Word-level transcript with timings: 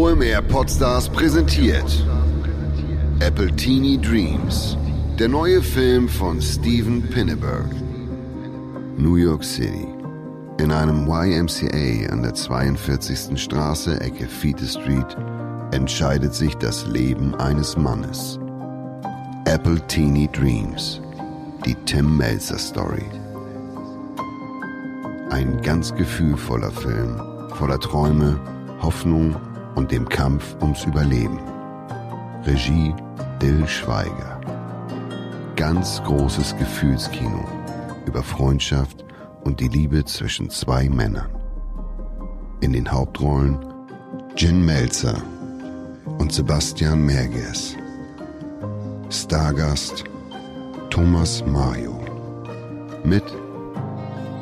OMR 0.00 0.40
Podstars 0.40 1.10
präsentiert 1.10 2.06
Apple 3.18 3.54
Teeny 3.54 3.98
Dreams, 3.98 4.78
der 5.18 5.28
neue 5.28 5.60
Film 5.60 6.08
von 6.08 6.40
Steven 6.40 7.02
Pinneberg. 7.02 7.66
New 8.96 9.16
York 9.16 9.44
City. 9.44 9.86
In 10.58 10.72
einem 10.72 11.06
YMCA 11.06 12.10
an 12.10 12.22
der 12.22 12.32
42. 12.32 13.38
Straße, 13.38 14.00
Ecke 14.00 14.26
Feete 14.26 14.64
Street, 14.66 15.18
entscheidet 15.72 16.32
sich 16.32 16.54
das 16.54 16.86
Leben 16.86 17.34
eines 17.34 17.76
Mannes. 17.76 18.40
Apple 19.44 19.86
Teeny 19.86 20.30
Dreams, 20.32 21.02
die 21.66 21.74
Tim 21.84 22.16
Melzer 22.16 22.56
Story. 22.56 23.04
Ein 25.28 25.60
ganz 25.60 25.94
gefühlvoller 25.94 26.70
Film, 26.70 27.20
voller 27.52 27.78
Träume, 27.78 28.40
Hoffnung 28.80 29.36
und 29.74 29.92
dem 29.92 30.08
Kampf 30.08 30.56
ums 30.60 30.84
Überleben. 30.84 31.38
Regie 32.44 32.94
Dill 33.40 33.66
Schweiger. 33.66 34.40
Ganz 35.56 36.02
großes 36.04 36.56
Gefühlskino 36.56 37.44
über 38.06 38.22
Freundschaft 38.22 39.04
und 39.44 39.60
die 39.60 39.68
Liebe 39.68 40.04
zwischen 40.04 40.50
zwei 40.50 40.88
Männern. 40.88 41.28
In 42.60 42.72
den 42.72 42.90
Hauptrollen 42.90 43.58
Jin 44.36 44.64
Melzer 44.64 45.22
und 46.18 46.32
Sebastian 46.32 47.04
Merges. 47.04 47.76
Stargast 49.10 50.04
Thomas 50.90 51.44
Mario. 51.46 52.00
Mit 53.04 53.24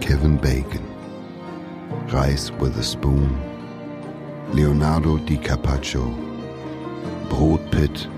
Kevin 0.01 0.39
Bacon. 0.39 0.83
Reis 2.09 2.53
with 2.61 2.75
Leonardo 4.53 5.19
DiCapaccio. 5.19 6.15
Brot 7.29 7.61
Pitt. 7.71 8.09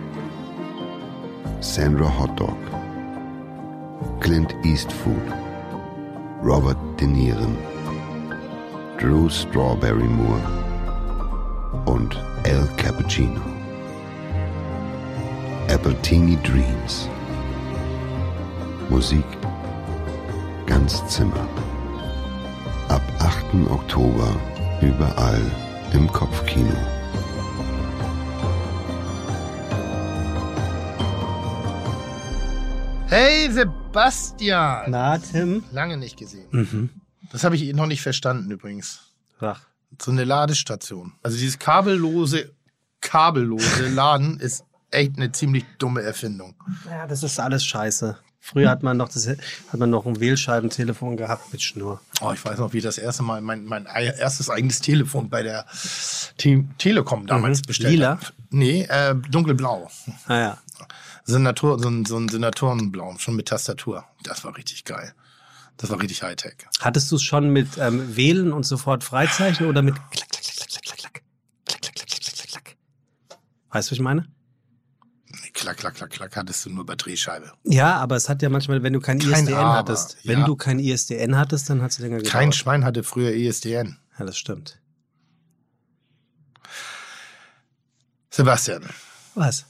Sandra 1.61 2.09
Hotdog. 2.09 2.57
Clint 4.21 4.55
Eastwood. 4.65 5.35
Robert 6.41 6.79
De 6.97 7.09
Niren. 7.09 7.57
Drew 8.97 9.29
Strawberry 9.29 10.07
Moore. 10.07 10.41
Und 11.87 12.17
El 12.45 12.65
Cappuccino. 12.77 13.41
Appletini 15.69 16.37
Dreams. 16.45 17.09
Musik 18.89 19.25
ganz 20.67 21.05
Zimmer. 21.09 21.47
Ab 22.89 23.03
8. 23.19 23.69
Oktober 23.69 24.37
überall 24.81 25.43
im 25.93 26.11
Kopfkino. 26.13 26.75
Hey 33.09 33.51
Sebastian! 33.51 34.91
Na, 34.91 35.19
Tim? 35.19 35.65
Lange 35.73 35.97
nicht 35.97 36.17
gesehen. 36.17 36.47
Mhm. 36.53 36.91
Das 37.33 37.45
habe 37.45 37.57
ich 37.57 37.73
noch 37.75 37.87
nicht 37.87 38.03
verstanden 38.03 38.51
übrigens. 38.51 39.01
Sag. 39.41 39.59
So 40.01 40.13
eine 40.13 40.25
Ladestation. 40.25 41.13
Also 41.23 41.37
dieses 41.37 41.59
kabellose, 41.59 42.53
kabellose 43.01 43.89
Laden 43.89 44.39
ist 44.39 44.65
echt 44.91 45.17
eine 45.17 45.33
ziemlich 45.33 45.65
dumme 45.79 46.03
Erfindung. 46.03 46.55
Ja, 46.89 47.07
das 47.07 47.23
ist 47.23 47.41
alles 47.41 47.65
scheiße. 47.65 48.17
Früher 48.43 48.71
hat 48.71 48.83
man 48.83 48.97
noch 48.97 49.09
das, 49.11 49.29
hat 49.29 49.39
man 49.75 49.91
noch 49.91 50.07
ein 50.07 50.19
Wählscheibentelefon 50.19 51.17
gehabt 51.17 51.53
mit 51.53 51.63
Schnur. 51.63 52.01
Oh, 52.23 52.33
ich 52.33 52.43
weiß 52.45 52.59
noch, 52.59 52.73
wie 52.73 52.79
ich 52.79 52.83
das 52.85 52.97
erste 52.99 53.23
Mal 53.23 53.41
mein, 53.43 53.65
mein 53.67 53.85
erstes 53.87 54.49
eigenes 54.49 54.81
Telefon 54.81 55.29
bei 55.29 55.43
der 55.43 55.67
Te 56.39 56.65
Telekom 56.79 57.27
damals 57.27 57.59
Mhm. 57.61 57.63
bestellt 57.67 57.93
Lila? 57.93 58.19
Nee, 58.51 58.83
äh, 58.89 59.15
dunkelblau. 59.31 59.91
Ah 60.27 60.39
ja. 60.39 60.59
Senator, 61.25 61.79
so 61.79 61.89
ein, 61.89 62.05
so 62.07 62.17
ein 62.17 62.29
Senatorenblau, 62.29 63.17
schon 63.19 63.37
mit 63.37 63.47
Tastatur. 63.49 64.05
Das 64.25 64.43
war 64.43 64.57
richtig 64.57 64.85
geil. 64.85 65.13
Das 65.77 65.91
war 65.91 66.01
richtig 66.01 66.23
Hightech. 66.23 66.55
Hattest 66.81 67.11
du 67.13 67.17
es 67.17 67.23
schon 67.23 67.51
mit 67.53 67.69
ähm, 67.79 68.17
Wählen 68.17 68.53
und 68.53 68.65
sofort 68.65 69.05
Freizeichen 69.05 69.67
oder 69.67 69.83
mit 69.83 69.95
klack, 70.11 70.29
klack, 70.31 70.43
klack, 70.43 70.69
klack, 70.69 70.83
klack, 70.83 70.97
klack, 70.99 71.23
klack, 71.67 71.83
klack, 71.83 71.83
klack, 71.95 71.95
klack, 71.95 72.21
klack, 72.21 72.35
klack, 72.37 72.49
klack? 72.65 72.77
Weißt 73.71 73.89
du, 73.89 73.93
was 73.93 73.97
ich 73.99 74.01
meine? 74.03 74.27
Klack, 75.61 75.77
klack, 75.77 75.95
klack, 75.95 76.11
klack 76.11 76.37
hattest 76.37 76.65
du 76.65 76.71
nur 76.71 76.87
bei 76.87 76.95
Drehscheibe. 76.97 77.53
Ja, 77.65 77.97
aber 77.99 78.17
es 78.17 78.31
hat 78.31 78.41
ja 78.41 78.49
manchmal, 78.49 78.83
wenn 78.83 78.95
du 78.95 79.01
kein, 79.01 79.19
Kein 79.19 79.31
ISDN 79.45 79.55
Aber, 79.55 79.75
hattest, 79.75 80.17
ja. 80.23 80.33
wenn 80.33 80.45
du 80.47 80.57
kein 80.57 80.79
ISDN 80.79 81.37
hattest, 81.37 81.69
dann 81.69 81.83
hat 81.83 81.91
es 81.91 81.99
länger 81.99 82.17
gedauert. 82.17 82.33
Kein 82.33 82.53
Schwein 82.53 82.83
hatte 82.85 83.03
früher 83.03 83.33
ISDN. 83.33 83.99
Ja, 84.19 84.25
das 84.25 84.39
stimmt. 84.39 84.79
Sebastian, 88.31 88.85
Was? 89.35 89.67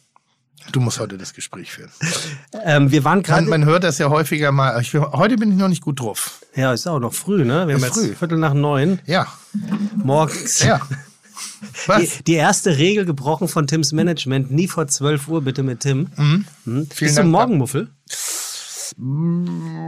du 0.70 0.78
musst 0.80 1.00
heute 1.00 1.18
das 1.18 1.34
Gespräch 1.34 1.72
führen. 1.72 1.90
Ähm, 2.62 2.90
wir 2.90 3.04
waren 3.04 3.18
Man, 3.18 3.22
gerade. 3.22 3.46
man 3.46 3.64
hört 3.64 3.84
das 3.84 3.96
ja 3.98 4.10
häufiger 4.10 4.52
mal. 4.52 4.78
Ich, 4.82 4.92
heute 4.94 5.36
bin 5.36 5.50
ich 5.50 5.56
noch 5.56 5.68
nicht 5.68 5.82
gut 5.82 5.98
drauf. 6.00 6.40
Ja, 6.54 6.72
ist 6.74 6.86
auch 6.86 6.98
noch 7.00 7.14
früh, 7.14 7.44
ne? 7.44 7.66
Wir 7.66 7.74
haben 7.74 7.82
Ist 7.82 7.84
jetzt 7.84 7.94
früh. 7.94 8.14
Viertel 8.14 8.38
nach 8.38 8.52
neun 8.54 9.00
Ja, 9.06 9.26
morgens. 9.96 10.60
ja. 10.62 10.80
Was? 11.86 12.00
Die, 12.00 12.24
die 12.24 12.34
erste 12.34 12.78
Regel 12.78 13.04
gebrochen 13.04 13.48
von 13.48 13.66
Tims 13.66 13.92
Management, 13.92 14.50
nie 14.50 14.68
vor 14.68 14.86
12 14.86 15.28
Uhr 15.28 15.42
bitte 15.42 15.62
mit 15.62 15.80
Tim. 15.80 16.08
Mhm. 16.16 16.44
Bist 16.64 17.00
du 17.00 17.06
Dank. 17.14 17.30
Morgenmuffel? 17.30 17.88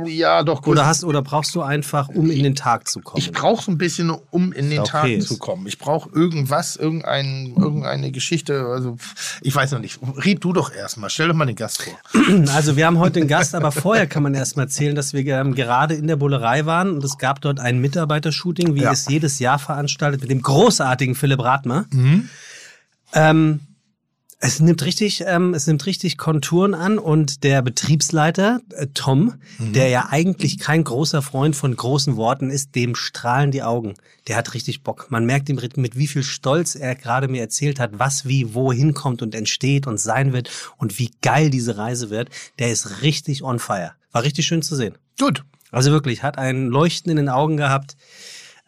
Ja, 0.07 0.43
doch 0.43 0.63
gut. 0.63 0.73
Oder 0.73 0.87
hast 0.87 1.05
oder 1.05 1.23
brauchst 1.23 1.55
du 1.55 1.63
einfach, 1.63 2.09
um 2.09 2.31
in 2.31 2.43
den 2.43 2.55
Tag 2.55 2.89
zu 2.89 3.01
kommen? 3.01 3.19
Ich 3.19 3.33
brauche 3.33 3.71
ein 3.71 3.79
bisschen, 3.79 4.11
um 4.31 4.53
in 4.53 4.71
den 4.71 4.81
okay. 4.81 5.19
Tag 5.19 5.23
zu 5.27 5.39
kommen. 5.39 5.67
Ich 5.67 5.79
brauche 5.79 6.11
irgendwas, 6.11 6.77
irgendein, 6.77 7.55
irgendeine 7.57 8.11
Geschichte. 8.11 8.67
Also, 8.67 8.97
ich 9.41 9.55
weiß 9.55 9.73
noch 9.73 9.79
nicht. 9.81 9.99
Red 10.25 10.43
du 10.45 10.53
doch 10.53 10.73
erstmal. 10.73 11.11
Stell 11.11 11.29
doch 11.29 11.35
mal 11.35 11.47
den 11.47 11.57
Gast 11.57 11.83
vor. 11.83 11.99
Also 12.53 12.77
wir 12.77 12.87
haben 12.87 12.99
heute 12.99 13.21
einen 13.21 13.29
Gast, 13.29 13.55
aber 13.55 13.73
vorher 13.73 14.07
kann 14.07 14.23
man 14.23 14.35
erst 14.35 14.57
mal 14.57 14.65
erzählen, 14.65 14.95
dass 14.95 15.13
wir 15.13 15.25
ähm, 15.27 15.55
gerade 15.55 15.95
in 15.95 16.07
der 16.07 16.17
Bullerei 16.17 16.67
waren 16.67 16.91
und 16.93 17.05
es 17.05 17.19
gab 17.19 17.41
dort 17.41 17.61
ein 17.61 17.81
Mitarbeitershooting, 17.81 18.75
wie 18.75 18.83
Ja. 18.83 18.93
es 18.93 19.09
jedes 19.09 19.39
Jahr 19.39 19.59
veranstaltet, 19.59 20.21
mit 20.21 20.31
dem 20.31 20.43
großartigen 20.43 21.15
Philipp 21.15 21.41
Rathmer. 21.41 21.87
Mhm. 21.91 22.29
Ähm, 23.15 23.61
es 24.45 24.59
nimmt 24.59 24.83
richtig, 24.85 25.23
ähm, 25.25 25.55
es 25.55 25.69
nimmt 25.69 25.87
richtig 25.87 26.19
Konturen 26.19 26.75
an 26.75 26.99
und 26.99 27.45
der 27.45 27.63
Betriebsleiter 27.63 28.61
äh, 28.71 28.89
Tom, 28.93 29.35
Mhm. 29.59 29.73
der 29.73 29.89
ja 29.89 30.09
eigentlich 30.11 30.59
kein 30.59 30.83
großer 30.83 31.23
Freund 31.23 31.55
von 31.55 31.75
großen 31.77 32.17
Worten 32.17 32.51
ist, 32.51 32.75
dem 32.75 32.97
strahlen 32.97 33.53
die 33.53 33.63
Augen. 33.63 33.95
Der 34.27 34.37
hat 34.37 34.53
richtig 34.55 34.83
Bock. 34.83 35.07
Man 35.11 35.27
merkt 35.27 35.49
ihm 35.49 35.61
mit 35.77 35.97
wie 35.97 36.09
viel 36.09 36.25
Stolz 36.25 36.75
er 36.75 36.97
gerade 36.97 37.29
mir 37.29 37.41
erzählt 37.41 37.79
hat, 37.79 37.93
was 38.01 38.27
wie 38.27 38.53
wo 38.53 38.73
hinkommt 38.73 39.23
und 39.23 39.35
entsteht 39.37 39.87
und 39.87 39.99
sein 39.99 40.33
wird 40.33 40.51
und 40.77 40.99
wie 40.99 41.13
geil 41.23 41.49
diese 41.51 41.77
Reise 41.77 42.11
wird. 42.11 42.29
Der 42.59 42.73
ist 42.73 43.03
richtig 43.03 43.45
on 43.45 43.61
fire. 43.61 43.93
War 44.11 44.25
richtig 44.25 44.47
schön 44.47 44.63
zu 44.63 44.75
sehen. 44.75 44.99
Gut. 45.21 45.45
Also 45.71 45.93
wirklich, 45.93 46.23
hat 46.25 46.37
ein 46.37 46.67
Leuchten 46.67 47.11
in 47.11 47.17
den 47.17 47.29
Augen 47.29 47.57
gehabt. 47.57 47.97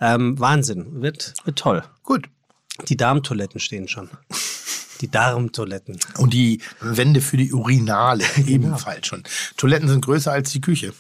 Ähm, 0.00 0.38
Wahnsinn. 0.38 1.02
Wird, 1.02 1.34
wird 1.44 1.58
toll. 1.58 1.82
Gut. 2.04 2.28
Die 2.88 2.96
Darmtoiletten 2.96 3.60
stehen 3.60 3.88
schon. 3.88 4.08
Die 5.00 5.10
Darmtoiletten. 5.10 5.98
Und 6.18 6.32
die 6.34 6.60
Wände 6.80 7.20
für 7.20 7.36
die 7.36 7.52
Urinale 7.52 8.24
Genau. 8.36 8.48
ebenfalls 8.48 9.06
schon. 9.06 9.22
Toiletten 9.56 9.88
sind 9.88 10.04
größer 10.04 10.30
als 10.32 10.50
die 10.50 10.60
Küche. 10.60 10.92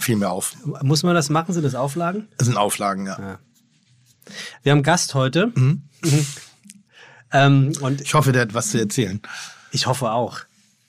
Fiel 0.00 0.16
mir 0.16 0.30
auf. 0.30 0.56
Muss 0.82 1.02
man 1.04 1.14
das 1.14 1.30
machen? 1.30 1.54
Sind 1.54 1.62
das 1.62 1.74
Auflagen? 1.76 2.26
Das 2.38 2.46
sind 2.46 2.56
Auflagen, 2.56 3.06
ja. 3.06 3.38
Wir 4.64 4.72
haben 4.72 4.82
Gast 4.82 5.14
heute. 5.14 5.52
Mhm. 5.54 5.82
Ähm, 7.32 7.72
und 7.80 8.00
Ich 8.02 8.14
hoffe, 8.14 8.30
der 8.32 8.42
hat 8.42 8.54
was 8.54 8.70
zu 8.70 8.78
erzählen. 8.78 9.20
ich 9.72 9.86
hoffe 9.86 10.10
auch. 10.12 10.40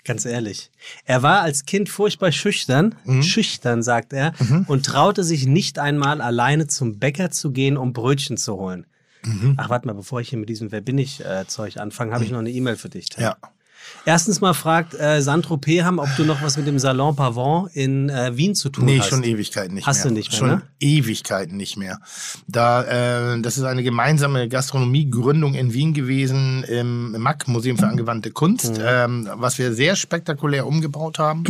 Ganz 0.06 0.24
ehrlich. 0.24 0.70
Er 1.04 1.22
war 1.24 1.42
als 1.42 1.66
Kind 1.66 1.90
furchtbar 1.90 2.32
schüchtern, 2.32 2.96
Mhm. 3.06 3.24
schüchtern, 3.24 3.82
sagt 3.84 4.14
er, 4.14 4.34
und 4.68 4.86
traute 4.86 5.24
sich 5.24 5.48
nicht 5.48 5.80
einmal 5.80 6.22
alleine 6.22 6.68
zum 6.68 7.00
Bäcker 7.00 7.30
zu 7.32 7.52
gehen, 7.52 7.76
um 7.76 7.92
Brötchen 7.92 8.38
zu 8.38 8.54
holen. 8.56 8.86
Mhm. 9.28 9.54
Ach, 9.58 9.70
warte 9.70 9.88
mal, 9.88 9.94
bevor 9.94 10.22
ich 10.22 10.30
hier 10.30 10.40
mit 10.40 10.50
diesem 10.50 10.72
Wer 10.72 10.82
bin 10.82 10.98
ich 10.98 11.24
äh, 11.24 11.46
Zeug 11.48 11.78
anfange, 11.78 12.14
habe 12.14 12.24
ich 12.24 12.32
noch 12.32 12.40
eine 12.40 12.52
E-Mail 12.52 12.76
für 12.78 12.90
dich. 12.90 13.10
Tim. 13.10 13.24
Ja. 13.24 13.36
Erstens 14.06 14.42
mal 14.42 14.54
fragt 14.54 14.96
äh, 15.00 15.22
Sandro 15.22 15.56
Peham, 15.56 16.00
ob 16.00 16.10
du 16.18 16.26
noch 16.26 16.42
was 16.42 16.58
mit 16.58 16.68
dem 16.68 16.78
Salon 16.78 17.16
Pavon 17.16 17.70
in 17.74 18.10
äh, 18.10 18.36
Wien 18.36 18.54
zu 18.54 18.70
tun 18.70 18.84
Nee, 18.84 19.00
hast. 19.00 19.08
schon 19.10 19.24
Ewigkeiten 19.24 19.76
nicht 19.76 19.88
Hast 19.88 20.00
mehr. 20.00 20.08
du 20.10 20.14
nicht 20.14 20.30
mehr, 20.32 20.38
Schon 20.40 20.50
ne? 20.50 20.62
Ewigkeiten 20.82 21.56
nicht 21.56 21.78
mehr. 21.78 22.00
Da, 22.48 23.34
äh, 23.36 23.42
das 23.42 23.58
ist 23.58 23.64
eine 23.64 23.84
gemeinsame 23.84 24.50
Gastronomiegründung 24.50 25.54
in 25.54 25.74
Wien 25.74 25.94
gewesen 25.94 26.64
im 26.66 27.12
MAC, 27.22 27.48
Museum 27.48 27.78
für 27.78 27.88
angewandte 27.88 28.32
Kunst, 28.32 28.74
Mhm. 28.78 28.84
ähm, 28.86 29.30
was 29.36 29.58
wir 29.58 29.74
sehr 29.74 29.96
spektakulär 29.96 30.68
umgebaut 30.68 31.18
haben. 31.18 31.44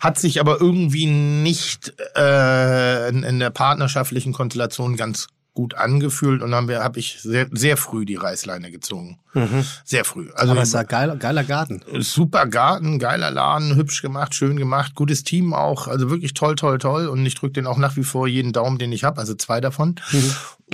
Hat 0.00 0.18
sich 0.18 0.40
aber 0.40 0.60
irgendwie 0.60 1.06
nicht 1.06 1.94
äh, 2.16 3.08
in, 3.08 3.22
in 3.22 3.38
der 3.38 3.50
partnerschaftlichen 3.50 4.34
Konstellation 4.34 4.96
ganz 4.96 5.28
gut 5.54 5.74
angefühlt 5.74 6.42
und 6.42 6.50
dann 6.50 6.70
habe 6.70 6.98
ich 6.98 7.18
sehr, 7.20 7.46
sehr 7.50 7.76
früh 7.76 8.06
die 8.06 8.16
Reißleine 8.16 8.70
gezogen. 8.70 9.18
Sehr 9.84 10.04
früh. 10.04 10.30
Also 10.34 10.52
Aber 10.52 10.62
es 10.62 10.68
ist 10.70 10.74
ein 10.74 10.86
geiler, 10.86 11.16
geiler 11.16 11.44
Garten. 11.44 11.82
super 12.00 12.46
Garten, 12.46 12.98
geiler 12.98 13.30
Laden, 13.30 13.76
hübsch 13.76 14.00
gemacht, 14.00 14.34
schön 14.34 14.56
gemacht, 14.56 14.94
gutes 14.94 15.24
Team 15.24 15.52
auch, 15.52 15.88
also 15.88 16.08
wirklich 16.10 16.32
toll, 16.32 16.54
toll, 16.54 16.78
toll. 16.78 17.06
Und 17.06 17.24
ich 17.26 17.34
drücke 17.34 17.52
den 17.54 17.66
auch 17.66 17.76
nach 17.76 17.96
wie 17.96 18.04
vor 18.04 18.26
jeden 18.26 18.52
Daumen, 18.52 18.78
den 18.78 18.92
ich 18.92 19.04
habe, 19.04 19.20
also 19.20 19.34
zwei 19.34 19.60
davon. 19.60 19.96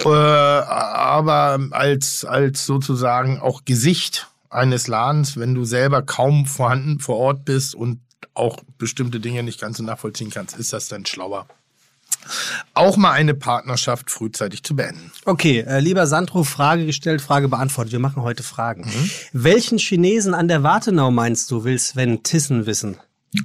Äh, 0.04 0.08
aber 0.08 1.58
als, 1.72 2.24
als 2.24 2.64
sozusagen 2.64 3.40
auch 3.40 3.64
Gesicht 3.64 4.28
eines 4.48 4.86
Ladens, 4.86 5.36
wenn 5.36 5.54
du 5.54 5.64
selber 5.64 6.02
kaum 6.02 6.46
vorhanden 6.46 7.00
vor 7.00 7.16
Ort 7.16 7.44
bist 7.44 7.74
und 7.74 8.00
auch 8.34 8.58
bestimmte 8.78 9.18
Dinge 9.18 9.42
nicht 9.42 9.60
ganz 9.60 9.78
so 9.78 9.82
nachvollziehen 9.82 10.30
kannst, 10.30 10.56
ist 10.56 10.72
das 10.72 10.86
dann 10.86 11.04
schlauer. 11.04 11.48
Auch 12.74 12.96
mal 12.96 13.12
eine 13.12 13.34
Partnerschaft 13.34 14.10
frühzeitig 14.10 14.62
zu 14.62 14.76
beenden. 14.76 15.10
Okay, 15.24 15.60
äh, 15.60 15.80
lieber 15.80 16.06
Sandro, 16.06 16.44
Frage 16.44 16.84
gestellt, 16.86 17.22
Frage 17.22 17.48
beantwortet. 17.48 17.92
Wir 17.92 17.98
machen 18.00 18.22
heute 18.22 18.42
Fragen. 18.42 18.90
Welchen 19.32 19.78
Chinesen 19.78 20.34
an 20.34 20.48
der 20.48 20.62
Wartenau 20.62 21.10
meinst 21.10 21.50
du, 21.50 21.64
will 21.64 21.78
Sven 21.78 22.22
Tissen 22.22 22.66
wissen? 22.66 22.98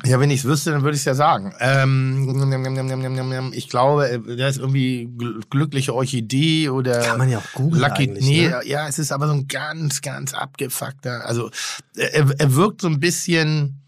Ja, 0.06 0.18
wenn 0.20 0.32
ich 0.32 0.40
es 0.40 0.46
wüsste, 0.46 0.72
dann 0.72 0.82
würde 0.84 0.96
ich 0.96 1.02
es 1.02 1.06
ja 1.06 1.14
sagen. 1.14 1.54
Ähm, 1.60 3.52
ich 3.54 3.68
glaube, 3.70 4.22
der 4.26 4.48
ist 4.48 4.58
irgendwie 4.58 5.10
gl- 5.18 5.42
glückliche 5.50 5.94
Orchidee 5.94 6.70
oder 6.70 7.02
Kann 7.02 7.18
man 7.18 7.30
ja 7.30 7.40
auch 7.40 7.52
googeln 7.54 7.82
Lucky. 7.82 8.04
eigentlich, 8.04 8.26
nee, 8.26 8.48
ne? 8.48 8.62
ja, 8.66 8.88
es 8.88 8.98
ist 8.98 9.12
aber 9.12 9.28
so 9.28 9.34
ein 9.34 9.48
ganz, 9.50 10.02
ganz 10.02 10.34
abgefuckter. 10.34 11.26
Also 11.26 11.52
er, 11.98 12.30
er 12.38 12.56
wirkt 12.56 12.80
so 12.80 12.88
ein 12.88 13.02
bisschen, 13.02 13.82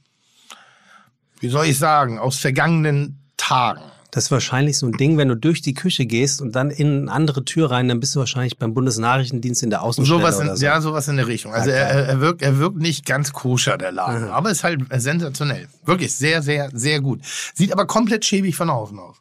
wie 1.39 1.47
soll 1.49 1.65
ich 1.67 1.77
sagen, 1.77 2.19
aus 2.19 2.39
vergangenen 2.39 3.19
Tagen. 3.37 3.81
Das 4.15 4.23
ist 4.23 4.31
wahrscheinlich 4.31 4.77
so 4.77 4.85
ein 4.85 4.93
Ding, 4.93 5.17
wenn 5.17 5.27
du 5.27 5.35
durch 5.35 5.61
die 5.61 5.73
Küche 5.73 6.05
gehst 6.05 6.41
und 6.41 6.55
dann 6.55 6.71
in 6.71 7.01
eine 7.01 7.11
andere 7.11 7.43
Tür 7.43 7.69
rein, 7.69 7.89
dann 7.89 7.99
bist 7.99 8.15
du 8.15 8.19
wahrscheinlich 8.19 8.57
beim 8.57 8.73
Bundesnachrichtendienst 8.73 9.61
in 9.61 9.69
der 9.69 9.81
Außenstelle 9.81 10.21
Sowas 10.21 10.37
oder 10.37 10.51
in, 10.51 10.55
so. 10.55 10.65
Ja, 10.65 10.79
sowas 10.79 11.09
in 11.09 11.17
der 11.17 11.27
Richtung. 11.27 11.53
Also 11.53 11.69
Ja, 11.69 11.75
er, 11.75 12.07
er, 12.07 12.21
wirkt, 12.21 12.41
er 12.41 12.57
wirkt 12.57 12.77
nicht 12.77 13.05
ganz 13.05 13.33
koscher, 13.33 13.77
der 13.77 13.91
Laden. 13.91 14.29
Aber 14.29 14.51
ist 14.51 14.63
halt 14.63 14.79
sensationell. 14.95 15.67
Wirklich 15.83 16.15
sehr, 16.15 16.41
sehr, 16.41 16.69
sehr 16.73 17.01
gut. 17.01 17.19
Sieht 17.55 17.73
aber 17.73 17.85
komplett 17.87 18.23
schäbig 18.23 18.55
von 18.55 18.69
außen 18.69 18.97
aus. 18.97 19.17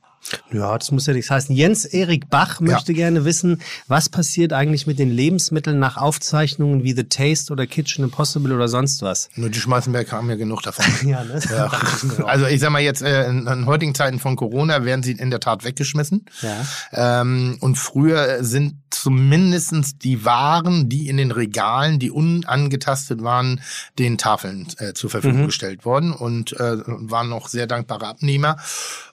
Ja, 0.53 0.77
das 0.79 0.91
muss 0.91 1.07
ja 1.07 1.13
nichts 1.13 1.31
heißen. 1.31 1.55
Jens 1.55 1.85
Erik 1.85 2.31
Bach 2.31 2.61
möchte 2.61 2.95
gerne 2.95 3.25
wissen, 3.25 3.61
was 3.89 4.09
passiert 4.09 4.53
eigentlich 4.53 4.87
mit 4.87 4.99
den 4.99 5.11
Lebensmitteln 5.11 5.79
nach 5.79 5.97
Aufzeichnungen 5.97 6.83
wie 6.83 6.93
The 6.93 7.05
Taste 7.05 7.53
oder 7.53 7.67
Kitchen 7.67 8.05
Impossible 8.05 8.53
oder 8.53 8.69
sonst 8.69 9.03
was? 9.03 9.29
Nur 9.37 9.51
die 9.51 9.61
Schmalzenberg 9.61 10.11
haben 10.13 10.29
ja 10.31 10.37
genug 10.37 10.63
davon. 10.63 10.85
Ja, 11.05 11.23
ne? 11.25 11.41
Ja. 11.51 11.67
Auch. 11.67 12.25
Also 12.25 12.47
ich 12.47 12.61
sag 12.61 12.71
mal 12.71 12.81
jetzt, 12.81 13.03
äh, 13.03 13.29
in, 13.29 13.47
in 13.47 13.67
heutigen 13.67 13.95
Zeiten 13.95 14.19
von 14.19 14.37
Corona 14.37 14.85
werden 14.85 15.03
sie 15.03 15.13
in 15.13 15.31
der 15.31 15.41
Tat 15.41 15.65
weggeschmissen. 15.65 16.25
Ja. 16.41 17.21
Ähm, 17.21 17.59
und 17.61 17.77
früher 17.77 18.43
sind 18.43 18.77
zumindestens 18.95 19.99
die 19.99 20.25
Waren, 20.25 20.89
die 20.89 21.09
in 21.09 21.17
den 21.17 21.31
Regalen, 21.31 21.99
die 21.99 22.11
unangetastet 22.11 23.23
waren, 23.23 23.61
den 23.99 24.19
Tafeln 24.19 24.67
äh, 24.79 24.93
zur 24.95 25.11
Verfügung 25.11 25.43
Mhm. 25.43 25.47
gestellt 25.47 25.85
worden 25.85 26.13
und 26.13 26.53
äh, 26.61 26.77
waren 26.87 27.29
noch 27.29 27.49
sehr 27.49 27.67
dankbare 27.67 28.07
Abnehmer. 28.07 28.57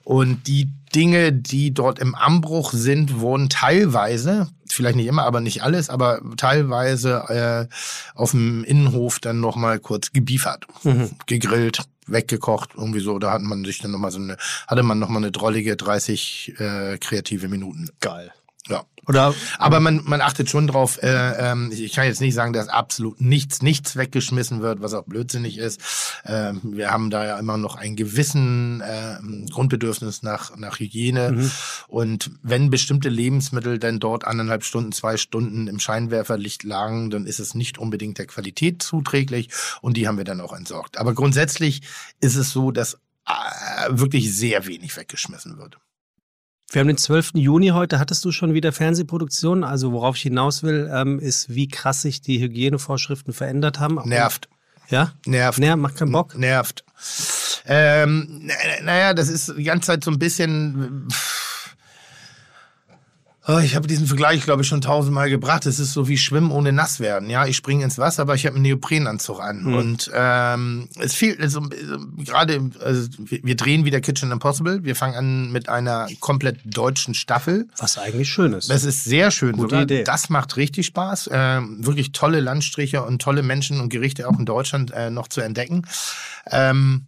Und 0.04 0.48
die 0.48 0.69
Dinge, 0.95 1.31
die 1.31 1.74
dort 1.74 2.00
im 2.00 2.16
Anbruch 2.16 2.74
sind, 2.74 3.19
wurden 3.19 3.50
teilweise, 3.50 4.50
vielleicht 4.68 4.95
nicht 4.95 5.07
immer, 5.07 5.24
aber 5.24 5.39
nicht 5.42 5.63
alles, 5.63 5.89
aber 5.89 6.22
teilweise 6.38 7.68
äh, 7.69 7.75
auf 8.16 8.31
dem 8.31 8.63
Innenhof 8.63 9.19
dann 9.19 9.39
nochmal 9.39 9.80
kurz 9.80 10.12
gebiefert, 10.12 10.66
Mhm. 10.84 11.12
gegrillt, 11.27 11.84
weggekocht, 12.07 12.72
irgendwie 12.75 13.00
so. 13.00 13.19
Da 13.19 13.31
hat 13.31 13.42
man 13.42 13.63
sich 13.63 13.80
dann 13.80 13.92
nochmal 13.92 14.12
so 14.12 14.19
eine, 14.19 14.38
hatte 14.68 14.84
man 14.84 15.00
nochmal 15.00 15.22
eine 15.22 15.31
drollige 15.31 15.75
30 15.77 16.56
äh, 16.57 16.98
kreative 16.98 17.48
Minuten. 17.48 17.89
Geil. 18.01 18.31
Ja. 18.71 18.85
Oder 19.07 19.33
Aber 19.57 19.79
man, 19.79 20.01
man 20.06 20.21
achtet 20.21 20.50
schon 20.50 20.68
drauf, 20.68 21.01
äh, 21.01 21.51
ähm, 21.51 21.71
ich 21.73 21.94
kann 21.94 22.06
jetzt 22.06 22.21
nicht 22.21 22.35
sagen, 22.35 22.53
dass 22.53 22.68
absolut 22.68 23.19
nichts, 23.19 23.63
nichts 23.63 23.95
weggeschmissen 23.95 24.62
wird, 24.62 24.81
was 24.81 24.94
auch 24.94 25.06
blödsinnig 25.06 25.57
ist. 25.57 25.81
Ähm, 26.23 26.62
wir 26.63 26.91
haben 26.91 27.09
da 27.09 27.25
ja 27.25 27.39
immer 27.39 27.57
noch 27.57 27.75
ein 27.75 27.95
gewissen 27.95 28.81
äh, 28.81 29.18
Grundbedürfnis 29.50 30.21
nach, 30.21 30.56
nach 30.56 30.79
Hygiene. 30.79 31.50
Und 31.88 32.31
wenn 32.44 32.69
bestimmte 32.69 33.09
Lebensmittel 33.09 33.79
dann 33.79 34.00
dort 34.00 34.25
anderthalb 34.25 34.63
Stunden, 34.63 34.91
zwei 34.91 35.17
Stunden 35.17 35.67
im 35.67 35.79
Scheinwerferlicht 35.79 36.63
lagen, 36.63 37.09
dann 37.09 37.25
ist 37.25 37.39
es 37.39 37.56
nicht 37.56 37.79
unbedingt 37.79 38.19
der 38.19 38.27
Qualität 38.27 38.83
zuträglich 38.83 39.50
und 39.81 39.97
die 39.97 40.07
haben 40.07 40.17
wir 40.17 40.25
dann 40.25 40.41
auch 40.41 40.53
entsorgt. 40.53 41.00
Aber 41.00 41.15
grundsätzlich 41.15 41.81
ist 42.19 42.35
es 42.35 42.51
so, 42.51 42.71
dass 42.71 43.00
äh, 43.25 43.89
wirklich 43.89 44.33
sehr 44.33 44.67
wenig 44.67 44.95
weggeschmissen 44.95 45.57
wird. 45.57 45.79
Wir 46.71 46.79
haben 46.79 46.88
den 46.88 46.97
12. 46.97 47.31
Juni 47.35 47.69
heute. 47.69 48.00
Hattest 48.00 48.23
du 48.25 48.31
schon 48.31 48.53
wieder 48.53 48.71
Fernsehproduktionen? 48.71 49.63
Also 49.63 49.91
worauf 49.91 50.15
ich 50.15 50.21
hinaus 50.23 50.63
will, 50.63 50.89
ähm, 50.94 51.19
ist, 51.19 51.53
wie 51.53 51.68
krass 51.68 52.01
sich 52.01 52.21
die 52.21 52.39
Hygienevorschriften 52.41 53.33
verändert 53.33 53.79
haben. 53.79 54.00
Nervt. 54.06 54.47
Ja? 54.89 55.12
Nervt. 55.25 55.59
Nervt, 55.59 55.81
macht 55.81 55.95
keinen 55.97 56.12
Bock. 56.12 56.38
Nervt. 56.38 56.83
Ähm, 57.65 58.41
na- 58.44 58.83
naja, 58.83 59.13
das 59.13 59.29
ist 59.29 59.53
die 59.57 59.63
ganze 59.63 59.88
Zeit 59.88 60.03
so 60.03 60.12
ein 60.12 60.19
bisschen. 60.19 61.07
Oh, 61.09 61.13
ich 63.63 63.75
habe 63.75 63.88
diesen 63.88 64.05
Vergleich, 64.05 64.43
glaube 64.43 64.61
ich, 64.61 64.67
schon 64.67 64.81
tausendmal 64.81 65.29
gebracht. 65.29 65.65
Es 65.65 65.79
ist 65.79 65.93
so 65.93 66.07
wie 66.07 66.17
Schwimmen 66.17 66.51
ohne 66.51 66.71
nass 66.71 66.99
werden. 66.99 67.27
Ja, 67.27 67.47
ich 67.47 67.57
springe 67.57 67.83
ins 67.83 67.97
Wasser, 67.97 68.21
aber 68.21 68.35
ich 68.35 68.45
habe 68.45 68.55
einen 68.55 68.63
Neoprenanzug 68.63 69.41
an. 69.41 69.73
Und 69.73 70.11
ähm, 70.13 70.89
es 70.99 71.15
fehlt 71.15 71.41
also, 71.41 71.61
so, 71.61 71.97
gerade, 72.23 72.69
also, 72.83 73.09
wir, 73.17 73.39
wir 73.41 73.55
drehen 73.55 73.83
wieder 73.83 73.99
Kitchen 73.99 74.31
Impossible. 74.31 74.83
Wir 74.83 74.95
fangen 74.95 75.15
an 75.15 75.51
mit 75.51 75.69
einer 75.69 76.07
komplett 76.19 76.59
deutschen 76.65 77.15
Staffel. 77.15 77.67
Was 77.77 77.97
eigentlich 77.97 78.29
schön 78.29 78.53
ist. 78.53 78.69
Das 78.69 78.83
ist 78.83 79.05
sehr 79.05 79.31
schön. 79.31 79.53
Gute 79.53 79.69
sogar. 79.69 79.83
Idee. 79.83 80.03
Das 80.03 80.29
macht 80.29 80.57
richtig 80.57 80.85
Spaß. 80.85 81.31
Ähm, 81.33 81.83
wirklich 81.83 82.11
tolle 82.11 82.41
Landstriche 82.41 83.01
und 83.03 83.23
tolle 83.23 83.41
Menschen 83.41 83.81
und 83.81 83.89
Gerichte 83.89 84.29
auch 84.29 84.38
in 84.38 84.45
Deutschland 84.45 84.91
äh, 84.91 85.09
noch 85.09 85.27
zu 85.27 85.41
entdecken. 85.41 85.88
Ähm, 86.51 87.07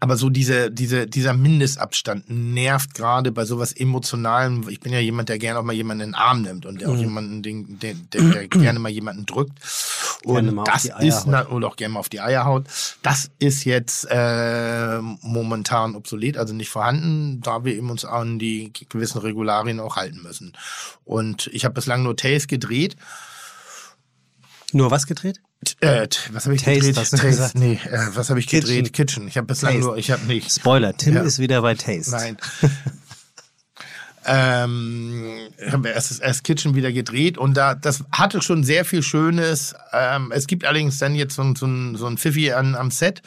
aber 0.00 0.16
so 0.16 0.30
diese, 0.30 0.70
diese, 0.70 1.08
dieser 1.08 1.32
Mindestabstand 1.34 2.30
nervt 2.30 2.94
gerade 2.94 3.32
bei 3.32 3.44
sowas 3.44 3.72
Emotionalem. 3.72 4.68
Ich 4.68 4.78
bin 4.78 4.92
ja 4.92 5.00
jemand, 5.00 5.28
der 5.28 5.38
gerne 5.38 5.58
auch 5.58 5.64
mal 5.64 5.72
jemanden 5.72 6.02
in 6.04 6.08
den 6.10 6.14
Arm 6.14 6.42
nimmt 6.42 6.66
und 6.66 6.74
Mhm. 6.74 6.78
der 6.78 6.88
auch 6.90 6.96
jemanden, 6.96 7.42
den, 7.42 7.78
den, 7.80 8.08
der, 8.12 8.22
der 8.22 8.48
gerne 8.48 8.78
mal 8.78 8.90
jemanden 8.90 9.26
drückt. 9.26 9.58
Und 10.24 10.56
das 10.66 10.84
ist, 11.00 11.26
na, 11.26 11.48
oder 11.48 11.68
auch 11.68 11.76
gerne 11.76 11.94
mal 11.94 12.00
auf 12.00 12.08
die 12.08 12.20
Eier 12.20 12.44
haut. 12.44 12.66
Das 13.02 13.30
ist 13.38 13.64
jetzt 13.64 14.06
äh, 14.10 14.98
momentan 15.00 15.94
obsolet, 15.96 16.36
also 16.36 16.54
nicht 16.54 16.70
vorhanden, 16.70 17.40
da 17.40 17.64
wir 17.64 17.74
eben 17.74 17.90
uns 17.90 18.04
an 18.04 18.38
die 18.38 18.72
gewissen 18.88 19.18
Regularien 19.18 19.80
auch 19.80 19.96
halten 19.96 20.22
müssen. 20.22 20.52
Und 21.04 21.48
ich 21.52 21.64
habe 21.64 21.74
bislang 21.74 22.02
nur 22.02 22.16
Tales 22.16 22.46
gedreht. 22.46 22.96
Nur 24.72 24.90
was 24.90 25.06
gedreht? 25.06 25.40
Äh, 25.80 26.06
was 26.32 26.44
habe 26.44 26.54
ich 26.54 26.62
Taste, 26.62 26.80
gedreht? 26.80 26.96
hast 26.98 27.12
du 27.14 27.18
gesagt. 27.18 27.54
Nee, 27.56 27.80
äh, 27.90 28.06
was 28.14 28.30
habe 28.30 28.38
ich 28.38 28.46
gedreht? 28.46 28.92
Kitchen. 28.92 29.26
Ich 29.26 29.36
habe 29.36 29.46
bislang 29.46 29.72
Taste. 29.74 29.86
nur, 29.88 29.96
ich 29.96 30.10
habe 30.10 30.24
nicht. 30.26 30.52
Spoiler, 30.52 30.96
Tim 30.96 31.14
Ja. 31.14 31.22
ist 31.22 31.38
wieder 31.38 31.62
bei 31.62 31.74
Taste. 31.74 32.10
Nein. 32.12 32.36
ähm, 34.26 35.38
ich 35.64 35.72
habe 35.72 35.88
erst, 35.88 36.20
erst 36.20 36.44
Kitchen 36.44 36.74
wieder 36.74 36.92
gedreht 36.92 37.38
und 37.38 37.54
da 37.56 37.74
das 37.74 38.04
hatte 38.12 38.42
schon 38.42 38.62
sehr 38.62 38.84
viel 38.84 39.02
Schönes. 39.02 39.74
Ähm, 39.92 40.32
es 40.34 40.46
gibt 40.46 40.64
allerdings 40.64 40.98
dann 40.98 41.14
jetzt 41.14 41.34
so, 41.34 41.42
ein- 41.42 41.56
so, 41.56 41.66
so 41.96 42.06
ein 42.06 42.18
Pfiffi 42.18 42.52
an, 42.52 42.74
am 42.74 42.90
Set, 42.90 43.22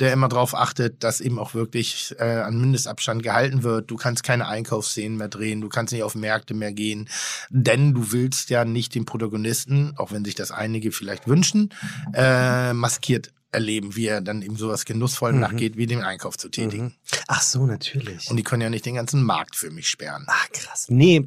der 0.00 0.12
immer 0.12 0.28
darauf 0.28 0.54
achtet, 0.54 1.04
dass 1.04 1.20
eben 1.20 1.38
auch 1.38 1.54
wirklich 1.54 2.14
äh, 2.18 2.24
an 2.24 2.60
Mindestabstand 2.60 3.22
gehalten 3.22 3.62
wird. 3.62 3.90
Du 3.90 3.96
kannst 3.96 4.22
keine 4.22 4.48
Einkaufsszenen 4.48 5.16
mehr 5.16 5.28
drehen, 5.28 5.60
du 5.60 5.68
kannst 5.68 5.92
nicht 5.92 6.02
auf 6.02 6.14
Märkte 6.14 6.54
mehr 6.54 6.72
gehen, 6.72 7.08
denn 7.50 7.94
du 7.94 8.12
willst 8.12 8.50
ja 8.50 8.64
nicht 8.64 8.94
den 8.94 9.04
Protagonisten, 9.04 9.94
auch 9.96 10.12
wenn 10.12 10.24
sich 10.24 10.34
das 10.34 10.50
einige 10.50 10.92
vielleicht 10.92 11.28
wünschen, 11.28 11.72
äh, 12.12 12.72
maskiert 12.72 13.32
erleben, 13.54 13.96
wie 13.96 14.06
er 14.08 14.20
dann 14.20 14.42
eben 14.42 14.56
sowas 14.56 14.84
genussvoll 14.84 15.32
nachgeht, 15.32 15.76
wie 15.78 15.86
den 15.86 16.02
Einkauf 16.02 16.36
zu 16.36 16.48
tätigen. 16.48 16.94
Ach 17.28 17.40
so, 17.40 17.66
natürlich. 17.66 18.28
Und 18.30 18.36
die 18.36 18.42
können 18.42 18.60
ja 18.62 18.68
nicht 18.70 18.84
den 18.84 18.96
ganzen 18.96 19.22
Markt 19.22 19.56
für 19.56 19.70
mich 19.70 19.88
sperren. 19.88 20.24
Ach, 20.26 20.48
krass. 20.52 20.86
Nee, 20.88 21.24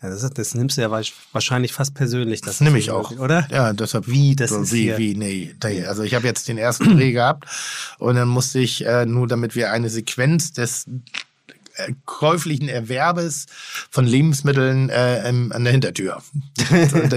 das, 0.00 0.30
das 0.30 0.54
nimmst 0.54 0.76
du 0.76 0.82
ja 0.82 0.88
wahrsch- 0.88 1.12
wahrscheinlich 1.32 1.72
fast 1.72 1.94
persönlich. 1.94 2.40
Das 2.42 2.60
nehme 2.60 2.78
ich 2.78 2.90
auch. 2.90 3.10
Oder? 3.12 3.48
Ja, 3.50 3.72
deshalb. 3.72 4.06
Wie, 4.08 4.36
das 4.36 4.50
so, 4.50 4.60
ist 4.62 4.72
wie, 4.72 4.82
hier- 4.82 4.98
wie, 4.98 5.14
nee. 5.14 5.54
nee. 5.64 5.84
Also 5.86 6.02
ich 6.02 6.14
habe 6.14 6.26
jetzt 6.26 6.48
den 6.48 6.58
ersten 6.58 6.96
Dreh 6.96 7.12
gehabt 7.12 7.46
und 7.98 8.14
dann 8.16 8.28
musste 8.28 8.58
ich, 8.58 8.84
äh, 8.84 9.06
nur 9.06 9.26
damit 9.26 9.54
wir 9.56 9.72
eine 9.72 9.88
Sequenz 9.88 10.52
des 10.52 10.86
käuflichen 12.04 12.68
Erwerbes 12.68 13.46
von 13.90 14.06
Lebensmitteln 14.06 14.88
äh, 14.90 15.22
an 15.24 15.64
der 15.64 15.72
Hintertür. 15.72 16.22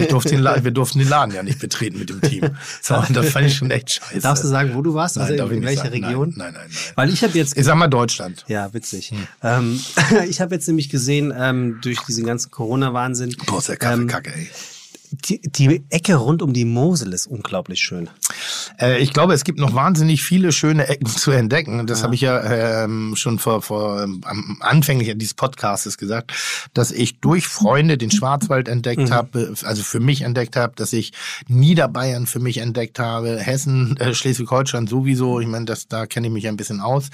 Durfte 0.09 0.29
den 0.29 0.41
La 0.41 0.63
wir 0.63 0.71
durften 0.71 0.99
den 0.99 1.09
Laden 1.09 1.33
ja 1.33 1.43
nicht 1.43 1.59
betreten 1.59 1.99
mit 1.99 2.09
dem 2.09 2.21
Team. 2.21 2.51
So, 2.81 3.03
das 3.09 3.29
fand 3.29 3.47
ich 3.47 3.55
schon 3.55 3.71
echt 3.71 3.93
scheiße. 3.93 4.21
Darfst 4.21 4.43
du 4.43 4.47
sagen, 4.47 4.73
wo 4.73 4.81
du 4.81 4.93
warst? 4.93 5.17
Nein, 5.17 5.39
also 5.39 5.53
in 5.53 5.63
welcher. 5.63 5.91
Region? 5.91 6.33
Nein, 6.35 6.53
nein, 6.53 6.53
nein. 6.53 6.69
nein. 6.69 6.93
Weil 6.95 7.09
ich 7.09 7.23
habe 7.23 7.37
jetzt 7.37 7.57
Ich 7.57 7.65
sag 7.65 7.75
mal 7.75 7.87
Deutschland. 7.87 8.45
Ja, 8.47 8.73
witzig. 8.73 9.11
Hm. 9.11 9.27
Ähm, 9.43 9.79
ich 10.29 10.41
habe 10.41 10.55
jetzt 10.55 10.67
nämlich 10.67 10.89
gesehen, 10.89 11.33
ähm, 11.35 11.79
durch 11.81 11.99
diesen 12.01 12.25
ganzen 12.25 12.51
Corona-Wahnsinn, 12.51 13.35
Boah, 13.45 13.59
ist 13.59 13.69
der 13.69 13.77
Kaffee 13.77 14.01
ähm, 14.01 14.07
kacke, 14.07 14.33
ey. 14.33 14.49
Die, 15.11 15.41
die 15.41 15.83
Ecke 15.89 16.15
rund 16.15 16.41
um 16.41 16.53
die 16.53 16.65
Mosel 16.65 17.13
ist 17.13 17.27
unglaublich 17.27 17.81
schön. 17.81 18.09
Äh, 18.79 18.99
ich 18.99 19.13
glaube, 19.13 19.33
es 19.33 19.43
gibt 19.43 19.59
noch 19.59 19.73
wahnsinnig 19.73 20.23
viele 20.23 20.51
schöne 20.51 20.87
Ecken 20.87 21.05
zu 21.07 21.31
entdecken. 21.31 21.85
Das 21.85 21.99
ja. 21.99 22.03
habe 22.05 22.15
ich 22.15 22.21
ja 22.21 22.83
ähm, 22.83 23.15
schon 23.15 23.39
vor, 23.39 23.61
vor 23.61 24.03
ähm, 24.03 24.21
am 24.25 24.57
anfänglich 24.61 25.11
dieses 25.17 25.33
Podcasts 25.33 25.97
gesagt, 25.97 26.31
dass 26.73 26.91
ich 26.91 27.19
durch 27.19 27.47
Freunde 27.47 27.97
den 27.97 28.11
Schwarzwald 28.11 28.67
entdeckt 28.67 29.09
mhm. 29.09 29.11
habe, 29.11 29.53
also 29.63 29.83
für 29.83 29.99
mich 29.99 30.21
entdeckt 30.21 30.55
habe, 30.55 30.73
dass 30.75 30.93
ich 30.93 31.11
Niederbayern 31.47 32.25
für 32.25 32.39
mich 32.39 32.59
entdeckt 32.59 32.99
habe, 32.99 33.37
Hessen, 33.37 33.97
äh, 33.97 34.13
Schleswig-Holstein 34.13 34.87
sowieso. 34.87 35.39
Ich 35.39 35.47
meine, 35.47 35.65
das 35.65 35.87
da 35.87 36.05
kenne 36.05 36.27
ich 36.27 36.33
mich 36.33 36.47
ein 36.47 36.57
bisschen 36.57 36.79
aus. 36.79 37.09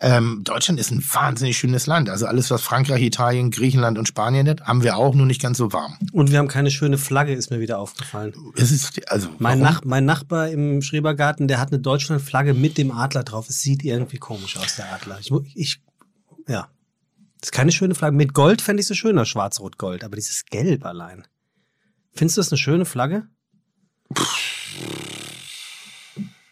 Ähm, 0.00 0.42
Deutschland 0.44 0.78
ist 0.78 0.90
ein 0.90 1.02
wahnsinnig 1.12 1.56
schönes 1.56 1.86
Land. 1.86 2.08
Also 2.08 2.26
alles, 2.26 2.50
was 2.50 2.62
Frankreich, 2.62 3.02
Italien, 3.02 3.50
Griechenland 3.50 3.98
und 3.98 4.06
Spanien 4.06 4.48
hat, 4.48 4.62
haben 4.62 4.82
wir 4.82 4.96
auch, 4.96 5.14
nur 5.14 5.26
nicht 5.26 5.42
ganz 5.42 5.58
so 5.58 5.72
warm. 5.72 5.96
Und 6.12 6.30
wir 6.30 6.38
haben 6.38 6.48
keine 6.48 6.70
schöne 6.70 6.98
Flagge, 6.98 7.31
ist 7.34 7.50
mir 7.50 7.60
wieder 7.60 7.78
aufgefallen. 7.78 8.34
Es 8.56 8.70
ist, 8.70 9.10
also, 9.10 9.28
mein, 9.38 9.58
Nach, 9.58 9.84
mein 9.84 10.04
Nachbar 10.04 10.48
im 10.50 10.82
Schrebergarten, 10.82 11.48
der 11.48 11.58
hat 11.58 11.72
eine 11.72 11.80
Deutschlandflagge 11.80 12.54
mit 12.54 12.78
dem 12.78 12.90
Adler 12.90 13.24
drauf. 13.24 13.48
Es 13.48 13.60
sieht 13.60 13.84
irgendwie 13.84 14.18
komisch 14.18 14.56
aus, 14.56 14.76
der 14.76 14.92
Adler. 14.92 15.18
Ich, 15.20 15.30
ich 15.54 15.82
ja. 16.48 16.68
Das 17.40 17.48
ist 17.48 17.52
keine 17.52 17.72
schöne 17.72 17.94
Flagge. 17.94 18.16
Mit 18.16 18.34
Gold 18.34 18.62
fände 18.62 18.80
ich 18.80 18.86
so 18.86 18.94
schöner, 18.94 19.24
schwarz-rot-gold. 19.24 20.04
Aber 20.04 20.16
dieses 20.16 20.44
Gelb 20.46 20.84
allein. 20.84 21.26
Findest 22.12 22.36
du 22.36 22.40
das 22.40 22.52
eine 22.52 22.58
schöne 22.58 22.84
Flagge? 22.84 23.26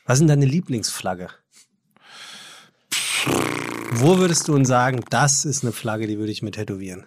Was 0.05 0.15
ist 0.15 0.21
denn 0.21 0.29
deine 0.29 0.47
Lieblingsflagge? 0.47 1.29
Wo 3.93 4.19
würdest 4.19 4.49
du 4.49 4.55
uns 4.55 4.69
sagen, 4.69 5.05
das 5.11 5.45
ist 5.45 5.63
eine 5.63 5.73
Flagge, 5.73 6.07
die 6.07 6.19
würde 6.19 6.33
ich 6.33 6.43
mit 6.43 6.55
tätowieren? 6.55 7.05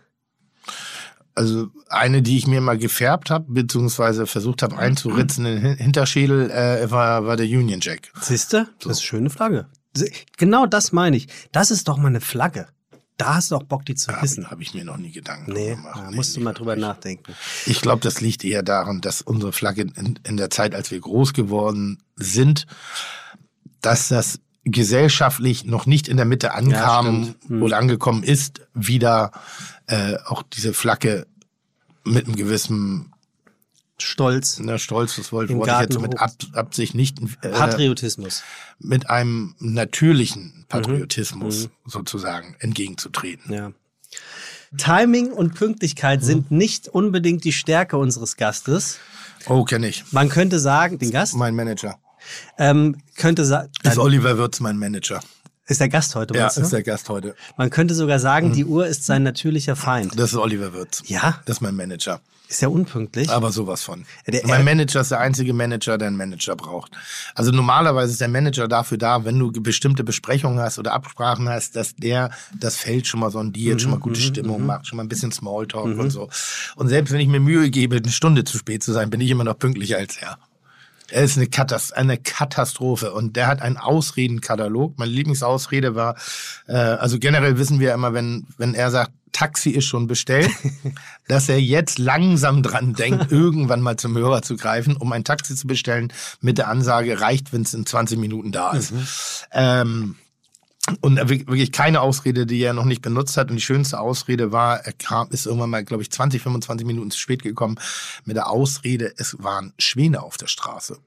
Also 1.36 1.70
eine, 1.90 2.22
die 2.22 2.38
ich 2.38 2.48
mir 2.48 2.62
mal 2.62 2.78
gefärbt 2.78 3.32
habe, 3.32 3.46
beziehungsweise 3.48 4.28
versucht 4.28 4.62
habe 4.62 4.78
einzuritzen 4.78 5.46
in 5.46 5.64
den 5.64 5.78
Hinterschädel, 5.78 6.52
äh, 6.52 6.92
war, 6.92 7.26
war 7.26 7.38
der 7.38 7.48
Union 7.48 7.80
Jack. 7.82 8.12
Siehst 8.22 8.54
du? 8.54 8.68
Das 8.80 8.86
ist 8.86 8.86
eine 8.86 8.96
schöne 8.96 9.30
Flagge. 9.30 9.68
Genau 10.38 10.66
das 10.66 10.92
meine 10.92 11.18
ich. 11.18 11.28
Das 11.52 11.72
ist 11.72 11.88
doch 11.88 11.98
mal 11.98 12.08
eine 12.08 12.22
Flagge. 12.22 12.68
Da 13.18 13.36
hast 13.36 13.52
du 13.52 13.56
auch 13.56 13.64
Bock, 13.64 13.86
die 13.86 13.94
zu 13.94 14.12
wissen. 14.22 14.50
Habe 14.50 14.64
ich 14.64 14.74
mir 14.74 14.84
noch 14.84 14.98
nie 14.98 15.12
Gedanken 15.12 15.54
nee, 15.54 15.76
gemacht. 15.76 16.02
Da 16.04 16.12
musst 16.12 16.34
nee, 16.34 16.40
du 16.40 16.44
mal 16.46 16.54
drüber 16.54 16.76
nachdenken. 16.76 17.34
Ich 17.66 17.82
glaube, 17.82 18.02
das 18.02 18.22
liegt 18.22 18.44
eher 18.44 18.64
daran, 18.64 19.02
dass 19.02 19.22
unsere 19.22 19.54
Flagge 19.54 19.84
in, 19.84 20.20
in 20.24 20.38
der 20.38 20.50
Zeit, 20.50 20.74
als 20.74 20.90
wir 20.90 21.00
groß 21.00 21.34
geworden 21.34 22.02
sind, 22.16 22.66
dass 23.82 24.08
das 24.08 24.40
gesellschaftlich 24.66 25.66
noch 25.66 25.86
nicht 25.86 26.08
in 26.08 26.18
der 26.18 26.26
Mitte 26.26 26.54
ankam 26.54 27.24
ja, 27.24 27.50
hm. 27.50 27.64
oder 27.64 27.78
angekommen 27.78 28.24
ist, 28.24 28.62
wieder 28.74 29.32
äh, 29.88 30.16
auch 30.26 30.44
diese 30.44 30.74
Flagge 30.74 31.28
mit 32.04 32.26
einem 32.26 32.36
gewissen 32.36 33.14
Stolz. 33.98 34.60
Na, 34.60 34.78
Stolz, 34.78 35.16
das 35.16 35.32
wollte, 35.32 35.54
ich 35.54 35.66
jetzt 35.66 36.00
mit 36.00 36.20
Ab, 36.20 36.32
Absicht 36.54 36.96
nicht. 36.96 37.20
Äh, 37.42 37.50
Patriotismus. 37.50 38.44
Mit 38.80 39.10
einem 39.10 39.56
natürlichen 39.60 40.66
Patriotismus 40.68 41.68
mhm. 41.68 41.90
sozusagen 41.90 42.56
entgegenzutreten. 42.60 43.54
Ja. 43.54 43.72
Timing 44.78 45.32
und 45.32 45.54
Pünktlichkeit 45.56 46.22
mhm. 46.22 46.26
sind 46.26 46.52
nicht 46.52 46.88
unbedingt 46.88 47.44
die 47.44 47.54
Stärke 47.54 47.98
unseres 47.98 48.38
Gastes. 48.38 48.98
Oh, 49.48 49.64
kenne 49.64 49.88
ich. 49.88 50.04
Man 50.12 50.30
könnte 50.30 50.60
sagen, 50.60 51.00
den 51.00 51.12
Gast? 51.12 51.36
Mein 51.36 51.56
Manager. 51.56 52.00
Ähm, 52.58 52.98
könnte 53.16 53.46
sagen. 53.46 53.70
Ist 53.84 53.98
Oliver 53.98 54.38
Wirtz 54.38 54.60
mein 54.60 54.78
Manager. 54.78 55.22
Ist 55.66 55.80
der 55.80 55.90
Gast 55.90 56.16
heute, 56.16 56.38
Ja, 56.38 56.48
ist 56.48 56.74
der 56.74 56.84
Gast 56.84 57.08
heute. 57.08 57.36
Man 57.58 57.70
könnte 57.70 57.94
sogar 57.94 58.20
sagen, 58.20 58.50
mhm. 58.50 58.54
die 58.54 58.66
Uhr 58.66 58.86
ist 58.86 59.06
sein 59.06 59.24
natürlicher 59.24 59.78
Feind. 59.78 60.20
Das 60.20 60.34
ist 60.34 60.38
Oliver 60.38 60.74
Wirtz. 60.74 61.04
Ja? 61.06 61.40
Das 61.46 61.58
ist 61.58 61.62
mein 61.62 61.76
Manager. 61.76 62.20
Ist 62.50 62.62
ja 62.62 62.68
unpünktlich. 62.68 63.30
Aber 63.30 63.52
sowas 63.52 63.82
von. 63.82 64.06
Der, 64.28 64.46
mein 64.46 64.66
Manager 64.66 65.02
ist 65.02 65.12
der 65.12 65.22
einzige 65.22 65.54
Manager, 65.54 65.98
der 65.98 66.10
einen 66.10 66.18
Manager 66.18 66.58
braucht. 66.58 66.92
Also 67.34 67.52
normalerweise 67.52 68.12
ist 68.12 68.22
der 68.22 68.28
Manager 68.28 68.68
dafür 68.68 68.98
da, 68.98 69.24
wenn 69.24 69.40
du 69.40 69.52
bestimmte 69.54 70.04
Besprechungen 70.04 70.60
hast 70.60 70.78
oder 70.78 70.94
Absprachen 70.94 71.48
hast, 71.48 71.78
dass 71.78 71.96
der 71.96 72.30
das 72.60 72.76
Feld 72.76 73.08
schon 73.08 73.22
mal 73.22 73.32
sondiert, 73.32 73.76
mhm, 73.76 73.80
schon 73.80 73.92
mal 73.92 74.00
gute 74.00 74.20
mhm, 74.20 74.24
Stimmung 74.26 74.62
mhm. 74.62 74.68
macht, 74.68 74.88
schon 74.88 74.98
mal 74.98 75.04
ein 75.04 75.10
bisschen 75.10 75.32
Smalltalk 75.32 75.88
mhm. 75.88 76.00
und 76.00 76.10
so. 76.10 76.30
Und 76.76 76.90
selbst 76.90 77.12
wenn 77.12 77.22
ich 77.22 77.30
mir 77.30 77.40
Mühe 77.40 77.70
gebe, 77.70 77.96
eine 77.96 78.12
Stunde 78.12 78.44
zu 78.44 78.58
spät 78.58 78.84
zu 78.84 78.92
sein, 78.92 79.10
bin 79.10 79.22
ich 79.22 79.32
immer 79.32 79.46
noch 79.46 79.58
pünktlicher 79.58 79.98
als 79.98 80.18
er. 80.18 80.38
Er 81.10 81.24
ist 81.24 81.38
eine, 81.38 81.48
Katast 81.48 81.96
eine 81.96 82.18
Katastrophe 82.18 83.12
und 83.12 83.36
der 83.36 83.48
hat 83.48 83.62
einen 83.62 83.78
Ausredenkatalog. 83.78 84.98
Meine 84.98 85.12
Lieblingsausrede 85.12 85.96
war, 85.96 86.16
äh, 86.68 86.74
also 86.74 87.20
generell 87.20 87.58
wissen 87.58 87.80
wir 87.80 87.94
immer, 87.94 88.14
wenn, 88.14 88.48
wenn 88.58 88.74
er 88.74 88.90
sagt, 88.92 89.12
Taxi 89.34 89.72
ist 89.72 89.86
schon 89.86 90.08
bestellt, 90.08 90.50
dass 91.28 91.50
er 91.50 91.60
jetzt 91.60 92.00
langsam 92.00 92.64
dran 92.64 92.94
denkt, 92.94 93.32
irgendwann 93.32 93.82
mal 93.82 93.98
zum 93.98 94.16
Hörer 94.16 94.42
zu 94.42 94.56
greifen, 94.56 94.96
um 94.96 95.12
ein 95.12 95.24
Taxi 95.24 95.56
zu 95.56 95.68
bestellen 95.68 96.14
mit 96.40 96.58
der 96.58 96.70
Ansage, 96.70 97.20
reicht, 97.20 97.52
wenn 97.52 97.64
es 97.64 97.74
in 97.74 97.86
20 97.86 98.18
Minuten 98.18 98.52
da 98.52 98.72
ist. 98.72 98.92
Mhm. 98.92 99.08
Ähm, 99.52 100.16
und 101.02 101.16
wirklich 101.18 101.72
keine 101.72 102.02
Ausrede, 102.02 102.46
die 102.46 102.62
er 102.62 102.74
noch 102.74 102.86
nicht 102.86 103.02
benutzt 103.02 103.38
hat. 103.38 103.50
Und 103.50 103.56
die 103.56 103.62
schönste 103.62 104.00
Ausrede 104.00 104.52
war, 104.52 104.80
er 104.80 104.94
kam, 104.94 105.30
ist 105.32 105.46
irgendwann 105.46 105.70
mal, 105.70 105.84
glaube 105.84 106.04
ich, 106.04 106.12
20, 106.12 106.42
25 106.42 106.86
Minuten 106.86 107.12
zu 107.12 107.20
spät 107.20 107.42
gekommen 107.42 107.78
mit 108.26 108.36
der 108.36 108.50
Ausrede, 108.50 109.14
es 109.18 109.38
waren 109.40 109.74
Schwäne 109.78 110.22
auf 110.22 110.38
der 110.38 110.48
Straße. 110.48 110.98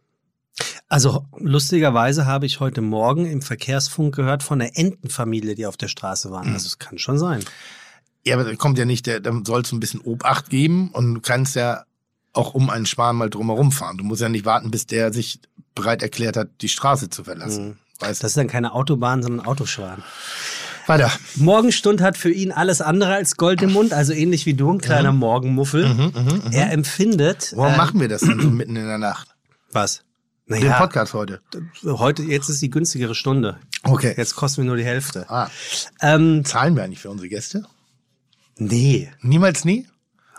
Also 0.88 1.26
lustigerweise 1.37 2.25
habe 2.25 2.47
ich 2.47 2.61
heute 2.61 2.80
Morgen 2.80 3.26
im 3.26 3.42
Verkehrsfunk 3.42 4.14
gehört 4.14 4.42
von 4.42 4.61
einer 4.61 4.71
Entenfamilie, 4.75 5.54
die 5.54 5.66
auf 5.66 5.76
der 5.76 5.88
Straße 5.88 6.30
waren. 6.30 6.49
Mhm. 6.49 6.54
Also 6.54 6.68
es 6.68 6.78
kann 6.78 6.99
schon 6.99 7.18
sein. 7.18 7.45
Ja, 8.25 8.35
aber 8.35 8.45
da 8.45 8.56
kommt 8.56 8.78
ja 8.78 8.87
nicht, 8.87 9.06
der, 9.06 9.21
da 9.21 9.38
soll 9.45 9.61
es 9.61 9.73
ein 9.73 9.80
bisschen 9.80 10.00
Obacht 10.00 10.49
geben 10.49 10.90
und 10.92 11.14
du 11.14 11.21
kannst 11.21 11.54
ja 11.54 11.85
auch 12.33 12.54
um 12.54 12.71
einen 12.71 12.87
Schwan 12.87 13.16
mal 13.16 13.30
drumherum 13.30 13.73
fahren. 13.73 13.99
Du 13.99 14.04
musst 14.04 14.23
ja 14.23 14.28
nicht 14.28 14.47
warten, 14.47 14.71
bis 14.71 14.87
der 14.87 15.12
sich 15.12 15.40
bereit 15.75 16.02
erklärt 16.02 16.37
hat, 16.37 16.49
die 16.62 16.68
Straße 16.68 17.11
zu 17.11 17.25
verlassen. 17.25 17.68
Mhm. 17.68 17.76
Weiß. 18.00 18.19
Das 18.19 18.33
ist 18.33 18.37
dann 18.37 18.49
keine 18.49 18.73
Autobahn, 18.73 19.23
sondern 19.23 19.47
Autoschwan. 19.47 20.03
Weiter. 20.87 21.11
Morgenstund 21.37 22.00
hat 22.00 22.17
für 22.17 22.31
ihn 22.31 22.53
alles 22.53 22.81
andere 22.81 23.15
als 23.15 23.37
Gold 23.37 23.61
im 23.62 23.73
Mund, 23.73 23.93
also 23.93 24.12
ähnlich 24.12 24.47
wie 24.47 24.55
du, 24.55 24.73
ein 24.73 24.81
kleiner 24.81 25.12
mhm. 25.12 25.19
Morgenmuffel. 25.19 25.88
Mhm, 25.88 26.12
mh, 26.15 26.21
mh. 26.21 26.41
Er 26.53 26.73
empfindet. 26.73 27.53
Warum 27.57 27.75
äh, 27.75 27.76
machen 27.76 28.00
wir 28.00 28.09
das 28.09 28.21
dann 28.21 28.41
so 28.41 28.50
mitten 28.50 28.76
in 28.76 28.87
der 28.87 28.99
Nacht? 28.99 29.35
Was? 29.73 30.03
Naja, 30.47 30.62
Den 30.62 30.73
Podcast 30.79 31.12
heute. 31.12 31.41
Heute, 31.83 32.23
jetzt 32.23 32.49
ist 32.49 32.62
die 32.62 32.71
günstigere 32.71 33.17
Stunde. 33.17 33.59
Okay. 33.83 34.15
Jetzt 34.17 34.37
kosten 34.37 34.62
wir 34.62 34.67
nur 34.67 34.76
die 34.76 34.85
Hälfte. 34.85 35.29
Ah. 35.29 35.49
Ähm, 36.00 36.45
Zahlen 36.45 36.76
wir 36.76 36.85
eigentlich 36.85 37.00
für 37.00 37.11
unsere 37.11 37.29
Gäste? 37.29 37.65
Nee. 38.57 39.11
Niemals 39.23 39.65
nie? 39.65 39.88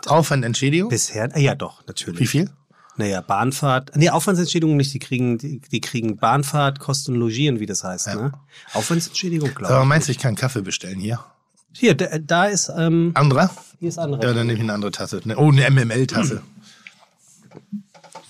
Aufwandentschädigung? 0.06 0.88
Bisher, 0.88 1.36
ja 1.36 1.54
doch, 1.54 1.86
natürlich. 1.86 2.20
Wie 2.20 2.26
viel? 2.26 2.50
Naja, 2.98 3.20
Bahnfahrt. 3.20 3.92
Nee, 3.94 4.10
Aufwandsentschädigung 4.10 4.76
nicht. 4.76 4.92
Die 4.92 4.98
kriegen, 4.98 5.38
die, 5.38 5.60
die 5.60 5.80
kriegen 5.80 6.16
Bahnfahrt, 6.16 6.80
Kosten 6.80 7.14
und 7.14 7.20
Logieren, 7.20 7.60
wie 7.60 7.66
das 7.66 7.84
heißt. 7.84 8.08
Ja. 8.08 8.14
Ne? 8.16 8.32
Aufwandsentschädigung, 8.74 9.54
glaube 9.54 9.72
ich. 9.72 9.76
Aber 9.76 9.84
meinst 9.84 10.08
du, 10.08 10.12
ich 10.12 10.18
kann 10.18 10.34
Kaffee 10.34 10.62
bestellen 10.62 10.98
hier? 10.98 11.24
Hier, 11.72 11.94
da, 11.94 12.18
da 12.18 12.46
ist. 12.46 12.70
Ähm, 12.76 13.12
Anderer? 13.14 13.50
Hier 13.78 13.88
ist 13.88 13.98
andere. 13.98 14.26
Ja, 14.26 14.32
dann 14.32 14.48
nehme 14.48 14.58
ich 14.58 14.64
eine 14.64 14.72
andere 14.72 14.90
Tasse. 14.90 15.20
Oh, 15.36 15.52
eine 15.52 15.70
MML-Tasse. 15.70 16.42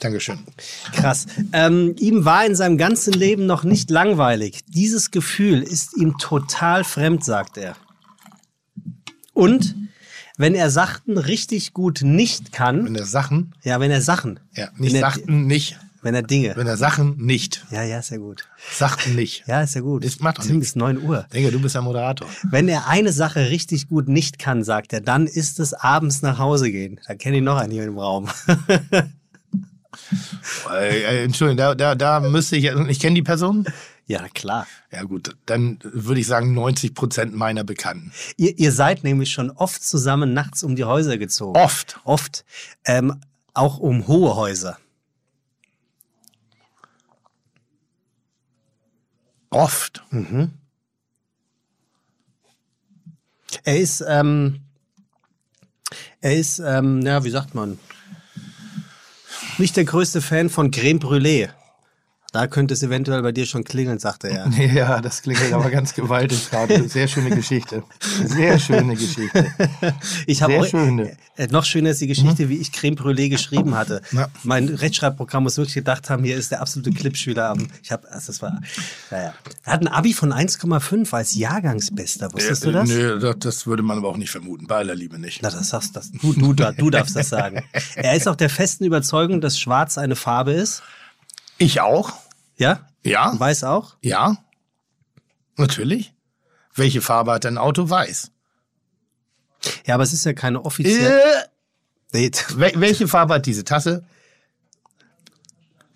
Dankeschön. 0.00 0.38
Krass. 0.92 1.26
Ähm, 1.52 1.96
ihm 1.98 2.26
war 2.26 2.44
in 2.44 2.54
seinem 2.54 2.76
ganzen 2.76 3.14
Leben 3.14 3.46
noch 3.46 3.64
nicht 3.64 3.90
langweilig. 3.90 4.60
Dieses 4.68 5.10
Gefühl 5.10 5.62
ist 5.62 5.96
ihm 5.96 6.18
total 6.18 6.84
fremd, 6.84 7.24
sagt 7.24 7.56
er. 7.56 7.74
Und 9.32 9.74
wenn 10.38 10.54
er 10.54 10.70
Sachen 10.70 11.18
richtig 11.18 11.74
gut 11.74 12.00
nicht 12.02 12.52
kann. 12.52 12.86
Wenn 12.86 12.94
er 12.94 13.04
Sachen? 13.04 13.54
Ja, 13.62 13.80
wenn 13.80 13.90
er 13.90 14.00
Sachen. 14.00 14.40
Ja, 14.54 14.68
nicht 14.78 14.94
wenn 14.94 15.00
Sachen, 15.00 15.46
nicht. 15.46 15.78
Wenn 16.00 16.14
er 16.14 16.22
Dinge. 16.22 16.54
Wenn 16.54 16.68
er 16.68 16.76
Sachen 16.76 17.16
nicht. 17.18 17.66
Ja, 17.72 17.82
ja, 17.82 17.98
ist 17.98 18.10
ja 18.10 18.18
gut. 18.18 18.48
Sachen 18.72 19.16
nicht. 19.16 19.44
Ja, 19.48 19.62
ist 19.62 19.74
ja 19.74 19.80
gut. 19.80 20.04
Das 20.04 20.20
macht 20.20 20.40
Tim 20.42 20.60
ist 20.62 20.76
9 20.76 21.02
Uhr. 21.02 21.26
Denke, 21.34 21.50
du 21.50 21.60
bist 21.60 21.74
der 21.74 21.82
Moderator. 21.82 22.28
Wenn 22.50 22.68
er 22.68 22.86
eine 22.86 23.12
Sache 23.12 23.50
richtig 23.50 23.88
gut 23.88 24.08
nicht 24.08 24.38
kann, 24.38 24.62
sagt 24.62 24.92
er, 24.92 25.00
dann 25.00 25.26
ist 25.26 25.58
es 25.58 25.74
abends 25.74 26.22
nach 26.22 26.38
Hause 26.38 26.70
gehen. 26.70 27.00
Da 27.08 27.14
kenne 27.14 27.38
ich 27.38 27.42
noch 27.42 27.56
einen 27.56 27.72
hier 27.72 27.84
im 27.84 27.98
Raum. 27.98 28.28
äh, 30.70 31.02
äh, 31.02 31.24
Entschuldigung, 31.24 31.56
da, 31.56 31.74
da, 31.74 31.94
da 31.94 32.20
müsste 32.20 32.56
ich, 32.56 32.64
ich 32.64 33.00
kenne 33.00 33.14
die 33.14 33.22
Person. 33.22 33.66
Ja, 34.06 34.26
klar. 34.28 34.66
Ja 34.90 35.02
gut, 35.02 35.36
dann 35.44 35.78
würde 35.82 36.20
ich 36.20 36.26
sagen 36.26 36.54
90 36.54 36.94
Prozent 36.94 37.34
meiner 37.34 37.62
Bekannten. 37.62 38.12
Ihr, 38.36 38.58
ihr 38.58 38.72
seid 38.72 39.04
nämlich 39.04 39.30
schon 39.30 39.50
oft 39.50 39.82
zusammen 39.82 40.32
nachts 40.32 40.62
um 40.62 40.76
die 40.76 40.84
Häuser 40.84 41.18
gezogen. 41.18 41.58
Oft. 41.58 42.00
Oft. 42.04 42.44
Ähm, 42.86 43.20
auch 43.52 43.78
um 43.78 44.06
hohe 44.06 44.34
Häuser. 44.34 44.78
Oft. 49.50 50.02
Mhm. 50.10 50.52
Er 53.64 53.78
ist, 53.78 54.04
ähm, 54.06 54.60
er 56.20 56.36
ist, 56.36 56.58
ähm, 56.58 57.02
ja, 57.02 57.24
wie 57.24 57.30
sagt 57.30 57.54
man, 57.54 57.78
nicht 59.58 59.76
der 59.76 59.84
größte 59.84 60.20
Fan 60.20 60.50
von 60.50 60.70
Creme 60.70 60.98
Brûlée. 60.98 61.48
Da 62.30 62.46
könnte 62.46 62.74
es 62.74 62.82
eventuell 62.82 63.22
bei 63.22 63.32
dir 63.32 63.46
schon 63.46 63.64
klingeln, 63.64 63.98
sagte 63.98 64.28
er. 64.28 64.46
Ja, 64.74 65.00
das 65.00 65.22
klingelt 65.22 65.50
aber 65.54 65.70
ganz 65.70 65.94
gewaltig 65.94 66.50
gerade. 66.50 66.86
Sehr 66.86 67.08
schöne 67.08 67.30
Geschichte. 67.34 67.82
Sehr 68.22 68.58
schöne 68.58 68.96
Geschichte. 68.96 69.46
Ich 70.26 70.42
habe 70.42 70.62
schöne. 70.68 71.16
äh, 71.36 71.46
noch 71.46 71.64
schöner 71.64 71.90
ist 71.90 72.02
die 72.02 72.06
Geschichte, 72.06 72.50
wie 72.50 72.58
ich 72.58 72.70
Creme 72.70 72.96
Brûlée 72.96 73.30
geschrieben 73.30 73.74
hatte. 73.74 74.02
Ja. 74.12 74.28
Mein 74.42 74.68
Rechtschreibprogramm 74.68 75.44
muss 75.44 75.56
wirklich 75.56 75.74
gedacht 75.74 76.10
haben, 76.10 76.22
hier 76.22 76.36
ist 76.36 76.50
der 76.50 76.60
absolute 76.60 76.90
Clipschüler. 76.90 77.56
Ich 77.82 77.90
habe, 77.92 78.10
also 78.12 78.26
das 78.26 78.42
war, 78.42 78.60
naja. 79.10 79.32
Er 79.64 79.72
hat 79.72 79.80
ein 79.80 79.88
Abi 79.88 80.12
von 80.12 80.30
1,5 80.32 81.14
als 81.14 81.34
Jahrgangsbester. 81.34 82.30
Wusstest 82.34 82.66
du 82.66 82.72
das? 82.72 82.88
Nö, 82.90 83.18
das, 83.18 83.36
das 83.38 83.66
würde 83.66 83.82
man 83.82 83.96
aber 83.96 84.08
auch 84.08 84.18
nicht 84.18 84.30
vermuten. 84.30 84.66
Bei 84.66 84.76
aller 84.76 84.94
Liebe 84.94 85.18
nicht. 85.18 85.40
Na, 85.42 85.50
das 85.50 85.70
sagst 85.70 85.96
das. 85.96 86.12
Du, 86.12 86.34
du, 86.34 86.52
du 86.52 86.90
darfst 86.90 87.16
das 87.16 87.30
sagen. 87.30 87.62
Er 87.96 88.14
ist 88.14 88.28
auch 88.28 88.36
der 88.36 88.50
festen 88.50 88.84
Überzeugung, 88.84 89.40
dass 89.40 89.58
Schwarz 89.58 89.96
eine 89.98 90.14
Farbe 90.14 90.52
ist. 90.52 90.82
Ich 91.58 91.80
auch. 91.80 92.12
Ja? 92.56 92.88
Ja. 93.02 93.34
Weiß 93.38 93.64
auch? 93.64 93.96
Ja. 94.02 94.36
Natürlich. 95.56 96.14
Welche 96.74 97.00
Farbe 97.00 97.32
hat 97.32 97.44
dein 97.44 97.58
Auto? 97.58 97.90
Weiß. 97.90 98.30
Ja, 99.86 99.94
aber 99.94 100.04
es 100.04 100.12
ist 100.12 100.24
ja 100.24 100.32
keine 100.32 100.64
offizielle. 100.64 101.20
Äh, 102.12 102.30
wel- 102.54 102.80
welche 102.80 103.08
Farbe 103.08 103.34
hat 103.34 103.46
diese 103.46 103.64
Tasse? 103.64 104.04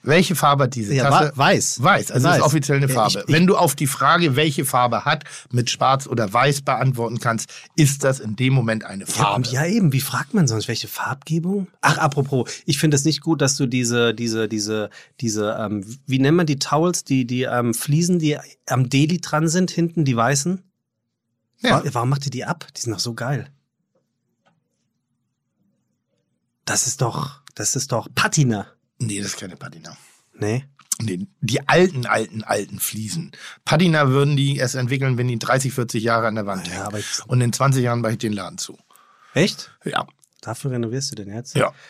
Welche 0.04 0.34
Farbe 0.34 0.64
hat 0.64 0.74
diese 0.74 0.94
Ja, 0.94 1.08
Tasse? 1.10 1.32
weiß. 1.36 1.80
Weiß, 1.82 2.10
also 2.10 2.26
Weiß. 2.28 2.38
ist 2.38 2.42
offiziell 2.42 2.78
eine 2.78 2.88
Ja, 2.88 2.94
Farbe. 2.94 3.20
ich- 3.20 3.28
ich- 3.28 3.34
Wenn 3.34 3.46
du 3.46 3.56
auf 3.56 3.76
die 3.76 3.86
Frage, 3.86 4.34
welche 4.34 4.64
Farbe 4.64 5.04
hat, 5.04 5.24
mit 5.52 5.70
Schwarz 5.70 6.08
oder 6.08 6.32
Weiß 6.32 6.62
beantworten 6.62 7.20
kannst, 7.20 7.48
ist 7.76 8.02
das 8.02 8.18
in 8.18 8.34
dem 8.34 8.52
Moment 8.52 8.84
eine 8.84 9.04
Ja, 9.04 9.10
Farbe. 9.10 9.36
und 9.36 9.52
ja, 9.52 9.64
eben. 9.64 9.92
Wie 9.92 10.00
fragt 10.00 10.34
man 10.34 10.48
sonst? 10.48 10.66
Welche 10.66 10.88
Farbgebung? 10.88 11.68
Ach, 11.82 11.98
apropos, 11.98 12.50
ich 12.66 12.78
finde 12.78 12.96
es 12.96 13.04
nicht 13.04 13.20
gut, 13.20 13.40
dass 13.40 13.56
du 13.56 13.66
diese, 13.66 14.12
diese, 14.12 14.48
diese, 14.48 14.90
diese, 15.20 15.56
ähm, 15.60 15.84
wie 16.06 16.18
nennt 16.18 16.36
man 16.36 16.46
die 16.46 16.58
Towels, 16.58 17.04
die, 17.04 17.24
die 17.24 17.42
ähm, 17.42 17.72
Fliesen, 17.72 18.18
die 18.18 18.38
am 18.66 18.88
Deli 18.88 19.20
dran 19.20 19.46
sind, 19.48 19.70
hinten, 19.70 20.04
die 20.04 20.16
weißen? 20.16 20.62
Ja. 21.60 21.84
Wa- 21.84 21.90
Warum 21.92 22.08
macht 22.08 22.24
ihr 22.24 22.30
die 22.32 22.44
ab? 22.44 22.66
Die 22.76 22.80
sind 22.80 22.92
doch 22.92 22.98
so 22.98 23.14
geil. 23.14 23.48
Das 26.64 26.86
ist 26.86 27.02
doch, 27.02 27.40
das 27.54 27.76
ist 27.76 27.92
doch 27.92 28.08
Patina. 28.14 28.66
Nee, 29.06 29.18
das 29.20 29.28
ist 29.34 29.40
keine 29.40 29.56
Patina. 29.56 29.96
Nee. 30.34 30.64
Nee, 31.00 31.26
die 31.40 31.68
alten, 31.68 32.06
alten, 32.06 32.44
alten 32.44 32.78
Fliesen. 32.78 33.32
Patina 33.64 34.08
würden 34.08 34.36
die 34.36 34.56
erst 34.56 34.74
entwickeln, 34.76 35.18
wenn 35.18 35.26
die 35.28 35.38
30, 35.38 35.72
40 35.72 36.02
Jahre 36.04 36.26
an 36.28 36.34
der 36.36 36.46
Wand 36.46 36.68
Ja, 36.68 36.90
hängen. 36.92 37.02
Und 37.26 37.40
in 37.40 37.52
20 37.52 37.82
Jahren 37.82 38.00
mache 38.02 38.12
ich 38.12 38.18
den 38.18 38.32
Laden 38.32 38.58
zu. 38.58 38.78
Echt? 39.34 39.72
Ja. 39.84 40.06
Dafür 40.42 40.72
renovierst 40.72 41.10
du 41.12 41.16
den 41.16 41.34
jetzt? 41.34 41.54
Ja. 41.56 41.72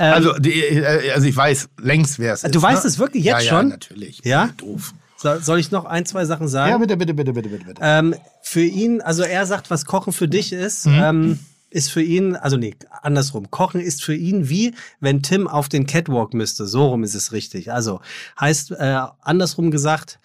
Ähm, 0.00 0.12
Also, 0.14 0.32
die, 0.38 0.52
äh, 0.62 1.12
also 1.12 1.28
ich 1.28 1.36
weiß 1.36 1.68
längst, 1.80 2.18
wer 2.18 2.32
es 2.34 2.42
ist. 2.42 2.52
Du 2.54 2.60
weißt 2.60 2.82
ne? 2.82 2.88
es 2.90 2.98
wirklich 2.98 3.24
ja, 3.24 3.38
jetzt 3.38 3.46
ja, 3.46 3.56
schon? 3.58 3.68
natürlich. 3.68 4.20
Ja? 4.24 4.50
Doof. 4.56 4.94
so, 5.16 5.38
soll 5.38 5.60
ich 5.60 5.70
noch 5.70 5.84
ein, 5.84 6.04
zwei 6.06 6.24
Sachen 6.24 6.48
sagen? 6.48 6.72
Ja, 6.72 6.78
bitte, 6.78 6.96
bitte, 6.96 7.14
bitte, 7.14 7.32
bitte, 7.32 7.48
bitte. 7.48 7.64
bitte. 7.64 7.80
Ähm, 7.80 8.16
für 8.42 8.64
ihn, 8.64 9.00
also 9.00 9.22
er 9.22 9.46
sagt, 9.46 9.70
was 9.70 9.84
Kochen 9.84 10.12
für 10.12 10.26
dich 10.26 10.52
ist, 10.52 10.86
Mhm. 10.86 10.94
ähm, 11.00 11.38
ist 11.74 11.90
für 11.90 12.02
ihn, 12.02 12.36
also 12.36 12.56
nee, 12.56 12.74
andersrum. 13.02 13.50
Kochen 13.50 13.80
ist 13.80 14.04
für 14.04 14.14
ihn 14.14 14.48
wie, 14.48 14.74
wenn 15.00 15.22
Tim 15.22 15.48
auf 15.48 15.68
den 15.68 15.86
Catwalk 15.86 16.32
müsste. 16.32 16.66
So 16.66 16.86
rum 16.86 17.02
ist 17.02 17.14
es 17.14 17.32
richtig. 17.32 17.72
Also 17.72 18.00
heißt, 18.38 18.70
äh, 18.70 19.00
andersrum 19.20 19.72
gesagt, 19.72 20.20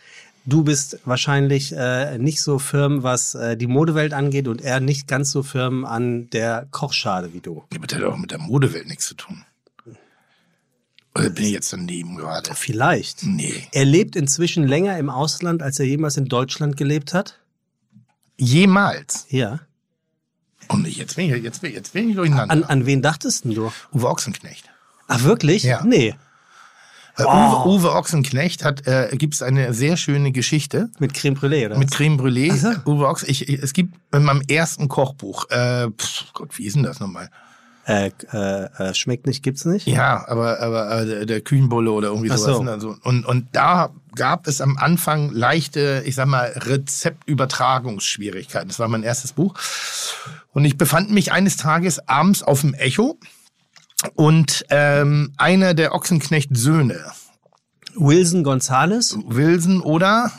du 0.46 0.64
bist 0.64 1.00
wahrscheinlich 1.06 1.74
äh, 1.76 2.20
nicht 2.20 2.42
so 2.42 2.60
firm, 2.60 3.02
was 3.02 3.34
äh, 3.34 3.58
die 3.58 3.66
Modewelt 3.66 4.14
angeht 4.14 4.48
und 4.48 4.62
er 4.62 4.80
nicht 4.80 5.08
ganz 5.08 5.32
so 5.32 5.42
firm 5.42 5.86
an 5.86 6.30
der 6.30 6.68
Kochschale 6.70 7.34
wie 7.34 7.42
du. 7.42 7.64
Ja, 7.72 7.80
aber 7.80 7.88
das 7.88 7.98
hat 7.98 8.06
auch 8.06 8.18
mit 8.18 8.30
der 8.30 8.40
Modewelt 8.40 8.88
nichts 8.88 9.08
zu 9.08 9.16
tun. 9.16 9.44
Oder 11.16 11.32
bin 11.32 11.46
ich 11.46 11.52
jetzt 11.52 11.74
daneben 11.74 12.16
gerade? 12.16 12.54
Vielleicht. 12.54 13.24
Nee. 13.24 13.68
Er 13.72 13.86
lebt 13.86 14.16
inzwischen 14.16 14.68
länger 14.68 15.00
im 15.00 15.10
Ausland, 15.10 15.64
als 15.64 15.80
er 15.80 15.88
jemals 15.88 16.16
in 16.18 16.26
Deutschland 16.26 16.78
gelebt 16.78 17.16
hat. 17.16 17.40
Jemals. 18.38 19.26
Ja. 19.30 19.62
Und 20.70 20.88
jetzt 20.88 21.16
bin 21.16 21.34
ich, 21.34 21.44
jetzt 21.44 21.62
bin 21.62 21.72
ich, 21.72 21.76
jetzt 21.76 21.94
bin 21.94 22.10
ich 22.10 22.16
durcheinander. 22.16 22.54
An, 22.54 22.64
an 22.64 22.86
wen 22.86 23.02
dachtest 23.02 23.44
denn 23.46 23.54
du? 23.56 23.72
Uwe 23.94 24.08
Ochsenknecht. 24.08 24.70
Ach, 25.08 25.24
wirklich? 25.24 25.64
Ja. 25.64 25.84
Nee. 25.84 26.10
Äh, 27.18 27.24
Wow. 27.24 27.66
Uwe, 27.66 27.70
Uwe 27.82 27.96
Ochsenknecht 27.96 28.64
hat, 28.64 28.88
äh, 28.88 29.10
gibt 29.18 29.34
es 29.34 29.42
eine 29.42 29.74
sehr 29.74 29.98
schöne 29.98 30.32
Geschichte 30.32 30.90
Mit 31.00 31.14
Creme 31.14 31.36
Brûlée, 31.36 31.66
oder? 31.66 31.78
mit 31.78 31.92
Creme 31.92 32.18
Brûlée. 32.18 32.56
So. 32.56 32.70
Uwe 32.90 33.08
Ochs, 33.10 33.24
ich, 33.24 33.50
ich, 33.50 33.62
es 33.62 33.74
gibt 33.74 33.96
in 34.14 34.24
meinem 34.24 34.42
ersten 34.48 34.88
Kochbuch, 34.88 35.50
äh, 35.50 35.90
pff, 35.90 36.32
Gott, 36.34 36.58
wie 36.58 36.66
ist 36.66 36.76
denn 36.78 36.84
das 36.84 37.00
nochmal? 37.02 37.30
Äh, 37.90 38.12
äh, 38.32 38.66
äh, 38.90 38.94
schmeckt 38.94 39.26
nicht, 39.26 39.42
gibt's 39.42 39.66
nicht? 39.66 39.88
Ja, 39.88 40.24
aber, 40.28 40.60
aber 40.60 40.92
äh, 41.02 41.26
der- 41.26 41.42
Kühnbulle 41.42 41.92
oder 41.92 42.10
irgendwie 42.10 42.30
Ach 42.30 42.38
sowas. 42.38 42.58
so. 42.58 42.64
ne, 42.64 42.72
Also, 42.72 42.96
und, 43.04 43.26
und 43.26 43.48
da 43.54 43.90
gab 44.16 44.46
es 44.48 44.62
am 44.62 44.78
Anfang 44.78 45.32
leichte, 45.32 46.04
ich 46.06 46.14
sag 46.14 46.28
mal, 46.28 46.54
Rezeptübertragungsschwierigkeiten. 46.56 48.68
Das 48.68 48.78
war 48.80 48.88
mein 48.88 49.02
erstes 49.04 49.34
Buch. 49.34 49.56
Und 50.54 50.66
ich 50.66 50.78
befand 50.78 51.10
mich 51.12 51.32
eines 51.32 51.58
Tages 51.58 52.08
abends 52.08 52.44
auf 52.44 52.62
dem 52.62 52.74
Echo 52.76 53.18
und 54.16 54.66
ähm, 54.70 55.34
einer 55.38 55.74
der 55.74 55.94
Ochsenknecht-Söhne, 55.94 57.00
Wilson 57.96 58.44
Gonzalez, 58.44 59.18
Wilson 59.26 59.82
oder 59.82 60.32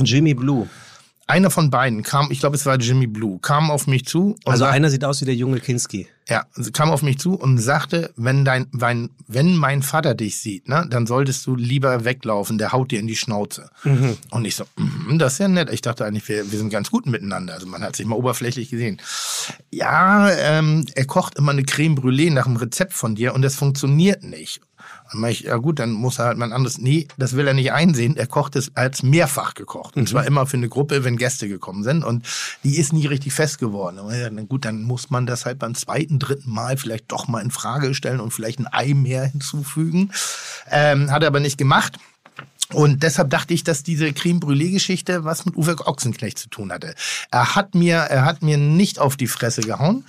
Jimmy 0.00 0.34
Blue. 0.34 0.68
Einer 1.28 1.50
von 1.50 1.70
beiden 1.70 2.02
kam, 2.02 2.30
ich 2.30 2.40
glaube, 2.40 2.56
es 2.56 2.66
war 2.66 2.76
Jimmy 2.76 3.06
Blue, 3.06 3.38
kam 3.40 3.70
auf 3.70 3.86
mich 3.86 4.06
zu 4.06 4.36
Also 4.44 4.60
sagte, 4.60 4.74
einer 4.74 4.90
sieht 4.90 5.04
aus 5.04 5.20
wie 5.20 5.26
der 5.26 5.34
junge 5.34 5.60
Kinski. 5.60 6.08
Ja, 6.28 6.44
kam 6.72 6.90
auf 6.90 7.02
mich 7.02 7.18
zu 7.18 7.34
und 7.34 7.58
sagte, 7.58 8.12
wenn 8.16 8.44
dein, 8.44 8.66
wenn, 8.72 9.10
wenn 9.26 9.56
mein 9.56 9.82
Vater 9.82 10.14
dich 10.14 10.38
sieht, 10.38 10.68
ne, 10.68 10.86
dann 10.90 11.06
solltest 11.06 11.46
du 11.46 11.54
lieber 11.54 12.04
weglaufen, 12.04 12.58
der 12.58 12.72
haut 12.72 12.90
dir 12.90 13.00
in 13.00 13.06
die 13.06 13.16
Schnauze. 13.16 13.70
Und 14.30 14.44
ich 14.44 14.56
so, 14.56 14.64
mhm, 14.76 15.18
das 15.18 15.34
ist 15.34 15.38
ja 15.38 15.48
nett. 15.48 15.70
Ich 15.70 15.80
dachte 15.80 16.04
eigentlich, 16.04 16.28
wir, 16.28 16.50
wir 16.50 16.58
sind 16.58 16.70
ganz 16.70 16.90
gut 16.90 17.06
miteinander. 17.06 17.54
Also 17.54 17.66
man 17.66 17.82
hat 17.82 17.96
sich 17.96 18.06
mal 18.06 18.16
oberflächlich 18.16 18.70
gesehen. 18.70 19.00
Ja, 19.70 20.30
ähm, 20.30 20.86
er 20.94 21.06
kocht 21.06 21.38
immer 21.38 21.52
eine 21.52 21.64
Creme 21.64 21.94
Brûlée 21.94 22.32
nach 22.32 22.44
dem 22.44 22.56
Rezept 22.56 22.92
von 22.92 23.14
dir 23.14 23.34
und 23.34 23.42
das 23.42 23.54
funktioniert 23.54 24.22
nicht. 24.22 24.60
Dann 25.12 25.24
ich, 25.24 25.40
ja 25.40 25.56
gut, 25.56 25.78
dann 25.78 25.92
muss 25.92 26.18
er 26.18 26.26
halt 26.26 26.38
mal 26.38 26.46
ein 26.46 26.52
anderes. 26.52 26.78
Nee, 26.78 27.08
das 27.16 27.34
will 27.34 27.46
er 27.46 27.54
nicht 27.54 27.72
einsehen. 27.72 28.16
Er 28.16 28.26
kocht 28.26 28.56
es 28.56 28.74
als 28.74 29.02
mehrfach 29.02 29.54
gekocht. 29.54 29.96
Und 29.96 30.08
zwar 30.08 30.26
immer 30.26 30.46
für 30.46 30.56
eine 30.56 30.68
Gruppe, 30.68 31.04
wenn 31.04 31.16
Gäste 31.16 31.48
gekommen 31.48 31.82
sind. 31.82 32.04
Und 32.04 32.26
die 32.64 32.78
ist 32.78 32.92
nie 32.92 33.06
richtig 33.06 33.32
fest 33.32 33.58
geworden. 33.58 33.98
Und 33.98 34.14
ja, 34.14 34.28
na 34.30 34.42
gut, 34.42 34.64
dann 34.64 34.82
muss 34.82 35.10
man 35.10 35.26
das 35.26 35.46
halt 35.46 35.58
beim 35.58 35.74
zweiten, 35.74 36.18
dritten 36.18 36.50
Mal 36.50 36.76
vielleicht 36.76 37.10
doch 37.10 37.28
mal 37.28 37.40
in 37.40 37.50
Frage 37.50 37.94
stellen 37.94 38.20
und 38.20 38.32
vielleicht 38.32 38.58
ein 38.58 38.66
Ei 38.66 38.94
mehr 38.94 39.24
hinzufügen. 39.24 40.12
Ähm, 40.70 41.10
hat 41.10 41.22
er 41.22 41.28
aber 41.28 41.40
nicht 41.40 41.58
gemacht. 41.58 41.98
Und 42.72 43.02
deshalb 43.02 43.30
dachte 43.30 43.54
ich, 43.54 43.64
dass 43.64 43.82
diese 43.82 44.12
Creme 44.12 44.40
Brûlée-Geschichte 44.40 45.24
was 45.24 45.46
mit 45.46 45.56
Uwe 45.56 45.86
Ochsenknecht 45.86 46.38
zu 46.38 46.50
tun 46.50 46.70
hatte. 46.70 46.94
Er 47.30 47.54
hat 47.54 47.74
mir, 47.74 47.96
er 47.96 48.26
hat 48.26 48.42
mir 48.42 48.58
nicht 48.58 48.98
auf 48.98 49.16
die 49.16 49.26
Fresse 49.26 49.62
gehauen. 49.62 50.04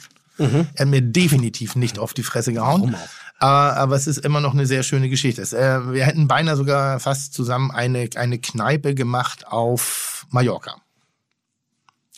Er 0.74 0.86
hat 0.86 0.88
mir 0.88 1.02
definitiv 1.02 1.76
nicht 1.76 2.00
auf 2.00 2.14
die 2.14 2.24
Fresse 2.24 2.54
gehauen. 2.54 2.82
Warum 2.82 2.96
auch? 2.96 3.10
Aber 3.40 3.96
es 3.96 4.06
ist 4.06 4.20
immer 4.20 4.42
noch 4.42 4.54
eine 4.54 4.66
sehr 4.66 4.84
schöne 4.84 5.10
Geschichte. 5.10 5.42
Es, 5.42 5.54
äh, 5.54 5.94
wir 5.94 6.06
hätten 6.06 6.28
beinahe 6.28 6.56
sogar 6.56 7.00
fast 7.00 7.34
zusammen 7.34 7.72
eine, 7.72 8.10
eine 8.16 8.40
Kneipe 8.40 8.94
gemacht 8.96 9.48
auf 9.48 10.26
Mallorca. 10.30 10.76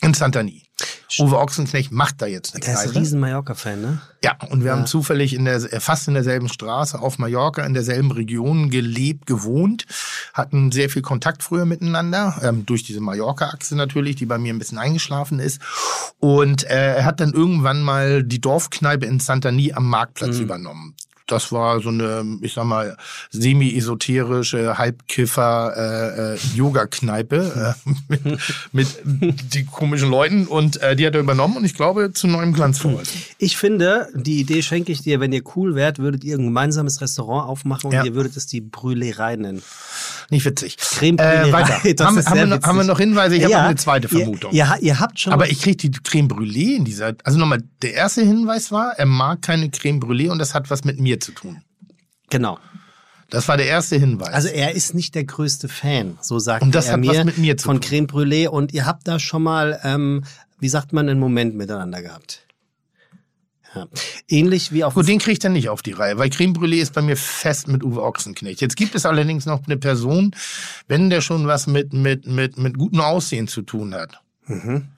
In 0.00 0.14
Santani. 0.14 0.64
Uwe 1.18 1.38
Ochsenknecht 1.38 1.92
macht 1.92 2.22
da 2.22 2.26
jetzt 2.26 2.54
eine 2.54 2.64
Der 2.64 2.72
ist 2.72 2.80
ein 2.80 2.84
Kneipe. 2.86 3.00
riesen 3.00 3.20
Mallorca-Fan, 3.20 3.80
ne? 3.80 4.02
Ja, 4.24 4.36
und 4.48 4.64
wir 4.64 4.72
haben 4.72 4.86
zufällig 4.86 5.34
in 5.34 5.44
der, 5.44 5.60
fast 5.60 6.08
in 6.08 6.14
derselben 6.14 6.48
Straße 6.48 6.98
auf 6.98 7.18
Mallorca, 7.18 7.62
in 7.64 7.74
derselben 7.74 8.10
Region 8.10 8.70
gelebt, 8.70 9.26
gewohnt, 9.26 9.84
hatten 10.32 10.72
sehr 10.72 10.88
viel 10.88 11.02
Kontakt 11.02 11.42
früher 11.42 11.66
miteinander, 11.66 12.40
ähm, 12.42 12.64
durch 12.66 12.82
diese 12.82 13.00
Mallorca-Achse 13.00 13.76
natürlich, 13.76 14.16
die 14.16 14.26
bei 14.26 14.38
mir 14.38 14.54
ein 14.54 14.58
bisschen 14.58 14.78
eingeschlafen 14.78 15.38
ist. 15.38 15.60
Und 16.18 16.64
äh, 16.64 16.96
er 16.96 17.04
hat 17.04 17.20
dann 17.20 17.32
irgendwann 17.32 17.82
mal 17.82 18.24
die 18.24 18.40
Dorfkneipe 18.40 19.06
in 19.06 19.20
Santani 19.20 19.72
am 19.72 19.88
Marktplatz 19.88 20.38
übernommen. 20.38 20.96
Das 21.32 21.50
war 21.50 21.80
so 21.80 21.88
eine, 21.88 22.38
ich 22.42 22.52
sag 22.52 22.64
mal, 22.64 22.96
semi-esoterische 23.30 24.76
Halbkiffer 24.78 25.72
äh, 25.76 26.34
äh, 26.34 26.38
äh, 27.32 27.74
mit, 28.72 28.88
mit 29.04 29.54
die 29.54 29.64
komischen 29.64 30.10
Leuten 30.10 30.46
und 30.46 30.80
äh, 30.82 30.94
die 30.94 31.06
hat 31.06 31.14
er 31.14 31.20
übernommen 31.20 31.56
und 31.56 31.64
ich 31.64 31.74
glaube 31.74 32.12
zu 32.12 32.26
neuem 32.26 32.52
Glanz 32.52 32.78
verholfen. 32.78 33.20
Ich 33.38 33.56
finde, 33.56 34.08
die 34.14 34.40
Idee 34.40 34.62
schenke 34.62 34.92
ich 34.92 35.02
dir, 35.02 35.20
wenn 35.20 35.32
ihr 35.32 35.42
cool 35.56 35.74
wärt, 35.74 35.98
würdet 35.98 36.24
ihr 36.24 36.36
ein 36.36 36.44
gemeinsames 36.44 37.00
Restaurant 37.00 37.48
aufmachen 37.48 37.86
und 37.88 37.94
Ja. 37.94 38.04
ihr 38.04 38.14
würdet 38.14 38.36
es 38.36 38.46
die 38.46 38.60
Brûlerei 38.60 39.36
nennen. 39.36 39.62
Nicht 40.32 40.44
witzig. 40.46 40.76
Creme 40.78 41.18
Äh, 41.18 41.52
weiter. 41.52 41.80
Das 41.94 42.06
haben, 42.06 42.18
ist 42.18 42.26
haben, 42.26 42.34
sehr 42.34 42.42
wir 42.44 42.46
noch, 42.46 42.56
witzig. 42.56 42.66
haben 42.68 42.76
wir 42.78 42.84
noch 42.84 42.98
Hinweise? 42.98 43.36
Ich 43.36 43.44
habe 43.44 43.52
noch 43.54 43.60
eine 43.60 43.76
zweite 43.76 44.08
ihr- 44.08 44.18
Vermutung. 44.18 44.52
Ihr, 44.52 44.76
ihr 44.80 44.98
habt 44.98 45.20
schon 45.20 45.32
Aber 45.32 45.48
ich 45.50 45.60
kriege 45.62 45.76
die 45.76 45.90
Creme 45.90 46.26
Brûlée 46.28 46.76
in 46.76 46.84
dieser. 46.84 47.14
Also 47.22 47.38
nochmal, 47.38 47.62
der 47.82 47.94
erste 47.94 48.22
Hinweis 48.22 48.72
war, 48.72 48.92
er 48.98 49.06
mag 49.06 49.42
keine 49.42 49.70
Creme 49.70 50.00
Brûlée 50.00 50.30
und 50.30 50.38
das 50.38 50.54
hat 50.54 50.70
was 50.70 50.84
mit 50.84 50.98
mir 50.98 51.20
zu 51.20 51.32
tun. 51.32 51.62
genau. 52.30 52.58
Das 53.30 53.48
war 53.48 53.56
der 53.56 53.64
erste 53.66 53.96
Hinweis. 53.96 54.28
Also 54.28 54.48
er 54.48 54.72
ist 54.74 54.94
nicht 54.94 55.14
der 55.14 55.24
größte 55.24 55.66
Fan, 55.68 56.18
so 56.20 56.38
sagt 56.38 56.62
Und 56.62 56.74
das 56.74 56.88
er 56.88 56.92
hat 56.94 57.00
mir, 57.00 57.10
was 57.12 57.24
mit 57.24 57.38
mir 57.38 57.56
zu 57.56 57.64
von 57.64 57.80
tun. 57.80 57.88
Creme 57.88 58.06
Brûlée 58.06 58.46
und 58.46 58.74
ihr 58.74 58.84
habt 58.84 59.08
da 59.08 59.18
schon 59.18 59.42
mal, 59.42 59.80
ähm, 59.84 60.24
wie 60.60 60.68
sagt 60.68 60.92
man, 60.92 61.08
einen 61.08 61.18
Moment 61.18 61.54
miteinander 61.54 62.02
gehabt. 62.02 62.46
Ja. 63.74 63.86
Ähnlich 64.28 64.72
wie 64.72 64.84
auf 64.84 64.94
Gut, 64.94 65.08
den 65.08 65.18
kriege 65.18 65.32
ich 65.32 65.38
dann 65.38 65.54
nicht 65.54 65.68
auf 65.70 65.80
die 65.82 65.92
Reihe, 65.92 66.18
weil 66.18 66.28
Creme 66.28 66.52
Brûlée 66.52 66.82
ist 66.82 66.92
bei 66.92 67.00
mir 67.00 67.16
fest 67.16 67.68
mit 67.68 67.82
Uwe 67.82 68.02
Ochsenknecht. 68.02 68.60
Jetzt 68.60 68.76
gibt 68.76 68.94
es 68.94 69.06
allerdings 69.06 69.46
noch 69.46 69.64
eine 69.64 69.78
Person, 69.78 70.34
wenn 70.88 71.08
der 71.08 71.22
schon 71.22 71.46
was 71.46 71.66
mit, 71.66 71.92
mit, 71.94 72.26
mit, 72.26 72.58
mit 72.58 72.76
gutem 72.76 73.00
Aussehen 73.00 73.48
zu 73.48 73.62
tun 73.62 73.94
hat. 73.94 74.20
Mhm. 74.46 74.88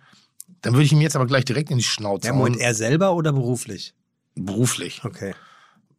Dann 0.62 0.72
würde 0.72 0.84
ich 0.86 0.92
ihm 0.92 1.00
jetzt 1.00 1.14
aber 1.14 1.26
gleich 1.26 1.44
direkt 1.44 1.70
in 1.70 1.78
die 1.78 1.84
Schnauze 1.84 2.26
Ja, 2.28 2.32
hauen. 2.32 2.38
Moment, 2.38 2.56
er 2.60 2.74
selber 2.74 3.14
oder 3.14 3.32
beruflich? 3.32 3.94
Beruflich. 4.34 5.02
Okay. 5.04 5.34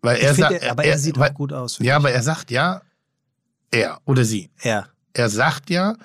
Weil 0.01 0.17
Ich 0.17 0.23
er 0.23 0.35
sagt, 0.35 0.61
er- 0.63 0.71
aber 0.71 0.83
er 0.83 0.97
sieht 0.97 1.17
weil, 1.17 1.29
auch 1.29 1.33
gut 1.35 1.53
aus. 1.53 1.77
Ja, 1.79 1.83
ich. 1.85 1.93
aber 1.93 2.11
er 2.11 2.23
sagt 2.23 2.51
ja, 2.51 2.81
er 3.71 3.99
oder 4.05 4.25
sie. 4.25 4.49
Er. 4.61 4.89
Er 5.13 5.29
sagt 5.29 5.69
ja, 5.69 5.95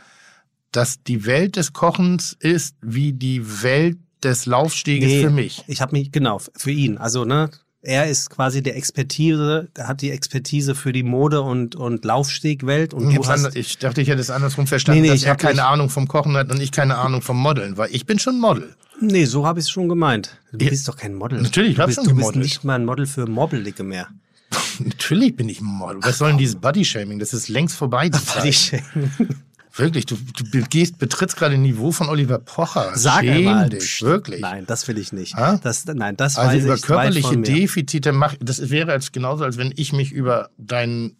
dass 0.72 1.02
die 1.02 1.26
Welt 1.26 1.56
des 1.56 1.72
Kochens 1.72 2.36
ist 2.38 2.76
wie 2.80 3.12
die 3.12 3.62
Welt 3.62 3.98
des 4.22 4.46
Laufsteges 4.46 5.08
Nee, 5.08 5.22
für 5.22 5.30
mich. 5.30 5.64
Ich 5.66 5.80
habe 5.80 5.92
mich, 5.92 6.12
genau, 6.12 6.40
für 6.56 6.70
ihn. 6.70 6.98
Also, 6.98 7.24
ne, 7.24 7.50
er 7.82 8.08
ist 8.08 8.28
quasi 8.30 8.62
der 8.62 8.76
Expertise, 8.76 9.68
der 9.76 9.88
hat 9.88 10.02
die 10.02 10.10
Expertise 10.10 10.74
für 10.74 10.92
die 10.92 11.02
Mode- 11.02 11.40
und, 11.40 11.76
und 11.76 12.04
Laufstegwelt. 12.04 12.92
Und 12.92 13.10
Ich, 13.10 13.16
du 13.16 13.26
hast, 13.26 13.56
ich 13.56 13.78
dachte, 13.78 14.02
ich 14.02 14.08
hätte 14.08 14.20
es 14.20 14.30
andersrum 14.30 14.66
verstanden, 14.66 15.00
Nee, 15.00 15.06
nee, 15.08 15.12
dass 15.14 15.22
ich 15.22 15.26
er 15.26 15.36
keine 15.36 15.54
nicht- 15.54 15.64
Ahnung 15.64 15.88
vom 15.88 16.06
Kochen 16.06 16.36
hat 16.36 16.50
und 16.50 16.60
ich 16.60 16.72
keine 16.72 16.96
Ahnung 16.98 17.22
vom 17.22 17.38
Modeln, 17.38 17.76
weil 17.78 17.88
ich 17.94 18.04
bin 18.04 18.18
schon 18.18 18.38
Model. 18.38 18.74
nee, 19.00 19.24
so 19.24 19.46
habe 19.46 19.60
ich 19.60 19.64
es 19.66 19.70
schon 19.70 19.88
gemeint. 19.88 20.36
Du 20.52 20.62
Ja, 20.64 20.70
bist 20.70 20.86
doch 20.88 20.96
kein 20.96 21.14
Model. 21.14 21.40
natürlich, 21.40 21.70
ich 21.72 21.76
du 21.78 21.86
bist, 21.86 21.96
schon 21.96 22.04
Du 22.04 22.10
bist 22.10 22.18
gemodelt. 22.28 22.44
nicht 22.44 22.64
mal 22.64 22.74
ein 22.74 22.84
Model 22.84 23.06
für 23.06 23.26
Mobbelige 23.26 23.82
mehr. 23.82 24.08
Natürlich 24.84 25.36
bin 25.36 25.48
ich 25.48 25.60
ein 25.60 25.64
Model. 25.66 26.02
Was 26.02 26.18
soll 26.18 26.28
denn 26.30 26.38
dieses 26.38 26.56
Bodyshaming? 26.56 27.18
Das 27.18 27.32
ist 27.32 27.48
längst 27.48 27.76
vorbei. 27.76 28.10
Bodyshaming. 28.10 28.82
Wirklich, 29.76 30.06
du, 30.06 30.16
du 30.36 30.50
begehst, 30.50 30.98
betrittst 30.98 31.36
gerade 31.36 31.54
ein 31.54 31.62
Niveau 31.62 31.92
von 31.92 32.08
Oliver 32.08 32.38
Pocher. 32.38 32.90
Sag 32.94 33.20
Schäm 33.24 33.36
einmal. 33.48 33.68
dich, 33.70 34.02
wirklich. 34.02 34.40
Nein, 34.40 34.64
das 34.66 34.86
will 34.88 34.98
ich 34.98 35.12
nicht. 35.12 35.36
Ha? 35.36 35.58
Das, 35.62 35.84
nein, 35.86 36.16
das 36.16 36.36
Also 36.38 36.56
weiß 36.56 36.64
über 36.64 36.74
ich 36.74 36.82
körperliche. 36.82 37.36
Defizite 37.38 38.12
mach, 38.12 38.34
das 38.40 38.70
wäre 38.70 38.92
als 38.92 39.12
genauso, 39.12 39.44
als 39.44 39.56
wenn 39.58 39.72
ich 39.76 39.92
mich 39.92 40.10
über 40.12 40.50
dein 40.58 41.16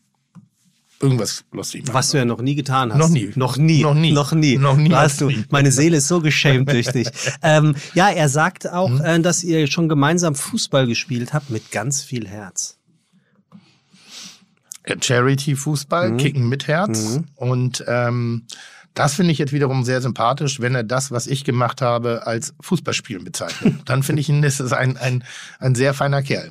irgendwas 1.03 1.45
lustig 1.53 1.85
mache. 1.87 1.95
Was 1.95 2.11
du 2.11 2.19
ja 2.19 2.25
noch 2.27 2.43
nie 2.43 2.55
getan 2.55 2.93
hast. 2.93 2.99
Noch 2.99 3.09
nie. 3.09 3.31
Noch 3.35 3.57
nie. 3.57 3.83
Noch 3.83 3.95
nie. 3.95 4.13
Noch 4.13 4.33
nie. 4.33 4.59
Noch 4.59 4.77
nie. 4.77 4.91
Hast 4.93 5.21
du. 5.23 5.31
Meine 5.51 5.73
Seele 5.73 5.97
ist 5.99 6.09
so 6.09 6.21
geschämt 6.21 6.71
durch 6.71 6.89
dich. 6.89 7.09
Ähm, 7.43 7.75
ja, 7.95 8.11
er 8.11 8.29
sagt 8.29 8.69
auch, 8.71 8.91
Mhm. 8.91 9.01
äh, 9.01 9.21
dass 9.21 9.43
ihr 9.43 9.67
schon 9.67 9.89
gemeinsam 9.89 10.35
Fußball 10.35 10.87
gespielt 10.87 11.33
habt 11.33 11.49
mit 11.51 11.71
ganz 11.71 12.03
viel 12.03 12.29
Herz. 12.29 12.77
Charity-Fußball, 15.01 16.11
Mhm. 16.13 16.17
Kicken 16.17 16.49
mit 16.49 16.67
Herz. 16.67 17.21
Und 17.37 17.85
ähm, 17.87 18.47
das 18.95 19.15
finde 19.15 19.33
ich 19.33 19.39
jetzt 19.39 19.53
wiederum 19.53 19.85
sehr 19.85 20.01
sympathisch, 20.01 20.61
wenn 20.61 20.75
er 20.75 20.83
das, 20.83 21.11
was 21.11 21.27
ich 21.27 21.45
gemacht 21.45 21.81
habe, 21.83 22.27
als 22.27 22.55
Fußballspielen 22.61 23.25
bezeichnet. 23.25 23.75
Dann 23.85 24.03
finde 24.03 24.21
ich 24.21 24.29
ihn, 24.29 24.43
ist 24.43 24.61
es 24.61 24.73
ein, 24.73 24.97
ein, 24.97 25.25
ein 25.59 25.75
sehr 25.75 25.95
feiner 25.95 26.23
Kerl. 26.23 26.51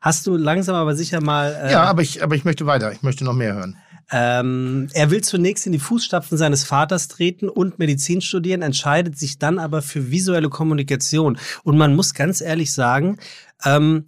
Hast 0.00 0.26
du 0.26 0.36
langsam 0.36 0.74
aber 0.74 0.96
sicher 0.96 1.20
mal. 1.20 1.52
Äh, 1.52 1.72
Ja, 1.72 1.84
aber 1.84 2.02
ich, 2.02 2.22
aber 2.22 2.34
ich 2.34 2.44
möchte 2.44 2.66
weiter. 2.66 2.92
Ich 2.92 3.02
möchte 3.02 3.24
noch 3.24 3.34
mehr 3.34 3.54
hören. 3.54 3.76
Ähm, 4.10 4.88
er 4.92 5.10
will 5.10 5.20
zunächst 5.22 5.66
in 5.66 5.72
die 5.72 5.80
Fußstapfen 5.80 6.38
seines 6.38 6.62
Vaters 6.62 7.08
treten 7.08 7.48
und 7.48 7.80
Medizin 7.80 8.20
studieren, 8.20 8.62
entscheidet 8.62 9.18
sich 9.18 9.38
dann 9.38 9.58
aber 9.58 9.82
für 9.82 10.10
visuelle 10.12 10.48
Kommunikation. 10.48 11.38
Und 11.64 11.76
man 11.76 11.96
muss 11.96 12.14
ganz 12.14 12.40
ehrlich 12.40 12.72
sagen, 12.72 13.18
ähm, 13.64 14.06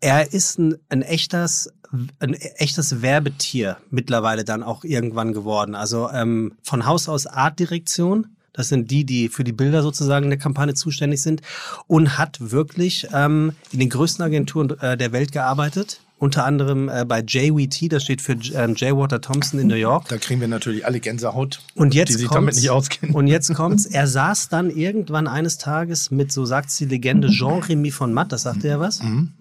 er 0.00 0.34
ist 0.34 0.58
ein, 0.58 0.76
ein 0.90 1.00
echtes 1.00 1.72
ein 2.18 2.34
echtes 2.34 3.02
Werbetier 3.02 3.76
mittlerweile 3.90 4.44
dann 4.44 4.62
auch 4.62 4.84
irgendwann 4.84 5.32
geworden. 5.32 5.74
Also 5.74 6.10
ähm, 6.10 6.52
von 6.62 6.86
Haus 6.86 7.08
aus 7.08 7.26
Artdirektion, 7.26 8.26
das 8.52 8.68
sind 8.68 8.90
die, 8.90 9.04
die 9.04 9.28
für 9.28 9.44
die 9.44 9.52
Bilder 9.52 9.82
sozusagen 9.82 10.24
in 10.24 10.30
der 10.30 10.38
Kampagne 10.38 10.74
zuständig 10.74 11.22
sind 11.22 11.42
und 11.86 12.18
hat 12.18 12.38
wirklich 12.52 13.08
ähm, 13.12 13.52
in 13.72 13.80
den 13.80 13.90
größten 13.90 14.24
Agenturen 14.24 14.70
äh, 14.80 14.96
der 14.96 15.12
Welt 15.12 15.32
gearbeitet. 15.32 16.00
Unter 16.16 16.44
anderem 16.44 16.88
äh, 16.88 17.04
bei 17.04 17.20
JWT, 17.20 17.92
das 17.92 18.04
steht 18.04 18.22
für 18.22 18.32
ähm, 18.54 18.74
J. 18.76 18.96
Water 18.96 19.20
Thompson 19.20 19.58
in 19.58 19.66
New 19.66 19.74
York. 19.74 20.08
Da 20.08 20.16
kriegen 20.16 20.40
wir 20.40 20.48
natürlich 20.48 20.86
alle 20.86 21.00
Gänsehaut, 21.00 21.60
Und 21.74 21.92
jetzt 21.94 22.10
die 22.10 22.14
sich 22.14 22.28
kommt's, 22.28 22.36
damit 22.36 22.54
nicht 22.54 22.70
auskennen. 22.70 23.14
Und 23.14 23.26
jetzt 23.26 23.52
kommt's. 23.54 23.84
Er 23.84 24.06
saß 24.06 24.48
dann 24.48 24.70
irgendwann 24.70 25.26
eines 25.26 25.58
Tages 25.58 26.12
mit, 26.12 26.30
so 26.30 26.44
sagt 26.44 26.78
die 26.78 26.86
Legende, 26.86 27.28
Jean-Remy 27.30 27.90
von 27.90 28.12
Matt, 28.14 28.30
das 28.32 28.42
sagte 28.42 28.68
er 28.68 28.78
was, 28.80 29.02
Mhm. 29.02 29.32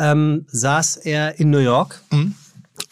Ähm, 0.00 0.46
saß 0.48 0.96
er 0.96 1.38
in 1.38 1.50
New 1.50 1.58
York. 1.58 2.02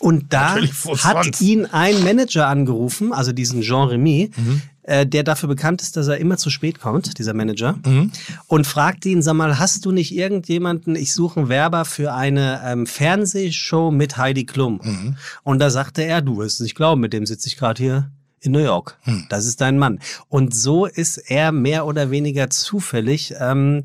Und 0.00 0.32
da 0.32 0.56
hat 1.02 1.40
ihn 1.40 1.66
ein 1.66 2.04
Manager 2.04 2.46
angerufen, 2.46 3.12
also 3.12 3.32
diesen 3.32 3.62
Jean-Remy, 3.62 4.30
Mhm. 4.36 4.62
äh, 4.82 5.06
der 5.06 5.24
dafür 5.24 5.48
bekannt 5.48 5.82
ist, 5.82 5.96
dass 5.96 6.06
er 6.06 6.18
immer 6.18 6.36
zu 6.36 6.50
spät 6.50 6.78
kommt, 6.80 7.18
dieser 7.18 7.34
Manager, 7.34 7.74
Mhm. 7.84 8.12
und 8.46 8.66
fragte 8.66 9.08
ihn, 9.08 9.22
sag 9.22 9.34
mal, 9.34 9.58
hast 9.58 9.84
du 9.86 9.90
nicht 9.90 10.14
irgendjemanden, 10.14 10.94
ich 10.94 11.12
suche 11.14 11.40
einen 11.40 11.48
Werber 11.48 11.84
für 11.84 12.12
eine 12.14 12.60
ähm, 12.64 12.86
Fernsehshow 12.86 13.90
mit 13.90 14.16
Heidi 14.18 14.44
Klum. 14.44 14.80
Mhm. 14.84 15.16
Und 15.42 15.58
da 15.58 15.70
sagte 15.70 16.02
er, 16.04 16.20
du 16.22 16.36
wirst 16.38 16.56
es 16.56 16.60
nicht 16.60 16.76
glauben, 16.76 17.00
mit 17.00 17.12
dem 17.12 17.26
sitze 17.26 17.48
ich 17.48 17.56
gerade 17.56 17.82
hier 17.82 18.10
in 18.40 18.52
New 18.52 18.60
York. 18.60 18.96
Hm. 19.02 19.26
Das 19.30 19.46
ist 19.46 19.60
dein 19.60 19.78
Mann. 19.78 19.98
Und 20.28 20.54
so 20.54 20.86
ist 20.86 21.16
er 21.28 21.50
mehr 21.50 21.86
oder 21.86 22.12
weniger 22.12 22.50
zufällig 22.50 23.34
ähm, 23.40 23.82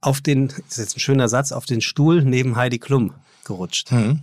auf 0.00 0.20
den, 0.20 0.48
das 0.48 0.56
ist 0.68 0.78
jetzt 0.78 0.96
ein 0.96 1.00
schöner 1.00 1.28
Satz, 1.28 1.52
auf 1.52 1.66
den 1.66 1.80
Stuhl 1.80 2.22
neben 2.22 2.56
Heidi 2.56 2.78
Klum 2.78 3.12
gerutscht. 3.44 3.92
Mhm. 3.92 4.20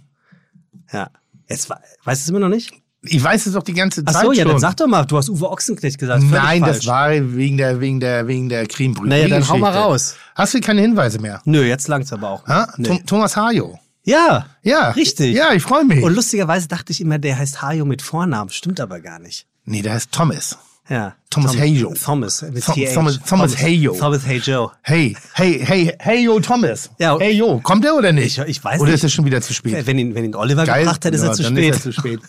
Ja. 0.91 1.09
Jetzt, 1.49 1.69
weißt 1.69 1.81
du 2.05 2.11
es 2.11 2.29
immer 2.29 2.39
noch 2.39 2.49
nicht? 2.49 2.73
Ich 3.05 3.21
weiß 3.21 3.47
es 3.47 3.53
doch 3.53 3.63
die 3.63 3.73
ganze 3.73 4.01
Ach 4.05 4.13
Zeit 4.13 4.23
so, 4.25 4.31
ja, 4.31 4.43
schon. 4.43 4.51
dann 4.53 4.59
sag 4.61 4.77
doch 4.77 4.87
mal, 4.87 5.03
du 5.03 5.17
hast 5.17 5.27
Uwe 5.29 5.49
Ochsenknecht 5.49 5.97
gesagt. 5.99 6.23
Nein, 6.23 6.61
falsch. 6.61 6.77
das 6.77 6.87
war 6.87 7.09
wegen 7.11 7.57
der, 7.57 7.81
wegen 7.81 7.99
der, 7.99 8.27
wegen 8.27 8.47
der 8.47 8.65
Brûlée 8.65 9.05
Naja, 9.07 9.27
dann 9.27 9.47
hau 9.47 9.57
mal 9.57 9.75
raus. 9.75 10.15
Hast 10.35 10.53
du 10.53 10.61
keine 10.61 10.81
Hinweise 10.81 11.19
mehr? 11.19 11.41
Nö, 11.43 11.63
jetzt 11.65 11.89
langt's 11.89 12.13
aber 12.13 12.29
auch. 12.29 12.43
Nee. 12.77 13.03
Thomas 13.05 13.35
Hajo. 13.35 13.77
Ja, 14.05 14.47
Ja. 14.63 14.91
Richtig. 14.91 15.35
Ja, 15.35 15.53
ich 15.53 15.63
freue 15.63 15.83
mich. 15.85 16.01
Und 16.03 16.13
lustigerweise 16.13 16.67
dachte 16.69 16.91
ich 16.91 17.01
immer, 17.01 17.19
der 17.19 17.37
heißt 17.37 17.61
Hajo 17.61 17.83
mit 17.85 18.01
Vornamen. 18.01 18.49
Stimmt 18.51 18.79
aber 18.79 18.99
gar 19.01 19.19
nicht. 19.19 19.47
nee, 19.65 19.81
der 19.81 19.93
heißt 19.93 20.11
Thomas. 20.11 20.57
Ja. 20.89 21.15
Thomas 21.29 21.57
Hajo. 21.57 21.93
Thomas. 21.93 22.41
Mit 22.41 22.63
TH. 22.63 22.93
Thomas- 22.93 23.19
Thomas 23.25 23.57
Hajo. 23.57 23.95
Thomas 23.97 24.25
Hajo. 24.27 24.71
Hey, 24.83 25.15
hey, 25.33 25.59
hey, 25.65 25.95
hey, 25.99 26.23
yo, 26.25 26.39
Thomas. 26.39 26.89
Ja. 26.99 27.17
Hey, 27.17 27.31
yo, 27.33 27.59
kommt 27.63 27.83
der 27.85 27.95
oder 27.95 28.11
nicht? 28.11 28.37
Ich- 28.37 28.47
ich 28.47 28.63
weiß 28.63 28.79
Oder 28.81 28.91
nicht. 28.91 28.95
ist 28.99 29.03
es 29.05 29.13
schon 29.13 29.25
wieder 29.25 29.41
zu 29.41 29.53
spät? 29.53 29.87
Wenn 29.87 29.97
ihn, 29.97 30.13
wenn 30.13 30.25
ihn 30.25 30.35
Oliver 30.35 30.65
gebracht 30.65 31.03
hätte, 31.05 31.15
ist 31.15 31.23
Ja, 31.23 31.29
er 31.29 31.33
zu 31.33 31.43
spät. 31.43 31.69
Ist 31.75 31.77
er 31.77 31.81
zu 31.81 31.91
spät. 31.93 32.19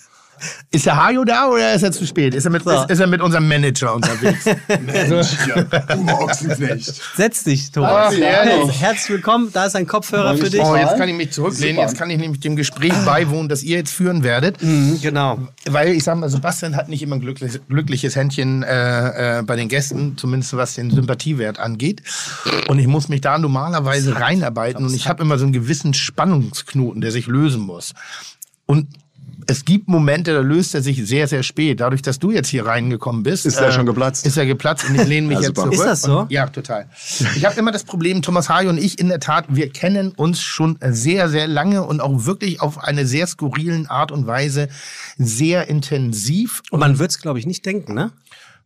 Ist 0.70 0.87
der 0.87 0.97
Hajo 1.03 1.25
da 1.25 1.49
oder 1.49 1.75
ist 1.75 1.83
er 1.83 1.92
zu 1.92 2.07
spät? 2.07 2.35
Ist 2.35 2.44
er 2.44 2.51
mit, 2.51 2.64
So. 2.64 2.70
ist, 2.70 2.90
ist 2.90 3.01
er 3.01 3.07
mit 3.07 3.20
unserem 3.20 3.47
Manager 3.49 3.94
unterwegs? 3.94 4.44
Ochsenknecht. 6.20 7.01
Setz 7.16 7.44
dich, 7.44 7.70
Thomas. 7.70 8.12
Ach. 8.14 8.20
Herz, 8.20 8.73
herzlich 8.81 9.11
willkommen. 9.11 9.51
Da 9.53 9.66
ist 9.66 9.77
ein 9.77 9.87
Kopfhörer 9.87 10.37
für 10.37 10.51
dich. 10.51 10.61
oh, 10.61 10.77
jetzt 10.77 10.97
kann 10.97 11.09
ich 11.09 11.14
mich 11.14 11.33
zurücklehnen. 11.33 11.77
Super. 11.77 11.88
Jetzt 11.88 11.99
kann 11.99 12.11
ich 12.11 12.18
nämlich 12.18 12.40
dem 12.40 12.57
Gespräch 12.57 12.92
beiwohnen, 13.05 13.49
das 13.49 13.62
ihr 13.62 13.79
jetzt 13.79 13.92
führen 13.92 14.23
werdet. 14.23 14.62
Mhm, 14.62 15.01
genau. 15.01 15.38
Weil 15.66 15.88
ich 15.92 16.05
sag 16.05 16.18
mal, 16.18 16.29
Sebastian 16.29 16.77
hat 16.77 16.88
nicht 16.88 17.03
immer 17.03 17.16
ein 17.16 17.20
glückliches, 17.20 17.61
glückliches 17.68 18.16
Händchen 18.16 18.62
äh, 18.62 19.38
äh, 19.38 19.42
bei 19.42 19.57
den 19.57 19.68
Gästen, 19.68 20.16
zumindest 20.16 20.57
was 20.57 20.75
den 20.75 20.90
Sympathiewert 20.90 21.59
angeht. 21.59 22.03
Und 22.68 22.79
ich 22.79 22.87
muss 22.87 23.09
mich 23.09 23.20
da 23.20 23.38
normalerweise 23.38 24.18
reinarbeiten 24.20 24.85
und 24.85 24.94
ich 24.94 25.09
habe 25.09 25.23
immer 25.23 25.38
so 25.38 25.44
einen 25.44 25.53
gewissen 25.53 25.94
Spannungsknoten, 25.94 27.01
der 27.01 27.11
sich 27.11 27.27
lösen 27.27 27.62
muss. 27.62 27.92
Und 28.66 28.88
es 29.47 29.65
gibt 29.65 29.89
Momente, 29.89 30.33
da 30.35 30.41
löst 30.41 30.75
er 30.75 30.83
sich 30.83 31.07
sehr, 31.07 31.27
sehr 31.29 31.43
spät. 31.43 31.81
Dadurch, 31.81 32.03
dass 32.03 32.19
du 32.19 32.31
jetzt 32.31 32.49
hier 32.49 32.67
reingekommen 32.67 33.23
bist. 33.23 33.45
äh, 33.45 33.49
Ist 33.49 33.61
er 33.61 33.73
schon 33.73 33.87
geplatzt? 33.87 34.27
Ist 34.27 34.37
er 34.37 34.47
geplatzt 34.47 34.85
und 34.89 34.95
ich 34.97 35.07
lehne 35.07 35.27
mich 35.27 35.39
Ja, 35.41 35.49
jetzt 35.49 35.57
super. 35.57 35.63
zurück. 35.71 35.75
Ist 35.75 35.85
das 35.85 36.03
so? 36.03 36.19
Und, 36.21 36.31
ja, 36.31 36.47
total. 36.47 36.87
Ich 37.37 37.45
habe 37.45 37.57
immer 37.59 37.73
das 37.73 37.85
Problem, 37.85 38.23
Thomas 38.23 38.49
Hajo 38.49 38.69
und 38.71 38.79
ich 38.79 38.99
in 38.99 39.09
der 39.09 39.21
Tat, 39.21 39.47
wir 39.49 39.69
kennen 39.71 40.13
uns 40.17 40.41
schon 40.41 40.79
sehr, 40.91 41.29
sehr 41.29 41.47
lange 41.49 41.83
und 41.85 42.01
auch 42.01 42.25
wirklich 42.27 42.61
auf 42.61 42.83
eine 42.83 43.07
sehr 43.07 43.27
skurrilen 43.27 43.87
Art 43.87 44.13
und 44.13 44.27
Weise 44.27 44.69
sehr 45.19 45.69
intensiv. 45.69 46.63
Und 46.71 46.81
man 46.81 46.99
wird 46.99 47.11
es, 47.11 47.21
glaube 47.21 47.39
ich, 47.39 47.47
nicht 47.47 47.65
denken, 47.67 47.95
ne? 47.95 48.11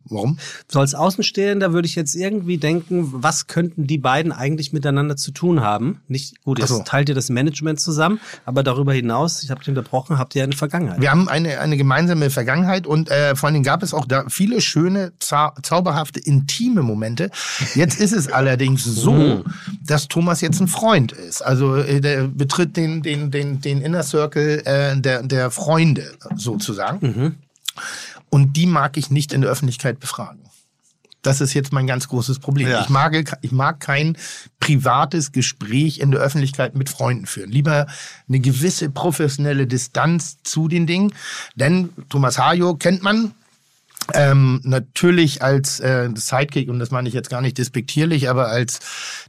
Warum? 0.09 0.37
So 0.67 0.79
als 0.79 0.95
Außenstehender 0.95 1.73
würde 1.73 1.87
ich 1.87 1.95
jetzt 1.95 2.15
irgendwie 2.15 2.57
denken, 2.57 3.09
was 3.11 3.47
könnten 3.47 3.87
die 3.87 3.97
beiden 3.97 4.31
eigentlich 4.31 4.73
miteinander 4.73 5.15
zu 5.15 5.31
tun 5.31 5.61
haben? 5.61 6.01
Nicht, 6.07 6.43
gut, 6.43 6.59
jetzt 6.59 6.69
so. 6.69 6.83
teilt 6.83 7.09
ihr 7.09 7.15
das 7.15 7.29
Management 7.29 7.79
zusammen, 7.79 8.19
aber 8.45 8.63
darüber 8.63 8.93
hinaus, 8.93 9.43
ich 9.43 9.51
habe 9.51 9.59
dich 9.59 9.69
unterbrochen, 9.69 10.17
habt 10.17 10.35
ihr 10.35 10.43
eine 10.43 10.55
Vergangenheit. 10.55 11.01
Wir 11.01 11.11
haben 11.11 11.27
eine, 11.27 11.59
eine 11.59 11.77
gemeinsame 11.77 12.29
Vergangenheit 12.29 12.87
und 12.87 13.09
äh, 13.09 13.35
vor 13.35 13.47
allen 13.47 13.53
Dingen 13.53 13.65
gab 13.65 13.83
es 13.83 13.93
auch 13.93 14.05
da 14.05 14.25
viele 14.29 14.61
schöne, 14.61 15.11
zau 15.19 15.51
zauberhafte, 15.61 16.19
intime 16.19 16.81
Momente. 16.81 17.29
Jetzt 17.75 17.99
ist 17.99 18.13
es 18.13 18.31
allerdings 18.31 18.83
so, 18.83 19.43
dass 19.83 20.07
Thomas 20.07 20.41
jetzt 20.41 20.59
ein 20.59 20.67
Freund 20.67 21.11
ist. 21.11 21.41
Also 21.41 21.77
äh, 21.77 22.01
der 22.01 22.27
betritt 22.27 22.77
den, 22.77 23.01
den, 23.01 23.31
den, 23.31 23.61
den 23.61 23.81
Inner 23.81 24.03
Circle 24.03 24.61
äh, 24.65 24.99
der, 24.99 25.23
der 25.23 25.51
Freunde 25.51 26.11
sozusagen. 26.35 27.37
Und 28.29 28.53
die 28.53 28.65
mag 28.65 28.97
ich 28.97 29.09
nicht 29.09 29.33
in 29.33 29.41
der 29.41 29.49
Öffentlichkeit 29.49 29.99
befragen. 29.99 30.41
Das 31.21 31.41
ist 31.41 31.53
jetzt 31.53 31.73
mein 31.73 31.85
ganz 31.85 32.07
großes 32.07 32.39
Problem. 32.39 32.69
Ja. 32.69 32.81
Ich, 32.81 32.89
mag, 32.89 33.37
ich 33.41 33.51
mag 33.51 33.79
kein 33.81 34.17
privates 34.59 35.31
Gespräch 35.33 35.99
in 35.99 36.11
der 36.11 36.21
Öffentlichkeit 36.21 36.75
mit 36.75 36.89
Freunden 36.89 37.25
führen. 37.25 37.51
Lieber 37.51 37.87
eine 38.27 38.39
gewisse 38.39 38.89
professionelle 38.89 39.67
Distanz 39.67 40.37
zu 40.43 40.69
den 40.69 40.87
Dingen. 40.87 41.13
Denn 41.55 41.89
Thomas 42.09 42.37
Hajo 42.37 42.75
kennt 42.75 43.03
man, 43.03 43.33
Ähm, 44.13 44.59
natürlich 44.63 45.43
als 45.43 45.79
äh, 45.81 46.09
Sidekick, 46.15 46.67
und 46.69 46.79
das 46.79 46.89
meine 46.89 47.07
ich 47.07 47.13
jetzt 47.13 47.29
gar 47.29 47.41
nicht 47.41 47.59
despektierlich, 47.59 48.27
aber 48.27 48.47
als 48.47 48.79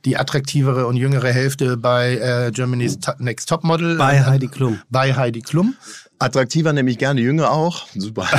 die 0.07 0.17
attraktivere 0.17 0.87
und 0.87 0.97
jüngere 0.97 1.33
Hälfte 1.33 1.77
bei 1.77 2.17
äh, 2.17 2.51
Germany's 2.51 2.99
Next 3.19 3.49
Top 3.49 3.63
Model. 3.63 3.99
Bei 3.99 4.25
Heidi 4.25 4.49
Klum. 4.49 4.81
Bei 4.89 5.15
Heidi 5.15 5.43
Klum. 5.43 5.75
Attraktiver 6.21 6.73
nämlich 6.73 6.99
gerne, 6.99 7.21
jünger 7.21 7.51
auch. 7.51 7.87
Super. 7.97 8.29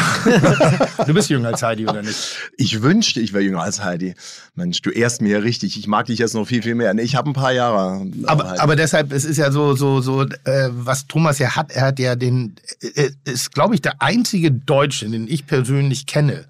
Du 1.07 1.15
bist 1.15 1.29
jünger 1.29 1.49
als 1.49 1.63
Heidi, 1.63 1.87
oder 1.87 2.03
nicht? 2.03 2.37
Ich 2.57 2.81
wünschte, 2.83 3.19
ich 3.21 3.33
wäre 3.33 3.43
jünger 3.43 3.63
als 3.63 3.83
Heidi. 3.83 4.13
Mensch, 4.53 4.81
du 4.83 4.91
ehrst 4.91 5.21
mir 5.21 5.43
richtig. 5.43 5.77
Ich 5.77 5.87
mag 5.87 6.05
dich 6.05 6.19
jetzt 6.19 6.35
noch 6.35 6.45
viel, 6.45 6.61
viel 6.61 6.75
mehr. 6.75 6.93
Nee, 6.93 7.01
ich 7.01 7.15
habe 7.15 7.29
ein 7.29 7.33
paar 7.33 7.51
Jahre. 7.51 8.05
äh, 8.05 8.25
Aber, 8.27 8.61
aber 8.61 8.75
deshalb, 8.75 9.11
es 9.11 9.25
ist 9.25 9.37
ja 9.37 9.51
so, 9.51 9.75
so, 9.75 9.99
so, 9.99 10.21
äh, 10.21 10.69
was 10.71 11.07
Thomas 11.07 11.39
ja 11.39 11.55
hat, 11.55 11.71
er 11.71 11.87
hat 11.87 11.99
ja 11.99 12.15
den, 12.15 12.55
äh, 12.81 13.09
ist, 13.25 13.51
glaube 13.51 13.73
ich, 13.73 13.81
der 13.81 14.01
einzige 14.01 14.51
Deutsche, 14.51 15.09
den 15.09 15.27
ich 15.27 15.47
persönlich 15.47 16.05
kenne, 16.05 16.45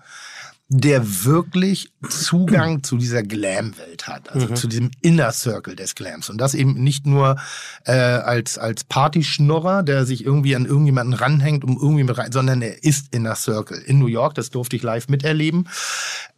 der 0.74 1.26
wirklich 1.26 1.92
Zugang 2.08 2.82
zu 2.84 2.96
dieser 2.96 3.24
Glam-Welt 3.24 4.08
hat, 4.08 4.32
also 4.32 4.48
zu 4.48 4.70
diesem 4.70 4.90
Inner 5.02 5.34
Circle 5.34 5.76
des 5.76 5.96
Glams. 5.96 6.30
Und 6.30 6.40
das 6.40 6.54
eben 6.54 6.76
nicht 6.76 7.06
nur 7.06 7.36
äh, 7.84 7.92
als, 7.92 8.58
als 8.58 8.86
Partyschnurrer, 8.86 9.84
der 9.84 10.06
sich 10.06 10.26
irgendwie 10.26 10.56
an 10.56 10.66
irgendjemanden 10.66 11.14
ranhängt, 11.14 11.66
um 11.66 11.78
irgendwie 11.78 12.06
mit 12.06 12.18
rein, 12.18 12.32
sondern 12.32 12.62
er 12.62 12.86
ist 12.86 13.14
Inner 13.14 13.36
Circle. 13.36 13.80
In 13.80 14.00
New 14.00 14.08
York, 14.08 14.34
das 14.36 14.50
durfte 14.50 14.78
ich 14.78 14.82
live 14.82 15.10
miterleben. 15.10 15.68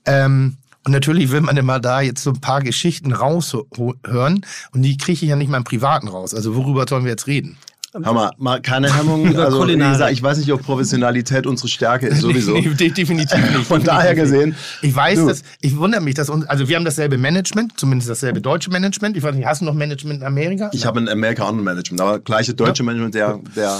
Ähm, 0.05 0.57
und 0.83 0.91
natürlich 0.91 1.29
will 1.29 1.41
man 1.41 1.55
immer 1.55 1.79
da 1.79 2.01
jetzt 2.01 2.23
so 2.23 2.31
ein 2.31 2.41
paar 2.41 2.61
Geschichten 2.61 3.13
raushören. 3.13 4.45
Und 4.71 4.81
die 4.81 4.97
kriege 4.97 5.13
ich 5.13 5.29
ja 5.29 5.35
nicht 5.35 5.49
mal 5.49 5.57
im 5.57 5.63
Privaten 5.63 6.07
raus. 6.07 6.33
Also 6.33 6.55
worüber 6.55 6.85
sollen 6.89 7.03
wir 7.03 7.11
jetzt 7.11 7.27
reden? 7.27 7.57
Hör 8.01 8.31
mal, 8.37 8.61
keine 8.61 8.95
Hemmung. 8.95 9.35
Also, 9.43 9.67
wie 9.67 9.77
gesagt, 9.77 10.11
ich 10.11 10.23
weiß 10.23 10.37
nicht, 10.37 10.51
ob 10.51 10.63
Professionalität 10.63 11.45
unsere 11.45 11.67
Stärke 11.67 12.07
ist, 12.07 12.21
sowieso. 12.21 12.53
Nee, 12.53 12.69
de- 12.69 12.89
definitiv 12.89 13.37
nicht. 13.37 13.67
Von 13.67 13.83
daher 13.83 14.15
gesehen. 14.15 14.55
Ich 14.81 14.95
weiß, 14.95 15.19
Du. 15.19 15.27
dass, 15.27 15.43
ich 15.61 15.77
wundere 15.77 16.01
mich, 16.01 16.15
dass 16.15 16.29
uns, 16.29 16.45
also 16.45 16.67
wir 16.67 16.75
haben 16.75 16.85
dasselbe 16.85 17.17
Management, 17.17 17.73
zumindest 17.79 18.09
dasselbe 18.09 18.41
deutsche 18.41 18.69
Management. 18.71 19.17
Ich 19.17 19.23
weiß 19.23 19.35
nicht, 19.35 19.45
hast 19.45 19.61
du 19.61 19.65
noch 19.65 19.73
Management 19.73 20.21
in 20.21 20.25
Amerika? 20.27 20.69
Ich 20.73 20.85
habe 20.85 20.99
ein 20.99 21.09
Amerika 21.09 21.43
anderen 21.43 21.63
Management, 21.65 22.01
aber 22.01 22.19
gleiche 22.19 22.53
deutsche 22.53 22.83
Management, 22.83 23.15
der, 23.15 23.39
der 23.55 23.79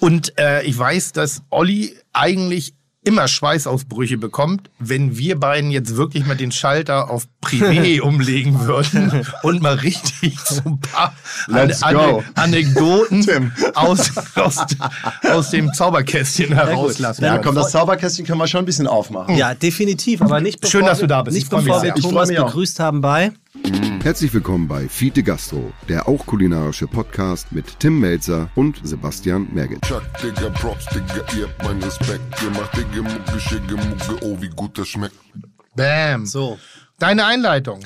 Und 0.00 0.36
äh, 0.38 0.62
ich 0.64 0.78
weiß, 0.78 1.12
dass 1.12 1.42
Olli 1.50 1.96
eigentlich 2.12 2.74
immer 3.04 3.28
Schweißausbrüche 3.28 4.18
bekommt, 4.18 4.68
wenn 4.78 5.16
wir 5.16 5.38
beiden 5.38 5.70
jetzt 5.70 5.96
wirklich 5.96 6.26
mal 6.26 6.36
den 6.36 6.52
Schalter 6.52 7.10
auf 7.10 7.26
Privé 7.42 8.00
umlegen 8.02 8.60
würden 8.66 9.24
und 9.42 9.62
mal 9.62 9.74
richtig 9.74 10.38
so 10.40 10.60
ein 10.64 10.80
paar 10.80 11.14
Ane- 11.48 11.74
go. 11.94 12.24
Anekdoten 12.34 13.22
Tim. 13.22 13.52
aus, 13.74 14.10
aus, 14.34 14.56
aus 15.30 15.50
dem 15.50 15.72
Zauberkästchen 15.72 16.52
herauslassen. 16.52 17.24
ja, 17.24 17.38
komm, 17.38 17.54
das 17.54 17.70
Zauberkästchen 17.70 18.26
können 18.26 18.38
wir 18.40 18.46
schon 18.48 18.60
ein 18.60 18.66
bisschen 18.66 18.86
aufmachen. 18.86 19.36
Ja, 19.36 19.54
definitiv, 19.54 20.20
aber 20.20 20.40
nicht 20.40 20.60
bevor, 20.60 20.70
Schön, 20.80 20.86
dass 20.86 20.98
du 20.98 21.04
wir- 21.04 21.08
da 21.08 21.22
bist. 21.22 21.34
Nicht 21.36 21.44
Ich 21.44 21.50
bevor 21.50 21.82
wir 21.82 21.94
Thomas 21.94 22.28
begrüßt 22.28 22.80
haben 22.80 23.00
bei 23.00 23.32
Herzlich 24.02 24.32
willkommen 24.32 24.68
bei 24.68 24.88
Fiete 24.88 25.22
Gastro, 25.22 25.72
der 25.88 26.08
auch 26.08 26.24
kulinarische 26.26 26.86
Podcast 26.86 27.52
mit 27.52 27.78
Tim 27.80 28.00
Melzer 28.00 28.50
und 28.54 28.80
Sebastian 28.82 29.48
Merget. 29.52 29.82
Chuck, 29.82 30.02
Digga, 30.22 30.48
Props, 30.50 30.86
Digga, 30.86 31.24
ihr 31.36 31.48
habt 31.48 31.62
meinen 31.64 31.82
Respekt. 31.82 32.22
Ihr 32.42 32.50
macht 32.50 32.76
Digga, 32.76 33.02
Mucke, 33.02 33.40
Schicke, 33.40 33.76
Mucke, 33.76 34.24
oh, 34.24 34.40
wie 34.40 34.48
gut 34.48 34.78
das 34.78 34.88
schmeckt. 34.88 35.14
Bam. 35.74 36.26
so. 36.26 36.58
Deine 36.98 37.26
Einleitung. 37.26 37.80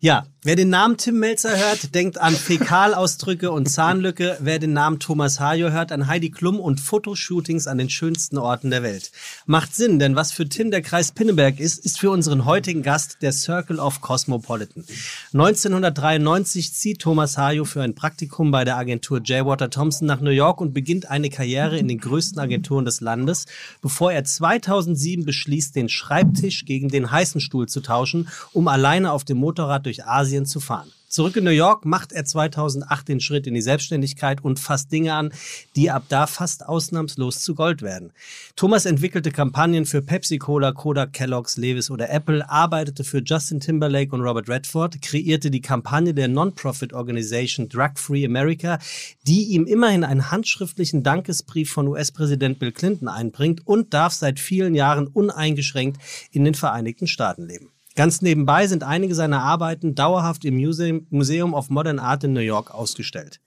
Ja, 0.00 0.26
wer 0.46 0.54
den 0.54 0.70
Namen 0.70 0.96
Tim 0.96 1.18
Melzer 1.18 1.56
hört, 1.56 1.92
denkt 1.96 2.18
an 2.18 2.32
Fäkalausdrücke 2.32 3.50
und 3.50 3.66
Zahnlücke. 3.66 4.36
Wer 4.38 4.60
den 4.60 4.74
Namen 4.74 5.00
Thomas 5.00 5.40
Hajo 5.40 5.70
hört, 5.70 5.90
an 5.90 6.06
Heidi 6.06 6.30
Klum 6.30 6.60
und 6.60 6.78
Fotoshootings 6.80 7.66
an 7.66 7.78
den 7.78 7.90
schönsten 7.90 8.38
Orten 8.38 8.70
der 8.70 8.84
Welt. 8.84 9.10
Macht 9.46 9.74
Sinn, 9.74 9.98
denn 9.98 10.14
was 10.14 10.30
für 10.30 10.48
Tim 10.48 10.70
der 10.70 10.82
Kreis 10.82 11.10
Pinneberg 11.10 11.58
ist, 11.58 11.84
ist 11.84 11.98
für 11.98 12.12
unseren 12.12 12.44
heutigen 12.44 12.84
Gast 12.84 13.22
der 13.22 13.32
Circle 13.32 13.80
of 13.80 14.00
Cosmopolitan. 14.00 14.84
1993 15.32 16.72
zieht 16.72 17.00
Thomas 17.00 17.36
Hajo 17.36 17.64
für 17.64 17.82
ein 17.82 17.96
Praktikum 17.96 18.52
bei 18.52 18.62
der 18.62 18.76
Agentur 18.76 19.18
J. 19.18 19.44
Water 19.44 19.68
Thompson 19.68 20.06
nach 20.06 20.20
New 20.20 20.30
York 20.30 20.60
und 20.60 20.72
beginnt 20.72 21.10
eine 21.10 21.28
Karriere 21.28 21.76
in 21.76 21.88
den 21.88 21.98
größten 21.98 22.38
Agenturen 22.38 22.84
des 22.84 23.00
Landes, 23.00 23.46
bevor 23.82 24.12
er 24.12 24.22
2007 24.22 25.24
beschließt, 25.24 25.74
den 25.74 25.88
Schreibtisch 25.88 26.66
gegen 26.66 26.88
den 26.88 27.10
heißen 27.10 27.40
Stuhl 27.40 27.66
zu 27.66 27.80
tauschen, 27.80 28.28
um 28.52 28.68
alleine 28.68 29.10
auf 29.10 29.24
dem 29.24 29.38
Motorrad 29.38 29.86
durch 29.86 30.06
Asien 30.06 30.35
zu 30.44 30.60
fahren. 30.60 30.92
Zurück 31.08 31.36
in 31.36 31.44
New 31.44 31.50
York 31.50 31.84
macht 31.84 32.12
er 32.12 32.24
2008 32.24 33.08
den 33.08 33.20
Schritt 33.20 33.46
in 33.46 33.54
die 33.54 33.62
Selbstständigkeit 33.62 34.44
und 34.44 34.58
fasst 34.58 34.90
Dinge 34.90 35.14
an, 35.14 35.32
die 35.76 35.90
ab 35.90 36.04
da 36.08 36.26
fast 36.26 36.66
ausnahmslos 36.66 37.42
zu 37.42 37.54
Gold 37.54 37.80
werden. 37.80 38.12
Thomas 38.56 38.86
entwickelte 38.86 39.30
Kampagnen 39.30 39.86
für 39.86 40.02
Pepsi 40.02 40.38
Cola, 40.38 40.72
Kodak, 40.72 41.12
Kellogg's, 41.12 41.56
Levis 41.56 41.90
oder 41.90 42.10
Apple, 42.10 42.50
arbeitete 42.50 43.04
für 43.04 43.22
Justin 43.24 43.60
Timberlake 43.60 44.14
und 44.14 44.20
Robert 44.20 44.48
Redford, 44.48 45.00
kreierte 45.00 45.50
die 45.50 45.62
Kampagne 45.62 46.12
der 46.12 46.26
Non-Profit 46.28 46.92
Organisation 46.92 47.68
Drug 47.68 47.92
Free 47.94 48.26
America, 48.26 48.78
die 49.26 49.44
ihm 49.44 49.64
immerhin 49.64 50.02
einen 50.02 50.32
handschriftlichen 50.32 51.04
Dankesbrief 51.04 51.70
von 51.70 51.86
US-Präsident 51.86 52.58
Bill 52.58 52.72
Clinton 52.72 53.08
einbringt 53.08 53.64
und 53.64 53.94
darf 53.94 54.12
seit 54.12 54.40
vielen 54.40 54.74
Jahren 54.74 55.06
uneingeschränkt 55.06 55.98
in 56.32 56.44
den 56.44 56.54
Vereinigten 56.54 57.06
Staaten 57.06 57.46
leben. 57.46 57.70
Ganz 57.96 58.20
nebenbei 58.20 58.66
sind 58.66 58.82
einige 58.82 59.14
seiner 59.14 59.42
Arbeiten 59.42 59.94
dauerhaft 59.94 60.44
im 60.44 60.56
Museum, 60.58 61.54
of 61.54 61.70
Modern 61.70 61.98
Art 61.98 62.24
in 62.24 62.34
New 62.34 62.40
York 62.40 62.70
ausgestellt. 62.70 63.40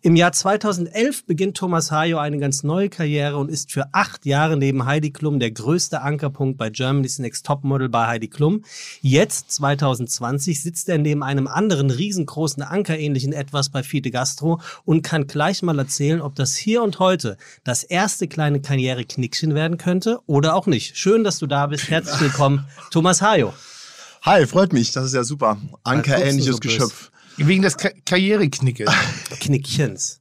Im 0.00 0.14
Jahr 0.14 0.30
2011 0.30 1.26
beginnt 1.26 1.56
Thomas 1.56 1.90
Hayo 1.90 2.18
eine 2.18 2.38
ganz 2.38 2.62
neue 2.62 2.88
Karriere 2.88 3.36
und 3.36 3.50
ist 3.50 3.72
für 3.72 3.92
acht 3.92 4.24
Jahre 4.24 4.56
neben 4.56 4.86
Heidi 4.86 5.10
Klum 5.10 5.40
der 5.40 5.50
größte 5.50 6.02
Ankerpunkt 6.02 6.56
bei 6.56 6.70
Germany's 6.70 7.18
Next 7.18 7.46
Topmodel 7.46 7.88
bei 7.88 8.06
Heidi 8.06 8.28
Klum. 8.28 8.62
Jetzt, 9.00 9.50
2020, 9.50 10.62
sitzt 10.62 10.88
er 10.88 10.98
neben 10.98 11.24
einem 11.24 11.48
anderen 11.48 11.90
riesengroßen 11.90 12.62
Ankerähnlichen 12.62 13.32
Etwas 13.32 13.70
bei 13.70 13.82
Fiete 13.82 14.12
Gastro 14.12 14.60
und 14.84 15.02
kann 15.02 15.26
gleich 15.26 15.64
mal 15.64 15.80
erzählen, 15.80 16.20
ob 16.20 16.36
das 16.36 16.54
hier 16.54 16.84
und 16.84 17.00
heute 17.00 17.36
das 17.64 17.82
erste 17.82 18.28
kleine 18.28 18.60
Karriereknickchen 18.60 19.56
werden 19.56 19.78
könnte 19.78 20.20
oder 20.26 20.54
auch 20.54 20.68
nicht. 20.68 20.96
Schön, 20.96 21.24
dass 21.24 21.40
du 21.40 21.48
da 21.48 21.66
bist. 21.66 21.90
Herzlich 21.90 22.20
willkommen, 22.20 22.68
Thomas 22.92 23.20
Hayo. 23.20 23.52
Hi, 24.26 24.44
freut 24.46 24.72
mich, 24.72 24.90
das 24.92 25.04
ist 25.06 25.14
ja 25.14 25.22
super. 25.24 25.56
Anker-ähnliches 25.84 26.60
Geschöpf. 26.60 27.10
Wegen 27.36 27.62
des 27.62 27.76
Ka 27.76 27.90
Karriereknickes. 28.04 28.90
Knickchens. 29.40 30.20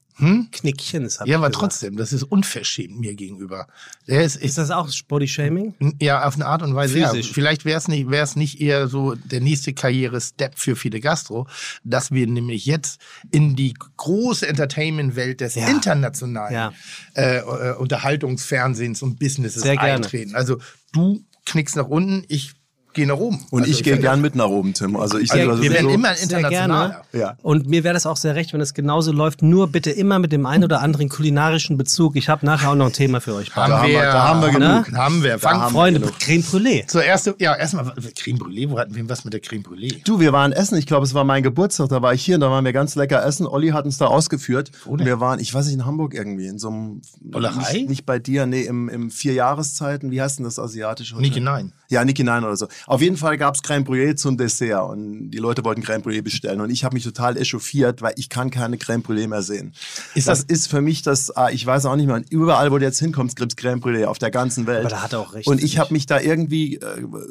Knickchens. 0.52 1.20
hab 1.20 1.28
Ja, 1.28 1.32
ich 1.34 1.38
aber 1.38 1.48
gesagt. 1.50 1.60
trotzdem, 1.62 1.98
das 1.98 2.14
ist 2.14 2.24
unverschämt 2.24 3.00
mir 3.00 3.16
gegenüber. 3.16 3.68
Der 4.08 4.24
ist, 4.24 4.36
Ist 4.38 4.58
das 4.58 4.70
auch 4.72 4.90
Bodyshaming? 5.08 5.74
ja 6.00 6.26
auf 6.26 6.36
eine 6.36 6.46
Art 6.46 6.62
und 6.62 6.74
Weise. 6.76 7.00
Ja, 7.00 7.12
vielleicht 7.14 7.66
wäre 7.66 7.78
es 7.80 7.88
nicht, 7.90 8.08
nicht 8.36 8.62
eher 8.62 8.88
so 8.88 9.16
der 9.16 9.42
nächste 9.42 9.74
Karriere-Step 9.74 10.58
für 10.58 10.76
Fide 10.76 11.00
Gastro, 11.02 11.48
dass 11.84 12.12
wir 12.12 12.28
nämlich 12.28 12.66
jetzt 12.66 13.02
in 13.32 13.56
die 13.58 13.74
große 13.98 14.48
Entertainment-Welt 14.48 15.42
des 15.42 15.56
Ja. 15.56 15.68
internationalen 15.68 16.54
Ja. 16.54 16.74
äh, 17.16 17.38
äh, 17.40 17.76
Unterhaltungsfernsehens 17.76 19.02
und 19.02 19.20
Businesses 19.20 19.64
Sehr 19.64 19.76
gerne. 19.78 19.96
eintreten. 20.06 20.36
Also 20.36 20.60
du 20.94 21.26
knickst 21.46 21.76
nach 21.76 21.88
unten, 21.88 22.24
ich 22.30 22.54
gehe 22.96 23.06
nach 23.06 23.18
oben. 23.18 23.46
Und 23.52 23.62
also 23.64 23.72
ich 23.72 23.84
gehe 23.84 23.98
gern 24.00 24.22
mit 24.22 24.36
nach 24.36 24.48
oben, 24.48 24.74
Tim. 24.74 24.96
Also 24.96 25.20
ich 25.20 25.32
Also 25.32 25.62
wir 25.62 25.72
werden 25.72 25.84
sowieso- 25.92 26.36
immer 26.38 26.50
gerne. 26.50 26.96
Ja. 27.14 27.38
Und 27.44 27.68
mir 27.68 27.84
wäre 27.84 27.94
das 27.94 28.06
auch 28.08 28.18
sehr 28.18 28.34
recht, 28.36 28.54
wenn 28.54 28.62
es 28.62 28.74
genauso 28.74 29.12
läuft. 29.12 29.44
Nur 29.44 29.68
bitte 29.68 29.92
immer 29.92 30.18
mit 30.18 30.32
dem 30.32 30.46
einen 30.48 30.64
oder 30.64 30.82
anderen 30.82 31.10
kulinarischen 31.10 31.78
Bezug. 31.78 32.16
Ich 32.16 32.28
habe 32.30 32.46
nachher 32.46 32.72
auch 32.72 32.76
noch 32.76 32.88
ein 32.88 32.94
Thema 32.94 33.22
für 33.22 33.36
euch. 33.36 33.56
Haben 33.56 33.70
Da 33.70 33.78
haben 33.82 33.88
wir, 33.88 33.94
wir- 34.00 34.02
da 34.04 34.28
haben 34.28 34.42
wir 34.42 34.50
genug. 34.50 34.86
genug. 34.86 34.98
Haben 34.98 35.24
wir. 35.24 35.40
Fang, 35.40 35.54
haben 35.62 35.62
wir 35.74 35.80
Freunde, 35.80 36.00
genug. 36.00 36.20
Creme 36.20 36.42
Brûlée. 36.42 36.88
Zuerst, 36.88 37.34
ja, 37.40 37.56
erstmal 37.56 37.94
Creme 38.16 38.38
Brûlée. 38.40 38.70
Wo 38.70 38.80
hatten 38.80 38.96
wir 38.96 39.08
was 39.10 39.24
mit 39.26 39.34
der 39.34 39.42
Creme 39.42 39.62
Brûlée? 39.64 40.02
Du, 40.06 40.20
wir 40.20 40.34
waren 40.34 40.52
essen. 40.52 40.78
Ich 40.78 40.86
glaube, 40.88 41.06
es 41.06 41.14
war 41.14 41.24
mein 41.24 41.44
Geburtstag. 41.44 41.90
Da 41.90 42.02
war 42.02 42.14
ich 42.14 42.24
hier 42.24 42.36
und 42.36 42.42
da 42.42 42.50
waren 42.50 42.66
wir 42.66 42.74
ganz 42.74 42.96
lecker 42.96 43.24
essen. 43.26 43.46
Olli 43.46 43.70
hat 43.70 43.86
uns 43.86 43.98
da 43.98 44.06
ausgeführt. 44.08 44.72
Und 44.86 45.04
wir 45.06 45.20
waren, 45.20 45.40
ich 45.40 45.54
weiß 45.54 45.66
nicht, 45.66 45.76
in 45.76 45.86
Hamburg 45.86 46.14
irgendwie, 46.14 46.48
in 46.48 46.58
so 46.60 46.70
einem. 46.70 47.02
Dollerei? 47.22 47.74
Nicht, 47.74 47.90
nicht 47.90 48.06
bei 48.06 48.20
dir, 48.20 48.46
nee, 48.46 48.62
im, 48.62 48.88
im 48.90 49.12
vier 49.12 49.34
Jahreszeiten. 49.34 50.12
Wie 50.12 50.22
heißt 50.22 50.40
denn 50.40 50.46
das 50.46 50.58
asiatische 50.60 51.16
Hotel? 51.16 51.28
Niki 51.30 51.40
Nein. 51.42 51.74
Ja, 51.90 52.04
Niki 52.04 52.24
Nein 52.24 52.44
oder 52.44 52.56
so. 52.56 52.68
Auf 52.88 53.02
jeden 53.02 53.18
Fall 53.18 53.38
gab's 53.38 53.62
Creme 53.62 53.84
Brûlée 53.84 54.16
zum 54.16 54.38
Dessert 54.38 54.90
und 54.90 55.30
die 55.32 55.38
Leute 55.38 55.64
wollten 55.64 55.82
Creme 55.84 56.02
Brûlée 56.02 56.22
bestellen 56.22 56.62
und 56.62 56.70
ich 56.70 56.84
habe 56.84 56.94
mich 56.96 57.04
total 57.04 57.38
echauffiert, 57.38 58.02
weil 58.02 58.14
ich 58.18 58.30
kann 58.30 58.50
keine 58.50 58.78
Creme 58.78 59.02
Brûlée 59.04 59.28
mehr 59.28 59.42
sehen. 59.42 59.74
Ist 60.16 60.28
das, 60.28 60.46
das- 60.46 60.56
ist 60.58 60.68
für 60.68 60.82
mich 60.82 61.02
das, 61.04 61.36
ah, 61.36 61.50
ich 61.52 61.66
weiß 61.66 61.86
auch 61.86 61.96
nicht 61.96 62.08
mehr, 62.08 62.22
überall, 62.30 62.72
wo 62.72 62.78
du 62.78 62.84
jetzt 62.86 63.00
hinkommst, 63.00 63.36
gibt's 63.36 63.56
Creme 63.56 63.80
Brûlée 63.80 64.06
auf 64.06 64.18
der 64.18 64.32
ganzen 64.32 64.66
Welt. 64.68 64.80
Aber 64.82 64.90
da 64.90 65.02
hat 65.04 65.14
er 65.14 65.20
auch 65.20 65.34
recht, 65.34 65.48
Und 65.48 65.62
ich 65.64 65.78
habe 65.78 65.94
mich 65.94 66.06
da 66.06 66.20
irgendwie, 66.20 66.76
äh, 66.76 66.82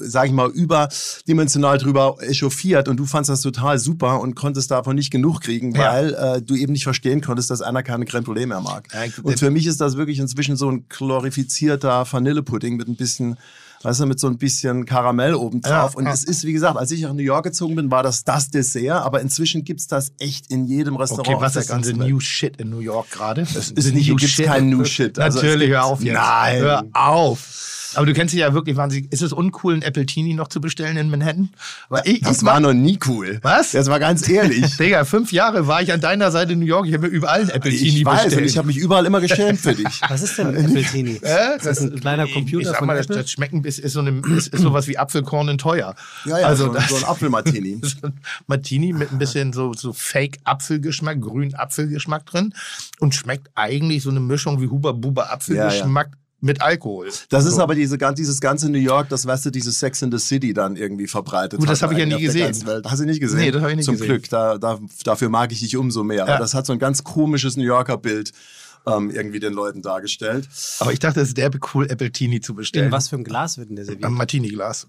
sage 0.01 0.29
ich 0.29 0.33
mal, 0.33 0.51
überdimensional 0.51 1.79
drüber 1.79 2.17
echauffiert 2.21 2.89
und 2.89 2.97
du 2.99 3.07
fandst 3.07 3.29
das 3.31 3.41
total 3.41 3.79
super 3.79 4.21
und 4.21 4.35
konntest 4.35 4.71
davon 4.71 4.95
nicht 4.97 5.11
genug 5.11 5.41
kriegen, 5.41 5.75
Ja. 5.75 5.93
weil 5.93 6.15
äh, 6.15 6.43
du 6.43 6.55
eben 6.55 6.73
nicht 6.73 6.85
verstehen 6.85 7.21
konntest, 7.21 7.51
dass 7.51 7.61
einer 7.63 7.83
keine 7.83 8.05
Creme 8.05 8.25
Brûlée 8.25 8.47
mehr 8.47 8.61
mag. 8.61 8.89
Ja, 8.93 9.01
und 9.23 9.39
für 9.39 9.51
mich 9.51 9.67
ist 9.67 9.81
das 9.81 9.97
wirklich 9.97 10.19
inzwischen 10.19 10.57
so 10.57 10.71
ein 10.71 10.85
glorifizierter 10.89 12.07
Vanillepudding 12.11 12.77
mit 12.77 12.89
ein 12.89 12.97
bisschen 12.97 13.37
weißt 13.85 14.01
du, 14.01 14.07
mit 14.07 14.19
so 14.19 14.27
ein 14.27 14.39
bisschen 14.39 14.85
Karamell 14.87 15.35
obendrauf. 15.35 15.93
Ja, 15.93 15.99
und 15.99 16.07
ja. 16.07 16.13
es 16.13 16.25
ist, 16.25 16.45
wie 16.45 16.53
gesagt, 16.53 16.77
als 16.77 16.91
ich 16.91 17.03
nach 17.03 17.13
New 17.13 17.23
York 17.23 17.45
gezogen 17.45 17.77
bin, 17.77 17.91
war 17.91 18.03
das 18.03 18.25
das 18.25 18.51
Dessert, 18.51 19.03
aber 19.05 19.21
inzwischen 19.21 19.65
gibt's 19.65 19.87
das 19.87 20.13
echt 20.19 20.51
in 20.51 20.65
jedem 20.67 20.97
Restaurant. 20.97 21.29
Okay, 21.29 21.37
was 21.41 21.57
ist 21.57 21.71
Welt. 21.71 21.97
New 21.97 22.21
Shit 22.21 22.57
in 22.57 22.71
New 22.71 22.81
York 22.81 23.11
gerade? 23.11 23.43
Es 23.43 23.71
ist 23.71 23.95
nicht- 23.95 24.05
hier 24.07 24.17
gibt's 24.17 24.37
kein 24.37 24.69
New 24.71 24.85
Shit. 24.85 25.19
Also 25.19 25.39
es 25.39 25.45
Natürlich, 25.45 25.69
gibt- 25.69 25.77
hör 25.79 25.85
auf 25.85 26.03
jetzt. 26.03 26.15
Nein. 26.15 26.59
Hör 26.61 26.85
auf. 26.93 27.71
Aber 27.97 28.07
du 28.07 28.13
kennst 28.13 28.35
dich 28.35 28.41
ja 28.41 28.53
wirklich 28.53 28.75
wahnsinnig. 28.77 29.13
Ist 29.13 29.23
es 29.23 29.33
uncool, 29.33 29.73
ein 29.75 29.83
Apple 29.83 30.05
Teenie 30.05 30.35
noch 30.35 30.49
zu 30.49 30.61
bestellen 30.61 30.97
in 30.97 31.11
Manhattan? 31.11 31.51
Weil 31.89 32.03
ich, 32.07 32.23
Das 32.23 32.39
ich 32.39 32.45
war 32.45 32.59
noch 32.59 32.73
nie 32.73 32.99
cool. 33.07 33.39
Was? 33.43 33.71
Das 33.71 33.87
war 33.89 34.01
ganz 34.01 34.29
ehrlich. 34.29 34.77
Digga, 34.79 35.05
fünf 35.05 35.31
Jahre 35.31 35.69
war 35.69 35.81
ich 35.81 35.93
an 35.93 36.01
deiner 36.01 36.33
Seite 36.33 36.55
in 36.55 36.59
New 36.59 36.67
York. 36.67 36.89
Ich 36.89 36.95
habe 36.95 37.07
mir 37.07 37.13
überall 37.15 37.43
ein 37.43 37.51
Apple 37.51 37.71
Teenie 37.71 37.99
ich 38.01 38.05
weiß, 38.05 38.25
bestellt. 38.25 38.43
und 38.43 38.49
ich 38.49 38.59
habe 38.59 38.67
mich 38.67 38.79
überall 38.79 39.07
immer 39.07 39.21
geschämt 39.21 39.61
für 39.61 39.75
dich. 39.77 40.01
Was 40.09 40.23
ist 40.23 40.37
denn 40.39 40.49
ein 40.49 40.57
Apple 40.65 40.83
Teenie? 40.83 41.21
Äh, 41.23 41.57
Ist 41.57 41.67
das 41.67 41.81
ein 41.83 42.01
kleiner 42.01 42.25
ich 42.25 42.35
Computer 42.35 42.71
sag 42.71 42.79
von 42.79 42.89
mal, 42.89 42.97
das, 42.97 43.07
das 43.07 43.31
schmecken 43.31 43.63
bis 43.63 43.74
ist 43.79 43.93
so 43.93 44.01
eine 44.01 44.21
ist, 44.37 44.49
ist 44.49 44.63
sowas 44.63 44.87
wie 44.89 44.99
Apfelkorn 44.99 45.49
in 45.49 45.59
teuer. 45.59 45.95
Ja, 46.25 46.39
ja, 46.39 46.47
also 46.47 46.67
so, 46.67 46.73
das, 46.73 46.89
so 46.89 46.97
ein 46.97 47.05
Apfelmartini. 47.05 47.81
so 47.83 48.07
ein 48.07 48.21
Martini 48.47 48.93
mit 48.93 49.13
ein 49.13 49.19
bisschen 49.19 49.53
so 49.53 49.73
so 49.73 49.93
Fake 49.93 50.39
Apfelgeschmack, 50.45 51.21
grün 51.21 51.55
Apfelgeschmack 51.55 52.27
drin 52.27 52.55
und 53.01 53.15
schmeckt 53.15 53.51
eigentlich 53.55 54.03
so 54.03 54.11
eine 54.11 54.21
Mischung 54.21 54.61
wie 54.61 54.69
Huber 54.69 54.93
Buber 54.93 55.33
Apfelgeschmack 55.33 56.17
mit 56.45 56.61
Alkohol. 56.61 57.09
Das 57.31 57.47
ist 57.47 57.55
so. 57.55 57.63
aber 57.63 57.75
diese, 57.75 57.97
dieses 57.97 58.41
ganze 58.41 58.69
New 58.69 58.79
York, 58.79 59.09
das 59.09 59.25
weißt 59.25 59.47
du, 59.47 59.51
dieses 59.51 59.81
Sex 59.81 60.03
in 60.03 60.13
the 60.13 60.19
City 60.19 60.53
dann 60.53 60.77
irgendwie 60.77 61.07
verbreitet. 61.07 61.59
Gut, 61.59 61.71
das 61.71 61.81
habe 61.81 61.95
ich 61.95 62.01
ja 62.01 62.05
nie 62.05 62.21
gesehen. 62.21 62.55
Hast 62.85 63.01
du 63.01 63.07
nicht 63.07 63.21
gesehen? 63.21 63.39
Nee, 63.39 63.51
das 63.51 63.63
habe 63.63 63.71
ich 63.73 63.77
nicht 63.77 63.87
Zum 63.87 63.95
gesehen. 63.95 64.09
Glück, 64.09 64.29
da, 64.29 64.59
da, 64.59 64.79
dafür 65.05 65.31
mag 65.31 65.51
ich 65.53 65.61
dich 65.61 65.75
umso 65.77 66.05
mehr. 66.05 66.19
Ja. 66.19 66.25
Aber 66.27 66.39
das 66.39 66.53
hat 66.53 66.67
so 66.67 66.75
ein 66.75 66.79
ganz 66.79 67.03
komisches 67.03 67.57
New 67.57 67.65
Yorker 67.65 67.97
Bild 67.97 68.33
ähm, 68.87 69.11
irgendwie 69.11 69.41
den 69.41 69.53
Leuten 69.53 69.83
dargestellt. 69.83 70.49
Aber 70.81 70.93
ich 70.93 70.99
dachte, 70.99 71.21
es 71.21 71.29
ist 71.29 71.39
derbe 71.39 71.59
cool, 71.75 71.91
Apple 71.91 72.11
Teenie 72.11 72.41
zu 72.41 72.55
bestellen. 72.55 72.87
In 72.87 72.93
was 72.93 73.09
für 73.09 73.17
ein 73.17 73.25
Glas 73.25 73.59
wird 73.59 73.71
denn 73.71 73.77
der 73.77 73.85
serviert? 73.85 74.05
Am 74.05 74.15
Martini-Glas. 74.15 74.89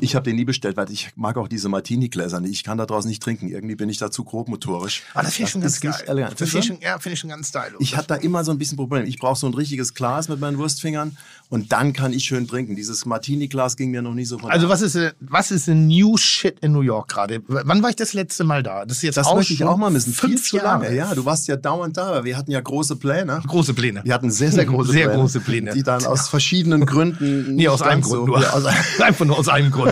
Ich 0.00 0.14
habe 0.14 0.24
den 0.24 0.36
nie 0.36 0.44
bestellt, 0.44 0.76
weil 0.76 0.90
ich 0.90 1.10
mag 1.16 1.36
auch 1.36 1.48
diese 1.48 1.68
Martini-Gläser 1.68 2.40
nicht. 2.40 2.52
Ich 2.52 2.64
kann 2.64 2.78
da 2.78 2.86
draußen 2.86 3.08
nicht 3.08 3.22
trinken. 3.22 3.48
Irgendwie 3.48 3.74
bin 3.74 3.88
ich 3.88 3.98
da 3.98 4.10
zu 4.10 4.24
grobmotorisch. 4.24 5.02
Ah, 5.14 5.22
das 5.22 5.34
finde 5.34 5.46
ich 5.48 5.52
schon 5.52 5.60
ganz 5.62 5.80
geil. 5.80 5.94
elegant. 6.06 6.40
Das 6.40 6.50
finde 6.50 6.58
ich 6.60 6.66
schon, 6.66 6.80
ja, 6.80 6.98
finde 6.98 7.14
ich 7.14 7.20
schon 7.20 7.30
ganz 7.30 7.48
stylisch. 7.48 7.76
Ich 7.80 7.96
hatte 7.96 8.08
da 8.08 8.14
immer 8.16 8.44
so 8.44 8.50
ein 8.52 8.58
bisschen 8.58 8.76
Problem. 8.76 9.04
Ich 9.06 9.18
brauche 9.18 9.38
so 9.38 9.46
ein 9.46 9.54
richtiges 9.54 9.94
Glas 9.94 10.28
mit 10.28 10.40
meinen 10.40 10.58
Wurstfingern 10.58 11.16
und 11.48 11.72
dann 11.72 11.92
kann 11.92 12.12
ich 12.12 12.24
schön 12.24 12.46
trinken. 12.46 12.76
Dieses 12.76 13.06
Martini-Glas 13.06 13.76
ging 13.76 13.90
mir 13.90 14.02
noch 14.02 14.14
nie 14.14 14.24
so 14.24 14.38
von 14.38 14.50
Also 14.50 14.68
was 14.68 14.82
ist, 14.82 14.94
äh, 14.94 15.12
was 15.20 15.50
ist 15.50 15.68
ein 15.68 15.88
New 15.88 16.16
Shit 16.16 16.58
in 16.60 16.72
New 16.72 16.82
York 16.82 17.08
gerade? 17.08 17.42
Wann 17.48 17.82
war 17.82 17.90
ich 17.90 17.96
das 17.96 18.12
letzte 18.12 18.44
Mal 18.44 18.62
da? 18.62 18.84
Das 18.84 18.98
ist 18.98 19.02
jetzt 19.02 19.16
Das 19.16 19.26
auch 19.26 19.36
möchte 19.36 19.52
ich 19.52 19.64
auch 19.64 19.76
mal 19.76 19.90
missen. 19.90 20.12
Viel 20.12 20.30
Fünf 20.30 20.48
zu 20.48 20.56
Jahre. 20.58 20.84
lange. 20.84 20.94
Ja, 20.96 21.14
du 21.14 21.24
warst 21.24 21.48
ja 21.48 21.56
dauernd 21.56 21.96
da. 21.96 22.24
Wir 22.24 22.36
hatten 22.36 22.50
ja 22.50 22.60
große 22.60 22.96
Pläne. 22.96 23.42
Große 23.46 23.74
Pläne. 23.74 24.02
Wir 24.04 24.14
hatten 24.14 24.30
sehr, 24.30 24.52
sehr 24.52 24.64
große 24.66 24.92
Sehr 24.92 25.06
Pläne. 25.08 25.20
große 25.22 25.40
Pläne. 25.40 25.72
Die 25.74 25.82
dann 25.82 26.04
aus 26.06 26.28
verschiedenen 26.28 26.86
Gründen. 26.86 27.46
Nee, 27.58 27.68
aus 27.68 27.82
einem 27.82 28.02
Grund 28.02 28.20
so- 28.20 28.26
nur. 28.26 28.40
Ja, 28.42 28.50
aus 28.50 28.64
Einfach 29.00 29.24
nur 29.24 29.38
aus 29.38 29.48
einem 29.48 29.70
Grund. 29.70 29.87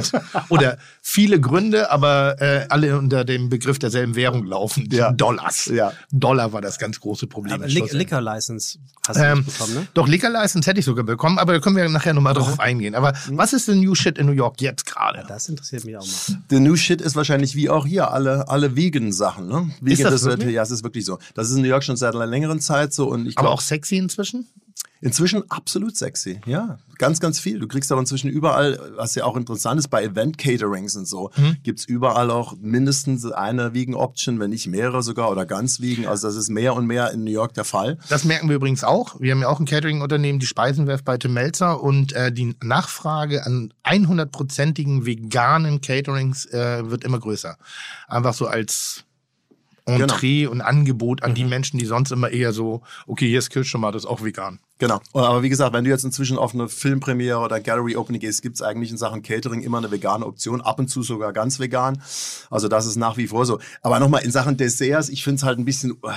Oder 0.49 0.79
viele 1.03 1.41
Gründe, 1.41 1.91
aber 1.91 2.41
äh, 2.41 2.67
alle 2.69 2.99
unter 2.99 3.25
dem 3.25 3.49
Begriff 3.49 3.79
derselben 3.79 4.15
Währung 4.17 4.45
laufen. 4.45 4.89
Ja. 4.93 5.13
Dollars. 5.13 5.67
Ja. 5.67 5.93
Dollar 6.13 6.53
war 6.53 6.61
das 6.61 6.79
ganz 6.79 7.01
große 7.01 7.27
Problem. 7.27 7.55
Aber. 7.55 7.67
Liquor 7.67 8.21
License 8.21 8.79
hast 9.07 9.19
du 9.19 9.23
Ähm, 9.25 9.39
nicht 9.39 9.47
bekommen, 9.59 9.75
ne? 9.75 9.87
Doch, 9.95 10.09
Liquor 10.09 10.31
License 10.31 10.69
hätte 10.69 10.81
ich 10.81 10.87
sogar 10.87 11.05
bekommen, 11.05 11.39
aber 11.39 11.53
da 11.55 11.61
können 11.61 11.77
wir 11.77 11.89
nachher 11.89 12.15
nochmal 12.15 12.35
drauf 12.35 12.59
eingehen. 12.61 12.95
Aber 12.95 13.13
Mhm. 13.29 13.39
was 13.39 13.53
ist 13.53 13.69
denn 13.69 13.81
New 13.81 13.95
Shit 13.95 14.19
in 14.19 14.27
New 14.27 14.33
York 14.33 14.61
jetzt 14.61 14.87
gerade? 14.87 15.25
Das 15.29 15.49
interessiert 15.49 15.85
mich 15.85 15.97
auch 15.97 16.07
mal. 16.07 16.39
The 16.51 16.61
New 16.61 16.77
Shit 16.77 17.01
ist 17.01 17.17
wahrscheinlich 17.17 17.55
wie 17.55 17.69
auch 17.71 17.87
hier 17.87 18.11
alle, 18.11 18.49
alle 18.49 18.77
Vegan-Sachen. 18.77 19.47
Ne? 19.49 19.71
Vegan 19.81 19.93
Ist 19.93 20.05
das 20.05 20.13
Dessert, 20.13 20.39
wirklich? 20.41 20.55
ja, 20.55 20.63
es 20.63 20.71
ist 20.71 20.83
wirklich 20.85 21.05
so. 21.05 21.19
Das 21.35 21.49
ist 21.51 21.57
in 21.57 21.63
New 21.63 21.69
York 21.69 21.85
schon 21.85 21.97
seit 21.97 22.15
einer 22.15 22.27
längeren 22.27 22.61
Zeit 22.61 22.93
so 22.93 23.09
und 23.09 23.27
ich 23.27 23.37
Aber 23.39 23.47
glaube 23.49 23.55
auch 23.55 23.61
sexy 23.61 23.97
inzwischen? 23.97 24.47
Inzwischen 25.01 25.49
absolut 25.51 25.97
sexy. 25.97 26.41
Ja, 26.47 26.79
ganz, 26.99 27.21
ganz 27.21 27.39
viel. 27.39 27.59
Du 27.59 27.69
kriegst 27.69 27.93
aber 27.93 28.01
inzwischen 28.01 28.31
überall, 28.31 28.79
was 28.97 29.15
ja 29.15 29.25
auch 29.25 29.37
interessant 29.37 29.79
ist, 29.79 29.89
bei 29.89 30.03
Event-Caterings 30.05 30.97
und 30.97 31.07
so, 31.07 31.31
Mhm. 31.37 31.57
gibt's 31.63 31.85
überall 31.85 32.31
auch 32.31 32.55
mindestens 32.61 33.25
eine 33.31 33.75
Vegan-Option, 33.75 34.41
wenn 34.41 34.51
nicht 34.51 34.67
mehrere 34.67 35.03
sogar 35.03 35.31
oder 35.31 35.45
ganz 35.47 35.81
vegan. 35.81 36.07
Also 36.07 36.27
das 36.29 36.37
ist 36.37 36.49
mehr 36.49 36.75
und 36.75 36.87
mehr 36.87 37.11
in 37.13 37.25
New 37.25 37.31
York 37.31 37.53
der 37.55 37.65
Fall. 37.65 37.99
Das 38.09 38.25
merken 38.25 38.49
wir 38.49 38.57
übrigens 38.57 38.85
auch. 38.85 39.21
Wir 39.21 39.33
haben 39.33 39.41
ja 39.43 39.49
auch 39.49 39.61
ein 39.61 39.67
Catering-Unternehmen, 39.67 40.39
die 40.39 40.47
Speisenwerft 40.47 41.05
bei 41.05 41.19
Tim 41.19 41.35
Melzer 41.35 41.83
und 41.83 42.13
äh, 42.15 42.33
die 42.33 42.57
Nachfrage 42.63 43.45
an 43.45 43.73
100%igen 43.85 45.05
veganen 45.07 45.81
Caterings 45.81 46.47
äh, 46.47 46.89
wird 46.91 47.05
immer 47.05 47.19
größer. 47.19 47.57
Einfach 48.09 48.35
so 48.35 48.47
als 48.47 49.05
Entree 49.87 50.47
und 50.47 50.61
Angebot 50.61 51.23
an 51.23 51.35
die 51.35 51.45
Menschen, 51.45 51.79
die 51.79 51.87
sonst 51.87 52.11
immer 52.11 52.31
eher 52.31 52.53
so, 52.53 52.83
okay, 53.07 53.29
hier 53.29 53.39
ist 53.39 53.51
Kirschtomate, 53.51 53.95
das 53.95 54.05
ist 54.05 54.11
auch 54.11 54.23
vegan. 54.23 54.59
Genau. 54.79 55.01
Aber 55.15 55.43
wie 55.43 55.49
gesagt, 55.49 55.73
wenn 55.73 55.85
du 55.85 55.91
jetzt 55.91 56.05
inzwischen 56.05 56.37
auf 56.37 56.55
eine 56.55 56.69
Filmpremiere 56.69 57.39
oder 57.39 57.61
Gallery 57.61 57.97
Opening 57.97 58.21
gehst, 58.21 58.43
gibt's 58.43 58.61
eigentlich 58.63 58.91
in 58.91 58.99
Sachen 58.99 59.23
Catering 59.23 59.63
immer 59.63 59.79
eine 59.79 59.91
vegane 59.91 60.27
Option, 60.27 60.61
ab 60.61 60.79
und 60.79 60.89
zu 60.89 61.03
sogar 61.03 61.33
ganz 61.33 61.61
vegan. 61.61 62.03
Also 62.51 62.69
das 62.69 62.87
ist 62.87 62.97
nach 62.97 63.17
wie 63.17 63.29
vor 63.29 63.47
so. 63.47 63.59
Aber 63.81 64.01
nochmal 64.01 64.25
in 64.25 64.33
Sachen 64.33 64.57
Desserts, 64.57 65.09
ich 65.09 65.25
find's 65.25 65.45
halt 65.45 65.59
ein 65.59 65.65
bisschen 65.65 65.93
uh, 65.93 66.11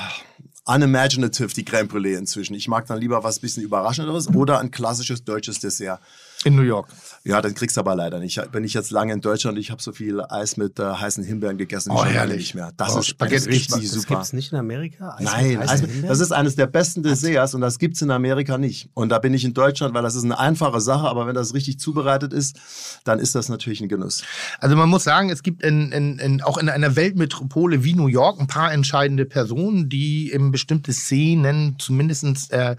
unimaginative, 0.65 1.53
die 1.53 1.63
Crème 1.63 1.87
Brûlée 1.87 2.17
inzwischen. 2.17 2.55
Ich 2.55 2.67
mag 2.67 2.87
dann 2.87 2.99
lieber 2.99 3.23
was 3.23 3.39
bisschen 3.39 3.63
Überraschenderes 3.63 4.27
oder 4.33 4.59
ein 4.59 4.71
klassisches 4.71 5.23
deutsches 5.23 5.59
Dessert. 5.59 6.01
In 6.45 6.55
New 6.55 6.61
York. 6.61 6.87
Ja, 7.25 7.41
dann 7.41 7.53
kriegst 7.53 7.75
du 7.75 7.81
aber 7.81 7.95
leider 7.95 8.17
nicht. 8.19 8.41
Bin 8.53 8.63
ich 8.63 8.73
jetzt 8.73 8.91
lange 8.91 9.11
in 9.11 9.19
Deutschland 9.19 9.57
und 9.57 9.61
ich 9.61 9.71
habe 9.71 9.81
so 9.81 9.91
viel 9.91 10.21
Eis 10.21 10.55
mit 10.55 10.79
äh, 10.79 10.83
heißen 10.83 11.21
Himbeeren 11.23 11.57
gegessen, 11.57 11.91
Oh, 11.91 11.97
schon 11.97 12.07
herrlich. 12.07 12.37
nicht 12.37 12.55
mehr. 12.55 12.71
Das 12.77 12.95
Oh, 12.95 12.99
ist, 12.99 13.07
Spaghetti- 13.07 13.35
das 13.35 13.47
richtig 13.47 13.67
das 13.67 13.81
Das 13.81 13.91
super. 13.91 14.15
gibt's 14.15 14.31
nicht 14.31 14.53
in 14.53 14.57
Amerika? 14.57 15.15
Eis 15.17 15.19
mit 15.19 15.27
Nein, 15.33 15.57
also, 15.67 15.85
Himbeeren? 15.85 16.07
das 16.07 16.19
ist 16.21 16.31
eines 16.31 16.55
der 16.55 16.67
besten 16.67 17.03
Desserts 17.03 17.53
und 17.55 17.61
das 17.61 17.77
gibt's 17.77 18.01
in 18.01 18.09
Amerika 18.11 18.57
nicht. 18.57 18.89
Und 18.93 19.09
da 19.09 19.19
bin 19.19 19.33
ich 19.33 19.43
in 19.43 19.53
Deutschland, 19.53 19.93
weil 19.93 20.01
das 20.01 20.15
ist 20.15 20.23
eine 20.23 20.39
einfache 20.39 20.79
Sache, 20.79 21.07
aber 21.09 21.27
wenn 21.27 21.35
das 21.35 21.53
richtig 21.53 21.77
zubereitet 21.77 22.31
ist, 22.31 22.57
dann 23.03 23.19
ist 23.19 23.35
das 23.35 23.49
natürlich 23.49 23.81
ein 23.81 23.89
Genuss. 23.89 24.23
Also 24.59 24.77
man 24.77 24.87
muss 24.87 25.03
sagen, 25.03 25.29
es 25.29 25.43
gibt 25.43 25.61
in, 25.61 25.91
in, 25.91 26.19
in, 26.19 26.41
auch 26.41 26.57
in 26.57 26.69
einer 26.69 26.95
Weltmetropole 26.95 27.83
wie 27.83 27.95
New 27.95 28.07
York 28.07 28.39
ein 28.39 28.47
paar 28.47 28.71
entscheidende 28.71 29.25
Personen, 29.25 29.89
die 29.89 30.31
eben 30.31 30.51
bestimmte 30.51 30.93
Szenen, 30.93 31.75
zumindest 31.79 32.53
äh, 32.53 32.77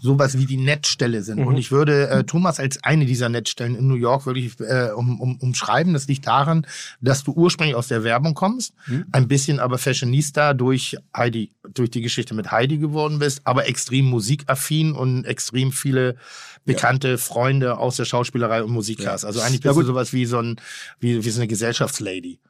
sowas 0.00 0.36
wie 0.38 0.46
die 0.46 0.56
Netzstelle 0.56 1.22
sind. 1.22 1.38
Und 1.46 1.56
ich 1.56 1.70
würde 1.70 2.08
äh, 2.08 2.24
Thomas 2.24 2.58
als 2.58 2.82
eine 2.96 3.06
dieser 3.06 3.28
Netzstellen 3.28 3.76
in 3.76 3.86
New 3.86 3.94
York 3.94 4.26
wirklich 4.26 4.58
äh, 4.60 4.90
um, 4.94 5.20
um, 5.20 5.36
umschreiben. 5.36 5.92
Das 5.92 6.08
liegt 6.08 6.26
daran, 6.26 6.66
dass 7.00 7.24
du 7.24 7.32
ursprünglich 7.32 7.76
aus 7.76 7.88
der 7.88 8.04
Werbung 8.04 8.34
kommst, 8.34 8.74
ein 9.12 9.28
bisschen 9.28 9.60
aber 9.60 9.78
Fashionista 9.78 10.54
durch 10.54 10.96
Heidi, 11.16 11.50
durch 11.72 11.90
die 11.90 12.00
Geschichte 12.00 12.34
mit 12.34 12.50
Heidi 12.50 12.78
geworden 12.78 13.18
bist, 13.18 13.40
aber 13.44 13.66
extrem 13.68 14.06
musikaffin 14.06 14.92
und 14.92 15.24
extrem 15.24 15.72
viele 15.72 16.16
bekannte 16.64 17.16
Freunde 17.18 17.78
aus 17.78 17.96
der 17.96 18.04
Schauspielerei 18.04 18.62
und 18.62 18.72
Musik 18.72 19.06
hast. 19.06 19.24
Also 19.24 19.40
eigentlich 19.40 19.62
Ja, 19.64 19.70
bist 19.70 19.76
du 19.76 19.80
gut. 19.82 19.86
sowas 19.86 20.12
wie 20.12 20.26
so 20.26 20.38
ein, 20.38 20.56
wie, 21.00 21.24
wie 21.24 21.30
so 21.30 21.40
eine 21.40 21.48
Gesellschaftslady. 21.48 22.40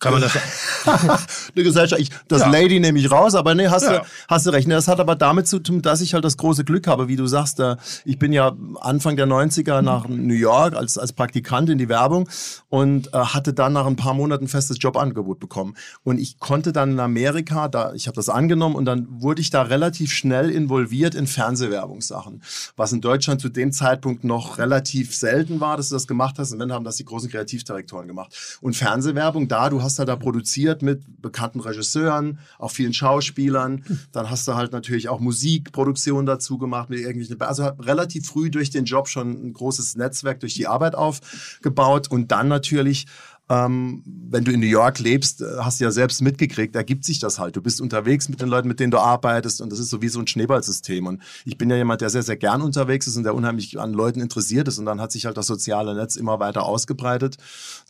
Kann 0.00 0.12
man 0.12 0.22
das? 0.22 0.32
Eine 0.86 1.64
Gesellschaft, 1.64 2.00
ich, 2.00 2.10
das 2.28 2.42
Ja. 2.42 2.50
Lady 2.50 2.78
nehme 2.78 2.98
ich 3.00 3.10
raus, 3.10 3.34
aber 3.34 3.56
nee, 3.56 3.66
hast, 3.66 3.82
Ja. 3.82 3.98
du, 3.98 4.04
hast 4.28 4.46
du 4.46 4.50
recht. 4.50 4.70
Das 4.70 4.86
hat 4.86 5.00
aber 5.00 5.16
damit 5.16 5.48
zu 5.48 5.58
tun, 5.58 5.82
dass 5.82 6.00
ich 6.00 6.14
halt 6.14 6.24
das 6.24 6.36
große 6.36 6.64
Glück 6.64 6.86
habe, 6.86 7.08
wie 7.08 7.16
du 7.16 7.26
sagst. 7.26 7.58
äh, 7.58 7.76
Ich 8.04 8.16
bin 8.18 8.32
ja 8.32 8.52
Anfang 8.80 9.16
der 9.16 9.26
90er 9.26 9.82
nach 9.82 10.06
New 10.08 10.34
York 10.34 10.74
als, 10.76 10.98
als 10.98 11.12
Praktikant 11.12 11.68
in 11.68 11.78
die 11.78 11.88
Werbung 11.88 12.28
und 12.68 13.08
äh, 13.12 13.18
hatte 13.18 13.52
dann 13.52 13.72
nach 13.72 13.86
ein 13.86 13.96
paar 13.96 14.14
Monaten 14.14 14.44
ein 14.44 14.48
festes 14.48 14.76
Jobangebot 14.80 15.40
bekommen. 15.40 15.74
Und 16.04 16.18
ich 16.20 16.38
konnte 16.38 16.72
dann 16.72 16.92
in 16.92 17.00
Amerika, 17.00 17.66
da, 17.66 17.92
ich 17.94 18.06
habe 18.06 18.14
das 18.14 18.28
angenommen 18.28 18.76
und 18.76 18.84
dann 18.84 19.06
wurde 19.10 19.40
ich 19.40 19.50
da 19.50 19.62
relativ 19.62 20.12
schnell 20.12 20.50
involviert 20.50 21.16
in 21.16 21.26
Fernsehwerbungssachen, 21.26 22.42
was 22.76 22.92
in 22.92 23.00
Deutschland 23.00 23.40
zu 23.40 23.48
dem 23.48 23.72
Zeitpunkt 23.72 24.22
noch 24.22 24.58
relativ 24.58 25.16
selten 25.16 25.58
war, 25.60 25.76
dass 25.76 25.88
du 25.88 25.96
das 25.96 26.06
gemacht 26.06 26.36
hast. 26.38 26.52
Und 26.52 26.60
wenn 26.60 26.72
haben 26.72 26.84
das 26.84 26.96
die 26.96 27.04
großen 27.04 27.28
Kreativdirektoren 27.30 28.06
gemacht. 28.06 28.58
Und 28.60 28.76
Fernsehwerbung, 28.76 29.48
da, 29.48 29.68
du 29.70 29.82
hast 29.82 29.87
halt 29.96 30.08
da 30.08 30.16
produziert 30.16 30.82
mit 30.82 31.22
bekannten 31.22 31.60
Regisseuren, 31.60 32.38
auch 32.58 32.72
vielen 32.72 32.92
Schauspielern. 32.92 33.84
Dann 34.12 34.28
hast 34.28 34.48
du 34.48 34.54
halt 34.54 34.72
natürlich 34.72 35.08
auch 35.08 35.20
Musikproduktion 35.20 36.26
dazu 36.26 36.58
gemacht 36.58 36.90
mit 36.90 36.98
irgendwelchen, 36.98 37.40
also 37.40 37.68
relativ 37.78 38.26
früh 38.26 38.50
durch 38.50 38.70
den 38.70 38.84
Job 38.84 39.08
schon 39.08 39.30
ein 39.30 39.52
großes 39.52 39.96
Netzwerk 39.96 40.40
durch 40.40 40.54
die 40.54 40.66
Arbeit 40.66 40.94
aufgebaut 40.94 42.10
und 42.10 42.32
dann 42.32 42.48
natürlich 42.48 43.06
ähm, 43.50 44.02
wenn 44.04 44.44
du 44.44 44.52
in 44.52 44.60
New 44.60 44.66
York 44.66 44.98
lebst, 44.98 45.40
äh, 45.40 45.46
hast 45.58 45.80
du 45.80 45.84
ja 45.84 45.90
selbst 45.90 46.20
mitgekriegt, 46.20 46.76
ergibt 46.76 47.04
sich 47.04 47.18
das 47.18 47.38
halt. 47.38 47.56
Du 47.56 47.62
bist 47.62 47.80
unterwegs 47.80 48.28
mit 48.28 48.42
den 48.42 48.48
Leuten, 48.48 48.68
mit 48.68 48.78
denen 48.78 48.90
du 48.90 48.98
arbeitest 48.98 49.62
und 49.62 49.72
das 49.72 49.78
ist 49.78 49.88
so 49.88 50.02
wie 50.02 50.08
so 50.08 50.20
ein 50.20 50.26
Schneeballsystem. 50.26 51.06
Und 51.06 51.22
ich 51.46 51.56
bin 51.56 51.70
ja 51.70 51.76
jemand, 51.76 52.02
der 52.02 52.10
sehr, 52.10 52.22
sehr 52.22 52.36
gern 52.36 52.60
unterwegs 52.60 53.06
ist 53.06 53.16
und 53.16 53.24
der 53.24 53.34
unheimlich 53.34 53.80
an 53.80 53.94
Leuten 53.94 54.20
interessiert 54.20 54.68
ist. 54.68 54.78
Und 54.78 54.84
dann 54.84 55.00
hat 55.00 55.12
sich 55.12 55.24
halt 55.24 55.38
das 55.38 55.46
soziale 55.46 55.94
Netz 55.94 56.16
immer 56.16 56.40
weiter 56.40 56.64
ausgebreitet 56.64 57.36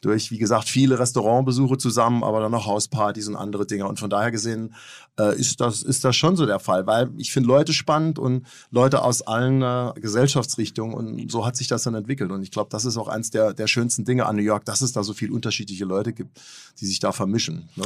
durch, 0.01 0.31
wie 0.31 0.39
gesagt, 0.39 0.69
viele 0.69 0.99
Restaurantbesuche 0.99 1.79
zusammen, 1.79 2.23
aber 2.23 2.41
dann 2.41 2.53
noch 2.53 2.67
Hauspartys 2.67 3.29
und 3.29 3.37
andere 3.37 3.67
Dinge. 3.67 3.87
Und 3.87 3.99
von 3.99 4.11
daher 4.11 4.31
gesehen 4.31 4.75
äh, 5.19 5.37
ist, 5.39 5.61
das, 5.61 5.83
ist 5.83 6.05
das 6.05 6.17
schon 6.17 6.37
so 6.37 6.47
der 6.47 6.61
Fall, 6.61 6.87
weil 6.87 7.11
ich 7.17 7.33
finde 7.33 7.49
Leute 7.49 7.73
spannend 7.73 8.19
und 8.19 8.47
Leute 8.71 9.03
aus 9.03 9.23
allen 9.23 9.63
äh, 9.63 9.93
Gesellschaftsrichtungen 10.01 10.95
und 10.95 11.31
so 11.31 11.45
hat 11.45 11.57
sich 11.57 11.67
das 11.67 11.83
dann 11.83 11.95
entwickelt. 11.95 12.31
Und 12.31 12.43
ich 12.43 12.51
glaube, 12.51 12.71
das 12.71 12.85
ist 12.85 12.97
auch 12.97 13.09
eins 13.09 13.31
der, 13.31 13.55
der 13.55 13.67
schönsten 13.67 14.05
Dinge 14.05 14.27
an 14.27 14.37
New 14.37 14.43
York, 14.43 14.65
dass 14.65 14.81
es 14.81 14.93
da 14.93 15.03
so 15.03 15.13
viel 15.13 15.33
unterschiedliche 15.33 15.85
Leute 15.85 16.13
gibt, 16.13 16.41
die 16.81 16.87
sich 16.87 17.01
da 17.01 17.13
vermischen. 17.13 17.69
Ne? 17.75 17.85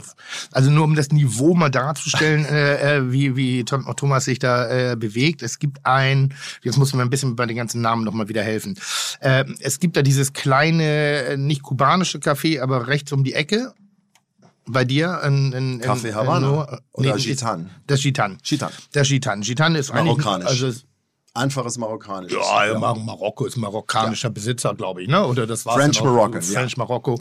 Also 0.53 0.70
nur 0.70 0.85
um 0.85 0.94
das 0.94 1.11
Niveau 1.11 1.55
mal 1.55 1.70
darzustellen, 1.70 2.44
äh, 2.44 2.96
äh, 2.96 3.12
wie, 3.12 3.37
wie 3.37 3.64
Thomas 3.64 4.27
sich 4.27 4.38
da 4.38 4.92
äh, 4.92 4.96
bewegt. 4.96 5.42
Es 5.42 5.59
gibt 5.59 5.85
ein, 5.85 6.35
jetzt 6.62 6.77
muss 6.77 6.92
mir 6.92 7.03
ein 7.03 7.11
bisschen 7.11 7.37
bei 7.37 7.46
den 7.46 7.57
ganzen 7.57 7.81
Namen 7.81 8.05
nochmal 8.05 8.29
wieder 8.29 8.42
helfen. 8.42 8.79
Äh, 9.20 9.44
es 9.61 9.81
gibt 9.81 9.96
da 9.96 10.03
dieses 10.03 10.33
kleine, 10.33 10.83
äh, 10.83 11.37
nicht 11.37 11.62
kubanische 11.62 12.02
Café, 12.05 12.61
aber 12.61 12.87
rechts 12.88 13.12
um 13.12 13.25
die 13.25 13.35
Ecke. 13.35 13.75
Bei 14.65 14.85
dir 14.85 15.21
in, 15.25 15.53
in, 15.53 15.81
in 15.81 15.83
Café 15.83 16.15
Havana 16.15 16.65
in, 16.65 16.79
oder 16.93 17.17
nee, 17.17 17.23
Gitan? 17.23 17.71
Das 17.88 18.01
Gitan. 18.01 18.38
Gitan. 18.45 18.71
Der 18.95 19.03
Gitan. 19.03 19.41
Gitan 19.41 19.75
ist 19.75 19.91
eigentlich 19.91 20.25
Marokkanisch. 20.25 20.62
also 20.62 20.81
Einfaches 21.35 21.79
Marokkanisch. 21.79 22.33
Ja, 22.33 22.79
Mar 22.79 22.95
Marokko 22.95 23.47
ist 23.47 23.57
marokkanischer 23.57 24.29
Besitzer, 24.29 24.75
glaube 24.75 25.03
ich, 25.03 25.09
ne? 25.09 25.27
Oder 25.27 25.47
das 25.47 25.64
war 25.64 25.77
French 25.77 26.03
Moroccan, 26.03 26.42
French 26.42 26.73
ja. 26.73 26.79
Marokko. 26.79 27.19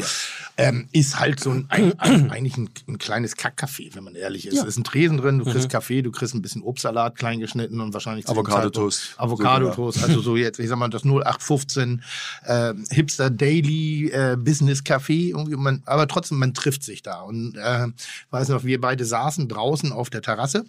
Ähm, 0.57 0.89
ist 0.91 1.17
halt 1.17 1.39
so 1.39 1.51
ein, 1.51 1.65
ein, 1.69 1.97
ein 1.97 2.29
eigentlich 2.29 2.57
ein, 2.57 2.69
ein 2.89 2.97
kleines 2.97 3.37
Kackcafé, 3.37 3.95
wenn 3.95 4.03
man 4.03 4.15
ehrlich 4.15 4.45
ist. 4.47 4.55
Ja. 4.55 4.63
Es 4.63 4.67
ist 4.67 4.77
ein 4.77 4.83
Tresen 4.83 5.17
drin, 5.17 5.39
du 5.39 5.45
kriegst 5.45 5.69
Kaffee, 5.69 6.01
du 6.01 6.11
kriegst 6.11 6.35
ein 6.35 6.41
bisschen 6.41 6.61
Obstsalat 6.61 7.15
klein 7.15 7.39
geschnitten 7.39 7.79
und 7.79 7.93
wahrscheinlich 7.93 8.25
zu 8.25 8.33
dem 8.33 8.39
Avocado-Toast. 8.39 9.15
Zeitpunkt- 9.15 9.41
Avocado-Toast, 9.41 10.03
also 10.03 10.19
so 10.19 10.35
jetzt, 10.35 10.59
ich 10.59 10.67
sag 10.67 10.77
mal, 10.77 10.89
das 10.89 11.03
0815 11.05 12.03
äh, 12.43 12.73
Hipster 12.89 13.29
Daily 13.29 14.09
äh, 14.11 14.35
Business 14.37 14.81
Café, 14.81 15.33
man, 15.55 15.83
aber 15.85 16.05
trotzdem, 16.09 16.37
man 16.37 16.53
trifft 16.53 16.83
sich 16.83 17.01
da. 17.01 17.21
Und 17.21 17.55
äh, 17.55 17.87
weiß 18.31 18.49
noch, 18.49 18.65
wir 18.65 18.81
beide 18.81 19.05
saßen 19.05 19.47
draußen 19.47 19.93
auf 19.93 20.09
der 20.09 20.21
Terrasse. 20.21 20.65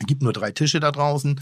Es 0.00 0.06
gibt 0.06 0.22
nur 0.22 0.32
drei 0.32 0.50
Tische 0.50 0.80
da 0.80 0.90
draußen. 0.92 1.40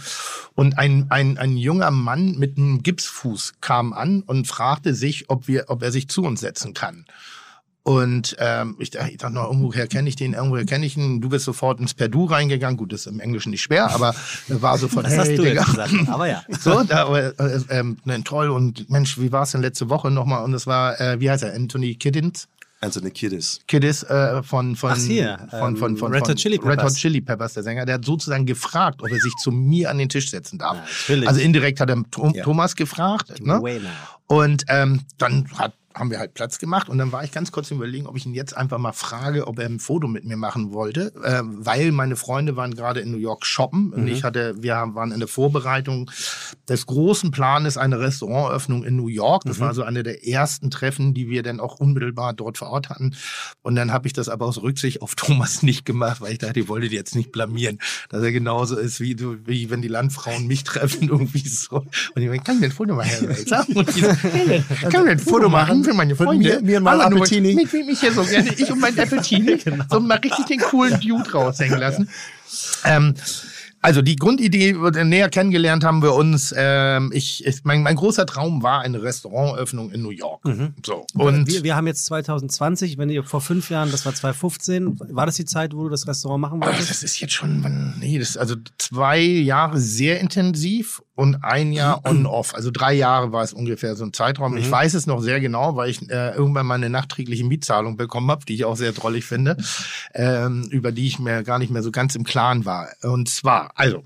Und 0.55 0.79
ein, 0.79 1.07
ein, 1.11 1.39
ein 1.39 1.57
junger 1.57 1.91
Mann 1.93 2.37
mit 2.39 2.59
einem 2.59 2.83
Gipsfuß 2.83 3.55
kam 3.61 3.93
an 3.93 4.23
und 4.23 4.49
fragte 4.49 4.95
sich, 4.95 5.31
ob, 5.31 5.47
wir, 5.49 5.67
ob 5.69 5.83
er 5.83 5.93
sich 5.93 6.09
zu 6.09 6.23
uns 6.25 6.41
setzen 6.41 6.75
kann. 6.75 7.05
Und 7.85 8.37
ähm, 8.39 8.77
ich, 8.81 8.91
dachte- 8.91 9.11
ich 9.13 9.17
dachte 9.17 9.33
noch, 9.35 9.45
irgendwoher 9.47 9.87
kenne 9.87 10.09
ich 10.11 10.17
den, 10.17 10.35
irgendwoher 10.35 10.67
kenne 10.67 10.85
ich 10.85 10.97
ihn. 10.99 11.23
Du 11.23 11.29
bist 11.31 11.45
sofort 11.47 11.81
ins 11.81 11.95
Perdu 11.95 12.27
reingegangen. 12.27 12.77
Gut, 12.77 12.93
das 12.93 13.03
ist 13.03 13.07
im 13.07 13.21
Englischen 13.21 13.51
nicht 13.51 13.63
schwer, 13.63 13.91
aber 13.95 14.15
er 14.49 14.61
war 14.61 14.77
sofort, 14.77 15.07
Das 15.07 15.17
hast 15.17 15.29
hey, 15.29 15.37
du 15.37 15.45
Digga. 15.45 15.63
gesagt. 15.65 15.95
Aber 16.09 16.27
ja. 16.29 16.43
So, 16.61 16.83
da, 16.83 17.07
aber, 17.07 17.39
äh, 17.41 17.61
ähm, 17.71 17.97
ne, 18.05 18.23
toll. 18.25 18.51
Und 18.51 18.91
Mensch, 18.91 19.19
wie 19.19 19.33
war 19.33 19.45
es 19.45 19.53
denn 19.53 19.63
letzte 19.63 19.89
Woche 19.89 20.11
nochmal? 20.11 20.45
Und 20.45 20.53
es 20.53 20.67
war, 20.67 21.01
äh, 21.01 21.19
wie 21.21 21.31
heißt 21.31 21.45
er, 21.45 21.55
Anthony 21.55 21.95
Kiddins? 21.95 22.49
Anthony 22.81 23.11
Kiddis. 23.11 23.61
Kiddis 23.67 24.05
äh, 24.05 24.43
von, 24.43 24.77
von, 24.77 24.93
Ach, 24.93 24.97
hier, 24.97 25.39
von, 25.51 25.77
von, 25.77 25.93
ähm, 25.93 25.97
von, 25.97 26.13
Red 26.13 26.21
von 26.21 26.31
Hot 26.31 26.37
Chili 26.39 26.57
Red 26.57 26.65
Hot 26.65 26.77
Peppers. 26.77 26.95
Chili 26.95 27.21
Peppers, 27.21 27.55
der 27.55 27.63
Sänger, 27.65 27.85
der 27.85 27.97
hat 27.97 28.05
sozusagen 28.05 28.47
gefragt, 28.47 29.03
ob 29.03 29.11
er 29.11 29.19
sich 29.19 29.33
zu 29.43 29.51
mir 29.51 29.91
an 29.91 29.99
den 29.99 30.09
Tisch 30.09 30.31
setzen 30.31 30.59
darf. 30.59 30.77
Natürlich. 30.77 31.29
Also 31.29 31.41
indirekt 31.41 31.81
hat 31.81 31.91
er 31.91 32.03
Tom, 32.11 32.33
Ja. 32.35 32.45
Thomas 32.45 32.77
gefragt. 32.77 33.45
Ne? 33.45 33.61
Und 34.27 34.65
ähm, 34.69 35.01
dann 35.19 35.49
hat, 35.59 35.75
haben 35.99 36.11
wir 36.11 36.19
halt 36.19 36.35
Platz 36.35 36.59
gemacht 36.59 36.89
und 36.89 36.99
dann 36.99 37.13
war 37.13 37.25
ich 37.25 37.33
ganz 37.33 37.53
kurz 37.53 37.71
im 37.71 37.79
Überlegen, 37.79 38.07
ob 38.07 38.17
ich 38.17 38.27
ihn 38.27 38.35
jetzt 38.35 38.57
einfach 38.57 38.79
mal 38.79 38.93
frage, 38.93 39.47
ob 39.47 39.59
er 39.59 39.67
ein 39.67 39.81
Foto 39.81 40.09
mit 40.09 40.25
mir 40.25 40.37
machen 40.37 40.73
wollte, 40.73 41.13
äh, 41.23 41.43
weil 41.45 41.93
meine 41.93 42.17
Freunde 42.17 42.57
waren 42.57 42.75
gerade 42.75 43.01
in 43.01 43.11
New 43.11 43.19
York 43.19 43.45
shoppen 43.47 43.93
und 43.93 44.09
ich 44.09 44.25
hatte, 44.25 44.55
wir 44.63 44.75
waren 44.95 45.13
in 45.13 45.19
der 45.19 45.29
Vorbereitung 45.29 46.11
des 46.69 46.87
großen 46.87 47.31
Planes 47.31 47.77
eine 47.77 47.99
Restaurantöffnung 48.01 48.85
in 48.85 48.97
New 48.97 49.09
York. 49.09 49.43
Das 49.45 49.61
war 49.61 49.75
so 49.75 49.83
eine 49.83 50.03
der 50.03 50.27
ersten 50.27 50.71
Treffen, 50.71 51.15
die 51.15 51.29
wir 51.29 51.43
dann 51.43 51.61
auch 51.61 51.77
unmittelbar 51.77 52.33
dort 52.33 52.59
vor 52.59 52.69
Ort 52.69 52.91
hatten. 52.91 53.17
Und 53.63 53.75
dann 53.75 53.93
habe 53.93 54.07
ich 54.07 54.13
das 54.13 54.29
aber 54.29 54.47
aus 54.47 54.63
Rücksicht 54.63 55.03
auf 55.03 55.15
Thomas 55.17 55.63
nicht 55.63 55.85
gemacht, 55.85 56.21
weil 56.21 56.33
ich 56.33 56.39
dachte, 56.39 56.61
ich 56.61 56.69
wollte 56.69 56.89
die 56.89 56.97
jetzt 56.97 57.15
nicht 57.15 57.33
blamieren, 57.33 57.79
dass 58.09 58.23
er 58.23 58.33
genauso 58.33 58.77
ist 58.77 59.01
wie, 59.01 59.17
wie 59.47 59.71
wenn 59.71 59.83
die 59.83 59.89
Landfrauen 59.89 60.47
mich 60.47 60.65
treffen 60.65 61.09
irgendwie 61.09 61.47
so. 61.49 61.77
Und 61.79 62.23
ich 62.23 62.29
meine, 62.29 62.43
kann 62.43 62.57
ich 62.57 62.61
denn 62.63 62.71
ein 62.71 62.77
Foto 62.77 62.95
machen, 62.95 63.11
Herr? 63.11 63.69
Und 63.75 63.97
die 63.97 64.03
kann 64.91 65.05
ich 65.05 65.11
ein 65.11 65.19
Foto 65.19 65.49
machen 65.49 65.85
für 65.89 65.95
meine 65.95 66.15
Von 66.17 66.27
Freunde? 66.27 66.61
mir- 66.61 66.61
mir 66.63 66.77
und 66.79 66.85
nur 66.85 67.05
Appletini. 67.05 67.55
Mit 67.55 67.73
wem 67.73 67.89
ich 67.89 68.01
hier 68.01 68.13
so 68.13 68.23
gerne, 68.25 68.53
ich 68.55 68.71
und 68.71 68.81
mein 68.81 68.99
Appletini, 68.99 69.57
Genau. 69.59 69.85
so 69.91 70.01
mal 70.01 70.19
richtig 70.19 70.47
den 70.47 70.61
coolen 70.61 70.99
Dude 71.01 71.31
raushängen 71.33 71.79
lassen. 71.79 72.09
Ähm, 72.85 73.15
also 73.81 74.03
die 74.03 74.17
Grundidee, 74.17 74.71
äh, 74.71 75.05
näher 75.05 75.29
kennengelernt 75.29 75.85
haben 75.85 76.03
wir 76.03 76.13
uns. 76.15 76.53
Ähm, 76.57 77.13
ich, 77.15 77.47
ich, 77.47 77.61
mein, 77.63 77.83
mein 77.85 77.95
großer 77.95 78.27
Traum 78.27 78.61
war 78.65 78.81
eine 78.81 79.01
Restaurantöffnung 79.03 79.93
in 79.93 80.03
New 80.03 80.11
York. 80.11 80.43
So 80.85 81.07
und 81.15 81.47
wir, 81.47 81.63
wir 81.63 81.77
haben 81.77 81.87
jetzt 81.87 82.05
2020, 82.07 82.99
wenn 82.99 83.09
ihr 83.09 83.23
vor 83.23 83.41
fünf 83.41 83.71
Jahren, 83.71 83.93
das 83.93 84.05
war 84.05 84.13
2015, 84.15 84.99
war 85.15 85.27
das 85.27 85.37
die 85.37 85.45
Zeit, 85.45 85.75
wo 85.75 85.85
du 85.85 85.91
das 85.91 86.09
Restaurant 86.09 86.41
machen 86.41 86.61
Oh, 86.61 86.67
wolltest? 86.67 86.91
das 86.91 87.03
ist 87.05 87.21
jetzt 87.21 87.35
schon, 87.35 87.95
nee, 88.01 88.19
das 88.19 88.37
also 88.37 88.57
zwei 88.79 89.21
Jahre 89.21 89.79
sehr 89.79 90.19
intensiv 90.21 91.01
und 91.19 91.43
ein 91.43 91.73
Jahr 91.73 92.05
on-off. 92.09 92.55
Also 92.55 92.71
drei 92.71 92.95
Jahre 92.95 93.33
war 93.33 93.43
es 93.43 93.53
ungefähr 93.53 93.97
so 93.97 94.05
ein 94.05 94.13
Zeitraum. 94.13 94.57
Ich 94.57 94.71
weiß 94.71 94.95
es 94.95 95.07
noch 95.07 95.21
sehr 95.21 95.41
genau, 95.41 95.75
weil 95.75 95.91
ich 95.91 96.09
äh, 96.09 96.31
irgendwann 96.31 96.67
mal 96.67 96.77
eine 96.77 96.91
nachträgliche 96.91 97.45
Mietzahlung 97.45 97.97
bekommen 97.97 98.31
habe, 98.31 98.47
die 98.47 98.55
ich 98.55 98.65
auch 98.65 98.77
sehr 98.77 98.93
drollig 98.93 99.25
finde, 99.25 99.57
ähm, 100.15 100.69
über 100.71 100.93
die 100.93 101.09
ich 101.09 101.19
mir 101.19 101.43
gar 101.43 101.59
nicht 101.59 101.73
mehr 101.73 101.83
so 101.83 101.91
ganz 101.91 102.15
im 102.15 102.23
Klaren 102.23 102.65
war. 102.65 102.89
Und 103.03 103.29
zwar, 103.29 103.73
also, 103.75 104.05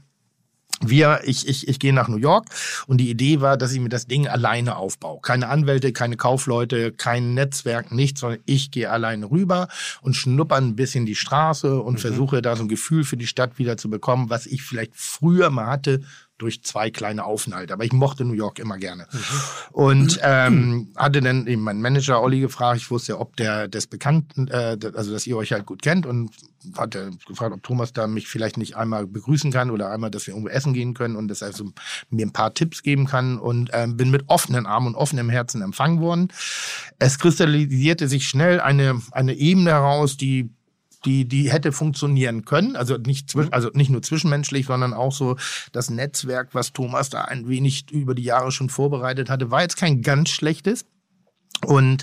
wir, 0.81 1.21
ich, 1.25 1.47
ich, 1.47 1.69
ich 1.69 1.79
gehe 1.79 1.93
nach 1.93 2.09
New 2.09 2.17
York 2.17 2.47
und 2.87 2.97
die 2.97 3.11
Idee 3.11 3.41
war, 3.41 3.57
dass 3.57 3.73
ich 3.73 3.79
mir 3.79 3.91
das 3.91 4.07
Ding 4.07 4.27
alleine 4.27 4.77
aufbaue. 4.77 5.21
Keine 5.21 5.49
Anwälte, 5.49 5.93
keine 5.93 6.17
Kaufleute, 6.17 6.93
kein 6.93 7.35
Netzwerk, 7.35 7.93
nichts, 7.93 8.21
sondern 8.21 8.41
ich 8.47 8.71
gehe 8.71 8.91
alleine 8.91 9.31
rüber 9.31 9.69
und 10.01 10.17
schnupper 10.17 10.57
ein 10.57 10.75
bisschen 10.75 11.07
die 11.07 11.15
Straße 11.15 11.81
und 11.81 12.01
versuche 12.01 12.43
da 12.43 12.57
so 12.57 12.65
ein 12.65 12.69
Gefühl 12.69 13.05
für 13.05 13.17
die 13.17 13.27
Stadt 13.27 13.59
wieder 13.59 13.77
zu 13.77 13.91
bekommen, 13.91 14.31
was 14.31 14.47
ich 14.47 14.63
vielleicht 14.63 14.95
früher 14.97 15.51
mal 15.51 15.67
hatte 15.67 16.01
durch 16.43 16.63
zwei 16.63 16.91
kleine 16.91 17.25
Aufenthalte. 17.25 17.73
Aber 17.73 17.85
ich 17.85 17.93
mochte 17.93 18.25
New 18.25 18.35
York 18.35 18.59
immer 18.59 18.77
gerne. 18.77 19.07
Und 19.71 20.19
ähm, 20.23 20.93
hatte 20.97 21.21
dann 21.21 21.47
eben 21.47 21.63
meinen 21.63 21.81
Manager 21.81 22.21
Olli 22.21 22.41
gefragt, 22.41 22.81
ich 22.81 22.91
wusste 22.91 23.13
ja, 23.13 23.21
ob 23.21 23.37
der 23.37 23.69
des 23.69 23.87
Bekannten, 23.87 24.49
äh, 24.49 24.77
also 24.95 25.13
dass 25.13 25.27
ihr 25.27 25.37
euch 25.37 25.53
halt 25.53 25.67
gut 25.67 25.83
kennt 25.83 26.05
und 26.05 26.31
hatte 26.77 27.11
gefragt, 27.27 27.55
ob 27.55 27.63
Thomas 27.63 27.93
da 27.93 28.07
mich 28.07 28.29
vielleicht 28.29 28.57
nicht 28.57 28.77
einmal 28.77 29.07
begrüßen 29.07 29.53
kann 29.53 29.71
oder 29.71 29.91
einmal, 29.91 30.11
dass 30.11 30.27
wir 30.27 30.35
irgendwo 30.35 30.51
essen 30.51 30.75
gehen 30.75 30.95
können 30.95 31.17
und 31.17 31.29
dass 31.29 31.43
er 31.43 31.53
so 31.53 31.73
mir 32.11 32.27
ein 32.27 32.33
paar 32.33 32.55
Tipps 32.55 32.83
geben 32.83 33.07
kann 33.07 33.39
und 33.39 33.71
ähm, 33.73 33.97
bin 33.97 34.11
mit 34.11 34.25
offenen 34.29 34.67
Armen 34.67 34.89
und 34.89 34.95
offenem 34.95 35.31
Herzen 35.31 35.63
empfangen 35.63 36.01
worden. 36.01 36.29
Es 36.99 37.19
kristallisierte 37.19 38.09
sich 38.09 38.29
schnell 38.29 38.61
eine, 38.61 39.01
eine 39.13 39.35
Ebene 39.35 39.71
heraus, 39.71 40.17
die 40.17 40.51
die, 41.05 41.27
die 41.27 41.51
hätte 41.53 41.73
funktionieren 41.73 42.45
können. 42.45 42.77
Also 42.77 42.97
nicht, 42.97 43.29
zwisch- 43.31 43.51
also 43.51 43.71
nicht 43.75 43.91
nur 43.91 44.03
zwischenmenschlich, 44.03 44.67
sondern 44.67 44.95
auch 44.95 45.13
so 45.13 45.37
das 45.73 45.91
Netzwerk, 45.91 46.55
was 46.55 46.73
Thomas 46.73 47.11
da 47.11 47.23
ein 47.23 47.49
wenig 47.49 47.91
über 47.91 48.15
die 48.15 48.23
Jahre 48.25 48.53
schon 48.53 48.69
vorbereitet 48.69 49.31
hatte, 49.31 49.51
war 49.51 49.63
jetzt 49.63 49.77
kein 49.77 50.03
ganz 50.03 50.31
schlechtes. 50.31 50.85
Und 51.65 52.03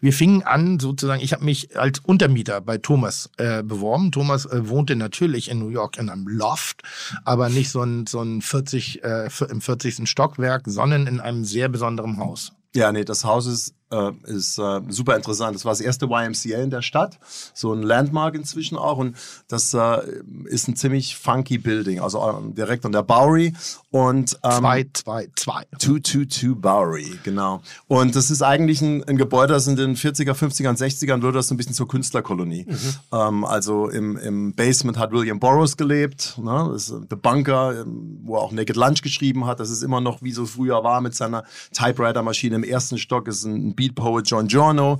wir 0.00 0.12
fingen 0.12 0.42
an, 0.42 0.80
sozusagen, 0.80 1.22
ich 1.22 1.32
habe 1.32 1.44
mich 1.44 1.78
als 1.78 2.00
Untermieter 2.00 2.60
bei 2.60 2.78
Thomas 2.78 3.30
äh, 3.36 3.62
beworben. 3.62 4.10
Thomas 4.10 4.46
äh, 4.46 4.68
wohnte 4.68 4.96
natürlich 4.96 5.48
in 5.48 5.60
New 5.60 5.68
York 5.68 5.98
in 5.98 6.08
einem 6.10 6.26
Loft, 6.26 6.82
aber 7.24 7.48
nicht 7.48 7.70
so 7.70 7.82
ein, 7.82 8.06
so 8.06 8.20
ein 8.20 8.42
40, 8.42 9.04
äh, 9.04 9.28
im 9.48 9.60
40. 9.60 10.08
Stockwerk, 10.08 10.64
sondern 10.66 11.06
in 11.06 11.20
einem 11.20 11.44
sehr 11.44 11.68
besonderen 11.68 12.18
Haus. 12.18 12.52
Ja, 12.74 12.90
nee, 12.90 13.04
das 13.04 13.24
Haus 13.24 13.46
ist, 13.46 13.74
äh, 13.90 14.12
ist 14.26 14.58
äh, 14.58 14.80
super 14.88 15.16
interessant. 15.16 15.54
Das 15.54 15.64
war 15.64 15.72
das 15.72 15.80
erste 15.80 16.06
YMCA 16.06 16.58
in 16.58 16.70
der 16.70 16.82
Stadt, 16.82 17.18
so 17.54 17.72
ein 17.72 17.82
Landmark 17.82 18.34
inzwischen 18.34 18.76
auch. 18.76 18.98
Und 18.98 19.16
das 19.48 19.72
äh, 19.74 19.98
ist 20.46 20.68
ein 20.68 20.76
ziemlich 20.76 21.16
funky 21.16 21.58
Building, 21.58 22.00
also 22.00 22.18
äh, 22.18 22.52
direkt 22.54 22.84
an 22.84 22.92
der 22.92 23.02
Bowery. 23.02 23.54
Und 23.90 24.38
ähm, 24.42 24.58
Zwei, 24.58 24.86
zwei, 24.92 25.28
zwei. 25.36 25.64
222 25.78 26.54
Bowery, 26.56 27.18
genau. 27.22 27.62
Und 27.88 28.16
das 28.16 28.30
ist 28.30 28.42
eigentlich 28.42 28.82
ein, 28.82 29.04
ein 29.04 29.16
Gebäude, 29.16 29.54
das 29.54 29.66
in 29.66 29.76
den 29.76 29.96
40er, 29.96 30.32
50er, 30.32 30.76
60ern 30.76 31.22
wurde 31.22 31.38
das 31.38 31.48
so 31.48 31.54
ein 31.54 31.56
bisschen 31.56 31.74
zur 31.74 31.88
Künstlerkolonie. 31.88 32.66
Ähm, 33.12 33.44
also 33.44 33.88
im, 33.88 34.16
im 34.16 34.54
Basement 34.54 34.98
hat 34.98 35.12
William 35.12 35.38
Burroughs 35.38 35.76
gelebt, 35.76 36.36
ne? 36.38 36.68
das 36.72 36.90
ist 36.90 37.06
The 37.10 37.16
Bunker, 37.16 37.80
ähm, 37.80 38.20
wo 38.24 38.36
er 38.36 38.42
auch 38.42 38.52
Naked 38.52 38.76
Lunch 38.76 39.02
geschrieben 39.02 39.46
hat. 39.46 39.60
Das 39.60 39.70
ist 39.70 39.82
immer 39.82 40.00
noch, 40.00 40.22
wie 40.22 40.32
so 40.32 40.46
früher 40.46 40.82
war, 40.82 41.00
mit 41.00 41.14
seiner 41.14 41.44
Typewriter-Maschine. 41.72 42.56
Im 42.56 42.64
ersten 42.64 42.98
Stock 42.98 43.28
ist 43.28 43.44
ein 43.44 43.75
Beat 43.76 43.94
Poet 43.94 44.28
John 44.28 44.48
Giorno. 44.48 44.98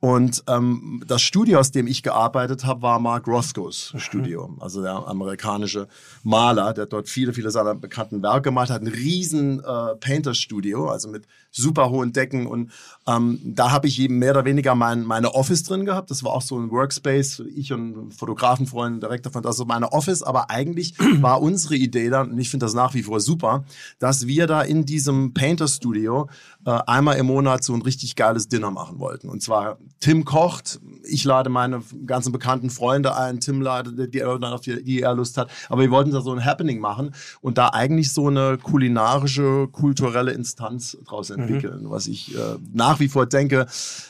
Und 0.00 0.42
ähm, 0.48 1.02
das 1.06 1.22
Studio, 1.22 1.58
aus 1.58 1.70
dem 1.72 1.86
ich 1.86 2.02
gearbeitet 2.02 2.64
habe, 2.64 2.82
war 2.82 2.98
Mark 2.98 3.26
Roscoes 3.26 3.92
Studio, 3.96 4.56
also 4.60 4.82
der 4.82 5.06
amerikanische 5.06 5.88
Maler, 6.22 6.72
der 6.72 6.86
dort 6.86 7.08
viele, 7.08 7.32
viele 7.32 7.50
seiner 7.50 7.74
bekannten 7.74 8.22
Werke 8.22 8.42
gemacht 8.42 8.70
hat. 8.70 8.82
Ein 8.82 8.88
riesen 8.88 9.60
äh, 9.60 9.96
Painter-Studio, 9.96 10.88
also 10.88 11.08
mit 11.08 11.26
super 11.50 11.90
hohen 11.90 12.12
Decken. 12.12 12.46
Und 12.46 12.72
ähm, 13.06 13.40
da 13.44 13.70
habe 13.70 13.86
ich 13.86 14.00
eben 14.00 14.18
mehr 14.18 14.32
oder 14.32 14.44
weniger 14.44 14.74
mein, 14.74 15.04
meine 15.04 15.34
Office 15.34 15.62
drin 15.62 15.84
gehabt. 15.84 16.10
Das 16.10 16.24
war 16.24 16.32
auch 16.32 16.42
so 16.42 16.58
ein 16.58 16.70
Workspace. 16.70 17.42
Ich 17.54 17.72
und 17.72 18.12
Fotografenfreund, 18.12 19.02
Direktor 19.02 19.32
von 19.32 19.42
das 19.42 19.52
ist 19.52 19.58
so 19.58 19.64
meine 19.64 19.92
Office. 19.92 20.22
Aber 20.22 20.50
eigentlich 20.50 20.94
war 21.20 21.42
unsere 21.42 21.76
Idee 21.76 22.10
dann, 22.10 22.32
und 22.32 22.38
ich 22.38 22.50
finde 22.50 22.66
das 22.66 22.74
nach 22.74 22.94
wie 22.94 23.02
vor 23.02 23.20
super, 23.20 23.64
dass 23.98 24.26
wir 24.26 24.46
da 24.46 24.62
in 24.62 24.84
diesem 24.86 25.34
Painter-Studio 25.34 26.28
äh, 26.64 26.70
einmal 26.86 27.16
im 27.16 27.26
Monat 27.26 27.62
so 27.64 27.74
ein 27.74 27.82
richtig 27.82 28.11
geiles 28.16 28.48
Dinner 28.48 28.70
machen 28.70 28.98
wollten. 28.98 29.28
Und 29.28 29.42
zwar 29.42 29.78
Tim 30.00 30.24
kocht, 30.24 30.80
ich 31.04 31.24
lade 31.24 31.50
meine 31.50 31.82
ganzen 32.06 32.32
bekannten 32.32 32.70
Freunde 32.70 33.16
ein, 33.16 33.40
Tim 33.40 33.60
ladet 33.60 33.98
die, 33.98 34.20
die, 34.20 34.84
die, 34.84 35.00
er 35.00 35.14
Lust 35.14 35.38
hat. 35.38 35.50
Aber 35.68 35.82
wir 35.82 35.90
wollten 35.90 36.10
da 36.10 36.20
so 36.20 36.32
ein 36.32 36.44
Happening 36.44 36.80
machen 36.80 37.14
und 37.40 37.58
da 37.58 37.68
eigentlich 37.68 38.12
so 38.12 38.28
eine 38.28 38.58
kulinarische, 38.58 39.68
kulturelle 39.70 40.32
Instanz 40.32 40.96
draus 41.04 41.30
entwickeln, 41.30 41.90
was 41.90 42.06
ich 42.06 42.34
äh, 42.34 42.56
nach 42.72 43.00
wie 43.00 43.08
vor 43.08 43.26
denke, 43.26 43.66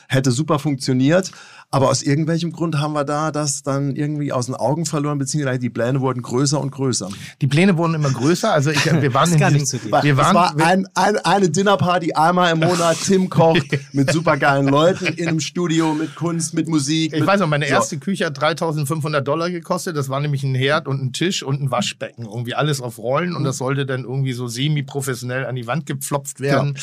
hätte 0.07 0.31
super 0.31 0.59
funktioniert. 0.59 1.31
Aber 1.73 1.89
aus 1.89 2.03
irgendwelchem 2.03 2.51
Grund 2.51 2.79
haben 2.79 2.93
wir 2.93 3.03
da 3.03 3.31
das 3.31 3.63
dann 3.63 3.95
irgendwie 3.95 4.31
aus 4.31 4.45
den 4.45 4.53
Augen 4.53 4.85
verloren, 4.85 5.17
beziehungsweise 5.17 5.57
die 5.57 5.71
Pläne 5.71 6.01
wurden 6.01 6.21
größer 6.21 6.61
und 6.61 6.69
größer. 6.69 7.09
Die 7.41 7.47
Pläne 7.47 7.75
wurden 7.77 7.95
immer 7.95 8.11
größer. 8.11 8.53
Also 8.53 8.69
ich, 8.69 8.85
wir 8.85 9.11
waren 9.15 9.23
Das 9.23 9.31
in 9.31 9.39
gar 9.39 9.49
diesem, 9.49 9.61
nicht 9.61 9.67
zu 9.67 9.79
dir. 9.79 10.03
wir 10.03 10.11
es 10.11 10.17
waren, 10.17 10.35
war 10.35 10.55
ein, 10.67 10.87
ein, 10.93 11.17
eine 11.17 11.49
Dinnerparty 11.49 12.13
einmal 12.13 12.51
im 12.53 12.59
Monat. 12.59 12.97
Tim 13.03 13.27
kocht 13.27 13.65
mit 13.91 14.11
supergeilen 14.11 14.67
Leuten 14.67 15.07
in 15.07 15.27
einem 15.27 15.39
Studio, 15.39 15.95
mit 15.95 16.13
Kunst, 16.13 16.53
mit 16.53 16.67
Musik. 16.67 17.11
Ich 17.11 17.21
mit, 17.21 17.27
weiß 17.27 17.39
noch, 17.39 17.47
meine 17.47 17.65
So. 17.65 17.73
erste 17.73 17.97
Küche 17.97 18.27
hat 18.27 18.39
3500 18.39 19.27
Dollar 19.27 19.49
gekostet. 19.49 19.97
Das 19.97 20.09
war 20.09 20.19
nämlich 20.19 20.43
ein 20.43 20.53
Herd 20.53 20.87
und 20.87 21.01
ein 21.01 21.11
Tisch 21.11 21.41
und 21.41 21.59
ein 21.59 21.71
Waschbecken. 21.71 22.25
Irgendwie 22.25 22.53
alles 22.53 22.81
auf 22.81 22.99
Rollen 22.99 23.35
und 23.35 23.45
das 23.45 23.57
sollte 23.57 23.87
dann 23.87 24.03
irgendwie 24.03 24.33
so 24.33 24.47
semi-professionell 24.47 25.47
an 25.47 25.55
die 25.55 25.65
Wand 25.65 25.87
gepflopft 25.87 26.39
werden. 26.39 26.77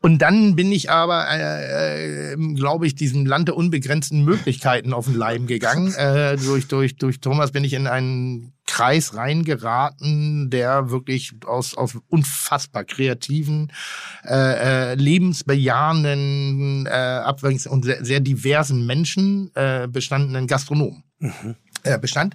Und 0.00 0.18
dann 0.22 0.54
bin 0.54 0.70
ich 0.70 0.92
aber, 0.92 1.26
äh, 1.28 2.34
äh, 2.34 2.36
glaube 2.54 2.86
ich, 2.86 2.94
diesem 2.94 3.26
Land 3.26 3.48
der 3.48 3.56
unbegrenzten 3.56 4.27
Möglichkeiten 4.28 4.92
auf 4.92 5.06
den 5.06 5.14
Leim 5.14 5.46
gegangen. 5.46 5.94
Äh, 5.94 6.36
durch, 6.36 6.68
durch, 6.68 6.96
durch 6.96 7.20
Thomas 7.20 7.50
bin 7.52 7.64
ich 7.64 7.72
in 7.72 7.86
einen 7.86 8.52
Kreis 8.66 9.14
reingeraten, 9.14 10.50
der 10.50 10.90
wirklich 10.90 11.32
aus, 11.46 11.74
aus 11.74 11.96
unfassbar 12.08 12.84
kreativen, 12.84 13.72
äh, 14.24 14.92
äh, 14.92 14.94
lebensbejahenden, 14.94 16.86
äh, 16.86 16.90
abwechselnd 16.90 17.72
und 17.72 17.84
sehr, 17.84 18.04
sehr 18.04 18.20
diversen 18.20 18.86
Menschen 18.86 19.50
äh, 19.54 19.88
bestandenen 19.90 20.46
Gastronomen 20.46 21.02
äh, 21.82 21.98
bestand. 21.98 22.34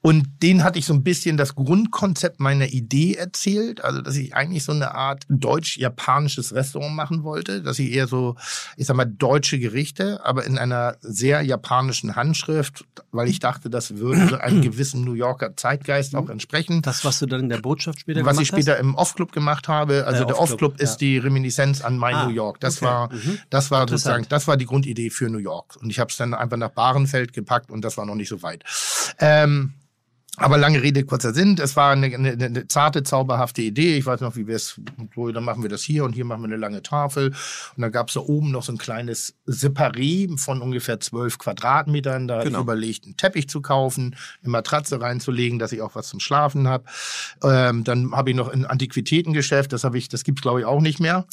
Und 0.00 0.28
den 0.42 0.62
hatte 0.62 0.78
ich 0.78 0.86
so 0.86 0.94
ein 0.94 1.02
bisschen 1.02 1.36
das 1.36 1.56
Grundkonzept 1.56 2.38
meiner 2.38 2.66
Idee 2.68 3.14
erzählt, 3.14 3.82
also 3.84 4.00
dass 4.00 4.14
ich 4.16 4.32
eigentlich 4.34 4.62
so 4.62 4.70
eine 4.70 4.94
Art 4.94 5.24
deutsch-japanisches 5.28 6.54
Restaurant 6.54 6.94
machen 6.94 7.24
wollte, 7.24 7.62
dass 7.62 7.78
ich 7.80 7.90
eher 7.92 8.06
so, 8.06 8.36
ich 8.76 8.86
sag 8.86 8.96
mal, 8.96 9.04
deutsche 9.06 9.58
Gerichte, 9.58 10.24
aber 10.24 10.44
in 10.44 10.56
einer 10.56 10.96
sehr 11.00 11.42
japanischen 11.42 12.14
Handschrift, 12.16 12.84
weil 13.10 13.28
ich 13.28 13.40
dachte, 13.40 13.70
das 13.70 13.96
würde 13.96 14.28
so 14.28 14.36
einem 14.36 14.62
gewissen 14.62 15.02
New 15.04 15.14
Yorker 15.14 15.56
Zeitgeist 15.56 16.14
auch 16.14 16.28
entsprechen. 16.28 16.80
Das, 16.82 17.04
was 17.04 17.18
du 17.18 17.26
dann 17.26 17.40
in 17.40 17.48
der 17.48 17.58
Botschaft 17.58 18.00
später 18.00 18.20
Was 18.20 18.36
gemacht 18.36 18.42
ich 18.42 18.48
später 18.48 18.78
im 18.78 18.94
Off-Club 18.94 19.32
gemacht 19.32 19.66
habe, 19.68 20.04
also 20.06 20.18
Der 20.20 20.26
der 20.28 20.38
Off-Club, 20.38 20.72
Off-Club 20.74 20.80
ist 20.80 20.92
ja. 20.92 21.08
die 21.08 21.18
Reminiszenz 21.18 21.80
an 21.82 21.98
mein 21.98 22.14
Ah, 22.14 22.26
New 22.26 22.32
York. 22.32 22.60
Das 22.60 22.76
okay. 22.76 22.86
war, 22.86 23.12
Mhm. 23.12 23.38
das 23.50 23.70
war 23.72 23.80
sozusagen, 23.88 24.26
das 24.28 24.46
war 24.46 24.56
die 24.56 24.66
Grundidee 24.66 25.10
für 25.10 25.28
New 25.28 25.38
York. 25.38 25.76
Und 25.82 25.90
ich 25.90 25.98
habe 25.98 26.10
es 26.10 26.16
dann 26.16 26.34
einfach 26.34 26.56
nach 26.56 26.70
Bahrenfeld 26.70 27.32
gepackt 27.32 27.70
und 27.70 27.82
das 27.84 27.96
war 27.96 28.06
noch 28.06 28.14
nicht 28.14 28.28
so 28.28 28.42
weit. 28.42 28.62
Ähm, 29.18 29.72
aber 30.38 30.58
lange 30.58 30.82
Rede, 30.82 31.04
kurzer 31.04 31.34
Sinn. 31.34 31.56
Es 31.60 31.76
war 31.76 31.92
eine, 31.92 32.06
eine, 32.06 32.32
eine 32.32 32.68
zarte, 32.68 33.02
zauberhafte 33.02 33.62
Idee. 33.62 33.96
Ich 33.96 34.06
weiß 34.06 34.20
noch, 34.20 34.36
wie 34.36 34.46
wir 34.46 34.56
es, 34.56 34.80
so, 35.14 35.32
dann 35.32 35.44
machen 35.44 35.62
wir 35.62 35.70
das 35.70 35.82
hier 35.82 36.04
und 36.04 36.12
hier 36.12 36.24
machen 36.24 36.42
wir 36.42 36.46
eine 36.46 36.56
lange 36.56 36.82
Tafel. 36.82 37.28
Und 37.28 37.82
dann 37.82 37.92
gab 37.92 38.08
es 38.08 38.14
da 38.14 38.20
oben 38.20 38.50
noch 38.50 38.62
so 38.62 38.72
ein 38.72 38.78
kleines 38.78 39.34
Separé 39.46 40.38
von 40.38 40.62
ungefähr 40.62 41.00
zwölf 41.00 41.38
Quadratmetern. 41.38 42.28
Da 42.28 42.42
Genau. 42.42 42.58
ich 42.58 42.62
überlegt, 42.62 43.04
einen 43.04 43.16
Teppich 43.16 43.48
zu 43.48 43.60
kaufen, 43.60 44.16
eine 44.42 44.50
Matratze 44.50 45.00
reinzulegen, 45.00 45.58
dass 45.58 45.72
ich 45.72 45.82
auch 45.82 45.94
was 45.94 46.08
zum 46.08 46.20
Schlafen 46.20 46.68
habe. 46.68 46.84
Ähm, 47.42 47.84
dann 47.84 48.12
habe 48.12 48.30
ich 48.30 48.36
noch 48.36 48.48
ein 48.48 48.64
Antiquitätengeschäft, 48.64 49.72
das 49.72 49.84
habe 49.84 49.98
ich, 49.98 50.08
das 50.08 50.24
gibt's 50.24 50.42
glaube 50.42 50.60
ich 50.60 50.66
auch 50.66 50.80
nicht 50.80 51.00
mehr. 51.00 51.26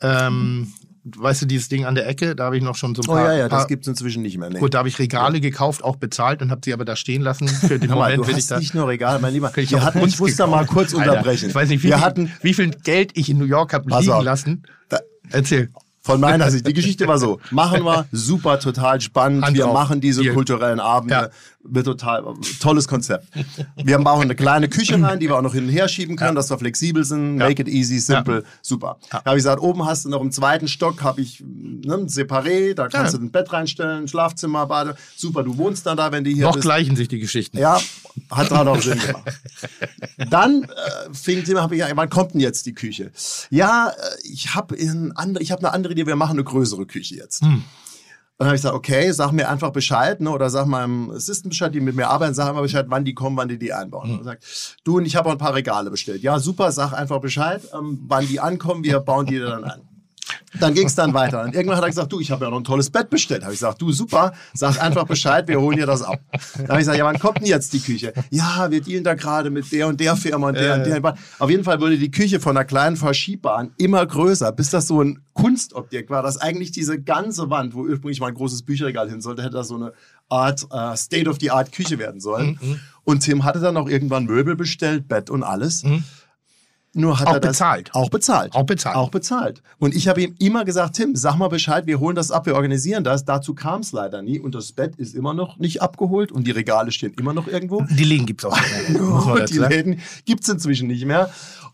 Ähm, 0.00 0.72
weißt 1.04 1.42
du, 1.42 1.46
dieses 1.46 1.68
Ding 1.68 1.84
an 1.86 1.94
der 1.94 2.06
Ecke, 2.06 2.36
da 2.36 2.44
habe 2.44 2.56
ich 2.58 2.62
noch 2.62 2.74
schon 2.76 2.94
so 2.94 3.02
ein 3.02 3.08
Oh 3.08 3.12
paar. 3.12 3.32
ja, 3.32 3.38
ja, 3.38 3.48
paar 3.48 3.60
das 3.60 3.68
gibt's 3.68 3.88
inzwischen 3.88 4.22
nicht 4.22 4.36
mehr. 4.38 4.50
Nee. 4.50 4.58
Gut, 4.58 4.74
da 4.74 4.78
habe 4.78 4.88
ich 4.88 4.98
Regale 4.98 5.40
gekauft, 5.40 5.82
auch 5.82 5.96
bezahlt 5.96 6.42
und 6.42 6.50
habe 6.50 6.60
sie 6.64 6.72
aber 6.74 6.84
da 6.84 6.94
stehen 6.96 7.22
lassen. 7.22 7.48
Für 7.48 7.78
den 7.78 7.90
Moment 7.90 8.18
du 8.18 8.30
ich 8.30 8.36
hast 8.36 8.50
da. 8.50 8.58
nicht 8.58 8.74
nur 8.74 8.86
Regal, 8.88 9.18
mein 9.20 9.32
Lieber. 9.32 9.50
Ich 9.56 9.70
Wir 9.70 9.82
hatten, 9.82 10.06
ich 10.06 10.18
muss 10.18 10.36
da 10.36 10.46
mal 10.46 10.60
gekauft. 10.60 10.72
kurz 10.90 10.94
Alter, 10.94 11.10
unterbrechen. 11.12 11.48
Ich 11.48 11.54
weiß 11.54 11.68
nicht, 11.70 11.82
wie, 11.82 11.88
wir 11.88 11.96
viel, 11.96 12.04
hatten, 12.04 12.32
wie 12.42 12.54
viel 12.54 12.70
Geld 12.70 13.12
ich 13.16 13.30
in 13.30 13.38
New 13.38 13.44
York 13.46 13.72
habe 13.72 13.88
liegen 13.90 14.12
auf. 14.12 14.24
lassen. 14.24 14.62
Da- 14.88 15.00
Erzähl. 15.30 15.70
Von 16.02 16.18
meiner 16.20 16.50
Sicht, 16.50 16.66
die 16.66 16.72
Geschichte 16.74 17.06
war 17.06 17.18
so, 17.18 17.40
machen 17.50 17.82
wir, 17.84 18.06
super, 18.12 18.58
total 18.58 19.00
spannend, 19.02 19.44
Hand 19.44 19.54
wir 19.56 19.64
drauf. 19.64 19.74
machen 19.74 20.00
diese 20.00 20.22
Deal. 20.22 20.34
kulturellen 20.34 20.80
Abende, 20.80 21.14
Ja. 21.14 21.28
Wird 21.62 21.84
total, 21.84 22.24
tolles 22.60 22.88
Konzept. 22.88 23.26
Wir 23.76 23.98
bauen 23.98 24.22
eine 24.22 24.34
kleine 24.34 24.68
Küche 24.68 25.00
rein, 25.02 25.20
die 25.20 25.28
wir 25.28 25.36
auch 25.36 25.42
noch 25.42 25.52
hin 25.54 25.64
und 25.64 25.70
her 25.70 25.88
schieben 25.88 26.16
können, 26.16 26.34
dass 26.34 26.48
wir 26.50 26.58
flexibel 26.58 27.04
sind, 27.04 27.38
Ja. 27.38 27.46
make 27.48 27.60
it 27.62 27.68
easy, 27.68 27.98
simple, 27.98 28.44
super. 28.62 28.98
Da 29.10 29.18
habe 29.18 29.30
ich 29.30 29.44
gesagt, 29.44 29.60
oben 29.62 29.84
hast 29.84 30.04
du 30.04 30.08
noch 30.08 30.22
im 30.22 30.32
zweiten 30.32 30.68
Stock, 30.68 31.02
habe 31.02 31.20
ich 31.20 31.40
ne, 31.46 31.94
ein 31.94 32.08
Separé, 32.08 32.72
da 32.74 32.88
kannst 32.88 33.12
Ja. 33.12 33.18
du 33.18 33.24
ein 33.26 33.30
Bett 33.30 33.52
reinstellen, 33.52 34.08
Schlafzimmer, 34.08 34.66
Bade, 34.66 34.96
super, 35.16 35.42
du 35.42 35.58
wohnst 35.58 35.84
dann 35.86 35.96
da, 35.98 36.10
wenn 36.12 36.24
die 36.24 36.34
hier 36.34 36.44
Noch 36.44 36.54
bist. 36.54 36.62
gleichen 36.64 36.96
sich 36.96 37.08
die 37.08 37.18
Geschichten. 37.18 37.58
Ja, 37.58 37.78
hat 38.30 38.48
gerade 38.48 38.70
auch 38.70 38.80
Sinn 38.80 38.98
gemacht. 38.98 39.30
Dann 40.30 40.64
äh, 40.64 40.68
fing 41.12 41.44
Thema, 41.44 41.62
habe 41.62 41.74
ich 41.74 41.80
ja, 41.80 41.88
wann 41.94 42.08
kommt 42.10 42.34
denn 42.34 42.40
jetzt 42.40 42.66
die 42.66 42.74
Küche? 42.74 43.10
Ja, 43.50 43.90
äh, 43.90 43.92
ich 44.24 44.54
habe 44.54 44.76
habe 45.52 45.60
eine 45.60 45.72
andere 45.72 45.92
Idee, 45.92 46.06
wir 46.06 46.16
machen 46.16 46.32
eine 46.32 46.44
größere 46.44 46.86
Küche 46.86 47.16
jetzt. 47.16 47.42
Und 47.42 47.64
dann 48.40 48.48
habe 48.48 48.56
ich 48.56 48.62
gesagt, 48.62 48.74
okay, 48.74 49.12
sag 49.12 49.32
mir 49.32 49.50
einfach 49.50 49.70
Bescheid, 49.70 50.18
ne, 50.22 50.30
oder 50.30 50.48
sag 50.48 50.64
meinem 50.64 51.10
Assistent 51.10 51.50
Bescheid, 51.50 51.74
die 51.74 51.80
mit 51.80 51.94
mir 51.94 52.08
arbeiten, 52.08 52.32
sag 52.32 52.54
mal 52.54 52.62
Bescheid, 52.62 52.86
wann 52.88 53.04
die 53.04 53.12
kommen, 53.12 53.36
wann 53.36 53.48
die 53.48 53.58
die 53.58 53.70
einbauen. 53.70 54.12
Und 54.12 54.20
er 54.20 54.24
sagt, 54.24 54.78
du 54.82 54.96
und 54.96 55.04
ich 55.04 55.14
habe 55.14 55.28
auch 55.28 55.32
ein 55.32 55.38
paar 55.38 55.52
Regale 55.52 55.90
bestellt. 55.90 56.22
Ja, 56.22 56.38
super, 56.38 56.72
sag 56.72 56.94
einfach 56.94 57.20
Bescheid, 57.20 57.60
ähm, 57.74 58.00
wann 58.08 58.26
die 58.26 58.40
ankommen, 58.40 58.82
wir 58.82 58.98
bauen 59.00 59.26
die 59.26 59.40
dann 59.40 59.64
ein. 59.64 59.82
Dann 60.58 60.74
ging 60.74 60.86
es 60.86 60.94
dann 60.94 61.14
weiter. 61.14 61.42
Und 61.42 61.54
irgendwann 61.54 61.76
hat 61.76 61.84
er 61.84 61.90
gesagt, 61.90 62.12
du, 62.12 62.18
ich 62.18 62.30
habe 62.30 62.44
ja 62.44 62.50
noch 62.50 62.58
ein 62.58 62.64
tolles 62.64 62.90
Bett 62.90 63.08
bestellt. 63.08 63.42
Habe 63.42 63.52
ich 63.52 63.60
gesagt, 63.60 63.80
du, 63.80 63.92
super, 63.92 64.32
sag 64.52 64.82
einfach 64.82 65.04
Bescheid, 65.04 65.46
wir 65.46 65.60
holen 65.60 65.76
dir 65.76 65.86
das 65.86 66.02
ab. 66.02 66.20
Dann 66.56 66.68
habe 66.68 66.72
ich 66.74 66.78
gesagt, 66.80 66.98
ja, 66.98 67.04
wann 67.04 67.18
kommt 67.18 67.38
denn 67.38 67.46
jetzt 67.46 67.72
die 67.72 67.80
Küche? 67.80 68.12
Ja, 68.30 68.70
wir 68.70 68.80
dealen 68.80 69.04
da 69.04 69.14
gerade 69.14 69.50
mit 69.50 69.70
der 69.70 69.86
und 69.86 70.00
der 70.00 70.16
Firma 70.16 70.48
und 70.48 70.56
der 70.56 70.74
und 70.74 70.86
der. 70.86 71.14
Auf 71.38 71.50
jeden 71.50 71.62
Fall 71.62 71.80
wurde 71.80 71.98
die 71.98 72.10
Küche 72.10 72.40
von 72.40 72.56
einer 72.56 72.64
kleinen 72.64 72.96
Verschiebbahn 72.96 73.70
immer 73.76 74.04
größer, 74.04 74.50
bis 74.52 74.70
das 74.70 74.88
so 74.88 75.02
ein 75.02 75.22
Kunstobjekt 75.34 76.10
war, 76.10 76.22
dass 76.22 76.36
eigentlich 76.36 76.72
diese 76.72 77.00
ganze 77.00 77.48
Wand, 77.50 77.74
wo 77.74 77.82
ursprünglich 77.82 78.20
mal 78.20 78.28
ein 78.28 78.34
großes 78.34 78.62
Bücherregal 78.62 79.08
hin 79.08 79.20
sollte, 79.20 79.42
hätte 79.42 79.54
das 79.54 79.68
so 79.68 79.76
eine 79.76 79.92
Art 80.28 80.66
äh, 80.70 80.96
State-of-the-Art 80.96 81.72
Küche 81.72 81.98
werden 81.98 82.20
sollen. 82.20 82.58
Und 83.04 83.20
Tim 83.20 83.44
hatte 83.44 83.60
dann 83.60 83.76
auch 83.76 83.88
irgendwann 83.88 84.24
Möbel 84.26 84.54
bestellt, 84.56 85.08
Bett 85.08 85.30
und 85.30 85.42
alles. 85.42 85.84
Nur 86.92 87.20
hat 87.20 87.28
Auch 87.28 87.34
er 87.34 87.40
das 87.40 87.52
bezahlt. 87.52 87.94
Auch 87.94 88.10
bezahlt. 88.10 88.54
Auch 88.54 88.64
bezahlt. 88.64 88.96
Auch 88.96 89.10
bezahlt. 89.10 89.62
Und 89.78 89.94
ich 89.94 90.08
habe 90.08 90.22
ihm 90.22 90.34
immer 90.40 90.64
gesagt, 90.64 90.96
Tim, 90.96 91.14
sag 91.14 91.36
mal 91.36 91.46
Bescheid, 91.46 91.86
wir 91.86 92.00
holen 92.00 92.16
das 92.16 92.32
ab, 92.32 92.46
wir 92.46 92.56
organisieren 92.56 93.04
das. 93.04 93.24
Dazu 93.24 93.54
kam 93.54 93.82
es 93.82 93.92
leider 93.92 94.22
nie. 94.22 94.40
Und 94.40 94.56
das 94.56 94.72
Bett 94.72 94.96
ist 94.96 95.14
immer 95.14 95.32
noch 95.32 95.58
nicht 95.58 95.82
abgeholt 95.82 96.32
und 96.32 96.48
die 96.48 96.50
Regale 96.50 96.90
stehen 96.90 97.14
immer 97.16 97.32
noch 97.32 97.46
irgendwo. 97.46 97.82
Die 97.82 98.02
Läden 98.02 98.26
gibt's 98.26 98.44
auch 98.44 98.58
nicht 98.60 99.00
mehr, 99.00 99.44
die. 99.46 99.58
Läden 99.58 100.00
gibt 100.24 100.42
es 100.42 100.48
inzwischen 100.48 100.88
nicht 100.88 101.04
mehr. 101.04 101.30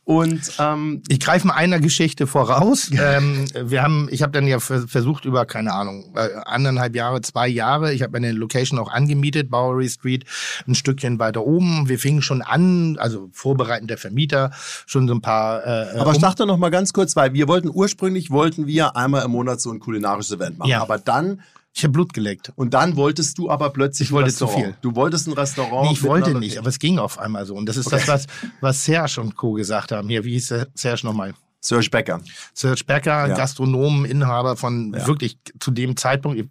Und 0.07 0.53
ähm, 0.61 1.03
Ich 1.09 1.19
greife 1.19 1.49
mal 1.49 1.55
einer 1.55 1.81
Geschichte 1.81 2.29
voraus. 2.29 2.93
ähm, 2.93 3.45
wir 3.61 3.83
haben, 3.83 4.07
ich 4.13 4.23
habe 4.23 4.31
dann 4.31 4.47
ja 4.47 4.61
vers- 4.61 4.85
versucht 4.89 5.25
über 5.25 5.47
keine 5.47 5.73
Ahnung 5.73 6.13
äh, 6.15 6.29
anderthalb 6.45 6.95
Jahre, 6.95 7.23
zwei 7.23 7.49
Jahre. 7.49 7.93
Ich 7.93 8.05
habe 8.05 8.17
eine 8.17 8.31
Location 8.31 8.79
auch 8.79 8.93
angemietet, 8.93 9.51
Bowery 9.51 9.89
Street, 9.89 10.25
ein 10.69 10.77
Stückchen 10.77 11.19
weiter 11.19 11.45
oben. 11.45 11.89
Wir 11.89 11.99
fingen 11.99 12.23
schon 12.23 12.41
an, 12.41 12.97
also 13.01 13.29
vorbereitend 13.33 13.91
der 13.91 13.99
Vermieter, 13.99 14.53
schon 14.87 15.09
so 15.09 15.15
ein 15.15 15.23
paar. 15.23 15.67
Äh, 15.67 15.99
aber 15.99 16.11
um- 16.11 16.15
starte 16.15 16.47
noch 16.47 16.57
mal 16.57 16.71
ganz 16.71 16.93
kurz, 16.93 17.17
weil 17.17 17.33
wir 17.33 17.49
wollten 17.49 17.69
ursprünglich 17.69 18.31
wollten 18.31 18.69
wir 18.69 18.95
einmal 18.97 19.25
im 19.25 19.33
Monat 19.33 19.61
so 19.61 19.73
ein 19.73 19.81
kulinarisches 19.81 20.31
Event 20.37 20.57
machen. 20.59 20.71
Ja. 20.71 20.83
Aber 20.83 20.99
dann 20.99 21.41
ich 21.77 21.85
habe 21.85 21.93
Blut 21.93 22.15
geleckt. 22.15 22.53
und 22.57 22.73
dann 22.73 22.97
wolltest 22.97 23.37
du 23.37 23.51
aber 23.51 23.69
plötzlich 23.69 24.09
Ich 24.09 24.13
wollte 24.13 24.33
zu 24.33 24.49
viel. 24.49 24.75
Du 24.81 24.95
wolltest 24.95 25.29
ein 25.29 25.35
Restaurant. 25.35 25.89
Nee, 25.89 25.93
ich 25.93 26.03
wollte 26.03 26.35
nicht, 26.35 26.57
aber 26.57 26.69
es 26.69 26.79
ging 26.79 26.99
auf 26.99 27.19
einmal 27.19 27.45
so. 27.45 27.55
Und 27.55 27.67
das 27.67 27.77
ist 27.77 27.93
das, 27.93 28.09
was, 28.09 28.27
was 28.63 28.83
Serge 28.83 29.21
und 29.21 29.37
Co. 29.37 29.53
gesagt 29.53 29.93
haben. 29.93 30.09
Hier, 30.09 30.25
wie 30.25 30.33
hieß 30.33 30.55
Serge 30.75 31.05
nochmal? 31.05 31.35
Serge 31.61 31.89
Becker. 31.91 32.21
Serge 32.55 32.85
Becker, 32.87 33.29
Ja. 33.29 33.35
Gastronom, 33.37 34.05
Inhaber 34.05 34.57
von 34.57 34.95
Ja. 34.97 35.07
wirklich 35.09 35.39
zu 35.59 35.71
dem 35.73 35.97
Zeitpunkt. 35.97 36.45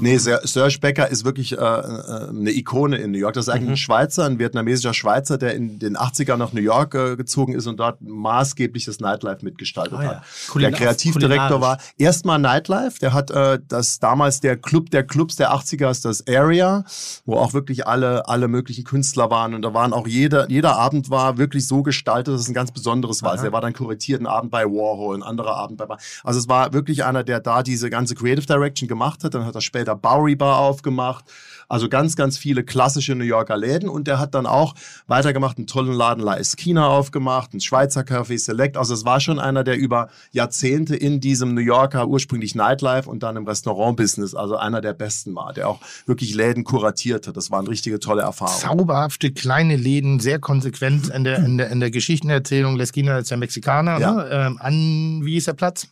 Nee, 0.00 0.16
Ser- 0.18 0.46
Serge 0.46 0.78
Becker 0.80 1.08
ist 1.08 1.24
wirklich 1.24 1.52
äh, 1.52 1.56
äh, 1.56 2.28
eine 2.28 2.52
Ikone 2.52 2.98
in 2.98 3.10
New 3.10 3.18
York. 3.18 3.34
Das 3.34 3.46
ist 3.46 3.48
Mhm. 3.48 3.54
eigentlich 3.58 3.70
ein 3.70 3.76
Schweizer, 3.78 4.26
ein 4.26 4.38
vietnamesischer 4.38 4.94
Schweizer, 4.94 5.38
der 5.38 5.54
in 5.54 5.78
den 5.80 5.96
80ern 5.96 6.36
nach 6.36 6.52
New 6.52 6.60
York 6.60 6.94
äh, 6.94 7.16
gezogen 7.16 7.54
ist 7.54 7.66
und 7.66 7.78
dort 7.80 8.00
maßgeblich 8.00 8.84
das 8.84 9.00
Nightlife 9.00 9.44
mitgestaltet 9.44 9.98
Ah, 9.98 10.02
ja. 10.02 10.08
hat. 10.16 10.22
Kulina- 10.48 10.70
der 10.70 10.78
Kreativdirektor 10.78 11.60
war 11.60 11.78
erstmal 11.98 12.38
Nightlife. 12.38 12.98
Der 13.00 13.12
hat 13.12 13.30
äh, 13.32 13.58
das 13.66 13.98
damals 13.98 14.40
der 14.40 14.56
Club 14.56 14.90
der 14.90 15.02
Clubs 15.04 15.34
der 15.36 15.52
80er 15.52 15.90
ist 15.90 16.04
das 16.04 16.26
Area, 16.28 16.84
wo 17.24 17.36
auch 17.38 17.54
wirklich 17.54 17.86
alle, 17.88 18.28
alle 18.28 18.46
möglichen 18.48 18.84
Künstler 18.84 19.30
waren. 19.30 19.54
Und 19.54 19.62
da 19.62 19.74
waren 19.74 19.92
auch 19.92 20.06
jeder, 20.06 20.48
jeder 20.48 20.76
Abend 20.76 21.10
war 21.10 21.38
wirklich 21.38 21.66
so 21.66 21.82
gestaltet, 21.82 22.34
dass 22.34 22.42
es 22.42 22.48
ein 22.48 22.54
ganz 22.54 22.70
besonderes 22.70 23.22
war. 23.22 23.32
Also 23.32 23.42
der 23.44 23.52
war 23.52 23.60
dann 23.60 23.72
kuratierten 23.72 24.26
Abend 24.34 24.50
bei 24.50 24.64
Warhol, 24.64 25.16
ein 25.16 25.22
anderer 25.22 25.56
Abend 25.56 25.78
bei. 25.78 25.86
Also 26.22 26.38
es 26.38 26.48
war 26.48 26.72
wirklich 26.72 27.04
einer, 27.04 27.22
der 27.24 27.40
da 27.40 27.62
diese 27.62 27.88
ganze 27.90 28.14
Creative 28.14 28.46
Direction 28.46 28.88
gemacht 28.88 29.24
hat. 29.24 29.34
Dann 29.34 29.46
hat 29.46 29.54
er 29.54 29.60
später 29.60 29.94
Bowery 29.94 30.34
Bar 30.36 30.58
aufgemacht. 30.58 31.24
Also 31.68 31.88
ganz, 31.88 32.14
ganz 32.16 32.36
viele 32.36 32.62
klassische 32.62 33.14
New 33.14 33.24
Yorker 33.24 33.56
Läden. 33.56 33.88
Und 33.88 34.06
der 34.06 34.18
hat 34.18 34.34
dann 34.34 34.46
auch 34.46 34.74
weitergemacht, 35.06 35.56
einen 35.56 35.66
tollen 35.66 35.92
Laden 35.94 36.22
La 36.22 36.36
Esquina 36.36 36.86
aufgemacht, 36.88 37.54
ein 37.54 37.60
Schweizer 37.60 38.02
Café 38.02 38.38
Select. 38.38 38.76
Also 38.76 38.92
es 38.94 39.04
war 39.04 39.20
schon 39.20 39.38
einer, 39.38 39.64
der 39.64 39.76
über 39.78 40.08
Jahrzehnte 40.32 40.94
in 40.96 41.20
diesem 41.20 41.54
New 41.54 41.62
Yorker 41.62 42.06
ursprünglich 42.06 42.54
Nightlife 42.54 43.08
und 43.08 43.22
dann 43.22 43.36
im 43.36 43.46
Restaurant-Business, 43.46 44.34
also 44.34 44.56
einer 44.56 44.80
der 44.82 44.92
besten 44.92 45.34
war, 45.34 45.52
der 45.52 45.68
auch 45.68 45.80
wirklich 46.06 46.34
Läden 46.34 46.64
kuratiert 46.64 47.26
hat. 47.26 47.36
Das 47.36 47.50
war 47.50 47.60
eine 47.60 47.68
richtige 47.68 47.98
tolle 47.98 48.22
Erfahrung. 48.22 48.58
Zauberhafte 48.60 49.32
kleine 49.32 49.76
Läden, 49.76 50.20
sehr 50.20 50.38
konsequent 50.38 51.08
in 51.08 51.24
der, 51.24 51.38
in 51.38 51.56
der, 51.58 51.70
in 51.70 51.80
der 51.80 51.90
Geschichtenerzählung. 51.90 52.76
Lesquina 52.76 53.18
ist 53.18 53.30
der 53.30 53.38
Mexikaner, 53.38 53.98
Ja. 54.00 54.12
ne? 54.12 54.23
Ähm, 54.30 54.58
an, 54.60 55.20
wie 55.24 55.36
ist 55.36 55.46
der 55.46 55.54
Platz? 55.54 55.88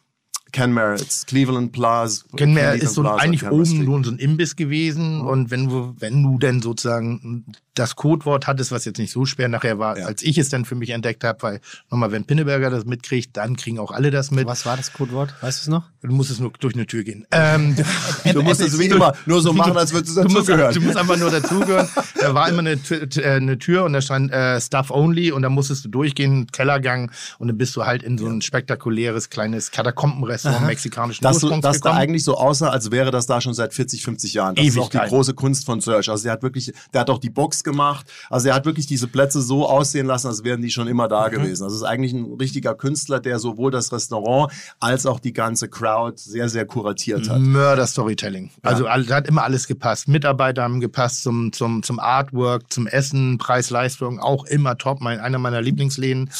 Ken 0.52 0.72
Merritt's, 0.72 1.24
Cleveland 1.24 1.72
Plaza. 1.72 2.24
Cleveland 2.36 2.82
ist 2.82 2.94
so 2.94 3.02
Plaza, 3.02 3.22
eigentlich 3.22 3.40
Kenmare 3.40 3.56
oben 3.56 3.66
Street. 3.66 3.84
nur 3.84 4.04
so 4.04 4.10
ein 4.10 4.18
Imbiss 4.18 4.54
gewesen 4.54 5.22
und 5.22 5.50
wenn 5.50 5.68
du, 5.68 5.94
wenn 5.98 6.22
du 6.22 6.38
denn 6.38 6.60
sozusagen 6.60 7.46
das 7.74 7.96
Codewort 7.96 8.46
hattest, 8.46 8.70
was 8.70 8.84
jetzt 8.84 8.98
nicht 8.98 9.12
so 9.12 9.24
schwer 9.24 9.48
nachher 9.48 9.78
war, 9.78 9.98
Ja. 9.98 10.06
als 10.06 10.22
ich 10.22 10.36
es 10.38 10.48
dann 10.50 10.64
für 10.64 10.74
mich 10.74 10.90
entdeckt 10.90 11.24
habe, 11.24 11.42
weil 11.42 11.60
nochmal, 11.90 12.12
wenn 12.12 12.24
Pinneberger 12.24 12.68
das 12.70 12.84
mitkriegt, 12.84 13.36
dann 13.36 13.56
kriegen 13.56 13.78
auch 13.78 13.90
alle 13.92 14.10
das 14.10 14.30
mit. 14.30 14.46
Was 14.46 14.66
war 14.66 14.76
das 14.76 14.92
Codewort? 14.92 15.34
Weißt 15.40 15.58
du 15.58 15.62
es 15.62 15.68
noch? 15.68 15.84
Du 16.02 16.12
musst 16.12 16.30
es 16.30 16.38
nur 16.40 16.52
durch 16.60 16.74
eine 16.74 16.86
Tür 16.86 17.02
gehen. 17.04 17.26
Ähm, 17.30 17.76
Du 18.32 18.42
musst 18.42 18.60
es 18.60 18.78
wie 18.78 18.86
immer 18.86 19.14
nur 19.26 19.40
so 19.40 19.52
machen, 19.52 19.76
als 19.76 19.92
würdest 19.92 20.16
du 20.16 20.22
Du 20.22 20.28
musst, 20.28 20.48
dazugehören. 20.48 20.74
du 20.74 20.80
musst 20.80 20.96
einfach 20.96 21.16
nur 21.16 21.30
dazugehören. 21.30 21.88
Da 22.20 22.34
war 22.34 22.48
immer 22.48 22.58
eine, 22.60 22.72
äh, 22.72 23.24
eine 23.24 23.58
Tür 23.58 23.84
und 23.84 23.92
da 23.94 24.00
stand 24.00 24.30
äh, 24.32 24.60
Stuff 24.60 24.90
Only 24.90 25.32
und 25.32 25.42
da 25.42 25.48
musstest 25.48 25.84
du 25.84 25.88
durchgehen, 25.88 26.46
Kellergang 26.52 27.10
und 27.38 27.48
dann 27.48 27.56
bist 27.58 27.74
du 27.76 27.84
halt 27.86 28.02
in 28.02 28.18
so 28.18 28.26
ein 28.26 28.42
spektakuläres 28.42 29.30
kleines 29.30 29.70
Katakombenrestaurant 29.70 30.66
mexikanischen 30.66 31.22
dass, 31.22 31.38
du, 31.38 31.46
Ursprungs 31.46 31.62
dass 31.62 31.80
da 31.80 31.90
gekommen. 31.90 32.02
eigentlich 32.02 32.24
so 32.24 32.36
aussah, 32.36 32.68
als 32.70 32.90
wäre 32.90 33.10
das 33.10 33.26
da 33.26 33.40
schon 33.40 33.54
seit 33.54 33.72
40, 33.74 34.02
50 34.04 34.34
Jahren. 34.34 34.54
Das 34.56 34.64
ist 34.66 34.78
auch 34.78 34.88
die 34.90 34.98
große 34.98 35.34
Kunst 35.34 35.64
von 35.66 35.80
Serge. 35.80 36.10
Also 36.10 36.24
der 36.24 36.32
hat 36.32 36.42
wirklich, 36.42 36.72
der 36.92 37.00
hat 37.02 37.10
auch 37.10 37.18
die 37.18 37.30
Box 37.30 37.61
gemacht. 37.64 38.06
Also 38.30 38.48
er 38.48 38.54
hat 38.54 38.64
wirklich 38.66 38.86
diese 38.86 39.06
Plätze 39.08 39.40
so 39.42 39.68
aussehen 39.68 40.06
lassen, 40.06 40.28
als 40.28 40.44
wären 40.44 40.62
die 40.62 40.70
schon 40.70 40.88
immer 40.88 41.08
da 41.08 41.28
Mhm. 41.28 41.32
gewesen. 41.32 41.64
Also 41.64 41.76
es 41.76 41.82
ist 41.82 41.88
eigentlich 41.88 42.12
ein 42.12 42.36
richtiger 42.40 42.74
Künstler, 42.74 43.20
der 43.20 43.38
sowohl 43.38 43.70
das 43.70 43.92
Restaurant 43.92 44.52
als 44.80 45.06
auch 45.06 45.20
die 45.20 45.32
ganze 45.32 45.68
Crowd 45.68 46.16
sehr, 46.20 46.48
sehr 46.48 46.64
kuratiert 46.66 47.28
hat. 47.28 47.38
Mörder 47.40 47.86
Storytelling. 47.86 48.50
Also 48.62 48.84
da 48.84 49.14
hat 49.16 49.26
immer 49.28 49.42
alles 49.44 49.66
gepasst. 49.66 50.08
Mitarbeiter 50.08 50.62
haben 50.62 50.80
gepasst 50.80 51.22
zum, 51.22 51.52
zum, 51.52 51.82
zum 51.82 51.98
Artwork, 51.98 52.72
zum 52.72 52.86
Essen, 52.86 53.38
Preis-Leistung, 53.38 54.18
auch 54.20 54.44
immer 54.46 54.78
top. 54.78 55.00
Mein, 55.00 55.20
einer 55.20 55.38
meiner 55.38 55.60
Lieblingsläden, 55.60 56.30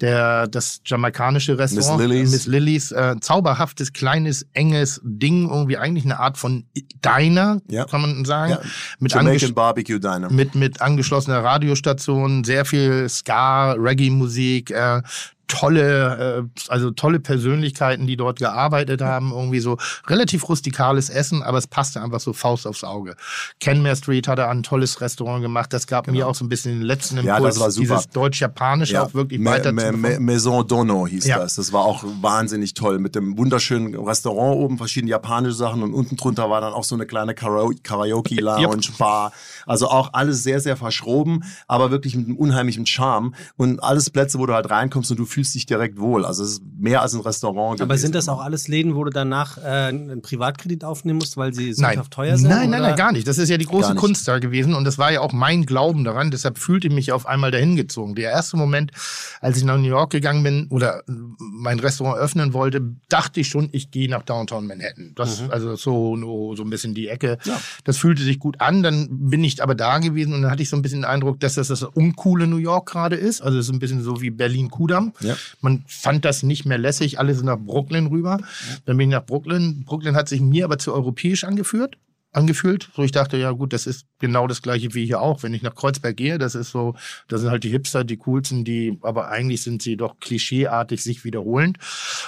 der, 0.00 0.46
das 0.46 0.80
jamaikanische 0.84 1.58
Restaurant. 1.58 1.98
Miss 2.00 2.08
Lillys. 2.08 2.30
Miss 2.30 2.46
Lillys. 2.46 2.92
Äh, 2.92 3.16
zauberhaftes, 3.20 3.92
kleines, 3.92 4.46
enges 4.52 5.00
Ding. 5.04 5.48
Irgendwie 5.48 5.76
eigentlich 5.76 6.04
eine 6.04 6.18
Art 6.18 6.38
von 6.38 6.64
Diner, 7.04 7.60
Ja. 7.68 7.84
kann 7.84 8.00
man 8.00 8.24
sagen. 8.24 8.52
Ja. 8.52 8.60
Mit, 8.98 9.12
Jamaican 9.12 9.54
Barbecue 9.54 9.98
Diner. 9.98 10.30
mit, 10.30 10.54
mit 10.54 10.63
angeschlossener 10.80 11.42
Radiostation, 11.42 12.44
sehr 12.44 12.64
viel 12.64 13.08
Ska, 13.08 13.72
Reggae-Musik, 13.72 14.70
äh, 14.70 15.02
tolle, 15.46 16.46
äh, 16.46 16.60
also 16.68 16.90
tolle 16.90 17.20
Persönlichkeiten, 17.20 18.06
die 18.06 18.16
dort 18.16 18.38
gearbeitet 18.38 19.02
haben, 19.02 19.32
irgendwie 19.32 19.60
so 19.60 19.76
relativ 20.06 20.48
rustikales 20.48 21.10
Essen, 21.10 21.42
aber 21.42 21.58
es 21.58 21.66
passte 21.66 22.00
einfach 22.02 22.20
so 22.20 22.32
Faust 22.32 22.66
aufs 22.66 22.84
Auge. 22.84 23.16
Kenmare 23.60 23.96
Street 23.96 24.26
hat 24.28 24.38
er 24.38 24.50
ein 24.50 24.62
tolles 24.62 25.00
Restaurant 25.00 25.42
gemacht, 25.42 25.72
das 25.72 25.86
gab 25.86 26.06
mir 26.08 26.26
auch 26.26 26.34
so 26.34 26.44
ein 26.44 26.48
bisschen 26.48 26.72
den 26.78 26.82
letzten 26.82 27.16
Genau. 27.16 27.28
Ja, 27.28 27.36
Impuls, 27.36 27.54
das 27.54 27.62
war 27.62 27.70
super. 27.70 27.86
dieses 27.94 28.08
deutsch-japanische 28.10 29.02
auch 29.02 29.14
wirklich 29.14 29.40
Ma- 29.40 29.52
weiter 29.52 29.74
zu 29.76 29.92
Ma- 29.96 30.18
Maison 30.18 30.66
Dono 30.66 31.06
hieß 31.06 31.26
Ja. 31.26 31.38
das. 31.38 31.54
Das 31.56 31.72
war 31.72 31.82
auch 31.84 32.04
wahnsinnig 32.20 32.74
toll 32.74 32.98
mit 32.98 33.14
dem 33.14 33.36
wunderschönen 33.38 33.94
Restaurant 33.94 34.56
oben, 34.56 34.78
verschiedene 34.78 35.10
japanische 35.10 35.54
Sachen 35.54 35.82
und 35.82 35.94
unten 35.94 36.16
drunter 36.16 36.50
war 36.50 36.60
dann 36.60 36.72
auch 36.72 36.84
so 36.84 36.94
eine 36.94 37.06
kleine 37.06 37.34
Kara- 37.34 37.70
Karaoke 37.82 38.34
Lounge, 38.36 38.88
Bar. 38.98 39.32
Also 39.66 39.88
auch 39.88 40.10
alles 40.12 40.42
sehr, 40.42 40.60
sehr 40.60 40.76
verschroben, 40.76 41.44
aber 41.68 41.90
wirklich 41.90 42.16
mit 42.16 42.26
einem 42.26 42.36
unheimlichen 42.36 42.86
Charme 42.86 43.34
und 43.56 43.82
alles 43.82 44.10
Plätze, 44.10 44.38
wo 44.38 44.46
du 44.46 44.54
halt 44.54 44.70
reinkommst 44.70 45.10
und 45.10 45.18
du 45.18 45.24
fühlst 45.34 45.54
dich 45.54 45.66
direkt 45.66 45.98
wohl. 45.98 46.24
Also 46.24 46.44
es 46.44 46.52
ist 46.52 46.62
mehr 46.78 47.02
als 47.02 47.12
ein 47.12 47.20
Restaurant. 47.20 47.80
Aber 47.80 47.88
gewesen. 47.88 48.02
sind 48.02 48.14
das 48.14 48.28
auch 48.28 48.40
alles 48.40 48.68
Läden, 48.68 48.94
wo 48.94 49.04
du 49.04 49.10
danach 49.10 49.58
äh, 49.58 49.62
einen 49.62 50.22
Privatkredit 50.22 50.84
aufnehmen 50.84 51.18
musst, 51.18 51.36
weil 51.36 51.52
sie 51.52 51.66
Nein. 51.66 51.74
sündhaft 51.74 52.12
teuer 52.12 52.36
sind? 52.38 52.48
Nein, 52.48 52.70
nein, 52.70 52.80
oder? 52.80 52.88
nein, 52.90 52.96
gar 52.96 53.12
nicht. 53.12 53.26
Das 53.26 53.38
ist 53.38 53.48
ja 53.48 53.58
die 53.58 53.66
große. 53.66 53.94
Kunst 53.94 54.26
da 54.26 54.38
gewesen 54.38 54.74
und 54.74 54.84
das 54.84 54.98
war 54.98 55.12
ja 55.12 55.20
auch 55.20 55.32
mein 55.32 55.66
Glauben 55.66 56.04
daran. 56.04 56.30
Deshalb 56.30 56.58
fühlte 56.58 56.88
ich 56.88 56.94
mich 56.94 57.12
auf 57.12 57.26
einmal 57.26 57.50
dahin 57.50 57.76
gezogen. 57.76 58.14
Der 58.14 58.30
erste 58.30 58.56
Moment, 58.56 58.92
als 59.40 59.56
ich 59.56 59.64
nach 59.64 59.76
New 59.76 59.88
York 59.88 60.10
gegangen 60.10 60.42
bin 60.42 60.66
oder 60.70 61.02
mein 61.06 61.78
Restaurant 61.80 62.18
öffnen 62.18 62.52
wollte, 62.52 62.80
dachte 63.08 63.40
ich 63.40 63.48
schon, 63.48 63.68
ich 63.72 63.90
gehe 63.90 64.08
nach 64.08 64.22
Downtown 64.22 64.66
Manhattan. 64.66 65.12
Das, 65.14 65.42
Also 65.50 65.76
so, 65.76 66.16
so 66.56 66.62
ein 66.62 66.70
bisschen 66.70 66.94
die 66.94 67.08
Ecke. 67.08 67.38
Ja. 67.44 67.60
Das 67.84 67.98
fühlte 67.98 68.22
sich 68.22 68.38
gut 68.38 68.60
an. 68.60 68.82
Dann 68.82 69.08
bin 69.10 69.44
ich 69.44 69.62
aber 69.62 69.74
da 69.74 69.98
gewesen 69.98 70.34
und 70.34 70.42
dann 70.42 70.50
hatte 70.50 70.62
ich 70.62 70.68
so 70.68 70.76
ein 70.76 70.82
bisschen 70.82 71.00
den 71.00 71.10
Eindruck, 71.10 71.40
dass 71.40 71.54
das 71.54 71.68
das 71.68 71.82
uncoole 71.82 72.46
New 72.46 72.56
York 72.56 72.86
gerade 72.90 73.16
ist. 73.16 73.40
Also 73.40 73.58
es 73.58 73.66
ist 73.66 73.72
ein 73.72 73.78
bisschen 73.78 74.02
so 74.02 74.20
wie 74.20 74.30
Berlin-Kudamm. 74.30 75.12
Ja. 75.24 75.36
Man 75.60 75.84
fand 75.86 76.24
das 76.24 76.42
nicht 76.42 76.64
mehr 76.64 76.78
lässig. 76.78 77.18
Alle 77.18 77.34
sind 77.34 77.46
nach 77.46 77.58
Brooklyn 77.58 78.06
rüber. 78.06 78.38
Dann 78.84 78.96
bin 78.96 79.10
ich 79.10 79.14
nach 79.14 79.24
Brooklyn. 79.24 79.84
Brooklyn 79.84 80.16
hat 80.16 80.28
sich 80.28 80.40
mir 80.40 80.64
aber 80.64 80.78
zu 80.78 80.92
europäisch 80.92 81.44
angeführt 81.44 81.96
angefühlt. 82.36 82.90
So 82.94 83.02
ich 83.02 83.12
dachte, 83.12 83.36
ja 83.36 83.50
gut, 83.52 83.72
das 83.72 83.86
ist 83.86 84.06
genau 84.18 84.46
das 84.46 84.62
gleiche 84.62 84.94
wie 84.94 85.04
hier 85.06 85.20
auch. 85.20 85.42
Wenn 85.42 85.54
ich 85.54 85.62
nach 85.62 85.74
Kreuzberg 85.74 86.16
gehe, 86.16 86.38
das 86.38 86.54
ist 86.54 86.70
so, 86.70 86.94
das 87.28 87.40
sind 87.40 87.50
halt 87.50 87.64
die 87.64 87.70
Hipster, 87.70 88.04
die 88.04 88.16
coolsten, 88.16 88.64
die, 88.64 88.98
aber 89.02 89.28
eigentlich 89.28 89.62
sind 89.62 89.82
sie 89.82 89.96
doch 89.96 90.18
klischeeartig 90.20 91.02
sich 91.02 91.24
wiederholend. 91.24 91.78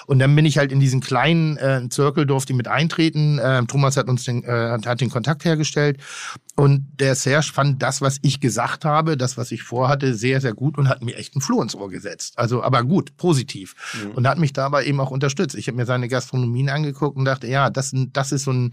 Und 0.06 0.18
dann 0.18 0.34
bin 0.36 0.44
ich 0.44 0.58
halt 0.58 0.72
in 0.72 0.80
diesen 0.80 1.00
kleinen 1.00 1.56
äh, 1.56 1.82
Circle, 1.90 2.26
durfte 2.26 2.52
ich 2.52 2.56
mit 2.56 2.68
eintreten. 2.68 3.38
Äh, 3.38 3.64
Thomas 3.66 3.96
hat 3.96 4.08
uns 4.08 4.24
den, 4.24 4.44
äh, 4.44 4.78
hat- 4.84 5.00
den 5.00 5.10
Kontakt 5.10 5.44
hergestellt. 5.44 5.98
Und 6.58 6.86
der 7.00 7.14
Serge 7.14 7.50
fand 7.52 7.82
das, 7.82 8.00
was 8.00 8.18
ich 8.22 8.40
gesagt 8.40 8.86
habe, 8.86 9.18
das, 9.18 9.36
was 9.36 9.52
ich 9.52 9.62
vorhatte, 9.62 10.14
sehr, 10.14 10.40
sehr 10.40 10.54
gut 10.54 10.78
und 10.78 10.88
hat 10.88 11.02
mir 11.02 11.16
echt 11.16 11.36
ein 11.36 11.42
Floh 11.42 11.60
ins 11.60 11.74
Ohr 11.74 11.90
gesetzt. 11.90 12.38
Also, 12.38 12.62
aber 12.62 12.82
gut, 12.82 13.16
positiv. 13.18 13.74
Und 14.14 14.26
hat 14.26 14.38
mich 14.38 14.54
dabei 14.54 14.86
eben 14.86 14.98
auch 15.00 15.10
unterstützt. 15.10 15.54
Ich 15.54 15.66
habe 15.68 15.76
mir 15.76 15.84
seine 15.84 16.08
Gastronomien 16.08 16.70
angeguckt 16.70 17.16
und 17.18 17.26
dachte, 17.26 17.46
ja, 17.46 17.68
das, 17.68 17.92
das 18.12 18.32
ist 18.32 18.44
so 18.44 18.52
ein, 18.52 18.70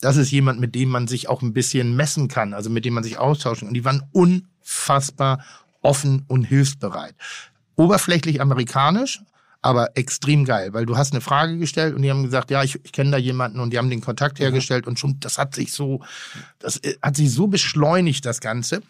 das 0.00 0.16
ist 0.16 0.30
jemand, 0.30 0.60
mit 0.60 0.74
dem 0.74 0.88
man 0.90 1.08
sich 1.08 1.28
auch 1.28 1.42
ein 1.42 1.52
bisschen 1.52 1.96
messen 1.96 2.28
kann, 2.28 2.54
also 2.54 2.70
mit 2.70 2.84
dem 2.84 2.94
man 2.94 3.04
sich 3.04 3.18
austauschen 3.18 3.60
kann. 3.60 3.68
Und 3.68 3.74
die 3.74 3.84
waren 3.84 4.02
unfassbar 4.12 5.44
offen 5.82 6.24
und 6.28 6.44
hilfsbereit. 6.44 7.14
Oberflächlich 7.76 8.40
amerikanisch, 8.40 9.20
aber 9.60 9.96
extrem 9.96 10.44
geil, 10.44 10.72
weil 10.72 10.86
du 10.86 10.96
hast 10.96 11.12
eine 11.12 11.20
Frage 11.20 11.58
gestellt 11.58 11.94
und 11.94 12.02
die 12.02 12.10
haben 12.10 12.22
gesagt, 12.22 12.50
ja, 12.50 12.62
ich, 12.62 12.78
ich 12.84 12.92
kenne 12.92 13.10
da 13.10 13.16
jemanden 13.16 13.60
und 13.60 13.72
die 13.72 13.78
haben 13.78 13.90
den 13.90 14.00
Kontakt 14.00 14.38
hergestellt 14.38 14.86
und 14.86 14.98
schon, 14.98 15.18
das 15.20 15.36
hat 15.38 15.54
sich 15.54 15.72
so, 15.72 16.00
das 16.58 16.76
äh, 16.78 16.96
hat 17.02 17.16
sich 17.16 17.32
so 17.32 17.48
beschleunigt, 17.48 18.24
das 18.24 18.40
Ganze. 18.40 18.82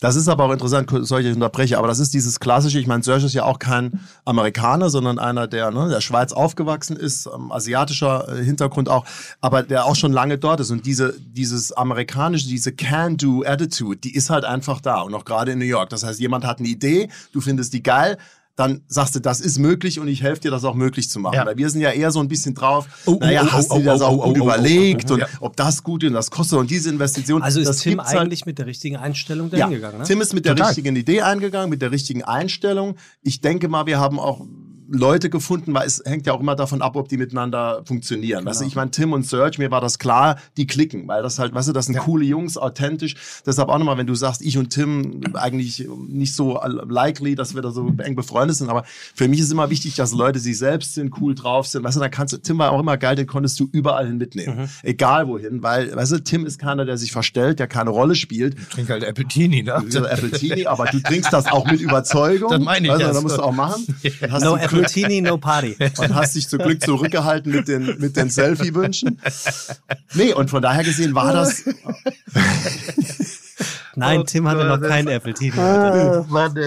Das 0.00 0.16
ist 0.16 0.28
aber 0.28 0.44
auch 0.44 0.52
interessant, 0.52 0.90
solche 1.02 1.32
unterbreche, 1.32 1.78
aber 1.78 1.88
das 1.88 1.98
ist 1.98 2.12
dieses 2.12 2.40
klassische, 2.40 2.78
ich 2.78 2.86
meine, 2.86 3.02
Serge 3.02 3.26
ist 3.26 3.34
ja 3.34 3.44
auch 3.44 3.58
kein 3.58 4.00
Amerikaner, 4.24 4.90
sondern 4.90 5.18
einer, 5.18 5.46
der 5.46 5.70
ne, 5.70 5.88
der 5.88 6.00
Schweiz 6.00 6.32
aufgewachsen 6.32 6.96
ist, 6.96 7.26
ähm, 7.26 7.52
asiatischer 7.52 8.28
äh, 8.28 8.44
Hintergrund 8.44 8.88
auch, 8.88 9.04
aber 9.40 9.62
der 9.62 9.84
auch 9.84 9.96
schon 9.96 10.12
lange 10.12 10.38
dort 10.38 10.60
ist. 10.60 10.70
Und 10.70 10.86
diese, 10.86 11.14
dieses 11.18 11.72
amerikanische, 11.72 12.48
diese 12.48 12.72
Can-Do-Attitude, 12.72 13.98
die 13.98 14.14
ist 14.14 14.30
halt 14.30 14.44
einfach 14.44 14.80
da 14.80 15.00
und 15.02 15.14
auch 15.14 15.24
gerade 15.24 15.52
in 15.52 15.58
New 15.58 15.64
York. 15.64 15.90
Das 15.90 16.04
heißt, 16.04 16.20
jemand 16.20 16.44
hat 16.44 16.58
eine 16.58 16.68
Idee, 16.68 17.08
du 17.32 17.40
findest 17.40 17.72
die 17.72 17.82
geil, 17.82 18.18
dann 18.56 18.80
sagst 18.88 19.14
du, 19.14 19.20
das 19.20 19.40
ist 19.40 19.58
möglich 19.58 20.00
und 20.00 20.08
ich 20.08 20.22
helfe 20.22 20.40
dir, 20.40 20.50
das 20.50 20.64
auch 20.64 20.74
möglich 20.74 21.10
zu 21.10 21.20
machen. 21.20 21.34
Ja. 21.34 21.46
Weil 21.46 21.58
wir 21.58 21.68
sind 21.68 21.82
ja 21.82 21.90
eher 21.90 22.10
so 22.10 22.20
ein 22.20 22.28
bisschen 22.28 22.54
drauf, 22.54 22.88
Oh, 23.04 23.18
naja, 23.20 23.42
oh, 23.42 23.46
oh, 23.46 23.52
hast 23.52 23.70
oh, 23.70 23.74
du 23.76 23.80
dir 23.82 23.90
das 23.90 24.00
oh, 24.00 24.06
auch 24.06 24.12
oh, 24.18 24.22
gut 24.28 24.38
oh, 24.38 24.40
oh, 24.40 24.44
überlegt 24.44 25.10
oh, 25.10 25.14
und 25.14 25.20
ja. 25.20 25.28
ob 25.40 25.56
das 25.56 25.82
gut 25.82 26.02
ist 26.02 26.08
und 26.08 26.14
das 26.14 26.30
kostet 26.30 26.58
und 26.58 26.70
diese 26.70 26.88
Investition. 26.88 27.42
Also 27.42 27.60
ist 27.60 27.68
das 27.68 27.78
Tim 27.78 28.00
halt- 28.00 28.16
eigentlich 28.18 28.46
mit 28.46 28.58
der 28.58 28.66
richtigen 28.66 28.96
Einstellung 28.96 29.50
dahin 29.50 29.70
gegangen, 29.70 29.98
ne? 29.98 30.04
Tim 30.04 30.20
ist 30.22 30.32
mit 30.32 30.46
der 30.46 30.54
Total. 30.54 30.68
richtigen 30.68 30.96
Idee 30.96 31.20
eingegangen, 31.20 31.68
mit 31.68 31.82
der 31.82 31.90
richtigen 31.90 32.22
Einstellung. 32.22 32.96
Ich 33.22 33.42
denke 33.42 33.68
mal, 33.68 33.84
wir 33.84 34.00
haben 34.00 34.18
auch 34.18 34.40
Leute 34.88 35.30
gefunden, 35.30 35.74
weil 35.74 35.86
es 35.86 36.02
hängt 36.04 36.26
ja 36.26 36.32
auch 36.32 36.40
immer 36.40 36.54
davon 36.56 36.82
ab, 36.82 36.96
ob 36.96 37.08
die 37.08 37.16
miteinander 37.16 37.82
funktionieren. 37.84 38.44
Weißt 38.44 38.60
du, 38.60 38.64
ich 38.66 38.76
meine, 38.76 38.90
Tim 38.90 39.12
und 39.12 39.26
Serge, 39.26 39.56
mir 39.58 39.70
war 39.70 39.80
das 39.80 39.98
klar, 39.98 40.38
die 40.56 40.66
klicken, 40.66 41.08
weil 41.08 41.22
das 41.22 41.38
halt, 41.38 41.54
weißt 41.54 41.68
du, 41.68 41.72
das 41.72 41.86
sind 41.86 41.98
coole 41.98 42.24
Jungs, 42.24 42.56
authentisch. 42.56 43.14
Deshalb 43.44 43.68
auch 43.68 43.78
nochmal, 43.78 43.98
wenn 43.98 44.06
du 44.06 44.14
sagst, 44.14 44.42
ich 44.42 44.58
und 44.58 44.70
Tim 44.70 45.20
eigentlich 45.34 45.88
nicht 46.08 46.34
so 46.34 46.60
likely, 46.88 47.34
dass 47.34 47.54
wir 47.54 47.62
da 47.62 47.70
so 47.70 47.92
eng 47.98 48.14
befreundet 48.14 48.56
sind, 48.56 48.68
aber 48.68 48.84
für 49.14 49.28
mich 49.28 49.40
ist 49.40 49.50
immer 49.50 49.70
wichtig, 49.70 49.94
dass 49.96 50.12
Leute 50.12 50.38
sich 50.38 50.58
selbst 50.58 50.94
sind, 50.94 51.12
cool 51.20 51.34
drauf 51.34 51.66
sind. 51.66 51.82
Weißt 51.82 51.96
du, 51.96 52.00
dann 52.00 52.10
kannst 52.10 52.32
du, 52.34 52.38
Tim 52.38 52.58
war 52.58 52.72
auch 52.72 52.80
immer 52.80 52.96
geil, 52.96 53.16
den 53.16 53.26
konntest 53.26 53.58
du 53.60 53.68
überall 53.72 54.06
hin 54.06 54.18
mitnehmen. 54.18 54.68
Egal 54.82 55.26
wohin, 55.28 55.62
weil, 55.62 55.94
weißt 55.94 56.12
du, 56.12 56.18
Tim 56.22 56.46
ist 56.46 56.58
keiner, 56.58 56.84
der 56.84 56.96
sich 56.98 57.12
verstellt, 57.12 57.58
der 57.58 57.66
keine 57.66 57.90
Rolle 57.90 58.14
spielt. 58.14 58.56
Trink 58.70 58.88
halt 58.90 59.04
Appletini, 59.04 59.62
ne? 59.62 59.82
So 59.88 60.06
Appletini, 60.06 60.66
aber 60.66 60.86
du 60.86 61.00
trinkst 61.00 61.32
das 61.32 61.46
auch 61.46 61.66
mit 61.70 61.80
Überzeugung. 61.86 62.50
Das 62.50 62.60
meine 62.60 62.86
ich 62.86 62.92
also, 62.92 63.02
ja 63.02 63.08
Da 63.08 63.14
so. 63.14 63.22
musst 63.22 63.38
du 63.38 63.42
auch 63.42 63.52
machen. 63.52 63.86
Hast, 64.30 64.44
No 64.44 64.56
zum 64.75 64.75
Appletini, 64.78 65.20
no 65.20 65.36
Party. 65.38 65.76
und 65.98 66.14
hast 66.14 66.34
dich 66.34 66.48
zum 66.48 66.60
Glück 66.60 66.82
zurückgehalten 66.82 67.52
mit 67.52 67.68
den, 67.68 67.98
mit 67.98 68.16
den 68.16 68.30
Selfie-Wünschen. 68.30 69.20
Nee, 70.14 70.32
und 70.32 70.50
von 70.50 70.62
daher 70.62 70.84
gesehen 70.84 71.14
war 71.14 71.32
das, 71.32 71.64
Nein, 73.96 74.24
Tim 74.26 74.46
hatte 74.46 74.64
noch 74.64 74.80
Gott, 74.80 74.88
kein 74.88 75.08
Apple 75.08 75.32
TV. 75.32 75.56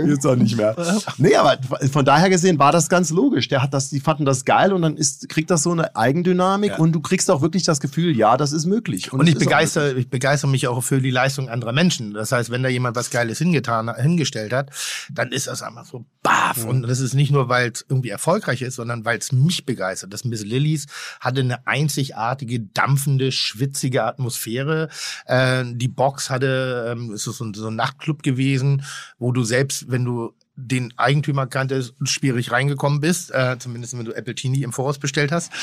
Jetzt 0.08 0.26
auch 0.26 0.36
nicht 0.36 0.58
mehr. 0.58 0.76
Nee, 1.18 1.36
aber 1.36 1.58
von 1.92 2.06
daher 2.06 2.30
gesehen 2.30 2.60
war 2.60 2.72
das 2.72 2.90
ganz 2.90 3.10
logisch. 3.10 3.48
Der 3.48 3.62
hat 3.62 3.74
das, 3.74 3.90
die 3.90 4.00
fanden 4.00 4.26
das 4.26 4.46
geil 4.46 4.74
und 4.74 4.82
dann 4.82 4.96
ist, 4.96 5.28
kriegt 5.30 5.50
das 5.52 5.64
so 5.64 5.72
eine 5.72 5.96
Eigendynamik 5.96 6.80
und 6.80 6.94
du 6.94 7.02
kriegst 7.02 7.30
auch 7.30 7.42
wirklich 7.42 7.64
das 7.64 7.80
Gefühl, 7.80 8.16
ja, 8.16 8.38
das 8.38 8.52
ist 8.52 8.66
möglich. 8.66 9.12
Und 9.12 9.22
es 9.22 9.30
ich 9.30 9.36
ist 9.36 9.42
auch 9.42 9.46
begeister, 9.46 9.98
ich 9.98 10.10
begeister 10.10 10.48
mich 10.48 10.68
auch 10.68 10.82
für 10.82 11.02
die 11.02 11.12
Leistung 11.12 11.50
anderer 11.50 11.74
Menschen. 11.74 12.14
Das 12.14 12.32
heißt, 12.32 12.50
wenn 12.52 12.64
da 12.64 12.70
jemand 12.70 12.96
was 12.96 13.10
Geiles 13.10 13.38
hingetan, 13.38 13.94
hingestellt 13.96 14.54
hat, 14.54 14.72
dann 15.12 15.32
ist 15.32 15.48
das 15.48 15.62
einfach 15.62 15.86
so 15.86 16.06
baff. 16.24 16.66
Und 16.66 16.84
das 16.84 17.00
ist 17.00 17.14
nicht 17.14 17.32
nur, 17.32 17.50
weil 17.50 17.72
es 17.72 17.86
irgendwie 17.88 18.10
erfolgreich 18.10 18.62
ist, 18.62 18.76
sondern 18.76 19.06
weil 19.06 19.18
es 19.18 19.32
mich 19.32 19.66
begeistert. 19.66 20.14
Das 20.14 20.24
Miss 20.26 20.44
Lilies 20.44 20.88
hatte 21.20 21.42
eine 21.42 21.68
einzigartige, 21.68 22.60
dampfende, 22.60 23.32
schwitzige 23.32 24.04
Atmosphäre. 24.04 24.90
Äh, 25.26 25.66
die 25.74 25.88
Box 25.88 26.30
hatte, 26.30 26.92
ähm, 26.92 27.18
ist 27.28 27.38
so, 27.38 27.44
ein- 27.46 27.54
so 27.54 27.68
ein 27.68 27.76
Nachtclub 27.76 28.24
gewesen, 28.24 28.84
wo 29.18 29.32
du 29.32 29.44
selbst, 29.44 29.90
wenn 29.90 30.06
du 30.06 30.34
den 30.62 30.94
Eigentümer 30.98 31.48
kanntest, 31.48 31.94
schwierig 32.04 32.52
reingekommen 32.52 33.00
bist, 33.00 33.32
äh, 33.34 33.56
zumindest 33.60 33.98
wenn 33.98 34.04
du 34.04 34.12
Apple 34.12 34.36
TV 34.36 34.62
im 34.66 34.74
Voraus 34.74 35.00
bestellt 35.00 35.32
hast, 35.32 35.54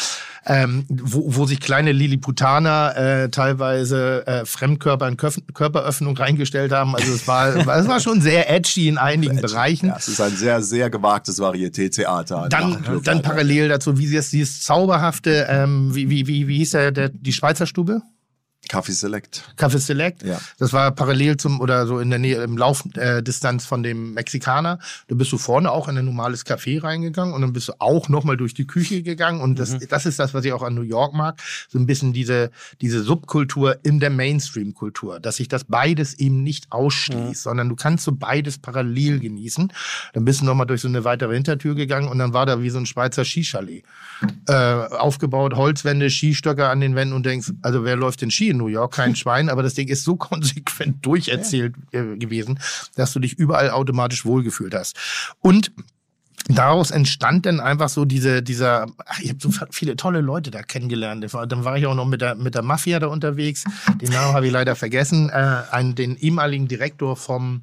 ähm, 0.47 0.87
wo, 0.89 1.37
wo 1.37 1.45
sich 1.45 1.61
kleine 1.61 1.93
Lilliputaner 1.93 2.97
äh, 2.97 3.29
teilweise 3.29 4.27
äh, 4.27 4.47
Fremdkörper 4.47 5.07
in 5.07 5.19
Köf 5.19 5.39
Körperöffnung 5.53 6.17
reingestellt 6.17 6.73
haben. 6.73 6.95
Also 6.97 7.13
es 7.13 7.29
war, 7.29 7.55
es 7.77 7.89
war 7.89 8.01
schon 8.01 8.23
sehr 8.23 8.49
edgy 8.51 8.89
in 8.89 8.97
einigen 8.97 9.37
Bereichen. 9.43 9.89
Ja, 9.89 9.97
es 9.99 10.09
ist 10.09 10.21
ein 10.21 10.35
sehr, 10.35 10.63
sehr 10.63 10.89
gewagtes 10.89 11.39
Varieté-Theater. 11.43 12.49
Dann, 12.49 12.83
dann 13.05 13.21
parallel 13.23 13.69
dazu, 13.69 13.99
wie 13.99 14.07
sie 14.07 14.17
es 14.17 14.31
dieses 14.31 14.63
zauberhafte, 14.63 15.47
ähm, 15.51 15.95
wie, 15.95 16.09
wie, 16.09 16.27
wie, 16.27 16.49
wie 16.49 16.57
hieß 16.59 16.71
der, 16.71 16.91
der 16.93 17.09
die 17.11 17.35
Schweizer 17.35 17.67
Stube? 17.67 18.01
Kaffee 18.69 18.93
Select. 18.93 19.43
Café 19.57 19.79
Select. 19.79 20.23
Ja. 20.23 20.41
Das 20.59 20.73
war 20.73 20.91
parallel 20.91 21.37
zum 21.37 21.61
oder 21.61 21.87
so 21.87 21.99
in 21.99 22.11
der 22.11 22.19
Nähe 22.19 22.43
im 22.43 22.57
Laufdistanz 22.57 23.65
äh, 23.65 23.67
von 23.67 23.83
dem 23.83 24.15
Mexikaner. 24.15 24.79
Da 25.09 25.15
bist 25.15 25.33
du 25.33 25.39
vorne 25.39 25.71
auch 25.71 25.89
in 25.89 25.97
ein 25.97 26.05
normales 26.05 26.45
Café 26.45 26.83
reingegangen 26.83 27.35
und 27.35 27.43
dann 27.43 27.53
bist 27.53 27.69
du 27.69 27.75
auch 27.79 28.09
nochmal 28.09 28.37
durch 28.37 28.55
die 28.55 28.67
Küche 28.67 29.03
gegangen. 29.03 29.41
Und 29.41 29.59
das, 29.59 29.79
das 29.89 30.07
ist 30.07 30.19
das, 30.19 30.35
was 30.35 30.45
ich 30.45 30.53
auch 30.53 30.63
an 30.63 30.75
New 30.75 30.83
York 30.83 31.15
mag. 31.15 31.41
So 31.69 31.79
ein 31.79 31.87
bisschen 31.87 32.13
diese, 32.13 32.51
diese 32.81 33.03
Subkultur 33.03 33.79
in 33.83 34.01
der 34.01 34.11
Mainstream-Kultur, 34.11 35.21
dass 35.21 35.37
sich 35.37 35.49
das 35.49 35.65
beides 35.65 36.15
eben 36.15 36.43
nicht 36.43 36.73
ausschließt, 36.73 37.43
sondern 37.43 37.69
du 37.69 37.77
kannst 37.77 38.05
so 38.05 38.13
beides 38.13 38.59
parallel 38.59 39.21
genießen. 39.21 39.73
Dann 40.13 40.25
bist 40.25 40.41
du 40.41 40.45
nochmal 40.45 40.67
durch 40.67 40.81
so 40.81 40.89
eine 40.89 41.05
weitere 41.05 41.35
Hintertür 41.35 41.75
gegangen 41.75 42.09
und 42.09 42.19
dann 42.19 42.33
war 42.33 42.47
da 42.47 42.63
wie 42.63 42.71
so 42.71 42.79
ein 42.79 42.87
Schweizer 42.87 43.25
Skichalet 43.25 43.85
äh, 44.49 44.53
aufgebaut, 44.53 45.55
Holzwände, 45.55 46.11
Skistöcke 46.11 46.69
an 46.69 46.81
den 46.81 46.95
Wänden 46.95 47.15
und 47.15 47.27
denkst, 47.27 47.53
also 47.63 47.85
wer 47.85 47.97
läuft 47.97 48.23
denn 48.23 48.31
Ski 48.31 48.51
in 48.51 48.57
New 48.57 48.69
York? 48.69 48.95
Kein 48.95 49.17
Schwein, 49.17 49.49
aber 49.49 49.63
das 49.63 49.75
Ding 49.75 49.89
ist 49.89 50.05
so 50.05 50.17
konsequent 50.17 50.97
durcherzählt 51.07 51.75
äh, 51.93 52.17
gewesen, 52.17 52.59
dass 52.95 53.13
du 53.13 53.21
dich 53.21 53.35
überall 53.35 53.71
automatisch 53.71 54.25
wohlgefühlt 54.25 54.75
hast. 54.75 54.97
Und 55.41 55.73
Daraus 56.49 56.93
entstand 56.93 57.45
dann 57.45 57.59
einfach 57.59 57.89
so 57.89 58.05
diese, 58.05 58.41
dieser, 58.41 58.87
ach, 59.05 59.19
ich 59.21 59.31
habe 59.31 59.39
so 59.41 59.51
viele 59.71 59.97
tolle 59.97 60.21
Leute 60.21 60.53
da 60.53 60.63
kennengelernt. 60.63 61.27
Dann 61.49 61.65
war 61.65 61.77
ich 61.77 61.87
auch 61.87 61.95
noch 61.97 62.07
mit 62.07 62.21
der, 62.21 62.37
mit 62.37 62.55
der 62.55 62.63
Mafia 62.63 63.01
da 63.01 63.09
unterwegs. 63.09 63.65
Den 64.01 64.11
Namen 64.13 64.33
habe 64.33 64.47
ich 64.47 64.53
leider 64.53 64.77
vergessen. 64.77 65.29
Äh, 65.31 65.63
einen, 65.73 65.97
den 65.97 66.17
ehemaligen 66.17 66.69
Direktor 66.69 67.17
vom 67.17 67.63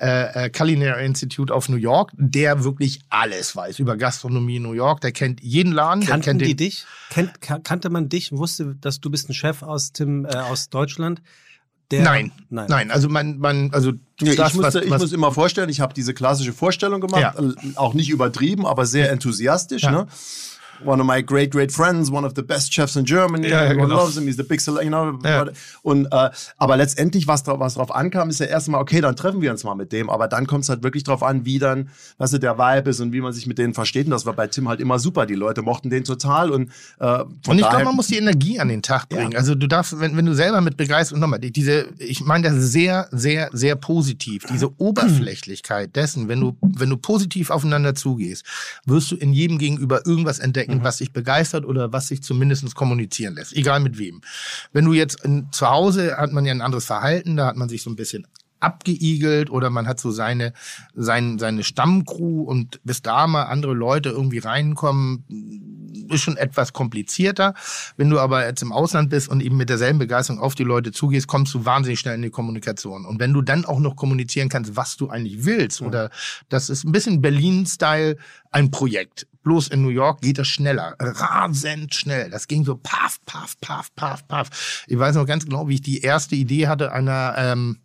äh, 0.00 0.44
äh, 0.46 0.50
Culinary 0.50 1.04
Institute 1.04 1.52
of 1.52 1.68
New 1.68 1.76
York, 1.76 2.12
der 2.16 2.62
wirklich 2.62 3.00
alles 3.08 3.56
weiß 3.56 3.80
über 3.80 3.96
Gastronomie 3.96 4.56
in 4.56 4.62
New 4.62 4.74
York. 4.74 5.00
Der 5.00 5.10
kennt 5.10 5.40
jeden 5.42 5.72
Laden. 5.72 6.04
Kannten 6.04 6.24
kennt 6.24 6.40
die 6.42 6.54
dich? 6.54 6.86
Kennt, 7.10 7.40
kan- 7.40 7.64
kannte 7.64 7.90
man 7.90 8.08
dich 8.08 8.30
und 8.30 8.38
wusste, 8.38 8.76
dass 8.80 9.00
du 9.00 9.10
bist 9.10 9.28
ein 9.28 9.34
Chef 9.34 9.62
aus 9.62 9.92
Tim, 9.92 10.24
äh, 10.24 10.36
aus 10.36 10.68
Deutschland? 10.68 11.20
Der, 11.90 12.02
Nein, 12.02 12.32
nein. 12.48 12.66
nein, 12.68 12.90
Also 12.90 13.08
man, 13.08 13.38
man, 13.38 13.70
also 13.72 13.92
Ja, 14.20 14.34
das, 14.34 14.50
ich, 14.50 14.54
musste, 14.56 14.62
was, 14.62 14.84
ich 14.84 14.90
was, 14.90 15.02
muss 15.02 15.12
immer 15.12 15.32
vorstellen, 15.32 15.68
ich 15.68 15.80
habe 15.80 15.92
diese 15.92 16.14
klassische 16.14 16.52
Vorstellung 16.54 17.00
gemacht, 17.00 17.20
Ja. 17.20 17.34
äh, 17.38 17.52
auch 17.76 17.92
nicht 17.94 18.08
übertrieben, 18.10 18.64
aber 18.66 18.86
sehr 18.86 19.10
enthusiastisch. 19.12 19.82
Ja. 19.82 19.90
Ne? 19.90 20.06
One 20.84 21.00
of 21.00 21.06
my 21.06 21.22
great, 21.22 21.50
great 21.50 21.70
friends, 21.72 22.10
one 22.10 22.26
of 22.26 22.32
the 22.36 22.42
best 22.42 22.72
chefs 22.72 22.96
in 22.96 23.04
Germany, 23.04 23.48
Ja, 23.48 23.62
ja, 23.64 23.64
everyone 23.70 23.88
genau. 23.88 24.02
loves 24.02 24.16
him, 24.16 24.24
he's 24.26 24.36
the 24.36 24.42
big 24.42 24.60
seller, 24.60 24.82
you 24.82 24.88
know. 24.88 25.18
Ja. 25.24 25.46
Und, 25.82 26.06
äh, 26.10 26.30
aber 26.56 26.76
letztendlich, 26.76 27.26
was, 27.26 27.42
drauf, 27.44 27.60
was 27.60 27.74
drauf 27.74 27.94
ankam, 27.94 28.30
ist 28.30 28.40
ja 28.40 28.46
erstmal, 28.46 28.80
okay, 28.80 29.00
dann 29.00 29.16
treffen 29.16 29.40
wir 29.40 29.50
uns 29.50 29.64
mal 29.64 29.74
mit 29.74 29.92
dem, 29.92 30.10
aber 30.10 30.28
dann 30.28 30.46
kommt 30.46 30.64
es 30.64 30.68
halt 30.70 30.82
wirklich 30.82 31.04
drauf 31.04 31.22
an, 31.22 31.44
wie 31.44 31.58
dann, 31.58 31.88
was 32.18 32.30
so 32.30 32.38
der 32.38 32.58
Vibe 32.58 32.90
ist 32.90 33.00
und 33.00 33.12
wie 33.12 33.20
man 33.20 33.32
sich 33.32 33.46
mit 33.46 33.58
denen 33.58 33.74
versteht. 33.74 34.06
Und 34.06 34.10
das 34.12 34.26
war 34.26 34.32
bei 34.32 34.46
Tim 34.46 34.68
halt 34.68 34.80
immer 34.80 34.98
super. 34.98 35.26
Die 35.26 35.34
Leute 35.34 35.62
mochten 35.62 35.90
den 35.90 36.04
total 36.04 36.50
und 36.50 36.70
äh, 37.00 37.18
Und 37.46 37.58
ich 37.58 37.68
glaube, 37.68 37.84
man 37.84 37.96
muss 37.96 38.08
die 38.08 38.16
Energie 38.18 38.58
an 38.60 38.68
den 38.68 38.82
Tag 38.82 39.08
bringen. 39.08 39.36
Also 39.36 39.54
du 39.54 39.66
darfst, 39.66 39.98
wenn, 40.00 40.16
wenn 40.16 40.26
du 40.26 40.34
selber 40.34 40.60
mit 40.60 40.76
Begeisterung, 40.76 41.20
nochmal, 41.20 41.38
die- 41.40 41.52
diese, 41.52 41.86
ich 41.98 42.24
meine 42.24 42.48
das 42.50 42.56
sehr, 42.72 43.08
sehr, 43.12 43.50
sehr 43.52 43.76
positiv. 43.76 44.44
Diese 44.52 44.70
Oberflächlichkeit 44.78 45.94
dessen, 45.96 46.28
wenn 46.28 46.40
du, 46.40 46.56
wenn 46.60 46.90
du 46.90 46.96
positiv 46.96 47.50
aufeinander 47.50 47.94
zugehst, 47.94 48.44
wirst 48.86 49.10
du 49.10 49.16
in 49.16 49.32
jedem 49.32 49.58
Gegenüber 49.58 50.04
irgendwas 50.06 50.38
entdecken, 50.38 50.63
was 50.82 50.98
dich 50.98 51.12
begeistert 51.12 51.64
oder 51.64 51.92
was 51.92 52.08
sich 52.08 52.22
zumindest 52.22 52.74
kommunizieren 52.74 53.34
lässt. 53.34 53.54
Egal 53.54 53.80
mit 53.80 53.98
wem. 53.98 54.20
Wenn 54.72 54.84
du 54.84 54.92
jetzt 54.92 55.24
in, 55.24 55.48
zu 55.52 55.68
Hause 55.68 56.16
hat 56.16 56.32
man 56.32 56.44
ja 56.44 56.52
ein 56.52 56.62
anderes 56.62 56.86
Verhalten, 56.86 57.36
da 57.36 57.46
hat 57.46 57.56
man 57.56 57.68
sich 57.68 57.82
so 57.82 57.90
ein 57.90 57.96
bisschen 57.96 58.26
abgeigelt 58.60 59.50
oder 59.50 59.68
man 59.70 59.86
hat 59.86 60.00
so 60.00 60.10
seine, 60.10 60.54
sein, 60.94 61.38
seine 61.38 61.62
Stammcrew 61.62 62.42
und 62.42 62.80
bis 62.82 63.02
da 63.02 63.26
mal 63.26 63.44
andere 63.44 63.74
Leute 63.74 64.08
irgendwie 64.08 64.38
reinkommen, 64.38 65.24
ist 66.10 66.22
schon 66.22 66.36
etwas 66.36 66.72
komplizierter. 66.72 67.54
Wenn 67.96 68.10
du 68.10 68.18
aber 68.18 68.46
jetzt 68.46 68.62
im 68.62 68.72
Ausland 68.72 69.10
bist 69.10 69.28
und 69.28 69.42
eben 69.42 69.56
mit 69.56 69.68
derselben 69.68 69.98
Begeisterung 69.98 70.40
auf 70.40 70.54
die 70.54 70.64
Leute 70.64 70.92
zugehst, 70.92 71.26
kommst 71.26 71.54
du 71.54 71.64
wahnsinnig 71.64 72.00
schnell 72.00 72.14
in 72.14 72.22
die 72.22 72.30
Kommunikation. 72.30 73.04
Und 73.04 73.20
wenn 73.20 73.32
du 73.32 73.42
dann 73.42 73.64
auch 73.64 73.80
noch 73.80 73.96
kommunizieren 73.96 74.48
kannst, 74.48 74.76
was 74.76 74.96
du 74.96 75.08
eigentlich 75.08 75.44
willst, 75.44 75.82
oder 75.82 76.10
das 76.48 76.70
ist 76.70 76.84
ein 76.84 76.92
bisschen 76.92 77.20
Berlin-Style, 77.20 78.16
ein 78.50 78.70
Projekt. 78.70 79.26
Bloß 79.42 79.68
in 79.68 79.82
New 79.82 79.90
York 79.90 80.22
geht 80.22 80.38
das 80.38 80.48
schneller, 80.48 80.96
rasend 80.98 81.94
schnell. 81.94 82.30
Das 82.30 82.48
ging 82.48 82.64
so 82.64 82.76
paff, 82.76 83.18
paff, 83.26 83.54
paff, 83.60 83.94
paff, 83.94 84.26
paff. 84.26 84.84
Ich 84.86 84.98
weiß 84.98 85.16
noch 85.16 85.26
ganz 85.26 85.44
genau, 85.44 85.68
wie 85.68 85.74
ich 85.74 85.82
die 85.82 86.00
erste 86.00 86.34
Idee 86.34 86.66
hatte 86.66 86.92
einer, 86.92 87.34
ähm, 87.36 87.78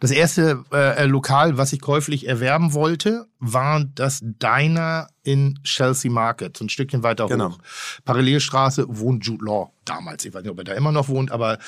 das 0.00 0.10
erste 0.10 0.64
äh, 0.72 1.06
Lokal, 1.06 1.56
was 1.56 1.72
ich 1.72 1.80
käuflich 1.80 2.28
erwerben 2.28 2.72
wollte, 2.74 3.26
war 3.38 3.84
das 3.94 4.20
Diner 4.22 5.08
in 5.22 5.58
Chelsea 5.64 6.10
Market, 6.10 6.56
so 6.56 6.64
ein 6.64 6.68
Stückchen 6.68 7.02
weiter 7.02 7.26
Genau. 7.28 7.50
hoch. 7.50 7.58
Parallelstraße 8.04 8.86
wohnt 8.88 9.24
Jude 9.24 9.44
Law 9.44 9.72
damals. 9.84 10.24
Ich 10.24 10.34
weiß 10.34 10.42
nicht, 10.42 10.50
ob 10.50 10.58
er 10.58 10.64
da 10.64 10.72
immer 10.74 10.92
noch 10.92 11.08
wohnt, 11.08 11.30
aber 11.30 11.58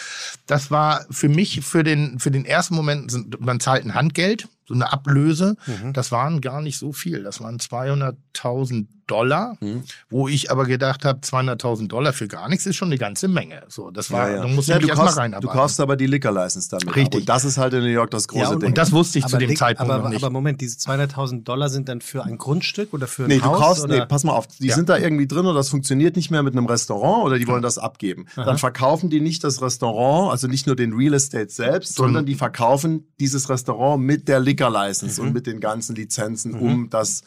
das 0.46 0.70
war 0.70 1.06
für 1.10 1.28
mich 1.28 1.60
für 1.64 1.82
den 1.84 2.18
für 2.18 2.30
den 2.30 2.44
ersten 2.44 2.74
Moment, 2.74 3.40
man 3.40 3.60
zahlt 3.60 3.84
ein 3.84 3.94
Handgeld, 3.94 4.48
so 4.66 4.74
eine 4.74 4.92
Ablöse. 4.92 5.56
Mhm. 5.66 5.92
Das 5.92 6.12
waren 6.12 6.40
gar 6.40 6.60
nicht 6.60 6.78
so 6.78 6.92
viel. 6.92 7.22
Das 7.22 7.40
waren 7.40 7.58
200.000 7.58 8.86
Dollar, 9.06 9.56
Mhm. 9.60 9.84
wo 10.10 10.26
ich 10.26 10.50
aber 10.50 10.64
gedacht 10.64 11.04
habe, 11.04 11.20
200.000 11.20 11.92
Dollar 11.92 12.12
für 12.12 12.26
gar 12.26 12.48
nichts 12.48 12.66
ist 12.66 12.74
schon 12.74 12.88
eine 12.88 12.98
ganze 12.98 13.28
Menge. 13.28 13.62
So, 13.68 13.92
das 13.92 14.10
war, 14.10 14.28
Ja, 14.28 14.44
ja. 14.44 14.46
musst 14.48 14.66
du 14.68 14.72
Ja, 14.72 14.78
du, 14.80 14.88
erstmal 14.88 15.06
kaufst, 15.06 15.16
du 15.16 15.20
reinarbeiten. 15.20 15.48
kaufst 15.56 15.80
aber 15.80 15.94
die 15.96 16.06
Liquor 16.08 16.32
License 16.32 16.68
damit. 16.68 16.88
ab. 16.88 16.96
Richtig. 16.96 17.20
Und 17.20 17.28
das 17.28 17.44
ist 17.44 17.56
halt 17.56 17.72
in 17.74 17.82
New 17.82 17.86
York 17.86 18.10
das 18.10 18.26
große 18.26 18.42
Ja, 18.42 18.50
und- 18.50 18.62
Ding. 18.62 18.70
und 18.70 18.78
das 18.78 18.90
wusste 18.90 19.20
ich 19.20 19.26
zu 19.26 19.38
dem 19.38 19.48
Dick, 19.50 19.58
Zeitpunkt 19.58 19.92
aber, 19.92 20.02
noch 20.02 20.08
nicht. 20.10 20.24
aber 20.24 20.32
Moment, 20.32 20.60
diese 20.60 20.76
200.000 20.78 21.44
Dollar 21.46 21.68
sind 21.68 21.88
dann 21.88 22.00
für 22.00 22.24
ein 22.24 22.36
Grundstück 22.36 22.92
oder 22.94 23.06
für 23.06 23.22
ein 23.24 23.28
Nee, 23.28 23.38
du 23.38 23.44
Haus? 23.44 23.58
kaufst, 23.60 23.84
oder? 23.84 23.96
nee, 24.00 24.06
pass 24.06 24.24
mal 24.24 24.32
auf, 24.32 24.48
die 24.48 24.66
Ja. 24.66 24.74
sind 24.74 24.88
da 24.88 24.98
irgendwie 24.98 25.28
drin 25.28 25.46
oder 25.46 25.54
das 25.54 25.68
funktioniert 25.68 26.16
nicht 26.16 26.32
mehr 26.32 26.42
mit 26.42 26.54
einem 26.56 26.66
Restaurant 26.66 27.26
oder 27.26 27.38
die 27.38 27.46
wollen 27.46 27.62
das 27.62 27.78
abgeben. 27.78 28.26
Dann 28.34 28.58
verkaufen 28.58 29.08
die 29.08 29.20
nicht 29.20 29.44
das 29.44 29.62
Restaurant, 29.62 30.32
also 30.32 30.48
nicht 30.48 30.66
nur 30.66 30.74
den 30.74 30.92
Real 30.94 31.14
Estate 31.14 31.50
selbst, 31.50 31.94
sondern 31.94 32.26
die 32.26 32.34
verkaufen 32.34 33.06
dieses 33.20 33.48
Restaurant 33.48 34.02
mit 34.02 34.26
der 34.26 34.40
Liquor 34.40 34.55
License 34.64 35.20
Mhm. 35.20 35.28
und 35.28 35.34
mit 35.34 35.46
den 35.46 35.60
ganzen 35.60 35.94
Lizenzen, 35.96 36.54
um 36.54 36.90
das 36.90 37.22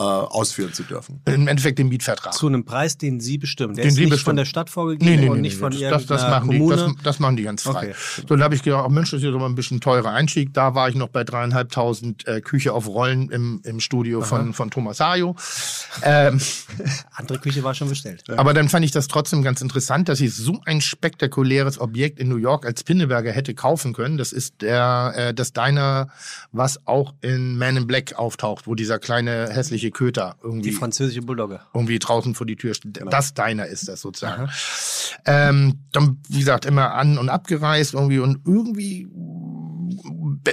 äh, 0.00 0.02
ausführen 0.02 0.72
zu 0.72 0.82
dürfen. 0.82 1.20
Im 1.26 1.46
Endeffekt 1.46 1.78
den 1.78 1.88
Mietvertrag. 1.88 2.32
zu 2.32 2.46
einem 2.46 2.64
Preis, 2.64 2.96
den 2.96 3.20
Sie 3.20 3.36
bestimmen. 3.36 3.74
Der 3.74 3.84
Den 3.84 3.88
ist 3.90 3.96
Sie 3.96 4.00
nicht 4.02 4.10
bestimmen. 4.10 4.24
von 4.24 4.36
der 4.36 4.44
Stadt 4.46 4.70
vorgegeben 4.70 5.28
und 5.28 5.42
nicht 5.42 5.58
von 5.58 5.72
das, 5.72 5.80
irgendeiner 5.80 6.06
das, 6.06 6.22
das, 6.22 6.30
machen 6.30 6.46
Kommune. 6.48 6.76
Die, 6.76 6.94
das, 6.94 7.02
das 7.02 7.18
machen 7.18 7.36
die 7.36 7.42
ganz 7.42 7.62
frei. 7.62 7.90
Okay. 7.90 7.94
So, 8.16 8.22
dann 8.28 8.42
habe 8.42 8.54
ich 8.54 8.62
gedacht, 8.62 8.84
oh 8.86 8.88
Mensch, 8.88 9.10
das 9.10 9.22
ist 9.22 9.28
aber 9.28 9.44
ein 9.44 9.54
bisschen 9.54 9.80
teurer 9.82 10.12
Einstieg. 10.12 10.54
Da 10.54 10.74
war 10.74 10.88
ich 10.88 10.94
noch 10.94 11.08
bei 11.08 11.22
dreieinhalbtausend 11.22 12.26
äh, 12.26 12.40
Küche 12.40 12.72
auf 12.72 12.88
Rollen 12.88 13.28
im, 13.28 13.60
im 13.64 13.78
Studio 13.80 14.22
von, 14.22 14.54
von 14.54 14.70
Thomas 14.70 15.00
Hayo. 15.00 15.36
Ähm, 16.02 16.40
Andere 17.12 17.38
Küche 17.38 17.62
war 17.62 17.74
schon 17.74 17.88
bestellt. 17.88 18.24
aber 18.30 18.54
dann 18.54 18.68
fand 18.68 18.84
ich 18.84 18.90
das 18.90 19.08
trotzdem 19.08 19.42
ganz 19.42 19.60
interessant, 19.60 20.08
dass 20.08 20.20
ich 20.20 20.34
so 20.34 20.60
ein 20.64 20.80
spektakuläres 20.80 21.80
Objekt 21.80 22.18
in 22.18 22.28
New 22.28 22.36
York 22.36 22.64
als 22.64 22.84
Pinneberger 22.84 23.32
hätte 23.32 23.54
kaufen 23.54 23.92
können. 23.92 24.16
Das 24.16 24.32
ist 24.32 24.62
der, 24.62 25.12
äh, 25.16 25.34
das 25.34 25.52
Diner, 25.52 26.08
was 26.52 26.86
auch 26.86 27.14
in 27.20 27.58
Man 27.58 27.76
in 27.76 27.86
Black 27.86 28.14
auftaucht, 28.14 28.66
wo 28.66 28.74
dieser 28.74 28.98
kleine 28.98 29.50
hässliche 29.50 29.89
Köter 29.90 30.36
irgendwie 30.42 30.70
Die 30.70 30.74
französische 30.76 31.22
Bulldogge. 31.22 31.60
irgendwie 31.74 31.98
draußen 31.98 32.34
vor 32.34 32.46
die 32.46 32.56
Tür 32.56 32.74
steht. 32.74 33.02
Das 33.10 33.34
deiner 33.34 33.66
ist 33.66 33.88
das 33.88 34.00
sozusagen. 34.00 34.48
Ähm, 35.26 35.80
dann, 35.92 36.18
wie 36.28 36.38
gesagt, 36.38 36.64
immer 36.66 36.94
an 36.94 37.18
und 37.18 37.28
abgereist 37.28 37.94
irgendwie 37.94 38.18
und 38.20 38.40
irgendwie 38.46 39.08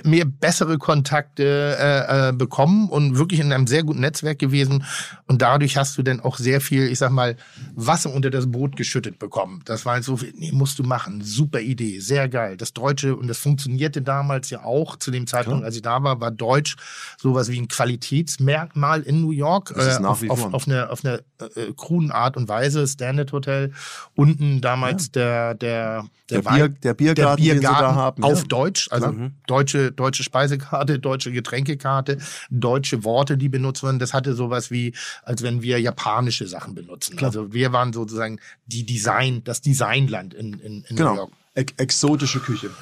mehr 0.03 0.25
bessere 0.25 0.77
Kontakte 0.77 1.77
äh, 1.79 2.29
äh, 2.29 2.33
bekommen 2.33 2.89
und 2.89 3.17
wirklich 3.17 3.39
in 3.39 3.51
einem 3.51 3.67
sehr 3.67 3.83
guten 3.83 3.99
Netzwerk 4.01 4.39
gewesen. 4.39 4.83
Und 5.27 5.41
dadurch 5.41 5.77
hast 5.77 5.97
du 5.97 6.03
dann 6.03 6.19
auch 6.19 6.37
sehr 6.37 6.61
viel, 6.61 6.83
ich 6.87 6.99
sag 6.99 7.11
mal, 7.11 7.35
Wasser 7.75 8.13
unter 8.13 8.29
das 8.29 8.51
Boot 8.51 8.75
geschüttet 8.75 9.19
bekommen. 9.19 9.61
Das 9.65 9.85
war 9.85 9.93
halt 9.93 10.03
so 10.03 10.19
nee, 10.35 10.51
musst 10.51 10.79
du 10.79 10.83
machen. 10.83 11.21
Super 11.23 11.59
Idee, 11.61 11.99
sehr 11.99 12.27
geil. 12.29 12.57
Das 12.57 12.73
Deutsche, 12.73 13.15
und 13.15 13.27
das 13.27 13.37
funktionierte 13.37 14.01
damals 14.01 14.49
ja 14.49 14.63
auch 14.63 14.95
zu 14.97 15.11
dem 15.11 15.27
Zeitpunkt, 15.27 15.63
als 15.63 15.75
ich 15.75 15.81
da 15.81 16.01
war, 16.03 16.19
war 16.21 16.31
Deutsch 16.31 16.75
sowas 17.17 17.49
wie 17.49 17.59
ein 17.59 17.67
Qualitätsmerkmal 17.67 19.01
in 19.01 19.21
New 19.21 19.31
York. 19.31 19.73
Äh, 19.75 20.03
auf, 20.03 20.27
auf, 20.29 20.53
auf 20.53 20.67
eine, 20.67 20.89
auf 20.89 21.03
eine 21.05 21.19
äh, 21.55 21.73
kruden 21.75 22.11
Art 22.11 22.37
und 22.37 22.47
Weise. 22.49 22.87
Standard 22.87 23.31
Hotel. 23.31 23.71
Unten 24.15 24.61
damals 24.61 25.11
der, 25.11 25.53
der, 25.55 26.05
Der 26.29 26.45
Wein- 26.45 26.55
Bier- 26.55 26.69
der 26.69 26.93
Biergarten, 26.93 27.61
da 27.61 27.95
haben, 27.95 28.23
auf 28.23 28.39
ja. 28.39 28.47
Deutsch, 28.47 28.87
also 28.91 29.13
deutsche, 29.45 29.76
deutsche 29.91 30.23
Speisekarte, 30.23 30.99
deutsche 30.99 31.31
Getränkekarte, 31.31 32.17
deutsche 32.49 33.03
Worte, 33.03 33.37
die 33.37 33.49
benutzt 33.49 33.83
werden. 33.83 33.99
Das 33.99 34.13
hatte 34.13 34.33
sowas 34.33 34.71
wie, 34.71 34.93
als 35.23 35.43
wenn 35.43 35.61
wir 35.61 35.79
japanische 35.79 36.47
Sachen 36.47 36.75
benutzen. 36.75 37.17
Also 37.23 37.53
wir 37.53 37.73
waren 37.73 37.93
sozusagen 37.93 38.39
die 38.65 38.85
Design, 38.85 39.41
das 39.43 39.61
Designland 39.61 40.33
in, 40.33 40.53
in, 40.53 40.83
in 40.83 40.95
New 40.95 40.95
Genau. 40.95 41.15
York 41.15 41.31
Ex 41.55 41.73
exotische 41.77 42.39
Küche. 42.39 42.69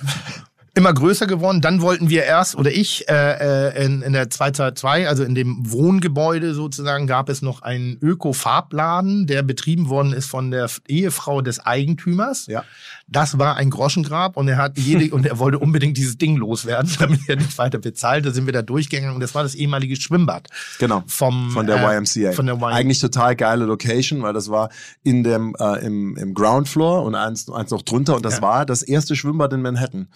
immer 0.75 0.93
größer 0.93 1.25
geworden. 1.25 1.61
Dann 1.61 1.81
wollten 1.81 2.09
wir 2.09 2.23
erst, 2.23 2.55
oder 2.55 2.71
ich, 2.71 3.07
äh, 3.09 3.69
äh, 3.69 3.85
in, 3.85 4.01
in 4.01 4.13
der 4.13 4.29
222, 4.29 5.07
also 5.07 5.23
in 5.23 5.33
dem 5.33 5.71
Wohngebäude 5.71 6.53
sozusagen, 6.53 7.07
gab 7.07 7.29
es 7.29 7.41
noch 7.41 7.61
einen 7.61 7.97
Öko-Farbladen, 8.01 9.25
der 9.25 9.41
betrieben 9.41 9.89
worden 9.89 10.11
ist 10.11 10.27
von 10.27 10.51
der 10.51 10.69
Ehefrau 10.87 11.41
des 11.41 11.65
Eigentümers. 11.65 12.47
Ja. 12.47 12.65
Das 13.07 13.37
war 13.37 13.55
ein 13.55 13.69
Groschengrab 13.69 14.35
und 14.35 14.47
er 14.47 14.57
hat 14.57 14.79
jede, 14.79 15.13
und 15.13 15.27
er 15.27 15.37
wollte 15.37 15.59
unbedingt 15.59 15.95
dieses 15.95 16.17
Ding 16.17 16.37
loswerden, 16.37 16.89
damit 16.99 17.19
er 17.27 17.35
nicht 17.35 17.55
weiter 17.57 17.77
bezahlt. 17.77 18.25
Da 18.25 18.31
sind 18.31 18.47
wir 18.47 18.53
da 18.53 18.63
durchgegangen 18.63 19.13
und 19.13 19.19
das 19.21 19.35
war 19.35 19.43
das 19.43 19.53
ehemalige 19.53 19.95
Schwimmbad. 19.95 20.47
Genau. 20.79 21.03
Vom, 21.05 21.51
von 21.51 21.67
der 21.67 21.77
äh, 21.77 21.97
YMCA. 21.97 22.31
Von 22.31 22.47
der 22.47 22.55
YMCA. 22.55 22.67
Eigentlich 22.67 22.99
total 22.99 23.35
geile 23.35 23.65
Location, 23.65 24.23
weil 24.23 24.33
das 24.33 24.49
war 24.49 24.69
in 25.03 25.23
dem, 25.23 25.55
äh, 25.59 25.85
im, 25.85 26.17
im 26.17 26.33
Ground 26.33 26.67
Floor 26.67 27.03
und 27.03 27.13
eins, 27.13 27.47
eins 27.51 27.69
noch 27.69 27.83
drunter. 27.83 28.15
Und 28.15 28.25
das 28.25 28.37
Ja. 28.37 28.41
war 28.41 28.65
das 28.65 28.81
erste 28.81 29.15
Schwimmbad 29.15 29.53
in 29.53 29.61
Manhattan. 29.61 30.07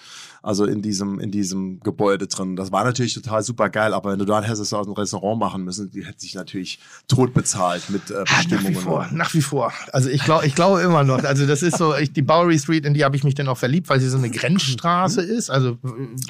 Also 0.42 0.64
in 0.64 0.82
diesem, 0.82 1.20
in 1.20 1.32
diesem 1.32 1.82
Gebäude 1.82 2.28
drin. 2.28 2.56
Das 2.56 2.72
war 2.72 2.86
natürlich 2.86 3.14
total 3.14 3.44
super 3.44 3.70
geil, 3.70 3.94
aber 3.94 4.12
wenn 4.14 4.20
du 4.20 4.24
dort 4.26 4.48
hättest 4.48 4.74
aus 4.74 4.88
einem 4.88 4.94
Restaurant 4.96 5.38
machen 5.38 5.66
müssen, 5.66 5.92
die 5.92 6.06
hätte 6.06 6.22
sich 6.22 6.34
natürlich 6.34 6.80
tot 7.10 7.34
bezahlt 7.34 7.90
mit 7.90 8.10
äh, 8.10 8.14
Ah, 8.20 8.24
Nach 8.24 8.44
wie 8.46 8.48
Bestimmungen. 8.56 8.76
vor, 8.82 9.08
nach 9.12 9.34
wie 9.34 9.42
vor. 9.42 9.74
Also 9.92 10.08
ich 10.10 10.24
glaube, 10.24 10.48
ich 10.48 10.56
glaube 10.56 10.80
immer 10.82 11.04
noch. 11.04 11.26
Also 11.26 11.46
das 11.46 11.62
ist 11.62 11.78
so, 11.78 11.94
ich, 11.94 12.14
die 12.14 12.22
Bowery 12.22 12.58
Street, 12.58 12.79
in 12.86 12.94
die 12.94 13.04
habe 13.04 13.16
ich 13.16 13.24
mich 13.24 13.36
dann 13.36 13.48
auch 13.48 13.58
verliebt, 13.58 13.90
weil 13.90 14.00
sie 14.00 14.10
so 14.10 14.18
eine 14.18 14.30
Grenzstraße 14.32 15.22
ist. 15.22 15.50
Also 15.50 15.78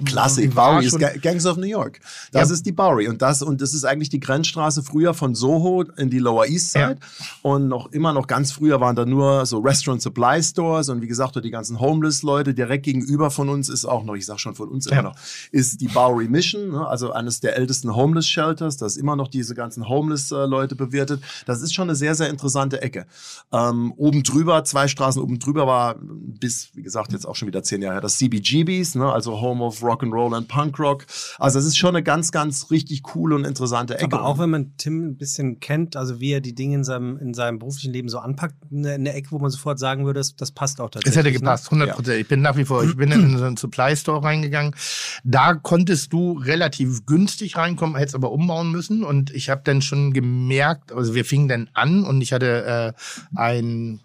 Klassik, 0.05 0.53
Bowery 0.55 0.85
ist 0.85 0.97
Gangs 1.21 1.45
of 1.45 1.57
New 1.57 1.67
York. 1.67 1.99
Das 2.31 2.49
Ja. 2.49 2.53
ist 2.55 2.65
die 2.65 2.71
Bowery 2.71 3.07
und 3.07 3.21
das 3.21 3.41
und 3.41 3.61
das 3.61 3.73
ist 3.73 3.85
eigentlich 3.85 4.09
die 4.09 4.19
Grenzstraße 4.19 4.83
früher 4.83 5.13
von 5.13 5.35
Soho 5.35 5.83
in 5.97 6.09
die 6.09 6.19
Lower 6.19 6.45
East 6.47 6.71
Side 6.71 6.97
und 7.41 7.67
noch 7.67 7.91
immer 7.91 8.13
noch 8.13 8.27
ganz 8.27 8.51
früher 8.51 8.79
waren 8.79 8.95
da 8.95 9.05
nur 9.05 9.45
so 9.45 9.59
Restaurant 9.59 10.01
Supply 10.01 10.41
Stores 10.43 10.89
und 10.89 11.01
wie 11.01 11.07
gesagt 11.07 11.29
die 11.43 11.51
ganzen 11.51 11.79
Homeless 11.79 12.23
Leute 12.23 12.53
direkt 12.53 12.83
gegenüber 12.85 13.29
von 13.31 13.49
uns 13.49 13.69
ist 13.69 13.85
auch 13.85 14.03
noch, 14.03 14.15
ich 14.15 14.25
sag 14.25 14.39
schon 14.39 14.55
von 14.55 14.67
uns 14.69 14.85
Ja. 14.85 14.93
immer 14.93 15.03
noch, 15.09 15.15
ist 15.51 15.79
die 15.81 15.87
Bowery 15.87 16.27
Mission, 16.27 16.71
ne? 16.71 16.87
also 16.87 17.11
eines 17.11 17.39
der 17.39 17.55
ältesten 17.55 17.95
Homeless 17.95 18.27
Shelters, 18.27 18.77
das 18.77 18.97
immer 18.97 19.15
noch 19.15 19.27
diese 19.27 19.53
ganzen 19.55 19.87
Homeless 19.87 20.31
äh, 20.31 20.45
Leute 20.45 20.75
bewirtet. 20.75 21.21
Das 21.45 21.61
ist 21.61 21.73
schon 21.73 21.83
eine 21.89 21.95
sehr 21.95 22.15
sehr 22.15 22.29
interessante 22.29 22.81
Ecke. 22.81 23.05
Ähm, 23.51 23.93
oben 23.95 24.23
drüber, 24.23 24.63
zwei 24.63 24.87
Straßen 24.87 25.21
oben 25.21 25.39
drüber 25.39 25.67
war 25.67 25.95
bis 26.39 26.69
wie 26.73 26.83
gesagt 26.83 27.11
jetzt 27.11 27.25
auch 27.25 27.35
schon 27.35 27.47
wieder 27.47 27.63
zehn 27.63 27.81
Jahre 27.81 27.95
her 27.95 28.01
das 28.01 28.17
CBGBs, 28.17 28.95
ne? 28.95 29.11
also 29.11 29.41
Home 29.41 29.63
of 29.63 29.83
Rock 29.83 30.03
and 30.03 30.13
Roll 30.13 30.33
and 30.33 30.47
Punk 30.47 30.79
Rock. 30.79 31.05
Also 31.37 31.59
es 31.59 31.65
ist 31.65 31.77
schon 31.77 31.95
eine 31.95 32.03
ganz 32.03 32.31
ganz 32.31 32.71
richtig 32.71 33.03
coole 33.03 33.35
und 33.35 33.45
interessante 33.45 33.95
Ecke. 33.95 34.05
Aber 34.05 34.25
auch 34.25 34.39
wenn 34.39 34.49
man 34.49 34.77
Tim 34.77 35.09
ein 35.09 35.17
bisschen 35.17 35.59
kennt, 35.59 35.95
also 35.95 36.19
wie 36.19 36.31
er 36.31 36.41
die 36.41 36.55
Dinge 36.55 36.75
in 36.75 36.83
seinem, 36.83 37.17
in 37.17 37.33
seinem 37.33 37.59
beruflichen 37.59 37.93
Leben 37.93 38.09
so 38.09 38.19
anpackt, 38.19 38.55
eine, 38.71 38.93
eine 38.93 39.13
Ecke, 39.13 39.31
wo 39.31 39.39
man 39.39 39.51
sofort 39.51 39.79
sagen 39.79 40.05
würde, 40.05 40.19
das, 40.19 40.35
das 40.35 40.51
passt 40.51 40.81
auch 40.81 40.89
tatsächlich. 40.89 41.11
Es 41.11 41.17
hätte 41.17 41.31
ne? 41.31 41.39
gepasst, 41.39 41.65
100 41.65 41.95
Prozent. 41.95 42.21
Ich 42.21 42.27
bin 42.27 42.41
nach 42.41 42.57
wie 42.57 42.65
vor, 42.65 42.83
ich 42.83 42.95
bin 42.95 43.11
in 43.11 43.37
so 43.37 43.43
einen 43.43 43.57
Supply 43.57 43.95
Store 43.95 44.23
reingegangen. 44.23 44.75
Da 45.23 45.53
konntest 45.53 46.13
du 46.13 46.33
relativ 46.33 47.05
günstig 47.05 47.57
reinkommen, 47.57 47.95
hättest 47.95 48.15
aber 48.15 48.31
umbauen 48.31 48.71
müssen. 48.71 49.03
Und 49.03 49.31
ich 49.31 49.49
habe 49.49 49.61
dann 49.63 49.81
schon 49.81 50.13
gemerkt, 50.13 50.91
also 50.91 51.13
wir 51.13 51.25
fingen 51.25 51.47
dann 51.47 51.69
an 51.73 52.03
und 52.03 52.21
ich 52.21 52.33
hatte 52.33 52.93
äh, 52.95 53.39
einen 53.39 54.01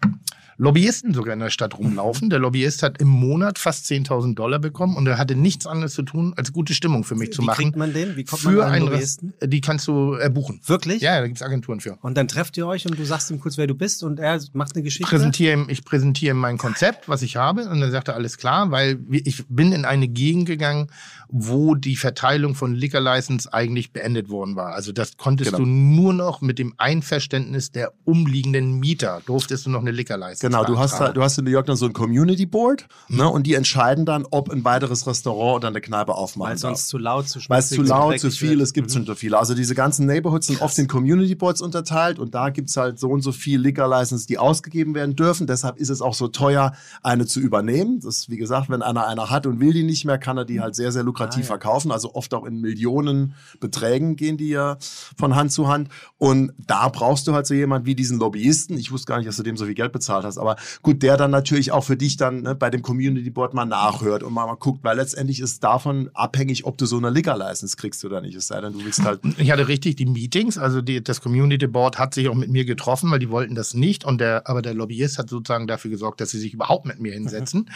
Lobbyisten 0.57 1.13
sogar 1.13 1.33
in 1.33 1.39
der 1.39 1.49
Stadt 1.49 1.77
rumlaufen. 1.77 2.29
Der 2.29 2.39
Lobbyist 2.39 2.81
hat 2.83 2.99
im 3.01 3.09
Monat 3.09 3.59
fast 3.59 3.85
10.000 3.87 4.35
Dollar 4.35 4.59
bekommen 4.59 4.95
und 4.95 5.05
er 5.07 5.17
hatte 5.17 5.35
nichts 5.35 5.67
anderes 5.67 5.93
zu 5.93 6.03
tun, 6.03 6.33
als 6.37 6.53
gute 6.53 6.73
Stimmung 6.73 7.03
für 7.03 7.15
mich 7.15 7.33
zu 7.33 7.41
Wie 7.41 7.45
machen. 7.45 7.63
kriegt 7.63 7.75
man 7.75 7.93
den? 7.93 8.15
Wie 8.15 8.23
kommt 8.23 8.43
man 8.45 8.53
für 8.53 8.65
an 8.65 8.71
einen 8.71 8.85
Lobbyisten? 8.85 9.33
Rest, 9.41 9.53
die 9.53 9.61
kannst 9.61 9.87
du 9.87 10.15
äh, 10.15 10.29
buchen. 10.29 10.61
Wirklich? 10.65 11.01
Ja, 11.01 11.19
da 11.19 11.27
gibt's 11.27 11.41
Agenturen 11.41 11.81
für. 11.81 11.97
Und 12.01 12.15
dann 12.15 12.27
trefft 12.27 12.55
ihr 12.57 12.67
euch 12.67 12.85
und 12.85 12.97
du 12.97 13.05
sagst 13.05 13.29
ihm 13.31 13.39
kurz, 13.39 13.57
wer 13.57 13.67
du 13.67 13.75
bist 13.75 14.03
und 14.03 14.19
er 14.19 14.39
macht 14.53 14.75
eine 14.75 14.83
Geschichte. 14.83 15.09
präsentiere 15.09 15.53
ihm, 15.53 15.65
ich 15.69 15.83
präsentiere 15.83 16.35
ihm 16.35 16.39
mein 16.39 16.57
Konzept, 16.57 17.09
was 17.09 17.21
ich 17.21 17.35
habe, 17.35 17.67
und 17.67 17.81
dann 17.81 17.91
sagt 17.91 18.07
er 18.07 18.15
alles 18.15 18.37
klar, 18.37 18.71
weil 18.71 18.99
ich 19.09 19.45
bin 19.49 19.73
in 19.73 19.85
eine 19.85 20.07
Gegend 20.07 20.45
gegangen, 20.45 20.87
wo 21.29 21.75
die 21.75 21.95
Verteilung 21.95 22.55
von 22.55 22.73
Liquor 22.75 23.01
License 23.01 23.51
eigentlich 23.51 23.91
beendet 23.91 24.29
worden 24.29 24.55
war. 24.55 24.73
Also 24.73 24.91
das 24.91 25.17
konntest 25.17 25.51
Genau. 25.51 25.63
du 25.63 25.69
nur 25.69 26.13
noch 26.13 26.41
mit 26.41 26.59
dem 26.59 26.73
Einverständnis 26.77 27.71
der 27.71 27.93
umliegenden 28.03 28.79
Mieter 28.79 29.21
durftest 29.25 29.65
du 29.65 29.69
noch 29.69 29.81
eine 29.81 29.91
Liquor 29.91 30.17
License. 30.17 30.45
Genau, 30.47 30.63
du 30.63 30.77
hast, 30.79 30.91
beantragen. 30.91 31.05
halt, 31.07 31.17
du 31.17 31.21
hast 31.23 31.37
in 31.37 31.45
New 31.45 31.51
York 31.51 31.65
dann 31.65 31.75
so 31.77 31.85
ein 31.85 31.93
Community 31.93 32.45
Board 32.45 32.87
Mhm. 33.09 33.17
ne, 33.17 33.29
und 33.29 33.47
die 33.47 33.53
entscheiden 33.53 34.05
dann, 34.05 34.25
ob 34.31 34.49
ein 34.49 34.63
weiteres 34.63 35.05
Restaurant 35.07 35.57
oder 35.57 35.67
eine 35.69 35.81
Kneipe 35.81 36.13
aufmachen 36.15 36.49
Weil 36.51 36.55
darf. 36.55 36.61
sonst 36.61 36.87
zu 36.87 36.97
laut, 36.97 37.27
zu 37.27 37.39
Weil 37.47 37.59
es 37.59 37.69
zu 37.69 37.81
laut, 37.81 38.19
zu 38.19 38.29
viel, 38.31 38.51
wird. 38.51 38.61
es 38.61 38.73
gibt 38.73 38.91
schon 38.91 39.05
zu 39.05 39.15
viel. 39.15 39.35
Also 39.35 39.53
diese 39.55 39.75
ganzen 39.75 40.05
Neighborhoods 40.05 40.47
sind 40.47 40.61
oft 40.61 40.77
in 40.77 40.87
Community 40.87 41.35
Boards 41.35 41.61
unterteilt 41.61 42.19
und 42.19 42.33
da 42.35 42.49
gibt's 42.49 42.77
halt 42.77 42.99
so 42.99 43.09
und 43.09 43.21
so 43.21 43.31
viel 43.31 43.59
Liquor 43.59 43.87
License, 43.87 44.27
die 44.27 44.37
ausgegeben 44.37 44.95
werden 44.95 45.15
dürfen. 45.15 45.47
Deshalb 45.47 45.77
ist 45.77 45.89
es 45.89 46.01
auch 46.01 46.13
so 46.13 46.27
teuer, 46.27 46.73
eine 47.03 47.25
zu 47.25 47.39
übernehmen. 47.39 47.99
Das 47.99 48.17
ist, 48.17 48.29
wie 48.29 48.37
gesagt, 48.37 48.69
wenn 48.69 48.81
einer 48.81 49.07
einer 49.07 49.29
hat 49.29 49.45
und 49.47 49.59
will 49.59 49.73
die 49.73 49.83
nicht 49.83 50.05
mehr, 50.05 50.17
kann 50.17 50.37
er 50.37 50.45
die 50.45 50.61
halt 50.61 50.75
sehr, 50.75 50.91
sehr 50.91 51.03
lukrativ 51.03 51.14
Ah, 51.19 51.39
ja. 51.39 51.45
verkaufen. 51.45 51.91
Also 51.91 52.13
oft 52.13 52.33
auch 52.33 52.45
in 52.45 52.61
Millionenbeträgen 52.61 54.15
gehen 54.15 54.37
die 54.37 54.49
ja 54.49 54.77
von 55.17 55.35
Hand 55.35 55.51
zu 55.51 55.67
Hand. 55.67 55.89
Und 56.17 56.53
da 56.57 56.89
brauchst 56.89 57.27
du 57.27 57.33
halt 57.33 57.47
so 57.47 57.53
jemand 57.53 57.85
wie 57.85 57.95
diesen 57.95 58.19
Lobbyisten. 58.19 58.77
Ich 58.77 58.91
wusste 58.91 59.07
gar 59.07 59.17
nicht, 59.17 59.27
dass 59.27 59.37
du 59.37 59.43
dem 59.43 59.57
so 59.57 59.65
viel 59.65 59.73
Geld 59.73 59.91
bezahlt 59.91 60.25
hast. 60.25 60.37
Aber 60.37 60.55
gut, 60.81 61.03
der 61.03 61.17
dann 61.17 61.31
natürlich 61.31 61.71
auch 61.71 61.83
für 61.83 61.97
dich 61.97 62.17
dann 62.17 62.41
ne, 62.41 62.55
bei 62.55 62.69
dem 62.69 62.81
Community 62.81 63.29
Board 63.29 63.53
mal 63.53 63.65
nachhört 63.65 64.23
und 64.23 64.33
mal, 64.33 64.45
mal 64.45 64.55
guckt, 64.55 64.83
weil 64.83 64.97
letztendlich 64.97 65.39
ist 65.39 65.63
davon 65.63 66.09
abhängig, 66.13 66.65
ob 66.65 66.77
du 66.77 66.85
so 66.85 66.97
eine 66.97 67.09
Liquor 67.09 67.37
License 67.37 67.75
kriegst 67.77 68.03
oder 68.05 68.21
nicht. 68.21 68.35
Es 68.35 68.47
sei 68.47 68.61
denn, 68.61 68.73
du 68.73 68.83
willst 68.83 69.03
halt 69.03 69.21
Ich 69.37 69.51
hatte 69.51 69.67
richtig 69.67 69.95
die 69.95 70.05
Meetings, 70.05 70.57
also 70.57 70.81
die, 70.81 71.03
das 71.03 71.21
Community 71.21 71.67
Board 71.67 71.99
hat 71.99 72.13
sich 72.13 72.29
auch 72.29 72.35
mit 72.35 72.49
mir 72.49 72.65
getroffen, 72.65 73.11
weil 73.11 73.19
die 73.19 73.29
wollten 73.29 73.55
das 73.55 73.73
nicht. 73.73 74.05
Und 74.05 74.19
der, 74.19 74.47
aber 74.47 74.61
der 74.61 74.73
Lobbyist 74.73 75.17
hat 75.17 75.29
sozusagen 75.29 75.67
dafür 75.67 75.91
gesorgt, 75.91 76.21
dass 76.21 76.31
sie 76.31 76.39
sich 76.39 76.53
überhaupt 76.53 76.85
mit 76.85 76.99
mir 76.99 77.13
hinsetzen. 77.13 77.69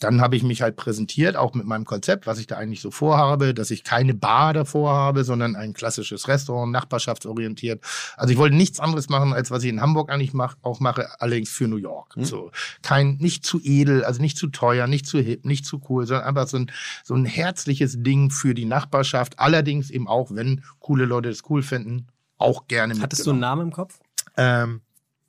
Dann 0.00 0.20
habe 0.20 0.36
ich 0.36 0.42
mich 0.42 0.62
halt 0.62 0.76
präsentiert, 0.76 1.36
auch 1.36 1.54
mit 1.54 1.66
meinem 1.66 1.84
Konzept, 1.84 2.26
was 2.26 2.38
ich 2.38 2.46
da 2.46 2.56
eigentlich 2.56 2.77
so 2.80 2.90
vorhabe, 2.90 3.54
dass 3.54 3.70
ich 3.70 3.84
keine 3.84 4.14
Bar 4.14 4.52
davor 4.52 4.92
habe, 4.92 5.24
sondern 5.24 5.56
ein 5.56 5.72
klassisches 5.72 6.28
Restaurant, 6.28 6.72
nachbarschaftsorientiert. 6.72 7.82
Also 8.16 8.32
ich 8.32 8.38
wollte 8.38 8.56
nichts 8.56 8.80
anderes 8.80 9.08
machen, 9.08 9.32
als 9.32 9.50
was 9.50 9.62
ich 9.62 9.70
in 9.70 9.80
Hamburg 9.80 10.10
eigentlich 10.10 10.34
mach, 10.34 10.56
auch 10.62 10.80
mache, 10.80 11.20
allerdings 11.20 11.50
für 11.50 11.68
New 11.68 11.76
York. 11.76 12.14
So 12.16 12.50
kein, 12.82 13.16
nicht 13.18 13.44
zu 13.44 13.60
edel, 13.62 14.04
also 14.04 14.20
nicht 14.20 14.36
zu 14.36 14.48
teuer, 14.48 14.86
nicht 14.86 15.06
zu 15.06 15.18
hip, 15.18 15.44
nicht 15.44 15.64
zu 15.64 15.80
cool, 15.88 16.06
sondern 16.06 16.26
einfach 16.26 16.48
so 16.48 16.58
ein, 16.58 16.70
so 17.04 17.14
ein 17.14 17.24
herzliches 17.24 18.02
Ding 18.02 18.30
für 18.30 18.54
die 18.54 18.64
Nachbarschaft. 18.64 19.38
Allerdings 19.38 19.90
eben 19.90 20.08
auch, 20.08 20.30
wenn 20.32 20.62
coole 20.80 21.04
Leute 21.04 21.28
es 21.28 21.42
cool 21.48 21.62
finden, 21.62 22.06
auch 22.38 22.68
gerne 22.68 23.00
Hattest 23.00 23.26
du 23.26 23.30
einen. 23.30 23.40
Namen 23.40 23.62
im 23.62 23.72
Kopf? 23.72 23.98
Ähm, 24.36 24.80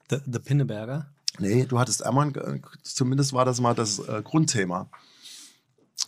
The, 0.09 0.17
The 0.25 0.39
Pinneberger? 0.39 1.07
Nee, 1.39 1.65
du 1.65 1.79
hattest 1.79 2.05
einmal, 2.05 2.29
äh, 2.35 2.59
zumindest 2.83 3.33
war 3.33 3.45
das 3.45 3.61
mal 3.61 3.73
das 3.73 3.99
äh, 3.99 4.21
Grundthema. 4.23 4.89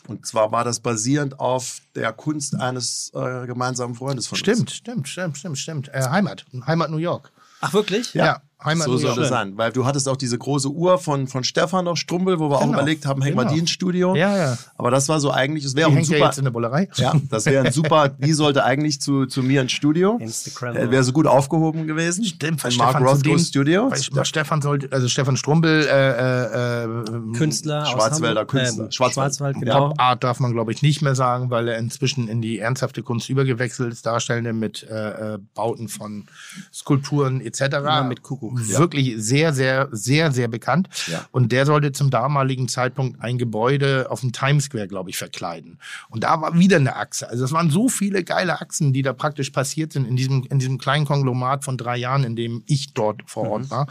Und 0.08 0.26
zwar 0.26 0.52
war 0.52 0.64
das 0.64 0.80
basierend 0.80 1.40
auf 1.40 1.82
der 1.96 2.12
Kunst 2.14 2.56
eines 2.56 3.12
äh, 3.14 3.46
gemeinsamen 3.46 3.96
Freundes 3.96 4.28
von 4.28 4.38
stimmt, 4.38 4.62
uns. 4.62 4.74
stimmt, 4.74 5.08
stimmt, 5.08 5.38
stimmt, 5.38 5.58
stimmt. 5.58 5.90
Äh, 5.90 6.04
Heimat, 6.10 6.46
Heimat 6.66 6.90
New 6.90 6.98
York. 6.98 7.32
Ach, 7.62 7.74
wirklich? 7.74 8.14
Ja, 8.14 8.42
Heimat 8.64 8.86
so 8.88 8.98
soll 8.98 9.16
das 9.16 9.30
sein. 9.30 9.58
Weil 9.58 9.72
du 9.72 9.86
hattest 9.86 10.08
auch 10.08 10.18
diese 10.18 10.38
große 10.38 10.70
Uhr 10.70 10.98
von, 11.00 11.28
von 11.28 11.44
Stefan 11.44 11.86
noch, 11.86 11.98
Strumbel, 11.98 12.40
wo 12.40 12.50
wir 12.50 12.58
auch 12.58 12.62
Genau, 12.62 12.74
überlegt 12.74 13.06
haben, 13.06 13.22
hängen 13.22 13.36
wir 13.36 13.44
genau. 13.44 13.54
die 13.54 13.60
ins 13.60 13.72
Studio. 13.72 14.16
Ja, 14.16 14.38
ja. 14.38 14.58
Aber 14.78 14.92
das 14.92 15.10
war 15.10 15.20
so 15.20 15.32
eigentlich, 15.32 15.66
es 15.66 15.76
wäre 15.76 15.88
auch 15.88 15.92
ein 15.92 15.98
hängt 15.98 16.10
ja 16.10 16.18
super. 16.18 16.28
jetzt 16.28 16.38
in 16.38 16.44
der 16.46 16.52
Bullerei. 16.52 16.88
Ja, 16.96 17.14
das 17.30 17.46
wäre 17.46 17.66
ein 17.66 17.72
super, 17.74 18.10
die 18.10 18.34
sollte 18.34 18.64
eigentlich 18.64 19.02
zu, 19.02 19.26
zu 19.26 19.42
mir 19.44 19.62
ins 19.62 19.72
Studio. 19.72 20.18
Instagram. 20.20 20.76
Äh, 20.78 20.92
wäre 20.92 21.04
so 21.04 21.12
gut 21.12 21.28
aufgehoben 21.28 21.88
gewesen. 21.88 22.24
Stimmt, 22.24 22.64
Ein 22.64 22.76
Mark 22.76 22.92
zu 22.98 22.98
dem- 23.24 23.32
Rothko 23.34 23.38
Studio. 23.40 23.92
Weil, 23.92 24.00
weil 24.12 24.26
Stefan 24.26 24.62
sollte, 24.62 24.90
also 24.92 25.08
Stefan 25.08 25.38
Strumbel, 25.38 25.86
äh, 25.88 26.10
äh, 26.12 26.84
äh, 26.86 27.38
Künstler 27.38 27.86
Schwarzwälder. 27.86 28.46
Künstler. 28.46 28.88
Äh, 28.88 28.92
Schwarzwald. 28.92 29.36
Schwarzwald, 29.36 29.56
genau. 29.60 29.90
Pop 29.90 30.00
Art 30.00 30.24
darf 30.24 30.40
man, 30.40 30.52
glaube 30.54 30.72
ich, 30.72 30.82
nicht 30.82 31.02
mehr 31.02 31.16
sagen, 31.16 31.50
weil 31.50 31.68
er 31.68 31.78
inzwischen 31.78 32.28
in 32.28 32.42
die 32.42 32.60
ernsthafte 32.60 33.02
Kunst 33.04 33.30
übergewechselt 33.30 33.92
ist, 33.92 34.06
Darstellende 34.06 34.54
mit 34.54 34.84
äh, 34.90 35.34
äh, 35.36 35.38
Bauten 35.56 35.88
von 35.88 36.26
Skulpturen 36.74 37.42
etc. 37.42 37.62
Ja, 37.84 38.04
mit 38.04 38.22
Kuckuck. 38.22 38.51
Ja. 38.68 38.80
wirklich 38.80 39.14
sehr, 39.18 39.54
sehr, 39.54 39.88
sehr, 39.92 40.32
sehr 40.32 40.48
bekannt. 40.48 40.90
Ja. 41.08 41.26
Und 41.32 41.52
der 41.52 41.66
sollte 41.66 41.92
zum 41.92 42.10
damaligen 42.10 42.68
Zeitpunkt 42.68 43.22
ein 43.22 43.38
Gebäude 43.38 44.08
auf 44.10 44.22
dem 44.22 44.32
Times 44.32 44.66
Square, 44.66 44.88
glaube 44.88 45.10
ich, 45.10 45.18
verkleiden. 45.18 45.80
Und 46.10 46.24
da 46.24 46.42
war 46.42 46.58
wieder 46.58 46.78
eine 46.78 46.96
Achse. 46.96 47.30
Also 47.30 47.46
es 47.46 47.52
waren 47.52 47.70
so 47.70 47.90
viele 47.90 48.24
geile 48.24 48.60
Achsen, 48.62 48.94
die 48.94 49.02
da 49.02 49.14
praktisch 49.14 49.50
passiert 49.52 49.94
sind 49.94 50.06
in 50.08 50.16
diesem, 50.16 50.44
in 50.50 50.60
diesem 50.60 50.78
kleinen 50.78 51.06
Konglomat 51.06 51.64
von 51.64 51.78
drei 51.78 51.98
Jahren, 51.98 52.24
in 52.24 52.36
dem 52.36 52.64
ich 52.66 52.94
dort 52.94 53.22
vor 53.26 53.50
Ort 53.50 53.70
war. 53.70 53.88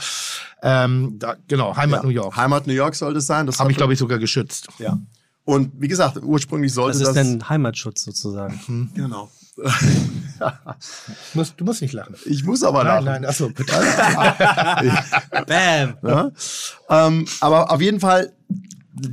Ähm, 0.62 1.16
da, 1.18 1.36
genau, 1.48 1.76
Heimat 1.76 2.02
Mhm. 2.04 2.10
Ja. 2.10 2.14
New 2.14 2.22
York. 2.24 2.36
Heimat 2.36 2.66
New 2.66 2.72
York 2.72 2.94
sollte 2.94 3.18
es 3.18 3.26
sein. 3.26 3.46
Das 3.46 3.58
Habe 3.60 3.70
ich, 3.70 3.76
glaube 3.76 3.92
ich, 3.92 3.98
sogar 3.98 4.18
geschützt. 4.18 4.68
Ja. 4.78 4.98
Und 5.44 5.72
wie 5.80 5.88
gesagt, 5.88 6.18
ursprünglich 6.22 6.72
sollte 6.72 6.98
Das 6.98 7.08
das. 7.08 7.16
ist 7.16 7.22
denn 7.32 7.48
Heimatschutz 7.48 8.04
sozusagen. 8.04 8.90
genau. 8.94 9.30
Du 10.40 10.48
musst, 11.38 11.54
du 11.60 11.64
musst 11.66 11.82
nicht 11.82 11.92
lachen. 11.92 12.14
Ich 12.24 12.44
muss 12.44 12.62
aber 12.62 12.82
Nein, 12.82 13.04
lachen. 13.04 13.22
nein, 13.22 13.24
achso, 13.26 13.50
bitte. 13.54 13.74
Bam! 15.46 15.96
Ja? 16.02 16.30
ähm, 16.88 17.26
aber 17.40 17.70
auf 17.70 17.80
jeden 17.82 18.00
Fall, 18.00 18.32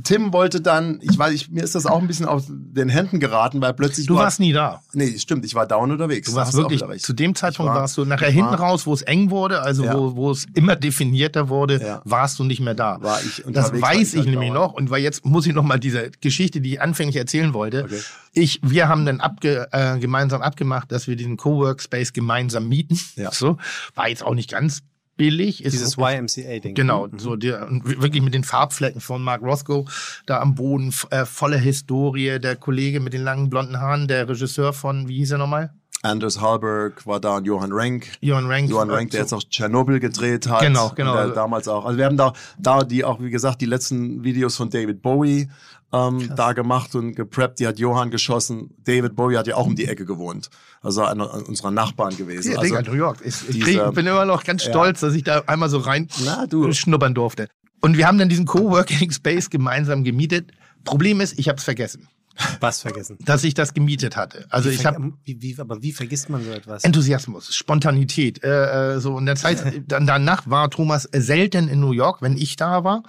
Tim 0.02 0.32
wollte 0.32 0.60
dann, 0.60 0.98
ich 1.02 1.16
weiß, 1.16 1.32
ich, 1.32 1.50
mir 1.50 1.62
ist 1.62 1.74
das 1.76 1.86
auch 1.86 2.00
ein 2.00 2.08
bisschen 2.08 2.26
aus 2.26 2.46
den 2.48 2.88
Händen 2.88 3.20
geraten, 3.20 3.60
weil 3.60 3.74
plötzlich 3.74 4.06
Du 4.08 4.16
war, 4.16 4.24
warst 4.24 4.40
nie 4.40 4.52
da. 4.52 4.82
nee, 4.92 5.16
stimmt, 5.18 5.44
ich 5.44 5.54
war 5.54 5.66
down 5.68 5.92
unterwegs. 5.92 6.28
Du 6.28 6.34
warst 6.34 6.54
wirklich, 6.54 6.82
zu 7.00 7.12
dem 7.12 7.34
Zeitpunkt 7.36 7.72
war- 7.72 7.82
warst 7.82 7.96
du 7.96 8.04
nachher 8.04 8.28
hinten 8.30 8.50
war- 8.50 8.60
raus, 8.60 8.86
wo 8.86 8.92
es 8.92 9.02
eng 9.02 9.30
wurde, 9.30 9.62
also 9.62 9.84
Ja. 9.84 9.94
wo, 9.96 10.16
wo 10.16 10.30
es 10.32 10.46
immer 10.54 10.74
definierter 10.74 11.48
wurde, 11.48 11.80
Ja. 11.80 12.02
warst 12.04 12.38
du 12.40 12.44
nicht 12.44 12.60
mehr 12.60 12.74
da. 12.74 13.00
War 13.00 13.20
ich 13.22 13.44
das 13.46 13.72
weiß 13.72 14.08
ich 14.08 14.14
ich 14.14 14.18
halt 14.22 14.28
nämlich 14.30 14.50
noch 14.52 14.72
und 14.72 14.90
weil 14.90 15.00
jetzt 15.02 15.24
muss 15.24 15.46
ich 15.46 15.54
noch 15.54 15.62
mal 15.62 15.78
diese 15.78 16.10
Geschichte, 16.20 16.60
die 16.60 16.72
ich 16.72 16.80
anfänglich 16.82 17.16
erzählen 17.16 17.54
wollte. 17.54 17.84
Okay. 17.84 18.00
Ich, 18.32 18.60
wir 18.64 18.88
haben 18.88 19.06
dann 19.06 19.20
abge, 19.20 19.68
äh, 19.70 19.98
gemeinsam 19.98 20.42
abgemacht, 20.42 20.90
dass 20.90 21.06
wir 21.06 21.14
diesen 21.14 21.36
Coworkspace 21.36 22.12
gemeinsam 22.12 22.68
mieten. 22.68 22.98
Ja. 23.14 23.30
So 23.32 23.58
war 23.94 24.08
jetzt 24.08 24.24
auch 24.24 24.34
nicht 24.34 24.50
ganz 24.50 24.80
billig. 25.18 25.62
Ist 25.62 25.74
Dieses 25.74 25.98
YMCA-Ding. 25.98 26.74
Genau, 26.74 27.08
so 27.18 27.36
der, 27.36 27.68
und 27.68 27.84
wirklich 28.00 28.22
mit 28.22 28.32
den 28.32 28.44
Farbflecken 28.44 29.02
von 29.02 29.22
Mark 29.22 29.42
Roscoe 29.42 29.84
da 30.24 30.40
am 30.40 30.54
Boden, 30.54 30.94
äh, 31.10 31.26
volle 31.26 31.58
Historie, 31.58 32.38
der 32.38 32.56
Kollege 32.56 33.00
mit 33.00 33.12
den 33.12 33.22
langen 33.22 33.50
blonden 33.50 33.78
Haaren, 33.78 34.08
der 34.08 34.26
Regisseur 34.26 34.72
von, 34.72 35.08
wie 35.08 35.18
hieß 35.18 35.32
er 35.32 35.38
nochmal? 35.38 35.74
Anders 36.02 36.40
Halberg 36.40 37.04
war 37.06 37.18
da 37.18 37.38
und 37.38 37.44
Johann 37.44 37.72
Renk. 37.72 38.06
Johann 38.20 38.46
Rank. 38.46 38.70
Johann 38.70 38.88
Rank, 38.88 39.10
der 39.10 39.20
jetzt 39.20 39.32
auch 39.32 39.42
Tschernobyl 39.42 39.98
gedreht 39.98 40.48
hat. 40.48 40.60
Genau, 40.60 40.92
genau. 40.94 41.30
Damals 41.30 41.66
auch. 41.66 41.84
Also 41.84 41.98
wir 41.98 42.04
haben 42.04 42.16
da, 42.16 42.34
da 42.56 42.84
die 42.84 43.04
auch, 43.04 43.20
wie 43.20 43.30
gesagt, 43.30 43.60
die 43.60 43.66
letzten 43.66 44.22
Videos 44.22 44.56
von 44.56 44.70
David 44.70 45.02
Bowie 45.02 45.48
ähm, 45.92 46.32
da 46.36 46.52
gemacht 46.52 46.94
und 46.94 47.14
gepreppt. 47.14 47.60
Die 47.60 47.66
hat 47.66 47.78
Johann 47.78 48.10
geschossen. 48.10 48.70
David 48.84 49.16
Bowie 49.16 49.36
hat 49.36 49.46
ja 49.46 49.56
auch 49.56 49.66
um 49.66 49.74
die 49.76 49.86
Ecke 49.86 50.04
gewohnt. 50.04 50.50
Also 50.82 51.02
einer 51.02 51.32
unserer 51.48 51.70
Nachbarn 51.70 52.16
gewesen. 52.16 52.52
Ja, 52.52 52.58
also, 52.58 52.76
Digga, 52.76 52.90
New 52.90 52.96
York. 52.96 53.18
Ich, 53.24 53.48
ich, 53.48 53.64
dieser- 53.64 53.84
krieg, 53.86 53.94
bin 53.94 54.06
immer 54.06 54.24
noch 54.24 54.44
ganz 54.44 54.64
stolz, 54.64 55.00
dass 55.00 55.14
ich 55.14 55.24
da 55.24 55.42
einmal 55.46 55.68
so 55.68 55.78
rein 55.78 56.08
Na, 56.24 56.46
du. 56.46 56.72
schnuppern 56.72 57.14
durfte. 57.14 57.48
Und 57.80 57.96
wir 57.96 58.06
haben 58.06 58.18
dann 58.18 58.28
diesen 58.28 58.44
Coworking 58.46 59.10
Space 59.12 59.50
gemeinsam 59.50 60.04
gemietet. 60.04 60.50
Problem 60.84 61.20
ist, 61.20 61.38
ich 61.38 61.48
habe 61.48 61.58
es 61.58 61.64
vergessen, 61.64 62.08
Was 62.60 62.80
vergessen. 62.82 63.18
dass 63.24 63.44
ich 63.44 63.54
das 63.54 63.74
gemietet 63.74 64.16
hatte. 64.16 64.46
Also 64.50 64.70
Wie 64.70 64.74
ich 64.74 64.86
habe 64.86 65.12
wie, 65.24 65.42
wie, 65.42 65.56
aber 65.58 65.82
wie 65.82 65.92
vergisst 65.92 66.28
man 66.30 66.44
so 66.44 66.50
etwas? 66.50 66.84
Enthusiasmus, 66.84 67.54
Spontanität. 67.54 68.42
Äh, 68.44 68.94
äh, 68.96 69.00
so 69.00 69.18
in 69.18 69.26
der 69.26 69.36
Zeit 69.36 69.82
dann 69.88 70.06
danach 70.06 70.48
war 70.48 70.70
Thomas 70.70 71.08
selten 71.12 71.68
in 71.68 71.80
New 71.80 71.92
York, 71.92 72.22
wenn 72.22 72.36
ich 72.36 72.56
da 72.56 72.84
war. 72.84 73.02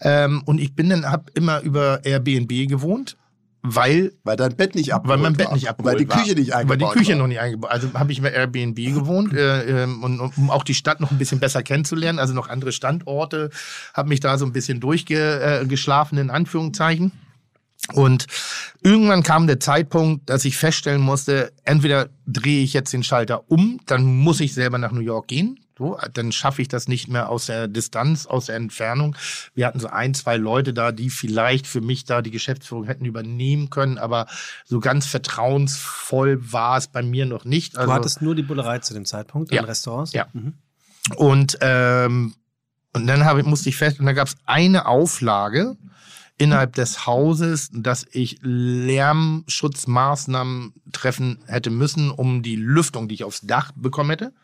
Ähm, 0.00 0.42
und 0.44 0.60
ich 0.60 0.74
bin 0.74 0.88
dann 0.90 1.10
hab 1.10 1.30
immer 1.34 1.60
über 1.60 2.04
Airbnb 2.04 2.68
gewohnt, 2.68 3.16
weil 3.62 4.12
weil 4.24 4.36
dein 4.36 4.56
Bett 4.56 4.74
nicht 4.74 4.92
abgeholt 4.92 5.18
weil 5.18 5.22
mein 5.22 5.36
Bett 5.36 5.46
war. 5.46 5.54
nicht 5.54 5.68
abgeholt 5.70 5.94
Weil 5.94 6.04
die 6.04 6.10
war. 6.10 6.22
Küche 6.22 6.34
nicht 6.34 6.54
eingebaut 6.54 6.80
Weil 6.80 6.88
die 6.88 6.98
Küche 6.98 7.12
war. 7.12 7.18
noch 7.18 7.26
nicht 7.28 7.40
eingebaut 7.40 7.70
Also 7.70 7.88
habe 7.94 8.12
ich 8.12 8.20
bei 8.20 8.30
Airbnb 8.30 8.76
gewohnt 8.76 9.32
äh, 9.32 9.84
ähm, 9.84 10.02
und 10.02 10.20
um 10.20 10.50
auch 10.50 10.64
die 10.64 10.74
Stadt 10.74 11.00
noch 11.00 11.10
ein 11.10 11.18
bisschen 11.18 11.40
besser 11.40 11.62
kennenzulernen, 11.62 12.18
also 12.18 12.34
noch 12.34 12.48
andere 12.50 12.72
Standorte, 12.72 13.50
habe 13.94 14.08
mich 14.10 14.20
da 14.20 14.36
so 14.36 14.44
ein 14.44 14.52
bisschen 14.52 14.80
durchgeschlafen 14.80 16.18
in 16.18 16.30
Anführungszeichen. 16.30 17.12
Und 17.92 18.26
irgendwann 18.82 19.22
kam 19.22 19.46
der 19.46 19.60
Zeitpunkt, 19.60 20.30
dass 20.30 20.44
ich 20.44 20.56
feststellen 20.56 21.02
musste, 21.02 21.52
entweder 21.64 22.08
drehe 22.26 22.62
ich 22.62 22.72
jetzt 22.72 22.92
den 22.92 23.02
Schalter 23.02 23.50
um, 23.50 23.78
dann 23.86 24.04
muss 24.04 24.40
ich 24.40 24.54
selber 24.54 24.78
nach 24.78 24.92
New 24.92 25.00
York 25.00 25.28
gehen. 25.28 25.60
So, 25.76 25.98
dann 26.12 26.30
schaffe 26.30 26.62
ich 26.62 26.68
das 26.68 26.86
nicht 26.86 27.08
mehr 27.08 27.28
aus 27.28 27.46
der 27.46 27.66
Distanz, 27.66 28.26
aus 28.26 28.46
der 28.46 28.54
Entfernung. 28.54 29.16
Wir 29.54 29.66
hatten 29.66 29.80
so 29.80 29.88
ein, 29.88 30.14
zwei 30.14 30.36
Leute 30.36 30.72
da, 30.72 30.92
die 30.92 31.10
vielleicht 31.10 31.66
für 31.66 31.80
mich 31.80 32.04
da 32.04 32.22
die 32.22 32.30
Geschäftsführung 32.30 32.84
hätten 32.84 33.04
übernehmen 33.04 33.70
können, 33.70 33.98
aber 33.98 34.28
so 34.64 34.78
ganz 34.78 35.06
vertrauensvoll 35.06 36.52
war 36.52 36.78
es 36.78 36.86
bei 36.86 37.02
mir 37.02 37.26
noch 37.26 37.44
nicht. 37.44 37.76
Also, 37.76 37.88
du 37.88 37.92
hattest 37.92 38.22
nur 38.22 38.36
die 38.36 38.44
Bullerei 38.44 38.78
zu 38.78 38.94
dem 38.94 39.04
Zeitpunkt 39.04 39.50
in 39.50 39.56
Ja. 39.56 39.62
Restaurants? 39.64 40.12
Ja. 40.12 40.28
Mhm. 40.32 40.54
Und, 41.16 41.58
ähm, 41.60 42.34
und 42.92 43.06
dann 43.08 43.24
habe, 43.24 43.42
musste 43.42 43.68
ich 43.68 43.76
fest, 43.76 43.98
und 43.98 44.06
da 44.06 44.12
gab 44.12 44.28
es 44.28 44.36
eine 44.46 44.86
Auflage 44.86 45.76
innerhalb 46.38 46.74
des 46.74 47.06
Hauses, 47.06 47.70
dass 47.72 48.04
ich 48.10 48.40
Lärmschutzmaßnahmen 48.42 50.74
treffen 50.92 51.38
hätte 51.46 51.70
müssen, 51.70 52.10
um 52.10 52.42
die 52.42 52.56
Lüftung, 52.56 53.06
die 53.08 53.14
ich 53.14 53.24
aufs 53.24 53.40
Dach 53.42 53.70
bekommen 53.76 54.10
hätte, 54.10 54.34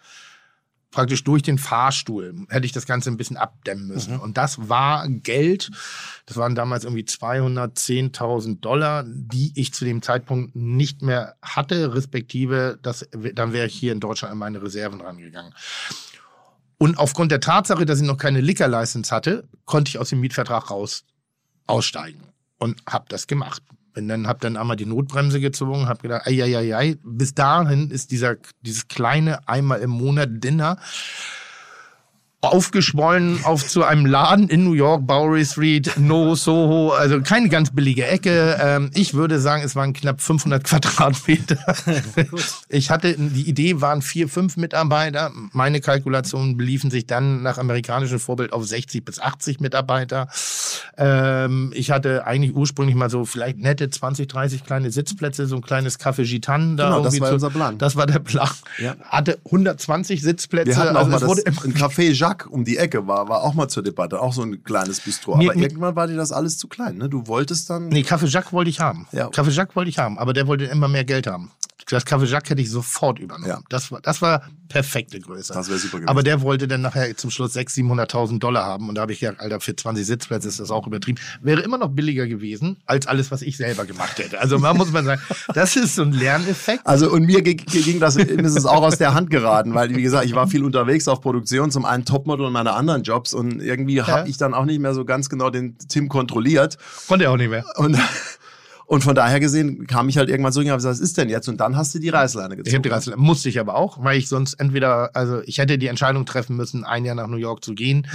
praktisch 0.90 1.24
durch 1.24 1.42
den 1.42 1.58
Fahrstuhl 1.58 2.46
hätte 2.48 2.66
ich 2.66 2.72
das 2.72 2.86
Ganze 2.86 3.10
ein 3.10 3.16
bisschen 3.16 3.36
abdämmen 3.36 3.88
müssen. 3.88 4.18
Und 4.18 4.36
das 4.36 4.68
war 4.68 5.08
Geld, 5.08 5.70
das 6.26 6.36
waren 6.36 6.54
damals 6.54 6.84
irgendwie 6.84 7.04
210.000 7.04 8.60
Dollar, 8.60 9.04
die 9.06 9.52
ich 9.54 9.72
zu 9.72 9.84
dem 9.84 10.02
Zeitpunkt 10.02 10.56
nicht 10.56 11.02
mehr 11.02 11.36
hatte, 11.42 11.94
respektive, 11.94 12.78
das, 12.82 13.08
dann 13.34 13.52
wäre 13.52 13.66
ich 13.66 13.74
hier 13.74 13.92
in 13.92 14.00
Deutschland 14.00 14.32
an 14.32 14.38
meine 14.38 14.62
Reserven 14.62 15.00
rangegangen. 15.00 15.54
Und 16.78 16.98
aufgrund 16.98 17.30
der 17.30 17.40
Tatsache, 17.40 17.84
dass 17.84 18.00
ich 18.00 18.06
noch 18.06 18.16
keine 18.16 18.40
Liquor-License 18.40 19.14
hatte, 19.14 19.48
konnte 19.66 19.90
ich 19.90 19.98
aus 19.98 20.08
dem 20.08 20.20
Mietvertrag 20.20 20.70
raus 20.70 21.04
aussteigen 21.70 22.20
und 22.58 22.80
habe 22.88 23.06
das 23.08 23.26
gemacht. 23.26 23.62
Bin 23.92 24.06
dann 24.06 24.28
habe 24.28 24.38
dann 24.40 24.56
einmal 24.56 24.76
die 24.76 24.86
Notbremse 24.86 25.40
gezogen, 25.40 25.88
habe 25.88 26.02
gedacht, 26.02 26.26
ei, 26.26 26.42
ei, 26.42 26.56
ei, 26.56 26.76
ei. 26.76 26.96
bis 27.02 27.34
dahin 27.34 27.90
ist 27.90 28.12
dieser 28.12 28.36
dieses 28.60 28.86
kleine 28.86 29.48
einmal 29.48 29.80
im 29.80 29.90
Monat 29.90 30.28
Dinner 30.44 30.78
aufgeschwollen 32.42 33.44
auf 33.44 33.66
zu 33.68 33.84
einem 33.84 34.06
Laden 34.06 34.48
in 34.48 34.64
New 34.64 34.72
York, 34.72 35.06
Bowery 35.06 35.44
Street, 35.44 35.92
No 35.98 36.34
Soho, 36.34 36.90
also 36.92 37.20
keine 37.20 37.50
ganz 37.50 37.70
billige 37.70 38.06
Ecke. 38.06 38.58
Ähm, 38.60 38.90
ich 38.94 39.12
würde 39.12 39.38
sagen, 39.40 39.62
es 39.62 39.76
waren 39.76 39.92
knapp 39.92 40.22
500 40.22 40.64
Quadratmeter. 40.64 41.58
ich 42.70 42.90
hatte, 42.90 43.14
die 43.18 43.48
Idee 43.48 43.82
waren 43.82 44.00
vier, 44.00 44.26
fünf 44.28 44.56
Mitarbeiter. 44.56 45.30
Meine 45.52 45.80
Kalkulationen 45.82 46.56
beliefen 46.56 46.90
sich 46.90 47.06
dann 47.06 47.42
nach 47.42 47.58
amerikanischem 47.58 48.18
Vorbild 48.18 48.54
auf 48.54 48.66
60 48.66 49.04
bis 49.04 49.18
80 49.20 49.60
Mitarbeiter. 49.60 50.28
Ähm, 50.96 51.72
ich 51.74 51.90
hatte 51.90 52.26
eigentlich 52.26 52.54
ursprünglich 52.54 52.96
mal 52.96 53.10
so 53.10 53.26
vielleicht 53.26 53.58
nette 53.58 53.90
20, 53.90 54.28
30 54.28 54.64
kleine 54.64 54.90
Sitzplätze, 54.90 55.46
so 55.46 55.56
ein 55.56 55.62
kleines 55.62 56.00
Café 56.00 56.24
Gitan 56.24 56.78
da 56.78 56.84
Genau, 56.88 57.02
das 57.02 57.20
war 57.20 57.28
zu- 57.28 57.34
unser 57.34 57.50
Plan. 57.50 57.76
Das 57.76 57.96
war 57.96 58.06
der 58.06 58.18
Plan. 58.20 58.48
Ja. 58.78 58.96
Hatte 59.02 59.38
120 59.44 60.22
Sitzplätze. 60.22 60.68
Wir 60.70 60.76
hatten 60.78 60.96
auch 60.96 61.00
also 61.00 61.10
mal 61.10 61.18
das, 61.20 61.28
wurde 61.28 61.42
ein 61.46 61.74
Café 61.74 62.10
Jacques 62.12 62.29
um 62.50 62.64
die 62.64 62.76
Ecke 62.76 63.06
war, 63.06 63.28
war 63.28 63.42
auch 63.42 63.54
mal 63.54 63.68
zur 63.68 63.82
Debatte, 63.82 64.20
auch 64.20 64.32
so 64.32 64.42
ein 64.42 64.62
kleines 64.64 65.00
Bistro. 65.00 65.36
Mir- 65.36 65.50
Aber 65.50 65.58
mir- 65.58 65.64
irgendwann 65.66 65.96
war 65.96 66.06
dir 66.06 66.16
das 66.16 66.32
alles 66.32 66.58
zu 66.58 66.68
klein, 66.68 66.96
ne? 66.98 67.08
Du 67.08 67.26
wolltest 67.26 67.68
dann. 67.70 67.88
Nee, 67.88 68.02
Café 68.02 68.26
Jacques 68.26 68.52
wollte 68.52 68.70
ich 68.70 68.80
haben. 68.80 69.06
Ja. 69.12 69.28
Café 69.28 69.50
Jacques 69.50 69.76
wollte 69.76 69.90
ich 69.90 69.98
haben, 69.98 70.18
aber 70.18 70.32
der 70.32 70.46
wollte 70.46 70.64
immer 70.64 70.88
mehr 70.88 71.04
Geld 71.04 71.26
haben. 71.26 71.50
Das 71.88 72.06
Café 72.06 72.24
Jacques 72.26 72.48
hätte 72.50 72.62
ich 72.62 72.70
sofort 72.70 73.18
übernommen. 73.18 73.48
Ja. 73.48 73.60
Das, 73.68 73.90
war, 73.90 74.00
das 74.00 74.22
war 74.22 74.42
perfekte 74.68 75.18
Größe. 75.18 75.52
Das 75.52 75.68
wäre 75.68 75.76
super 75.80 75.96
gewesen. 75.96 76.08
Aber 76.08 76.22
der 76.22 76.40
wollte 76.40 76.68
dann 76.68 76.82
nachher 76.82 77.16
zum 77.16 77.30
Schluss 77.32 77.56
600.000, 77.56 78.06
700.000 78.12 78.38
Dollar 78.38 78.64
haben. 78.64 78.88
Und 78.88 78.94
da 78.94 79.02
habe 79.02 79.12
ich 79.12 79.18
gesagt, 79.18 79.40
Alter, 79.40 79.58
für 79.58 79.74
20 79.74 80.06
Sitzplätze 80.06 80.46
ist 80.46 80.60
das 80.60 80.70
auch 80.70 80.86
übertrieben. 80.86 81.18
Wäre 81.42 81.62
immer 81.62 81.78
noch 81.78 81.88
billiger 81.88 82.28
gewesen, 82.28 82.76
als 82.86 83.08
alles, 83.08 83.32
was 83.32 83.42
ich 83.42 83.56
selber 83.56 83.86
gemacht 83.86 84.20
hätte. 84.20 84.38
Also 84.40 84.58
da 84.58 84.72
muss 84.72 84.92
man 84.92 85.04
sagen, 85.04 85.20
das 85.54 85.74
ist 85.74 85.96
so 85.96 86.02
ein 86.02 86.12
Lerneffekt. 86.12 86.86
Also 86.86 87.10
und 87.10 87.24
mir 87.24 87.42
ging, 87.42 87.98
das, 87.98 88.14
mir 88.14 88.28
ist 88.28 88.56
es 88.56 88.66
auch 88.66 88.82
aus 88.82 88.98
der 88.98 89.14
Hand 89.14 89.30
geraten, 89.30 89.74
weil 89.74 89.92
wie 89.96 90.02
gesagt, 90.02 90.26
ich 90.26 90.34
war 90.36 90.46
viel 90.46 90.62
unterwegs 90.62 91.08
auf 91.08 91.20
Produktion, 91.20 91.72
zum 91.72 91.84
einen 91.84 92.04
Topmodel 92.20 92.46
und 92.46 92.52
meine 92.52 92.72
anderen 92.72 93.02
Jobs 93.02 93.32
und 93.32 93.60
irgendwie 93.60 94.02
habe 94.02 94.28
ich 94.28 94.36
dann 94.36 94.54
auch 94.54 94.64
nicht 94.64 94.80
mehr 94.80 94.94
so 94.94 95.04
ganz 95.04 95.28
genau 95.28 95.50
den 95.50 95.76
Tim 95.88 96.08
kontrolliert 96.08 96.76
Konnte 97.08 97.24
er 97.26 97.32
auch 97.32 97.36
nicht 97.36 97.50
mehr. 97.50 97.64
und 97.76 97.98
und 98.86 99.04
von 99.04 99.14
daher 99.14 99.40
gesehen 99.40 99.86
kam 99.86 100.08
ich 100.08 100.18
halt 100.18 100.28
irgendwann 100.28 100.52
so, 100.52 100.60
und 100.60 100.68
hab 100.68 100.76
gesagt, 100.76 100.94
was 100.94 101.00
ist 101.00 101.16
denn 101.16 101.28
jetzt? 101.28 101.48
Und 101.48 101.58
dann 101.58 101.76
hast 101.76 101.94
du 101.94 101.98
die 102.00 102.08
Reißleine 102.08 102.56
gezogen. 102.56 102.68
Ich 102.68 102.74
habe 102.74 102.82
die 102.82 102.88
Reißleine, 102.88 103.16
musste 103.20 103.48
ich 103.48 103.60
aber 103.60 103.76
auch, 103.76 104.02
weil 104.02 104.18
ich 104.18 104.28
sonst 104.28 104.54
entweder, 104.54 105.14
also 105.14 105.42
ich 105.44 105.58
hätte 105.58 105.78
die 105.78 105.86
Entscheidung 105.86 106.26
treffen 106.26 106.56
müssen, 106.56 106.84
ein 106.84 107.04
Jahr 107.04 107.14
nach 107.14 107.28
New 107.28 107.36
York 107.36 107.64
zu 107.64 107.74
gehen 107.74 108.06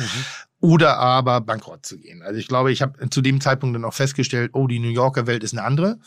oder 0.66 0.98
aber 0.98 1.42
bankrott 1.42 1.86
zu 1.86 2.00
gehen. 2.00 2.24
Also 2.24 2.40
ich 2.40 2.48
glaube, 2.48 2.72
ich 2.72 2.82
habe 2.82 3.08
zu 3.12 3.22
dem 3.22 3.40
Zeitpunkt 3.40 3.76
dann 3.76 3.86
auch 3.86 3.94
festgestellt, 3.94 4.50
oh, 4.54 4.66
die 4.66 4.80
New 4.80 4.90
Yorker 4.90 5.28
Welt 5.28 5.44
ist 5.44 5.54
eine 5.54 5.64
andere. 5.64 6.00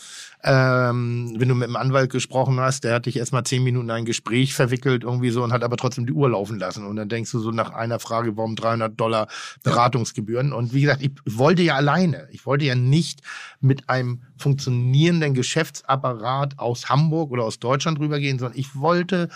Ähm, 0.43 1.33
wenn 1.39 1.49
du 1.49 1.55
mit 1.55 1.69
einem 1.69 1.77
Anwalt 1.77 2.11
gesprochen 2.11 2.59
hast, 2.59 2.83
der 2.83 2.95
hat 2.95 3.07
dich 3.07 3.17
erstmal 3.19 3.45
zehn 3.45 3.63
Minuten 3.63 3.87
in 3.87 3.93
ein 3.93 4.05
Gespräch 4.05 4.55
verwickelt 4.55 5.05
irgendwie 5.05 5.31
so 5.31 5.45
und 5.45 5.53
hat 5.53 5.63
aber 5.63 5.77
trotzdem 5.77 6.07
die 6.07 6.13
Uhr 6.13 6.31
laufen 6.31 6.59
lassen. 6.59 6.85
Und 6.87 6.97
dann 6.97 7.09
denkst 7.09 7.31
du 7.31 7.39
so 7.39 7.53
nach 7.53 7.71
einer 7.71 8.01
Frage, 8.01 8.37
warum 8.37 8.57
300 8.57 8.99
Dollar 8.99 9.29
Beratungsgebühren? 9.63 10.53
Und 10.53 10.75
wie 10.75 10.81
gesagt, 10.81 11.03
ich 11.03 11.13
wollte 11.25 11.63
ja 11.63 11.77
alleine. 11.77 12.27
Ich 12.33 12.45
wollte 12.45 12.65
ja 12.65 12.75
nicht 12.75 13.21
mit 13.61 13.89
einem 13.89 14.23
funktionierenden 14.39 15.35
Geschäftsapparat 15.35 16.59
aus 16.59 16.89
Hamburg 16.89 17.31
oder 17.31 17.45
aus 17.45 17.61
Deutschland 17.61 18.01
rübergehen, 18.01 18.41
sondern 18.41 18.59
ich 18.59 18.75
wollte 18.75 19.29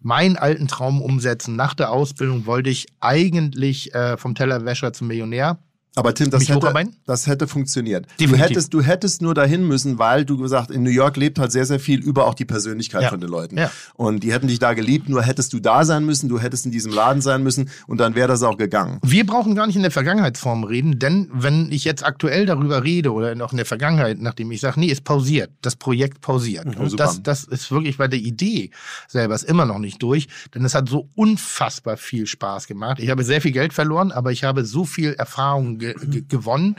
meinen 0.00 0.36
alten 0.36 0.68
Traum 0.68 1.00
umsetzen. 1.02 1.56
Nach 1.56 1.74
der 1.74 1.90
Ausbildung 1.90 2.46
wollte 2.46 2.70
ich 2.70 2.86
eigentlich 3.00 3.94
äh, 3.94 4.16
vom 4.16 4.34
Tellerwäscher 4.34 4.92
zum 4.92 5.08
Millionär. 5.08 5.58
Aber 5.96 6.14
Tim, 6.14 6.30
das 6.30 6.48
hätte, 6.48 6.72
das 7.06 7.26
hätte 7.26 7.48
funktioniert. 7.48 8.06
Du 8.20 8.36
hättest, 8.36 8.72
du 8.74 8.82
hättest 8.82 9.22
nur 9.22 9.34
dahin 9.34 9.66
müssen, 9.66 9.98
weil 9.98 10.24
du 10.26 10.36
gesagt, 10.36 10.70
in 10.70 10.82
New 10.82 10.90
York 10.90 11.16
lebt 11.16 11.38
halt 11.38 11.50
sehr, 11.52 11.64
sehr 11.64 11.80
viel 11.80 12.00
über 12.00 12.26
auch 12.26 12.34
die 12.34 12.44
Persönlichkeit 12.44 13.02
Ja. 13.02 13.08
von 13.08 13.20
den 13.20 13.30
Leuten. 13.30 13.56
Ja. 13.56 13.70
Und 13.94 14.22
die 14.22 14.32
hätten 14.32 14.46
dich 14.46 14.58
da 14.58 14.74
geliebt, 14.74 15.08
nur 15.08 15.22
hättest 15.22 15.54
du 15.54 15.58
da 15.58 15.84
sein 15.86 16.04
müssen, 16.04 16.28
du 16.28 16.38
hättest 16.38 16.66
in 16.66 16.70
diesem 16.70 16.92
Laden 16.92 17.22
sein 17.22 17.42
müssen 17.42 17.70
und 17.86 17.98
dann 17.98 18.14
wäre 18.14 18.28
das 18.28 18.42
auch 18.42 18.58
gegangen. 18.58 19.00
Wir 19.02 19.24
brauchen 19.26 19.54
gar 19.54 19.66
nicht 19.66 19.76
in 19.76 19.82
der 19.82 19.90
Vergangenheitsform 19.90 20.64
reden, 20.64 20.98
denn 20.98 21.28
wenn 21.32 21.72
ich 21.72 21.84
jetzt 21.84 22.04
aktuell 22.04 22.44
darüber 22.46 22.84
rede 22.84 23.12
oder 23.12 23.34
noch 23.34 23.52
in 23.52 23.56
der 23.56 23.66
Vergangenheit, 23.66 24.20
nachdem 24.20 24.50
ich 24.52 24.60
sage, 24.60 24.78
nee, 24.78 24.86
ist 24.88 25.02
pausiert, 25.04 25.50
das 25.62 25.76
Projekt 25.76 26.20
pausiert. 26.20 26.66
und 26.66 26.90
super. 26.90 27.04
das, 27.04 27.22
das 27.22 27.44
ist 27.44 27.70
wirklich 27.72 27.96
bei 27.96 28.06
der 28.06 28.18
Idee 28.18 28.70
selber 29.08 29.34
ist 29.34 29.44
immer 29.44 29.64
noch 29.64 29.78
nicht 29.78 30.02
durch, 30.02 30.28
denn 30.54 30.64
es 30.64 30.74
hat 30.74 30.88
so 30.90 31.08
unfassbar 31.14 31.96
viel 31.96 32.26
Spaß 32.26 32.66
gemacht. 32.66 32.98
Ich 33.00 33.08
habe 33.08 33.24
sehr 33.24 33.40
viel 33.40 33.52
Geld 33.52 33.72
verloren, 33.72 34.12
aber 34.12 34.30
ich 34.32 34.44
habe 34.44 34.64
so 34.64 34.84
viel 34.84 35.14
Erfahrung 35.14 35.78
ge 35.94 36.06
ge 36.06 36.24
gewonnen. 36.28 36.76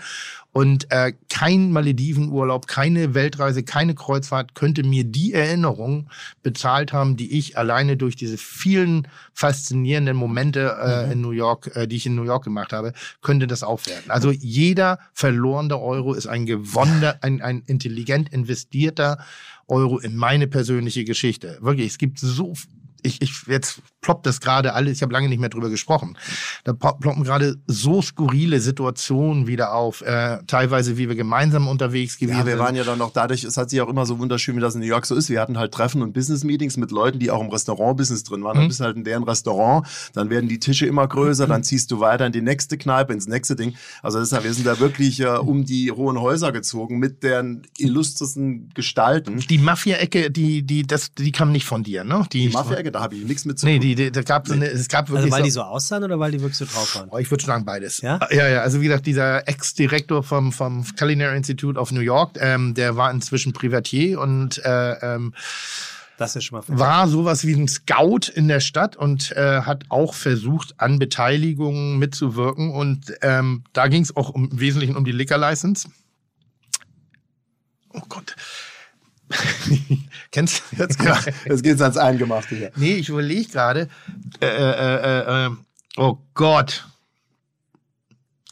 Und 0.57 0.89
äh, 0.89 1.13
kein 1.29 1.71
Maledivenurlaub, 1.71 2.65
keine 2.65 3.13
Weltreise, 3.13 3.61
keine 3.61 3.93
Kreuzfahrt 3.93 4.55
könnte 4.55 4.81
mir 4.81 5.03
die 5.03 5.33
Erinnerung 5.33 6.09
bezahlt 6.41 6.93
haben, 6.93 7.15
die 7.15 7.37
ich 7.37 7.59
alleine 7.59 7.95
durch 7.95 8.15
diese 8.15 8.39
vielen 8.39 9.07
faszinierenden 9.33 10.17
Momente 10.17 10.75
äh, 10.81 11.11
in 11.11 11.21
New 11.21 11.29
York, 11.29 11.69
äh, 11.75 11.87
die 11.87 11.97
ich 11.97 12.07
in 12.07 12.15
New 12.15 12.23
York 12.23 12.43
gemacht 12.43 12.73
habe, 12.73 12.93
könnte 13.21 13.45
das 13.45 13.61
aufwerten. 13.61 14.09
Also 14.09 14.31
jeder 14.31 14.97
verlorene 15.13 15.77
Euro 15.79 16.15
ist 16.15 16.25
ein 16.25 16.47
gewonnener, 16.47 17.19
ein, 17.21 17.39
ein 17.43 17.61
intelligent 17.67 18.29
investierter 18.33 19.19
Euro 19.67 19.99
in 19.99 20.15
meine 20.15 20.47
persönliche 20.47 21.03
Geschichte. 21.05 21.59
Wirklich, 21.61 21.85
es 21.85 21.97
gibt 21.99 22.17
so 22.17 22.55
ich, 23.03 23.21
ich 23.21 23.43
jetzt 23.47 23.81
ploppt 24.01 24.25
das 24.25 24.39
gerade 24.39 24.73
alles, 24.73 24.97
ich 24.97 25.01
habe 25.01 25.11
lange 25.11 25.27
nicht 25.27 25.39
mehr 25.39 25.49
drüber 25.49 25.69
gesprochen. 25.69 26.17
Da 26.63 26.73
ploppen 26.73 27.23
gerade 27.23 27.55
so 27.65 28.01
skurrile 28.01 28.59
Situationen 28.59 29.47
wieder 29.47 29.73
auf, 29.73 30.01
äh, 30.01 30.37
teilweise 30.47 30.97
wie 30.97 31.09
wir 31.09 31.15
gemeinsam 31.15 31.67
unterwegs 31.67 32.17
gewesen 32.17 32.37
Ja, 32.39 32.45
wir 32.45 32.53
sind. 32.53 32.59
waren 32.59 32.75
ja 32.75 32.83
dann 32.83 32.99
noch 32.99 33.11
dadurch, 33.11 33.43
es 33.43 33.57
hat 33.57 33.69
sich 33.69 33.81
auch 33.81 33.89
immer 33.89 34.05
so 34.05 34.19
wunderschön, 34.19 34.55
wie 34.55 34.61
das 34.61 34.75
in 34.75 34.81
New 34.81 34.87
York 34.87 35.05
so 35.05 35.15
ist. 35.15 35.29
Wir 35.29 35.41
hatten 35.41 35.57
halt 35.57 35.73
Treffen 35.73 36.01
und 36.01 36.13
Business-Meetings 36.13 36.77
mit 36.77 36.91
Leuten, 36.91 37.19
die 37.19 37.31
auch 37.31 37.41
im 37.41 37.49
Restaurant-Business 37.49 38.23
drin 38.23 38.43
waren. 38.43 38.55
Dann 38.55 38.65
Mhm. 38.65 38.67
bist 38.69 38.79
du 38.79 38.83
halt 38.85 38.97
in 38.97 39.03
deren 39.03 39.23
Restaurant, 39.23 39.85
dann 40.13 40.29
werden 40.29 40.47
die 40.47 40.59
Tische 40.59 40.85
immer 40.85 41.07
größer, 41.07 41.47
dann 41.47 41.63
ziehst 41.63 41.91
du 41.91 41.99
weiter 41.99 42.25
in 42.27 42.31
die 42.31 42.41
nächste 42.41 42.77
Kneipe, 42.77 43.13
ins 43.13 43.27
nächste 43.27 43.55
Ding. 43.55 43.75
Also 44.03 44.19
deshalb, 44.19 44.43
wir 44.43 44.53
sind 44.53 44.67
da 44.67 44.79
wirklich 44.79 45.19
äh, 45.19 45.25
um 45.27 45.65
die 45.65 45.91
hohen 45.91 46.19
Häuser 46.21 46.51
gezogen 46.51 46.99
mit 46.99 47.23
deren 47.23 47.63
illustresten 47.77 48.69
Gestalten. 48.73 49.39
die 49.39 49.57
Mafia-Ecke, 49.57 50.31
die, 50.31 50.61
die, 50.63 50.83
das, 50.83 51.13
die 51.13 51.31
kam 51.31 51.51
nicht 51.51 51.65
von 51.65 51.83
dir, 51.83 52.03
ne? 52.03 52.25
Die 52.31 52.49
Mafia-Ecke, 52.49 52.91
da 52.91 53.01
habe 53.01 53.15
ich 53.15 53.25
nichts 53.25 53.45
mit 53.45 53.59
zu 53.59 53.65
Nee, 53.65 53.79
tun. 53.79 53.86
Die, 53.87 53.95
die, 53.95 54.11
da 54.11 54.21
gab 54.21 54.47
so 54.47 54.53
eine, 54.53 54.67
es 54.67 54.87
gab 54.87 55.09
wirklich 55.09 55.25
Also 55.25 55.31
weil 55.31 55.41
so, 55.41 55.45
die 55.45 55.51
so 55.51 55.61
aussahen 55.61 56.03
oder 56.03 56.19
weil 56.19 56.31
die 56.31 56.41
wirklich 56.41 56.57
so 56.57 56.65
drauf 56.65 56.95
waren? 56.95 57.09
Oh, 57.09 57.17
ich 57.17 57.29
würde 57.31 57.43
sagen 57.43 57.65
beides. 57.65 58.01
Ja? 58.01 58.19
Ja, 58.31 58.47
ja. 58.47 58.61
Also 58.61 58.81
wie 58.81 58.85
gesagt, 58.85 59.05
dieser 59.05 59.47
Ex-Direktor 59.47 60.23
vom, 60.23 60.51
vom 60.51 60.85
Culinary 60.97 61.37
Institute 61.37 61.79
of 61.79 61.91
New 61.91 62.01
York, 62.01 62.31
ähm, 62.39 62.73
der 62.73 62.95
war 62.97 63.11
inzwischen 63.11 63.53
Privatier 63.53 64.19
und 64.19 64.57
äh, 64.65 64.93
ähm, 65.15 65.33
Das 66.17 66.35
ist 66.35 66.45
schon 66.45 66.59
mal 66.59 66.65
war 66.67 67.07
sowas 67.07 67.45
wie 67.45 67.53
ein 67.53 67.67
Scout 67.67 68.31
in 68.33 68.47
der 68.47 68.59
Stadt 68.59 68.95
und 68.95 69.31
äh, 69.31 69.61
hat 69.61 69.85
auch 69.89 70.13
versucht, 70.13 70.73
an 70.77 70.99
Beteiligungen 70.99 71.99
mitzuwirken. 71.99 72.71
Und 72.71 73.13
ähm, 73.21 73.63
da 73.73 73.87
ging 73.87 74.03
es 74.03 74.15
auch 74.15 74.29
um, 74.29 74.49
im 74.51 74.59
Wesentlichen 74.59 74.95
um 74.95 75.05
die 75.05 75.11
Liquor 75.11 75.37
License. 75.37 75.87
Oh 77.93 78.01
Gott. 78.09 78.35
Kennst 80.31 80.63
du 80.71 80.75
jetzt 80.77 81.01
Ja, 81.03 81.19
jetzt 81.45 81.63
geht's 81.63 81.81
ans 81.81 81.97
Eingemachte 81.97 82.55
hier. 82.55 82.71
Nee, 82.75 82.95
ich 82.95 83.09
überlege 83.09 83.49
gerade. 83.49 83.89
Äh, 84.39 84.45
äh, 84.45 84.95
äh, 84.95 85.45
äh, 85.45 85.49
oh 85.97 86.17
Gott. 86.33 86.87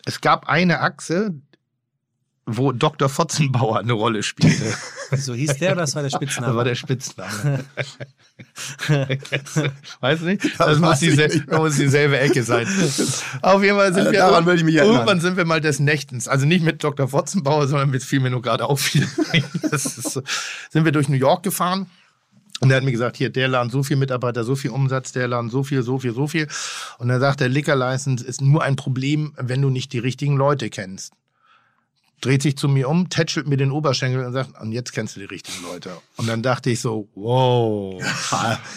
Es 0.05 0.21
gab 0.21 0.47
eine 0.47 0.81
Achse, 0.81 1.33
wo 2.45 2.71
Dr. 2.71 3.09
Fotzenbauer 3.09 3.79
eine 3.79 3.93
Rolle 3.93 4.23
spielte. 4.23 4.73
So 5.11 5.33
hieß 5.33 5.57
der 5.57 5.73
oder 5.73 5.81
das 5.81 5.95
war 5.95 6.01
der 6.01 6.11
Das 6.11 6.17
Spitzname? 6.17 6.55
war 6.55 6.63
der 6.63 6.75
Spitzname. 6.75 7.65
Weißt 10.01 10.21
du 10.21 10.25
nicht? 10.25 10.43
Das, 10.45 10.57
Das 10.57 10.79
muss, 10.79 10.89
weiß 10.89 11.01
ich 11.01 11.09
diese, 11.09 11.23
nicht. 11.27 11.43
das 11.51 11.57
muss 11.59 11.75
dieselbe 11.75 12.19
Ecke 12.19 12.43
sein. 12.43 12.67
Auf 13.41 13.63
jeden 13.63 13.77
Fall 13.77 13.93
sind 13.93 14.07
Äh, 14.07 14.11
wir. 14.11 14.19
daran 14.19 14.45
würde 14.45 14.59
ich 14.59 14.63
mich 14.65 14.75
erinnern. 14.75 14.95
Irgendwann 14.95 15.19
sind 15.21 15.37
wir 15.37 15.45
mal 15.45 15.61
des 15.61 15.79
Nächtens. 15.79 16.27
Also 16.27 16.45
nicht 16.45 16.63
mit 16.63 16.83
Dr. 16.83 17.07
Fotzenbauer, 17.07 17.67
sondern 17.67 17.89
mit 17.89 18.03
fiel 18.03 18.19
mir 18.19 18.29
nur 18.29 18.41
gerade 18.41 18.65
auf. 18.65 18.89
Das 19.71 19.85
ist 19.85 20.11
so. 20.11 20.21
Sind 20.69 20.85
wir 20.85 20.91
durch 20.91 21.09
New 21.09 21.17
York 21.17 21.43
gefahren. 21.43 21.87
Und 22.61 22.71
er 22.71 22.77
hat 22.77 22.83
mir 22.85 22.91
gesagt, 22.93 23.17
hier, 23.17 23.29
der 23.29 23.49
Laden 23.49 23.69
so 23.69 23.83
viel 23.83 23.97
Mitarbeiter, 23.97 24.45
so 24.45 24.55
viel 24.55 24.71
Umsatz, 24.71 25.11
der 25.11 25.27
Laden 25.27 25.49
so 25.49 25.63
viel, 25.63 25.83
so 25.83 25.99
viel, 25.99 26.13
so 26.13 26.25
viel. 26.27 26.47
Und 26.99 27.09
er 27.09 27.19
sagt, 27.19 27.41
der 27.41 27.49
Liquor 27.49 27.75
License 27.75 28.23
ist 28.23 28.41
nur 28.41 28.63
ein 28.63 28.77
Problem, 28.77 29.33
wenn 29.37 29.61
du 29.61 29.69
nicht 29.69 29.91
die 29.91 29.99
richtigen 29.99 30.37
Leute 30.37 30.69
kennst. 30.69 31.11
Dreht 32.25 32.41
sich 32.41 32.57
zu 32.57 32.67
mir 32.67 32.89
um, 32.89 33.07
tätschelt 33.09 33.47
mir 33.47 33.55
den 33.55 33.69
Oberschenkel 33.69 34.25
und 34.25 34.33
sagt, 34.33 34.59
und 34.59 34.71
jetzt 34.71 34.93
kennst 34.93 35.15
du 35.15 35.19
die 35.19 35.27
richtigen 35.27 35.59
Leute. 35.71 35.91
Und 36.17 36.27
dann 36.27 36.41
dachte 36.41 36.71
ich 36.71 36.81
so, 36.81 37.07
wow. 37.13 38.01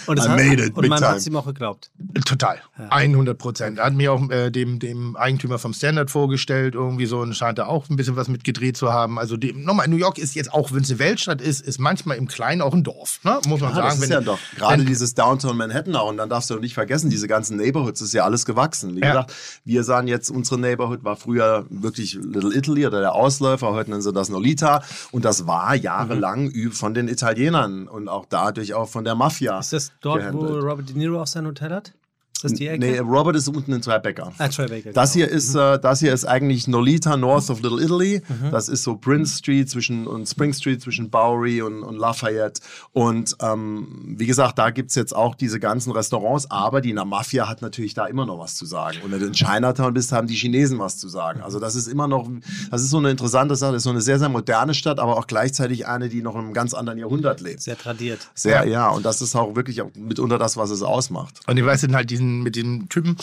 Und, 0.07 0.18
I 0.18 0.20
hat, 0.20 0.28
made 0.36 0.62
it, 0.66 0.76
und 0.76 0.86
man 0.88 0.99
time. 0.99 1.11
hat 1.12 1.16
es 1.16 1.26
ihm 1.26 1.34
auch 1.34 1.46
geglaubt. 1.46 1.90
Total. 2.26 2.59
100 2.90 3.38
Prozent. 3.38 3.78
Er 3.78 3.86
hat 3.86 3.94
mir 3.94 4.12
auch 4.12 4.28
äh, 4.28 4.51
dem, 4.51 4.78
dem 4.78 5.16
Eigentümer 5.16 5.59
vom 5.59 5.72
Standard 5.72 6.11
vorgestellt, 6.11 6.74
irgendwie 6.74 7.07
so, 7.07 7.20
und 7.20 7.34
scheint 7.34 7.59
da 7.59 7.66
auch 7.66 7.88
ein 7.88 7.96
bisschen 7.96 8.16
was 8.16 8.28
mitgedreht 8.28 8.76
zu 8.76 8.92
haben. 8.92 9.18
Also, 9.18 9.38
die, 9.38 9.55
nochmal, 9.55 9.88
New 9.88 9.96
York 9.96 10.18
ist 10.18 10.34
jetzt 10.34 10.53
auch, 10.53 10.72
wenn 10.72 10.82
es 10.82 10.90
eine 10.90 10.99
Weltstadt 10.99 11.40
ist, 11.40 11.62
ist 11.62 11.78
manchmal 11.78 12.18
im 12.18 12.28
Kleinen 12.28 12.61
auch 12.61 12.74
ein 12.74 12.84
Dorf, 12.84 13.20
ne? 13.24 13.38
muss 13.46 13.61
man 13.62 13.70
Ja, 13.70 13.76
sagen. 13.76 13.86
das 13.86 13.94
ist 13.94 14.01
wenn, 14.03 14.11
ja 14.11 14.20
doch. 14.20 14.38
Gerade 14.57 14.80
wenn, 14.80 14.86
dieses 14.86 15.14
Downtown 15.14 15.57
Manhattan 15.57 15.96
auch. 15.96 16.11
Und 16.11 16.18
dann 16.18 16.28
darfst 16.28 16.51
du 16.51 16.55
doch 16.55 16.61
nicht 16.61 16.74
vergessen, 16.74 17.09
diese 17.09 17.28
ganzen 17.28 17.57
Neighborhoods 17.57 18.03
ist 18.03 18.12
ja 18.12 18.24
alles 18.24 18.44
gewachsen. 18.44 18.94
Wie 18.96 19.01
Ja. 19.01 19.09
gesagt, 19.09 19.32
wir 19.64 19.84
sahen 19.84 20.07
jetzt, 20.07 20.30
unsere 20.30 20.61
Neighborhood 20.61 21.03
war 21.03 21.16
früher 21.16 21.64
wirklich 21.70 22.14
Little 22.14 22.55
Italy 22.55 22.86
oder 22.86 23.01
der 23.01 23.14
Ausläufer. 23.39 23.72
Heute 23.72 23.91
nennen 23.91 24.03
sie 24.03 24.12
das 24.12 24.28
Nolita. 24.28 24.82
Und 25.12 25.24
das 25.24 25.47
war 25.47 25.74
jahrelang 25.74 26.51
ü- 26.51 26.70
von 26.70 26.93
den 26.95 27.09
Italienern 27.09 27.86
und 27.89 28.09
auch 28.09 28.26
dadurch 28.28 28.74
auch 28.74 28.89
von 28.89 29.05
der 29.05 29.14
Mafia. 29.14 29.59
Ist 29.59 29.72
das 29.72 29.93
dort, 30.01 30.16
wo 30.32 30.41
gehandelt. 30.41 30.64
Robert 30.64 30.89
De 30.89 30.97
Niro 30.97 31.22
auch 31.22 31.26
sein 31.26 31.47
Hotel 31.47 31.70
hat? 31.72 31.93
Ist 32.39 32.45
das 32.45 32.53
die 32.53 32.68
Ecke? 32.68 32.78
Nee, 32.78 32.99
Robert 33.01 33.34
ist 33.34 33.49
unten 33.49 33.72
in 33.72 33.82
Tribeca. 33.82 34.30
ah, 34.39 34.47
Tribeca. 34.47 34.93
Das 34.93 35.12
genau. 35.12 35.26
hier 35.26 35.34
ist, 35.34 35.57
äh, 35.57 35.80
das 35.80 35.99
hier 35.99 36.14
ist 36.14 36.24
eigentlich 36.24 36.68
Nolita, 36.68 37.16
north 37.16 37.51
of 37.51 37.62
Little 37.62 37.82
Italy. 37.82 38.22
Mhm. 38.28 38.53
Das 38.53 38.68
ist 38.68 38.84
so 38.84 38.95
Prince 38.95 39.39
Street 39.39 39.68
zwischen 39.68 40.07
und 40.07 40.28
Spring 40.28 40.53
Street 40.53 40.80
zwischen 40.80 41.11
Bowery 41.11 41.62
und, 41.62 41.82
und 41.82 41.97
Lafayette. 41.97 42.61
Und 42.93 43.36
ähm, 43.43 44.14
wie 44.16 44.26
gesagt, 44.26 44.57
da 44.57 44.70
gibt's 44.70 44.95
jetzt 44.95 45.16
auch 45.16 45.34
diese 45.34 45.59
ganzen 45.59 45.91
Restaurants, 45.91 46.49
aber 46.49 46.80
die 46.80 46.93
Mafia 46.93 47.49
hat 47.49 47.61
natürlich 47.61 47.95
da 47.95 48.07
immer 48.07 48.24
noch 48.24 48.39
was 48.39 48.55
zu 48.55 48.66
sagen. 48.66 48.99
Und 49.03 49.11
wenn 49.11 49.18
du 49.18 49.26
in 49.26 49.32
Chinatown 49.32 49.93
bist, 49.93 50.12
haben 50.12 50.28
die 50.28 50.36
Chinesen 50.36 50.78
was 50.78 50.99
zu 50.99 51.09
sagen. 51.09 51.41
Also 51.41 51.59
das 51.59 51.74
ist 51.74 51.89
immer 51.89 52.07
noch, 52.07 52.28
das 52.70 52.82
ist 52.82 52.91
so 52.91 52.99
eine 52.99 53.11
interessante 53.11 53.57
Sache. 53.57 53.72
Das 53.72 53.80
ist 53.80 53.84
so 53.84 53.91
eine 53.91 54.01
sehr, 54.01 54.20
sehr 54.20 54.28
moderne 54.28 54.74
Stadt, 54.74 55.01
aber 55.01 55.16
auch 55.16 55.26
gleichzeitig 55.26 55.89
eine, 55.89 56.09
die 56.09 56.22
noch 56.22 56.34
in 56.34 56.43
einem 56.43 56.53
ganz 56.53 56.72
anderen 56.72 57.01
Jahrhundert 57.01 57.41
lebt. 57.41 57.62
Sehr 57.62 57.76
tradiert. 57.76 58.28
Sehr, 58.34 58.64
ja. 58.68 58.91
Und 58.91 59.05
das 59.05 59.22
ist 59.22 59.34
auch 59.34 59.57
wirklich 59.57 59.82
auch 59.82 59.91
mitunter 59.97 60.39
das, 60.39 60.57
was 60.57 60.70
es 60.70 60.82
ausmacht. 60.82 61.41
und 61.49 61.57
ich 61.57 61.64
weiß 61.64 61.80
dann 61.80 61.97
halt 61.97 62.11
diesen, 62.11 62.28
mit 62.29 62.57
diesem 62.57 62.89
Typen, 62.89 63.16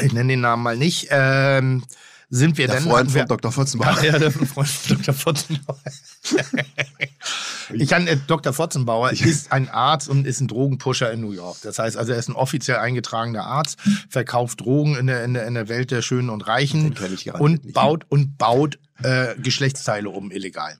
ich 0.00 0.12
nenne 0.12 0.32
den 0.32 0.40
Namen 0.40 0.62
mal 0.62 0.76
nicht, 0.76 1.08
ähm, 1.10 1.82
sind 2.32 2.56
wir 2.56 2.66
Der 2.66 2.76
dann. 2.76 2.84
Freund 2.84 3.12
wir, 3.12 3.20
von 3.20 3.28
Dr. 3.28 3.52
Fotzenbauer. 3.52 4.02
Ja, 4.02 4.18
der 4.18 4.30
Freund 4.30 4.68
von 4.68 4.96
Dr. 4.96 5.12
Fotzenbauer. 5.12 5.78
ich 7.74 7.90
kann, 7.90 8.06
äh, 8.06 8.16
Dr. 8.26 8.54
Fotzenbauer 8.54 9.10
ist 9.10 9.52
ein 9.52 9.68
Arzt 9.68 10.08
und 10.08 10.26
ist 10.26 10.40
ein 10.40 10.48
Drogenpusher 10.48 11.12
in 11.12 11.20
New 11.20 11.32
York. 11.32 11.58
Das 11.62 11.78
heißt 11.78 11.98
also, 11.98 12.12
er 12.12 12.18
ist 12.18 12.28
ein 12.28 12.34
offiziell 12.34 12.78
eingetragener 12.78 13.44
Arzt, 13.44 13.78
verkauft 14.08 14.62
Drogen 14.62 14.96
in 14.96 15.08
der, 15.08 15.24
in 15.24 15.34
der, 15.34 15.46
in 15.46 15.52
der 15.52 15.68
Welt 15.68 15.90
der 15.90 16.00
Schönen 16.00 16.30
und 16.30 16.46
Reichen 16.46 16.94
Den 16.94 17.34
und 17.34 17.74
baut 17.74 18.06
und 18.08 18.38
baut 18.38 18.78
äh, 19.02 19.34
Geschlechtsteile 19.36 20.08
um 20.08 20.30
illegal. 20.30 20.78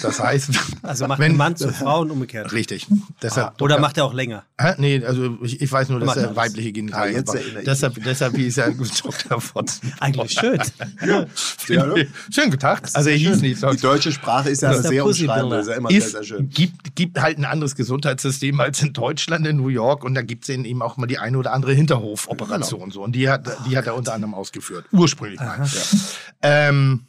Das 0.00 0.20
heißt, 0.20 0.50
Also 0.82 1.08
macht 1.08 1.18
wenn- 1.18 1.32
ein 1.32 1.36
Mann 1.36 1.56
zur 1.56 1.72
Frau 1.72 2.02
und 2.02 2.12
umgekehrt. 2.12 2.52
Richtig. 2.52 2.86
Deshalb, 3.20 3.60
Oder 3.60 3.80
macht 3.80 3.96
er 3.98 4.04
auch 4.04 4.14
länger? 4.14 4.44
Hä? 4.56 4.74
Nee, 4.78 5.04
also 5.04 5.36
ich, 5.42 5.60
ich 5.60 5.72
weiß 5.72 5.88
nur, 5.88 5.98
dass 5.98 6.16
er 6.16 6.36
weibliche 6.36 6.68
Ah, 6.68 6.72
Genitalien 6.72 7.16
jetzt 7.16 7.30
hat. 7.30 7.36
erinnere 7.40 7.58
ich 7.58 7.64
Deshalb, 7.64 8.04
deshalb 8.04 8.36
hieß 8.36 8.58
er 8.58 8.70
Dr. 8.70 9.40
Fotzen. 9.40 9.92
Eigentlich 9.98 10.32
schön. 10.34 10.60
Ja, 11.04 11.26
Schön 12.32 12.50
gedacht. 12.52 12.90
Also 12.94 13.10
er 13.10 13.16
hieß 13.16 13.40
nicht. 13.40 13.60
Die 13.60 13.76
deutsche 13.78 14.12
Sprache 14.12 14.50
ist 14.50 14.62
ja 14.62 14.72
sehr 14.74 15.04
umschreibende, 15.04 15.56
ist 15.58 15.66
ja 15.68 15.74
immer 15.74 15.88
sehr, 15.88 15.98
ist, 15.98 16.12
sehr 16.12 16.22
schön. 16.22 16.48
gibt, 16.48 16.94
gibt 16.94 17.20
halt 17.20 17.38
ein 17.38 17.44
anderes 17.44 17.74
Gesundheitssystem 17.74 18.60
als 18.60 18.80
in 18.82 18.92
Deutschland, 18.92 19.44
in 19.48 19.56
New 19.56 19.68
York. 19.68 20.04
Und 20.04 20.14
da 20.14 20.22
gibt 20.22 20.44
es 20.44 20.50
eben 20.50 20.80
auch 20.80 20.96
mal 20.96 21.08
die 21.08 21.18
eine 21.18 21.36
oder 21.38 21.52
andere 21.52 21.72
Hinterhofoperation. 21.72 22.92
So. 22.92 23.02
Und 23.02 23.16
die 23.16 23.28
hat, 23.28 23.48
die 23.68 23.76
hat 23.76 23.86
er 23.88 23.96
unter 23.96 24.14
anderem 24.14 24.34
ausgeführt. 24.34 24.84
Ursprünglich 24.92 25.40
mal. 25.40 25.66
Ähm, 26.42 27.00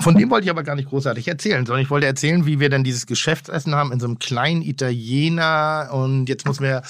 von 0.00 0.16
dem 0.16 0.30
wollte 0.30 0.44
ich 0.44 0.50
aber 0.50 0.62
gar 0.62 0.74
nicht 0.74 0.88
großartig 0.88 1.28
erzählen, 1.28 1.66
sondern 1.66 1.82
ich 1.82 1.90
wollte 1.90 2.06
erzählen, 2.06 2.46
wie 2.46 2.60
wir 2.60 2.70
dann 2.70 2.84
dieses 2.84 3.06
Geschäftsessen 3.06 3.74
haben 3.74 3.92
in 3.92 4.00
so 4.00 4.06
einem 4.06 4.18
kleinen 4.18 4.62
Italiener. 4.62 5.90
Und 5.92 6.28
jetzt 6.28 6.46
muss 6.46 6.60
mir, 6.60 6.82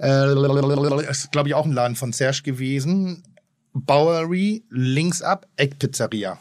äh, 0.00 1.10
ist 1.10 1.32
glaube 1.32 1.48
ich 1.48 1.54
auch 1.54 1.66
ein 1.66 1.72
Laden 1.72 1.96
von 1.96 2.12
Serge 2.12 2.42
gewesen. 2.42 3.22
Bowery, 3.74 4.64
links 4.70 5.22
ab, 5.22 5.46
Eckpizzeria. 5.56 6.38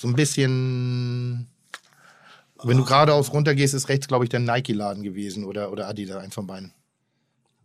So 0.00 0.08
ein 0.08 0.14
bisschen 0.14 1.48
wenn 2.62 2.78
du 2.78 2.84
geradeaus 2.84 3.32
runtergehst, 3.32 3.74
ist 3.74 3.88
rechts, 3.88 4.08
glaube 4.08 4.24
ich, 4.24 4.30
der 4.30 4.40
Nike-Laden 4.40 5.02
gewesen 5.02 5.44
oder, 5.44 5.70
oder 5.70 5.88
Adidas, 5.88 6.16
eins 6.16 6.34
von 6.34 6.46
beiden. 6.46 6.72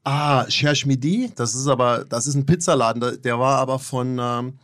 Ah, 0.03 0.45
Cherche 0.47 0.87
Midi, 0.87 1.31
das 1.35 1.55
ist 1.55 1.67
aber, 1.67 2.05
das 2.05 2.27
ist 2.27 2.35
ein 2.35 2.45
Pizzaladen, 2.45 2.99
der, 2.99 3.17
der 3.17 3.39
war 3.39 3.59
aber 3.59 3.79
von, 3.79 4.19
ähm, 4.19 4.59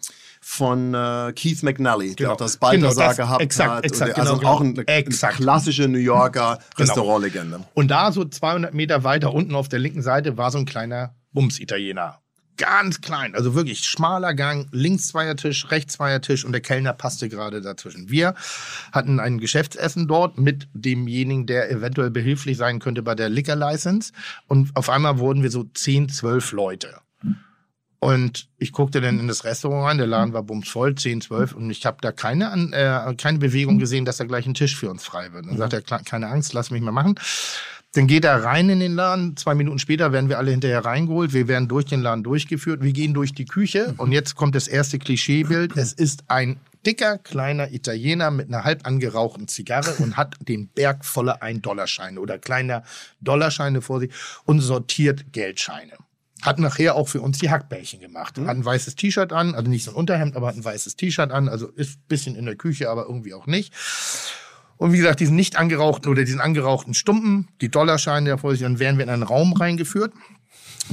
von 0.50 0.94
äh, 0.94 1.34
Keith 1.36 1.62
McNally, 1.62 2.08
der 2.08 2.16
Genau. 2.16 2.32
auch 2.32 2.38
das 2.38 2.56
Balthasar 2.56 3.14
Genau, 3.14 3.28
gehabt 3.28 3.42
exakt, 3.42 3.70
hat. 3.70 3.84
exakt, 3.84 4.12
und 4.12 4.18
der, 4.18 4.24
also 4.24 4.38
genau, 4.40 4.50
auch 4.50 4.62
eine, 4.62 4.74
genau. 4.74 4.90
eine 4.90 5.04
klassische 5.36 5.90
New 5.90 5.98
Yorker 6.00 6.58
Genau. 6.78 6.88
Restaurantlegende. 6.88 7.66
Und 7.74 7.92
da 7.92 8.14
so 8.14 8.24
200 8.24 8.74
Meter 8.74 9.04
weiter 9.04 9.34
unten 9.34 9.56
auf 9.56 9.68
der 9.68 9.80
linken 9.80 10.02
Seite 10.02 10.38
war 10.38 10.50
so 10.50 10.58
ein 10.58 10.66
kleiner 10.66 11.14
Bums-Italiener. 11.34 12.20
Ganz 12.56 13.02
klein, 13.02 13.36
also 13.36 13.56
wirklich 13.56 13.84
schmaler 13.84 14.34
Gang, 14.34 14.68
links 14.72 15.10
Zweiertisch, 15.10 15.70
rechts 15.70 15.96
Zweiertisch 15.96 16.46
und 16.46 16.54
der 16.54 16.62
Kellner 16.62 16.94
passte 16.94 17.28
gerade 17.28 17.62
dazwischen. 17.62 18.10
Wir 18.10 18.34
hatten 18.94 19.20
ein 19.20 19.40
Geschäftsessen 19.40 20.08
dort 20.08 20.40
mit 20.40 20.70
demjenigen, 20.74 21.46
der 21.46 21.70
eventuell 21.70 22.10
behilflich 22.10 22.56
sein 22.58 22.80
könnte 22.80 23.04
bei 23.04 23.16
der 23.16 23.30
Liquor 23.30 23.58
License 23.58 24.14
und 24.48 24.74
auf 24.76 24.90
einmal 24.90 25.20
wurden 25.20 25.44
wir 25.44 25.52
so 25.52 25.66
10, 25.66 26.08
12 26.10 26.54
Leute. 26.54 26.96
Und 28.00 28.48
ich 28.58 28.72
guckte 28.72 29.02
dann 29.02 29.20
in 29.20 29.28
das 29.28 29.44
Restaurant 29.44 29.88
rein, 29.88 29.98
der 29.98 30.06
Laden 30.06 30.34
war 30.34 30.44
bumsvoll, 30.44 30.94
10, 30.94 31.22
12, 31.22 31.54
und 31.54 31.72
ich 31.72 31.86
habe 31.86 31.98
da 32.02 32.12
keine, 32.12 32.46
äh, 32.72 33.16
keine 33.16 33.40
Bewegung 33.40 33.80
gesehen, 33.80 34.06
dass 34.06 34.18
da 34.18 34.26
gleich 34.26 34.46
ein 34.46 34.54
Tisch 34.54 34.76
für 34.76 34.92
uns 34.92 35.04
frei 35.04 35.34
wird. 35.34 35.48
Dann 35.48 35.58
sagt 35.58 35.74
er, 35.74 35.82
"Klar, 35.82 36.02
keine 36.04 36.28
Angst, 36.28 36.54
lass 36.54 36.70
mich 36.70 36.82
mal 36.82 36.92
machen. 36.92 37.16
Dann 37.94 38.06
geht 38.06 38.26
er 38.26 38.44
rein 38.44 38.70
in 38.70 38.80
den 38.80 38.94
Laden. 38.94 39.36
Zwei 39.38 39.56
Minuten 39.56 39.80
später 39.80 40.12
werden 40.12 40.30
wir 40.30 40.38
alle 40.38 40.52
hinterher 40.52 40.86
reingeholt. 40.86 41.34
Wir 41.34 41.48
werden 41.48 41.68
durch 41.68 41.86
den 41.86 42.02
Laden 42.02 42.24
durchgeführt. 42.24 42.84
Wir 42.84 42.94
gehen 42.94 43.16
durch 43.16 43.34
die 43.34 43.46
Küche 43.46 43.96
und 43.98 44.12
jetzt 44.12 44.36
kommt 44.36 44.54
das 44.54 44.68
erste 44.68 45.00
Klischeebild. 45.00 45.76
Es 45.76 45.94
ist 45.94 46.26
ein 46.28 46.60
dicker, 46.86 47.18
kleiner 47.18 47.72
Italiener 47.72 48.30
mit 48.30 48.50
einer 48.50 48.64
halb 48.64 48.86
angerauchten 48.86 49.48
Zigarre 49.48 49.96
und 50.00 50.16
hat 50.16 50.36
den 50.48 50.68
Berg 50.68 51.06
voller 51.06 51.42
Ein-Dollarscheine 51.42 52.20
oder 52.20 52.38
kleiner 52.38 52.84
Dollarscheine 53.22 53.82
vor 53.82 54.00
sich 54.00 54.12
und 54.46 54.60
sortiert 54.60 55.34
Geldscheine. 55.34 55.94
Hat 56.48 56.60
nachher 56.60 56.96
auch 56.96 57.10
für 57.10 57.20
uns 57.20 57.40
die 57.40 57.50
Hackbällchen 57.50 58.00
gemacht. 58.00 58.38
Hat 58.38 58.48
ein 58.48 58.64
weißes 58.64 58.96
T-Shirt 58.96 59.34
an, 59.34 59.54
also 59.54 59.70
nicht 59.70 59.84
so 59.84 59.92
ein 59.92 59.96
Unterhemd, 59.96 60.38
aber 60.38 60.48
hat 60.48 60.56
ein 60.56 60.64
weißes 60.64 60.96
T-Shirt 60.96 61.30
an. 61.30 61.50
Also 61.50 61.68
ist 61.68 61.98
ein 61.98 62.04
bisschen 62.08 62.36
in 62.38 62.46
der 62.46 62.56
Küche, 62.56 62.90
aber 62.90 63.04
irgendwie 63.08 63.34
auch 63.34 63.48
nicht. 63.48 63.74
Und 64.78 64.94
wie 64.94 64.98
gesagt, 64.98 65.20
diesen 65.20 65.36
nicht 65.36 65.58
angerauchten 65.58 66.10
oder 66.10 66.24
diesen 66.24 66.40
angerauchten 66.40 66.94
Stumpen, 66.94 67.50
die 67.60 67.70
Dollarscheine 67.70 68.28
der 68.30 68.38
vor 68.38 68.52
sich, 68.52 68.62
dann 68.62 68.80
werden 68.80 68.98
wir 68.98 69.04
in 69.04 69.10
einen 69.10 69.24
Raum 69.24 69.52
reingeführt. 69.52 70.14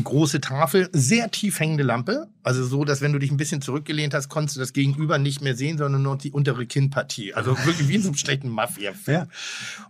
Große 0.02 0.40
Tafel, 0.40 0.88
sehr 0.92 1.30
tief 1.30 1.60
hängende 1.60 1.84
Lampe. 1.84 2.28
Also 2.42 2.64
so, 2.64 2.84
dass 2.84 3.00
wenn 3.00 3.12
du 3.12 3.18
dich 3.18 3.30
ein 3.30 3.36
bisschen 3.36 3.62
zurückgelehnt 3.62 4.14
hast, 4.14 4.28
konntest 4.28 4.56
du 4.56 4.60
das 4.60 4.72
Gegenüber 4.72 5.18
nicht 5.18 5.40
mehr 5.40 5.54
sehen, 5.54 5.78
sondern 5.78 6.02
nur 6.02 6.18
die 6.18 6.32
untere 6.32 6.66
Kinnpartie. 6.66 7.34
Also 7.34 7.56
wirklich 7.64 7.88
wie 7.88 7.94
in 7.96 8.02
so 8.02 8.08
einem 8.08 8.16
schlechten 8.16 8.48
Mafia-Film. 8.48 9.16
Ja. 9.16 9.26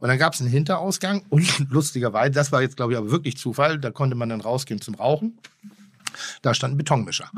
Und 0.01 0.09
dann 0.09 0.18
gab 0.18 0.35
es 0.35 0.40
einen 0.40 0.51
Hinterausgang 0.51 1.22
und 1.31 1.47
lustigerweise, 1.70 2.32
das 2.32 2.52
war 2.52 2.60
jetzt 2.62 2.76
glaube 2.76 2.93
ich 2.93 2.98
aber 2.98 3.10
wirklich 3.10 3.39
Zufall, 3.39 3.78
da 3.78 3.90
konnte 3.90 4.16
man 4.16 4.28
dann 4.28 4.40
rausgehen 4.40 4.81
zum 4.81 4.94
Rauchen. 4.94 5.39
Da 6.42 6.54
stand 6.54 6.74
ein 6.74 6.76
Betonmischer. 6.78 7.30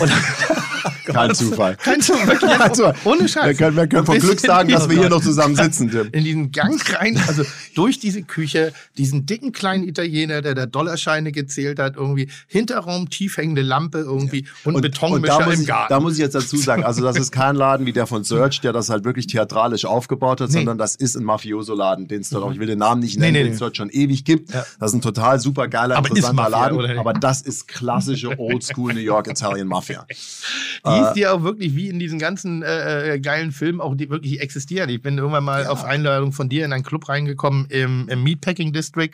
Und 0.00 0.10
Kein 1.04 1.34
Zufall. 1.34 1.76
Kein 1.76 2.00
Zufall. 2.00 2.36
Kein 2.36 2.74
Zufall. 2.74 2.94
Ohne 3.04 3.28
Scheiß. 3.28 3.46
Wir 3.46 3.54
können, 3.54 3.76
wir 3.76 3.86
können 3.86 4.06
Bis 4.06 4.22
Glück 4.22 4.40
sagen, 4.40 4.68
dass 4.70 4.88
wir 4.88 4.98
hier 4.98 5.08
noch 5.08 5.22
zusammen 5.22 5.56
sitzen, 5.56 5.90
Tim. 5.90 6.08
in 6.12 6.24
diesen 6.24 6.52
Gang 6.52 6.80
rein, 6.94 7.20
also 7.26 7.44
durch 7.74 7.98
diese 7.98 8.22
Küche, 8.22 8.72
diesen 8.96 9.26
dicken 9.26 9.52
kleinen 9.52 9.84
Italiener, 9.84 10.42
der 10.42 10.54
da 10.54 10.66
Dollarscheine 10.66 11.32
gezählt 11.32 11.78
hat, 11.78 11.96
irgendwie 11.96 12.28
Hinterraum, 12.46 13.10
tief 13.10 13.36
hängende 13.36 13.62
Lampe 13.62 13.98
irgendwie 13.98 14.46
und, 14.64 14.80
Betonmischer 14.80 15.38
da 15.38 15.44
muss 15.46 15.54
im 15.54 15.60
ich, 15.62 15.66
Garten. 15.66 15.92
Da 15.92 16.00
muss 16.00 16.12
ich 16.14 16.18
jetzt 16.20 16.34
dazu 16.34 16.56
sagen, 16.56 16.84
also 16.84 17.02
das 17.02 17.16
ist 17.16 17.32
kein 17.32 17.56
Laden 17.56 17.86
wie 17.86 17.92
der 17.92 18.06
von 18.06 18.24
Search, 18.24 18.60
der 18.60 18.72
das 18.72 18.88
halt 18.88 19.04
wirklich 19.04 19.26
theatralisch 19.26 19.84
aufgebaut 19.84 20.40
hat, 20.40 20.50
Nee. 20.50 20.58
sondern 20.58 20.78
das 20.78 20.96
ist 20.96 21.16
ein 21.16 21.24
Mafioso-Laden, 21.24 22.08
den 22.08 22.20
es 22.20 22.30
dort 22.30 22.44
auch, 22.44 22.52
ich 22.52 22.58
will 22.58 22.66
den 22.66 22.78
Namen 22.78 23.00
nicht 23.00 23.18
nennen, 23.18 23.32
nee, 23.32 23.38
den 23.40 23.48
nee. 23.48 23.54
es 23.54 23.58
dort 23.58 23.76
schon 23.76 23.90
ewig 23.90 24.24
gibt. 24.24 24.52
Ja. 24.52 24.64
Das 24.78 24.90
ist 24.90 24.94
ein 24.94 25.00
total 25.02 25.40
super 25.40 25.68
geiler, 25.68 25.96
Aber 25.96 26.08
interessanter 26.08 26.48
Laden, 26.48 26.98
aber 26.98 27.12
das 27.12 27.42
ist 27.42 27.66
klassische 27.92 28.38
Oldschool 28.38 28.94
New 28.94 29.00
York 29.00 29.28
Italian 29.28 29.68
Mafia. 29.68 30.06
die 30.08 31.00
ist 31.00 31.16
ja 31.16 31.32
auch 31.32 31.42
wirklich 31.42 31.74
wie 31.76 31.88
in 31.88 31.98
diesen 31.98 32.18
ganzen 32.18 32.62
äh, 32.62 33.14
äh, 33.14 33.20
geilen 33.20 33.52
Filmen 33.52 33.80
auch 33.80 33.94
die 33.94 34.10
wirklich 34.10 34.40
existieren. 34.40 34.88
Ich 34.88 35.02
bin 35.02 35.18
irgendwann 35.18 35.44
mal 35.44 35.66
auf 35.66 35.84
Einladung 35.84 36.32
von 36.32 36.48
dir 36.48 36.64
in 36.64 36.72
einen 36.72 36.84
Club 36.84 37.08
reingekommen 37.08 37.66
im, 37.66 38.08
im 38.08 38.22
Meatpacking 38.22 38.72
District. 38.72 39.12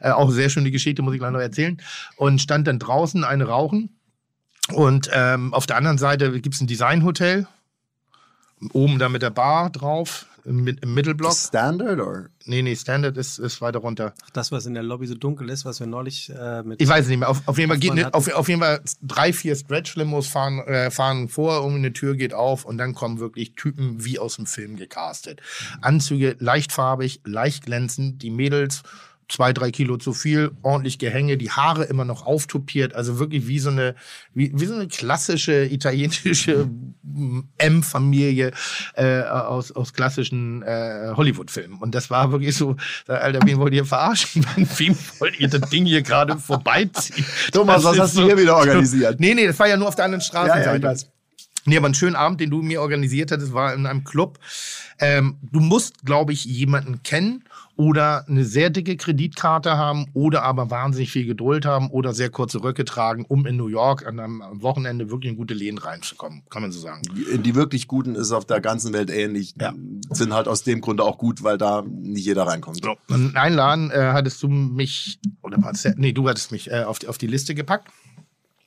Äh, 0.00 0.10
auch 0.10 0.30
sehr 0.30 0.48
schöne 0.48 0.70
Geschichte, 0.70 1.02
muss 1.02 1.14
ich 1.14 1.20
gleich 1.20 1.32
noch 1.32 1.40
erzählen. 1.40 1.80
Und 2.16 2.40
stand 2.40 2.66
dann 2.66 2.78
draußen 2.78 3.24
eine 3.24 3.44
rauchen. 3.44 3.90
Und 4.72 5.10
ähm, 5.12 5.52
auf 5.52 5.66
der 5.66 5.76
anderen 5.76 5.98
Seite 5.98 6.40
gibt's 6.40 6.60
ein 6.60 6.66
Designhotel. 6.66 7.46
Oben 8.72 8.98
da 8.98 9.08
mit 9.08 9.20
der 9.20 9.30
Bar 9.30 9.70
drauf, 9.70 10.26
im, 10.44 10.66
im 10.66 10.94
Mittelblock. 10.94 11.32
Standard 11.32 12.00
or? 12.00 12.28
Nee, 12.44 12.62
nee, 12.62 12.76
Standard 12.76 13.16
ist, 13.16 13.38
ist 13.38 13.60
weiter 13.60 13.78
runter. 13.78 14.14
Das, 14.32 14.52
was 14.52 14.66
in 14.66 14.74
der 14.74 14.82
Lobby 14.82 15.06
so 15.06 15.14
dunkel 15.14 15.48
ist, 15.48 15.64
was 15.64 15.80
wir 15.80 15.86
neulich 15.86 16.30
äh, 16.30 16.62
mit. 16.62 16.80
Ich 16.80 16.88
weiß 16.88 17.04
es 17.04 17.08
nicht 17.08 17.18
mehr. 17.18 17.30
Auf, 17.30 17.42
auf 17.46 17.58
jeden 17.58 17.70
Fall 17.70 17.78
geht 17.78 18.14
auf, 18.14 18.32
auf 18.32 18.48
jeden 18.48 18.60
Fall 18.60 18.80
drei, 19.02 19.32
vier 19.32 19.56
Stretch-Limos 19.56 20.26
fahren, 20.26 20.60
äh, 20.60 20.90
fahren 20.90 21.28
vor, 21.28 21.56
irgendwie 21.56 21.78
eine 21.78 21.92
Tür 21.92 22.16
geht 22.16 22.34
auf 22.34 22.64
und 22.64 22.78
dann 22.78 22.94
kommen 22.94 23.18
wirklich 23.18 23.54
Typen 23.54 24.04
wie 24.04 24.18
aus 24.18 24.36
dem 24.36 24.46
Film 24.46 24.76
gecastet. 24.76 25.40
Anzüge 25.80 26.36
leichtfarbig, 26.38 27.22
leicht 27.24 27.64
glänzend, 27.64 28.22
die 28.22 28.30
Mädels 28.30 28.82
zwei, 29.28 29.52
drei 29.52 29.70
Kilo 29.70 29.96
zu 29.96 30.12
viel, 30.12 30.52
ordentlich 30.62 30.98
Gehänge, 30.98 31.36
die 31.36 31.50
Haare 31.50 31.84
immer 31.84 32.04
noch 32.04 32.26
auftupiert, 32.26 32.94
also 32.94 33.18
wirklich 33.18 33.46
wie 33.46 33.58
so 33.58 33.70
eine, 33.70 33.94
wie, 34.34 34.52
wie 34.54 34.66
so 34.66 34.74
eine 34.74 34.88
klassische 34.88 35.64
italienische 35.64 36.68
M-Familie 37.58 38.52
äh, 38.94 39.22
aus, 39.22 39.72
aus 39.72 39.92
klassischen 39.92 40.62
äh, 40.62 41.12
Hollywood-Filmen. 41.16 41.78
Und 41.78 41.94
das 41.94 42.10
war 42.10 42.32
wirklich 42.32 42.56
so, 42.56 42.76
Alter, 43.06 43.40
wen 43.44 43.58
wollt 43.58 43.74
ihr 43.74 43.84
verarschen? 43.84 44.44
Wem 44.76 44.96
wollt 45.18 45.38
ihr 45.40 45.48
das 45.48 45.70
Ding 45.70 45.86
hier 45.86 46.02
gerade 46.02 46.38
vorbeiziehen? 46.38 47.24
Thomas, 47.52 47.82
Das 47.82 47.92
was 47.92 47.98
hast 47.98 48.16
du 48.16 48.24
hier 48.24 48.38
wieder 48.38 48.56
organisiert? 48.56 49.20
Nee, 49.20 49.34
nee, 49.34 49.46
das 49.46 49.58
war 49.58 49.68
ja 49.68 49.76
nur 49.76 49.88
auf 49.88 49.94
der 49.94 50.06
anderen 50.06 50.22
Straßenseite. 50.22 50.86
Ja, 50.86 50.92
ja. 50.92 50.98
Nee, 51.66 51.78
aber 51.78 51.88
ein 51.88 51.94
schöner 51.94 52.18
Abend, 52.18 52.40
den 52.40 52.50
du 52.50 52.60
mir 52.62 52.82
organisiert 52.82 53.30
hattest, 53.30 53.54
war 53.54 53.72
in 53.72 53.86
einem 53.86 54.04
Club. 54.04 54.38
Ähm, 54.98 55.38
du 55.42 55.60
musst, 55.60 56.04
glaube 56.04 56.32
ich, 56.32 56.44
jemanden 56.44 57.02
kennen 57.02 57.44
oder 57.76 58.24
eine 58.28 58.44
sehr 58.44 58.70
dicke 58.70 58.96
Kreditkarte 58.96 59.76
haben 59.76 60.06
oder 60.14 60.42
aber 60.42 60.70
wahnsinnig 60.70 61.10
viel 61.10 61.26
Geduld 61.26 61.66
haben 61.66 61.90
oder 61.90 62.14
sehr 62.14 62.30
kurze 62.30 62.62
Röcke 62.62 62.84
tragen, 62.84 63.24
um 63.26 63.46
in 63.46 63.56
New 63.56 63.66
York 63.66 64.06
an 64.06 64.20
einem 64.20 64.42
am 64.42 64.62
Wochenende 64.62 65.10
wirklich 65.10 65.32
in 65.32 65.36
gute 65.36 65.54
Läden 65.54 65.78
reinzukommen, 65.78 66.42
kann 66.50 66.62
man 66.62 66.70
so 66.72 66.78
sagen. 66.80 67.02
Die 67.14 67.54
wirklich 67.54 67.88
Guten 67.88 68.14
ist 68.14 68.32
auf 68.32 68.44
der 68.44 68.60
ganzen 68.60 68.92
Welt 68.92 69.10
ähnlich, 69.10 69.54
Ja. 69.60 69.74
sind 70.10 70.32
halt 70.32 70.46
aus 70.46 70.62
dem 70.62 70.80
Grunde 70.80 71.02
auch 71.02 71.18
gut, 71.18 71.42
weil 71.42 71.58
da 71.58 71.82
nicht 71.86 72.24
jeder 72.26 72.46
reinkommt. 72.46 72.80
So. 72.82 72.96
In 73.14 73.36
einem 73.36 73.56
Laden 73.56 73.90
äh, 73.90 74.10
hattest 74.12 74.42
du 74.42 74.48
mich, 74.48 75.18
oder 75.42 75.60
war 75.62 75.72
es, 75.72 75.84
nee, 75.96 76.12
du 76.12 76.28
hattest 76.28 76.52
mich 76.52 76.70
äh, 76.70 76.84
auf, 76.84 76.98
die, 77.00 77.08
auf 77.08 77.18
die 77.18 77.26
Liste 77.26 77.54
gepackt. 77.54 77.88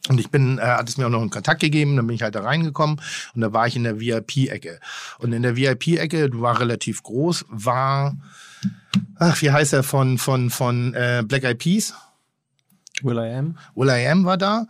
Und 0.09 0.19
ich 0.19 0.29
bin, 0.29 0.57
äh, 0.57 0.61
hat 0.61 0.87
es 0.87 0.97
mir 0.97 1.05
auch 1.05 1.09
noch 1.09 1.19
einen 1.21 1.29
Kontakt 1.29 1.59
gegeben, 1.61 1.95
dann 1.97 2.07
bin 2.07 2.15
ich 2.15 2.21
halt 2.21 2.35
da 2.35 2.41
reingekommen 2.41 3.01
und 3.35 3.41
da 3.41 3.51
war 3.51 3.67
ich 3.67 3.75
in 3.75 3.83
der 3.83 3.99
VIP-Ecke. 3.99 4.79
Und 5.19 5.33
in 5.33 5.43
der 5.43 5.55
VIP-Ecke, 5.57 6.29
du 6.29 6.41
war 6.41 6.59
relativ 6.59 7.03
groß, 7.03 7.45
war, 7.49 8.15
ach, 9.19 9.41
wie 9.41 9.51
heißt 9.51 9.73
er, 9.73 9.83
von, 9.83 10.17
von, 10.17 10.49
von 10.49 10.93
äh, 10.93 11.23
Black 11.25 11.43
Eyed 11.43 11.59
Peas? 11.59 11.93
Will 13.03 13.17
I 13.17 13.31
Am. 13.31 13.57
Will 13.75 13.89
I 13.89 14.07
Am 14.07 14.25
war 14.25 14.37
da. 14.37 14.67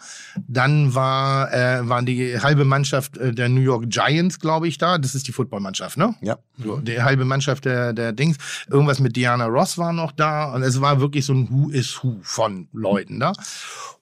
Dann 0.47 0.93
war, 0.93 1.53
äh, 1.53 1.87
waren 1.87 2.05
die 2.05 2.39
halbe 2.39 2.65
Mannschaft 2.65 3.17
äh, 3.17 3.33
der 3.33 3.49
New 3.49 3.61
York 3.61 3.85
Giants, 3.87 4.39
glaube 4.39 4.67
ich, 4.67 4.77
da. 4.77 4.97
Das 4.97 5.15
ist 5.15 5.27
die 5.27 5.31
Footballmannschaft, 5.31 5.97
ne? 5.97 6.15
Ja. 6.21 6.37
So, 6.57 6.77
die 6.77 7.01
halbe 7.01 7.25
Mannschaft 7.25 7.65
der, 7.65 7.93
der 7.93 8.11
Dings. 8.13 8.37
Irgendwas 8.69 8.99
mit 8.99 9.15
Diana 9.15 9.45
Ross 9.45 9.77
war 9.77 9.93
noch 9.93 10.11
da. 10.11 10.53
Und 10.53 10.63
es 10.63 10.81
war 10.81 10.99
wirklich 10.99 11.25
so 11.25 11.33
ein 11.33 11.49
Who 11.49 11.69
is 11.69 12.03
Who 12.03 12.17
von 12.21 12.67
Leuten 12.73 13.19
da. 13.19 13.33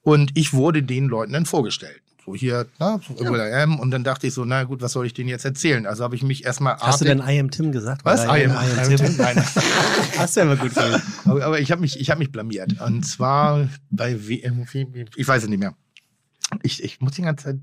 Und 0.01 0.31
ich 0.35 0.53
wurde 0.53 0.83
den 0.83 1.07
Leuten 1.07 1.33
dann 1.33 1.45
vorgestellt. 1.45 2.01
So 2.25 2.33
hier, 2.33 2.65
na, 2.79 2.99
so 3.07 3.17
Will 3.19 3.39
I 3.39 3.53
Am. 3.53 3.79
Und 3.79 3.91
dann 3.91 4.03
dachte 4.03 4.25
ich 4.25 4.33
so, 4.33 4.45
na 4.45 4.63
gut, 4.63 4.81
was 4.81 4.93
soll 4.93 5.05
ich 5.05 5.13
denen 5.13 5.29
jetzt 5.29 5.45
erzählen? 5.45 5.85
Also 5.85 6.03
habe 6.03 6.15
ich 6.15 6.23
mich 6.23 6.43
erstmal 6.43 6.75
Hast 6.77 7.01
du 7.01 7.05
denn 7.05 7.19
I 7.19 7.39
Am 7.39 7.51
Tim 7.51 7.71
gesagt? 7.71 8.03
was? 8.03 8.23
I 8.23 8.45
am, 8.45 8.51
I 8.51 8.79
Am 8.79 8.87
Tim. 8.87 8.97
Tim? 8.97 9.17
Nein. 9.17 9.35
Hast 10.17 10.35
du 10.35 10.41
immer 10.41 10.55
gut 10.55 10.73
gewesen. 10.73 11.01
Aber, 11.25 11.45
aber 11.45 11.59
ich 11.59 11.71
habe 11.71 11.81
mich, 11.81 11.99
ich 11.99 12.09
hab 12.09 12.17
mich 12.17 12.31
blamiert. 12.31 12.81
Und 12.81 13.03
zwar 13.03 13.69
bei 13.91 14.27
WM, 14.27 14.65
ich 15.15 15.27
weiß 15.27 15.43
es 15.43 15.49
nicht 15.49 15.59
mehr. 15.59 15.75
Ich, 16.63 16.83
ich 16.83 16.99
muss 16.99 17.13
die 17.13 17.21
ganze 17.21 17.45
Zeit, 17.45 17.57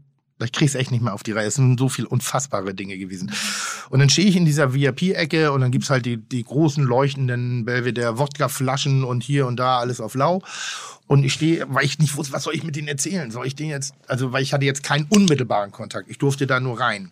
ich 0.44 0.52
krieg's 0.52 0.74
echt 0.74 0.90
nicht 0.90 1.02
mehr 1.02 1.14
auf 1.14 1.23
die 1.23 1.32
Reihe. 1.32 1.47
Es 1.47 1.55
sind 1.55 1.78
so 1.78 1.89
viele 1.89 2.09
unfassbare 2.09 2.74
Dinge 2.74 2.97
gewesen. 2.98 3.32
Und 3.90 4.01
dann 4.01 4.09
stehe 4.09 4.28
ich 4.28 4.36
in 4.36 4.44
dieser 4.44 4.74
VIP-Ecke 4.74 5.52
und 5.52 5.60
dann 5.60 5.70
gibt's 5.70 5.90
halt 5.90 6.06
die, 6.06 6.16
die 6.16 6.44
großen 6.44 6.85
leuchtenden 6.85 7.64
Belvedere 7.64 8.19
Wodka-Flaschen 8.19 9.05
und 9.05 9.23
hier 9.23 9.47
und 9.47 9.56
da 9.56 9.78
alles 9.78 10.01
auf 10.01 10.14
Lau. 10.14 10.43
Und 11.06 11.24
ich 11.24 11.35
stehe, 11.35 11.66
weil 11.69 11.85
ich 11.85 11.98
nicht 11.98 12.16
wusste, 12.16 12.32
was 12.32 12.44
soll 12.44 12.55
ich 12.55 12.64
mit 12.64 12.77
denen 12.77 12.89
erzählen? 12.89 13.31
Soll 13.31 13.47
ich 13.47 13.55
denen 13.55 13.70
jetzt, 13.70 13.94
also 14.09 14.32
weil 14.32 14.43
ich 14.43 14.52
hatte 14.52 14.64
jetzt 14.64 14.82
keinen 14.82 15.06
unmittelbaren 15.10 15.70
Kontakt. 15.70 16.09
Ich 16.09 16.19
durfte 16.19 16.47
da 16.47 16.60
nur 16.60 16.81
rein. 16.81 17.10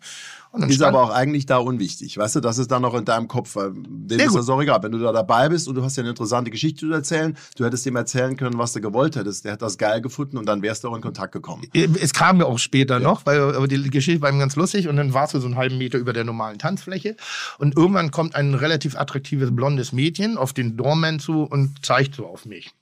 Und 0.53 0.69
Ist 0.69 0.83
aber 0.83 1.01
auch 1.01 1.11
eigentlich 1.11 1.47
da 1.47 1.59
unwichtig. 1.59 2.19
Weißt 2.19 2.35
du, 2.35 2.41
das 2.41 2.59
ist 2.59 2.73
dann 2.73 2.83
noch 2.83 2.95
in 2.95 3.05
deinem 3.05 3.29
Kopf. 3.29 3.55
Weil 3.55 3.71
dem 3.73 4.19
Ja, 4.19 4.27
ist 4.27 4.35
das 4.35 4.49
auch 4.49 4.61
egal. 4.61 4.83
Wenn 4.83 4.91
du 4.91 4.99
da 4.99 5.13
dabei 5.13 5.49
bist 5.49 5.69
und 5.69 5.77
du 5.77 5.85
hast 5.85 5.97
ja 5.97 6.03
eine 6.03 6.11
interessante 6.11 6.51
Geschichte 6.51 6.81
zu 6.81 6.93
erzählen, 6.93 7.37
du 7.57 7.65
hättest 7.65 7.87
ihm 7.87 7.95
erzählen 7.95 8.37
können, 8.37 8.59
was 8.59 8.73
du 8.73 8.81
gewollt 8.81 9.15
hättest. 9.15 9.45
Der 9.45 9.53
hat 9.53 9.63
das 9.63 9.79
geil 9.79 10.01
gefunden 10.01 10.39
und 10.39 10.47
dann 10.47 10.61
wärst 10.63 10.83
du 10.83 10.89
auch 10.89 10.97
in 10.97 11.03
Kontakt 11.03 11.33
gekommen. 11.33 11.63
Es 11.73 12.13
kam 12.13 12.39
mir 12.39 12.47
auch 12.47 12.59
später 12.59 12.99
noch, 12.99 13.27
weil 13.27 13.41
aber 13.55 13.69
die 13.69 13.91
Geschichte 13.91 14.23
war 14.23 14.31
ihm 14.31 14.41
ganz 14.41 14.57
lustig 14.57 14.89
und 14.89 14.97
dann 14.97 15.15
warst 15.15 15.35
du 15.35 15.39
so 15.39 15.47
einen 15.47 15.57
halben 15.57 15.79
Meter 15.79 15.99
über 15.99 16.13
der 16.13 16.25
normalen 16.25 16.59
Tanzfläche 16.59 17.17
und 17.59 17.77
irgendwann 17.77 18.11
kommt 18.11 18.35
ein 18.35 18.55
relativ 18.55 18.97
attraktives 18.97 19.55
blondes 19.55 19.93
Mädchen 19.93 20.37
auf 20.37 20.53
den 20.53 20.77
Doorman 20.77 21.21
zu 21.21 21.45
und 21.45 21.85
zeigt 21.85 22.17
so 22.17 22.27
auf 22.27 22.45
mich. 22.45 22.73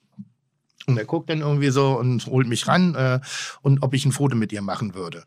Und 0.86 0.96
er 0.96 1.04
guckt 1.04 1.28
dann 1.28 1.40
irgendwie 1.40 1.68
so 1.68 1.98
und 1.98 2.26
holt 2.26 2.48
mich 2.48 2.66
ran 2.66 2.94
äh, 2.94 3.20
und 3.60 3.82
ob 3.82 3.92
ich 3.92 4.06
ein 4.06 4.12
Foto 4.12 4.36
mit 4.36 4.52
ihr 4.52 4.62
machen 4.62 4.94
würde. 4.94 5.24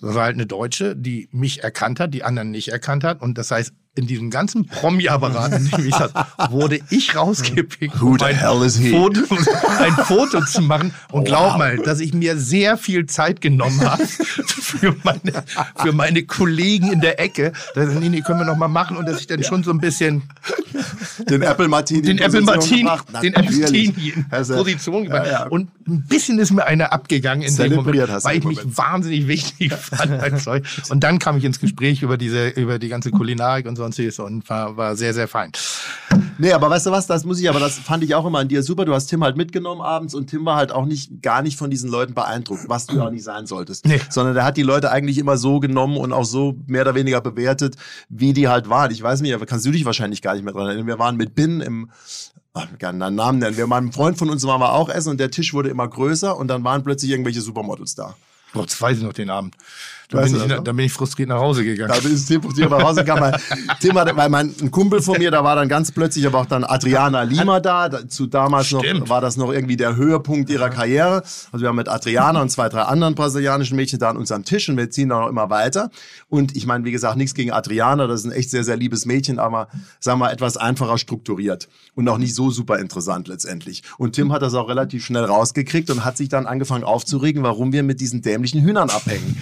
Das 0.00 0.14
war 0.14 0.24
halt 0.24 0.34
eine 0.34 0.46
Deutsche, 0.46 0.96
die 0.96 1.28
mich 1.32 1.62
erkannt 1.62 2.00
hat, 2.00 2.14
die 2.14 2.24
anderen 2.24 2.50
nicht 2.50 2.68
erkannt 2.68 3.04
hat. 3.04 3.20
Und 3.20 3.36
das 3.38 3.50
heißt, 3.50 3.72
in 3.96 4.06
diesem 4.06 4.30
ganzen 4.30 4.66
Promi-Apparat, 4.66 5.52
in 5.56 5.68
dem 5.68 5.88
ich 5.88 5.94
saß, 5.94 6.12
wurde 6.50 6.80
ich 6.90 7.16
rausgepickt, 7.16 8.00
um 8.00 8.20
ein? 8.22 8.36
Foto, 8.36 9.20
ein 9.78 9.92
Foto 10.04 10.44
zu 10.44 10.62
machen. 10.62 10.94
Und 11.10 11.24
glaub 11.24 11.58
mal, 11.58 11.76
dass 11.76 12.00
ich 12.00 12.14
mir 12.14 12.36
sehr 12.38 12.76
viel 12.76 13.06
Zeit 13.06 13.40
genommen 13.40 13.80
habe 13.80 14.06
für 14.06 14.94
meine, 15.02 15.44
für 15.76 15.92
meine 15.92 16.22
Kollegen 16.22 16.92
in 16.92 17.00
der 17.00 17.18
Ecke. 17.18 17.52
Da 17.74 17.84
nee, 17.84 18.08
nee, 18.08 18.20
können 18.20 18.38
wir 18.38 18.46
noch 18.46 18.56
mal 18.56 18.68
machen. 18.68 18.96
Und 18.96 19.06
dass 19.06 19.20
ich 19.20 19.26
dann 19.26 19.42
schon 19.42 19.64
so 19.64 19.72
ein 19.72 19.78
bisschen 19.78 20.22
Den 21.28 21.42
Apple 21.42 21.68
Martini. 21.68 22.02
den 22.02 22.18
Apple 22.18 22.42
Martini, 22.42 22.88
den 23.22 23.34
Apple. 23.34 23.58
Martini 23.58 24.12
in 24.14 24.28
Position 24.28 25.04
gebracht. 25.04 25.26
ja, 25.26 25.32
ja. 25.32 25.46
Und 25.46 25.70
ein 25.88 26.04
bisschen 26.06 26.38
ist 26.38 26.52
mir 26.52 26.64
einer 26.64 26.92
abgegangen 26.92 27.42
in 27.42 27.56
dem 27.56 27.74
Moment, 27.74 28.24
weil 28.24 28.38
ich 28.38 28.44
mich 28.44 28.58
Moment. 28.58 28.78
wahnsinnig 28.78 29.26
wichtig 29.26 29.72
fand. 29.72 30.46
Und 30.90 31.00
dann 31.00 31.18
kam 31.18 31.36
ich 31.36 31.44
ins 31.44 31.58
Gespräch 31.58 32.02
über 32.02 32.16
diese, 32.16 32.48
über 32.50 32.78
die 32.78 32.88
ganze 32.88 33.10
Kulinarik 33.10 33.66
und 33.66 33.79
sonstiges 33.80 34.18
und 34.18 34.48
war, 34.48 34.76
war 34.76 34.96
sehr, 34.96 35.12
sehr 35.14 35.26
fein. 35.26 35.50
Nee, 36.38 36.52
aber 36.52 36.70
weißt 36.70 36.86
du 36.86 36.90
was, 36.90 37.06
das 37.06 37.24
muss 37.24 37.40
ich, 37.40 37.48
aber 37.50 37.60
das 37.60 37.78
fand 37.78 38.02
ich 38.02 38.14
auch 38.14 38.24
immer 38.24 38.38
an 38.38 38.48
dir 38.48 38.62
super. 38.62 38.84
Du 38.84 38.94
hast 38.94 39.06
Tim 39.06 39.22
halt 39.22 39.36
mitgenommen 39.36 39.80
abends 39.80 40.14
und 40.14 40.28
Tim 40.28 40.44
war 40.46 40.56
halt 40.56 40.72
auch 40.72 40.86
nicht, 40.86 41.22
gar 41.22 41.42
nicht 41.42 41.58
von 41.58 41.70
diesen 41.70 41.90
Leuten 41.90 42.14
beeindruckt, 42.14 42.68
was 42.68 42.86
du 42.86 43.00
auch 43.02 43.10
nicht 43.10 43.24
sein 43.24 43.46
solltest. 43.46 43.84
Nee. 43.86 44.00
Sondern 44.08 44.34
der 44.34 44.44
hat 44.44 44.56
die 44.56 44.62
Leute 44.62 44.90
eigentlich 44.90 45.18
immer 45.18 45.36
so 45.36 45.60
genommen 45.60 45.96
und 45.96 46.12
auch 46.12 46.24
so 46.24 46.56
mehr 46.66 46.82
oder 46.82 46.94
weniger 46.94 47.20
bewertet, 47.20 47.76
wie 48.08 48.32
die 48.32 48.48
halt 48.48 48.68
waren. 48.68 48.90
Ich 48.90 49.02
weiß 49.02 49.20
nicht, 49.20 49.34
aber 49.34 49.44
kannst 49.44 49.66
du 49.66 49.70
dich 49.70 49.84
wahrscheinlich 49.84 50.22
gar 50.22 50.34
nicht 50.34 50.44
mehr 50.44 50.54
dran 50.54 50.66
erinnern. 50.66 50.86
Wir 50.86 50.98
waren 50.98 51.16
mit 51.16 51.34
Bin 51.34 51.60
im, 51.60 51.90
ach, 52.54 52.68
ich 52.72 52.78
kann 52.78 53.02
einen 53.02 53.16
Namen 53.16 53.38
nennen. 53.38 53.56
Wir 53.56 53.68
waren 53.68 53.88
ein 53.88 53.92
Freund 53.92 54.16
von 54.16 54.30
uns, 54.30 54.46
waren 54.46 54.60
wir 54.60 54.72
auch 54.72 54.88
essen 54.88 55.10
und 55.10 55.20
der 55.20 55.30
Tisch 55.30 55.52
wurde 55.52 55.68
immer 55.68 55.88
größer 55.88 56.36
und 56.36 56.48
dann 56.48 56.64
waren 56.64 56.82
plötzlich 56.82 57.10
irgendwelche 57.10 57.40
Supermodels 57.40 57.94
da. 57.94 58.14
Das 58.54 58.80
weiß 58.80 58.98
ich 58.98 59.04
noch 59.04 59.12
den 59.12 59.30
Abend. 59.30 59.56
Da 60.10 60.22
bin, 60.22 60.36
ich, 60.36 60.42
da 60.46 60.72
bin 60.72 60.78
ich 60.80 60.92
frustriert 60.92 61.28
nach 61.28 61.38
Hause 61.38 61.64
gegangen. 61.64 61.92
Da 62.02 62.08
ist 62.08 62.26
Tim, 62.26 62.42
Tim 62.54 62.68
nach 62.68 62.82
Hause 62.82 63.00
gegangen. 63.00 63.20
weil 63.20 63.40
Tim 63.80 63.96
hatte, 63.96 64.16
weil 64.16 64.28
mein 64.28 64.52
ein 64.60 64.70
Kumpel 64.70 65.00
von 65.00 65.18
mir, 65.18 65.30
da 65.30 65.44
war 65.44 65.54
dann 65.54 65.68
ganz 65.68 65.92
plötzlich 65.92 66.26
aber 66.26 66.40
auch 66.40 66.46
dann 66.46 66.64
Adriana 66.64 67.22
Lima 67.22 67.60
da. 67.60 68.08
zu 68.08 68.26
damals 68.26 68.72
noch 68.72 68.82
war 69.08 69.20
das 69.20 69.36
noch 69.36 69.52
irgendwie 69.52 69.76
der 69.76 69.94
Höhepunkt 69.94 70.50
ihrer 70.50 70.68
Karriere. 70.68 71.22
Also 71.52 71.62
wir 71.62 71.68
haben 71.68 71.76
mit 71.76 71.88
Adriana 71.88 72.42
und 72.42 72.50
zwei, 72.50 72.68
drei 72.68 72.82
anderen 72.82 73.14
brasilianischen 73.14 73.76
Mädchen 73.76 74.00
da 74.00 74.10
an 74.10 74.16
unserem 74.16 74.44
Tisch 74.44 74.68
und 74.68 74.76
wir 74.76 74.90
ziehen 74.90 75.10
da 75.10 75.20
noch 75.20 75.28
immer 75.28 75.48
weiter. 75.48 75.90
Und 76.28 76.56
ich 76.56 76.66
meine, 76.66 76.84
wie 76.84 76.92
gesagt, 76.92 77.16
nichts 77.16 77.34
gegen 77.34 77.52
Adriana, 77.52 78.08
das 78.08 78.20
ist 78.20 78.26
ein 78.26 78.32
echt 78.32 78.50
sehr, 78.50 78.64
sehr 78.64 78.76
liebes 78.76 79.06
Mädchen, 79.06 79.38
aber 79.38 79.68
sagen 80.00 80.18
wir 80.18 80.32
etwas 80.32 80.56
einfacher 80.56 80.98
strukturiert 80.98 81.68
und 81.94 82.08
auch 82.08 82.18
nicht 82.18 82.34
so 82.34 82.50
super 82.50 82.78
interessant 82.78 83.28
letztendlich. 83.28 83.84
Und 83.96 84.14
Tim 84.14 84.32
hat 84.32 84.42
das 84.42 84.54
auch 84.54 84.68
relativ 84.68 85.04
schnell 85.04 85.24
rausgekriegt 85.24 85.88
und 85.90 86.04
hat 86.04 86.16
sich 86.16 86.28
dann 86.28 86.46
angefangen 86.46 86.84
aufzuregen, 86.84 87.42
warum 87.44 87.72
wir 87.72 87.84
mit 87.84 88.00
diesen 88.00 88.22
dämlichen 88.22 88.62
Hühnern 88.62 88.90
abhängen. 88.90 89.36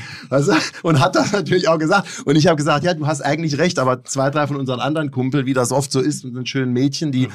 Du? 0.49 0.58
Und 0.83 1.01
hat 1.01 1.17
das 1.17 1.33
natürlich 1.33 1.69
auch 1.69 1.79
gesagt. 1.79 2.23
Und 2.25 2.37
ich 2.37 2.47
habe 2.47 2.57
gesagt, 2.57 2.85
ja, 2.85 2.95
du 2.95 3.07
hast 3.07 3.21
eigentlich 3.21 3.59
recht, 3.59 3.79
aber 3.79 4.05
zwei, 4.05 4.31
drei 4.31 4.47
von 4.47 4.57
unseren 4.57 4.81
anderen 4.81 5.11
Kumpel, 5.11 5.47
wie 5.47 5.55
das 5.55 5.73
oft 5.73 5.91
so 5.91 6.01
ist, 6.01 6.25
mit 6.25 6.37
den 6.37 6.47
schönen 6.47 6.73
Mädchen, 6.73 7.13
die 7.13 7.29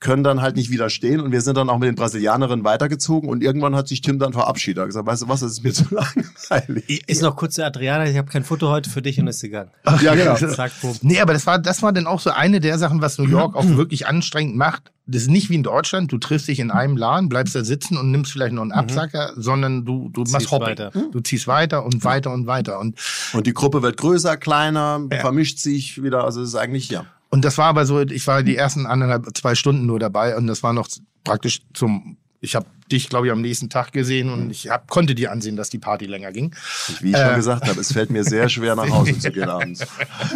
können 0.00 0.24
dann 0.24 0.42
halt 0.42 0.56
nicht 0.56 0.70
widerstehen. 0.70 1.20
Und 1.20 1.32
wir 1.32 1.40
sind 1.40 1.56
dann 1.56 1.68
auch 1.68 1.78
mit 1.78 1.88
den 1.88 1.94
Brasilianerinnen 1.94 2.64
weitergezogen 2.64 3.28
und 3.28 3.42
irgendwann 3.42 3.74
hat 3.76 3.88
sich 3.88 4.00
Tim 4.00 4.18
dann 4.18 4.32
verabschiedet. 4.32 4.78
Er 4.78 4.82
hat 4.82 4.88
gesagt, 4.88 5.06
weißt 5.06 5.22
du 5.22 5.28
was, 5.28 5.40
das 5.40 5.52
ist 5.52 5.64
mir 5.64 5.72
zu 5.72 5.84
langweilig. 5.90 7.02
Ist 7.06 7.22
noch 7.22 7.36
kurz 7.36 7.54
zu 7.54 7.64
Adriana, 7.64 8.08
ich 8.08 8.16
habe 8.16 8.30
kein 8.30 8.44
Foto 8.44 8.68
heute 8.68 8.90
für 8.90 9.02
dich 9.02 9.18
und 9.20 9.28
ist 9.28 9.40
gegangen. 9.40 9.70
Ja, 10.02 10.14
genau. 10.14 10.34
Zack. 10.34 10.72
Nee, 11.02 11.20
aber 11.20 11.32
das 11.32 11.46
war, 11.46 11.58
das 11.58 11.82
war 11.82 11.92
dann 11.92 12.06
auch 12.06 12.20
so 12.20 12.30
eine 12.30 12.60
der 12.60 12.78
Sachen, 12.78 13.00
was 13.00 13.18
New 13.18 13.28
York 13.28 13.54
auch 13.54 13.66
wirklich 13.76 14.06
anstrengend 14.06 14.56
macht. 14.56 14.92
Das 15.10 15.22
ist 15.22 15.30
nicht 15.30 15.50
wie 15.50 15.54
in 15.56 15.62
Deutschland, 15.62 16.12
du 16.12 16.18
triffst 16.18 16.46
dich 16.48 16.60
in 16.60 16.70
einem 16.70 16.96
Laden, 16.96 17.28
bleibst 17.28 17.54
da 17.54 17.64
sitzen 17.64 17.96
und 17.96 18.10
nimmst 18.10 18.30
vielleicht 18.32 18.52
noch 18.52 18.62
einen 18.62 18.72
Absacker, 18.72 19.32
sondern 19.36 19.84
du, 19.84 20.08
du 20.10 20.22
machst 20.30 20.50
Hopping. 20.50 20.68
weiter. 20.68 20.90
Du 21.12 21.20
ziehst 21.20 21.46
weiter 21.48 21.84
und 21.84 22.04
weiter 22.04 22.32
und 22.32 22.46
weiter. 22.46 22.78
Und, 22.78 22.96
Und 23.32 23.46
die 23.46 23.52
Gruppe 23.54 23.82
wird 23.82 23.96
größer, 23.96 24.36
kleiner, 24.36 25.00
Ja. 25.10 25.18
vermischt 25.20 25.58
sich 25.58 26.02
wieder. 26.02 26.24
Also 26.24 26.42
es 26.42 26.50
ist 26.50 26.54
eigentlich, 26.54 26.90
ja. 26.90 27.06
und 27.30 27.44
das 27.44 27.58
war 27.58 27.66
aber 27.66 27.86
so, 27.86 28.00
ich 28.00 28.26
war 28.26 28.42
die 28.42 28.56
ersten 28.56 28.86
anderthalb, 28.86 29.26
zwei 29.36 29.54
Stunden 29.54 29.86
nur 29.86 29.98
dabei 29.98 30.36
und 30.36 30.46
das 30.46 30.62
war 30.62 30.72
noch 30.72 30.88
praktisch 31.24 31.60
zum, 31.74 32.16
ich 32.40 32.54
habe 32.54 32.66
dich, 32.90 33.08
glaube 33.08 33.26
ich, 33.26 33.32
am 33.32 33.40
nächsten 33.40 33.68
Tag 33.68 33.92
gesehen 33.92 34.30
und 34.30 34.50
ich 34.50 34.68
hab, 34.70 34.88
konnte 34.88 35.14
dir 35.14 35.30
ansehen, 35.30 35.56
dass 35.56 35.70
die 35.70 35.78
Party 35.78 36.06
länger 36.06 36.32
ging. 36.32 36.54
Wie 37.00 37.10
ich 37.10 37.16
schon 37.16 37.32
Äh. 37.32 37.36
gesagt 37.36 37.68
habe, 37.68 37.80
es 37.80 37.92
fällt 37.92 38.10
mir 38.10 38.24
sehr 38.24 38.48
schwer, 38.48 38.74
nach 38.76 38.88
Hause 38.90 39.18
zu 39.18 39.30
gehen 39.30 39.48
abends. 39.48 39.86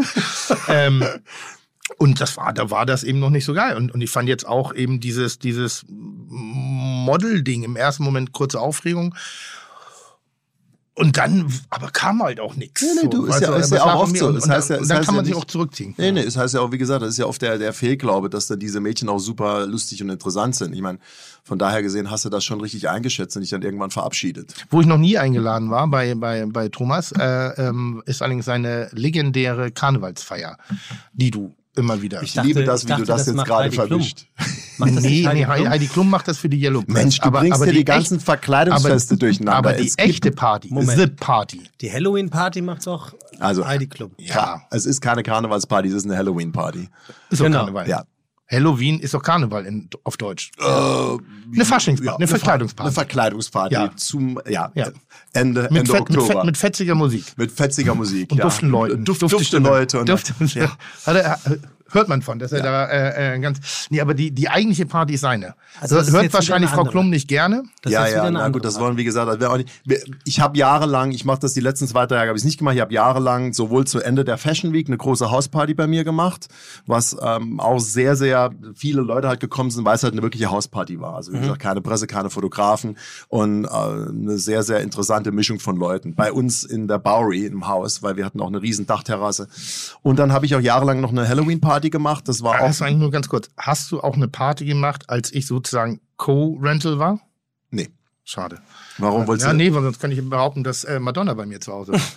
ähm, 0.69 1.03
und 1.99 2.21
das 2.21 2.37
war, 2.37 2.53
da 2.53 2.71
war 2.71 2.87
das 2.87 3.05
eben 3.05 3.19
noch 3.21 3.31
nicht 3.31 3.45
so 3.45 3.55
geil. 3.55 3.77
Und, 3.77 3.93
und 3.93 4.01
ich 4.01 4.11
fand 4.11 4.29
jetzt 4.29 4.47
auch 4.47 4.75
eben 4.75 5.01
dieses, 5.01 5.39
dieses 5.39 5.85
Model-Ding 5.89 7.63
im 7.63 7.77
ersten 7.77 8.03
Moment 8.05 8.33
kurze 8.33 8.61
Aufregung. 8.61 9.15
Und 10.97 11.17
dann, 11.17 11.53
aber 11.71 11.91
kam 11.91 12.23
halt 12.23 12.39
auch 12.39 12.55
nichts. 12.55 12.81
Nee, 12.83 12.89
nee, 13.03 13.09
du, 13.09 13.25
ist 13.25 13.31
weißt 13.33 13.43
ja- 13.43 13.57
ist 13.57 13.71
ja 13.73 13.77
es 13.79 13.83
auch 13.83 14.01
oft 14.03 14.17
so. 14.17 14.29
Und, 14.29 14.37
Das 14.37 14.49
heißt 14.49 14.71
ja- 14.71 14.79
und 14.79 14.89
dann 14.89 14.99
heißt 14.99 15.07
kann 15.07 15.15
ja 15.17 15.17
man 15.17 15.25
sich 15.25 15.35
nicht- 15.35 15.43
auch 15.43 15.47
zurückziehen. 15.47 15.93
Nee, 15.99 16.13
nee, 16.13 16.25
das 16.25 16.37
heißt 16.37 16.55
ja 16.55 16.61
auch, 16.61 16.71
wie 16.71 16.79
gesagt, 16.79 17.03
das 17.03 17.09
ist 17.11 17.19
ja 17.19 17.27
oft 17.27 17.43
der, 17.43 17.59
der 17.59 17.73
Fehlglaube, 17.73 18.31
dass 18.31 18.47
dann 18.47 18.61
diese 18.61 18.79
Mädchen 18.79 19.09
auch 19.09 19.19
super 19.19 19.67
lustig 19.67 20.01
und 20.05 20.11
interessant 20.11 20.55
sind. 20.55 20.73
Ich 20.73 20.81
meine, 20.81 21.01
von 21.43 21.59
daher 21.59 21.83
gesehen 21.83 22.13
hast 22.13 22.25
du 22.27 22.29
das 22.29 22.45
schon 22.45 22.61
richtig 22.61 22.89
eingeschätzt 22.89 23.35
und 23.37 23.41
dich 23.43 23.51
dann 23.51 23.63
irgendwann 23.63 23.91
verabschiedet. 23.91 24.55
Wo 24.71 24.81
ich 24.83 24.87
noch 24.87 24.99
nie 24.99 25.19
eingeladen 25.19 25.69
war 25.69 25.89
bei, 25.89 26.15
bei, 26.15 26.47
bei 26.47 26.69
Thomas, 26.69 27.11
äh, 27.11 27.25
ähm, 27.61 28.01
ist 28.07 28.23
allerdings 28.23 28.45
seine 28.45 28.89
legendäre 28.93 29.73
Karnevalsfeier, 29.73 30.59
die 31.13 31.33
du 31.33 31.57
immer 31.77 32.01
wieder. 32.03 32.23
Ich 32.23 32.35
dachte- 32.35 32.47
liebe 32.49 32.65
das, 32.65 32.83
ich 32.83 32.89
wie 32.89 32.93
du 32.93 32.99
dachte, 32.99 33.07
das, 33.13 33.25
das 33.27 33.35
jetzt 33.35 33.45
gerade 33.45 33.71
verwischt. 33.73 34.27
Macht 34.79 34.97
das 34.97 35.03
nee, 35.05 35.09
nee, 35.21 35.27
Heidi 35.27 35.43
Heidi, 35.43 35.55
Klum? 35.63 35.69
Heidi 35.71 35.87
Klum 35.87 36.11
macht 36.11 36.29
das 36.29 36.39
für 36.39 36.49
die 36.49 36.61
Yellow 36.61 36.83
Press. 36.83 36.95
Mensch, 36.95 37.19
du 37.21 37.31
bringst 37.31 37.65
dir 37.65 37.73
die 37.73 37.85
ganzen 37.85 38.19
Verkleidungsfeste 38.21 39.15
aber, 39.15 39.19
durcheinander. 39.21 39.57
Aber 39.59 39.73
die 39.75 39.87
Es 39.87 39.97
gibt- 39.97 40.09
echte 40.09 40.31
Party, 40.33 40.69
Moment. 40.73 40.99
The 40.99 41.07
Party. 41.07 41.63
Die 41.81 41.93
Halloween-Party 41.93 42.61
macht 42.63 42.87
doch 42.87 43.15
Also- 43.39 43.67
Heidi 43.67 43.87
Klum. 43.87 44.11
Ja, 44.19 44.63
Es 44.71 44.85
ist 44.87 45.01
keine 45.01 45.23
Karnevalsparty, 45.23 45.89
es 45.89 45.95
ist 45.95 46.05
eine 46.07 46.17
Halloween-Party. 46.17 46.89
doch 47.31 47.39
Genau. 47.39 47.59
Karneval. 47.61 47.89
Ja. 47.89 48.05
Halloween 48.55 49.01
ist 49.01 49.15
doch 49.15 49.23
Karneval 49.23 49.67
in, 49.67 49.89
auf 50.05 50.17
Deutsch. 50.17 50.51
Äh, 50.59 50.63
Eine 50.65 51.65
Faschingsparty, 51.65 52.17
eine 52.17 52.27
Ver- 52.29 52.37
Verkleidungsparty. 52.39 52.87
Eine 52.87 52.93
Verkleidungsparty 52.95 53.75
Ja. 53.75 53.91
zum 53.97 54.41
ja, 54.49 54.71
Ja. 54.75 54.89
Ende, 55.33 55.63
mit, 55.63 55.71
Ende 55.81 55.91
fett, 55.93 56.09
mit, 56.09 56.19
Oktober. 56.19 56.27
fett, 56.27 56.45
mit 56.45 56.57
fetziger 56.57 56.95
Musik. 56.95 57.25
Mit 57.37 57.51
fetziger 57.53 57.95
Musik. 57.95 58.31
Und 58.31 58.39
ja. 58.39 58.45
duften 58.45 58.69
Leuten. 58.71 59.05
Duft, 59.05 59.23
Dufte 59.23 59.37
dufte. 59.39 59.59
Leute. 59.59 60.01
Und, 60.01 60.09
Dufte, 60.09 60.33
ja. 60.59 60.71
Hat 61.07 61.17
er, 61.17 61.41
hört 61.95 62.09
man 62.09 62.23
von, 62.23 62.39
dass 62.39 62.53
er 62.53 62.63
da 62.63 62.87
äh, 62.87 63.37
äh, 63.37 63.39
ganz. 63.39 63.87
Nee, 63.91 64.01
aber 64.01 64.15
die, 64.15 64.31
die 64.31 64.49
eigentliche 64.49 64.87
Party 64.87 65.15
ist 65.15 65.21
seine. 65.21 65.55
Also 65.81 65.97
das 65.97 66.09
ist 66.09 66.15
hört 66.15 66.33
wahrscheinlich 66.33 66.71
Frau 66.71 66.85
Klum 66.85 67.11
nicht 67.11 67.29
gerne. 67.29 67.65
Das 67.83 67.93
ja, 67.93 68.07
ja, 68.07 68.31
na 68.31 68.49
gut, 68.49 68.65
das 68.65 68.79
wollen, 68.81 68.97
wie 68.97 69.05
gesagt, 69.05 69.41
das 69.41 69.57
nicht. 69.57 69.69
Ich 70.25 70.41
habe 70.41 70.59
jahrelang, 70.59 71.13
ich 71.13 71.25
mache 71.25 71.41
das 71.41 71.55
die 71.55 71.61
letzten 71.61 71.87
zwei 71.87 72.07
Tage, 72.07 72.29
habe 72.29 72.39
ich 72.39 72.45
nicht 72.45 72.59
gemacht. 72.59 72.75
Ich 72.75 72.81
habe 72.81 72.93
jahrelang 72.93 73.53
sowohl 73.53 73.87
zu 73.87 74.01
Ende 74.01 74.25
der 74.25 74.39
Fashion 74.39 74.73
Week 74.73 74.89
eine 74.89 74.97
große 74.97 75.31
Hausparty 75.31 75.75
bei 75.75 75.87
mir 75.87 76.05
gemacht, 76.05 76.49
was 76.87 77.17
ähm, 77.21 77.61
auch 77.61 77.81
sehr, 77.81 78.17
sehr 78.17 78.51
viele 78.75 79.03
Leute 79.03 79.29
halt 79.29 79.41
gekommen 79.41 79.71
sind, 79.71 79.85
weil 79.85 79.97
es 79.97 80.03
halt 80.03 80.13
eine 80.13 80.23
wirkliche 80.23 80.51
Hausparty 80.51 81.01
war. 81.01 81.15
Also 81.17 81.33
wie 81.33 81.41
gesagt, 81.41 81.61
keine 81.61 81.81
Presse, 81.81 82.07
keine 82.07 82.31
Fotografen 82.31 82.97
und 83.29 83.65
äh, 83.65 83.69
eine 83.69 84.39
sehr, 84.39 84.63
sehr 84.63 84.81
interessante 84.81 85.33
Mischung 85.33 85.59
von 85.61 85.77
Leuten. 85.77 86.15
Bei 86.15 86.33
uns 86.33 86.65
in 86.65 86.89
der 86.89 86.99
Bowery 86.99 87.47
im 87.47 87.67
Haus, 87.67 88.03
weil 88.03 88.17
wir 88.17 88.25
hatten 88.25 88.41
auch 88.41 88.49
eine 88.49 88.63
riesen 88.63 88.87
Dachterrasse. 88.87 89.49
Und 90.03 90.19
dann 90.19 90.33
habe 90.33 90.47
ich 90.47 90.55
auch 90.55 90.61
jahrelang 90.61 91.01
noch 91.01 91.11
eine 91.11 91.29
Halloween-Party 91.29 91.84
gemacht. 91.91 92.29
Das 92.29 92.43
war 92.43 92.61
auch 92.61 92.69
Hast 92.69 92.81
du 92.81 92.85
eigentlich 92.85 92.99
nur 92.99 93.11
ganz 93.11 93.29
kurz, 93.29 93.49
hast 93.57 93.91
du 93.93 94.01
auch 94.01 94.15
eine 94.15 94.29
Party 94.29 94.65
gemacht, 94.65 95.09
als 95.09 95.33
ich 95.33 95.47
sozusagen 95.47 96.01
Co-Rental 96.17 96.99
war? 96.99 97.21
Nee. 97.71 97.91
Schade. 98.25 98.61
Warum 98.99 99.27
wolltest 99.27 99.47
Ja, 99.47 99.53
du? 99.53 99.59
nee, 99.59 99.73
weil 99.75 99.83
sonst 99.83 100.01
kann 100.01 100.11
ich 100.11 100.29
behaupten, 100.29 100.65
dass 100.65 100.85
äh, 100.85 100.99
Madonna 100.99 101.35
bei 101.35 101.45
mir 101.47 101.61
zu 101.61 101.73
Hause 101.73 101.93
war. 101.93 102.01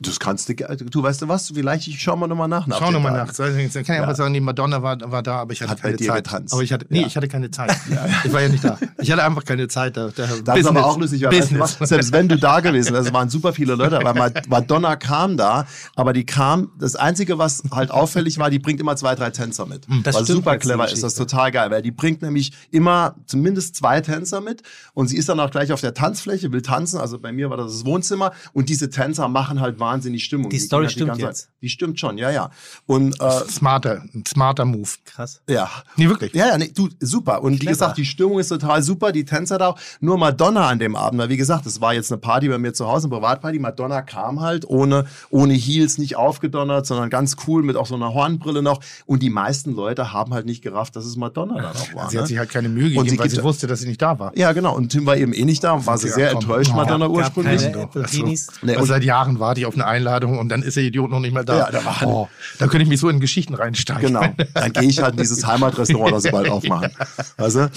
Das 0.00 0.20
kannst 0.20 0.48
du, 0.48 0.54
du 0.54 1.02
weißt 1.02 1.22
du 1.22 1.28
was, 1.28 1.50
vielleicht 1.54 1.88
ich 1.88 2.00
schau 2.02 2.16
mal 2.16 2.26
nochmal 2.26 2.48
nach. 2.48 2.66
nach 2.66 2.78
Schau 2.78 2.90
nochmal 2.90 3.12
nach. 3.12 3.32
Dann 3.32 3.54
kann 3.54 3.64
ich 3.64 3.90
einfach 3.90 4.14
sagen, 4.16 4.34
die 4.34 4.40
Madonna 4.40 4.82
war, 4.82 4.98
war 5.10 5.22
da, 5.22 5.36
aber 5.40 5.52
ich 5.52 5.62
hatte 5.62 5.72
Hat 5.72 5.82
keine 5.82 5.96
Zeit. 5.96 6.24
getanzt. 6.24 6.52
Aber 6.52 6.62
ich 6.62 6.72
hatte, 6.72 6.86
nee, 6.90 7.00
Ja. 7.00 7.06
ich 7.06 7.16
hatte 7.16 7.28
keine 7.28 7.50
Zeit. 7.50 7.74
Ich 8.24 8.32
war 8.32 8.42
ja 8.42 8.48
nicht 8.48 8.64
da. 8.64 8.78
Ich 8.98 9.10
hatte 9.10 9.22
einfach 9.24 9.44
keine 9.44 9.68
Zeit. 9.68 9.96
Da, 9.96 10.08
da 10.14 10.22
Das 10.44 10.58
ist 10.58 10.66
aber 10.66 10.84
auch 10.86 10.98
lustig, 10.98 11.22
weil 11.22 11.30
Business. 11.30 11.76
selbst 11.80 12.12
wenn 12.12 12.28
du 12.28 12.36
da 12.36 12.60
gewesen 12.60 12.92
wärst, 12.92 13.08
es 13.08 13.12
waren 13.14 13.28
super 13.30 13.52
viele 13.52 13.74
Leute, 13.74 13.98
aber 13.98 14.14
Ma- 14.14 14.30
Madonna 14.48 14.96
kam 14.96 15.36
da, 15.36 15.66
aber 15.94 16.12
die 16.12 16.24
kam, 16.26 16.72
das 16.78 16.96
Einzige, 16.96 17.38
was 17.38 17.62
halt 17.70 17.90
auffällig 17.90 18.38
war, 18.38 18.50
die 18.50 18.58
bringt 18.58 18.80
immer 18.80 18.96
zwei, 18.96 19.14
drei 19.14 19.30
Tänzer 19.30 19.66
mit. 19.66 19.86
Das 20.02 20.14
was 20.16 20.24
stimmt 20.24 20.38
super 20.38 20.58
clever 20.58 20.84
ist, 20.90 21.02
das 21.02 21.12
ist 21.12 21.18
total 21.18 21.50
geil, 21.52 21.70
weil 21.70 21.82
die 21.82 21.90
bringt 21.90 22.22
nämlich 22.22 22.52
immer 22.70 23.14
zumindest 23.26 23.76
zwei 23.76 24.00
Tänzer 24.00 24.40
mit 24.40 24.62
und 24.94 25.08
sie 25.08 25.16
ist 25.16 25.28
dann 25.28 25.40
auch 25.40 25.50
gleich 25.50 25.72
auf 25.72 25.80
der 25.80 25.94
Tanzfläche, 25.94 26.52
will 26.52 26.62
tanzen, 26.62 26.98
also 26.98 27.18
bei 27.18 27.32
mir 27.32 27.48
war 27.50 27.56
das 27.56 27.72
das 27.72 27.84
Wohnzimmer 27.84 28.32
und 28.52 28.68
diese 28.68 28.90
Tänzer 28.90 29.28
machen 29.28 29.60
halt 29.60 29.78
wahnsinnig 29.86 30.24
Stimmung. 30.24 30.50
Die 30.50 30.58
Story 30.58 30.84
halt 30.84 30.92
stimmt 30.92 31.08
ganze 31.08 31.26
jetzt. 31.26 31.40
Zeit. 31.42 31.50
Die 31.62 31.68
stimmt 31.68 31.98
schon, 32.00 32.18
ja, 32.18 32.30
ja. 32.30 32.50
Und 32.86 33.20
äh, 33.20 33.30
Smarter, 33.48 34.02
ein 34.14 34.24
smarter 34.26 34.64
Move. 34.64 34.88
Krass. 35.04 35.40
ja. 35.48 35.68
Nee, 35.96 36.08
wirklich. 36.08 36.32
Ja, 36.34 36.48
ja, 36.48 36.58
nee, 36.58 36.70
du, 36.74 36.88
super. 37.00 37.42
Und 37.42 37.54
wie 37.54 37.58
Clever. 37.58 37.72
gesagt, 37.72 37.98
die 37.98 38.04
Stimmung 38.04 38.38
ist 38.38 38.48
total 38.48 38.82
super, 38.82 39.12
die 39.12 39.24
Tänzer 39.24 39.58
da 39.58 39.68
auch. 39.68 39.78
Nur 40.00 40.18
Madonna 40.18 40.68
an 40.68 40.78
dem 40.78 40.96
Abend, 40.96 41.20
weil 41.20 41.28
wie 41.28 41.36
gesagt, 41.36 41.66
es 41.66 41.80
war 41.80 41.94
jetzt 41.94 42.10
eine 42.12 42.18
Party 42.18 42.48
bei 42.48 42.58
mir 42.58 42.72
zu 42.74 42.86
Hause, 42.86 43.06
eine 43.06 43.16
Privatparty. 43.16 43.58
Madonna 43.58 44.02
kam 44.02 44.40
halt 44.40 44.68
ohne, 44.68 45.06
ohne 45.30 45.54
Heels, 45.54 45.98
nicht 45.98 46.16
aufgedonnert, 46.16 46.86
sondern 46.86 47.10
ganz 47.10 47.36
cool 47.46 47.62
mit 47.62 47.76
auch 47.76 47.86
so 47.86 47.94
einer 47.94 48.12
Hornbrille 48.12 48.62
noch. 48.62 48.80
Und 49.06 49.22
die 49.22 49.30
meisten 49.30 49.72
Leute 49.74 50.12
haben 50.12 50.34
halt 50.34 50.46
nicht 50.46 50.62
gerafft, 50.62 50.96
dass 50.96 51.04
es 51.04 51.16
Madonna 51.16 51.60
da 51.60 51.72
noch 51.72 51.94
war. 51.94 52.10
Sie 52.10 52.18
hat 52.18 52.24
ne? 52.24 52.28
sich 52.28 52.38
halt 52.38 52.50
keine 52.50 52.68
Mühe 52.68 52.86
Und 52.86 52.90
gegeben, 52.92 53.08
sie 53.10 53.18
weil 53.18 53.30
sie 53.30 53.42
wusste, 53.42 53.66
dass 53.66 53.80
sie 53.80 53.88
nicht 53.88 54.02
da 54.02 54.18
war. 54.18 54.36
Ja, 54.36 54.52
genau. 54.52 54.74
Und 54.76 54.90
Tim 54.90 55.06
war 55.06 55.16
eben 55.16 55.32
eh 55.32 55.44
nicht 55.44 55.62
da, 55.64 55.84
war 55.86 55.98
sie 55.98 56.08
sehr 56.08 56.30
enttäuscht. 56.32 56.72
Madonna 56.74 57.08
ursprünglich. 57.08 57.62
keine 57.62 57.82
Apple-Teenies. 57.82 58.48
Nee, 58.62 58.74
und 58.74 58.82
und- 58.82 58.86
seit 58.88 59.04
Jahren 59.04 59.38
warte 59.40 59.60
ich 59.60 59.66
auf 59.66 59.75
eine 59.76 59.86
Einladung 59.86 60.38
und 60.38 60.48
dann 60.48 60.62
ist 60.62 60.76
der 60.76 60.84
Idiot 60.84 61.10
noch 61.10 61.20
nicht 61.20 61.32
mal 61.32 61.44
da. 61.44 61.58
Ja, 61.58 61.70
da 61.70 61.84
war- 61.84 62.02
oh, 62.06 62.28
da 62.58 62.66
könnte 62.66 62.82
ich 62.82 62.88
mich 62.88 63.00
so 63.00 63.08
in 63.08 63.20
Geschichten 63.20 63.54
reinsteigen. 63.54 64.06
Genau. 64.14 64.26
Dann 64.54 64.72
gehe 64.72 64.84
ich 64.88 65.00
halt 65.00 65.12
in 65.14 65.20
dieses 65.20 65.46
Heimatrestaurant, 65.46 66.12
das 66.14 66.22
sie 66.24 66.30
bald 66.30 66.48
aufmachen. 66.48 66.90
Weißt 67.36 67.56
du? 67.56 67.60
äh, 67.60 67.70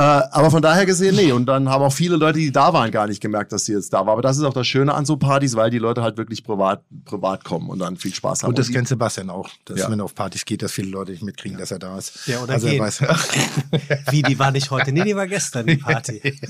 aber 0.00 0.50
von 0.50 0.62
daher 0.62 0.86
gesehen, 0.86 1.16
nee. 1.16 1.32
Und 1.32 1.46
dann 1.46 1.68
haben 1.68 1.82
auch 1.82 1.92
viele 1.92 2.16
Leute, 2.16 2.38
die 2.38 2.52
da 2.52 2.72
waren, 2.72 2.90
gar 2.90 3.06
nicht 3.08 3.20
gemerkt, 3.20 3.52
dass 3.52 3.64
sie 3.64 3.72
jetzt 3.72 3.92
da 3.92 4.06
war. 4.06 4.12
Aber 4.12 4.22
das 4.22 4.36
ist 4.36 4.44
auch 4.44 4.54
das 4.54 4.66
Schöne 4.66 4.94
an 4.94 5.04
so 5.06 5.16
Partys, 5.16 5.56
weil 5.56 5.70
die 5.70 5.78
Leute 5.78 6.02
halt 6.02 6.16
wirklich 6.16 6.44
privat, 6.44 6.82
privat 7.04 7.44
kommen 7.44 7.68
und 7.70 7.78
dann 7.80 7.96
viel 7.96 8.14
Spaß 8.14 8.42
haben. 8.42 8.50
Und 8.50 8.58
das 8.58 8.70
kennt 8.70 8.88
Sebastian 8.88 9.30
auch, 9.30 9.48
dass 9.64 9.80
Ja. 9.80 9.90
wenn 9.90 9.98
er 10.00 10.04
auf 10.04 10.14
Partys 10.14 10.44
geht, 10.44 10.62
dass 10.62 10.72
viele 10.72 10.88
Leute 10.90 11.12
nicht 11.12 11.22
mitkriegen, 11.22 11.58
dass 11.58 11.70
er 11.70 11.78
da 11.78 11.96
ist. 11.98 12.26
Ja, 12.26 12.40
oder 12.40 12.54
also 12.54 12.66
er 12.66 12.72
gehen. 12.74 12.82
weiß, 12.82 13.00
Wie, 14.10 14.22
die 14.22 14.38
war 14.38 14.50
nicht 14.50 14.70
heute. 14.70 14.92
Nee, 14.92 15.04
die 15.04 15.16
war 15.16 15.26
gestern, 15.26 15.66
die 15.66 15.76
Party. 15.76 16.20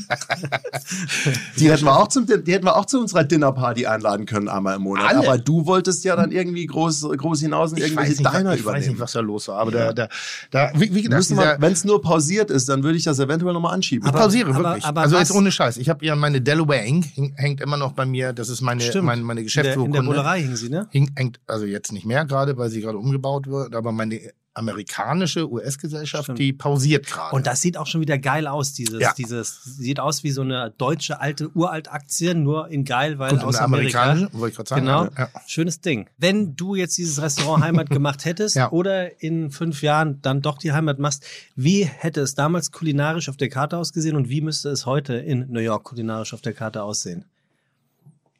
Die 1.58 1.70
hätten 1.70 1.84
wir 1.84 1.96
auch 1.98 2.08
zum, 2.08 2.26
die 2.26 2.52
hätten 2.52 2.64
wir 2.66 2.76
auch 2.76 2.84
zu 2.86 3.00
unserer 3.00 3.24
Dinnerparty 3.24 3.86
einladen 3.86 4.26
können 4.26 4.48
einmal 4.48 4.76
im 4.76 4.82
Monat. 4.82 4.95
Alle. 4.98 5.18
Aber 5.18 5.38
du 5.38 5.66
wolltest 5.66 6.04
ja 6.04 6.16
dann 6.16 6.30
irgendwie 6.32 6.66
groß, 6.66 7.08
groß 7.16 7.40
hinaus 7.40 7.72
und 7.72 7.78
ich, 7.78 7.84
irgendwelche 7.84 8.10
weiß 8.12 8.18
nicht, 8.20 8.32
Diner 8.34 8.54
ich 8.54 8.64
weiß 8.64 8.74
nicht, 8.74 8.82
übernehmen. 8.84 9.00
was 9.00 9.12
da 9.12 9.20
los 9.20 9.48
war. 9.48 9.58
Aber 9.58 9.70
da, 9.70 9.92
da, 9.92 10.08
da, 10.50 10.70
wie, 10.74 10.94
wie 10.94 11.02
gesagt, 11.02 11.60
wenn 11.60 11.72
es 11.72 11.84
nur 11.84 12.00
pausiert 12.02 12.50
ist, 12.50 12.68
dann 12.68 12.82
würde 12.82 12.96
ich 12.98 13.04
das 13.04 13.18
eventuell 13.18 13.52
nochmal 13.52 13.74
anschieben. 13.74 14.06
Ich 14.08 14.12
pausiere 14.14 14.50
aber- 14.50 14.64
wirklich. 14.64 14.84
aber 14.84 15.00
also 15.02 15.18
jetzt 15.18 15.32
ohne 15.32 15.50
Scheiß. 15.52 15.76
Ich 15.78 15.88
habe 15.88 16.04
ja 16.04 16.14
meine 16.16 16.40
Delaware 16.40 16.80
häng- 16.80 17.32
hängt 17.36 17.60
immer 17.60 17.76
noch 17.76 17.92
bei 17.92 18.06
mir. 18.06 18.32
Das 18.32 18.48
ist 18.48 18.60
meine 18.60 18.80
Stimmt. 18.80 19.04
meine, 19.06 19.22
meine 19.22 19.40
In 19.40 19.46
der, 19.46 19.54
in 19.54 19.62
Geschäftsurkunde. 19.62 19.98
der 20.00 20.06
Bullerei 20.06 20.42
hing 20.42 20.56
sie, 20.56 20.68
ne? 20.68 20.86
Hing, 20.90 21.10
hängt 21.16 21.40
also 21.46 21.64
jetzt 21.66 21.92
nicht 21.92 22.06
mehr 22.06 22.24
gerade, 22.24 22.56
weil 22.56 22.70
sie 22.70 22.80
gerade 22.80 22.98
umgebaut 22.98 23.46
wird. 23.46 23.74
Aber 23.74 23.92
meine 23.92 24.20
amerikanische 24.56 25.50
US-Gesellschaft, 25.50 26.30
die 26.38 26.52
pausiert 26.52 27.06
gerade. 27.06 27.34
Und 27.36 27.46
das 27.46 27.60
sieht 27.60 27.76
auch 27.76 27.86
schon 27.86 28.00
wieder 28.00 28.18
geil 28.18 28.46
aus, 28.46 28.72
dieses, 28.72 29.00
Ja. 29.00 29.12
dieses, 29.16 29.62
sieht 29.64 30.00
aus 30.00 30.24
wie 30.24 30.30
so 30.30 30.40
eine 30.42 30.72
deutsche 30.78 31.20
alte 31.20 31.48
Uralt-Aktie, 31.50 32.34
nur 32.34 32.68
in 32.68 32.84
geil, 32.84 33.18
weil 33.18 33.32
Und 33.32 33.44
aus 33.44 33.56
Amerika. 33.56 34.02
amerikanische, 34.02 34.38
wollte 34.40 34.50
ich 34.52 34.56
gerade 34.56 34.68
sagen. 34.68 34.86
Genau, 34.86 35.04
Ja. 35.16 35.28
schönes 35.46 35.80
Ding. 35.80 36.08
Wenn 36.18 36.56
du 36.56 36.74
jetzt 36.74 36.96
dieses 36.98 37.20
Restaurant 37.20 37.62
Heimat 37.64 37.90
gemacht 37.90 38.24
hättest 38.24 38.56
Ja. 38.56 38.70
oder 38.72 39.22
in 39.22 39.50
fünf 39.50 39.82
Jahren 39.82 40.20
dann 40.22 40.42
doch 40.42 40.58
die 40.58 40.72
Heimat 40.72 40.98
machst, 40.98 41.24
wie 41.54 41.84
hätte 41.84 42.20
es 42.22 42.34
damals 42.34 42.72
kulinarisch 42.72 43.28
auf 43.28 43.36
der 43.36 43.48
Karte 43.48 43.76
ausgesehen 43.76 44.16
und 44.16 44.28
wie 44.28 44.40
müsste 44.40 44.70
es 44.70 44.86
heute 44.86 45.14
in 45.14 45.46
New 45.50 45.60
York 45.60 45.84
kulinarisch 45.84 46.32
auf 46.34 46.40
der 46.40 46.52
Karte 46.54 46.82
aussehen? 46.82 47.24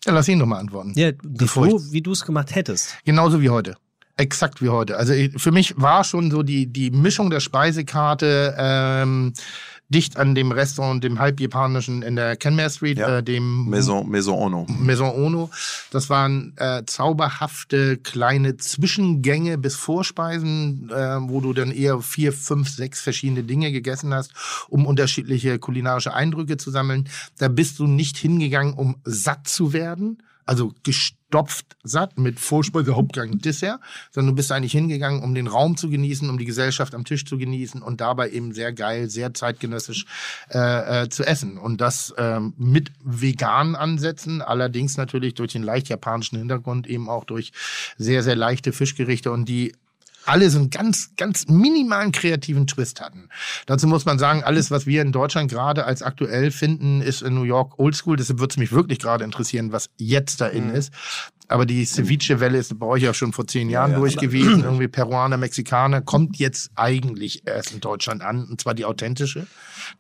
Ja, 0.05 0.13
lass 0.13 0.29
ihn 0.29 0.39
doch 0.39 0.47
mal 0.47 0.59
antworten. 0.61 0.93
Ja, 0.97 1.09
ich- 1.09 1.17
wie 1.25 2.01
du 2.01 2.13
es 2.13 2.25
gemacht 2.25 2.55
hättest. 2.55 2.97
Genauso 3.05 3.41
wie 3.43 3.51
heute. 3.51 3.77
Exakt 4.19 4.63
wie 4.63 4.71
heute. 4.71 4.97
Also 4.97 5.13
für 5.37 5.53
mich 5.53 5.75
war 5.77 6.03
schon 6.05 6.31
so 6.31 6.43
die, 6.43 6.67
die 6.67 6.91
Mischung 6.91 7.29
der 7.29 7.41
Speisekarte 7.41 8.55
ähm, 8.59 9.35
dicht 9.89 10.17
an 10.17 10.35
dem 10.35 10.51
Restaurant, 10.53 11.05
dem 11.05 11.19
halbjapanischen 11.19 12.03
in 12.03 12.17
der 12.17 12.35
Kenmare 12.37 12.71
Street, 12.71 12.99
Ja. 12.99 13.19
äh, 13.19 13.23
dem 13.23 13.69
Maison, 13.69 14.09
Maison 14.09 14.39
Ono. 14.39 14.67
Maison 14.81 15.15
Ono. 15.15 15.51
Das 15.91 16.09
waren 16.11 16.55
äh, 16.57 16.83
zauberhafte 16.87 17.99
kleine 17.99 18.57
Zwischengänge 18.57 19.59
bis 19.59 19.77
Vorspeisen, 19.77 20.91
äh, 20.91 21.19
wo 21.29 21.41
du 21.41 21.53
dann 21.53 21.71
eher 21.71 22.01
vier, 22.01 22.33
fünf, 22.33 22.71
sechs 22.71 23.01
verschiedene 23.01 23.43
Dinge 23.45 23.71
gegessen 23.71 24.13
hast, 24.15 24.33
um 24.69 24.87
unterschiedliche 24.87 25.59
kulinarische 25.59 26.15
Eindrücke 26.15 26.57
zu 26.57 26.71
sammeln. 26.71 27.09
Da 27.39 27.49
bist 27.49 27.79
du 27.79 27.87
nicht 27.87 28.17
hingegangen, 28.17 28.75
um 28.75 28.97
satt 29.05 29.47
zu 29.47 29.73
werden. 29.73 30.23
Also 30.47 30.73
gestopft 30.85 31.77
satt 31.83 32.19
mit 32.19 32.39
Vorspeise, 32.39 32.95
Hauptgang, 32.95 33.39
Dessert, 33.39 33.81
sondern 34.13 34.33
du 34.35 34.37
bist 34.37 34.53
eigentlich 34.53 34.73
hingegangen, 34.73 35.23
um 35.23 35.35
den 35.35 35.49
Raum 35.49 35.77
zu 35.77 35.91
genießen, 35.91 36.31
um 36.31 36.39
die 36.39 36.45
Gesellschaft 36.45 36.95
am 36.95 37.05
Tisch 37.05 37.25
zu 37.25 37.37
genießen 37.37 37.83
und 37.83 38.01
dabei 38.01 38.31
eben 38.31 38.53
sehr 38.55 38.73
geil, 38.73 39.11
sehr 39.11 39.35
zeitgenössisch 39.35 40.07
äh, 40.51 41.03
äh, 41.03 41.09
zu 41.09 41.25
essen. 41.27 41.59
Und 41.59 41.81
das 41.81 42.15
ähm, 42.17 42.55
mit 42.57 42.93
veganen 43.03 43.75
Ansätzen, 43.75 44.41
allerdings 44.41 44.97
natürlich 44.97 45.35
durch 45.35 45.53
den 45.53 45.65
leicht 45.65 45.89
japanischen 45.89 46.39
Hintergrund, 46.39 46.87
eben 46.87 47.09
auch 47.09 47.25
durch 47.25 47.53
sehr, 47.99 48.23
sehr 48.23 48.37
leichte 48.37 48.73
Fischgerichte 48.73 49.33
und 49.33 49.47
die 49.47 49.73
alle 50.27 50.51
so 50.51 50.59
einen 50.59 50.71
ganz, 50.71 51.11
ganz 51.17 51.47
minimalen 51.49 52.13
kreativen 52.13 52.67
Twist 52.67 53.01
hatten. 53.01 53.29
Dazu 53.67 53.87
muss 53.87 54.05
man 54.05 54.19
sagen, 54.19 54.43
alles, 54.45 54.71
was 54.71 54.87
wir 54.87 55.03
in 55.03 55.13
Deutschland 55.13 55.51
gerade 55.51 55.85
als 55.85 56.03
aktuell 56.03 56.51
finden, 56.51 57.01
ist 57.01 57.23
in 57.23 57.35
New 57.35 57.45
York 57.45 57.79
oldschool. 57.79 58.17
Deshalb 58.17 58.39
würde 58.39 58.53
es 58.53 58.57
mich 58.59 58.73
wirklich 58.73 58.99
gerade 58.99 59.25
interessieren, 59.25 59.73
was 59.73 59.91
jetzt 59.97 60.41
da 60.41 60.49
Mhm. 60.49 60.57
in 60.57 60.71
ist. 60.71 60.93
Aber 61.49 61.65
die 61.65 61.85
Ceviche-Welle 61.85 62.59
ist 62.59 62.77
bei 62.79 62.87
euch 62.87 63.05
ja 63.05 63.15
schon 63.15 63.33
vor 63.33 63.47
zehn 63.47 63.71
Jahren 63.71 63.93
ja. 63.93 63.99
durch 63.99 64.17
gewesen. 64.17 64.65
Irgendwie 64.65 64.89
Peruaner, 64.89 65.37
Mexikaner. 65.37 66.01
Kommt 66.01 66.39
jetzt 66.39 66.73
eigentlich 66.75 67.47
erst 67.47 67.73
in 67.73 67.81
Deutschland 67.81 68.23
an. 68.23 68.45
Und 68.47 68.61
zwar 68.61 68.75
die 68.75 68.85
authentische. 68.85 69.47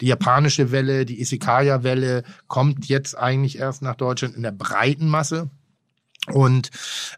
Die 0.01 0.07
japanische 0.07 0.73
Welle, 0.73 1.05
die 1.07 1.21
Isekaya-Welle 1.21 2.25
kommt 2.49 2.87
jetzt 2.87 3.17
eigentlich 3.17 3.59
erst 3.59 3.83
nach 3.83 3.95
Deutschland 3.95 4.35
in 4.35 4.43
der 4.43 4.51
breiten 4.51 5.09
Masse. 5.09 5.49
Und 6.33 6.71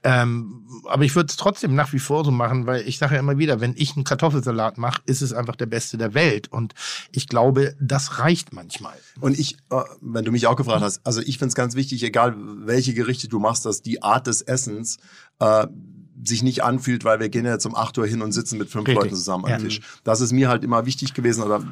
ähm, 0.04 0.64
aber 0.86 1.04
ich 1.04 1.14
würde 1.14 1.28
es 1.30 1.36
trotzdem 1.36 1.74
nach 1.74 1.92
wie 1.92 1.98
vor 1.98 2.24
so 2.24 2.30
machen, 2.30 2.66
weil 2.66 2.86
ich 2.86 2.98
sage 2.98 3.14
ja 3.14 3.20
immer 3.20 3.38
wieder, 3.38 3.60
wenn 3.60 3.74
ich 3.76 3.96
einen 3.96 4.04
Kartoffelsalat 4.04 4.78
mache, 4.78 5.02
ist 5.06 5.22
es 5.22 5.32
einfach 5.32 5.56
der 5.56 5.66
beste 5.66 5.98
der 5.98 6.14
Welt. 6.14 6.48
Und 6.52 6.74
ich 7.12 7.28
glaube, 7.28 7.74
das 7.80 8.18
reicht 8.18 8.52
manchmal. 8.52 8.96
Und 9.20 9.38
ich, 9.38 9.56
äh, 9.70 9.82
wenn 10.00 10.24
du 10.24 10.32
mich 10.32 10.46
auch 10.46 10.56
gefragt 10.56 10.82
hast, 10.82 11.06
also 11.06 11.20
ich 11.20 11.38
finde 11.38 11.48
es 11.48 11.54
ganz 11.54 11.74
wichtig, 11.74 12.02
egal 12.02 12.34
welche 12.38 12.94
Gerichte 12.94 13.28
du 13.28 13.38
machst, 13.38 13.64
dass 13.64 13.82
die 13.82 14.02
Art 14.02 14.26
des 14.26 14.42
Essens 14.42 14.98
äh, 15.40 15.66
sich 16.24 16.42
nicht 16.42 16.64
anfühlt, 16.64 17.04
weil 17.04 17.20
wir 17.20 17.28
gehen 17.28 17.44
ja 17.44 17.52
jetzt 17.52 17.66
um 17.66 17.74
8 17.74 17.98
Uhr 17.98 18.06
hin 18.06 18.22
und 18.22 18.32
sitzen 18.32 18.58
mit 18.58 18.68
fünf 18.68 18.86
Richtig. 18.88 19.04
Leuten 19.04 19.14
zusammen 19.16 19.44
am 19.44 19.50
Ja. 19.50 19.58
Tisch. 19.58 19.80
Das 20.04 20.20
ist 20.20 20.32
mir 20.32 20.48
halt 20.48 20.64
immer 20.64 20.86
wichtig 20.86 21.14
gewesen. 21.14 21.42
Oder 21.42 21.62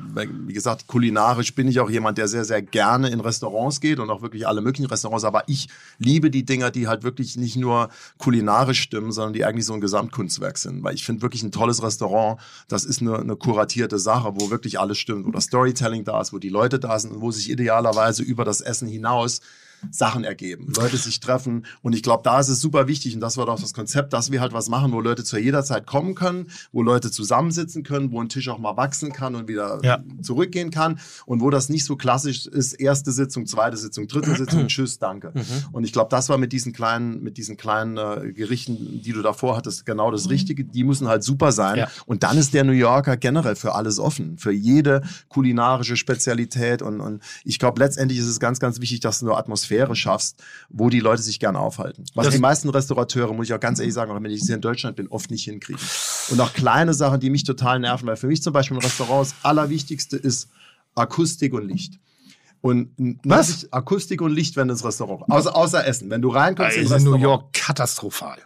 wie 0.47 0.52
gesagt, 0.52 0.86
kulinarisch 0.86 1.55
bin 1.55 1.68
ich 1.68 1.81
auch 1.81 1.90
jemand, 1.90 2.18
der 2.18 2.28
sehr, 2.28 2.44
sehr 2.44 2.62
gerne 2.62 3.09
in 3.09 3.20
Restaurants 3.20 3.81
geht 3.81 3.98
und 3.98 4.10
auch 4.10 4.23
wirklich 4.23 4.47
alle 4.47 4.60
möglichen 4.60 4.86
Restaurants. 4.86 5.24
Aber 5.24 5.44
ich 5.47 5.68
liebe 5.98 6.31
die 6.31 6.44
Dinger, 6.44 6.70
die 6.70 6.89
halt 6.89 7.02
wirklich 7.02 7.36
nicht 7.36 7.56
nur 7.56 7.89
kulinarisch 8.18 8.81
stimmen, 8.81 9.12
sondern 9.12 9.32
die 9.32 9.44
eigentlich 9.44 9.66
so 9.66 9.74
ein 9.74 9.81
Gesamtkunstwerk 9.81 10.59
sind. 10.59 10.82
Weil 10.82 10.94
ich 10.94 11.05
finde 11.05 11.23
wirklich 11.23 11.43
ein 11.43 11.52
tolles 11.52 11.82
Restaurant, 11.82 12.40
das 12.68 12.85
ist 12.85 13.01
eine, 13.01 13.18
eine 13.18 13.36
kuratierte 13.36 13.98
Sache, 13.98 14.32
wo 14.36 14.51
wirklich 14.51 14.78
alles 14.78 14.98
stimmt, 14.98 15.27
wo 15.27 15.31
das 15.31 15.44
Storytelling 15.44 16.05
da 16.05 16.20
ist, 16.20 16.32
wo 16.32 16.39
die 16.39 16.48
Leute 16.48 16.78
da 16.78 16.98
sind 16.98 17.12
und 17.12 17.20
wo 17.20 17.31
sich 17.31 17.51
idealerweise 17.51 18.23
über 18.23 18.44
das 18.44 18.60
Essen 18.60 18.89
hinaus 18.89 19.40
Sachen 19.90 20.24
ergeben, 20.24 20.72
Leute 20.76 20.96
sich 20.96 21.20
treffen 21.20 21.66
und 21.82 21.94
ich 21.94 22.02
glaube, 22.02 22.22
da 22.24 22.40
ist 22.40 22.48
es 22.48 22.60
super 22.60 22.88
wichtig 22.88 23.14
und 23.14 23.20
das 23.20 23.36
war 23.36 23.46
doch 23.46 23.60
das 23.60 23.72
Konzept, 23.74 24.12
dass 24.12 24.30
wir 24.32 24.40
halt 24.40 24.52
was 24.52 24.68
machen, 24.68 24.92
wo 24.92 25.00
Leute 25.00 25.22
zu 25.24 25.38
jeder 25.38 25.64
Zeit 25.64 25.86
kommen 25.86 26.14
können, 26.14 26.48
wo 26.72 26.82
Leute 26.82 27.10
zusammensitzen 27.10 27.82
können, 27.82 28.10
wo 28.12 28.20
ein 28.20 28.28
Tisch 28.28 28.48
auch 28.48 28.58
mal 28.58 28.76
wachsen 28.76 29.12
kann 29.12 29.34
und 29.34 29.48
wieder 29.48 29.80
Ja. 29.82 30.02
zurückgehen 30.22 30.70
kann 30.70 30.98
und 31.26 31.40
wo 31.40 31.50
das 31.50 31.68
nicht 31.68 31.84
so 31.84 31.96
klassisch 31.96 32.46
ist, 32.46 32.72
erste 32.74 33.12
Sitzung, 33.12 33.46
zweite 33.46 33.76
Sitzung, 33.76 34.06
dritte 34.08 34.34
Sitzung, 34.34 34.66
tschüss, 34.68 34.98
danke. 34.98 35.32
Und 35.72 35.84
ich 35.84 35.92
glaube, 35.92 36.08
das 36.10 36.28
war 36.28 36.38
mit 36.38 36.52
diesen 36.52 36.72
kleinen, 36.72 37.22
mit 37.22 37.36
diesen 37.36 37.56
kleinen 37.56 37.96
äh, 37.96 38.32
Gerichten, 38.32 39.02
die 39.02 39.12
du 39.12 39.22
davor 39.22 39.56
hattest, 39.56 39.86
genau 39.86 40.10
das 40.10 40.30
Richtige. 40.30 40.64
Die 40.64 40.84
müssen 40.84 41.06
halt 41.08 41.22
super 41.22 41.52
sein. 41.52 41.78
Ja. 41.78 41.88
Und 42.06 42.22
dann 42.22 42.38
ist 42.38 42.54
der 42.54 42.64
New 42.64 42.72
Yorker 42.72 43.16
generell 43.16 43.56
für 43.56 43.74
alles 43.74 43.98
offen, 43.98 44.38
für 44.38 44.52
jede 44.52 45.02
kulinarische 45.28 45.96
Spezialität. 45.96 46.82
Und, 46.82 47.00
und 47.00 47.22
ich 47.44 47.58
glaube, 47.58 47.80
letztendlich 47.80 48.18
ist 48.18 48.26
es 48.26 48.40
ganz, 48.40 48.58
ganz 48.58 48.80
wichtig, 48.80 49.00
dass 49.00 49.22
eine 49.22 49.34
Atmosphäre 49.36 49.65
schaffst, 49.94 50.43
wo 50.68 50.90
die 50.90 51.01
Leute 51.01 51.22
sich 51.22 51.40
gerne 51.40 51.59
aufhalten. 51.59 52.05
Was 52.14 52.26
Das- 52.26 52.34
die 52.34 52.40
meisten 52.40 52.68
Restaurateure, 52.68 53.32
muss 53.32 53.47
ich 53.47 53.55
auch 53.55 53.60
ganz 53.60 53.78
ehrlich 53.78 53.94
sagen, 53.94 54.10
auch 54.12 54.22
wenn 54.22 54.30
ich 54.30 54.43
hier 54.43 54.55
in 54.55 54.60
Deutschland 54.60 54.97
bin, 54.97 55.09
oft 55.09 55.30
nicht 55.30 55.44
hinkriegen. 55.44 55.80
Und 56.30 56.40
auch 56.40 56.52
kleine 56.52 56.94
Sachen, 56.94 57.20
die 57.20 57.30
mich 57.30 57.44
total 57.44 57.78
nerven, 57.80 58.06
weil 58.06 58.16
für 58.16 58.26
mich 58.26 58.43
zum 58.43 58.52
Beispiel 58.52 58.76
ein 58.76 58.82
Restaurant 58.82 59.26
das 59.28 59.34
Allerwichtigste 59.43 60.16
ist 60.16 60.48
Akustik 60.94 61.52
und 61.55 61.66
Licht. 61.68 61.98
Und 62.62 62.90
Was? 63.24 63.70
Akustik 63.72 64.20
und 64.22 64.32
Licht, 64.32 64.56
wenn 64.56 64.68
ins 64.68 64.84
Restaurant. 64.84 65.30
Außer, 65.30 65.55
außer 65.55 65.86
Essen. 65.86 66.10
Wenn 66.10 66.22
du 66.22 66.30
reinkommst 66.30 66.76
ist 66.76 66.90
in 66.90 67.05
New. 67.05 67.16
York 67.16 67.52
katastrophal. 67.52 68.38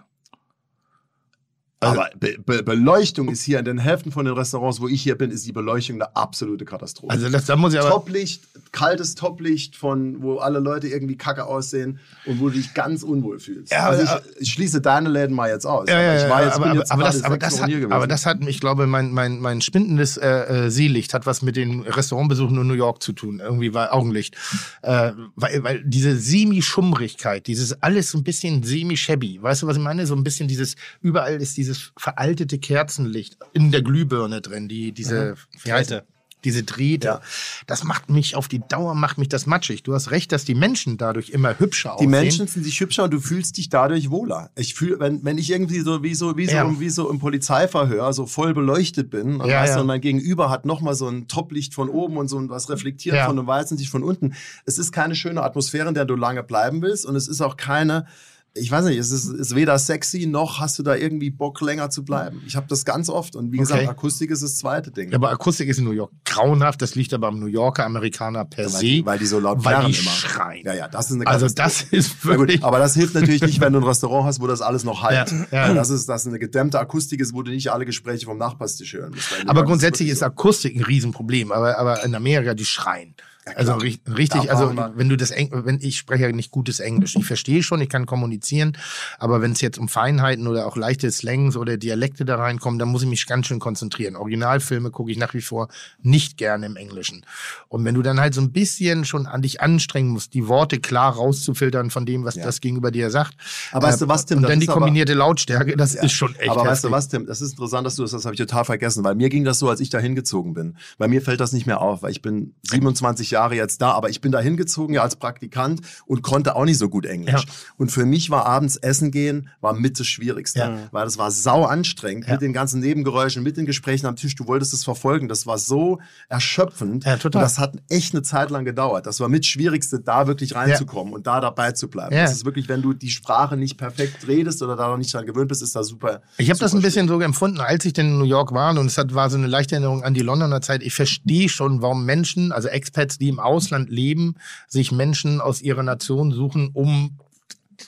Aber 1.82 2.11
Be 2.19 2.36
Be 2.44 2.62
Beleuchtung 2.62 3.28
ist 3.31 3.43
hier 3.43 3.59
in 3.59 3.65
den 3.65 3.78
Hälften 3.78 4.12
von 4.12 4.27
den 4.27 4.35
Restaurants, 4.35 4.81
wo 4.81 4.89
ich 4.89 5.02
hier 5.02 5.16
bin, 5.16 5.31
ist 5.31 5.47
die 5.47 5.52
Beleuchtung 5.52 5.97
eine 5.97 6.15
absolute 6.15 6.66
Katastrophe. 6.66 7.11
Also 7.11 7.31
das, 7.31 7.47
da 7.47 7.57
muss 7.57 7.73
ich 7.73 7.81
aber. 7.81 7.89
Toplicht, 7.89 8.43
kaltes 8.70 9.15
Toplicht, 9.15 9.77
von 9.77 10.23
wo 10.23 10.36
alle 10.36 10.59
Leute 10.59 10.89
irgendwie 10.89 11.16
kacke 11.16 11.47
aussehen 11.47 11.98
und 12.27 12.39
wo 12.39 12.51
du 12.51 12.57
dich 12.59 12.74
ganz 12.74 13.02
unwohl 13.02 13.39
fühlst. 13.39 13.73
Ja, 13.73 13.89
also 13.89 14.02
ich, 14.02 14.43
ich 14.43 14.52
schließe 14.52 14.82
deine 14.82 15.09
Läden 15.09 15.35
mal 15.35 15.48
jetzt 15.48 15.65
aus. 15.65 15.89
Ja, 15.89 15.94
aber 15.94 16.05
ja, 16.05 16.16
ich 16.16 16.31
war 16.31 16.44
jetzt, 16.44 16.57
aber, 16.57 16.74
jetzt 16.74 16.93
aber, 16.93 17.02
das, 17.02 17.23
aber, 17.23 17.39
das 17.39 17.62
hat, 17.62 17.70
aber 17.90 18.07
das 18.07 18.27
hat, 18.27 18.39
ich 18.47 18.61
glaube, 18.61 18.86
mein, 18.86 19.12
mein, 19.12 19.40
mein 19.40 19.62
spindendes 19.62 20.19
äh, 20.19 20.28
äh, 20.28 20.70
Seelicht 20.70 21.15
hat 21.15 21.24
was 21.24 21.40
mit 21.40 21.57
den 21.57 21.81
Restaurantbesuchen 21.81 22.61
in 22.61 22.66
New 22.66 22.74
York 22.74 23.02
zu 23.02 23.12
tun. 23.12 23.40
Irgendwie 23.43 23.73
war 23.73 23.94
Augenlicht. 23.94 24.36
Äh, 24.82 25.12
weil, 25.35 25.65
weil 25.65 25.82
diese 25.85 26.15
Semi-Schummrigkeit, 26.16 27.47
dieses 27.47 27.82
alles 27.82 28.11
so 28.11 28.19
ein 28.19 28.24
bisschen 28.24 28.62
semi-shabby, 28.62 29.43
weißt 29.43 29.62
du, 29.62 29.66
was 29.66 29.78
ich 29.78 29.82
meine? 29.82 30.07
So 30.07 30.15
ein 30.15 30.24
bisschen 30.24 30.47
dieses, 30.47 30.77
überall 31.01 31.40
ist 31.40 31.57
dieses 31.57 31.70
veraltete 31.97 32.59
Kerzenlicht 32.59 33.37
in 33.53 33.71
der 33.73 33.83
Glühbirne 33.83 34.41
drin, 34.41 34.69
die, 34.69 34.93
diese, 34.93 35.37
wie 35.65 35.73
heißt 35.73 35.91
Drähte. 35.91 36.07
diese 36.45 36.63
Drähte. 36.63 37.07
Ja. 37.07 37.21
Das 37.67 37.85
macht 37.85 38.09
mich 38.09 38.35
auf 38.35 38.49
die 38.49 38.61
Dauer, 38.67 38.95
macht 38.95 39.19
mich 39.19 39.29
das 39.29 39.45
matschig. 39.45 39.83
Du 39.83 39.93
hast 39.93 40.11
recht, 40.11 40.33
dass 40.33 40.45
die 40.47 40.55
Menschen 40.55 40.97
dadurch 40.97 41.29
immer 41.31 41.59
hübscher 41.59 41.91
Die 41.91 41.95
aussehen. 42.07 42.11
Menschen 42.11 42.47
sind 42.47 42.65
sich 42.65 42.81
hübscher 42.81 43.05
und 43.05 43.11
du 43.13 43.21
fühlst 43.21 43.59
dich 43.59 43.69
dadurch 43.69 44.09
wohler. 44.11 44.51
Ich 44.57 44.75
fühle, 44.75 44.99
wenn, 45.01 45.23
wenn 45.23 45.37
ich 45.37 45.51
irgendwie 45.51 45.81
so 45.81 46.03
wie 46.03 46.15
so 46.15 46.39
wie 46.39 46.47
so, 46.47 46.53
Ja. 46.53 46.81
wie 46.81 46.89
so 46.89 47.11
im 47.11 47.19
Polizeiverhör 47.19 48.13
so 48.15 48.25
voll 48.27 48.55
beleuchtet 48.55 49.11
bin 49.11 49.39
und, 49.41 49.49
Ja, 49.49 49.61
weißt 49.61 49.75
ja. 49.75 49.81
und 49.83 49.87
mein 49.87 50.01
Gegenüber 50.01 50.49
hat 50.49 50.65
nochmal 50.65 50.95
so 50.95 51.09
ein 51.09 51.29
Toplicht 51.29 51.75
von 51.75 51.91
oben 51.91 52.17
und 52.17 52.29
so 52.29 52.39
ein 52.39 52.49
was 52.49 52.71
reflektiert 52.71 53.19
von 53.27 53.39
einem 53.39 53.47
weißen 53.47 53.77
Sicht 53.77 53.91
von 53.91 54.03
unten. 54.03 54.33
Es 54.65 54.79
ist 54.79 54.93
keine 54.93 55.15
schöne 55.15 55.43
Atmosphäre, 55.43 55.89
in 55.89 55.95
der 55.95 56.07
du 56.07 56.17
lange 56.17 56.43
bleiben 56.43 56.81
willst 56.81 57.05
und 57.05 57.17
es 57.17 57.29
ist 57.29 57.43
auch 57.43 57.59
keine 57.59 58.07
ich 58.55 58.71
weiß 58.71 58.85
nicht, 58.87 58.99
es 58.99 59.11
ist, 59.13 59.27
ist 59.27 59.55
weder 59.55 59.79
sexy 59.79 60.27
noch 60.27 60.59
hast 60.61 60.79
du 60.79 60.83
da 60.83 60.97
irgendwie 60.97 61.31
Bock 61.31 61.61
länger 61.61 61.89
zu 61.91 62.05
bleiben. 62.05 62.43
Ich 62.47 62.57
habe 62.57 62.67
das 62.69 62.85
ganz 62.85 63.09
oft 63.09 63.37
und 63.37 63.53
wie 63.53 63.59
gesagt, 63.59 63.81
Okay. 63.81 63.89
Akustik 63.91 64.31
ist 64.31 64.43
das 64.43 64.57
zweite 64.57 64.91
Ding. 64.91 65.11
Ja, 65.11 65.17
aber 65.17 65.31
Akustik 65.31 65.69
ist 65.69 65.79
in 65.79 65.85
New 65.85 65.93
York 65.93 66.11
grauenhaft. 66.25 66.83
Das 66.83 66.95
liegt 66.97 67.15
aber 67.15 67.29
am 67.29 67.39
New 67.39 67.47
Yorker 67.47 67.85
Amerikaner 67.87 68.45
per 68.45 68.65
weil, 68.65 68.71
se. 68.73 68.81
die, 68.81 69.07
weil 69.07 69.19
die 69.19 69.27
so 69.27 69.39
laut 69.39 69.65
weil 69.65 69.87
die 69.87 69.99
immer. 69.99 70.11
schreien. 70.11 70.65
Ja, 70.67 70.75
ja, 70.75 70.89
das 70.89 71.11
ist 71.11 71.17
eine 71.17 71.27
Also 71.27 71.49
das 71.49 71.83
ist 71.91 72.25
Ja, 72.25 72.31
wirklich. 72.31 72.57
gut, 72.61 72.65
aber 72.67 72.79
das 72.81 72.95
hilft 72.95 73.15
natürlich 73.15 73.43
nicht, 73.43 73.61
wenn 73.61 73.73
du 73.73 73.79
ein 73.79 73.85
Restaurant 73.85 74.27
hast, 74.27 74.41
wo 74.41 74.47
das 74.47 74.61
alles 74.61 74.85
noch 74.85 75.03
halt. 75.03 75.31
Ja, 75.53 75.69
ja. 75.69 75.75
Das 75.75 75.91
ist 75.91 76.09
das 76.09 76.23
ist 76.23 76.29
eine 76.29 76.39
gedämmte 76.39 76.81
Akustik 76.81 77.21
ist, 77.21 77.33
wo 77.33 77.43
du 77.43 77.53
nicht 77.53 77.71
alle 77.71 77.87
Gespräche 77.87 78.27
vom 78.27 78.37
Nachbarstisch 78.39 78.93
hören 78.95 79.13
musst. 79.15 79.29
Aber 79.47 79.61
York 79.61 79.65
grundsätzlich 79.65 80.09
ist 80.09 80.23
wirklich 80.23 80.23
Akustik 80.23 80.75
ein 80.77 80.83
Riesenproblem. 80.83 81.53
Aber, 81.53 81.79
aber 81.79 82.05
in 82.05 82.15
Amerika, 82.15 82.55
die 82.55 82.65
schreien. 82.65 83.15
Also 83.57 83.73
ri- 83.75 84.01
richtig, 84.17 84.51
also 84.51 84.75
wenn 84.95 85.09
du 85.09 85.17
das, 85.17 85.31
Eng 85.31 85.51
wenn 85.53 85.79
ich 85.81 85.97
spreche 85.99 86.25
ja 86.25 86.33
nicht 86.33 86.51
gutes 86.51 86.81
Englisch, 86.81 87.17
ich 87.17 87.25
verstehe 87.27 87.63
schon, 87.63 87.81
ich 87.81 87.89
kann 87.89 88.07
kommunizieren, 88.07 88.77
aber 89.19 89.41
wenn 89.43 89.53
es 89.53 89.61
jetzt 89.61 89.79
um 89.79 89.89
Feinheiten 89.89 90.47
oder 90.47 90.67
auch 90.67 90.77
leichte 90.77 91.11
Slangs 91.11 91.57
oder 91.57 91.77
Dialekte 91.77 92.25
da 92.25 92.37
reinkommen, 92.37 92.79
dann 92.79 92.89
muss 92.89 93.03
ich 93.03 93.09
mich 93.09 93.27
ganz 93.27 93.47
schön 93.47 93.59
konzentrieren. 93.59 94.17
Originalfilme 94.17 94.91
gucke 94.91 95.11
ich 95.11 95.19
nach 95.19 95.35
wie 95.35 95.41
vor 95.41 95.69
nicht 96.03 96.37
gerne 96.37 96.67
im 96.67 96.77
Englischen. 96.77 97.25
Und 97.69 97.85
wenn 97.85 97.95
du 97.95 98.03
dann 98.03 98.21
halt 98.21 98.35
so 98.35 98.41
ein 98.41 98.53
bisschen 98.53 99.05
schon 99.05 99.27
an 99.27 99.43
dich 99.43 99.61
anstrengen 99.61 100.11
musst, 100.11 100.35
die 100.35 100.47
Worte 100.49 100.79
klar 100.81 101.15
rauszufiltern 101.15 101.91
von 101.91 102.07
dem, 102.07 102.25
was 102.25 102.35
Ja. 102.35 102.45
das 102.45 102.61
gegenüber 102.61 102.91
dir 102.91 103.11
sagt. 103.11 103.35
Aber 103.73 103.87
weißt 103.89 104.01
du 104.03 104.09
was, 104.09 104.27
Tim, 104.27 104.39
Und 104.39 104.43
dann 104.49 104.61
die 104.61 104.67
ist 104.67 104.71
aber- 104.71 104.81
kombinierte 104.81 105.15
Lautstärke, 105.15 105.77
das 105.77 105.95
Ja. 105.95 106.03
ist 106.03 106.13
schon 106.13 106.35
echt. 106.37 106.51
Aber 106.51 106.65
weißt 106.65 106.85
du 106.85 106.89
heftig. 106.89 106.93
was, 106.93 107.09
Tim? 107.09 107.27
Das 107.27 107.41
ist 107.41 107.53
interessant, 107.53 107.87
dass 107.87 107.97
du 107.97 108.03
das, 108.03 108.11
das 108.13 108.25
habe 108.25 108.35
ich 108.35 108.41
total 108.41 108.65
vergessen, 108.65 109.05
weil 109.05 109.15
mir 109.15 109.29
ging 109.29 109.45
das 109.45 109.59
so, 109.59 109.69
als 109.69 109.81
ich 109.81 109.91
da 109.91 109.99
hingezogen 109.99 110.55
bin. 110.55 110.77
Bei 110.99 111.09
mir 111.09 111.23
fällt 111.23 111.41
das 111.41 111.53
nicht 111.53 111.67
mehr 111.67 111.81
auf, 111.81 112.03
weil 112.03 112.11
ich 112.11 112.23
bin 112.23 112.55
27 112.63 113.31
Jahre 113.31 113.40
jetzt 113.51 113.81
da, 113.83 113.93
aber 113.93 114.09
ich 114.11 114.21
bin 114.21 114.33
da 114.33 114.41
hingezogen 114.41 114.95
ja 114.95 115.03
als 115.03 115.17
Praktikant 115.17 115.81
und 116.07 116.23
konnte 116.23 116.57
auch 116.57 116.65
nicht 116.65 116.79
so 116.79 116.89
gut 116.89 117.07
Englisch. 117.07 117.33
Ja. 117.45 117.53
Und 117.79 117.91
für 117.91 118.05
mich 118.07 118.31
war 118.31 118.47
abends 118.47 118.77
essen 118.77 119.11
gehen 119.11 119.49
war 119.61 119.73
mit 119.75 119.99
das 119.99 120.07
Schwierigste, 120.07 120.59
Ja. 120.61 120.79
weil 120.93 121.05
das 121.05 121.19
war 121.19 121.31
sau 121.31 121.65
anstrengend 121.65 122.27
Ja. 122.27 122.33
mit 122.35 122.43
den 122.43 122.53
ganzen 122.53 122.81
Nebengeräuschen, 122.81 123.43
mit 123.43 123.57
den 123.57 123.67
Gesprächen 123.67 124.07
am 124.07 124.17
Tisch. 124.17 124.35
Du 124.37 124.47
wolltest 124.47 124.73
es 124.75 124.85
verfolgen, 124.85 125.29
das 125.29 125.47
war 125.47 125.59
so 125.59 125.99
erschöpfend. 126.29 127.05
Ja, 127.05 127.17
total. 127.17 127.41
Und 127.43 127.45
das 127.45 127.59
hat 127.59 127.75
echt 127.89 128.15
eine 128.15 128.23
Zeit 128.23 128.51
lang 128.51 128.65
gedauert. 128.65 129.07
Das 129.07 129.21
war 129.21 129.29
mit 129.29 129.45
Schwierigste, 129.47 130.01
da 130.01 130.27
wirklich 130.27 130.55
reinzukommen 130.55 131.12
und 131.12 131.27
da 131.27 131.41
dabei 131.41 131.73
zu 131.73 131.89
bleiben. 131.89 132.15
Ja. 132.15 132.23
Das 132.23 132.33
ist 132.33 132.45
wirklich, 132.45 132.69
wenn 132.69 132.83
du 132.83 132.93
die 132.93 133.11
Sprache 133.11 133.57
nicht 133.57 133.77
perfekt 133.77 134.27
redest 134.29 134.62
oder 134.62 134.77
da 134.77 134.89
noch 134.89 134.97
nicht 134.97 135.12
dran 135.12 135.27
gewöhnt 135.27 135.49
bist, 135.49 135.62
ist 135.62 135.75
das 135.77 135.89
super. 135.89 136.23
Ich 136.39 136.49
habe 136.51 136.59
das 136.61 136.75
ein 136.75 136.83
bisschen 136.83 137.09
so 137.09 137.21
empfunden, 137.21 137.61
als 137.61 137.85
ich 137.85 137.93
denn 137.93 138.07
in 138.07 138.19
New 138.19 138.25
York 138.25 138.53
war 138.53 138.71
und 138.79 138.87
es 138.87 138.97
hat, 138.99 139.15
war 139.15 139.29
so 139.31 139.37
eine 139.37 139.47
leichte 139.47 139.75
Erinnerung 139.75 140.03
an 140.05 140.15
die 140.15 140.21
Londoner 140.21 140.61
Zeit. 140.61 140.83
Ich 140.83 140.95
verstehe 140.95 141.49
schon, 141.49 141.83
warum 141.83 142.05
Menschen, 142.05 142.53
also 142.53 142.69
Expats, 142.69 143.19
die 143.19 143.30
im 143.31 143.40
Ausland 143.40 143.89
leben, 143.90 144.35
sich 144.69 144.93
Menschen 144.93 145.40
aus 145.40 145.62
ihrer 145.62 145.82
Nation 145.82 146.32
suchen, 146.32 146.70
um 146.74 147.19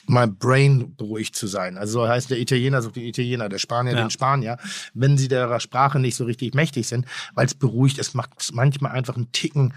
mal 0.07 0.27
brain 0.27 0.95
beruhigt 0.97 1.37
zu 1.37 1.47
sein. 1.47 1.77
Also 1.77 2.01
so 2.01 2.09
heißt 2.09 2.31
der 2.31 2.39
Italiener 2.39 2.81
sucht 2.81 2.97
den 2.97 3.05
Italiener, 3.05 3.51
der 3.51 3.59
Spanier 3.59 3.93
Ja. 3.93 4.01
den 4.01 4.11
Spanier, 4.11 4.57
wenn 4.95 5.19
sie 5.19 5.29
der 5.29 5.61
Sprache 5.61 5.99
nicht 5.99 6.17
so 6.17 6.25
richtig 6.25 6.55
mächtig 6.55 6.87
sind, 6.89 7.05
weil 7.35 7.45
es 7.47 7.55
beruhigt, 7.55 7.99
es 7.99 8.15
macht 8.15 8.31
manchmal 8.55 8.93
einfach 8.93 9.17
einen 9.17 9.31
Ticken 9.33 9.75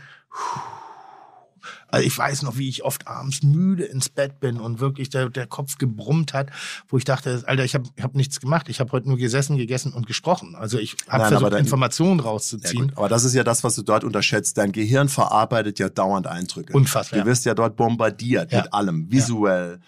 also 1.96 2.08
ich 2.08 2.18
weiß 2.18 2.42
noch, 2.44 2.58
wie 2.58 2.70
ich 2.70 2.84
oft 2.84 3.08
abends 3.08 3.44
müde 3.44 3.84
ins 3.86 4.10
Bett 4.10 4.40
bin 4.40 4.60
und 4.60 4.80
wirklich 4.80 5.10
der, 5.10 5.30
der 5.30 5.48
Kopf 5.48 5.78
gebrummt 5.78 6.34
hat, 6.34 6.50
wo 6.90 6.98
ich 6.98 7.04
dachte, 7.06 7.44
Alter, 7.46 7.64
ich 7.66 7.74
habe 7.76 7.86
ich 7.96 8.04
hab 8.04 8.16
nichts 8.16 8.40
gemacht. 8.40 8.70
Ich 8.70 8.80
habe 8.80 8.92
heute 8.92 9.08
nur 9.08 9.18
gesessen, 9.18 9.58
gegessen 9.58 9.94
und 9.94 10.08
gesprochen. 10.08 10.56
Also 10.56 10.78
ich 10.78 10.96
habe 11.08 11.26
versucht, 11.28 11.52
dann- 11.54 11.60
Informationen 11.60 12.20
Ja, 12.20 12.26
rauszuziehen. 12.26 12.88
gut. 12.90 12.98
Aber 12.98 13.10
das 13.10 13.24
ist 13.24 13.34
ja 13.34 13.44
das, 13.44 13.64
was 13.64 13.76
du 13.76 13.82
dort 13.82 14.04
unterschätzt. 14.04 14.58
Dein 14.58 14.72
Gehirn 14.72 15.10
verarbeitet 15.10 15.80
ja 15.80 15.90
dauernd 15.90 16.28
Eindrücke. 16.28 16.74
Unfassbar, 16.74 17.20
Du 17.20 17.26
ja. 17.26 17.26
wirst 17.26 17.46
ja 17.46 17.54
dort 17.54 17.76
bombardiert 17.76 18.52
Ja. 18.52 18.62
mit 18.64 18.74
allem, 18.74 19.12
visuell, 19.12 19.76
Au- 19.76 19.80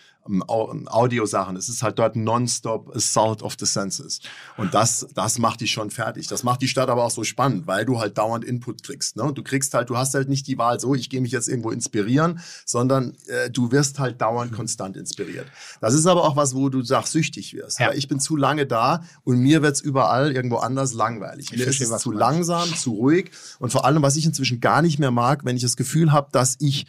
Audiosachen. 0.48 1.56
Es 1.56 1.70
ist 1.70 1.84
halt 1.84 2.00
dort 2.00 2.16
nonstop 2.16 2.96
Assault 2.96 3.42
of 3.42 3.56
the 3.60 3.66
Senses. 3.66 4.20
Und 4.58 4.74
das, 4.74 5.08
das 5.14 5.40
macht 5.40 5.62
dich 5.62 5.72
schon 5.72 5.90
fertig. 5.90 6.28
Das 6.28 6.44
macht 6.44 6.62
die 6.62 6.68
Stadt 6.68 6.90
aber 6.90 7.04
auch 7.04 7.12
so 7.12 7.24
spannend, 7.24 7.68
weil 7.68 7.86
du 7.86 8.00
halt 8.00 8.18
dauernd 8.18 8.44
Input 8.44 8.84
kriegst. 8.84 9.16
Ne? 9.16 9.32
Du 9.34 9.44
kriegst 9.44 9.74
halt, 9.74 9.90
du 9.90 9.98
hast 9.98 10.14
halt 10.14 10.30
nicht 10.30 10.48
die 10.48 10.58
Wahl 10.58 10.80
so, 10.80 10.96
ich 10.96 11.10
gehe 11.10 11.22
mich 11.22 11.32
jetzt 11.32 11.48
irgendwo 11.48 11.72
inspirieren, 11.72 12.40
sondern 12.66 13.16
äh, 13.28 13.50
du 13.50 13.72
wirst 13.72 14.00
halt 14.00 14.22
dauernd 14.22 14.52
konstant 14.52 14.98
inspiriert. 14.98 15.48
Das 15.82 15.94
ist 15.94 16.06
aber 16.06 16.24
auch 16.24 16.36
was, 16.36 16.56
wo 16.56 16.70
du 16.70 16.82
sagst, 16.84 17.14
süchtig 17.14 17.54
wirst. 17.54 17.80
Ja. 17.80 17.94
Ich 17.94 18.08
bin 18.08 18.20
zu 18.20 18.36
lange 18.36 18.66
da 18.66 19.04
und 19.24 19.40
mir 19.40 19.62
wird's 19.62 19.82
überall 19.82 20.32
irgendwo 20.32 20.58
anders 20.58 20.94
langweilig. 20.94 21.52
Mir 21.52 21.68
ist 21.68 21.82
es 21.82 22.02
zu 22.02 22.12
langsam, 22.12 22.74
zu 22.76 22.92
ruhig 22.94 23.32
und 23.60 23.72
vor 23.72 23.86
allem, 23.86 24.02
was 24.02 24.16
ich 24.16 24.26
inzwischen 24.26 24.60
gar 24.60 24.82
nicht 24.82 25.00
mehr 25.00 25.12
mag, 25.12 25.46
wenn 25.46 25.56
ich 25.56 25.62
das 25.62 25.78
Gefühl 25.78 26.12
habe, 26.12 26.30
dass 26.32 26.56
ich 26.60 26.86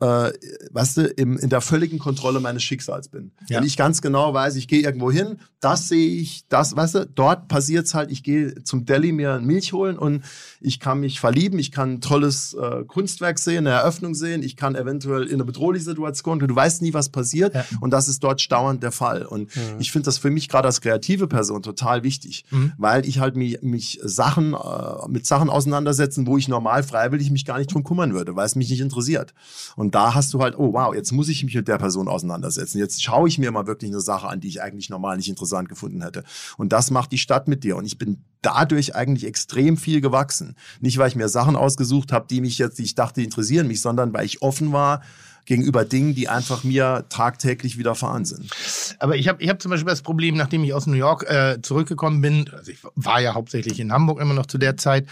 äh, 0.00 0.32
weißt 0.72 0.96
du, 0.96 1.02
im, 1.08 1.38
in 1.38 1.50
der 1.50 1.60
völligen 1.60 1.98
Kontrolle 1.98 2.40
meines 2.40 2.62
Schicksals 2.62 3.08
bin. 3.08 3.32
Ja. 3.48 3.58
Wenn 3.58 3.66
ich 3.66 3.76
ganz 3.76 4.00
genau 4.02 4.32
weiß, 4.32 4.56
ich 4.56 4.66
gehe 4.66 4.80
irgendwo 4.82 5.10
hin, 5.12 5.38
das 5.60 5.88
sehe 5.88 6.16
ich, 6.20 6.44
das, 6.48 6.74
weißt 6.74 6.94
du, 6.94 7.06
dort 7.06 7.48
passiert's 7.48 7.94
halt, 7.94 8.10
ich 8.10 8.22
gehe 8.22 8.62
zum 8.64 8.86
Deli 8.86 9.12
mir 9.12 9.40
Milch 9.40 9.72
holen 9.74 9.98
und 9.98 10.24
ich 10.60 10.80
kann 10.80 11.00
mich 11.00 11.20
verlieben, 11.20 11.58
ich 11.58 11.70
kann 11.70 11.94
ein 11.94 12.00
tolles 12.00 12.54
äh, 12.54 12.84
Kunstwerk 12.84 13.38
sehen, 13.38 13.66
eine 13.66 13.70
Eröffnung 13.76 14.14
sehen, 14.14 14.42
ich 14.42 14.56
kann 14.56 14.74
eventuell 14.74 15.24
in 15.26 15.34
eine 15.34 15.44
bedrohliche 15.44 15.84
Situation, 15.84 16.38
du 16.38 16.54
weißt 16.54 16.80
nie, 16.82 16.94
was 16.94 17.10
passiert 17.10 17.54
Ja. 17.54 17.64
und 17.80 17.90
das 17.90 18.08
ist 18.08 18.24
dort 18.24 18.50
dauernd 18.50 18.82
der 18.82 18.92
Fall. 18.92 19.24
Und 19.26 19.50
ich 19.78 19.92
finde 19.92 20.06
das 20.06 20.16
für 20.18 20.30
mich 20.30 20.48
gerade 20.48 20.66
als 20.66 20.80
kreative 20.80 21.26
Person 21.28 21.62
total 21.62 22.02
wichtig, 22.02 22.44
Mhm. 22.50 22.72
weil 22.78 23.06
ich 23.06 23.18
halt 23.18 23.36
mich, 23.36 23.60
mich 23.62 24.00
Sachen, 24.02 24.54
äh, 24.54 25.08
mit 25.08 25.26
Sachen 25.26 25.50
auseinandersetzen, 25.50 26.26
wo 26.26 26.38
ich 26.38 26.48
normal 26.48 26.82
freiwillig 26.82 27.30
mich 27.30 27.44
gar 27.44 27.58
nicht 27.58 27.72
drum 27.72 27.84
kümmern 27.84 28.14
würde, 28.14 28.34
weil 28.34 28.46
es 28.46 28.56
mich 28.56 28.70
nicht 28.70 28.80
interessiert. 28.80 29.34
Und 29.76 29.89
da 29.94 30.14
hast 30.14 30.32
du 30.34 30.40
halt, 30.40 30.58
oh 30.58 30.72
wow, 30.72 30.94
jetzt 30.94 31.12
muss 31.12 31.28
ich 31.28 31.44
mich 31.44 31.54
mit 31.54 31.68
der 31.68 31.78
Person 31.78 32.08
auseinandersetzen. 32.08 32.78
Jetzt 32.78 33.02
schaue 33.02 33.28
ich 33.28 33.38
mir 33.38 33.50
mal 33.50 33.66
wirklich 33.66 33.90
eine 33.90 34.00
Sache 34.00 34.28
an, 34.28 34.40
die 34.40 34.48
ich 34.48 34.62
eigentlich 34.62 34.90
normal 34.90 35.16
nicht 35.16 35.28
interessant 35.28 35.68
gefunden 35.68 36.02
hätte. 36.02 36.24
Und 36.56 36.72
das 36.72 36.90
macht 36.90 37.12
die 37.12 37.18
Stadt 37.18 37.48
mit 37.48 37.64
dir. 37.64 37.76
Und 37.76 37.84
ich 37.84 37.98
bin 37.98 38.24
dadurch 38.42 38.94
eigentlich 38.94 39.26
extrem 39.26 39.76
viel 39.76 40.00
gewachsen. 40.00 40.56
Nicht, 40.80 40.98
weil 40.98 41.08
ich 41.08 41.16
mir 41.16 41.28
Sachen 41.28 41.56
ausgesucht 41.56 42.12
habe, 42.12 42.26
die 42.28 42.40
mich 42.40 42.58
jetzt, 42.58 42.78
die 42.78 42.84
ich 42.84 42.94
dachte, 42.94 43.22
interessieren 43.22 43.66
mich, 43.66 43.80
sondern 43.80 44.12
weil 44.12 44.26
ich 44.26 44.42
offen 44.42 44.72
war 44.72 45.02
gegenüber 45.46 45.84
Dingen, 45.84 46.14
die 46.14 46.28
einfach 46.28 46.64
mir 46.64 47.06
tagtäglich 47.08 47.78
widerfahren 47.78 48.24
sind. 48.24 48.50
Aber 48.98 49.16
ich 49.16 49.26
habe 49.26 49.42
ich 49.42 49.48
hab 49.48 49.60
zum 49.60 49.70
Beispiel 49.70 49.90
das 49.90 50.02
Problem, 50.02 50.36
nachdem 50.36 50.62
ich 50.62 50.74
aus 50.74 50.86
New 50.86 50.94
York 50.94 51.24
äh, 51.28 51.60
zurückgekommen 51.62 52.20
bin, 52.20 52.48
also 52.52 52.70
ich 52.70 52.78
war 52.94 53.20
ja 53.20 53.34
hauptsächlich 53.34 53.80
in 53.80 53.92
Hamburg 53.92 54.20
immer 54.20 54.34
noch 54.34 54.46
zu 54.46 54.58
der 54.58 54.76
Zeit, 54.76 55.06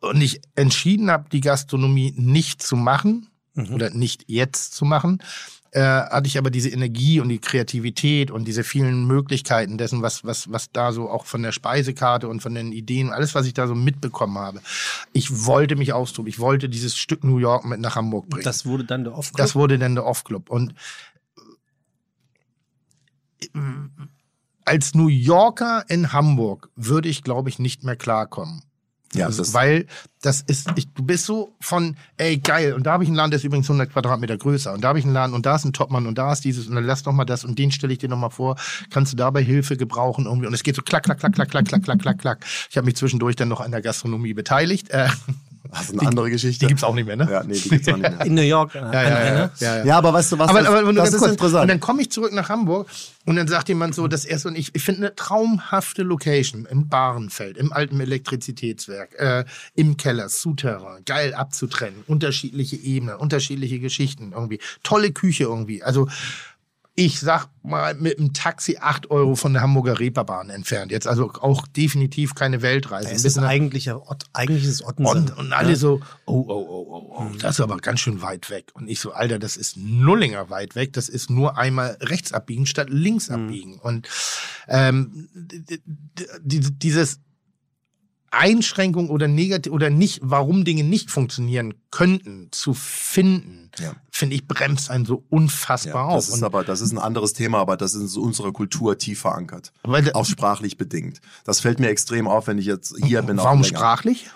und 0.00 0.20
ich 0.20 0.40
entschieden 0.54 1.10
habe, 1.10 1.28
die 1.30 1.40
Gastronomie 1.40 2.14
nicht 2.16 2.62
zu 2.62 2.76
machen 2.76 3.28
oder 3.56 3.90
nicht 3.90 4.24
jetzt 4.26 4.74
zu 4.74 4.84
machen, 4.84 5.22
äh, 5.72 5.80
hatte 5.80 6.26
ich 6.26 6.38
aber 6.38 6.50
diese 6.50 6.70
Energie 6.70 7.20
und 7.20 7.28
die 7.28 7.38
Kreativität 7.38 8.30
und 8.30 8.46
diese 8.46 8.64
vielen 8.64 9.06
Möglichkeiten 9.06 9.76
dessen, 9.76 10.00
was, 10.00 10.24
was, 10.24 10.50
was 10.50 10.70
da 10.72 10.92
so 10.92 11.10
auch 11.10 11.26
von 11.26 11.42
der 11.42 11.52
Speisekarte 11.52 12.28
und 12.28 12.40
von 12.40 12.54
den 12.54 12.72
Ideen, 12.72 13.10
alles, 13.10 13.34
was 13.34 13.46
ich 13.46 13.54
da 13.54 13.66
so 13.66 13.74
mitbekommen 13.74 14.38
habe. 14.38 14.60
Ich 15.12 15.44
wollte 15.44 15.76
mich 15.76 15.92
austoben. 15.92 16.28
Ich 16.28 16.38
wollte 16.38 16.68
dieses 16.68 16.96
Stück 16.96 17.24
New 17.24 17.38
York 17.38 17.64
mit 17.64 17.80
nach 17.80 17.96
Hamburg 17.96 18.28
bringen. 18.28 18.44
Das 18.44 18.64
wurde 18.64 18.84
dann 18.84 19.04
der 19.04 19.16
off 19.16 19.32
Das 19.32 19.54
wurde 19.54 19.78
dann 19.78 19.94
der 19.94 20.06
Off-Club. 20.06 20.48
Und 20.50 20.74
äh, 23.40 23.48
als 24.64 24.94
New 24.94 25.08
Yorker 25.08 25.84
in 25.88 26.12
Hamburg 26.12 26.70
würde 26.74 27.08
ich, 27.08 27.22
glaube 27.22 27.50
ich, 27.50 27.58
nicht 27.58 27.84
mehr 27.84 27.96
klarkommen. 27.96 28.62
Ja, 29.16 29.26
Also, 29.26 29.42
das- 29.42 29.54
weil 29.54 29.86
das 30.22 30.40
ist, 30.40 30.68
ich, 30.76 30.92
du 30.92 31.02
bist 31.04 31.24
so 31.26 31.54
von, 31.60 31.96
ey, 32.16 32.38
geil, 32.38 32.72
und 32.72 32.84
da 32.84 32.92
habe 32.92 33.04
ich 33.04 33.08
einen 33.08 33.16
Laden, 33.16 33.30
der 33.30 33.38
ist 33.38 33.44
übrigens 33.44 33.68
100 33.68 33.92
Quadratmeter 33.92 34.36
größer, 34.36 34.72
und 34.72 34.82
da 34.82 34.88
habe 34.88 34.98
ich 34.98 35.04
einen 35.04 35.14
Laden, 35.14 35.34
und 35.34 35.46
da 35.46 35.54
ist 35.56 35.64
ein 35.64 35.72
Topmann, 35.72 36.06
und 36.06 36.18
da 36.18 36.32
ist 36.32 36.40
dieses, 36.44 36.66
und 36.66 36.74
dann 36.74 36.84
lass 36.84 37.02
doch 37.04 37.12
mal 37.12 37.24
das, 37.24 37.44
und 37.44 37.58
den 37.58 37.70
stelle 37.70 37.92
ich 37.92 37.98
dir 38.00 38.08
noch 38.08 38.18
mal 38.18 38.30
vor, 38.30 38.56
kannst 38.90 39.12
du 39.12 39.16
dabei 39.16 39.42
Hilfe 39.42 39.76
gebrauchen 39.76 40.26
irgendwie, 40.26 40.46
und 40.48 40.54
es 40.54 40.62
geht 40.64 40.74
so 40.74 40.82
klack, 40.82 41.04
klack, 41.04 41.20
klack, 41.20 41.32
klack, 41.34 41.48
klack, 41.50 41.64
klack, 41.66 41.82
klack, 41.84 41.98
klack, 42.00 42.18
klack. 42.18 42.44
Ich 42.70 42.76
habe 42.76 42.86
mich 42.86 42.96
zwischendurch 42.96 43.36
dann 43.36 43.48
noch 43.48 43.60
an 43.60 43.70
der 43.70 43.82
Gastronomie 43.82 44.34
beteiligt. 44.34 44.90
Äh, 44.90 45.08
Das 45.70 45.90
ist 45.90 45.98
eine 45.98 46.08
andere 46.08 46.30
Geschichte. 46.30 46.60
die 46.60 46.68
gibt's 46.68 46.84
auch 46.84 46.94
nicht 46.94 47.06
mehr, 47.06 47.16
ne? 47.16 47.28
Ja, 47.30 47.42
nee, 47.42 47.54
die 47.54 47.68
gibt's 47.68 47.88
auch 47.88 47.96
nicht 47.96 48.10
mehr. 48.10 48.26
In 48.26 48.34
New 48.34 48.42
York. 48.42 48.74
Ja, 48.74 48.92
ja, 48.92 49.02
ja, 49.02 49.34
ne? 49.34 49.50
ja, 49.58 49.76
ja. 49.78 49.84
Ja, 49.84 49.98
aber 49.98 50.12
weißt 50.12 50.32
du 50.32 50.38
was, 50.38 50.48
aber, 50.48 50.60
das, 50.60 50.68
aber 50.68 50.92
das 50.92 50.96
ganz 50.96 51.14
ist 51.14 51.18
kurz. 51.20 51.32
interessant. 51.32 51.62
Und 51.62 51.68
dann 51.68 51.80
komme 51.80 52.02
ich 52.02 52.10
zurück 52.10 52.32
nach 52.32 52.48
Hamburg 52.48 52.88
und 53.24 53.36
dann 53.36 53.48
sagt 53.48 53.68
jemand 53.68 53.94
so, 53.94 54.06
das 54.08 54.24
erste, 54.24 54.48
und 54.48 54.56
ich, 54.56 54.74
ich 54.74 54.82
finde 54.82 55.00
eine 55.02 55.14
traumhafte 55.14 56.02
Location 56.02 56.66
im 56.66 56.88
Barenfeld, 56.88 57.56
im 57.56 57.72
alten 57.72 58.00
Elektrizitätswerk, 58.00 59.14
äh, 59.18 59.44
im 59.74 59.96
Keller, 59.96 60.28
Souterrain, 60.28 61.02
geil 61.04 61.34
abzutrennen, 61.34 62.04
unterschiedliche 62.06 62.76
Ebenen, 62.76 63.16
unterschiedliche 63.16 63.80
Geschichten 63.80 64.32
irgendwie, 64.32 64.60
tolle 64.82 65.12
Küche 65.12 65.44
irgendwie. 65.44 65.82
Also 65.82 66.08
ich 66.98 67.20
sag 67.20 67.48
mal 67.62 67.94
mit 67.94 68.18
dem 68.18 68.32
Taxi 68.32 68.78
8 68.80 69.10
Euro 69.10 69.36
von 69.36 69.52
der 69.52 69.60
Hamburger 69.60 70.00
Reeperbahn 70.00 70.48
entfernt. 70.48 70.90
Jetzt 70.90 71.06
also 71.06 71.30
auch 71.40 71.66
definitiv 71.68 72.34
keine 72.34 72.62
Weltreise. 72.62 73.10
Es 73.10 73.26
ist 73.26 73.38
eigentlicher 73.38 74.08
Ott, 74.10 74.24
eigentlich 74.32 74.64
ist 74.64 74.70
es 74.70 74.84
Ottensen. 74.84 75.30
und, 75.30 75.38
und 75.38 75.52
alle 75.52 75.76
so, 75.76 76.00
oh, 76.24 76.46
oh, 76.48 76.66
oh, 76.68 76.86
oh, 76.88 77.16
oh, 77.18 77.26
das 77.38 77.56
ist 77.56 77.60
aber 77.60 77.76
ganz 77.76 78.00
schön 78.00 78.22
weit 78.22 78.48
weg. 78.48 78.70
Und 78.72 78.88
ich 78.88 79.00
so, 79.00 79.12
Alter, 79.12 79.38
das 79.38 79.58
ist 79.58 79.76
Nullinger 79.76 80.48
weit 80.48 80.74
weg. 80.74 80.94
Das 80.94 81.10
ist 81.10 81.28
nur 81.28 81.58
einmal 81.58 81.98
rechts 82.00 82.32
abbiegen 82.32 82.64
statt 82.64 82.88
links 82.88 83.28
abbiegen. 83.28 83.78
Und 83.78 84.08
ähm, 84.66 85.28
dieses 86.42 87.20
Einschränkung 88.36 89.10
oder 89.10 89.28
negativ 89.28 89.72
oder 89.72 89.90
nicht, 89.90 90.20
warum 90.22 90.64
Dinge 90.64 90.84
nicht 90.84 91.10
funktionieren 91.10 91.74
könnten, 91.90 92.48
zu 92.52 92.74
finden, 92.74 93.70
Ja. 93.78 93.94
finde 94.10 94.36
ich, 94.36 94.46
bremst 94.46 94.90
einen 94.90 95.04
so 95.06 95.24
unfassbar 95.30 95.94
Ja, 96.10 96.16
auf. 96.16 96.26
das 96.26 96.34
ist 96.34 96.42
aber 96.42 96.64
das 96.64 96.80
ist 96.80 96.92
ein 96.92 96.98
anderes 96.98 97.32
Thema, 97.32 97.58
aber 97.58 97.76
das 97.76 97.94
ist 97.94 98.14
in 98.16 98.22
unserer 98.22 98.52
Kultur 98.52 98.98
tief 98.98 99.20
verankert. 99.20 99.72
Weil- 99.82 100.12
auch 100.12 100.26
sprachlich 100.26 100.76
bedingt. 100.76 101.20
Das 101.44 101.60
fällt 101.60 101.80
mir 101.80 101.88
extrem 101.88 102.26
auf, 102.28 102.46
wenn 102.46 102.58
ich 102.58 102.66
jetzt 102.66 102.94
hier 103.04 103.22
bin. 103.22 103.36
warum 103.38 103.64
sprachlich? 103.64 104.26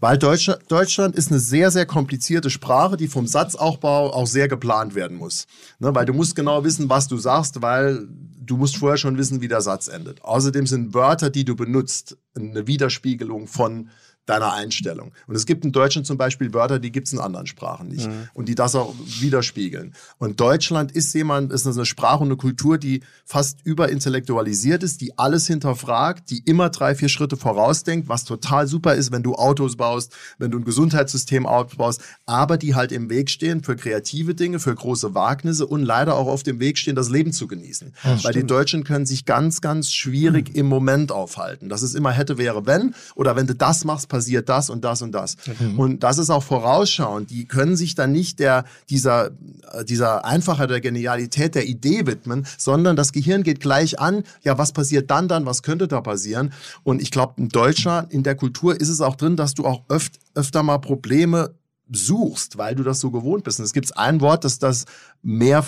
Weil 0.00 0.16
Deutschland, 0.16 0.62
Deutschland 0.68 1.14
ist 1.14 1.30
eine 1.30 1.40
sehr, 1.40 1.70
sehr 1.70 1.84
komplizierte 1.84 2.48
Sprache, 2.48 2.96
die 2.96 3.06
vom 3.06 3.26
Satzaufbau 3.26 4.12
auch 4.12 4.26
sehr 4.26 4.48
geplant 4.48 4.94
werden 4.94 5.18
muss. 5.18 5.46
Ne, 5.78 5.94
weil 5.94 6.06
du 6.06 6.14
musst 6.14 6.34
genau 6.34 6.64
wissen, 6.64 6.88
was 6.88 7.06
du 7.06 7.18
sagst, 7.18 7.60
weil 7.60 8.08
du 8.50 8.56
musst 8.56 8.78
vorher 8.78 8.96
schon 8.96 9.18
wissen, 9.18 9.42
wie 9.42 9.48
der 9.48 9.60
Satz 9.60 9.88
endet. 9.88 10.22
Außerdem 10.22 10.66
sind 10.66 10.94
Wörter, 10.94 11.30
die 11.30 11.44
du 11.44 11.54
benutzt, 11.54 12.16
eine 12.34 12.66
Widerspiegelung 12.66 13.46
von 13.46 13.90
deiner 14.30 14.52
Einstellung. 14.52 15.12
Und 15.26 15.34
es 15.34 15.44
gibt 15.44 15.64
in 15.64 15.72
Deutschland 15.72 16.06
zum 16.06 16.16
Beispiel 16.16 16.54
Wörter, 16.54 16.78
die 16.78 16.92
gibt 16.92 17.08
es 17.08 17.12
in 17.12 17.18
anderen 17.18 17.46
Sprachen 17.46 17.88
nicht. 17.88 18.08
Und 18.32 18.48
die 18.48 18.54
das 18.54 18.74
auch 18.74 18.94
widerspiegeln. 19.20 19.94
Und 20.18 20.40
Deutschland 20.40 20.92
ist 20.92 21.12
jemand, 21.14 21.52
ist 21.52 21.66
eine 21.66 21.84
Sprache 21.84 22.22
und 22.22 22.28
eine 22.28 22.36
Kultur, 22.36 22.78
die 22.78 23.02
fast 23.24 23.58
überintellektualisiert 23.64 24.82
ist, 24.82 25.00
die 25.00 25.18
alles 25.18 25.46
hinterfragt, 25.46 26.30
die 26.30 26.38
immer 26.44 26.70
drei, 26.70 26.94
vier 26.94 27.08
Schritte 27.08 27.36
vorausdenkt, 27.36 28.08
was 28.08 28.24
total 28.24 28.68
super 28.68 28.94
ist, 28.94 29.10
wenn 29.10 29.24
du 29.24 29.34
Autos 29.34 29.76
baust, 29.76 30.14
wenn 30.38 30.50
du 30.50 30.58
ein 30.58 30.64
Gesundheitssystem 30.64 31.44
aufbaust, 31.46 32.00
aber 32.26 32.56
die 32.56 32.74
halt 32.74 32.92
im 32.92 33.10
Weg 33.10 33.30
stehen 33.30 33.64
für 33.64 33.74
kreative 33.74 34.34
Dinge, 34.34 34.60
für 34.60 34.74
große 34.74 35.14
Wagnisse 35.14 35.66
und 35.66 35.82
leider 35.82 36.16
auch 36.16 36.28
auf 36.28 36.44
dem 36.44 36.60
Weg 36.60 36.78
stehen, 36.78 36.94
das 36.94 37.10
Leben 37.10 37.32
zu 37.32 37.48
genießen. 37.48 37.94
Weil 38.22 38.32
die 38.32 38.46
Deutschen 38.46 38.84
können 38.84 39.06
sich 39.06 39.24
ganz, 39.24 39.60
ganz 39.60 39.92
schwierig 39.92 40.54
im 40.54 40.66
Moment 40.66 41.10
aufhalten. 41.10 41.68
Das 41.68 41.82
ist 41.82 41.94
immer 41.94 42.12
hätte, 42.12 42.38
wäre, 42.38 42.66
wenn. 42.66 42.94
Oder 43.16 43.34
wenn 43.34 43.46
du 43.46 43.54
das 43.54 43.84
machst, 43.84 44.08
passiert 44.08 44.19
das 44.46 44.70
und 44.70 44.84
das 44.84 45.02
und 45.02 45.12
das. 45.12 45.36
Und 45.76 46.02
das 46.02 46.18
ist 46.18 46.30
auch 46.30 46.42
vorausschauend. 46.42 47.30
Die 47.30 47.46
können 47.46 47.76
sich 47.76 47.94
dann 47.94 48.12
nicht 48.12 48.38
der, 48.38 48.64
dieser, 48.88 49.30
äh, 49.72 49.84
dieser 49.84 50.24
Einfachheit 50.24 50.70
der 50.70 50.80
Genialität 50.80 51.54
der 51.54 51.66
Idee 51.66 52.06
widmen, 52.06 52.46
sondern 52.58 52.96
das 52.96 53.12
Gehirn 53.12 53.42
geht 53.42 53.60
gleich 53.60 53.98
an, 54.00 54.24
ja, 54.42 54.58
was 54.58 54.72
passiert 54.72 55.10
dann, 55.10 55.28
dann, 55.28 55.46
was 55.46 55.62
könnte 55.62 55.88
da 55.88 56.00
passieren? 56.00 56.52
Und 56.82 57.00
ich 57.02 57.10
glaube, 57.10 57.34
in 57.38 57.48
Deutschland, 57.48 58.12
in 58.12 58.22
der 58.22 58.34
Kultur 58.34 58.80
ist 58.80 58.88
es 58.88 59.00
auch 59.00 59.16
drin, 59.16 59.36
dass 59.36 59.54
du 59.54 59.66
auch 59.66 59.82
öft, 59.88 60.18
öfter 60.34 60.62
mal 60.62 60.78
Probleme 60.78 61.54
suchst, 61.92 62.56
weil 62.58 62.74
du 62.74 62.82
das 62.82 63.00
so 63.00 63.10
gewohnt 63.10 63.44
bist. 63.44 63.58
Und 63.58 63.64
es 63.64 63.72
gibt 63.72 63.96
ein 63.96 64.20
Wort, 64.20 64.44
das 64.44 64.58
das 64.58 64.84
mehr 65.22 65.64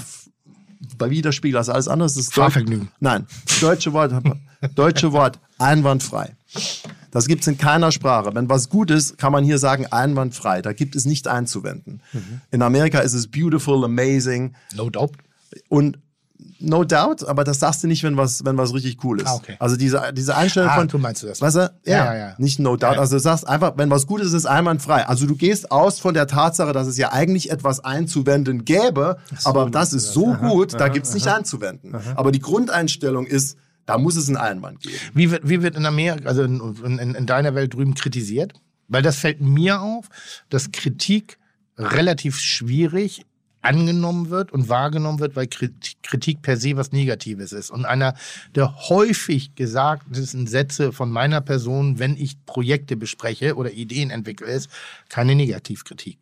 bei 0.99 1.11
Widerspiegel 1.11 1.59
als 1.59 1.69
alles 1.69 1.89
andere 1.89 2.07
ist. 2.07 2.16
Das 2.16 2.27
Deut- 2.27 2.35
Fahrvergnügen. 2.35 2.89
Nein, 3.01 3.27
deutsche 3.61 3.93
Wort, 3.93 4.12
deutsche 4.74 5.12
Wort, 5.12 5.39
einwandfrei. 5.59 6.37
Das 7.11 7.27
gibt 7.27 7.43
es 7.43 7.49
in 7.49 7.59
keiner 7.59 7.93
Sprache. 7.93 8.35
Wenn 8.35 8.49
was 8.49 8.69
gut 8.69 8.91
ist, 8.91 9.19
kann 9.19 9.33
man 9.33 9.45
hier 9.45 9.59
sagen 9.59 9.87
einwandfrei. 9.91 10.62
Da 10.62 10.73
gibt 10.73 10.97
es 10.97 11.05
nicht 11.05 11.29
einzuwenden. 11.29 12.01
In 12.51 12.62
Amerika 12.62 13.01
ist 13.01 13.12
es 13.15 13.29
beautiful, 13.31 13.85
amazing 13.85 14.55
No 14.74 14.89
doubt. 14.91 15.12
und 15.69 15.99
no 16.59 16.85
doubt, 16.85 17.27
aber 17.27 17.45
das 17.45 17.59
sagst 17.61 17.83
du 17.83 17.89
nicht, 17.89 18.03
wenn 18.05 18.16
was, 18.16 18.45
wenn 18.45 18.57
was 18.57 18.73
richtig 18.73 19.03
cool 19.05 19.20
ist. 19.20 19.27
Ah, 19.27 19.35
okay. 19.35 19.57
Also 19.59 19.77
diese, 19.77 20.01
diese 20.12 20.37
Einstellung 20.37 20.70
Ah, 20.70 20.77
von. 20.77 20.89
du 20.89 20.99
meinst 20.99 21.23
du 21.23 21.27
das. 21.27 21.41
Weißt 21.41 21.57
du? 21.57 21.73
Ja, 21.85 22.05
Ja, 22.07 22.16
ja. 22.16 22.35
Nicht 22.39 22.59
no 22.61 22.70
doubt. 22.77 22.83
Ja, 22.83 22.93
ja. 22.95 23.01
Also 23.01 23.16
du 23.16 23.20
sagst 23.20 23.47
einfach, 23.47 23.73
wenn 23.77 23.91
was 23.91 24.07
gut 24.07 24.20
ist, 24.20 24.29
ist 24.29 24.33
es 24.35 24.47
einwandfrei. 24.47 25.07
Also 25.07 25.27
du 25.27 25.35
gehst 25.37 25.70
aus 25.70 25.99
von 25.99 26.15
der 26.15 26.27
Tatsache, 26.27 26.73
dass 26.73 26.87
es 26.87 26.97
ja 26.99 27.12
eigentlich 27.12 27.51
etwas 27.51 27.81
einzuwenden 27.81 28.65
gäbe, 28.65 29.19
aber 29.45 29.70
das 29.70 29.93
ist 29.93 30.12
so 30.12 30.35
gut, 30.35 30.74
da 30.74 30.89
gibt's 30.89 31.15
nicht 31.15 31.27
einzuwenden. 31.29 31.95
Aber 32.16 32.33
die 32.33 32.41
Grundeinstellung 32.41 33.27
ist, 33.27 33.57
da 33.86 33.98
muss 33.98 34.16
es 34.16 34.28
einen 34.28 34.36
Einwand 34.36 34.80
geben. 34.80 34.96
Wie 35.14 35.30
wird, 35.30 35.48
wie 35.48 35.62
wird 35.62 35.76
in 35.76 35.86
Amerika, 35.86 36.28
also 36.28 36.42
in, 36.42 36.60
in, 36.84 37.14
in 37.14 37.26
deiner 37.26 37.54
Welt 37.54 37.74
drüben 37.74 37.94
kritisiert? 37.94 38.54
Weil 38.88 39.02
das 39.02 39.16
fällt 39.16 39.40
mir 39.40 39.80
auf, 39.80 40.09
dass 40.50 40.70
Kritik 40.72 41.38
relativ 41.78 42.38
schwierig 42.38 43.24
angenommen 43.62 44.28
wird 44.28 44.52
und 44.52 44.68
wahrgenommen 44.68 45.20
wird, 45.20 45.36
weil 45.36 45.46
Krit- 45.46 45.94
Kritik 46.02 46.42
per 46.42 46.56
se 46.56 46.76
was 46.76 46.90
Negatives 46.90 47.52
ist. 47.52 47.70
Und 47.70 47.84
einer 47.84 48.14
der 48.56 48.88
häufig 48.88 49.54
gesagtesten 49.54 50.48
Sätze 50.48 50.92
von 50.92 51.10
meiner 51.10 51.40
Person, 51.40 52.00
wenn 52.00 52.16
ich 52.16 52.44
Projekte 52.44 52.96
bespreche 52.96 53.54
oder 53.54 53.72
Ideen 53.72 54.10
entwickle, 54.10 54.48
ist 54.48 54.68
keine 55.09 55.36
Negativkritik. 55.36 56.18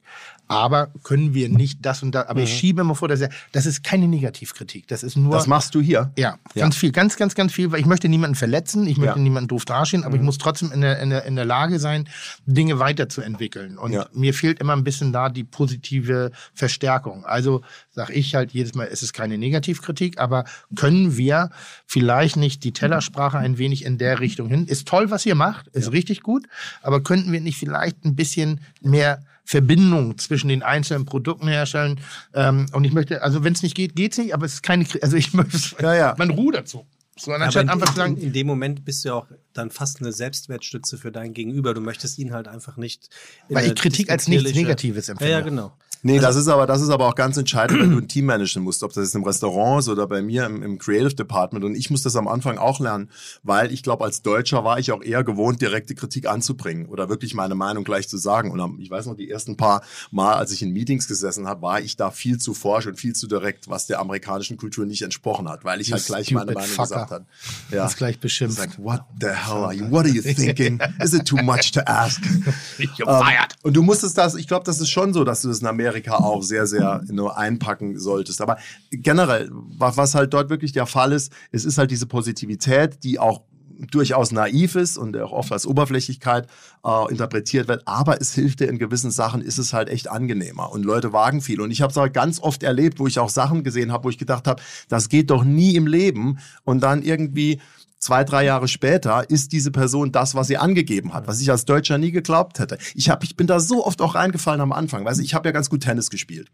Aber 0.51 0.89
können 1.05 1.32
wir 1.32 1.48
nicht 1.48 1.78
das 1.86 2.02
und 2.02 2.12
das, 2.12 2.27
aber 2.27 2.40
ich 2.43 2.52
schiebe 2.52 2.81
immer 2.81 2.97
vor, 2.97 3.06
dass 3.06 3.20
er, 3.20 3.28
das 3.52 3.66
ist 3.66 3.85
keine 3.85 4.09
Negativkritik. 4.09 4.89
Das 4.89 5.05
ist 5.05 5.14
nur. 5.16 5.32
Das 5.32 5.47
machst 5.47 5.77
du 5.77 5.81
hier. 5.81 6.10
Ja, 6.18 6.39
Ja. 6.55 6.62
ganz 6.64 6.77
viel, 6.77 6.90
ganz, 6.90 7.16
ganz, 7.16 7.36
ganz 7.36 7.52
viel, 7.52 7.70
weil 7.70 7.78
ich 7.78 7.86
möchte 7.86 8.09
niemanden 8.09 8.35
verletzen, 8.35 8.85
ich 8.89 8.97
möchte 8.97 9.18
Ja. 9.18 9.22
niemanden 9.22 9.47
doof 9.47 9.64
dastehen, 9.64 10.02
aber 10.02 10.16
ich 10.16 10.22
muss 10.22 10.39
trotzdem 10.39 10.72
in 10.72 10.81
der, 10.81 10.98
in, 10.98 11.10
der, 11.10 11.24
in 11.24 11.36
der 11.36 11.44
Lage 11.44 11.78
sein, 11.78 12.09
Dinge 12.47 12.81
weiterzuentwickeln. 12.81 13.78
Und 13.78 13.93
Ja. 13.93 14.06
mir 14.12 14.35
fehlt 14.35 14.59
immer 14.59 14.72
ein 14.74 14.82
bisschen 14.82 15.12
da 15.12 15.28
die 15.28 15.44
positive 15.44 16.32
Verstärkung. 16.52 17.24
Also 17.24 17.62
sage 17.93 18.12
ich 18.14 18.35
halt 18.35 18.51
jedes 18.51 18.74
Mal, 18.74 18.89
es 18.90 19.05
ist 19.05 19.12
keine 19.12 19.39
Negativkritik, 19.39 20.18
aber 20.18 20.44
können 20.74 21.16
wir 21.16 21.51
vielleicht 21.86 22.36
nicht 22.36 22.64
die 22.64 22.72
Tellersprache 22.72 23.39
ein 23.39 23.56
wenig 23.56 23.85
in 23.85 23.98
der 23.98 24.18
Richtung 24.18 24.48
hin? 24.48 24.66
Ist 24.66 24.89
toll, 24.89 25.12
was 25.12 25.24
ihr 25.27 25.36
macht, 25.36 25.68
ist 25.68 25.93
richtig 25.93 26.22
gut, 26.22 26.48
aber 26.82 27.02
könnten 27.05 27.31
wir 27.31 27.40
nicht 27.40 27.56
vielleicht 27.56 28.05
ein 28.05 28.16
bisschen 28.16 28.60
mehr 28.81 29.22
Verbindung 29.51 30.16
zwischen 30.16 30.47
den 30.47 30.62
einzelnen 30.62 31.06
Produkten 31.06 31.48
herstellen. 31.48 31.98
Ähm, 32.35 32.66
und 32.72 32.85
ich 32.85 32.93
möchte, 32.93 33.20
also 33.22 33.43
wenn 33.43 33.52
es 33.52 33.62
nicht 33.64 33.74
geht, 33.74 33.97
geht's 33.97 34.16
nicht, 34.16 34.32
aber 34.32 34.47
es 34.47 34.55
ist 34.55 34.62
keine, 34.62 34.86
also 35.02 35.16
ich 35.16 35.32
möchte, 35.35 35.59
Ja, 35.82 35.93
ja. 35.94 36.14
man 36.18 36.31
rudert 36.31 36.68
so. 36.68 36.86
So, 37.18 37.32
anstatt 37.32 37.64
in, 37.64 37.68
einfach 37.68 37.89
zu 37.89 37.93
in, 37.94 37.97
sagen, 37.97 38.16
in 38.16 38.32
dem 38.32 38.47
Moment 38.47 38.85
bist 38.85 39.05
du 39.05 39.09
ja 39.09 39.14
auch 39.16 39.27
dann 39.52 39.70
fast 39.72 40.01
eine 40.01 40.12
Selbstwertstütze 40.12 40.97
für 40.97 41.10
dein 41.10 41.35
Gegenüber. 41.35 41.74
Du 41.74 41.81
möchtest 41.81 42.16
ihn 42.18 42.32
halt 42.32 42.47
einfach 42.47 42.77
nicht. 42.77 43.10
weil 43.48 43.66
ich 43.66 43.74
Kritik 43.74 44.09
als 44.09 44.28
nichts 44.28 44.55
Negatives 44.55 45.09
Ja, 45.09 45.12
empfinde. 45.12 45.32
ja, 45.32 45.40
genau. 45.40 45.72
Nee, 46.02 46.18
das 46.18 46.36
ist 46.36 46.48
aber, 46.48 46.66
das 46.66 46.81
ist 46.81 46.89
aber 46.90 47.06
auch 47.09 47.14
ganz 47.14 47.36
entscheidend, 47.36 47.81
wenn 47.81 47.90
du 47.90 47.98
ein 47.98 48.09
Team 48.09 48.24
managen 48.27 48.62
musst, 48.62 48.82
ob 48.82 48.93
das 48.93 49.05
jetzt 49.05 49.14
im 49.14 49.24
Restaurant 49.24 49.81
ist 49.81 49.89
oder 49.89 50.06
bei 50.06 50.22
mir 50.22 50.47
im, 50.47 50.62
im 50.62 50.78
Creative 50.78 51.14
Department. 51.14 51.64
Und 51.64 51.74
ich 51.74 51.90
muss 51.90 52.02
das 52.02 52.16
am 52.16 52.27
Anfang 52.27 52.59
auch 52.59 52.81
lernen, 52.81 53.10
weil 53.43 53.70
ich 53.72 53.82
glaube, 53.82 54.05
als 54.05 54.22
Deutscher 54.22 54.64
war 54.64 54.78
ich 54.78 54.93
auch 54.93 55.02
eher 55.02 55.24
gewohnt, 55.24 55.60
direkte 55.60 55.94
Kritik 55.94 56.27
anzubringen 56.27 56.86
oder 56.86 57.09
wirklich 57.09 57.35
meine 57.35 57.55
Meinung 57.55 57.85
gleich 57.85 58.09
zu 58.09 58.16
sagen. 58.16 58.51
Und 58.51 58.81
ich 58.81 58.90
weiß 58.90 59.06
noch, 59.06 59.14
die 59.16 59.31
ersten 59.31 59.56
paar 59.56 59.82
Mal, 60.10 60.35
als 60.35 60.52
ich 60.52 60.62
in 60.62 60.72
Meetings 60.72 61.06
gesessen 61.06 61.47
habe, 61.47 61.62
war 61.62 61.81
ich 61.81 61.97
da 61.97 62.10
viel 62.10 62.39
zu 62.39 62.55
forsch 62.55 62.86
und 62.86 62.97
viel 62.98 63.14
zu 63.14 63.27
direkt, 63.27 63.68
was 63.68 63.86
der 63.86 64.01
amerikanischen 64.01 64.56
Kultur 64.56 64.86
nicht 64.86 65.02
entsprochen 65.02 65.48
hat, 65.51 65.64
weil 65.64 65.81
ich 65.82 65.89
You 65.89 65.94
halt 65.97 66.06
gleich 66.06 66.31
meine 66.32 66.52
Meinung 66.52 66.68
fucker. 66.70 66.82
gesagt 66.89 67.10
habe. 67.10 67.24
Ja. 67.70 67.82
Das 67.85 67.97
gleich 67.97 68.18
beschimpft. 68.20 68.59
Like, 68.59 68.78
what 68.78 69.02
the 69.20 69.27
hell 69.28 69.64
are 69.64 69.74
you? 69.74 69.90
What 69.90 70.06
are 70.06 70.09
you 70.14 70.22
thinking? 70.35 70.81
Is 71.02 71.12
it 71.12 71.27
too 71.27 71.36
much 71.43 71.72
to 71.72 71.81
ask? 71.86 72.20
You're 72.78 73.09
Ähm, 73.09 73.24
fired. 73.27 73.55
und 73.62 73.74
du 73.77 73.82
musstest 73.82 74.16
das, 74.16 74.35
ich 74.35 74.48
glaube, 74.48 74.64
das 74.64 74.81
ist 74.81 74.89
schon 74.89 75.12
so, 75.12 75.24
dass 75.24 75.43
du 75.43 75.48
das 75.48 75.59
in 75.60 75.66
Amerika 75.66 75.89
auch 76.10 76.42
sehr, 76.42 76.66
sehr 76.66 77.02
nur 77.10 77.36
einpacken 77.38 77.98
solltest. 77.98 78.40
Aber 78.40 78.56
generell, 78.90 79.48
wa- 79.52 79.92
was 79.96 80.14
halt 80.14 80.32
dort 80.32 80.50
wirklich 80.50 80.72
der 80.72 80.86
Fall 80.86 81.12
ist, 81.12 81.32
es 81.52 81.64
ist 81.64 81.78
halt 81.78 81.90
diese 81.90 82.06
Positivität, 82.06 83.02
die 83.04 83.18
auch 83.18 83.42
durchaus 83.90 84.30
naiv 84.30 84.74
ist 84.76 84.98
und 84.98 85.16
auch 85.16 85.32
oft 85.32 85.50
als 85.52 85.66
Oberflächlichkeit 85.66 86.46
äh, 86.84 87.10
interpretiert 87.10 87.66
wird, 87.66 87.82
aber 87.86 88.20
es 88.20 88.34
hilft 88.34 88.60
dir 88.60 88.68
in 88.68 88.78
gewissen 88.78 89.10
Sachen, 89.10 89.40
ist 89.40 89.56
es 89.56 89.72
halt 89.72 89.88
echt 89.88 90.10
angenehmer. 90.10 90.70
Und 90.70 90.84
Leute 90.84 91.14
wagen 91.14 91.40
viel. 91.40 91.62
Und 91.62 91.70
ich 91.70 91.80
habe 91.80 91.90
es 91.90 91.96
halt 91.96 92.12
ganz 92.12 92.40
oft 92.40 92.62
erlebt, 92.62 92.98
wo 92.98 93.06
ich 93.06 93.18
auch 93.18 93.30
Sachen 93.30 93.64
gesehen 93.64 93.90
habe, 93.90 94.04
wo 94.04 94.10
ich 94.10 94.18
gedacht 94.18 94.46
habe, 94.46 94.60
das 94.90 95.08
geht 95.08 95.30
doch 95.30 95.44
nie 95.44 95.76
im 95.76 95.86
Leben. 95.86 96.38
Und 96.64 96.80
dann 96.82 97.02
irgendwie 97.02 97.58
zwei, 98.01 98.24
drei 98.24 98.44
Jahre 98.44 98.66
später 98.66 99.28
ist 99.28 99.52
diese 99.52 99.70
Person 99.70 100.10
das, 100.10 100.35
was 100.35 100.48
sie 100.48 100.56
angegeben 100.56 101.12
hat, 101.12 101.27
was 101.27 101.40
ich 101.40 101.51
als 101.51 101.66
Deutscher 101.66 101.98
nie 101.98 102.10
geglaubt 102.10 102.59
hätte. 102.59 102.78
Ich, 102.94 103.10
hab, 103.10 103.22
ich 103.22 103.36
bin 103.36 103.47
da 103.47 103.60
so 103.60 103.86
oft 103.86 104.01
auch 104.01 104.14
reingefallen 104.14 104.60
am 104.60 104.72
Anfang. 104.72 105.05
Weißt 105.05 105.20
du, 105.20 105.24
ich 105.24 105.35
habe 105.35 105.48
ja 105.48 105.52
ganz 105.52 105.70
gut 105.70 105.82
Tennis 105.82 106.10
gespielt. 106.10 106.51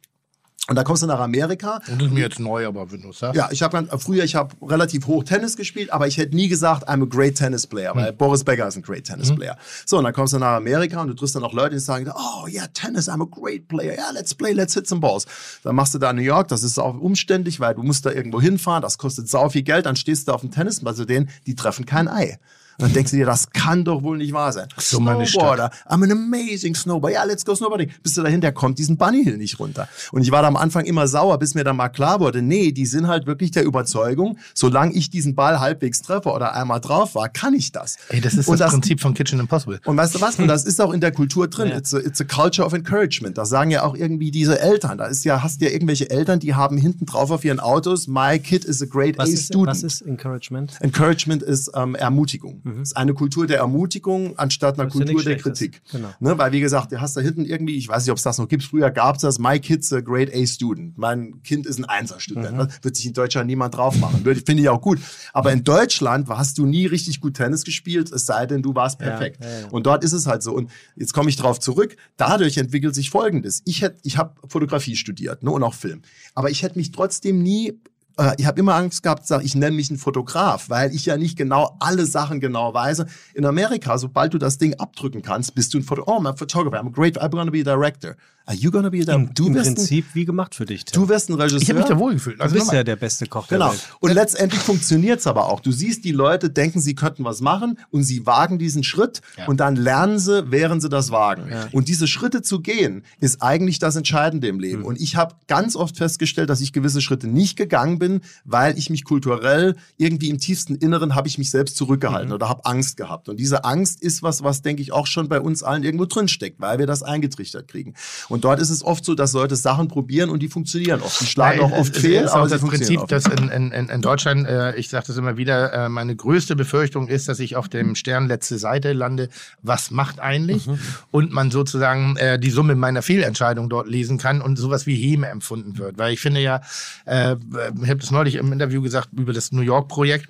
Und 0.68 0.74
da 0.74 0.82
kommst 0.82 1.02
du 1.02 1.06
nach 1.06 1.20
Amerika. 1.20 1.80
Und 1.86 2.00
das 2.00 2.08
ist 2.08 2.14
mir 2.14 2.24
jetzt 2.24 2.40
neu, 2.40 2.66
aber 2.66 2.90
wenn 2.90 3.00
du 3.00 3.12
sagst. 3.12 3.36
Ja, 3.36 3.48
ich 3.52 3.62
habe 3.62 3.86
früher, 3.98 4.24
ich 4.24 4.34
habe 4.34 4.54
relativ 4.66 5.06
hoch 5.06 5.22
Tennis 5.22 5.56
gespielt, 5.56 5.92
aber 5.92 6.08
ich 6.08 6.18
hätte 6.18 6.34
nie 6.34 6.48
gesagt, 6.48 6.88
I'm 6.88 7.02
a 7.04 7.06
great 7.06 7.36
tennis 7.36 7.66
player, 7.66 7.94
weil 7.94 8.08
Hm. 8.08 8.16
Boris 8.16 8.42
Becker 8.42 8.66
ist 8.66 8.76
ein 8.76 8.82
great 8.82 9.04
tennis 9.04 9.32
player. 9.32 9.56
So, 9.84 9.98
und 9.98 10.04
dann 10.04 10.12
kommst 10.12 10.32
du 10.32 10.38
nach 10.38 10.56
Amerika 10.56 11.00
und 11.00 11.08
du 11.08 11.14
triffst 11.14 11.36
dann 11.36 11.44
auch 11.44 11.52
Leute, 11.52 11.76
die 11.76 11.80
sagen, 11.80 12.10
oh 12.12 12.48
yeah, 12.48 12.66
Tennis, 12.74 13.08
I'm 13.08 13.22
a 13.22 13.28
great 13.30 13.68
player, 13.68 13.94
yeah, 13.94 14.10
let's 14.12 14.34
play, 14.34 14.52
let's 14.52 14.74
hit 14.74 14.88
some 14.88 15.00
balls. 15.00 15.26
Dann 15.62 15.76
machst 15.76 15.94
du 15.94 15.98
da 15.98 16.12
New 16.12 16.22
York, 16.22 16.48
das 16.48 16.64
ist 16.64 16.78
auch 16.78 16.98
umständlich, 16.98 17.60
weil 17.60 17.74
du 17.76 17.84
musst 17.84 18.04
da 18.04 18.10
irgendwo 18.10 18.40
hinfahren, 18.40 18.82
das 18.82 18.98
kostet 18.98 19.28
sau 19.28 19.48
viel 19.48 19.62
Geld, 19.62 19.86
dann 19.86 19.94
stehst 19.94 20.26
du 20.26 20.32
auf 20.32 20.40
dem 20.40 20.50
Tennis, 20.50 20.80
bei 20.80 20.92
denen, 20.92 21.28
die 21.46 21.54
treffen 21.54 21.86
kein 21.86 22.08
Ei. 22.08 22.38
Und 22.78 22.84
dann 22.84 22.92
denkst 22.92 23.10
du 23.10 23.16
dir, 23.16 23.26
das 23.26 23.50
kann 23.50 23.84
doch 23.84 24.02
wohl 24.02 24.18
nicht 24.18 24.32
wahr 24.32 24.52
sein. 24.52 24.68
So 24.78 25.00
meine 25.00 25.26
Snowboarder, 25.26 25.70
I'm 25.88 26.04
an 26.04 26.12
amazing 26.12 26.74
snowboarder. 26.74 27.14
Ja, 27.14 27.24
let's 27.24 27.44
go 27.44 27.54
snowboarding. 27.54 27.90
Bis 28.02 28.14
du 28.14 28.22
dahin, 28.22 28.40
der 28.40 28.52
kommt 28.52 28.78
diesen 28.78 28.96
Bunny 28.96 29.24
Hill 29.24 29.38
nicht 29.38 29.58
runter. 29.58 29.88
Und 30.12 30.22
ich 30.22 30.30
war 30.30 30.42
da 30.42 30.48
am 30.48 30.56
Anfang 30.56 30.84
immer 30.84 31.08
sauer, 31.08 31.38
bis 31.38 31.54
mir 31.54 31.64
dann 31.64 31.76
mal 31.76 31.88
klar 31.88 32.20
wurde, 32.20 32.42
nee, 32.42 32.72
die 32.72 32.86
sind 32.86 33.06
halt 33.08 33.26
wirklich 33.26 33.50
der 33.50 33.64
Überzeugung, 33.64 34.38
solange 34.54 34.92
ich 34.92 35.10
diesen 35.10 35.34
Ball 35.34 35.60
halbwegs 35.60 36.02
treffe 36.02 36.30
oder 36.30 36.54
einmal 36.54 36.80
drauf 36.80 37.14
war, 37.14 37.28
kann 37.28 37.54
ich 37.54 37.72
das. 37.72 37.96
Ey, 38.08 38.20
das 38.20 38.34
ist 38.34 38.48
Und 38.48 38.60
das, 38.60 38.72
Prinzip 38.72 39.00
von 39.00 39.14
Kitchen 39.14 39.40
Impossible. 39.40 39.80
und 39.84 39.96
weißt 39.96 40.14
du 40.14 40.20
was? 40.20 40.38
Und 40.38 40.48
das 40.48 40.64
ist 40.66 40.80
auch 40.80 40.92
in 40.92 41.00
der 41.00 41.12
Kultur 41.12 41.48
drin. 41.48 41.68
It's, 41.70 41.94
a, 41.94 41.98
it's 41.98 42.20
a 42.20 42.24
culture 42.24 42.66
of 42.66 42.72
encouragement. 42.72 43.38
Das 43.38 43.48
sagen 43.48 43.70
ja 43.70 43.82
auch 43.84 43.94
irgendwie 43.94 44.30
diese 44.30 44.60
Eltern. 44.60 44.98
Da 44.98 45.06
ist 45.06 45.24
ja, 45.24 45.42
hast 45.42 45.60
ja 45.60 45.70
irgendwelche 45.70 46.10
Eltern, 46.10 46.40
die 46.40 46.54
haben 46.54 46.76
hinten 46.76 47.06
drauf 47.06 47.30
auf 47.30 47.44
ihren 47.44 47.60
Autos, 47.60 48.06
my 48.06 48.38
kid 48.38 48.64
is 48.64 48.82
a 48.82 48.86
great 48.86 49.16
Was 49.18 49.30
A 49.30 49.32
ist, 49.32 49.46
student. 49.46 49.68
was 49.68 49.82
ist 49.82 50.02
Encouragement? 50.02 50.74
Encouragement 50.80 51.42
ist 51.42 51.70
ähm, 51.74 51.94
Ermutigung. 51.94 52.60
Es 52.82 52.90
ist 52.90 52.96
eine 52.96 53.14
Kultur 53.14 53.46
der 53.46 53.58
Ermutigung 53.58 54.38
anstatt 54.38 54.78
einer 54.78 54.88
ja 54.88 54.90
Kultur 54.90 55.22
der. 55.22 55.36
Kritik. 55.36 55.82
Genau. 55.92 56.08
Ne? 56.20 56.38
Weil 56.38 56.52
wie 56.52 56.60
gesagt, 56.60 56.92
du 56.92 57.00
hast 57.00 57.16
da 57.16 57.20
hinten 57.20 57.44
irgendwie, 57.44 57.76
ich 57.76 57.88
weiß 57.88 58.04
nicht, 58.04 58.10
ob 58.10 58.16
es 58.18 58.22
das 58.24 58.38
noch 58.38 58.48
gibt, 58.48 58.62
früher 58.62 58.90
gab 58.90 59.16
es 59.16 59.22
das, 59.22 59.38
my 59.38 59.58
kid's 59.60 59.92
a 59.92 60.00
great 60.00 60.34
A 60.34 60.46
student. 60.46 60.96
Mein 60.98 61.42
Kind 61.42 61.66
ist 61.66 61.78
ein 61.78 61.84
Einser-Student. 61.84 62.52
Mhm. 62.52 62.58
Das 62.58 62.78
wird 62.82 62.96
sich 62.96 63.06
in 63.06 63.12
Deutschland 63.12 63.46
niemand 63.46 63.76
drauf 63.76 63.96
machen. 63.98 64.24
Finde 64.24 64.62
ich 64.62 64.68
auch 64.68 64.80
gut. 64.80 64.98
Aber 65.32 65.52
in 65.52 65.64
Deutschland 65.64 66.28
hast 66.28 66.58
du 66.58 66.66
nie 66.66 66.86
richtig 66.86 67.20
gut 67.20 67.34
Tennis 67.34 67.64
gespielt, 67.64 68.10
es 68.12 68.26
sei 68.26 68.46
denn, 68.46 68.62
du 68.62 68.74
warst 68.74 68.98
perfekt. 68.98 69.42
ja, 69.42 69.60
ja. 69.60 69.68
Und 69.68 69.86
dort 69.86 70.04
ist 70.04 70.12
es 70.12 70.26
halt 70.26 70.42
so. 70.42 70.52
Und 70.52 70.70
jetzt 70.96 71.12
komme 71.12 71.28
ich 71.28 71.36
drauf 71.36 71.60
zurück. 71.60 71.96
Dadurch 72.16 72.56
entwickelt 72.56 72.94
sich 72.94 73.10
Folgendes. 73.10 73.62
Ich 73.64 73.82
hätte, 73.82 73.98
ich 74.02 74.18
habe 74.18 74.34
Fotografie 74.48 74.96
studiert 74.96 75.42
ne, 75.42 75.50
und 75.50 75.62
auch 75.62 75.74
Film. 75.74 76.02
Aber 76.34 76.50
ich 76.50 76.62
hätte 76.62 76.78
mich 76.78 76.92
trotzdem 76.92 77.42
nie 77.42 77.78
äh, 78.18 78.34
ich 78.38 78.46
habe 78.46 78.60
immer 78.60 78.74
Angst 78.74 79.02
gehabt, 79.02 79.30
ich 79.42 79.54
nenne 79.54 79.76
mich 79.76 79.90
ein 79.90 79.98
Fotograf, 79.98 80.68
weil 80.70 80.94
ich 80.94 81.06
ja 81.06 81.16
nicht 81.16 81.36
genau 81.36 81.76
alle 81.80 82.06
Sachen 82.06 82.40
genau 82.40 82.72
weiß. 82.72 83.04
In 83.34 83.44
Amerika, 83.44 83.98
sobald 83.98 84.34
du 84.34 84.38
das 84.38 84.58
Ding 84.58 84.74
abdrücken 84.74 85.22
kannst, 85.22 85.54
bist 85.54 85.74
du 85.74 85.78
ein 85.78 85.82
Fotograf. 85.82 86.16
Oh, 86.16 86.20
I'm 86.20 86.28
a 86.28 86.36
photographer. 86.36 86.78
I'm 86.78 86.92
great. 86.92 87.18
I'm 87.20 87.30
gonna 87.30 87.50
be 87.50 87.60
a 87.60 87.64
director. 87.64 88.16
Are 88.48 88.56
you 88.56 88.70
gonna 88.70 88.90
be 88.90 88.98
director? 88.98 89.14
Im, 89.16 89.34
Du 89.34 89.48
im 89.48 89.54
wirst, 89.56 89.66
ein, 89.66 89.74
Prinzip 89.74 90.06
wie 90.14 90.24
gemacht 90.24 90.54
für 90.54 90.66
dich, 90.66 90.84
Tim. 90.84 91.02
du 91.02 91.08
wirst 91.08 91.28
ein 91.28 91.34
Regisseur. 91.34 91.60
Ich 91.62 91.68
habe 91.68 91.80
mich 91.80 91.88
da 91.88 91.98
wohlgefühlt. 91.98 92.38
Du 92.38 92.42
Also 92.44 92.52
bist 92.54 92.66
nochmal. 92.66 92.76
ja 92.76 92.84
der 92.84 92.94
beste 92.96 93.26
Koch 93.26 93.48
der 93.48 93.58
Genau. 93.58 93.70
Welt. 93.72 93.88
Und 93.98 94.12
letztendlich 94.14 94.60
funktioniert's 94.60 95.26
aber 95.26 95.46
auch. 95.46 95.58
Du 95.60 95.72
siehst, 95.72 96.04
die 96.04 96.12
Leute 96.12 96.48
denken, 96.48 96.80
sie 96.80 96.94
könnten 96.94 97.24
was 97.24 97.40
machen 97.40 97.76
und 97.90 98.04
sie 98.04 98.24
wagen 98.24 98.58
diesen 98.60 98.84
Schritt 98.84 99.20
Ja. 99.36 99.46
und 99.46 99.58
dann 99.58 99.74
lernen 99.74 100.18
sie, 100.20 100.50
während 100.50 100.80
sie 100.80 100.88
das 100.88 101.10
wagen. 101.10 101.50
Und 101.72 101.88
diese 101.88 102.06
Schritte 102.06 102.40
zu 102.42 102.60
gehen, 102.60 103.02
ist 103.20 103.42
eigentlich 103.42 103.80
das 103.80 103.96
Entscheidende 103.96 104.46
im 104.46 104.56
Mhm. 104.56 104.60
Leben. 104.60 104.82
Und 104.84 105.00
ich 105.00 105.16
habe 105.16 105.34
ganz 105.48 105.74
oft 105.74 105.96
festgestellt, 105.96 106.48
dass 106.48 106.60
ich 106.60 106.72
gewisse 106.72 107.00
Schritte 107.00 107.26
nicht 107.26 107.56
gegangen 107.56 107.98
bin, 107.98 108.20
weil 108.44 108.78
ich 108.78 108.90
mich 108.90 109.02
kulturell 109.04 109.74
irgendwie 109.96 110.28
im 110.30 110.38
tiefsten 110.38 110.76
Inneren 110.76 111.16
habe 111.16 111.26
ich 111.26 111.36
mich 111.38 111.50
selbst 111.50 111.76
zurückgehalten 111.76 112.28
Mhm. 112.28 112.34
oder 112.34 112.48
habe 112.48 112.64
Angst 112.64 112.96
gehabt. 112.96 113.28
Und 113.28 113.40
diese 113.40 113.64
Angst 113.64 114.00
ist 114.02 114.22
was, 114.22 114.44
was 114.44 114.62
denke 114.62 114.82
ich 114.82 114.92
auch 114.92 115.08
schon 115.08 115.28
bei 115.28 115.40
uns 115.40 115.64
allen 115.64 115.82
irgendwo 115.82 116.04
drin 116.04 116.28
steckt, 116.28 116.60
weil 116.60 116.78
wir 116.78 116.86
das 116.86 117.02
eingetrichtert 117.02 117.66
kriegen. 117.66 117.94
Und 118.28 118.35
dort 118.44 118.60
ist 118.60 118.70
es 118.70 118.82
oft 118.84 119.04
so, 119.04 119.14
dass 119.14 119.32
Leute 119.32 119.56
Sachen 119.56 119.88
probieren 119.88 120.30
und 120.30 120.40
die 120.40 120.48
funktionieren 120.48 121.00
oft. 121.02 121.20
Die 121.20 121.26
schlagen 121.26 121.60
Ja, 121.60 121.64
auch 121.66 121.72
oft 121.72 121.94
es- 121.96 122.02
fehl, 122.02 122.24
ist 122.24 122.30
aber 122.32 122.48
das 122.48 122.60
Prinzip, 122.60 123.00
oft. 123.00 123.12
dass 123.12 123.26
in, 123.26 123.48
in, 123.48 123.70
in 123.88 124.02
Deutschland, 124.02 124.46
äh, 124.46 124.74
ich 124.76 124.88
sage 124.88 125.06
das 125.08 125.16
immer 125.16 125.36
wieder, 125.36 125.72
äh, 125.72 125.88
meine 125.88 126.14
größte 126.16 126.56
Befürchtung 126.56 127.08
ist, 127.08 127.28
dass 127.28 127.38
ich 127.40 127.56
auf 127.56 127.68
dem 127.68 127.94
Stern 127.94 128.26
letzte 128.28 128.58
Seite 128.58 128.92
lande, 128.92 129.28
was 129.62 129.90
macht 129.90 130.20
eigentlich? 130.20 130.66
Mhm. 130.66 130.78
Und 131.10 131.32
man 131.32 131.50
sozusagen 131.50 132.16
äh, 132.16 132.38
die 132.38 132.50
Summe 132.50 132.74
meiner 132.74 133.02
Fehlentscheidung 133.02 133.68
dort 133.68 133.88
lesen 133.88 134.18
kann 134.18 134.40
und 134.42 134.56
sowas 134.56 134.86
wie 134.86 134.94
Häme 134.96 135.28
empfunden 135.28 135.78
wird. 135.78 135.98
Weil 135.98 136.12
ich 136.12 136.20
finde 136.20 136.40
ja, 136.40 136.60
äh, 137.04 137.36
ich 137.82 137.88
habe 137.90 137.96
das 138.00 138.10
neulich 138.10 138.36
im 138.36 138.52
Interview 138.52 138.82
gesagt 138.82 139.08
über 139.12 139.32
das 139.32 139.52
New 139.52 139.62
York-Projekt, 139.62 140.28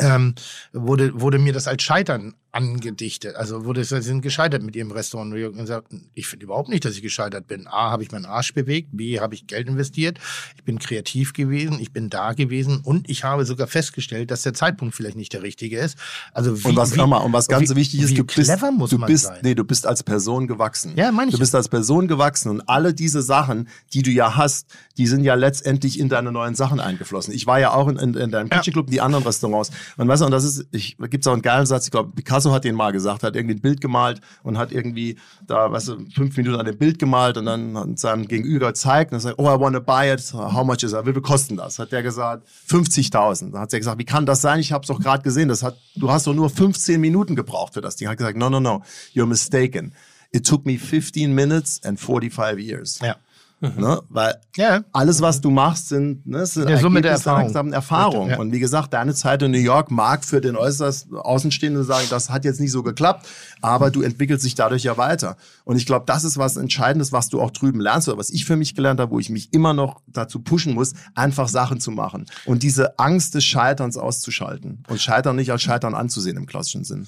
ähm, 0.00 0.34
wurde, 0.72 1.20
wurde 1.20 1.38
mir 1.38 1.52
das 1.52 1.68
als 1.68 1.82
Scheitern 1.82 2.34
angedichtet. 2.52 3.34
Also 3.34 3.64
wurde 3.64 3.82
sie 3.82 4.02
sind 4.02 4.20
gescheitert 4.20 4.62
mit 4.62 4.76
ihrem 4.76 4.92
Restaurant 4.92 5.32
und 5.34 5.56
gesagt, 5.56 5.88
ich 6.14 6.26
finde 6.26 6.44
überhaupt 6.44 6.68
nicht, 6.68 6.84
dass 6.84 6.94
ich 6.94 7.02
gescheitert 7.02 7.46
bin. 7.46 7.66
A, 7.66 7.90
habe 7.90 8.02
ich 8.02 8.12
meinen 8.12 8.26
Arsch 8.26 8.52
bewegt, 8.52 8.90
B, 8.92 9.18
habe 9.20 9.34
ich 9.34 9.46
Geld 9.46 9.68
investiert, 9.68 10.18
ich 10.56 10.62
bin 10.62 10.78
kreativ 10.78 11.32
gewesen, 11.32 11.78
ich 11.80 11.92
bin 11.92 12.10
da 12.10 12.34
gewesen 12.34 12.80
und 12.84 13.08
ich 13.08 13.24
habe 13.24 13.46
sogar 13.46 13.66
festgestellt, 13.66 14.30
dass 14.30 14.42
der 14.42 14.52
Zeitpunkt 14.52 14.94
vielleicht 14.94 15.16
nicht 15.16 15.32
der 15.32 15.42
richtige 15.42 15.78
ist. 15.78 15.96
Also 16.34 16.62
wie, 16.62 16.68
Und 16.68 16.76
was, 16.76 16.94
wie, 16.94 17.06
mal, 17.06 17.18
und 17.18 17.32
was 17.32 17.48
ganz 17.48 17.70
wie, 17.70 17.76
wichtig 17.76 18.02
ist, 18.02 18.18
du 18.18 18.24
bist, 18.24 18.50
du 18.92 18.98
bist, 19.06 19.24
sein. 19.24 19.38
nee, 19.42 19.54
du 19.54 19.64
bist 19.64 19.86
als 19.86 20.02
Person 20.02 20.46
gewachsen. 20.46 20.92
Ja, 20.96 21.10
meine 21.10 21.30
ich 21.30 21.34
Du 21.34 21.38
bist 21.40 21.54
als 21.54 21.68
Person 21.70 22.06
gewachsen 22.06 22.50
und 22.50 22.68
alle 22.68 22.92
diese 22.92 23.22
Sachen, 23.22 23.68
die 23.94 24.02
du 24.02 24.10
ja 24.10 24.36
hast, 24.36 24.66
die 24.98 25.06
sind 25.06 25.24
ja 25.24 25.34
letztendlich 25.34 25.98
in 25.98 26.10
deine 26.10 26.30
neuen 26.30 26.54
Sachen 26.54 26.80
eingeflossen. 26.80 27.32
Ich 27.32 27.46
war 27.46 27.58
ja 27.58 27.72
auch 27.72 27.88
in, 27.88 27.96
in, 27.96 28.14
in 28.14 28.30
deinem 28.30 28.48
Ja. 28.48 28.58
Kitchen 28.58 28.74
Club, 28.74 28.86
in 28.88 28.92
die 28.92 29.00
anderen 29.00 29.24
Restaurants. 29.24 29.70
Und 29.96 30.06
weißt 30.06 30.20
du, 30.20 30.26
und 30.26 30.32
das 30.32 30.44
ist, 30.44 30.66
ich, 30.72 30.98
gibt's 30.98 31.26
auch 31.26 31.32
einen 31.32 31.40
geilen 31.40 31.64
Satz, 31.64 31.86
ich 31.86 31.90
glaube, 31.90 32.12
Picasso 32.14 32.41
hat 32.50 32.64
den 32.64 32.74
mal 32.74 32.90
gesagt, 32.90 33.22
hat 33.22 33.36
irgendwie 33.36 33.54
ein 33.54 33.60
Bild 33.60 33.80
gemalt 33.80 34.20
und 34.42 34.58
hat 34.58 34.72
irgendwie 34.72 35.16
da, 35.46 35.70
weißt 35.70 35.88
du, 35.88 36.06
fünf 36.14 36.36
Minuten 36.36 36.58
an 36.58 36.66
dem 36.66 36.76
Bild 36.76 36.98
gemalt 36.98 37.36
und 37.36 37.46
dann 37.46 37.96
seinem 37.96 38.26
Gegenüber 38.26 38.68
gezeigt 38.68 39.12
und 39.12 39.20
sagt, 39.20 39.38
oh, 39.38 39.44
I 39.44 39.60
want 39.60 39.76
to 39.76 39.80
buy 39.80 40.12
it, 40.12 40.32
how 40.32 40.64
much 40.64 40.82
is 40.82 40.92
it? 40.92 41.06
Wie 41.06 41.12
viel 41.12 41.22
kostet 41.22 41.58
das? 41.58 41.78
Hat 41.78 41.92
der 41.92 42.02
gesagt, 42.02 42.48
50.000. 42.68 43.52
Dann 43.52 43.60
hat 43.60 43.72
er 43.72 43.78
gesagt, 43.78 43.98
wie 43.98 44.04
kann 44.04 44.26
das 44.26 44.40
sein? 44.40 44.58
Ich 44.58 44.72
habe 44.72 44.82
es 44.82 44.88
doch 44.88 44.98
gerade 44.98 45.22
gesehen, 45.22 45.48
das 45.48 45.62
hat, 45.62 45.76
du 45.94 46.10
hast 46.10 46.26
doch 46.26 46.34
nur 46.34 46.50
15 46.50 47.00
Minuten 47.00 47.36
gebraucht 47.36 47.74
für 47.74 47.80
das 47.80 47.96
Ding. 47.96 48.08
Hat 48.08 48.18
gesagt, 48.18 48.36
no, 48.36 48.50
no, 48.50 48.58
no, 48.58 48.82
you're 49.14 49.26
mistaken. 49.26 49.92
It 50.32 50.46
took 50.46 50.64
me 50.64 50.78
15 50.78 51.34
minutes 51.34 51.80
and 51.84 52.00
45 52.00 52.58
years. 52.58 52.98
Ja. 53.00 53.16
Ne? 53.62 54.02
Weil 54.08 54.34
Ja. 54.56 54.82
alles, 54.92 55.20
was 55.20 55.40
du 55.40 55.50
machst, 55.50 55.88
sind, 55.88 56.26
ne, 56.26 56.44
sind 56.46 56.68
Der 56.68 56.78
Summe 56.78 57.00
der 57.00 57.12
Erfahrung. 57.12 57.72
Erfahrung. 57.72 58.30
Ja. 58.30 58.38
Und 58.38 58.52
wie 58.52 58.58
gesagt, 58.58 58.92
deine 58.92 59.14
Zeit 59.14 59.40
in 59.42 59.52
New 59.52 59.58
York 59.58 59.90
mag 59.92 60.24
für 60.24 60.40
den 60.40 60.56
äußerst 60.56 61.12
Außenstehenden 61.12 61.84
sagen, 61.84 62.06
das 62.10 62.28
hat 62.28 62.44
jetzt 62.44 62.60
nicht 62.60 62.72
so 62.72 62.82
geklappt, 62.82 63.26
aber 63.60 63.90
du 63.92 64.02
entwickelst 64.02 64.44
dich 64.44 64.56
dadurch 64.56 64.82
ja 64.82 64.96
weiter. 64.96 65.36
Und 65.64 65.76
ich 65.76 65.86
glaube, 65.86 66.04
das 66.06 66.24
ist 66.24 66.38
was 66.38 66.56
Entscheidendes, 66.56 67.12
was 67.12 67.28
du 67.28 67.40
auch 67.40 67.52
drüben 67.52 67.80
lernst 67.80 68.08
oder 68.08 68.18
was 68.18 68.30
ich 68.30 68.44
für 68.44 68.56
mich 68.56 68.74
gelernt 68.74 68.98
habe, 68.98 69.12
wo 69.12 69.20
ich 69.20 69.30
mich 69.30 69.52
immer 69.52 69.74
noch 69.74 70.00
dazu 70.08 70.40
pushen 70.40 70.74
muss, 70.74 70.94
einfach 71.14 71.48
Sachen 71.48 71.78
zu 71.80 71.92
machen 71.92 72.26
und 72.46 72.64
diese 72.64 72.98
Angst 72.98 73.34
des 73.36 73.44
Scheiterns 73.44 73.96
auszuschalten 73.96 74.82
und 74.88 75.00
Scheitern 75.00 75.36
nicht 75.36 75.52
als 75.52 75.62
Scheitern 75.62 75.94
anzusehen 75.94 76.36
im 76.36 76.46
klassischen 76.46 76.82
Sinn. 76.84 77.06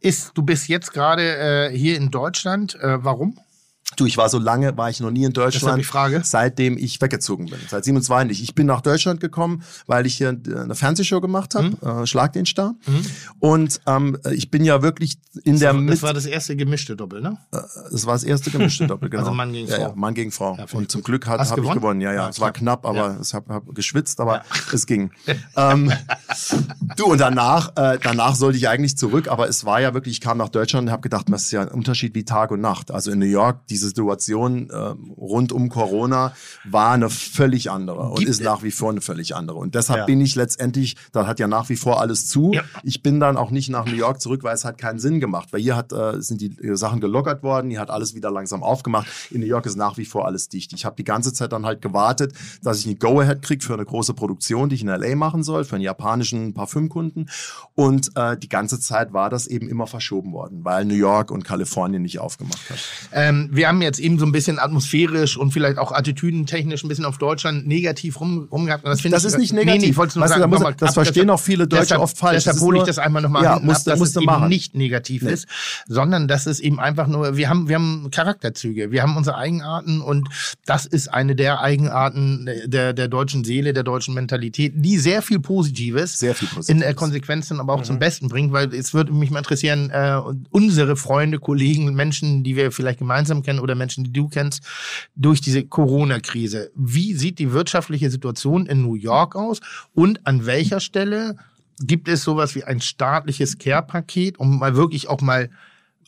Ist, 0.00 0.30
du 0.34 0.42
bist 0.42 0.68
jetzt 0.68 0.92
gerade 0.92 1.36
äh, 1.36 1.76
hier 1.76 1.96
in 1.96 2.10
Deutschland. 2.12 2.76
Äh, 2.76 3.02
warum? 3.04 3.38
Du, 3.94 4.04
ich 4.04 4.16
war 4.18 4.28
so 4.28 4.38
lange, 4.38 4.76
war 4.76 4.90
ich 4.90 4.98
noch 5.00 5.12
nie 5.12 5.24
in 5.24 5.32
Deutschland. 5.32 5.78
die 5.78 5.84
Frage. 5.84 6.20
Seitdem 6.24 6.76
ich 6.76 7.00
weggezogen 7.00 7.46
bin, 7.46 7.58
seit 7.68 7.84
27. 7.84 8.42
Ich 8.42 8.54
bin 8.54 8.66
nach 8.66 8.80
Deutschland 8.80 9.20
gekommen, 9.20 9.62
weil 9.86 10.06
ich 10.06 10.16
hier 10.16 10.28
eine 10.30 10.74
Fernsehshow 10.74 11.20
gemacht 11.20 11.54
habe, 11.54 11.68
Mhm. 11.80 12.02
äh, 12.02 12.06
Schlag 12.06 12.32
den 12.32 12.44
Star. 12.46 12.74
Und 13.38 13.80
ähm, 13.86 14.18
ich 14.32 14.50
bin 14.50 14.64
ja 14.64 14.82
wirklich 14.82 15.18
in 15.44 15.58
der 15.60 15.72
Das 15.72 15.80
Mitte. 15.80 16.02
war 16.02 16.12
das 16.12 16.26
erste 16.26 16.56
gemischte 16.56 16.96
Doppel, 16.96 17.22
ne? 17.22 17.38
Das 17.52 18.04
war 18.06 18.14
das 18.14 18.24
erste 18.24 18.50
gemischte 18.50 18.86
Doppel, 18.88 19.08
genau. 19.10 19.22
Also 19.22 19.34
Mann 19.34 19.52
gegen 19.52 19.68
ja, 19.68 19.76
Frau. 19.76 19.82
Ja, 19.88 19.92
Mann 19.94 20.14
gegen 20.14 20.32
Frau. 20.32 20.56
Ja, 20.58 20.66
und 20.72 20.82
ich 20.82 20.88
zum. 20.88 21.02
Glück 21.02 21.26
habe 21.28 21.42
hab 21.48 21.56
ich 21.58 21.70
gewonnen? 21.72 22.00
Ja, 22.00 22.10
ja. 22.12 22.22
Ja, 22.24 22.28
es 22.28 22.40
war 22.40 22.52
knapp. 22.52 22.84
aber 22.84 22.96
Ja. 23.14 23.18
ich 23.22 23.32
habe 23.34 23.54
hab 23.54 23.72
geschwitzt, 23.74 24.20
aber 24.20 24.42
es 24.72 24.86
ging. 24.86 25.10
ähm, 25.56 25.92
du, 26.96 27.06
und 27.06 27.20
danach, 27.20 27.70
äh, 27.76 27.98
danach 28.02 28.34
sollte 28.34 28.58
ich 28.58 28.68
eigentlich 28.68 28.96
zurück, 28.98 29.28
aber 29.28 29.48
es 29.48 29.64
war 29.64 29.80
ja 29.80 29.94
wirklich, 29.94 30.14
ich 30.16 30.20
kam 30.20 30.38
nach 30.38 30.48
Deutschland 30.48 30.88
und 30.88 30.92
habe 30.92 31.02
gedacht, 31.02 31.26
das 31.30 31.44
ist 31.44 31.52
ja 31.52 31.62
ein 31.62 31.68
Unterschied 31.68 32.14
wie 32.14 32.24
Tag 32.24 32.50
und 32.50 32.60
Nacht. 32.60 32.90
Also 32.90 33.10
in 33.12 33.18
New 33.20 33.26
York, 33.26 33.60
diese 33.76 33.88
Situation 33.88 34.70
äh, 34.70 34.74
rund 35.18 35.52
um 35.52 35.68
Corona 35.68 36.32
war 36.64 36.92
eine 36.92 37.10
völlig 37.10 37.70
andere 37.70 38.08
und 38.08 38.18
Gibt 38.20 38.30
ist 38.30 38.42
nach 38.42 38.62
wie 38.62 38.70
vor 38.70 38.90
eine 38.90 39.00
völlig 39.02 39.36
andere. 39.36 39.58
Und 39.58 39.74
deshalb 39.74 40.00
Ja. 40.00 40.06
bin 40.06 40.20
ich 40.20 40.34
letztendlich, 40.34 40.96
da 41.12 41.26
hat 41.26 41.38
ja 41.38 41.46
nach 41.46 41.68
wie 41.68 41.76
vor 41.76 42.00
alles 42.00 42.26
zu. 42.26 42.52
Ja. 42.54 42.62
Ich 42.82 43.02
bin 43.02 43.20
dann 43.20 43.36
auch 43.36 43.50
nicht 43.50 43.68
nach 43.68 43.84
New 43.86 43.94
York 43.96 44.20
zurück, 44.20 44.42
weil 44.44 44.54
es 44.54 44.64
hat 44.64 44.78
keinen 44.78 44.98
Sinn 44.98 45.20
gemacht. 45.20 45.48
Weil 45.52 45.60
hier 45.60 45.76
hat, 45.76 45.92
äh, 45.92 46.20
sind 46.22 46.40
die 46.40 46.56
äh, 46.62 46.74
Sachen 46.76 47.00
gelockert 47.00 47.42
worden, 47.42 47.70
hier 47.70 47.80
hat 47.80 47.90
alles 47.90 48.14
wieder 48.14 48.30
langsam 48.30 48.62
aufgemacht. 48.62 49.06
In 49.30 49.40
New 49.40 49.46
York 49.46 49.66
ist 49.66 49.76
nach 49.76 49.98
wie 49.98 50.06
vor 50.06 50.26
alles 50.26 50.48
dicht. 50.48 50.72
Ich 50.72 50.84
habe 50.86 50.96
die 50.96 51.04
ganze 51.04 51.32
Zeit 51.34 51.52
dann 51.52 51.66
halt 51.66 51.82
gewartet, 51.82 52.32
dass 52.62 52.78
ich 52.78 52.86
eine 52.86 52.96
Go-Ahead 52.96 53.42
kriege 53.42 53.62
für 53.64 53.74
eine 53.74 53.84
große 53.84 54.14
Produktion, 54.14 54.68
die 54.70 54.76
ich 54.76 54.82
in 54.82 54.88
L.A. 54.88 55.14
machen 55.16 55.42
soll, 55.42 55.64
für 55.64 55.76
einen 55.76 55.84
japanischen 55.84 56.54
Parfümkunden. 56.54 57.28
Und 57.74 58.10
äh, 58.16 58.36
die 58.38 58.48
ganze 58.48 58.80
Zeit 58.80 59.12
war 59.12 59.28
das 59.30 59.46
eben 59.46 59.68
immer 59.68 59.86
verschoben 59.86 60.32
worden, 60.32 60.64
weil 60.64 60.84
New 60.86 60.94
York 60.94 61.30
und 61.30 61.44
Kalifornien 61.44 62.02
nicht 62.02 62.18
aufgemacht 62.20 62.70
hat. 62.70 62.78
Ähm, 63.12 63.50
wir 63.52 63.65
wir 63.66 63.70
haben 63.70 63.82
jetzt 63.82 63.98
eben 63.98 64.16
so 64.16 64.24
ein 64.24 64.30
bisschen 64.30 64.60
atmosphärisch 64.60 65.36
und 65.36 65.50
vielleicht 65.50 65.78
auch 65.78 65.90
attitüdentechnisch 65.90 66.84
ein 66.84 66.88
bisschen 66.88 67.04
auf 67.04 67.18
Deutschland 67.18 67.66
negativ 67.66 68.20
rum, 68.20 68.46
rumgehabt. 68.52 68.86
Das, 68.86 69.02
das 69.02 69.24
ist 69.24 69.38
nicht 69.38 69.52
negativ. 69.52 69.80
Nee, 69.80 69.86
nee, 69.86 69.90
ich 69.90 69.96
wollte 69.96 70.20
nur 70.20 70.24
weißt 70.24 70.38
sagen, 70.38 70.52
du, 70.52 70.58
da 70.58 70.70
das 70.70 70.90
ab, 70.90 70.94
verstehen 70.94 71.30
auch 71.30 71.40
viele 71.40 71.66
Deutsche 71.66 71.82
deshalb, 71.82 72.00
oft 72.00 72.16
falsch. 72.16 72.44
Deshalb 72.44 72.60
hole 72.60 72.78
ich 72.78 72.84
das 72.84 73.00
einmal 73.00 73.22
nochmal 73.22 73.42
ja, 73.42 73.54
ab, 73.54 73.62
dass 73.66 73.98
musst 73.98 74.16
es 74.16 74.22
eben 74.22 74.48
nicht 74.48 74.76
negativ 74.76 75.22
nee. 75.22 75.32
ist, 75.32 75.48
sondern 75.88 76.28
dass 76.28 76.46
es 76.46 76.60
eben 76.60 76.78
einfach 76.78 77.08
nur, 77.08 77.36
wir 77.36 77.48
haben, 77.48 77.68
wir 77.68 77.74
haben 77.74 78.08
Charakterzüge, 78.12 78.92
wir 78.92 79.02
haben 79.02 79.16
unsere 79.16 79.36
Eigenarten 79.36 80.00
und 80.00 80.28
das 80.64 80.86
ist 80.86 81.08
eine 81.08 81.34
der 81.34 81.60
Eigenarten 81.60 82.48
der, 82.66 82.92
der 82.92 83.08
deutschen 83.08 83.42
Seele, 83.42 83.72
der 83.72 83.82
deutschen 83.82 84.14
Mentalität, 84.14 84.74
die 84.76 84.96
sehr 84.96 85.22
viel 85.22 85.40
Positives, 85.40 86.20
sehr 86.20 86.36
viel 86.36 86.46
Positives. 86.46 86.68
in 86.68 86.78
der 86.78 86.94
Konsequenz 86.94 87.48
dann 87.48 87.58
aber 87.58 87.72
auch 87.72 87.80
mhm. 87.80 87.84
zum 87.84 87.98
Besten 87.98 88.28
bringt, 88.28 88.52
weil 88.52 88.72
es 88.72 88.94
würde 88.94 89.12
mich 89.12 89.32
mal 89.32 89.40
interessieren, 89.40 89.90
äh, 89.90 90.20
unsere 90.50 90.94
Freunde, 90.94 91.40
Kollegen, 91.40 91.92
Menschen, 91.94 92.44
die 92.44 92.54
wir 92.54 92.70
vielleicht 92.70 93.00
gemeinsam 93.00 93.42
kennen 93.42 93.55
oder 93.60 93.74
Menschen, 93.74 94.04
die 94.04 94.12
du 94.12 94.28
kennst, 94.28 94.62
durch 95.14 95.40
diese 95.40 95.64
Corona-Krise. 95.64 96.70
Wie 96.74 97.14
sieht 97.14 97.38
die 97.38 97.52
wirtschaftliche 97.52 98.10
Situation 98.10 98.66
in 98.66 98.82
New 98.82 98.94
York 98.94 99.36
aus 99.36 99.60
und 99.94 100.26
an 100.26 100.46
welcher 100.46 100.80
Stelle 100.80 101.36
gibt 101.80 102.08
es 102.08 102.22
sowas 102.22 102.54
wie 102.54 102.64
ein 102.64 102.80
staatliches 102.80 103.58
Care-Paket, 103.58 104.38
um 104.38 104.58
mal 104.58 104.76
wirklich 104.76 105.08
auch 105.08 105.20
mal 105.20 105.50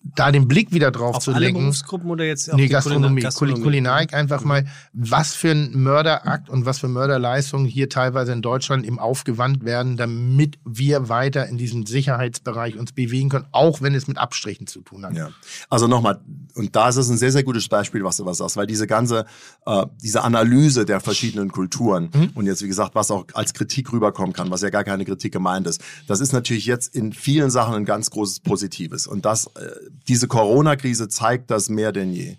da 0.03 0.31
den 0.31 0.49
Blick 0.49 0.73
wieder 0.73 0.91
drauf 0.91 1.17
auf 1.17 1.23
zu 1.23 1.33
alle 1.33 1.47
lenken. 1.47 1.61
Berufsgruppen 1.61 2.11
oder 2.11 2.25
jetzt 2.25 2.51
auf 2.51 2.57
nee, 2.57 2.69
Gastronomie, 2.69 3.23
Gastronomie, 3.23 3.61
Kulinarik 3.61 4.15
einfach 4.15 4.45
mal, 4.45 4.67
was 4.93 5.35
für 5.35 5.51
ein 5.51 5.73
Mörderakt 5.83 6.49
und 6.49 6.67
was 6.67 6.79
für 6.79 6.89
Mörderleistungen 6.89 7.67
hier 7.67 7.89
teilweise 7.89 8.33
in 8.33 8.43
Deutschland 8.43 8.87
eben 8.87 8.99
aufgewandt 8.99 9.65
werden, 9.65 9.97
damit 9.97 10.59
wir 10.65 11.09
weiter 11.09 11.47
in 11.47 11.59
diesem 11.59 11.87
Sicherheitsbereich 11.87 12.79
uns 12.79 12.93
bewegen 12.93 13.29
können, 13.29 13.47
auch 13.53 13.83
wenn 13.83 13.95
es 13.95 14.07
mit 14.07 14.19
Abstrichen 14.19 14.67
zu 14.67 14.81
tun 14.83 15.05
hat. 15.05 15.15
Ja. 15.15 15.31
Also 15.69 15.89
nochmal, 15.89 16.21
und 16.55 16.77
da 16.77 16.89
ist 16.89 16.97
es 16.97 17.09
ein 17.09 17.19
sehr, 17.19 17.33
sehr 17.33 17.43
gutes 17.43 17.69
Beispiel, 17.69 18.05
was 18.05 18.19
du 18.19 18.27
was 18.27 18.39
sagst, 18.39 18.57
weil 18.57 18.67
diese 18.67 18.87
ganze, 18.87 19.27
äh, 19.67 19.87
diese 20.03 20.23
Analyse 20.23 20.85
der 20.85 21.01
verschiedenen 21.01 21.51
Kulturen 21.51 22.11
mhm. 22.15 22.31
und 22.35 22.47
jetzt, 22.47 22.63
wie 22.63 22.69
gesagt, 22.69 22.95
was 22.95 23.11
auch 23.11 23.27
als 23.35 23.53
Kritik 23.53 23.93
rüberkommen 23.93 24.33
kann, 24.33 24.51
was 24.51 24.63
ja 24.63 24.71
gar 24.71 24.85
keine 24.85 25.05
Kritik 25.05 25.33
gemeint 25.33 25.67
ist, 25.67 25.83
das 26.07 26.21
ist 26.21 26.33
natürlich 26.33 26.67
jetzt 26.67 26.95
in 26.95 27.13
vielen 27.13 27.51
Sachen 27.51 27.75
ein 27.75 27.85
ganz 27.85 28.11
großes 28.11 28.41
Positives. 28.41 29.07
Und 29.07 29.25
das 29.25 29.47
äh, 29.47 29.88
diese 30.09 30.29
Corona-Krise 30.29 31.09
zeigt 31.09 31.51
das 31.51 31.69
mehr 31.69 31.93
denn 31.93 32.13
je. 32.13 32.37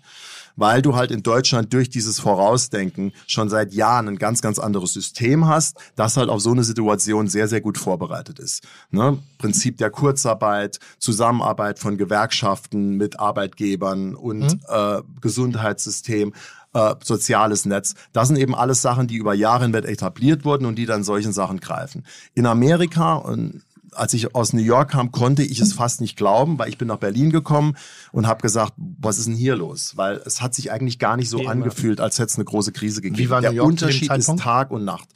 Weil 0.56 0.82
du 0.82 0.94
halt 0.94 1.10
in 1.10 1.22
Deutschland 1.22 1.72
durch 1.72 1.88
dieses 1.88 2.20
Vorausdenken 2.20 3.12
schon 3.26 3.48
seit 3.48 3.72
Jahren 3.72 4.08
ein 4.08 4.16
ganz, 4.16 4.42
ganz 4.42 4.58
anderes 4.58 4.92
System 4.92 5.46
hast, 5.46 5.78
das 5.96 6.16
halt 6.16 6.28
auf 6.28 6.40
so 6.40 6.50
eine 6.50 6.64
Situation 6.64 7.28
sehr, 7.28 7.48
sehr 7.48 7.60
gut 7.60 7.78
vorbereitet 7.78 8.38
ist. 8.38 8.64
Ne? 8.90 9.18
Prinzip 9.38 9.78
der 9.78 9.90
Kurzarbeit, 9.90 10.78
Zusammenarbeit 10.98 11.78
von 11.78 11.96
Gewerkschaften 11.96 12.96
mit 12.96 13.20
Arbeitgebern 13.20 14.14
und 14.14 14.40
mhm. 14.40 14.60
äh, 14.68 15.02
Gesundheitssystem. 15.20 16.34
Äh, 16.72 16.94
soziales 17.02 17.64
Netz. 17.64 17.94
Das 18.12 18.28
sind 18.28 18.36
eben 18.36 18.54
alles 18.54 18.80
Sachen, 18.80 19.08
die 19.08 19.16
über 19.16 19.34
Jahre 19.34 19.64
hinweg 19.64 19.86
etabliert 19.86 20.44
wurden 20.44 20.66
und 20.66 20.76
die 20.76 20.86
dann 20.86 21.02
solchen 21.02 21.32
Sachen 21.32 21.58
greifen. 21.58 22.04
In 22.34 22.46
Amerika 22.46 23.14
und 23.14 23.62
als 23.92 24.14
ich 24.14 24.34
aus 24.34 24.52
New 24.52 24.62
York 24.62 24.92
kam, 24.92 25.12
konnte 25.12 25.42
ich 25.42 25.60
es 25.60 25.72
fast 25.72 26.00
nicht 26.00 26.16
glauben, 26.16 26.58
weil 26.58 26.68
ich 26.68 26.78
bin 26.78 26.88
nach 26.88 26.98
Berlin 26.98 27.30
gekommen 27.30 27.76
und 28.12 28.26
habe 28.26 28.42
gesagt, 28.42 28.74
was 28.76 29.18
ist 29.18 29.28
denn 29.28 29.34
hier 29.34 29.56
los? 29.56 29.96
Weil 29.96 30.20
es 30.24 30.40
hat 30.40 30.54
sich 30.54 30.70
eigentlich 30.70 30.98
gar 30.98 31.16
nicht 31.16 31.28
so 31.28 31.40
Wie 31.40 31.48
angefühlt, 31.48 32.00
als 32.00 32.18
hätte 32.18 32.28
es 32.28 32.36
eine 32.36 32.44
große 32.44 32.72
Krise 32.72 33.00
gegeben. 33.00 33.18
Wie 33.18 33.30
war 33.30 33.40
der 33.40 33.50
New 33.50 33.56
York 33.56 33.68
Unterschied 33.68 34.12
ist 34.12 34.38
Tag 34.38 34.70
und 34.70 34.84
Nacht. 34.84 35.08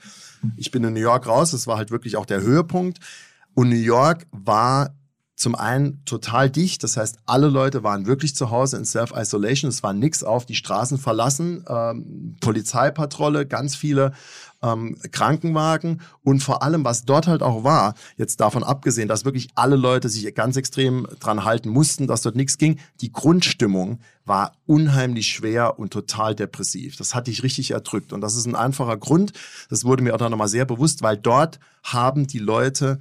Ich 0.57 0.71
bin 0.71 0.85
in 0.85 0.93
New 0.93 1.01
York 1.01 1.27
raus, 1.27 1.53
das 1.53 1.67
war 1.67 1.77
halt 1.77 1.91
wirklich 1.91 2.17
auch 2.17 2.27
der 2.27 2.43
Höhepunkt. 2.43 2.99
Und 3.55 3.69
New 3.69 3.77
York 3.77 4.27
war 4.33 4.95
zum 5.37 5.57
einen 5.57 6.05
total 6.05 6.49
dicht, 6.49 6.85
das 6.85 6.97
heißt, 6.97 7.19
alle 7.27 7.49
Leute 7.49 7.83
waren 7.83 8.07
wirklich 8.07 8.37
zu 8.37 8.51
Hause 8.51 8.77
in 8.77 8.85
Self-Isolation, 8.85 9.69
es 9.69 9.83
war 9.83 9.93
nichts 9.93 10.23
auf, 10.23 10.47
die 10.47 10.55
Straßen 10.55 10.97
verlassen, 10.97 11.65
ähm, 11.69 12.37
Polizeipatrouille, 12.41 13.45
ganz 13.45 13.75
viele 13.75 14.13
ähm, 14.65 14.97
Krankenwagen. 15.13 16.01
Und 16.23 16.43
vor 16.43 16.63
allem, 16.63 16.85
was 16.85 17.05
dort 17.05 17.27
halt 17.27 17.43
auch 17.43 17.65
war, 17.65 17.95
jetzt 18.17 18.41
davon 18.41 18.65
abgesehen, 18.65 19.09
dass 19.09 19.25
wirklich 19.25 19.49
alle 19.55 19.77
Leute 19.77 20.09
sich 20.09 20.35
ganz 20.35 20.57
extrem 20.57 21.07
dran 21.21 21.45
halten 21.45 21.69
mussten, 21.69 22.07
dass 22.07 22.23
dort 22.23 22.37
nichts 22.37 22.59
ging, 22.59 22.79
die 23.01 23.13
Grundstimmung 23.13 23.99
war 24.25 24.53
unheimlich 24.67 25.29
schwer 25.29 25.79
und 25.79 25.93
total 25.93 26.35
depressiv. 26.35 26.97
Das 26.97 27.15
hatte 27.15 27.31
ich 27.31 27.43
richtig 27.43 27.73
erdrückt. 27.73 28.13
Und 28.13 28.23
das 28.23 28.35
ist 28.35 28.47
ein 28.47 28.55
einfacher 28.55 28.97
Grund, 28.97 29.33
das 29.69 29.85
wurde 29.85 30.03
mir 30.03 30.15
auch 30.15 30.19
dann 30.19 30.31
nochmal 30.31 30.49
sehr 30.49 30.65
bewusst, 30.65 31.03
weil 31.03 31.19
dort 31.19 31.61
haben 31.83 32.27
die 32.27 32.39
Leute 32.39 32.99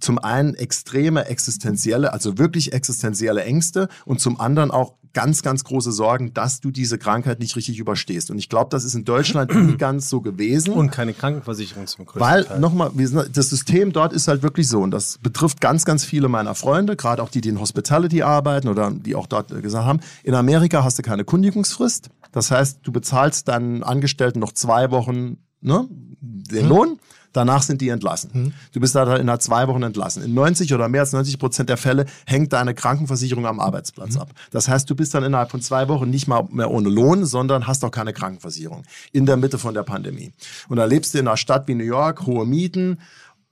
zum 0.00 0.18
einen 0.18 0.54
extreme 0.54 1.26
existenzielle, 1.26 2.12
also 2.12 2.38
wirklich 2.38 2.72
existenzielle 2.72 3.44
Ängste 3.44 3.88
und 4.04 4.20
zum 4.20 4.40
anderen 4.40 4.70
auch 4.70 4.94
ganz, 5.12 5.42
ganz 5.42 5.64
große 5.64 5.92
Sorgen, 5.92 6.32
dass 6.34 6.60
du 6.60 6.70
diese 6.70 6.98
Krankheit 6.98 7.40
nicht 7.40 7.56
richtig 7.56 7.78
überstehst. 7.78 8.30
Und 8.30 8.38
ich 8.38 8.48
glaube, 8.48 8.68
das 8.70 8.84
ist 8.84 8.94
in 8.94 9.04
Deutschland 9.04 9.54
nie 9.54 9.76
ganz 9.78 10.08
so 10.08 10.20
gewesen. 10.20 10.74
Und 10.74 10.90
keine 10.90 11.12
Krankenversicherung 11.12 11.86
zum 11.86 12.06
größten 12.06 12.20
Weil, 12.20 12.60
nochmal, 12.60 12.90
das 13.32 13.50
System 13.50 13.92
dort 13.92 14.12
ist 14.12 14.28
halt 14.28 14.42
wirklich 14.42 14.68
so 14.68 14.80
und 14.80 14.90
das 14.90 15.18
betrifft 15.18 15.60
ganz, 15.60 15.84
ganz 15.84 16.04
viele 16.04 16.28
meiner 16.28 16.54
Freunde, 16.54 16.96
gerade 16.96 17.22
auch 17.22 17.30
die, 17.30 17.40
die 17.40 17.48
in 17.48 17.60
Hospitality 17.60 18.22
arbeiten 18.22 18.68
oder 18.68 18.90
die 18.90 19.14
auch 19.14 19.26
dort 19.26 19.48
gesagt 19.62 19.86
haben, 19.86 20.00
in 20.22 20.34
Amerika 20.34 20.84
hast 20.84 20.98
du 20.98 21.02
keine 21.02 21.24
Kundigungsfrist. 21.24 22.10
Das 22.32 22.50
heißt, 22.50 22.80
du 22.82 22.92
bezahlst 22.92 23.48
deinen 23.48 23.82
Angestellten 23.82 24.38
noch 24.38 24.52
zwei 24.52 24.90
Wochen 24.90 25.38
ne, 25.60 25.88
den 26.20 26.62
hm. 26.62 26.68
Lohn 26.68 26.98
Danach 27.32 27.62
sind 27.62 27.80
die 27.80 27.88
entlassen. 27.88 28.30
Mhm. 28.32 28.52
Du 28.72 28.80
bist 28.80 28.94
da 28.94 29.16
innerhalb 29.16 29.42
zwei 29.42 29.68
Wochen 29.68 29.82
entlassen. 29.82 30.22
In 30.22 30.34
90 30.34 30.74
oder 30.74 30.88
mehr 30.88 31.02
als 31.02 31.12
90 31.12 31.38
Prozent 31.38 31.68
der 31.68 31.76
Fälle 31.76 32.06
hängt 32.26 32.52
deine 32.52 32.74
Krankenversicherung 32.74 33.46
am 33.46 33.60
Arbeitsplatz 33.60 34.14
mhm. 34.14 34.22
ab. 34.22 34.30
Das 34.50 34.68
heißt, 34.68 34.88
du 34.88 34.94
bist 34.94 35.14
dann 35.14 35.24
innerhalb 35.24 35.50
von 35.50 35.60
zwei 35.60 35.88
Wochen 35.88 36.10
nicht 36.10 36.28
mal 36.28 36.46
mehr 36.50 36.70
ohne 36.70 36.88
Lohn, 36.88 37.24
sondern 37.24 37.66
hast 37.66 37.84
auch 37.84 37.90
keine 37.90 38.12
Krankenversicherung. 38.12 38.84
In 39.12 39.26
der 39.26 39.36
Mitte 39.36 39.58
von 39.58 39.74
der 39.74 39.82
Pandemie. 39.82 40.32
Und 40.68 40.76
da 40.76 40.84
lebst 40.84 41.14
du 41.14 41.18
in 41.18 41.28
einer 41.28 41.36
Stadt 41.36 41.68
wie 41.68 41.74
New 41.74 41.84
York, 41.84 42.26
hohe 42.26 42.46
Mieten, 42.46 42.98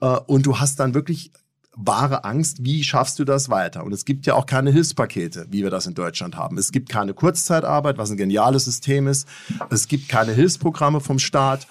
äh, 0.01 0.07
und 0.27 0.47
du 0.47 0.59
hast 0.59 0.81
dann 0.81 0.95
wirklich 0.95 1.33
wahre 1.77 2.25
Angst, 2.25 2.65
wie 2.65 2.83
schaffst 2.83 3.19
du 3.19 3.25
das 3.25 3.51
weiter? 3.51 3.85
Und 3.85 3.93
es 3.93 4.07
gibt 4.07 4.27
ja 4.27 4.35
auch 4.35 4.47
keine 4.47 4.71
Hilfspakete, 4.71 5.47
wie 5.51 5.63
wir 5.63 5.71
das 5.71 5.87
in 5.87 5.95
Deutschland 5.95 6.35
haben. 6.35 6.57
Es 6.57 6.73
gibt 6.73 6.89
keine 6.89 7.13
Kurzzeitarbeit, 7.13 7.99
was 7.99 8.11
ein 8.11 8.17
geniales 8.17 8.65
System 8.65 9.07
ist. 9.07 9.29
Es 9.69 9.87
gibt 9.87 10.09
keine 10.09 10.33
Hilfsprogramme 10.33 11.01
vom 11.01 11.19
Staat. 11.19 11.67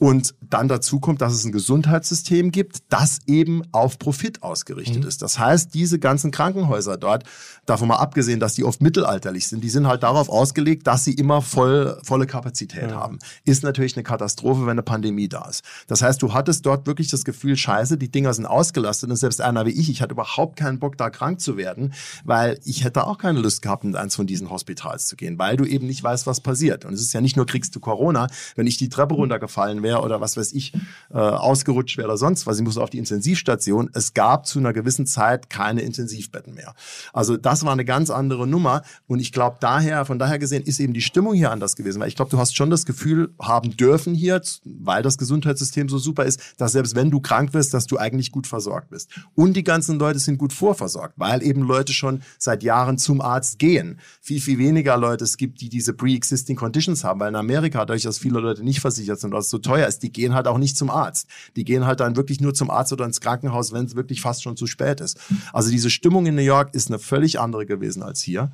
Und 0.00 0.34
dann 0.40 0.66
dazu 0.66 0.98
kommt, 0.98 1.20
dass 1.20 1.34
es 1.34 1.44
ein 1.44 1.52
Gesundheitssystem 1.52 2.52
gibt, 2.52 2.78
das 2.88 3.18
eben 3.26 3.62
auf 3.70 3.98
Profit 3.98 4.42
ausgerichtet 4.42 5.02
mhm. 5.02 5.08
ist. 5.08 5.20
Das 5.20 5.38
heißt, 5.38 5.74
diese 5.74 5.98
ganzen 5.98 6.30
Krankenhäuser 6.30 6.96
dort, 6.96 7.24
davon 7.66 7.88
mal 7.88 7.96
abgesehen, 7.96 8.40
dass 8.40 8.54
die 8.54 8.64
oft 8.64 8.80
mittelalterlich 8.80 9.46
sind, 9.46 9.62
die 9.62 9.68
sind 9.68 9.86
halt 9.86 10.02
darauf 10.02 10.30
ausgelegt, 10.30 10.86
dass 10.86 11.04
sie 11.04 11.12
immer 11.12 11.42
voll, 11.42 12.00
volle 12.02 12.26
Kapazität 12.26 12.92
mhm. 12.92 12.94
haben. 12.94 13.18
Ist 13.44 13.62
natürlich 13.62 13.94
eine 13.94 14.02
Katastrophe, 14.02 14.62
wenn 14.62 14.70
eine 14.70 14.82
Pandemie 14.82 15.28
da 15.28 15.46
ist. 15.46 15.64
Das 15.86 16.00
heißt, 16.00 16.22
du 16.22 16.32
hattest 16.32 16.64
dort 16.64 16.86
wirklich 16.86 17.08
das 17.08 17.26
Gefühl, 17.26 17.58
scheiße, 17.58 17.98
die 17.98 18.10
Dinger 18.10 18.32
sind 18.32 18.46
ausgelastet 18.46 19.10
und 19.10 19.16
selbst 19.16 19.42
einer 19.42 19.66
wie 19.66 19.70
ich, 19.70 19.90
ich 19.90 20.00
hatte 20.00 20.14
überhaupt 20.14 20.56
keinen 20.56 20.78
Bock, 20.78 20.96
da 20.96 21.10
krank 21.10 21.42
zu 21.42 21.58
werden, 21.58 21.92
weil 22.24 22.58
ich 22.64 22.84
hätte 22.84 23.06
auch 23.06 23.18
keine 23.18 23.40
Lust 23.40 23.60
gehabt, 23.60 23.84
in 23.84 23.94
eins 23.94 24.16
von 24.16 24.26
diesen 24.26 24.48
Hospitals 24.48 25.06
zu 25.06 25.16
gehen, 25.16 25.38
weil 25.38 25.58
du 25.58 25.66
eben 25.66 25.86
nicht 25.86 26.02
weißt, 26.02 26.26
was 26.26 26.40
passiert. 26.40 26.86
Und 26.86 26.94
es 26.94 27.02
ist 27.02 27.12
ja 27.12 27.20
nicht 27.20 27.36
nur 27.36 27.44
kriegst 27.44 27.76
du 27.76 27.80
Corona, 27.80 28.28
wenn 28.56 28.66
ich 28.66 28.78
die 28.78 28.88
Treppe 28.88 29.14
runtergefallen 29.14 29.82
wäre, 29.82 29.89
wäre 29.90 30.02
oder 30.02 30.20
was 30.20 30.36
weiß 30.36 30.52
ich, 30.52 30.72
äh, 31.10 31.18
ausgerutscht 31.18 31.96
wäre 31.98 32.08
oder 32.08 32.16
sonst 32.16 32.46
was. 32.46 32.58
Ich 32.58 32.64
musste 32.64 32.82
auf 32.82 32.90
die 32.90 32.98
Intensivstation. 32.98 33.90
Es 33.92 34.14
gab 34.14 34.46
zu 34.46 34.58
einer 34.58 34.72
gewissen 34.72 35.06
Zeit 35.06 35.50
keine 35.50 35.82
Intensivbetten 35.82 36.54
mehr. 36.54 36.74
Also 37.12 37.36
das 37.36 37.64
war 37.64 37.72
eine 37.72 37.84
ganz 37.84 38.10
andere 38.10 38.46
Nummer. 38.46 38.82
Und 39.06 39.20
ich 39.20 39.32
glaube, 39.32 39.56
daher, 39.60 40.04
von 40.04 40.18
daher 40.18 40.38
gesehen, 40.38 40.62
ist 40.62 40.80
eben 40.80 40.92
die 40.92 41.00
Stimmung 41.00 41.34
hier 41.34 41.50
anders 41.50 41.76
gewesen. 41.76 42.00
Weil 42.00 42.08
ich 42.08 42.16
glaube, 42.16 42.30
du 42.30 42.38
hast 42.38 42.56
schon 42.56 42.70
das 42.70 42.86
Gefühl 42.86 43.34
haben 43.40 43.76
dürfen 43.76 44.14
hier, 44.14 44.40
weil 44.64 45.02
das 45.02 45.18
Gesundheitssystem 45.18 45.88
so 45.88 45.98
super 45.98 46.24
ist, 46.24 46.40
dass 46.58 46.72
selbst 46.72 46.94
wenn 46.94 47.10
du 47.10 47.20
krank 47.20 47.52
wirst, 47.52 47.74
dass 47.74 47.86
du 47.86 47.98
eigentlich 47.98 48.30
gut 48.30 48.46
versorgt 48.46 48.90
bist. 48.90 49.10
Und 49.34 49.54
die 49.54 49.64
ganzen 49.64 49.98
Leute 49.98 50.18
sind 50.18 50.38
gut 50.38 50.52
vorversorgt, 50.52 51.14
weil 51.16 51.42
eben 51.42 51.62
Leute 51.62 51.92
schon 51.92 52.22
seit 52.38 52.62
Jahren 52.62 52.98
zum 52.98 53.20
Arzt 53.20 53.58
gehen. 53.58 53.98
Viel, 54.20 54.40
viel 54.40 54.58
weniger 54.58 54.96
Leute 54.96 55.24
es 55.24 55.36
gibt, 55.36 55.60
die 55.60 55.68
diese 55.68 55.92
pre-existing 55.92 56.56
Conditions 56.56 57.04
haben. 57.04 57.20
Weil 57.20 57.30
in 57.30 57.36
Amerika, 57.36 57.80
dadurch, 57.80 58.02
dass 58.02 58.18
viele 58.18 58.40
Leute 58.40 58.62
nicht 58.62 58.80
versichert 58.80 59.18
sind, 59.18 59.30
oder 59.30 59.40
es 59.40 59.50
so 59.50 59.58
teuer 59.58 59.79
teuer 59.80 59.88
ist, 59.88 60.02
die 60.02 60.12
gehen 60.12 60.34
halt 60.34 60.46
auch 60.46 60.58
nicht 60.58 60.76
zum 60.76 60.90
Arzt. 60.90 61.28
Die 61.56 61.64
gehen 61.64 61.86
halt 61.86 62.00
dann 62.00 62.16
wirklich 62.16 62.40
nur 62.40 62.54
zum 62.54 62.70
Arzt 62.70 62.92
oder 62.92 63.04
ins 63.04 63.20
Krankenhaus, 63.20 63.72
wenn 63.72 63.84
es 63.84 63.96
wirklich 63.96 64.20
fast 64.20 64.42
schon 64.42 64.56
zu 64.56 64.66
spät 64.66 65.00
ist. 65.00 65.18
Also 65.52 65.70
diese 65.70 65.90
Stimmung 65.90 66.26
in 66.26 66.34
New 66.34 66.42
York 66.42 66.74
ist 66.74 66.88
eine 66.88 66.98
völlig 66.98 67.40
andere 67.40 67.66
gewesen 67.66 68.02
als 68.02 68.20
hier. 68.20 68.52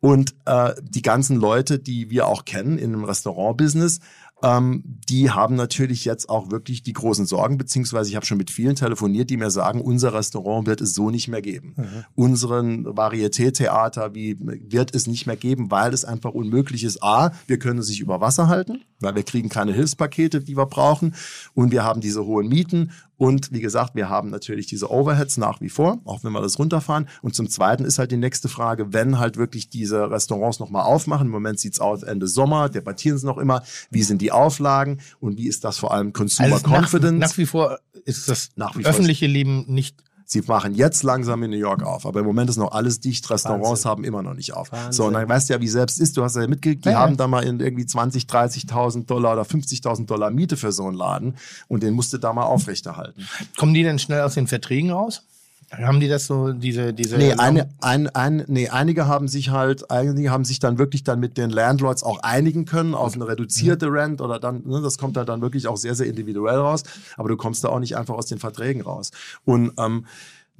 Und 0.00 0.34
äh, 0.44 0.74
die 0.80 1.02
ganzen 1.02 1.36
Leute, 1.36 1.78
die 1.78 2.10
wir 2.10 2.26
auch 2.26 2.44
kennen 2.44 2.78
in 2.78 2.92
dem 2.92 3.04
Restaurant-Business, 3.04 4.00
ähm, 4.42 4.82
die 5.08 5.30
haben 5.30 5.56
natürlich 5.56 6.04
jetzt 6.04 6.28
auch 6.28 6.50
wirklich 6.50 6.82
die 6.82 6.92
großen 6.92 7.26
Sorgen, 7.26 7.58
beziehungsweise 7.58 8.10
ich 8.10 8.16
habe 8.16 8.26
schon 8.26 8.38
mit 8.38 8.50
vielen 8.50 8.76
telefoniert, 8.76 9.30
die 9.30 9.36
mir 9.36 9.50
sagen, 9.50 9.80
unser 9.80 10.14
Restaurant 10.14 10.66
wird 10.66 10.80
es 10.80 10.94
so 10.94 11.10
nicht 11.10 11.28
mehr 11.28 11.42
geben. 11.42 11.74
Mhm. 11.76 12.04
Unseren 12.14 12.86
Varieté-Theater 12.86 14.14
wie 14.14 14.36
wird 14.38 14.94
es 14.94 15.06
nicht 15.06 15.26
mehr 15.26 15.36
geben, 15.36 15.70
weil 15.70 15.92
es 15.92 16.04
einfach 16.04 16.32
unmöglich 16.32 16.84
ist. 16.84 17.02
A, 17.02 17.32
wir 17.46 17.58
können 17.58 17.82
sich 17.82 18.00
über 18.00 18.20
Wasser 18.20 18.48
halten, 18.48 18.82
weil 19.00 19.16
wir 19.16 19.24
kriegen 19.24 19.48
keine 19.48 19.72
Hilfspakete, 19.72 20.40
die 20.40 20.56
wir 20.56 20.66
brauchen 20.66 21.14
und 21.54 21.72
wir 21.72 21.82
haben 21.82 22.00
diese 22.00 22.24
hohen 22.24 22.48
Mieten 22.48 22.92
Und 23.18 23.52
wie 23.52 23.60
gesagt, 23.60 23.96
wir 23.96 24.08
haben 24.08 24.30
natürlich 24.30 24.66
diese 24.66 24.90
Overheads 24.90 25.36
nach 25.36 25.60
wie 25.60 25.68
vor, 25.68 25.98
auch 26.04 26.24
wenn 26.24 26.32
wir 26.32 26.40
das 26.40 26.58
runterfahren. 26.58 27.08
Und 27.20 27.34
zum 27.34 27.50
Zweiten 27.50 27.84
ist 27.84 27.98
halt 27.98 28.12
die 28.12 28.16
nächste 28.16 28.48
Frage, 28.48 28.92
wenn 28.92 29.18
halt 29.18 29.36
wirklich 29.36 29.68
diese 29.68 30.10
Restaurants 30.10 30.60
nochmal 30.60 30.84
aufmachen, 30.84 31.26
im 31.26 31.32
Moment 31.32 31.58
sieht's 31.58 31.80
aus 31.80 32.04
Ende 32.04 32.28
Sommer, 32.28 32.68
debattieren 32.68 33.18
sie 33.18 33.26
noch 33.26 33.38
immer, 33.38 33.62
wie 33.90 34.02
sind 34.04 34.22
die 34.22 34.30
Auflagen 34.32 35.00
und 35.18 35.36
wie 35.36 35.48
ist 35.48 35.64
das 35.64 35.78
vor 35.78 35.92
allem 35.92 36.12
Consumer 36.12 36.54
Also 36.54 36.68
Confidence? 36.68 37.18
Nach, 37.18 37.28
nach 37.28 37.38
wie 37.38 37.46
vor 37.46 37.78
ist 38.04 38.28
das 38.28 38.50
Nach 38.54 38.76
wie 38.76 38.82
vor 38.82 38.92
öffentliche 38.92 39.26
Leben 39.26 39.64
nicht 39.66 39.96
Sie 40.30 40.42
machen 40.42 40.74
jetzt 40.74 41.04
langsam 41.04 41.42
in 41.42 41.50
New 41.50 41.56
York 41.56 41.82
auf, 41.82 42.04
aber 42.04 42.20
im 42.20 42.26
Moment 42.26 42.50
ist 42.50 42.58
noch 42.58 42.72
alles 42.72 43.00
dicht. 43.00 43.30
Restaurants 43.30 43.66
Wahnsinn. 43.66 43.90
haben 43.90 44.04
immer 44.04 44.22
noch 44.22 44.34
nicht 44.34 44.52
auf. 44.52 44.70
Wahnsinn. 44.70 44.92
So, 44.92 45.06
und 45.06 45.14
dann 45.14 45.26
weißt 45.26 45.48
du 45.48 45.54
ja, 45.54 45.60
wie 45.62 45.68
selbst 45.68 45.98
ist. 45.98 46.18
Du 46.18 46.22
hast 46.22 46.36
ja 46.36 46.46
mitgekriegt, 46.46 46.84
die 46.84 46.90
Ja, 46.90 46.98
haben 46.98 47.16
da 47.16 47.26
mal 47.26 47.44
irgendwie 47.44 47.86
20, 47.86 48.24
30.000 48.24 49.06
Dollar 49.06 49.32
oder 49.32 49.42
50.000 49.42 50.04
Dollar 50.04 50.30
Miete 50.30 50.58
für 50.58 50.70
so 50.70 50.86
einen 50.86 50.96
Laden 50.98 51.36
und 51.68 51.82
den 51.82 51.94
musst 51.94 52.12
du 52.12 52.18
da 52.18 52.34
mal 52.34 52.42
aufrechterhalten. 52.44 53.26
Kommen 53.56 53.72
die 53.72 53.82
denn 53.82 53.98
schnell 53.98 54.20
aus 54.20 54.34
den 54.34 54.46
Verträgen 54.48 54.90
raus? 54.90 55.22
Haben 55.70 56.00
die 56.00 56.08
das 56.08 56.26
so, 56.26 56.52
diese, 56.52 56.94
diese. 56.94 57.18
Nee, 57.18 57.34
eine, 57.34 57.68
ein, 57.82 58.08
ein, 58.08 58.44
nee, 58.46 58.68
einige 58.68 59.06
haben 59.06 59.28
sich 59.28 59.50
halt, 59.50 59.90
einige 59.90 60.30
haben 60.30 60.46
sich 60.46 60.60
dann 60.60 60.78
wirklich 60.78 61.04
dann 61.04 61.20
mit 61.20 61.36
den 61.36 61.50
Landlords 61.50 62.02
auch 62.02 62.22
einigen 62.22 62.64
können 62.64 62.94
auf 62.94 63.14
eine 63.14 63.28
reduzierte 63.28 63.92
Rent 63.92 64.22
oder 64.22 64.40
dann, 64.40 64.62
ne, 64.66 64.80
das 64.80 64.96
kommt 64.96 65.16
da 65.16 65.26
dann 65.26 65.42
wirklich 65.42 65.68
auch 65.68 65.76
sehr, 65.76 65.94
sehr 65.94 66.06
individuell 66.06 66.56
raus. 66.56 66.84
Aber 67.16 67.28
du 67.28 67.36
kommst 67.36 67.64
da 67.64 67.68
auch 67.68 67.80
nicht 67.80 67.96
einfach 67.96 68.14
aus 68.14 68.26
den 68.26 68.38
Verträgen 68.38 68.82
raus. 68.82 69.10
Und 69.44 69.72
ähm, 69.78 70.06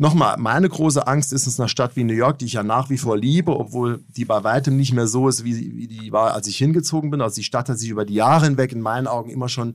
Nochmal, 0.00 0.36
meine 0.38 0.68
große 0.68 1.08
Angst 1.08 1.32
ist 1.32 1.48
es 1.48 1.58
einer 1.58 1.68
Stadt 1.68 1.96
wie 1.96 2.04
New 2.04 2.14
York, 2.14 2.38
die 2.38 2.44
ich 2.44 2.52
ja 2.52 2.62
nach 2.62 2.88
wie 2.88 2.98
vor 2.98 3.16
liebe, 3.16 3.58
obwohl 3.58 3.98
die 4.16 4.24
bei 4.24 4.44
weitem 4.44 4.76
nicht 4.76 4.92
mehr 4.92 5.08
so 5.08 5.28
ist, 5.28 5.42
wie, 5.42 5.76
wie 5.76 5.88
die 5.88 6.12
war, 6.12 6.34
als 6.34 6.46
ich 6.46 6.56
hingezogen 6.56 7.10
bin. 7.10 7.20
Also 7.20 7.34
die 7.34 7.42
Stadt 7.42 7.68
hat 7.68 7.80
sich 7.80 7.90
über 7.90 8.04
die 8.04 8.14
Jahre 8.14 8.44
hinweg 8.44 8.70
in 8.70 8.80
meinen 8.80 9.08
Augen 9.08 9.28
immer 9.28 9.48
schon 9.48 9.74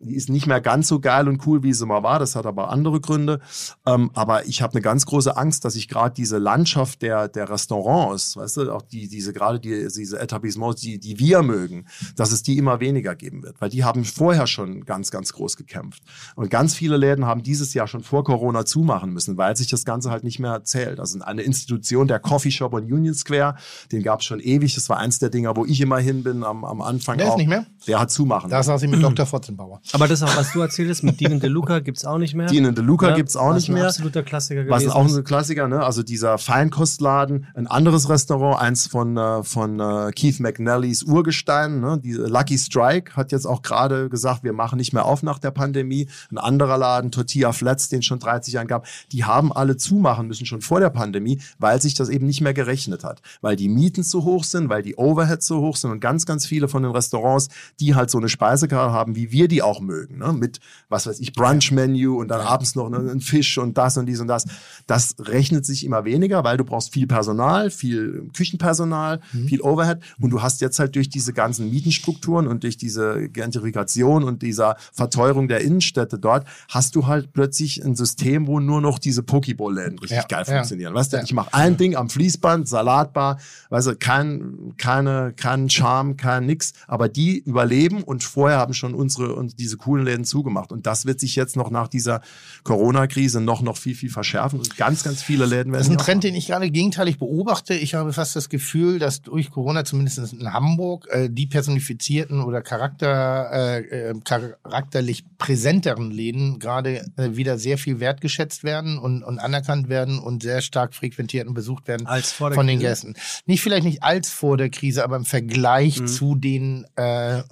die 0.00 0.14
ist 0.14 0.28
nicht 0.28 0.46
mehr 0.46 0.60
ganz 0.60 0.88
so 0.88 1.00
geil 1.00 1.28
und 1.28 1.46
cool, 1.46 1.62
wie 1.62 1.72
sie 1.72 1.86
mal 1.86 2.02
war. 2.02 2.18
Das 2.18 2.36
hat 2.36 2.46
aber 2.46 2.70
andere 2.70 3.00
Gründe. 3.00 3.40
Ähm, 3.86 4.10
aber 4.14 4.46
ich 4.46 4.62
habe 4.62 4.74
eine 4.74 4.82
ganz 4.82 5.06
große 5.06 5.36
Angst, 5.36 5.64
dass 5.64 5.76
ich 5.76 5.88
gerade 5.88 6.14
diese 6.14 6.38
Landschaft 6.38 7.02
der, 7.02 7.28
der 7.28 7.48
Restaurants, 7.48 8.36
weißt 8.36 8.58
du, 8.58 8.72
auch 8.72 8.82
die, 8.82 9.08
diese 9.08 9.32
gerade 9.32 9.60
die, 9.60 9.88
diese 9.94 10.18
Etablissements, 10.18 10.80
die, 10.80 10.98
die 10.98 11.18
wir 11.18 11.42
mögen, 11.42 11.86
dass 12.16 12.32
es 12.32 12.42
die 12.42 12.58
immer 12.58 12.80
weniger 12.80 13.14
geben 13.14 13.42
wird. 13.42 13.60
Weil 13.60 13.70
die 13.70 13.84
haben 13.84 14.04
vorher 14.04 14.46
schon 14.46 14.84
ganz, 14.84 15.10
ganz 15.10 15.32
groß 15.32 15.56
gekämpft. 15.56 16.02
Und 16.34 16.50
ganz 16.50 16.74
viele 16.74 16.96
Läden 16.96 17.26
haben 17.26 17.42
dieses 17.42 17.74
Jahr 17.74 17.86
schon 17.86 18.02
vor 18.02 18.24
Corona 18.24 18.64
zumachen 18.64 19.12
müssen, 19.12 19.36
weil 19.36 19.56
sich 19.56 19.68
das 19.68 19.84
Ganze 19.84 20.10
halt 20.10 20.24
nicht 20.24 20.38
mehr 20.38 20.64
zählt. 20.64 21.00
Also 21.00 21.20
eine 21.20 21.42
Institution, 21.42 22.08
der 22.08 22.18
Coffee 22.18 22.50
Shop 22.50 22.74
on 22.74 22.84
Union 22.84 23.14
Square, 23.14 23.56
den 23.92 24.02
gab 24.02 24.20
es 24.20 24.26
schon 24.26 24.40
ewig. 24.40 24.74
Das 24.74 24.88
war 24.88 24.98
eins 24.98 25.18
der 25.18 25.30
Dinger, 25.30 25.56
wo 25.56 25.64
ich 25.64 25.80
immer 25.80 25.98
hin 25.98 26.22
bin 26.22 26.44
am, 26.44 26.64
am 26.64 26.82
Anfang. 26.82 27.18
Der 27.18 27.26
ist 27.26 27.32
auch. 27.32 27.36
nicht 27.38 27.48
mehr? 27.48 27.66
Der 27.86 28.00
hat 28.00 28.10
zumachen. 28.10 28.50
Da 28.50 28.62
saß 28.62 28.82
ich 28.82 28.90
mit 28.90 29.02
Dr. 29.02 29.26
Fotzenbauer. 29.26 29.80
Aber 29.92 30.08
das 30.08 30.22
auch, 30.22 30.36
was 30.36 30.52
du 30.52 30.60
erzählt 30.60 30.90
hast, 30.90 31.02
mit 31.02 31.20
Dean 31.20 31.40
DeLuca 31.40 31.78
gibt's 31.80 32.04
auch 32.04 32.18
nicht 32.18 32.34
mehr. 32.34 32.46
Dean 32.46 32.74
DeLuca 32.74 33.10
Ja, 33.10 33.14
gibt's 33.16 33.36
auch 33.36 33.50
was 33.50 33.56
nicht 33.56 33.68
ein 33.68 33.74
mehr. 33.74 33.86
absoluter 33.86 34.22
Klassiker 34.22 34.60
Was 34.68 34.82
gewesen 34.82 34.90
auch 34.96 35.06
ist. 35.06 35.16
ein 35.16 35.24
Klassiker, 35.24 35.68
ne? 35.68 35.84
Also 35.84 36.02
dieser 36.02 36.38
Feinkostladen, 36.38 37.46
ein 37.54 37.66
anderes 37.66 38.08
Restaurant, 38.08 38.60
eins 38.60 38.86
von, 38.86 39.16
äh, 39.16 39.42
von 39.42 39.80
äh, 39.80 40.10
Keith 40.12 40.40
McNallys 40.40 41.02
Urgestein, 41.04 41.80
ne? 41.80 41.98
Die 42.02 42.12
Lucky 42.12 42.58
Strike 42.58 43.14
hat 43.16 43.32
jetzt 43.32 43.46
auch 43.46 43.62
gerade 43.62 44.08
gesagt, 44.08 44.44
wir 44.44 44.52
machen 44.52 44.76
nicht 44.78 44.92
mehr 44.92 45.04
auf 45.04 45.22
nach 45.22 45.38
der 45.38 45.50
Pandemie. 45.52 46.08
Ein 46.30 46.38
anderer 46.38 46.78
Laden, 46.78 47.10
Tortilla 47.12 47.52
Flats, 47.52 47.88
den 47.88 48.00
es 48.00 48.06
schon 48.06 48.18
30 48.18 48.54
Jahren 48.54 48.66
gab, 48.66 48.86
die 49.12 49.24
haben 49.24 49.52
alle 49.52 49.76
zumachen 49.76 50.26
müssen 50.26 50.46
schon 50.46 50.60
vor 50.62 50.80
der 50.80 50.90
Pandemie, 50.90 51.40
weil 51.58 51.80
sich 51.80 51.94
das 51.94 52.08
eben 52.08 52.26
nicht 52.26 52.40
mehr 52.40 52.54
gerechnet 52.54 53.04
hat. 53.04 53.22
Weil 53.40 53.56
die 53.56 53.68
Mieten 53.68 54.02
zu 54.04 54.24
hoch 54.24 54.44
sind, 54.44 54.68
weil 54.68 54.82
die 54.82 54.96
Overheads 54.96 55.46
so 55.46 55.60
hoch 55.60 55.76
sind 55.76 55.90
und 55.90 56.00
ganz, 56.00 56.26
ganz 56.26 56.46
viele 56.46 56.68
von 56.68 56.82
den 56.82 56.92
Restaurants, 56.92 57.48
die 57.80 57.94
halt 57.94 58.10
so 58.10 58.18
eine 58.18 58.28
Speisekarte 58.28 58.92
haben, 58.92 59.16
wie 59.16 59.30
wir 59.32 59.48
die 59.48 59.62
auch 59.62 59.75
mögen, 59.80 60.18
ne? 60.18 60.32
Mit, 60.32 60.60
was 60.88 61.06
weiß 61.06 61.20
ich, 61.20 61.32
Brunch-Menü 61.32 62.08
und 62.08 62.28
dann 62.28 62.40
abends 62.40 62.74
noch 62.74 62.88
ne, 62.88 62.98
ein 62.98 63.20
Fisch 63.20 63.58
und 63.58 63.76
das 63.78 63.96
und 63.96 64.06
dies 64.06 64.20
und 64.20 64.28
das. 64.28 64.44
Das 64.86 65.16
rechnet 65.18 65.64
sich 65.66 65.84
immer 65.84 66.04
weniger, 66.04 66.44
weil 66.44 66.56
du 66.56 66.64
brauchst 66.64 66.92
viel 66.92 67.06
Personal, 67.06 67.70
viel 67.70 68.28
Küchenpersonal, 68.36 69.20
viel 69.46 69.60
Overhead 69.60 69.98
und 70.20 70.30
du 70.30 70.42
hast 70.42 70.60
jetzt 70.60 70.78
halt 70.78 70.94
durch 70.96 71.08
diese 71.08 71.32
ganzen 71.32 71.70
Mietenstrukturen 71.70 72.46
und 72.46 72.62
durch 72.62 72.76
diese 72.76 73.28
Gentrifikation 73.28 74.24
und 74.24 74.42
dieser 74.42 74.76
Verteuerung 74.92 75.48
der 75.48 75.60
Innenstädte 75.60 76.18
dort, 76.18 76.46
hast 76.68 76.94
du 76.96 77.06
halt 77.06 77.32
plötzlich 77.32 77.84
ein 77.84 77.94
System, 77.96 78.46
wo 78.46 78.60
nur 78.60 78.80
noch 78.80 78.98
diese 78.98 79.22
Pokeball-Läden 79.22 79.98
richtig 79.98 80.18
Ja, 80.18 80.24
geil 80.28 80.44
ja. 80.46 80.54
funktionieren. 80.56 80.94
Weißt 80.94 81.12
du, 81.12 81.16
Ja. 81.18 81.22
ich 81.22 81.32
mache 81.32 81.52
ein 81.54 81.76
Ding 81.76 81.96
am 81.96 82.08
Fließband, 82.08 82.68
Salatbar, 82.68 83.38
weißt 83.70 83.86
du, 83.88 83.96
kein, 83.96 84.74
keine, 84.76 85.32
kein 85.36 85.68
Charme, 85.70 86.16
kein 86.16 86.46
nix, 86.46 86.72
aber 86.86 87.08
die 87.08 87.38
überleben 87.38 88.02
und 88.02 88.24
vorher 88.24 88.58
haben 88.58 88.74
schon 88.74 88.94
unsere 88.94 89.34
und 89.34 89.58
diese 89.66 89.76
coolen 89.76 90.04
Läden 90.04 90.24
zugemacht 90.24 90.70
und 90.72 90.86
das 90.86 91.06
wird 91.06 91.18
sich 91.18 91.34
jetzt 91.34 91.56
noch 91.56 91.70
nach 91.70 91.88
dieser 91.88 92.20
Corona-Krise 92.62 93.40
noch 93.40 93.62
noch 93.62 93.76
viel 93.76 93.94
viel 93.96 94.10
verschärfen 94.10 94.58
und 94.60 94.76
ganz 94.76 95.02
ganz 95.02 95.22
viele 95.22 95.44
Läden 95.46 95.72
werden 95.72 95.80
Das 95.80 95.88
ist 95.88 95.92
ein 95.92 95.98
Trend, 95.98 96.18
machen. 96.18 96.32
den 96.32 96.34
ich 96.36 96.46
gerade 96.46 96.70
gegenteilig 96.70 97.18
beobachte. 97.18 97.74
Ich 97.74 97.94
habe 97.94 98.12
fast 98.12 98.36
das 98.36 98.48
Gefühl, 98.48 98.98
dass 98.98 99.22
durch 99.22 99.50
Corona, 99.50 99.84
zumindest 99.84 100.18
in 100.32 100.52
Hamburg, 100.52 101.06
äh, 101.10 101.28
die 101.30 101.46
personifizierten 101.46 102.40
oder 102.42 102.62
Charakter, 102.62 103.50
äh, 103.52 104.10
äh, 104.10 104.14
charakterlich 104.24 105.24
präsenteren 105.38 106.10
Läden 106.10 106.58
gerade 106.58 107.04
äh, 107.16 107.36
wieder 107.36 107.58
sehr 107.58 107.78
viel 107.78 108.00
wertgeschätzt 108.00 108.62
werden 108.64 108.98
und, 108.98 109.22
und 109.22 109.38
anerkannt 109.38 109.88
werden 109.88 110.18
und 110.18 110.42
sehr 110.42 110.62
stark 110.62 110.94
frequentiert 110.94 111.46
und 111.48 111.54
besucht 111.54 111.88
werden 111.88 112.06
Als 112.06 112.32
vor 112.32 112.50
der 112.50 112.54
von 112.54 112.66
den 112.66 112.78
Krise. 112.78 112.88
Gästen. 112.88 113.14
Nicht 113.46 113.62
vielleicht 113.62 113.84
nicht 113.84 114.02
als 114.02 114.30
vor 114.30 114.56
der 114.56 114.70
Krise, 114.70 115.02
aber 115.04 115.16
im 115.16 115.24
Vergleich 115.24 116.00
Mhm. 116.00 116.06
zu 116.06 116.34
den 116.34 116.84
äh, 116.96 117.42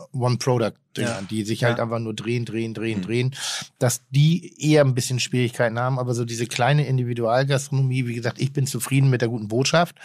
One-Product. 0.99 1.21
Ja. 1.21 1.27
die 1.31 1.45
sich 1.45 1.65
halt 1.65 1.79
Ja. 1.79 1.85
einfach 1.85 1.99
nur 1.99 2.15
drehen, 2.15 2.45
drehen, 2.45 2.75
drehen, 2.75 2.99
Mhm. 2.99 3.03
drehen, 3.03 3.35
dass 3.79 4.03
die 4.11 4.55
eher 4.61 4.85
ein 4.85 4.95
bisschen 4.95 5.21
Schwierigkeiten 5.21 5.79
haben, 5.79 5.99
aber 5.99 6.15
so 6.15 6.25
diese 6.25 6.47
kleine 6.47 6.87
Individualgastronomie, 6.87 8.07
wie 8.07 8.15
gesagt, 8.15 8.41
ich 8.41 8.53
bin 8.53 8.67
zufrieden 8.67 9.11
mit 9.11 9.21
der 9.21 9.29
guten 9.29 9.49
Botschaft. 9.49 9.97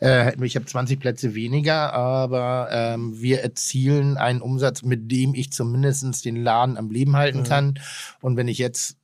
Äh, 0.00 0.34
ich 0.44 0.56
habe 0.56 0.66
20 0.66 1.00
Plätze 1.00 1.34
weniger, 1.34 1.92
aber 1.92 2.68
ähm, 2.72 3.20
wir 3.20 3.40
erzielen 3.42 4.16
einen 4.16 4.40
Umsatz, 4.40 4.82
mit 4.82 5.10
dem 5.10 5.34
ich 5.34 5.52
zumindest 5.52 6.24
den 6.24 6.36
Laden 6.36 6.76
am 6.76 6.90
Leben 6.90 7.16
halten 7.16 7.40
Mhm. 7.40 7.44
kann. 7.44 7.80
Und 8.20 8.36
wenn 8.36 8.48
ich 8.48 8.58
jetzt 8.58 8.96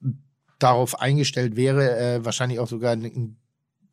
darauf 0.58 1.00
eingestellt 1.00 1.56
wäre, 1.56 1.98
äh, 1.98 2.24
wahrscheinlich 2.24 2.58
auch 2.58 2.68
sogar 2.68 2.92
eine 2.92 3.10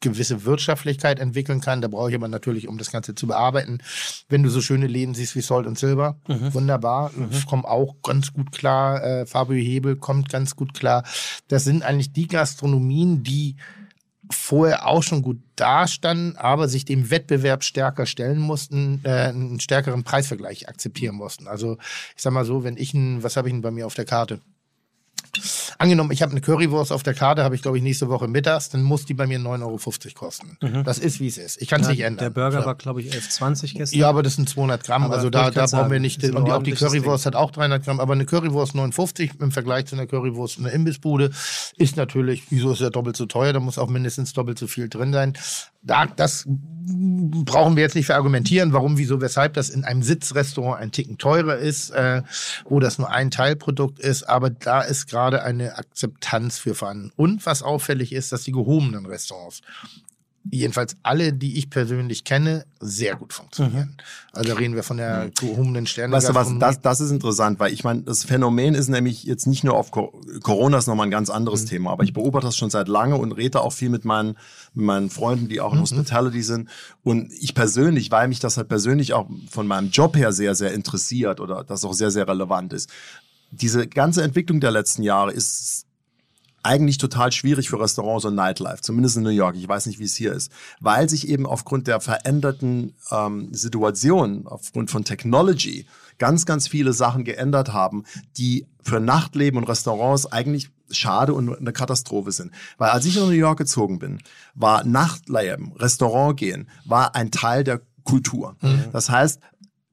gewisse 0.01 0.43
Wirtschaftlichkeit 0.45 1.19
entwickeln 1.19 1.61
kann. 1.61 1.81
Da 1.81 1.87
brauche 1.87 2.09
ich 2.09 2.15
aber 2.15 2.27
natürlich, 2.27 2.67
um 2.67 2.77
das 2.77 2.91
Ganze 2.91 3.15
zu 3.15 3.27
bearbeiten, 3.27 3.79
wenn 4.29 4.43
du 4.43 4.49
so 4.49 4.59
schöne 4.61 4.87
Läden 4.87 5.13
siehst 5.13 5.35
wie 5.35 5.41
Salt 5.41 5.67
und 5.67 5.77
Silver, 5.79 6.17
Mhm. 6.27 6.53
wunderbar, 6.53 7.11
ich 7.31 7.45
komme 7.45 7.65
auch 7.65 7.95
ganz 8.03 8.33
gut 8.33 8.51
klar. 8.51 9.03
Äh, 9.03 9.25
Fabio 9.25 9.55
Hebel 9.57 9.95
kommt 9.95 10.29
ganz 10.29 10.55
gut 10.55 10.73
klar. 10.73 11.03
Das 11.47 11.63
sind 11.63 11.83
eigentlich 11.83 12.11
die 12.11 12.27
Gastronomien, 12.27 13.23
die 13.23 13.55
vorher 14.31 14.87
auch 14.87 15.03
schon 15.03 15.21
gut 15.23 15.39
dastanden, 15.55 16.37
aber 16.37 16.67
sich 16.69 16.85
dem 16.85 17.09
Wettbewerb 17.11 17.63
stärker 17.63 18.05
stellen 18.05 18.39
mussten, 18.39 19.01
äh, 19.03 19.09
einen 19.09 19.59
stärkeren 19.59 20.03
Preisvergleich 20.03 20.69
akzeptieren 20.69 21.15
mussten. 21.15 21.47
Also 21.47 21.77
ich 22.15 22.21
sag 22.23 22.31
mal 22.31 22.45
so, 22.45 22.63
wenn 22.63 22.77
ich 22.77 22.93
ein, 22.93 23.23
was 23.23 23.35
habe 23.35 23.49
ich 23.49 23.53
denn 23.53 23.61
bei 23.61 23.71
mir 23.71 23.85
auf 23.85 23.93
der 23.95 24.05
Karte? 24.05 24.39
Angenommen, 25.77 26.11
ich 26.11 26.21
habe 26.21 26.31
eine 26.31 26.41
Currywurst 26.41 26.91
auf 26.91 27.03
der 27.03 27.13
Karte, 27.13 27.43
habe 27.43 27.55
ich 27.55 27.61
glaube 27.61 27.77
ich 27.77 27.83
nächste 27.83 28.09
Woche 28.09 28.27
mittags, 28.27 28.69
dann 28.69 28.83
muss 28.83 29.05
die 29.05 29.13
bei 29.13 29.27
mir 29.27 29.39
9,50 29.39 29.61
Euro 29.61 29.79
kosten. 30.15 30.57
Das 30.83 30.99
ist 30.99 31.19
wie 31.19 31.27
es 31.27 31.37
ist. 31.37 31.61
Ich 31.61 31.67
kann 31.67 31.81
es 31.81 31.87
Ja, 31.87 31.91
nicht 31.91 32.01
ändern. 32.01 32.25
Der 32.25 32.29
Burger 32.41 32.61
So. 32.61 32.65
war, 32.65 32.75
glaube 32.75 33.01
ich, 33.01 33.11
11,20 33.11 33.73
gestern. 33.77 33.99
Ja, 33.99 34.09
aber 34.09 34.23
das 34.23 34.35
sind 34.35 34.49
200 34.49 34.83
Gramm. 34.83 35.03
Aber 35.03 35.15
also 35.15 35.29
da, 35.29 35.49
da 35.51 35.61
brauchen 35.61 35.61
wir 35.61 35.67
sagen, 35.67 36.01
nicht. 36.01 36.23
ist 36.23 36.29
ein 36.29 36.35
Und 36.37 36.51
auch 36.51 36.63
die 36.63 36.73
Currywurst 36.73 37.25
hat 37.25 37.35
auch 37.35 37.51
300 37.51 37.83
Gramm. 37.83 37.99
Aber 37.99 38.13
eine 38.13 38.25
Currywurst 38.25 38.75
59 38.75 39.31
im 39.39 39.51
Vergleich 39.51 39.85
zu 39.85 39.95
einer 39.95 40.07
Currywurst 40.07 40.57
in 40.57 40.65
der 40.65 40.73
Imbissbude 40.73 41.31
ist 41.77 41.97
natürlich, 41.97 42.43
wieso 42.49 42.71
ist 42.73 42.81
ja 42.81 42.89
doppelt 42.89 43.17
so 43.17 43.25
teuer? 43.25 43.53
Da 43.53 43.59
muss 43.59 43.77
auch 43.77 43.89
mindestens 43.89 44.33
doppelt 44.33 44.59
so 44.59 44.67
viel 44.67 44.89
drin 44.89 45.13
sein. 45.13 45.33
Da, 45.83 46.05
das 46.05 46.47
brauchen 47.45 47.75
wir 47.75 47.83
jetzt 47.83 47.95
nicht 47.95 48.05
verargumentieren, 48.05 48.73
warum, 48.73 48.97
wieso, 48.97 49.21
weshalb 49.21 49.53
das 49.53 49.69
in 49.69 49.83
einem 49.83 50.03
Sitzrestaurant 50.03 50.81
ein 50.81 50.91
Ticken 50.91 51.17
teurer 51.17 51.57
ist, 51.57 51.91
äh, 51.91 52.23
wo 52.65 52.79
das 52.79 52.97
nur 52.97 53.09
ein 53.09 53.31
Teilprodukt 53.31 53.99
ist. 53.99 54.23
Aber 54.23 54.49
da 54.49 54.81
ist 54.81 55.07
gerade 55.07 55.43
eine 55.43 55.77
Akzeptanz 55.77 56.57
für 56.59 56.75
vorhanden. 56.75 57.11
Und 57.15 57.45
was 57.45 57.63
auffällig 57.63 58.13
ist, 58.13 58.31
dass 58.31 58.43
die 58.43 58.51
gehobenen 58.51 59.05
Restaurants 59.05 59.61
jedenfalls 60.49 60.95
alle, 61.03 61.33
die 61.33 61.57
ich 61.57 61.69
persönlich 61.69 62.23
kenne, 62.23 62.65
sehr 62.79 63.15
gut 63.15 63.31
funktionieren. 63.33 63.95
Also 64.33 64.49
da 64.49 64.55
reden 64.55 64.73
wir 64.75 64.81
von 64.81 64.97
der 64.97 65.29
gehobenen 65.39 65.85
Sterne. 65.85 66.13
Weißt 66.13 66.29
du 66.29 66.35
was, 66.35 66.57
das, 66.57 66.81
das 66.81 66.99
ist 66.99 67.11
interessant, 67.11 67.59
weil 67.59 67.71
ich 67.71 67.83
meine, 67.83 68.01
das 68.01 68.23
Phänomen 68.23 68.73
ist 68.73 68.87
nämlich 68.87 69.23
jetzt 69.23 69.45
nicht 69.45 69.63
nur 69.63 69.75
auf 69.75 69.91
Co 69.91 70.19
Corona 70.41 70.79
ist 70.79 70.87
nochmal 70.87 71.07
ein 71.07 71.11
ganz 71.11 71.29
anderes 71.29 71.65
Thema, 71.65 71.91
aber 71.91 72.03
ich 72.03 72.13
beobachte 72.13 72.47
das 72.47 72.57
schon 72.57 72.71
seit 72.71 72.87
lange 72.87 73.17
und 73.17 73.33
rede 73.33 73.61
auch 73.61 73.73
viel 73.73 73.89
mit 73.89 74.03
meinen, 74.03 74.35
mit 74.73 74.85
meinen 74.85 75.09
Freunden, 75.09 75.47
die 75.47 75.61
auch 75.61 75.73
in 75.73 75.81
Hospitality 75.81 76.41
sind. 76.41 76.69
Und 77.03 77.31
ich 77.33 77.53
persönlich, 77.53 78.09
weil 78.09 78.27
mich 78.27 78.39
das 78.39 78.57
halt 78.57 78.67
persönlich 78.67 79.13
auch 79.13 79.27
von 79.49 79.67
meinem 79.67 79.91
Job 79.91 80.15
her 80.15 80.31
sehr, 80.31 80.55
sehr 80.55 80.73
interessiert 80.73 81.39
oder 81.39 81.63
das 81.63 81.85
auch 81.85 81.93
sehr, 81.93 82.09
sehr 82.09 82.27
relevant 82.27 82.73
ist. 82.73 82.89
Diese 83.51 83.87
ganze 83.87 84.23
Entwicklung 84.23 84.59
der 84.59 84.71
letzten 84.71 85.03
Jahre 85.03 85.31
ist 85.33 85.85
eigentlich 86.63 86.97
total 86.97 87.31
schwierig 87.31 87.69
für 87.69 87.79
Restaurants 87.79 88.25
und 88.25 88.35
Nightlife, 88.35 88.81
zumindest 88.81 89.17
in 89.17 89.23
New 89.23 89.29
York. 89.29 89.55
Ich 89.55 89.67
weiß 89.67 89.85
nicht, 89.85 89.99
wie 89.99 90.03
es 90.03 90.15
hier 90.15 90.33
ist, 90.33 90.51
weil 90.79 91.09
sich 91.09 91.27
eben 91.27 91.45
aufgrund 91.45 91.87
der 91.87 91.99
veränderten 91.99 92.93
ähm, 93.11 93.53
Situation, 93.53 94.45
aufgrund 94.45 94.91
von 94.91 95.03
Technology, 95.03 95.85
ganz, 96.17 96.45
ganz 96.45 96.67
viele 96.67 96.93
Sachen 96.93 97.23
geändert 97.23 97.73
haben, 97.73 98.03
die 98.37 98.67
für 98.83 98.99
Nachtleben 98.99 99.57
und 99.57 99.67
Restaurants 99.67 100.31
eigentlich 100.31 100.69
schade 100.91 101.33
und 101.33 101.57
eine 101.57 101.73
Katastrophe 101.73 102.31
sind. 102.31 102.51
Weil 102.77 102.91
als 102.91 103.05
ich 103.05 103.15
nach 103.15 103.25
New 103.25 103.31
York 103.31 103.57
gezogen 103.57 103.99
bin, 103.99 104.19
war 104.53 104.83
Nachtleben, 104.83 105.73
Restaurant 105.73 106.37
gehen, 106.37 106.67
war 106.85 107.15
ein 107.15 107.31
Teil 107.31 107.63
der 107.63 107.81
Kultur. 108.03 108.55
Das 108.91 109.09
heißt, 109.09 109.39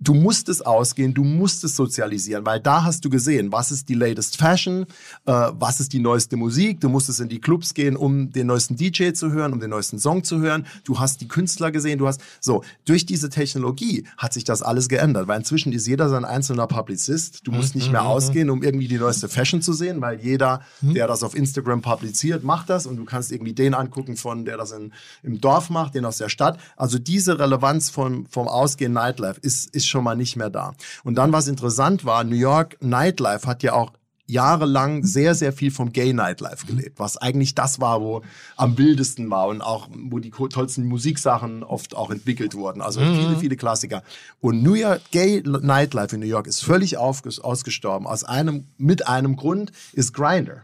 du 0.00 0.14
musstest 0.14 0.64
ausgehen, 0.64 1.12
du 1.12 1.24
musstest 1.24 1.76
sozialisieren, 1.76 2.46
weil 2.46 2.60
da 2.60 2.84
hast 2.84 3.04
du 3.04 3.10
gesehen, 3.10 3.50
was 3.50 3.72
ist 3.72 3.88
die 3.88 3.94
latest 3.94 4.36
Fashion, 4.36 4.86
äh, 5.26 5.32
was 5.32 5.80
ist 5.80 5.92
die 5.92 5.98
neueste 5.98 6.36
Musik. 6.36 6.80
Du 6.80 6.88
musstest 6.88 7.20
in 7.20 7.28
die 7.28 7.40
Clubs 7.40 7.74
gehen, 7.74 7.96
um 7.96 8.30
den 8.30 8.46
neuesten 8.46 8.76
DJ 8.76 9.12
zu 9.12 9.32
hören, 9.32 9.52
um 9.52 9.60
den 9.60 9.70
neuesten 9.70 9.98
Song 9.98 10.22
zu 10.22 10.38
hören. 10.38 10.66
Du 10.84 11.00
hast 11.00 11.20
die 11.20 11.28
Künstler 11.28 11.72
gesehen, 11.72 11.98
du 11.98 12.06
hast 12.06 12.20
so 12.40 12.62
durch 12.84 13.06
diese 13.06 13.28
Technologie 13.28 14.04
hat 14.16 14.32
sich 14.32 14.44
das 14.44 14.62
alles 14.62 14.88
geändert, 14.88 15.26
weil 15.26 15.38
inzwischen 15.38 15.72
ist 15.72 15.86
jeder 15.86 16.08
sein 16.08 16.24
einzelner 16.24 16.66
Publizist. 16.66 17.46
Du 17.46 17.50
musst 17.50 17.74
nicht 17.74 17.90
mehr 17.90 18.04
ausgehen, 18.04 18.50
um 18.50 18.62
irgendwie 18.62 18.88
die 18.88 18.98
neueste 18.98 19.28
Fashion 19.28 19.62
zu 19.62 19.72
sehen, 19.72 20.00
weil 20.00 20.20
jeder, 20.20 20.62
der 20.80 21.06
das 21.06 21.22
auf 21.22 21.34
Instagram 21.34 21.82
publiziert, 21.82 22.44
macht 22.44 22.70
das 22.70 22.86
und 22.86 22.96
du 22.96 23.04
kannst 23.04 23.32
irgendwie 23.32 23.52
den 23.52 23.74
angucken 23.74 24.16
von 24.16 24.44
der 24.44 24.56
das 24.56 24.70
in, 24.70 24.92
im 25.22 25.40
Dorf 25.40 25.70
macht, 25.70 25.94
den 25.94 26.04
aus 26.04 26.18
der 26.18 26.28
Stadt. 26.28 26.58
Also 26.76 26.98
diese 26.98 27.38
Relevanz 27.38 27.90
vom 27.90 28.26
vom 28.26 28.46
Ausgehen 28.46 28.92
Nightlife 28.92 29.40
ist 29.40 29.74
ist 29.74 29.87
schon 29.88 30.04
mal 30.04 30.16
nicht 30.16 30.36
mehr 30.36 30.50
da. 30.50 30.74
Und 31.04 31.16
dann, 31.16 31.32
was 31.32 31.48
interessant 31.48 32.04
war, 32.04 32.24
New 32.24 32.36
York 32.36 32.76
Nightlife 32.80 33.46
hat 33.46 33.62
ja 33.62 33.72
auch 33.72 33.92
jahrelang 34.30 35.04
sehr, 35.04 35.34
sehr 35.34 35.54
viel 35.54 35.70
vom 35.70 35.90
Gay 35.90 36.12
Nightlife 36.12 36.66
gelebt, 36.66 36.98
was 36.98 37.16
eigentlich 37.16 37.54
das 37.54 37.80
war, 37.80 38.02
wo 38.02 38.20
am 38.56 38.76
wildesten 38.76 39.30
war 39.30 39.48
und 39.48 39.62
auch, 39.62 39.88
wo 39.90 40.18
die 40.18 40.30
tollsten 40.30 40.84
Musiksachen 40.86 41.62
oft 41.64 41.96
auch 41.96 42.10
entwickelt 42.10 42.54
wurden. 42.54 42.82
Also 42.82 43.00
viele, 43.00 43.36
viele 43.38 43.56
Klassiker. 43.56 44.02
Und 44.40 44.62
New 44.62 44.74
York 44.74 45.00
Gay 45.12 45.42
Nightlife 45.46 46.14
in 46.14 46.20
New 46.20 46.26
York 46.26 46.46
ist 46.46 46.62
völlig 46.62 46.98
aufges- 46.98 47.40
ausgestorben. 47.40 48.06
Aus 48.06 48.22
einem, 48.22 48.66
mit 48.76 49.08
einem 49.08 49.34
Grund 49.36 49.72
ist 49.94 50.12
Grinder. 50.12 50.62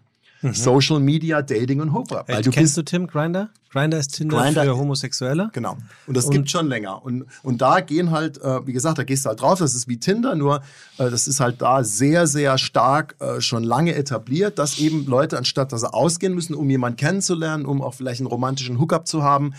Social 0.53 1.01
Media, 1.01 1.41
Dating 1.43 1.81
und 1.81 1.93
Hookup. 1.93 2.25
Hey, 2.27 2.43
du 2.43 2.51
kennst 2.51 2.77
bist 2.77 2.77
du 2.77 2.83
Tim 2.83 3.07
Grinder? 3.07 3.51
Grinder 3.71 3.99
ist 3.99 4.15
Tinder 4.15 4.39
Grindr- 4.39 4.65
für 4.65 4.77
Homosexuelle. 4.77 5.51
Genau. 5.53 5.77
Und 6.07 6.17
das 6.17 6.31
gibt 6.31 6.51
schon 6.51 6.69
länger. 6.69 7.05
Und, 7.05 7.25
und 7.43 7.61
da 7.61 7.81
gehen 7.81 8.11
halt, 8.11 8.41
äh, 8.41 8.67
wie 8.67 8.73
gesagt, 8.73 8.99
da 8.99 9.05
gehst 9.05 9.25
du 9.25 9.31
halt 9.31 9.41
drauf, 9.41 9.59
das 9.59 9.75
ist 9.75 9.89
wie 9.89 9.99
Tinder, 9.99 10.35
nur 10.35 10.57
äh, 10.99 11.11
das 11.11 11.27
ist 11.27 11.41
halt 11.41 11.61
da 11.61 11.83
sehr, 11.83 12.27
sehr 12.27 12.59
stark 12.59 13.17
äh, 13.19 13.41
schon 13.41 13.65
lange 13.65 13.95
etabliert, 13.95 14.59
dass 14.59 14.79
eben 14.79 15.07
Leute, 15.07 15.39
anstatt 15.39 15.73
dass 15.73 15.81
sie 15.81 15.93
ausgehen 15.93 16.35
müssen, 16.35 16.55
um 16.55 16.71
jemanden 16.71 16.97
kennenzulernen, 16.97 17.67
um 17.67 17.83
auch 17.83 17.95
vielleicht 17.95 18.21
einen 18.21 18.29
romantischen 18.29 18.79
Hookup 18.79 19.09
zu 19.09 19.23
haben, 19.23 19.55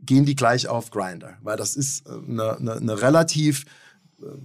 gehen 0.00 0.24
die 0.24 0.36
gleich 0.36 0.68
auf 0.68 0.90
Grinder. 0.90 1.34
Weil 1.42 1.56
das 1.56 1.74
ist 1.74 2.06
äh, 2.06 2.10
eine, 2.30 2.58
eine, 2.58 2.72
eine 2.74 3.02
relativ 3.02 3.64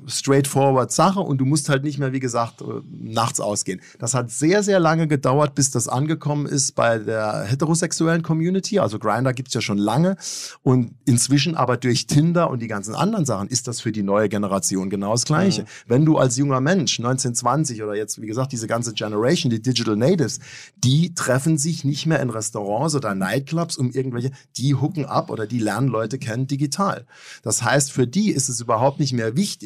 straightforward 0.05 0.91
Sache 0.91 1.19
und 1.19 1.39
du 1.39 1.45
musst 1.45 1.67
halt 1.67 1.83
nicht 1.83 1.97
mehr, 1.97 2.13
wie 2.13 2.19
gesagt, 2.19 2.61
äh, 2.61 2.65
nachts 2.91 3.39
ausgehen. 3.39 3.81
Das 3.97 4.13
hat 4.13 4.29
sehr, 4.29 4.61
sehr 4.61 4.79
lange 4.79 5.07
gedauert, 5.07 5.55
bis 5.55 5.71
das 5.71 5.87
angekommen 5.87 6.45
ist 6.45 6.75
bei 6.75 6.99
der 6.99 7.43
heterosexuellen 7.43 8.21
Community. 8.21 8.79
Also 8.79 8.99
Grindr 8.99 9.33
gibt's 9.33 9.53
ja 9.53 9.61
schon 9.61 9.79
lange 9.79 10.15
und 10.61 10.93
inzwischen 11.05 11.55
aber 11.55 11.77
durch 11.77 12.05
Tinder 12.05 12.51
und 12.51 12.61
die 12.61 12.67
ganzen 12.67 12.93
anderen 12.93 13.25
Sachen 13.25 13.47
ist 13.47 13.67
das 13.67 13.81
für 13.81 13.91
die 13.91 14.03
neue 14.03 14.29
Generation 14.29 14.91
genau 14.91 15.13
das 15.13 15.25
Gleiche. 15.25 15.65
Wenn 15.87 16.05
du 16.05 16.17
als 16.17 16.37
junger 16.37 16.61
Mensch 16.61 16.99
1920 16.99 17.81
oder 17.81 17.95
jetzt, 17.95 18.21
wie 18.21 18.27
gesagt, 18.27 18.51
diese 18.51 18.67
ganze 18.67 18.93
Generation, 18.93 19.49
die 19.49 19.61
Digital 19.61 19.95
Natives, 19.95 20.39
die 20.83 21.15
treffen 21.15 21.57
sich 21.57 21.83
nicht 21.83 22.05
mehr 22.05 22.19
in 22.19 22.29
Restaurants 22.29 22.93
oder 22.95 23.15
Nightclubs 23.15 23.77
um 23.77 23.91
irgendwelche, 23.91 24.31
die 24.55 24.75
hooken 24.75 25.05
ab 25.05 25.31
oder 25.31 25.47
die 25.47 25.59
lernen 25.59 25.87
Leute 25.87 26.19
kennen 26.19 26.45
digital. 26.45 27.05
Das 27.41 27.63
heißt, 27.63 27.91
für 27.91 28.05
die 28.05 28.31
ist 28.31 28.49
es 28.49 28.61
überhaupt 28.61 28.99
nicht 28.99 29.13
mehr 29.13 29.35
wichtig, 29.35 29.62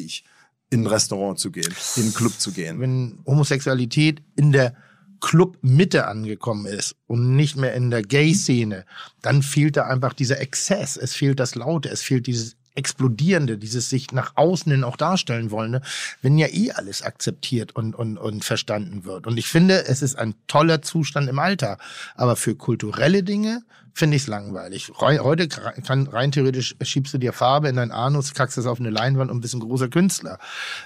in 0.70 0.82
ein 0.82 0.86
Restaurant 0.86 1.38
zu 1.38 1.50
gehen, 1.50 1.74
in 1.96 2.02
einen 2.02 2.14
Club 2.14 2.32
zu 2.38 2.52
gehen. 2.52 2.80
wenn 2.80 3.18
Homosexualität 3.26 4.22
in 4.36 4.52
der 4.52 4.74
Clubmitte 5.20 6.06
angekommen 6.06 6.66
ist 6.66 6.94
und 7.06 7.34
nicht 7.34 7.56
mehr 7.56 7.74
in 7.74 7.90
der 7.90 8.02
Gay-Szene, 8.02 8.84
dann 9.22 9.42
fehlt 9.42 9.76
da 9.76 9.86
einfach 9.86 10.12
dieser 10.12 10.40
Exzess, 10.40 10.96
es 10.96 11.14
fehlt 11.14 11.40
das 11.40 11.54
Laute, 11.54 11.88
es 11.88 12.02
fehlt 12.02 12.26
dieses 12.26 12.56
Explodierende, 12.78 13.58
dieses 13.58 13.90
sich 13.90 14.12
nach 14.12 14.32
außen 14.36 14.70
hin 14.70 14.84
auch 14.84 14.96
darstellen 14.96 15.50
wollende, 15.50 15.82
wenn 16.22 16.38
ja 16.38 16.46
eh 16.46 16.70
alles 16.70 17.02
akzeptiert 17.02 17.74
und, 17.74 17.96
und, 17.96 18.18
und 18.18 18.44
verstanden 18.44 19.04
wird. 19.04 19.26
Und 19.26 19.36
ich 19.36 19.48
finde, 19.48 19.86
es 19.86 20.00
ist 20.00 20.16
ein 20.16 20.34
toller 20.46 20.80
Zustand 20.80 21.28
im 21.28 21.40
Alter. 21.40 21.78
Aber 22.14 22.36
für 22.36 22.54
kulturelle 22.54 23.24
Dinge 23.24 23.64
finde 23.94 24.16
ich 24.16 24.22
es 24.22 24.28
langweilig. 24.28 24.92
Heute 24.98 25.48
kann 25.48 26.06
rein 26.06 26.32
theoretisch 26.32 26.76
schiebst 26.82 27.14
du 27.14 27.18
dir 27.18 27.32
Farbe 27.32 27.68
in 27.68 27.76
dein 27.76 27.90
Anus, 27.90 28.34
kackst 28.34 28.58
das 28.58 28.66
auf 28.66 28.80
eine 28.80 28.90
Leinwand 28.90 29.30
und 29.30 29.40
bist 29.40 29.54
ein 29.54 29.60
großer 29.60 29.88
Künstler. 29.88 30.38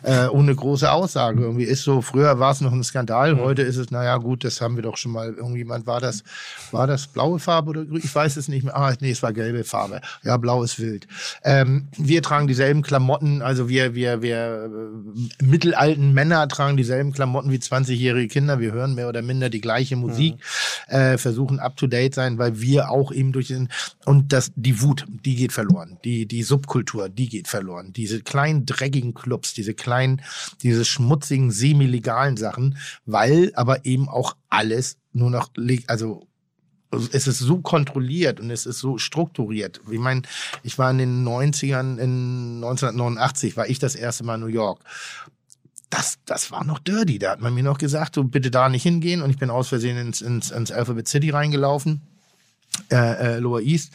Äh, 0.02 0.26
ohne 0.28 0.54
große 0.54 0.90
Aussage. 0.90 1.42
Irgendwie 1.42 1.64
ist 1.64 1.82
so, 1.82 2.02
früher 2.02 2.38
war 2.38 2.52
es 2.52 2.60
noch 2.60 2.72
ein 2.72 2.84
Skandal, 2.84 3.38
heute 3.38 3.62
ist 3.62 3.76
es, 3.76 3.90
naja 3.90 4.16
gut, 4.16 4.44
das 4.44 4.60
haben 4.60 4.76
wir 4.76 4.82
doch 4.82 4.96
schon 4.96 5.12
mal, 5.12 5.32
irgendjemand 5.34 5.86
war 5.86 6.00
das, 6.00 6.22
war 6.70 6.86
das 6.86 7.06
blaue 7.06 7.38
Farbe 7.38 7.70
oder 7.70 7.84
grün? 7.84 8.00
Ich 8.02 8.14
weiß 8.14 8.36
es 8.36 8.48
nicht 8.48 8.64
mehr. 8.64 8.76
Ah, 8.76 8.94
nee, 9.00 9.10
es 9.10 9.22
war 9.22 9.32
gelbe 9.32 9.64
Farbe. 9.64 10.00
Ja, 10.22 10.36
blau 10.36 10.62
ist 10.62 10.78
wild. 10.78 11.06
Ähm, 11.44 11.88
wir 11.96 12.22
tragen 12.22 12.46
dieselben 12.46 12.82
Klamotten, 12.82 13.42
also 13.42 13.68
wir, 13.68 13.94
wir, 13.94 14.22
wir 14.22 14.70
äh, 14.70 15.44
mittelalten 15.44 16.12
Männer 16.12 16.46
tragen 16.48 16.76
dieselben 16.76 17.12
Klamotten 17.12 17.50
wie 17.50 17.58
20-jährige 17.58 18.28
Kinder. 18.28 18.60
Wir 18.60 18.72
hören 18.72 18.94
mehr 18.94 19.08
oder 19.08 19.22
minder 19.22 19.50
die 19.50 19.60
gleiche 19.60 19.96
Musik, 19.96 20.36
äh, 20.88 21.18
versuchen 21.18 21.58
up 21.58 21.76
to 21.76 21.86
date 21.86 22.14
sein, 22.14 22.38
weil 22.38 22.60
wir 22.60 22.90
auch 22.90 23.01
eben 23.10 23.32
durch 23.32 23.48
den 23.48 23.68
und 24.04 24.32
das 24.32 24.52
die 24.54 24.80
Wut, 24.80 25.06
die 25.08 25.34
geht 25.34 25.52
verloren, 25.52 25.98
die 26.04 26.26
die 26.26 26.42
Subkultur, 26.42 27.08
die 27.08 27.28
geht 27.28 27.48
verloren. 27.48 27.92
Diese 27.92 28.20
kleinen 28.20 28.66
dreckigen 28.66 29.14
Clubs, 29.14 29.54
diese 29.54 29.74
kleinen, 29.74 30.22
diese 30.62 30.84
schmutzigen 30.84 31.50
semi-legalen 31.50 32.36
Sachen, 32.36 32.78
weil 33.06 33.52
aber 33.54 33.84
eben 33.84 34.08
auch 34.08 34.36
alles 34.48 34.98
nur 35.12 35.30
noch 35.30 35.50
also 35.86 36.26
es 37.12 37.26
ist 37.26 37.38
so 37.38 37.58
kontrolliert 37.60 38.40
und 38.40 38.50
es 38.50 38.66
ist 38.66 38.78
so 38.78 38.98
strukturiert. 38.98 39.80
Ich 39.90 39.98
meine, 39.98 40.22
ich 40.62 40.78
war 40.78 40.90
in 40.90 40.98
den 40.98 41.26
90ern, 41.26 41.98
in 41.98 42.56
1989 42.56 43.56
war 43.56 43.68
ich 43.68 43.78
das 43.78 43.94
erste 43.94 44.24
Mal 44.24 44.34
in 44.36 44.40
New 44.42 44.46
York. 44.46 44.80
Das, 45.90 46.18
das 46.24 46.50
war 46.50 46.64
noch 46.64 46.78
dirty. 46.78 47.18
Da 47.18 47.32
hat 47.32 47.40
man 47.40 47.54
mir 47.54 47.62
noch 47.62 47.78
gesagt, 47.78 48.14
so 48.14 48.24
bitte 48.24 48.50
da 48.50 48.68
nicht 48.68 48.82
hingehen. 48.82 49.22
Und 49.22 49.30
ich 49.30 49.38
bin 49.38 49.50
aus 49.50 49.68
Versehen 49.68 49.98
ins, 49.98 50.22
ins, 50.22 50.50
ins 50.50 50.72
Alphabet 50.72 51.08
City 51.08 51.30
reingelaufen. 51.30 52.02
Äh, 52.90 52.96
äh, 53.36 53.38
Lower 53.38 53.60
East. 53.60 53.92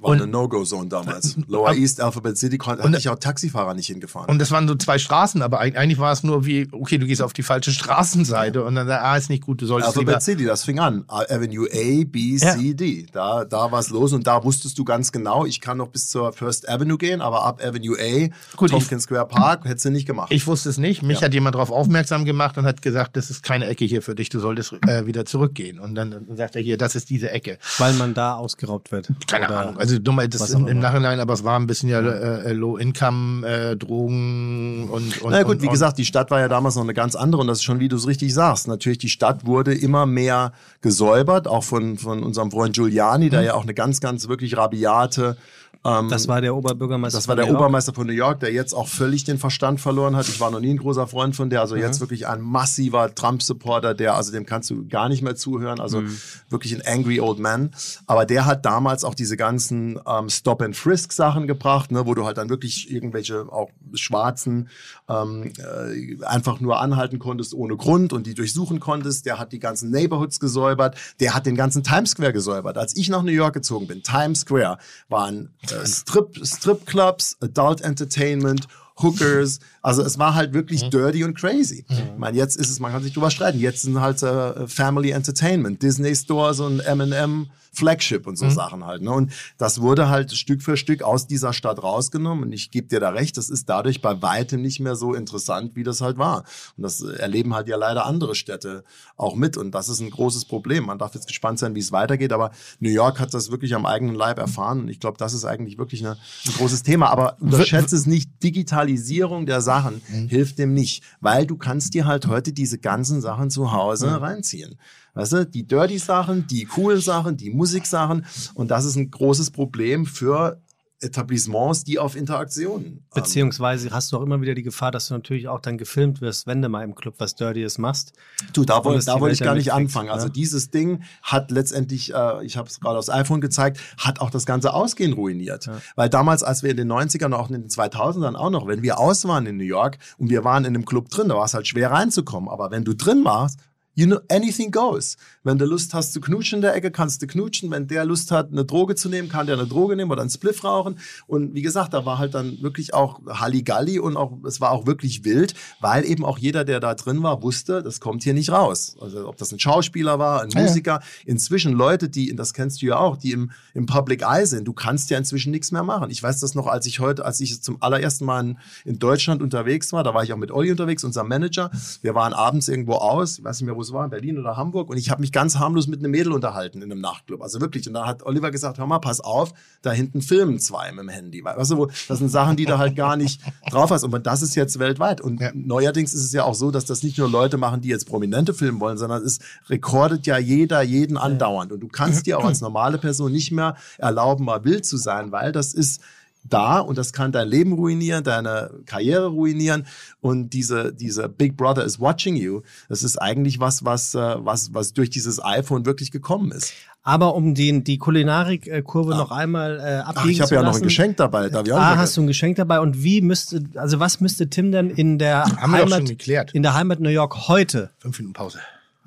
War 0.00 0.10
Und- 0.10 0.22
eine 0.22 0.30
No-Go-Zone 0.30 0.88
damals. 0.88 1.36
Lower 1.46 1.74
East, 1.74 2.00
Alphabet 2.00 2.38
City, 2.38 2.58
konnte 2.58 2.96
ich 2.98 3.08
auch 3.08 3.18
Taxifahrer 3.18 3.74
nicht 3.74 3.86
hingefahren. 3.88 4.28
Und 4.30 4.38
das 4.38 4.50
waren 4.50 4.66
so 4.68 4.74
zwei 4.74 4.98
Straßen, 4.98 5.42
aber 5.42 5.60
eig- 5.60 5.74
eigentlich 5.76 5.98
war 5.98 6.12
es 6.12 6.22
nur 6.22 6.44
wie, 6.46 6.68
okay, 6.72 6.98
du 6.98 7.06
gehst 7.06 7.22
auf 7.22 7.32
die 7.32 7.42
falsche 7.42 7.70
Straßenseite 7.70 8.64
und 8.64 8.74
dann, 8.76 8.90
ah, 8.90 9.16
ist 9.16 9.28
nicht 9.30 9.44
gut, 9.44 9.60
du 9.60 9.66
solltest 9.66 9.96
lieber 9.96 10.12
Alphabet 10.12 10.22
City, 10.22 10.44
das 10.44 10.64
fing 10.64 10.78
an. 10.78 11.04
Avenue 11.08 11.66
A, 11.70 12.04
B, 12.06 12.36
Ja. 12.36 12.56
C, 12.56 12.74
D. 12.74 13.06
Da, 13.12 13.44
da 13.44 13.70
war 13.72 13.80
es 13.80 13.90
los 13.90 14.12
und 14.12 14.26
da 14.26 14.42
wusstest 14.44 14.78
du 14.78 14.84
ganz 14.84 15.12
genau, 15.12 15.44
ich 15.44 15.60
kann 15.60 15.76
noch 15.78 15.88
bis 15.88 16.08
zur 16.08 16.32
First 16.32 16.68
Avenue 16.68 16.96
gehen, 16.98 17.20
aber 17.20 17.44
ab 17.44 17.62
Avenue 17.64 17.96
A, 17.98 18.28
Gut, 18.56 18.70
Tompkins 18.70 19.04
Square 19.04 19.26
Park, 19.28 19.64
hättest 19.64 19.84
du 19.86 19.90
nicht 19.90 20.06
gemacht. 20.06 20.28
Ich 20.32 20.46
wusste 20.46 20.68
es 20.70 20.78
nicht. 20.78 21.02
Mich 21.02 21.22
hat 21.22 21.34
jemand 21.34 21.54
darauf 21.56 21.70
aufmerksam 21.70 22.24
gemacht 22.24 22.56
und 22.58 22.64
hat 22.64 22.80
gesagt, 22.82 23.16
das 23.16 23.30
ist 23.30 23.42
keine 23.42 23.66
Ecke 23.66 23.84
hier 23.84 24.02
für 24.02 24.14
dich, 24.14 24.28
du 24.30 24.40
solltest 24.40 24.72
äh, 24.86 25.06
wieder 25.06 25.24
zurückgehen. 25.26 25.78
Und 25.78 25.94
dann, 25.94 26.10
dann 26.10 26.36
sagt 26.36 26.56
er 26.56 26.62
hier, 26.62 26.78
das 26.78 26.94
ist 26.94 27.10
diese 27.10 27.30
Ecke. 27.30 27.58
Weil 27.78 27.92
man 27.94 28.09
da 28.14 28.34
ausgeraubt 28.34 28.92
wird. 28.92 29.08
Keine 29.26 29.46
Oder- 29.46 29.58
Ahnung. 29.60 29.78
Also 29.78 29.98
dumm, 29.98 30.20
das 30.28 30.50
im, 30.50 30.66
im. 30.66 30.78
Nachhinein, 30.78 31.20
aber 31.20 31.34
es 31.34 31.44
war 31.44 31.58
ein 31.58 31.66
bisschen 31.66 31.88
ja 31.88 32.00
äh, 32.00 32.52
Low-Income, 32.52 33.46
äh, 33.46 33.76
Drogen 33.76 34.88
und, 34.90 35.22
und 35.22 35.30
Na 35.30 35.42
gut, 35.42 35.56
und, 35.56 35.62
wie 35.62 35.66
und, 35.66 35.72
gesagt, 35.72 35.98
die 35.98 36.04
Stadt 36.04 36.30
war 36.30 36.40
ja 36.40 36.48
damals 36.48 36.74
noch 36.76 36.82
eine 36.82 36.94
ganz 36.94 37.14
andere 37.14 37.40
und 37.40 37.46
das 37.48 37.58
ist 37.58 37.64
schon, 37.64 37.80
wie 37.80 37.88
du 37.88 37.96
es 37.96 38.06
richtig 38.06 38.32
sagst. 38.34 38.68
Natürlich, 38.68 38.98
die 38.98 39.08
Stadt 39.08 39.46
wurde 39.46 39.74
immer 39.74 40.06
mehr 40.06 40.52
gesäubert, 40.80 41.46
auch 41.48 41.64
von, 41.64 41.98
von 41.98 42.22
unserem 42.22 42.50
Freund 42.50 42.74
Giuliani, 42.74 43.26
Mhm. 43.26 43.30
der 43.30 43.42
ja 43.42 43.54
auch 43.54 43.62
eine 43.62 43.74
ganz, 43.74 44.00
ganz 44.00 44.28
wirklich 44.28 44.56
rabiate 44.56 45.36
Das 45.82 46.28
war 46.28 46.42
der 46.42 46.54
Oberbürgermeister. 46.54 47.18
Das 47.18 47.28
war 47.28 47.36
von 47.36 47.36
der 47.38 47.46
New 47.46 47.52
York. 47.52 47.60
Obermeister 47.62 47.94
von 47.94 48.06
New 48.06 48.12
York, 48.12 48.40
der 48.40 48.52
jetzt 48.52 48.74
auch 48.74 48.86
völlig 48.86 49.24
den 49.24 49.38
Verstand 49.38 49.80
verloren 49.80 50.14
hat. 50.14 50.28
Ich 50.28 50.38
war 50.38 50.50
noch 50.50 50.60
nie 50.60 50.70
ein 50.70 50.76
großer 50.76 51.06
Freund 51.06 51.34
von 51.34 51.48
der. 51.48 51.62
Also 51.62 51.74
jetzt 51.76 52.00
wirklich 52.00 52.26
ein 52.26 52.42
massiver 52.42 53.14
Trump-Supporter, 53.14 53.94
der, 53.94 54.14
also 54.14 54.30
dem 54.30 54.44
kannst 54.44 54.68
du 54.68 54.86
gar 54.88 55.08
nicht 55.08 55.22
mehr 55.22 55.36
zuhören. 55.36 55.80
Also 55.80 56.02
wirklich 56.50 56.74
ein 56.74 56.82
angry 56.86 57.20
old 57.20 57.38
man. 57.38 57.70
Aber 58.06 58.26
der 58.26 58.44
hat 58.44 58.66
damals 58.66 59.04
auch 59.04 59.14
diese 59.14 59.38
ganzen 59.38 59.98
ähm, 60.06 60.28
Stop-and-Frisk-Sachen 60.28 61.46
gebracht, 61.46 61.92
ne, 61.92 62.04
wo 62.04 62.14
du 62.14 62.26
halt 62.26 62.36
dann 62.36 62.50
wirklich 62.50 62.90
irgendwelche 62.90 63.46
auch 63.50 63.70
Schwarzen 63.94 64.68
ähm, 65.08 65.52
äh, 65.58 66.22
einfach 66.24 66.60
nur 66.60 66.80
anhalten 66.80 67.18
konntest 67.18 67.54
ohne 67.54 67.76
Grund 67.76 68.12
und 68.12 68.26
die 68.26 68.34
durchsuchen 68.34 68.80
konntest. 68.80 69.24
Der 69.24 69.38
hat 69.38 69.52
die 69.52 69.58
ganzen 69.58 69.90
Neighborhoods 69.90 70.40
gesäubert. 70.40 70.96
Der 71.20 71.34
hat 71.34 71.46
den 71.46 71.56
ganzen 71.56 71.82
Times 71.82 72.10
Square 72.10 72.34
gesäubert. 72.34 72.76
Als 72.76 72.94
ich 72.96 73.08
nach 73.08 73.22
New 73.22 73.32
York 73.32 73.54
gezogen 73.54 73.86
bin, 73.86 74.02
Times 74.02 74.40
Square 74.40 74.78
waren 75.08 75.50
äh, 75.69 75.69
Strip, 75.86 76.34
Stripclubs, 76.34 77.36
Adult 77.42 77.80
Entertainment, 77.82 78.66
Hookers. 78.98 79.60
Also 79.82 80.02
es 80.02 80.18
war 80.18 80.34
halt 80.34 80.52
wirklich 80.52 80.90
dirty 80.90 81.24
und 81.24 81.34
crazy. 81.34 81.84
Ich 81.88 82.02
meine, 82.18 82.36
jetzt 82.36 82.56
ist 82.56 82.70
es, 82.70 82.80
man 82.80 82.92
kann 82.92 83.02
sich 83.02 83.12
drüber 83.14 83.30
streiten. 83.30 83.58
Jetzt 83.58 83.82
sind 83.82 84.00
halt 84.00 84.22
äh, 84.22 84.66
Family 84.68 85.10
Entertainment, 85.10 85.82
Disney 85.82 86.14
Stores 86.14 86.60
und 86.60 86.80
M&M 86.80 87.46
Flagship 87.72 88.26
und 88.26 88.36
so 88.36 88.46
Mhm. 88.46 88.50
Sachen 88.50 88.84
halt. 88.84 89.00
Ne? 89.02 89.12
Und 89.12 89.32
das 89.56 89.80
wurde 89.80 90.08
halt 90.08 90.32
Stück 90.32 90.60
für 90.60 90.76
Stück 90.76 91.02
aus 91.02 91.28
dieser 91.28 91.52
Stadt 91.52 91.80
rausgenommen. 91.82 92.44
Und 92.44 92.52
ich 92.52 92.70
gebe 92.72 92.88
dir 92.88 92.98
da 92.98 93.10
recht, 93.10 93.36
das 93.36 93.48
ist 93.48 93.68
dadurch 93.68 94.02
bei 94.02 94.20
weitem 94.22 94.60
nicht 94.60 94.80
mehr 94.80 94.96
so 94.96 95.14
interessant, 95.14 95.76
wie 95.76 95.84
das 95.84 96.00
halt 96.00 96.18
war. 96.18 96.44
Und 96.76 96.82
das 96.82 97.00
erleben 97.00 97.54
halt 97.54 97.68
ja 97.68 97.76
leider 97.76 98.06
andere 98.06 98.34
Städte 98.34 98.82
auch 99.16 99.36
mit. 99.36 99.56
Und 99.56 99.70
das 99.72 99.88
ist 99.88 100.00
ein 100.00 100.10
großes 100.10 100.46
Problem. 100.46 100.86
Man 100.86 100.98
darf 100.98 101.14
jetzt 101.14 101.28
gespannt 101.28 101.60
sein, 101.60 101.74
wie 101.76 101.80
es 101.80 101.92
weitergeht. 101.92 102.32
Aber 102.32 102.50
New 102.80 102.90
York 102.90 103.20
hat 103.20 103.32
das 103.34 103.52
wirklich 103.52 103.74
am 103.76 103.86
eigenen 103.86 104.16
Leib 104.16 104.38
erfahren. 104.38 104.80
Und 104.80 104.88
ich 104.88 104.98
glaube, 104.98 105.18
das 105.18 105.32
ist 105.32 105.44
eigentlich 105.44 105.78
wirklich 105.78 106.04
eine, 106.04 106.16
ein 106.46 106.52
großes 106.58 106.82
Thema. 106.82 107.08
Aber 107.10 107.36
unterschätze 107.40 107.94
es 107.94 108.04
nicht, 108.06 108.42
Digitalisierung 108.42 109.46
der 109.46 109.60
Sachen 109.70 110.00
hilft 110.28 110.58
dem 110.58 110.74
nicht. 110.74 111.04
Weil 111.20 111.46
du 111.46 111.56
kannst 111.56 111.94
dir 111.94 112.04
halt 112.06 112.26
heute 112.26 112.52
diese 112.52 112.78
ganzen 112.78 113.20
Sachen 113.20 113.50
zu 113.50 113.70
Hause 113.72 114.20
reinziehen. 114.20 114.76
Weißt 115.14 115.32
du, 115.32 115.46
die 115.46 115.66
dirty 115.66 115.98
Sachen, 115.98 116.46
die 116.48 116.64
coolen 116.64 117.00
Sachen, 117.00 117.36
die 117.36 117.50
Musiksachen. 117.50 118.26
Und 118.54 118.70
das 118.72 118.84
ist 118.84 118.96
ein 118.96 119.10
großes 119.10 119.50
Problem 119.50 120.06
für 120.06 120.60
Etablissements, 121.00 121.84
die 121.84 121.98
auf 121.98 122.14
Interaktion. 122.14 122.84
ähm, 122.84 123.02
Beziehungsweise 123.14 123.90
hast 123.90 124.12
du 124.12 124.18
auch 124.18 124.22
immer 124.22 124.40
wieder 124.40 124.54
die 124.54 124.62
Gefahr, 124.62 124.90
dass 124.90 125.08
du 125.08 125.14
natürlich 125.14 125.48
auch 125.48 125.60
dann 125.60 125.78
gefilmt 125.78 126.20
wirst, 126.20 126.46
wenn 126.46 126.60
du 126.60 126.68
mal 126.68 126.84
im 126.84 126.94
Club 126.94 127.14
was 127.18 127.34
Dirtyes 127.34 127.78
machst. 127.78 128.12
Du, 128.52 128.64
da, 128.64 128.80
das 128.80 129.06
da 129.06 129.20
wollte 129.20 129.34
ich 129.34 129.40
gar 129.40 129.48
ja 129.48 129.54
nicht 129.54 129.72
anfangen. 129.72 130.10
Also 130.10 130.26
ne? 130.26 130.32
dieses 130.32 130.70
Ding 130.70 131.02
hat 131.22 131.50
letztendlich, 131.50 132.12
äh, 132.14 132.44
ich 132.44 132.56
habe 132.56 132.68
es 132.68 132.80
gerade 132.80 132.98
aufs 132.98 133.08
iPhone 133.08 133.40
gezeigt, 133.40 133.80
hat 133.96 134.20
auch 134.20 134.30
das 134.30 134.44
ganze 134.44 134.74
Ausgehen 134.74 135.14
ruiniert. 135.14 135.70
Weil 135.96 136.08
damals, 136.08 136.42
als 136.42 136.62
wir 136.62 136.70
in 136.70 136.76
den 136.76 136.92
90ern, 136.92 137.32
auch 137.32 137.48
in 137.48 137.62
den 137.62 137.68
2000ern 137.68 138.34
auch 138.34 138.50
noch, 138.50 138.66
wenn 138.66 138.82
wir 138.82 138.98
aus 138.98 139.24
waren 139.24 139.46
in 139.46 139.56
New 139.56 139.64
York 139.64 139.98
und 140.18 140.30
wir 140.30 140.44
waren 140.44 140.64
in 140.64 140.74
einem 140.74 140.84
Club 140.84 141.08
drin, 141.08 141.28
da 141.28 141.36
war 141.36 141.44
es 141.44 141.54
halt 141.54 141.66
schwer 141.66 141.90
reinzukommen. 141.90 142.48
Aber 142.48 142.70
wenn 142.70 142.84
du 142.84 142.94
drin 142.94 143.24
warst, 143.24 143.58
You 144.00 144.06
know, 144.06 144.20
anything 144.30 144.70
goes. 144.70 145.18
Wenn 145.44 145.58
du 145.58 145.66
Lust 145.66 145.92
hast 145.92 146.14
zu 146.14 146.22
knutschen 146.22 146.56
in 146.56 146.62
der 146.62 146.74
Ecke, 146.74 146.90
kannst 146.90 147.20
du 147.20 147.26
knutschen. 147.26 147.70
Wenn 147.70 147.86
der 147.86 148.06
Lust 148.06 148.30
hat, 148.30 148.50
eine 148.50 148.64
Droge 148.64 148.94
zu 148.94 149.10
nehmen, 149.10 149.28
kann 149.28 149.46
der 149.46 149.58
eine 149.58 149.66
Droge 149.66 149.94
nehmen 149.94 150.10
oder 150.10 150.22
einen 150.22 150.30
Spliff 150.30 150.64
rauchen. 150.64 150.98
Und 151.26 151.52
wie 151.52 151.60
gesagt, 151.60 151.92
da 151.92 152.06
war 152.06 152.16
halt 152.16 152.32
dann 152.32 152.62
wirklich 152.62 152.94
auch 152.94 153.20
Halligalli 153.26 153.98
und 153.98 154.16
auch, 154.16 154.38
es 154.46 154.58
war 154.58 154.70
auch 154.70 154.86
wirklich 154.86 155.26
wild, 155.26 155.52
weil 155.82 156.06
eben 156.06 156.24
auch 156.24 156.38
jeder, 156.38 156.64
der 156.64 156.80
da 156.80 156.94
drin 156.94 157.22
war, 157.22 157.42
wusste, 157.42 157.82
das 157.82 158.00
kommt 158.00 158.22
hier 158.22 158.32
nicht 158.32 158.50
raus. 158.50 158.96
Also 159.02 159.28
ob 159.28 159.36
das 159.36 159.52
ein 159.52 159.58
Schauspieler 159.58 160.18
war, 160.18 160.40
ein 160.40 160.48
Ja, 160.48 160.60
ja. 160.60 160.66
Musiker, 160.66 161.00
inzwischen 161.26 161.74
Leute, 161.74 162.08
die, 162.08 162.34
das 162.34 162.54
kennst 162.54 162.80
du 162.80 162.86
ja 162.86 162.96
auch, 162.96 163.18
die 163.18 163.32
im, 163.32 163.50
im 163.74 163.84
Public 163.84 164.22
Eye 164.22 164.46
sind, 164.46 164.66
du 164.66 164.72
kannst 164.72 165.10
ja 165.10 165.18
inzwischen 165.18 165.50
nichts 165.50 165.72
mehr 165.72 165.82
machen. 165.82 166.08
Ich 166.08 166.22
weiß 166.22 166.40
das 166.40 166.54
noch, 166.54 166.68
als 166.68 166.86
ich 166.86 167.00
heute, 167.00 167.26
als 167.26 167.38
ich 167.40 167.60
zum 167.60 167.82
allerersten 167.82 168.24
Mal 168.24 168.40
in, 168.40 168.58
in 168.86 168.98
Deutschland 168.98 169.42
unterwegs 169.42 169.92
war, 169.92 170.04
da 170.04 170.14
war 170.14 170.24
ich 170.24 170.32
auch 170.32 170.38
mit 170.38 170.52
Olli 170.52 170.70
unterwegs, 170.70 171.04
unserem 171.04 171.28
Manager. 171.28 171.70
Wir 172.00 172.14
waren 172.14 172.32
abends 172.32 172.66
irgendwo 172.68 172.94
aus, 172.94 173.38
ich 173.38 173.44
weiß 173.44 173.60
nicht 173.60 173.66
mehr, 173.66 173.76
wo 173.76 173.82
es 173.82 173.89
war, 173.92 174.04
in 174.04 174.10
Berlin 174.10 174.38
oder 174.38 174.56
Hamburg, 174.56 174.90
und 174.90 174.96
ich 174.96 175.10
habe 175.10 175.20
mich 175.20 175.32
ganz 175.32 175.58
harmlos 175.58 175.86
mit 175.86 176.00
einem 176.00 176.10
Mädel 176.10 176.32
unterhalten 176.32 176.82
in 176.82 176.90
einem 176.90 177.00
Nachtclub. 177.00 177.42
Also 177.42 177.60
wirklich. 177.60 177.86
Und 177.88 177.94
da 177.94 178.06
hat 178.06 178.22
Oliver 178.24 178.50
gesagt, 178.50 178.78
hör 178.78 178.86
mal, 178.86 178.98
pass 178.98 179.20
auf, 179.20 179.52
da 179.82 179.92
hinten 179.92 180.22
filmen 180.22 180.58
zwei 180.58 180.90
mit 180.92 181.00
dem 181.00 181.08
Handy. 181.08 181.44
Weißt 181.44 181.70
du, 181.70 181.86
das 182.08 182.18
sind 182.18 182.28
Sachen, 182.28 182.56
die 182.56 182.64
du 182.66 182.78
halt 182.78 182.96
gar 182.96 183.16
nicht 183.16 183.40
drauf 183.70 183.90
hast. 183.90 184.04
Und 184.04 184.26
das 184.26 184.42
ist 184.42 184.54
jetzt 184.54 184.78
weltweit. 184.78 185.20
Und 185.20 185.40
Ja. 185.40 185.50
neuerdings 185.54 186.14
ist 186.14 186.24
es 186.24 186.32
ja 186.32 186.44
auch 186.44 186.54
so, 186.54 186.70
dass 186.70 186.84
das 186.84 187.02
nicht 187.02 187.18
nur 187.18 187.30
Leute 187.30 187.56
machen, 187.56 187.80
die 187.80 187.88
jetzt 187.88 188.06
Prominente 188.06 188.54
filmen 188.54 188.80
wollen, 188.80 188.98
sondern 188.98 189.22
es 189.22 189.38
rekordet 189.68 190.26
ja 190.26 190.38
jeder 190.38 190.82
jeden 190.82 191.16
andauernd. 191.16 191.72
Und 191.72 191.80
du 191.80 191.88
kannst 191.88 192.26
dir 192.26 192.38
auch 192.38 192.44
als 192.44 192.60
normale 192.60 192.98
Person 192.98 193.32
nicht 193.32 193.52
mehr 193.52 193.76
erlauben, 193.98 194.44
mal 194.44 194.64
wild 194.64 194.84
zu 194.84 194.96
sein, 194.96 195.32
weil 195.32 195.52
das 195.52 195.72
ist 195.74 196.00
da 196.44 196.78
und 196.78 196.98
das 196.98 197.12
kann 197.12 197.32
dein 197.32 197.48
Leben 197.48 197.72
ruinieren, 197.72 198.24
deine 198.24 198.70
Karriere 198.86 199.26
ruinieren 199.28 199.86
und 200.20 200.50
diese 200.50 200.92
diese 200.92 201.28
Big 201.28 201.56
Brother 201.56 201.84
is 201.84 202.00
watching 202.00 202.36
you. 202.36 202.62
Das 202.88 203.02
ist 203.02 203.16
eigentlich 203.18 203.60
was 203.60 203.84
was 203.84 204.14
äh, 204.14 204.36
was 204.38 204.72
was 204.74 204.92
durch 204.92 205.10
dieses 205.10 205.42
iPhone 205.42 205.86
wirklich 205.86 206.10
gekommen 206.10 206.50
ist. 206.50 206.72
Aber 207.02 207.34
um 207.34 207.54
den, 207.54 207.82
die 207.82 207.96
Kulinarik-Kurve 207.96 209.12
noch 209.12 209.30
einmal 209.30 209.78
äh, 209.78 209.82
abbiegen 210.00 210.18
Ach, 210.18 210.26
ich 210.26 210.40
habe 210.42 210.54
ja 210.54 210.60
noch 210.60 210.68
lassen, 210.68 210.82
ein 210.82 210.88
Geschenk 210.88 211.16
dabei. 211.16 211.50
Auch 211.50 211.64
Ah, 211.70 211.96
hast 211.96 212.16
du 212.16 212.20
ein 212.20 212.26
Geschenk 212.26 212.56
dabei? 212.56 212.80
Und 212.80 213.02
wie 213.02 213.22
müsste, 213.22 213.64
also 213.74 214.00
was 214.00 214.20
müsste 214.20 214.50
Tim 214.50 214.70
denn 214.70 214.90
in 214.90 215.18
der 215.18 215.44
Haben 215.44 215.72
wir 215.72 215.86
doch 215.86 215.88
schon 215.88 216.06
Heimat, 216.06 216.52
in 216.52 216.62
der 216.62 216.74
Heimat 216.74 217.00
New 217.00 217.08
York 217.08 217.48
heute? 217.48 217.90
Fünf 217.98 218.18
Minuten 218.18 218.34
Pause. 218.34 218.58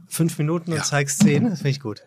Fünf 0.08 0.40
Minuten 0.40 0.74
und 0.74 0.84
zeigst 0.84 1.20
zehn? 1.20 1.50
Das 1.50 1.60
finde 1.60 1.70
ich 1.70 1.80
gut. 1.80 2.02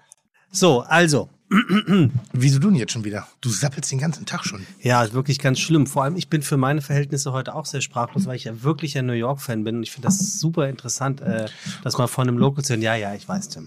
So, 0.50 0.80
also, 0.80 1.28
Wieso 2.32 2.58
du 2.58 2.68
denn 2.70 2.76
jetzt 2.76 2.92
schon 2.92 3.04
wieder? 3.04 3.26
Du 3.40 3.48
sappelst 3.48 3.92
den 3.92 3.98
ganzen 3.98 4.26
Tag 4.26 4.44
schon. 4.44 4.66
ja, 4.80 5.02
ist 5.04 5.12
wirklich 5.14 5.38
ganz 5.38 5.60
schlimm. 5.60 5.86
Vor 5.86 6.02
allem, 6.02 6.16
ich 6.16 6.28
bin 6.28 6.42
für 6.42 6.56
meine 6.56 6.82
Verhältnisse 6.82 7.32
heute 7.32 7.54
auch 7.54 7.66
sehr 7.66 7.80
sprachlos, 7.80 8.26
weil 8.26 8.36
ich 8.36 8.44
ja 8.44 8.62
wirklich 8.62 8.98
ein 8.98 9.06
New 9.06 9.12
York-Fan 9.12 9.62
bin. 9.62 9.76
Und 9.76 9.82
ich 9.84 9.92
finde 9.92 10.08
das 10.08 10.40
super 10.40 10.68
interessant, 10.68 11.20
äh, 11.20 11.46
das 11.84 11.96
mal 11.98 12.08
von 12.08 12.28
einem 12.28 12.38
Local 12.38 12.64
zu 12.64 12.72
hören. 12.72 12.82
Ja, 12.82 12.96
ja, 12.96 13.14
ich 13.14 13.28
weiß, 13.28 13.48
Tim. 13.50 13.66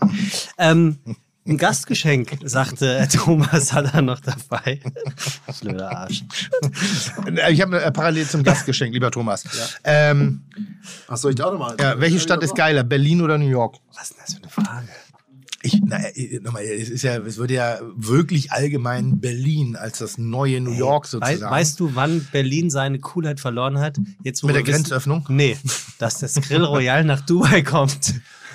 Ähm, 0.57 0.97
ein 1.47 1.57
Gastgeschenk, 1.57 2.37
sagte 2.43 3.07
Thomas, 3.11 3.71
hat 3.73 3.93
er 3.93 4.01
noch 4.01 4.19
dabei. 4.19 4.81
Blöder 5.61 5.97
Arsch. 5.97 6.23
Ich 7.49 7.61
habe 7.61 7.81
äh, 7.81 7.91
parallel 7.91 8.27
zum 8.27 8.43
Gastgeschenk, 8.43 8.93
lieber 8.93 9.09
Thomas. 9.09 9.45
Ähm, 9.85 10.41
Ach 11.07 11.17
so, 11.17 11.29
ich 11.29 11.35
da 11.35 11.49
noch 11.49 11.57
mal. 11.57 11.75
ja, 11.79 11.99
welche 11.99 12.19
Stadt 12.19 12.43
ist 12.43 12.55
geiler, 12.55 12.83
Berlin 12.83 13.21
oder 13.21 13.37
New 13.37 13.47
York? 13.49 13.77
Was 13.95 14.11
ist 14.11 14.11
denn 14.11 14.19
das 14.25 14.33
für 14.35 14.41
eine 14.43 14.67
Frage? 14.67 14.87
Ich, 15.61 15.81
na, 15.85 15.97
äh, 16.15 16.39
nochmal, 16.41 16.63
es 16.63 16.89
ist 16.89 17.01
ja, 17.03 17.17
es 17.17 17.37
wird 17.37 17.51
ja 17.51 17.79
wirklich 17.95 18.51
allgemein 18.53 19.19
Berlin 19.19 19.75
als 19.75 19.97
das 19.97 20.17
neue 20.17 20.61
New 20.61 20.71
York 20.71 21.05
Wei 21.05 21.09
sozusagen. 21.09 21.51
weißt 21.51 21.79
du, 21.79 21.95
wann 21.95 22.25
Berlin 22.31 22.69
seine 22.69 22.99
Coolheit 22.99 23.39
verloren 23.41 23.77
hat? 23.79 23.97
Jetzt, 24.23 24.41
wo 24.43 24.47
Mit 24.47 24.55
der 24.55 24.65
wissen- 24.65 24.75
Grenzöffnung? 24.83 25.25
Nee, 25.29 25.57
dass 25.97 26.19
das 26.19 26.35
Grill 26.35 26.63
Royal 26.63 27.03
nach 27.03 27.21
Dubai 27.21 27.61
kommt. 27.61 28.13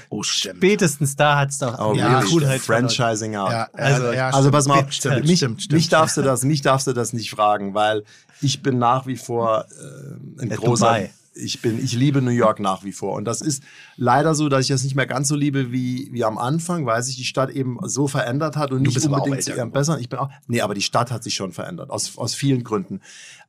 oh, 0.09 0.23
stimmt. 0.23 0.57
Spätestens 0.59 1.15
da 1.17 1.39
hat 1.41 1.51
es 1.51 1.59
doch 1.59 1.79
Oh, 1.79 1.93
Ja, 1.95 2.19
really? 2.21 2.31
Coolheit 2.31 2.61
verloren. 2.63 2.89
Franchising 2.89 3.37
out. 3.37 3.51
Ja, 3.51 3.69
Also- 3.75 4.03
also, 4.05 4.13
ja, 4.17 4.31
Also 4.31 4.51
pass 4.51 4.67
mal, 4.67 4.81
auf, 4.85 4.93
Stimmt, 4.93 5.27
mich, 5.27 5.39
stimmt, 5.39 5.63
stimmt, 5.63 5.73
mich 5.77 5.89
darfst 5.91 6.17
du 6.17 6.23
das, 6.23 6.43
mich 6.45 6.63
darfst 6.63 6.87
du 6.87 6.93
das 6.95 7.13
nicht 7.13 7.31
fragen, 7.31 7.75
weil 7.75 8.05
ich 8.41 8.63
bin 8.63 8.79
nach 8.79 9.07
wie 9.07 9.17
vor 9.17 9.67
äh, 9.71 10.43
ein 10.43 10.49
Der 10.49 10.57
großer. 10.59 10.87
Dubai. 10.87 11.11
Ich 11.35 11.62
bin, 11.62 11.82
ich 11.82 11.94
liebe 11.94 12.23
New 12.23 12.31
York 12.31 12.61
nach 12.61 12.85
wie 12.85 12.93
vor. 12.93 13.15
Und 13.15 13.24
das 13.24 13.40
ist 13.40 13.62
leider 13.97 14.35
so, 14.35 14.48
dass 14.48 14.62
ich 14.62 14.69
das 14.69 14.85
nicht 14.85 14.94
mehr 14.94 15.06
ganz 15.06 15.28
so 15.28 15.35
liebe 15.35 15.73
wie, 15.73 16.09
wie 16.12 16.24
am 16.24 16.39
Anfang, 16.39 16.86
weil 16.86 17.02
sich 17.02 17.16
die 17.16 17.24
Stadt 17.24 17.51
eben 17.51 17.78
so 17.82 18.06
verändert 18.06 18.56
hat 18.56 18.70
und 18.70 18.82
nicht 18.82 18.94
bist 18.94 19.06
aber 19.06 19.16
auch 19.16 19.24
unbedingt 19.24 19.44
zu 19.44 19.55
ihrem 19.55 19.73
Besseren. 19.73 20.01
Ich 20.01 20.09
bin 20.09 20.19
auch, 20.19 20.31
nee, 20.47 20.61
aber 20.61 20.74
die 20.74 20.82
Stadt 20.82 21.11
hat 21.11 21.24
sich 21.24 21.35
schon 21.35 21.52
verändert, 21.52 21.90
aus, 21.90 22.16
aus 22.16 22.35
vielen 22.35 22.62
Gründen. 22.62 23.01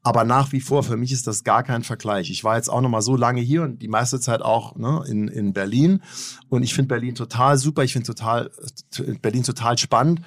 Aber 0.03 0.23
nach 0.23 0.51
wie 0.51 0.61
vor, 0.61 0.83
für 0.83 0.97
mich 0.97 1.11
ist 1.11 1.27
das 1.27 1.43
gar 1.43 1.63
kein 1.63 1.83
Vergleich. 1.83 2.29
Ich 2.29 2.43
war 2.43 2.57
jetzt 2.57 2.69
auch 2.69 2.81
noch 2.81 2.89
mal 2.89 3.01
so 3.01 3.15
lange 3.15 3.41
hier 3.41 3.63
und 3.63 3.81
die 3.81 3.87
meiste 3.87 4.19
Zeit 4.19 4.41
auch 4.41 4.75
ne, 4.75 5.03
in, 5.07 5.27
in 5.27 5.53
Berlin. 5.53 6.01
Und 6.49 6.63
ich 6.63 6.73
finde 6.73 6.89
Berlin 6.89 7.15
total 7.15 7.57
super. 7.57 7.83
Ich 7.83 7.93
finde 7.93 8.07
total, 8.07 8.51
äh, 8.97 9.13
Berlin 9.21 9.43
total 9.43 9.77
spannend. 9.77 10.21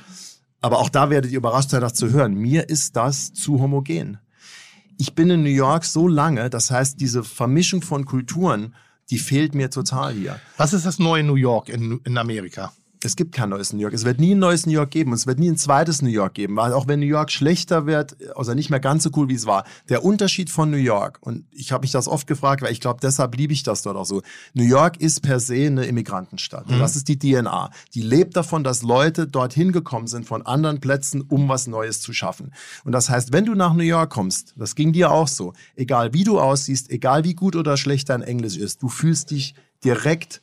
Aber 0.61 0.79
auch 0.79 0.89
da 0.89 1.11
werdet 1.11 1.31
ihr 1.31 1.39
überrascht 1.39 1.71
sein, 1.71 1.81
das 1.81 1.95
zu 1.95 2.11
hören. 2.11 2.35
Mir 2.35 2.69
ist 2.69 2.97
das 2.97 3.33
zu 3.33 3.61
homogen. 3.61 4.19
Ich 5.01 5.15
bin 5.15 5.31
in 5.31 5.45
New 5.45 5.49
York 5.49 5.85
so 5.85 6.09
lange, 6.09 6.51
das 6.51 6.73
heißt, 6.73 7.01
diese 7.01 7.23
Vermischung 7.23 7.83
von 7.83 8.05
Kulturen, 8.05 8.75
die 9.11 9.19
fehlt 9.19 9.55
mir 9.55 9.71
total 9.71 10.13
hier. 10.13 10.41
Was 10.57 10.73
ist 10.73 10.85
das 10.87 10.99
neue 10.99 11.23
New 11.23 11.37
York 11.37 11.69
in, 11.69 12.01
in 12.05 12.19
Amerika? 12.19 12.73
Es 13.05 13.17
gibt 13.17 13.33
kein 13.33 13.51
neues 13.51 13.73
New 13.73 13.81
York. 13.81 13.95
Es 13.95 14.05
wird 14.05 14.21
nie 14.21 14.35
ein 14.35 14.39
neues 14.39 14.67
New 14.67 14.73
York 14.73 14.91
geben. 14.91 15.13
Und 15.13 15.19
es 15.19 15.27
wird 15.27 15.39
nie 15.39 15.51
ein 15.51 15.57
zweites 15.57 16.03
New 16.03 16.09
York 16.09 16.35
geben. 16.35 16.57
Weil 16.57 16.73
auch 16.73 16.89
wenn 16.89 17.01
New 17.01 17.07
York 17.07 17.31
schlechter 17.31 17.87
wird, 17.87 18.17
also 18.37 18.55
nicht 18.55 18.71
mehr 18.71 18.81
ganz 18.81 19.05
so 19.05 19.11
cool, 19.17 19.29
wie 19.29 19.35
es 19.35 19.47
war. 19.47 19.65
Der 19.89 20.05
Unterschied 20.05 20.51
von 20.51 20.71
New 20.71 20.77
York, 20.77 21.19
und 21.21 21.45
ich 21.53 21.73
habe 21.73 21.83
mich 21.83 21.93
das 21.93 22.09
oft 22.09 22.27
gefragt, 22.27 22.63
weil 22.63 22.73
ich 22.73 22.81
glaube, 22.81 22.99
deshalb 23.01 23.37
liebe 23.37 23.53
ich 23.53 23.63
das 23.63 23.83
dort 23.83 23.97
auch 23.97 24.05
so. 24.05 24.23
New 24.55 24.65
York 24.65 25.01
ist 25.01 25.23
per 25.23 25.41
se 25.41 25.67
eine 25.67 25.85
Immigrantenstadt. 25.85 26.69
Und 26.69 26.79
das 26.79 26.97
ist 26.97 27.09
die 27.09 27.19
DNA. 27.19 27.71
Die 27.95 28.03
lebt 28.03 28.37
davon, 28.37 28.65
dass 28.65 28.83
Leute 28.83 29.27
dorthin 29.27 29.73
gekommen 29.73 30.07
sind 30.07 30.27
von 30.27 30.45
anderen 30.45 30.81
Plätzen, 30.81 31.23
um 31.23 31.49
was 31.49 31.67
Neues 31.67 32.01
zu 32.01 32.13
schaffen. 32.13 32.53
Und 32.85 32.93
das 32.93 33.11
heißt, 33.11 33.33
wenn 33.33 33.45
du 33.45 33.55
nach 33.55 33.75
New 33.75 33.83
York 33.83 34.11
kommst, 34.11 34.55
das 34.57 34.75
ging 34.75 34.93
dir 34.93 35.11
auch 35.11 35.29
so, 35.29 35.53
egal 35.77 36.13
wie 36.15 36.25
du 36.25 36.41
aussiehst, 36.41 36.91
egal 36.91 37.25
wie 37.25 37.35
gut 37.35 37.57
oder 37.57 37.77
schlecht 37.77 38.09
dein 38.09 38.23
Englisch 38.23 38.57
ist, 38.57 38.83
du 38.83 38.89
fühlst 38.89 39.31
dich 39.31 39.55
direkt 39.85 40.43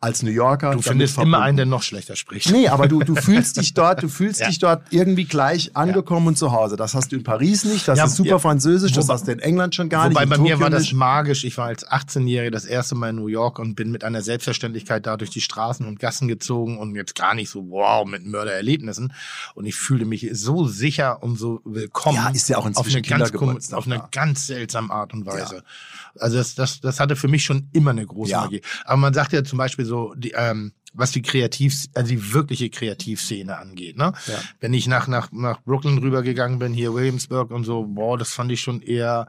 als 0.00 0.22
New 0.22 0.30
Yorker. 0.30 0.72
Du 0.72 0.82
findest 0.82 1.14
verbunden. 1.14 1.34
immer 1.34 1.42
einen, 1.44 1.56
der 1.56 1.66
noch 1.66 1.82
schlechter 1.82 2.14
spricht. 2.14 2.50
Nee, 2.52 2.68
aber 2.68 2.86
du, 2.86 3.00
du 3.00 3.16
fühlst 3.16 3.56
dich 3.56 3.74
dort, 3.74 4.02
du 4.02 4.08
fühlst 4.08 4.40
Ja. 4.40 4.46
dich 4.46 4.58
dort 4.60 4.82
irgendwie 4.90 5.24
gleich 5.24 5.74
angekommen 5.76 6.28
und 6.28 6.38
zu 6.38 6.52
Hause. 6.52 6.76
Das 6.76 6.94
hast 6.94 7.10
du 7.10 7.16
in 7.16 7.24
Paris 7.24 7.64
nicht, 7.64 7.88
das 7.88 7.98
Ja, 7.98 8.04
ist 8.04 8.14
super 8.16 8.28
ja. 8.30 8.38
französisch, 8.38 8.92
das 8.92 9.06
Wobei- 9.06 9.14
hast 9.14 9.26
du 9.26 9.32
in 9.32 9.40
England 9.40 9.74
schon 9.74 9.88
gar 9.88 10.08
Wobei 10.08 10.20
nicht. 10.20 10.30
bei 10.30 10.36
in 10.36 10.42
mir 10.42 10.50
Tokio 10.52 10.60
war 10.64 10.70
das 10.70 10.82
nicht. 10.82 10.94
magisch. 10.94 11.42
Ich 11.44 11.58
war 11.58 11.66
als 11.66 11.86
18-Jähriger 11.86 12.50
das 12.50 12.64
erste 12.64 12.94
Mal 12.94 13.10
in 13.10 13.16
New 13.16 13.26
York 13.26 13.58
und 13.58 13.74
bin 13.74 13.90
mit 13.90 14.04
einer 14.04 14.22
Selbstverständlichkeit 14.22 15.04
da 15.06 15.16
durch 15.16 15.30
die 15.30 15.40
Straßen 15.40 15.84
und 15.86 15.98
Gassen 15.98 16.28
gezogen 16.28 16.78
und 16.78 16.94
jetzt 16.94 17.14
gar 17.16 17.34
nicht 17.34 17.50
so, 17.50 17.68
wow, 17.70 18.06
mit 18.06 18.24
Mördererlebnissen. 18.24 19.12
Und 19.54 19.66
ich 19.66 19.74
fühlte 19.74 20.04
mich 20.04 20.28
so 20.32 20.66
sicher 20.66 21.22
und 21.22 21.36
so 21.38 21.60
willkommen. 21.64 22.16
Ja, 22.16 22.28
ist 22.28 22.48
ja 22.48 22.56
auch 22.58 22.62
auf 22.62 22.66
inzwischen 22.86 22.98
eine, 23.12 23.30
ganz, 23.30 23.72
auf 23.72 23.86
eine 23.86 23.96
da. 23.98 24.08
ganz 24.12 24.46
seltsame 24.46 24.92
Art 24.92 25.12
und 25.12 25.26
Weise. 25.26 25.62
Also 26.20 26.36
das, 26.36 26.54
das, 26.54 26.80
das 26.80 27.00
hatte 27.00 27.16
für 27.16 27.28
mich 27.28 27.44
schon 27.44 27.68
immer 27.72 27.90
eine 27.90 28.06
große 28.06 28.30
Ja. 28.32 28.42
Magie. 28.42 28.62
Aber 28.84 28.96
man 28.96 29.14
sagt 29.14 29.32
ja 29.32 29.44
zum 29.44 29.58
Beispiel 29.58 29.84
so, 29.84 30.14
die, 30.16 30.32
ähm, 30.36 30.72
was 30.94 31.12
die 31.12 31.22
Kreativ, 31.22 31.86
also 31.94 32.08
die 32.08 32.32
wirkliche 32.32 32.70
Kreativszene 32.70 33.56
angeht. 33.56 33.96
Ne? 33.96 34.12
Ja. 34.26 34.34
Wenn 34.60 34.74
ich 34.74 34.86
nach, 34.86 35.06
nach, 35.06 35.30
nach 35.32 35.62
Brooklyn 35.62 35.98
rübergegangen 35.98 36.58
bin, 36.58 36.72
hier 36.72 36.94
Williamsburg 36.94 37.50
und 37.50 37.64
so, 37.64 37.84
boah, 37.84 38.18
das 38.18 38.32
fand 38.32 38.50
ich 38.52 38.60
schon 38.60 38.80
eher 38.80 39.28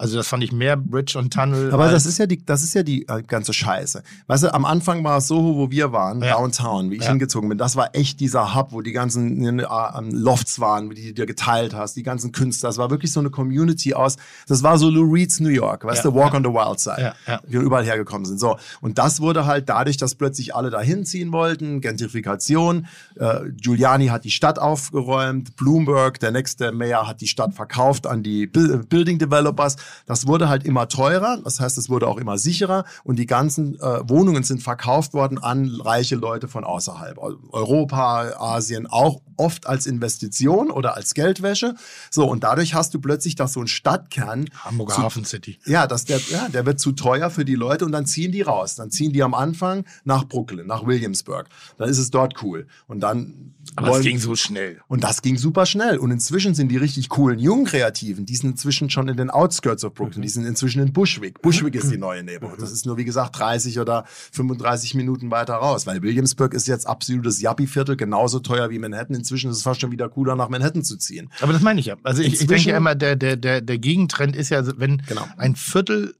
Also 0.00 0.16
das 0.16 0.28
fand 0.28 0.42
ich 0.42 0.50
mehr 0.50 0.78
Bridge 0.78 1.18
und 1.18 1.30
Tunnel. 1.30 1.72
Aber 1.74 1.90
das 1.90 2.06
ist 2.06 2.16
ja 2.16 2.24
die, 2.24 2.42
das 2.44 2.62
ist 2.62 2.72
ja 2.74 2.82
die 2.82 3.06
äh, 3.06 3.22
ganze 3.22 3.52
Scheiße. 3.52 4.02
Weißt 4.28 4.44
du, 4.44 4.54
am 4.54 4.64
Anfang 4.64 5.04
war 5.04 5.18
es 5.18 5.26
Soho, 5.26 5.56
wo 5.56 5.70
wir 5.70 5.92
waren, 5.92 6.22
Ja. 6.22 6.36
Downtown, 6.38 6.90
wie 6.90 6.96
ich 6.96 7.02
Ja. 7.02 7.10
hingezogen 7.10 7.50
bin. 7.50 7.58
Das 7.58 7.76
war 7.76 7.90
echt 7.94 8.18
dieser 8.18 8.54
Hub, 8.54 8.72
wo 8.72 8.80
die 8.80 8.92
ganzen 8.92 9.60
äh, 9.60 9.62
ähm, 9.98 10.10
Lofts 10.12 10.58
waren, 10.58 10.88
die 10.88 11.08
du 11.08 11.12
dir 11.12 11.26
geteilt 11.26 11.74
hast, 11.74 11.96
die 11.96 12.02
ganzen 12.02 12.32
Künstler. 12.32 12.70
Das 12.70 12.78
war 12.78 12.90
wirklich 12.90 13.12
so 13.12 13.20
eine 13.20 13.28
Community 13.28 13.92
aus. 13.92 14.16
Das 14.48 14.62
war 14.62 14.78
so 14.78 14.88
Lou 14.88 15.02
Reed's 15.12 15.38
New 15.38 15.50
York, 15.50 15.84
weißt 15.84 16.02
Ja, 16.04 16.10
du, 16.10 16.16
Walk 16.16 16.32
on 16.32 16.44
the 16.44 16.48
Wild 16.50 16.80
Side. 16.80 17.12
Wir 17.46 17.60
überall 17.60 17.84
hergekommen 17.84 18.24
sind. 18.24 18.40
So. 18.40 18.56
Und 18.80 18.96
das 18.96 19.20
wurde 19.20 19.44
halt 19.44 19.68
dadurch, 19.68 19.98
dass 19.98 20.14
plötzlich 20.14 20.54
alle 20.54 20.70
dahin 20.70 21.04
ziehen 21.04 21.30
wollten, 21.30 21.82
Gentrifikation. 21.82 22.86
Äh, 23.16 23.50
Giuliani 23.60 24.06
hat 24.06 24.24
die 24.24 24.30
Stadt 24.30 24.58
aufgeräumt, 24.58 25.56
Bloomberg, 25.56 26.18
der 26.20 26.30
nächste 26.30 26.72
Mayor, 26.72 27.06
hat 27.06 27.20
die 27.20 27.28
Stadt 27.28 27.52
verkauft 27.54 28.06
an 28.06 28.22
die 28.22 28.46
Building 28.46 29.18
Developers. 29.18 29.76
Das 30.06 30.26
wurde 30.26 30.48
halt 30.48 30.64
immer 30.64 30.88
teurer, 30.88 31.38
das 31.42 31.60
heißt, 31.60 31.78
es 31.78 31.88
wurde 31.88 32.06
auch 32.08 32.16
immer 32.18 32.38
sicherer 32.38 32.84
und 33.04 33.18
die 33.18 33.26
ganzen 33.26 33.74
äh, 33.80 34.08
Wohnungen 34.08 34.42
sind 34.42 34.62
verkauft 34.62 35.14
worden 35.14 35.38
an 35.38 35.68
reiche 35.80 36.16
Leute 36.16 36.48
von 36.48 36.64
außerhalb. 36.64 37.18
Europa, 37.18 38.32
Asien, 38.38 38.86
auch 38.86 39.20
oft 39.36 39.66
als 39.66 39.86
Investition 39.86 40.70
oder 40.70 40.94
als 40.96 41.14
Geldwäsche. 41.14 41.74
So, 42.10 42.26
und 42.28 42.44
dadurch 42.44 42.74
hast 42.74 42.92
du 42.94 43.00
plötzlich, 43.00 43.34
dass 43.36 43.54
so 43.54 43.60
ein 43.60 43.66
Stadtkern 43.68 44.46
Hamburger 44.64 44.94
zu- 44.94 45.02
Hafen 45.02 45.24
City. 45.24 45.58
ja, 45.66 45.86
dass 45.86 46.04
der, 46.04 46.18
ja, 46.30 46.48
der 46.48 46.66
wird 46.66 46.78
zu 46.78 46.92
teuer 46.92 47.30
für 47.30 47.44
die 47.44 47.54
Leute 47.54 47.84
und 47.86 47.92
dann 47.92 48.06
ziehen 48.06 48.32
die 48.32 48.42
raus. 48.42 48.74
Dann 48.74 48.90
ziehen 48.90 49.12
die 49.12 49.22
am 49.22 49.32
Anfang 49.34 49.84
nach 50.04 50.24
Brooklyn, 50.24 50.66
nach 50.66 50.86
Williamsburg. 50.86 51.46
Dann 51.78 51.88
ist 51.88 51.98
es 51.98 52.10
dort 52.10 52.42
cool. 52.42 52.66
Und 52.86 53.00
dann 53.00 53.54
Aber 53.76 53.88
es 53.88 53.92
wollen- 53.94 54.02
ging 54.02 54.18
so 54.18 54.36
schnell. 54.36 54.80
und 54.88 55.04
das 55.04 55.22
ging 55.22 55.38
super 55.38 55.64
schnell. 55.64 55.96
Und 55.98 56.10
inzwischen 56.10 56.54
sind 56.54 56.68
die 56.68 56.76
richtig 56.76 57.08
coolen 57.08 57.38
jungen 57.38 57.64
Kreativen, 57.64 58.26
die 58.26 58.36
sind 58.36 58.50
inzwischen 58.50 58.90
schon 58.90 59.08
in 59.08 59.16
den 59.16 59.30
Outskirts 59.30 59.79
of 59.84 59.94
Brooklyn, 59.94 60.22
die 60.22 60.28
sind 60.28 60.44
inzwischen 60.44 60.82
in 60.82 60.92
Bushwick. 60.92 61.40
Bushwick 61.42 61.74
ist 61.74 61.90
die 61.90 61.96
neue 61.98 62.22
Neighborhood. 62.22 62.60
Das 62.60 62.70
ist 62.72 62.86
nur, 62.86 62.96
wie 62.96 63.04
gesagt, 63.04 63.38
30 63.38 63.78
oder 63.80 64.04
35 64.32 64.94
Minuten 64.94 65.30
weiter 65.30 65.54
raus, 65.54 65.86
weil 65.86 66.02
Williamsburg 66.02 66.54
ist 66.54 66.66
jetzt 66.68 66.86
absolutes 66.86 67.40
Yuppie-Viertel, 67.42 67.96
genauso 67.96 68.40
teuer 68.40 68.70
wie 68.70 68.78
Manhattan. 68.78 69.16
Inzwischen 69.16 69.50
ist 69.50 69.58
es 69.58 69.62
fast 69.62 69.80
schon 69.80 69.90
wieder 69.92 70.08
cooler, 70.08 70.36
nach 70.36 70.48
Manhattan 70.48 70.82
zu 70.84 70.96
ziehen. 70.96 71.30
Aber 71.40 71.52
das 71.52 71.62
meine 71.62 71.80
ich 71.80 71.86
ja. 71.86 71.96
Also 72.02 72.22
ich, 72.22 72.40
ich 72.40 72.46
denke 72.46 72.70
ja 72.70 72.76
immer, 72.76 72.94
der, 72.94 73.16
der, 73.16 73.36
der, 73.36 73.60
der 73.60 73.78
Gegentrend 73.78 74.36
ist 74.36 74.50
ja, 74.50 74.62
wenn 74.78 75.02
Genau. 75.06 75.26
ein 75.36 75.56
Viertel 75.56 76.14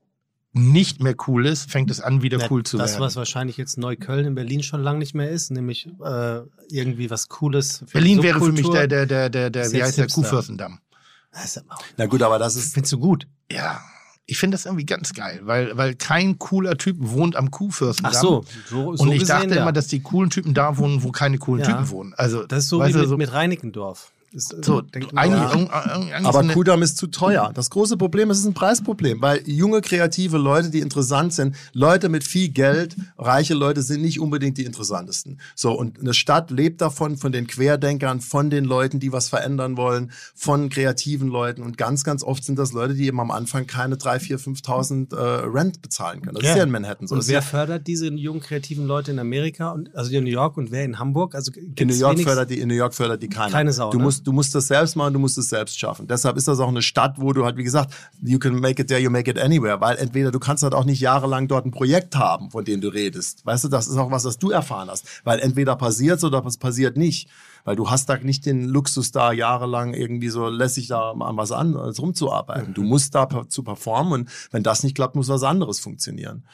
nicht 0.53 1.01
mehr 1.01 1.15
cool 1.29 1.47
ist, 1.47 1.71
fängt 1.71 1.91
es 1.93 2.01
an, 2.01 2.23
wieder 2.23 2.39
Ja, 2.41 2.47
cool 2.51 2.65
zu 2.65 2.77
das, 2.77 2.93
werden. 2.93 3.03
was 3.03 3.15
wahrscheinlich 3.15 3.57
jetzt 3.57 3.79
Neukölln 3.79 4.27
in 4.27 4.35
Berlin 4.35 4.65
schon 4.65 4.83
lange 4.83 4.99
nicht 4.99 5.15
mehr 5.15 5.31
ist, 5.31 5.51
nämlich 5.53 5.87
äh, 6.05 6.41
irgendwie 6.71 7.09
was 7.09 7.29
Cooles. 7.29 7.85
für 7.87 7.93
Berlin 7.93 8.21
wäre 8.23 8.41
für 8.41 8.51
mich 8.51 8.69
der, 8.69 8.89
der, 8.89 9.07
der, 9.07 9.31
der, 9.31 9.51
der 9.51 9.71
wie 9.73 9.81
heißt 9.83 9.99
der. 9.99 10.09
Kuhfürstendamm. 10.09 10.81
Das 11.33 11.45
ist 11.45 11.59
aber- 11.59 11.79
Na 11.97 12.07
gut, 12.07 12.23
aber 12.23 12.39
das 12.39 12.57
ist, 12.57 12.75
Findest 12.75 12.93
du 12.93 12.99
gut? 12.99 13.27
Ja. 13.51 13.81
Ich 14.27 14.39
finde 14.39 14.55
das 14.57 14.65
irgendwie 14.65 14.87
ganz 14.87 15.13
geil, 15.13 15.41
weil, 15.43 15.77
weil 15.77 15.97
kein 15.97 16.39
cooler 16.39 16.77
Typ 16.79 16.97
wohnt 17.01 17.35
am 17.35 17.51
Kuhfürstendamm. 17.51 18.13
Ach 18.15 18.21
so, 18.21 18.45
so, 18.69 18.97
so 18.97 19.03
Und 19.03 19.11
ich 19.13 19.21
gesehen, 19.21 19.37
dachte 19.41 19.55
ja. 19.57 19.63
immer, 19.63 19.73
dass 19.73 19.89
die 19.89 20.01
coolen 20.01 20.31
Typen 20.31 20.55
da 20.55 20.79
wohnen, 20.79 21.03
wo 21.03 21.11
keine 21.11 21.39
coolen 21.39 21.63
Ja. 21.65 21.71
Typen 21.73 21.91
wohnen. 21.91 22.15
Also, 22.17 22.47
Das 22.47 22.61
ist 22.65 22.69
so 22.69 22.79
wie 22.87 22.93
mit, 22.93 23.09
so, 23.09 23.17
mit 23.17 23.33
Reinickendorf. 23.33 24.13
Ist, 24.33 24.53
äh, 24.53 24.59
so 24.63 24.81
denkt 24.81 25.13
man, 25.13 25.25
eigentlich, 25.25 25.69
ja. 25.69 25.81
eigentlich 25.83 26.27
Aber 26.27 26.45
so 26.45 26.51
Kudam 26.51 26.83
ist 26.83 26.97
zu 26.97 27.09
teuer. 27.09 27.51
Das 27.53 27.69
große 27.71 27.97
Problem 27.97 28.31
ist, 28.31 28.39
es 28.39 28.45
ist 28.45 28.51
ein 28.51 28.55
Preisproblem, 28.55 29.21
weil 29.21 29.43
junge, 29.49 29.81
kreative 29.81 30.39
Leute, 30.39 30.71
die 30.71 30.79
interessant 30.81 31.33
sind, 31.33 31.57
Leute 31.73 32.09
mit 32.09 32.23
viel 32.23 32.49
Geld, 32.49 32.95
reiche 33.19 33.55
Leute 33.55 33.83
sind 33.83 34.03
nicht 34.03 34.21
unbedingt 34.21 34.57
die 34.59 34.65
interessantesten. 34.65 35.41
So, 35.57 35.73
und 35.73 35.99
eine 35.99 36.15
Stadt 36.15 36.51
lebt 36.51 36.81
davon, 36.81 37.17
von 37.17 37.33
den 37.33 37.49
Querdenkern, 37.49 38.21
von 38.21 38.51
den 38.51 38.65
Leuten, 38.65 39.01
die 39.01 39.13
was 39.13 39.29
verändern 39.29 39.77
wollen, 39.77 40.13
von 40.35 40.69
kreativen 40.69 41.29
Leuten. 41.29 41.63
Und 41.63 41.77
ganz, 41.77 42.05
ganz 42.05 42.23
oft 42.23 42.45
sind 42.45 42.59
das 42.59 42.73
Leute, 42.73 42.95
die 42.95 43.07
eben 43.07 43.19
am 43.19 43.33
Anfang 43.33 43.67
keine 43.67 43.97
3.000, 43.97 44.37
4.000, 44.37 44.65
5.000 44.65 45.17
äh, 45.17 45.45
Rent 45.47 45.83
bezahlen 45.83 46.23
können. 46.23 46.37
Das 46.37 46.45
ist 46.45 46.57
ja 46.57 46.63
in 46.63 46.71
Manhattan 46.71 47.09
so. 47.09 47.15
Und 47.15 47.21
Das 47.21 47.29
wer 47.29 47.35
ja, 47.35 47.41
fördert 47.41 47.87
diese 47.87 48.07
jungen 48.13 48.41
kreativen 48.41 48.87
Leute 48.87 49.11
in 49.11 49.19
Amerika 49.19 49.71
und 49.73 49.95
also 49.95 50.13
in 50.13 50.23
New 50.23 50.31
York 50.31 50.57
und 50.57 50.71
wer 50.71 50.85
in 50.85 50.99
Hamburg? 51.01 51.35
Also 51.35 51.51
in 51.53 51.89
New 51.89 51.95
York 51.95 52.21
fördert 52.21 52.51
die, 52.51 52.61
in 52.61 52.69
New 52.69 52.75
York 52.75 52.95
fördert 52.95 53.23
die 53.23 53.29
keiner. 53.29 53.51
Keine 53.51 53.73
Sau, 53.73 53.91
Du 53.91 53.99
ne? 53.99 54.05
Musst, 54.21 54.27
du 54.27 54.33
musst 54.33 54.55
das 54.55 54.69
selbst 54.69 54.97
machen, 54.97 55.13
du 55.13 55.19
musst 55.19 55.39
es 55.39 55.49
selbst 55.49 55.79
schaffen. 55.79 56.07
Deshalb 56.07 56.37
ist 56.37 56.49
das 56.49 56.61
auch 56.61 56.69
eine 56.69 56.83
Stadt, 56.83 57.21
wo 57.21 57.33
du 57.33 57.45
halt, 57.45 57.57
wie 57.57 57.65
gesagt, 57.65 57.95
you 58.23 58.39
can 58.39 58.61
make 58.61 58.81
it 58.81 58.89
there, 58.89 59.01
you 59.01 59.11
make 59.11 59.31
it 59.31 59.39
anywhere, 59.39 59.81
weil 59.81 59.97
entweder 59.97 60.31
du 60.31 60.39
kannst 60.39 60.63
halt 60.63 60.75
auch 60.75 60.85
nicht 60.85 61.01
jahrelang 61.01 61.49
dort 61.49 61.67
ein 61.67 61.71
Projekt 61.71 62.17
haben, 62.17 62.51
von 62.51 62.65
dem 62.65 62.81
du 62.81 62.89
redest. 62.89 63.45
Weißt 63.45 63.65
du, 63.65 63.69
das 63.69 63.89
ist 63.89 63.97
auch 63.97 64.11
was, 64.11 64.25
was 64.25 64.39
du 64.39 64.51
erfahren 64.51 64.89
hast. 64.91 65.07
Weil 65.25 65.41
entweder 65.41 65.77
passiert's 65.77 66.25
oder 66.25 66.45
es 66.45 66.57
passiert 66.57 66.97
nicht. 66.97 67.29
Weil 67.65 67.77
du 67.77 67.91
hast 67.91 68.09
da 68.09 68.17
nicht 68.17 68.47
den 68.47 68.69
Luxus 68.69 69.13
da 69.13 69.33
jahrelang 69.33 69.93
irgendwie 69.93 70.31
so 70.31 70.49
lässig 70.49 70.89
da 70.89 71.11
an 71.11 71.37
was 71.37 71.53
anderes 71.53 72.01
rumzuarbeiten. 72.01 72.73
Du 72.75 72.83
musst 72.83 73.15
da 73.15 73.29
zu 73.49 73.63
performen 73.63 74.13
und 74.13 74.31
wenn 74.51 74.63
das 74.63 74.83
nicht 74.83 74.95
klappt, 74.95 75.15
muss 75.15 75.29
was 75.29 75.43
anderes 75.43 75.79
funktionieren. 75.79 76.45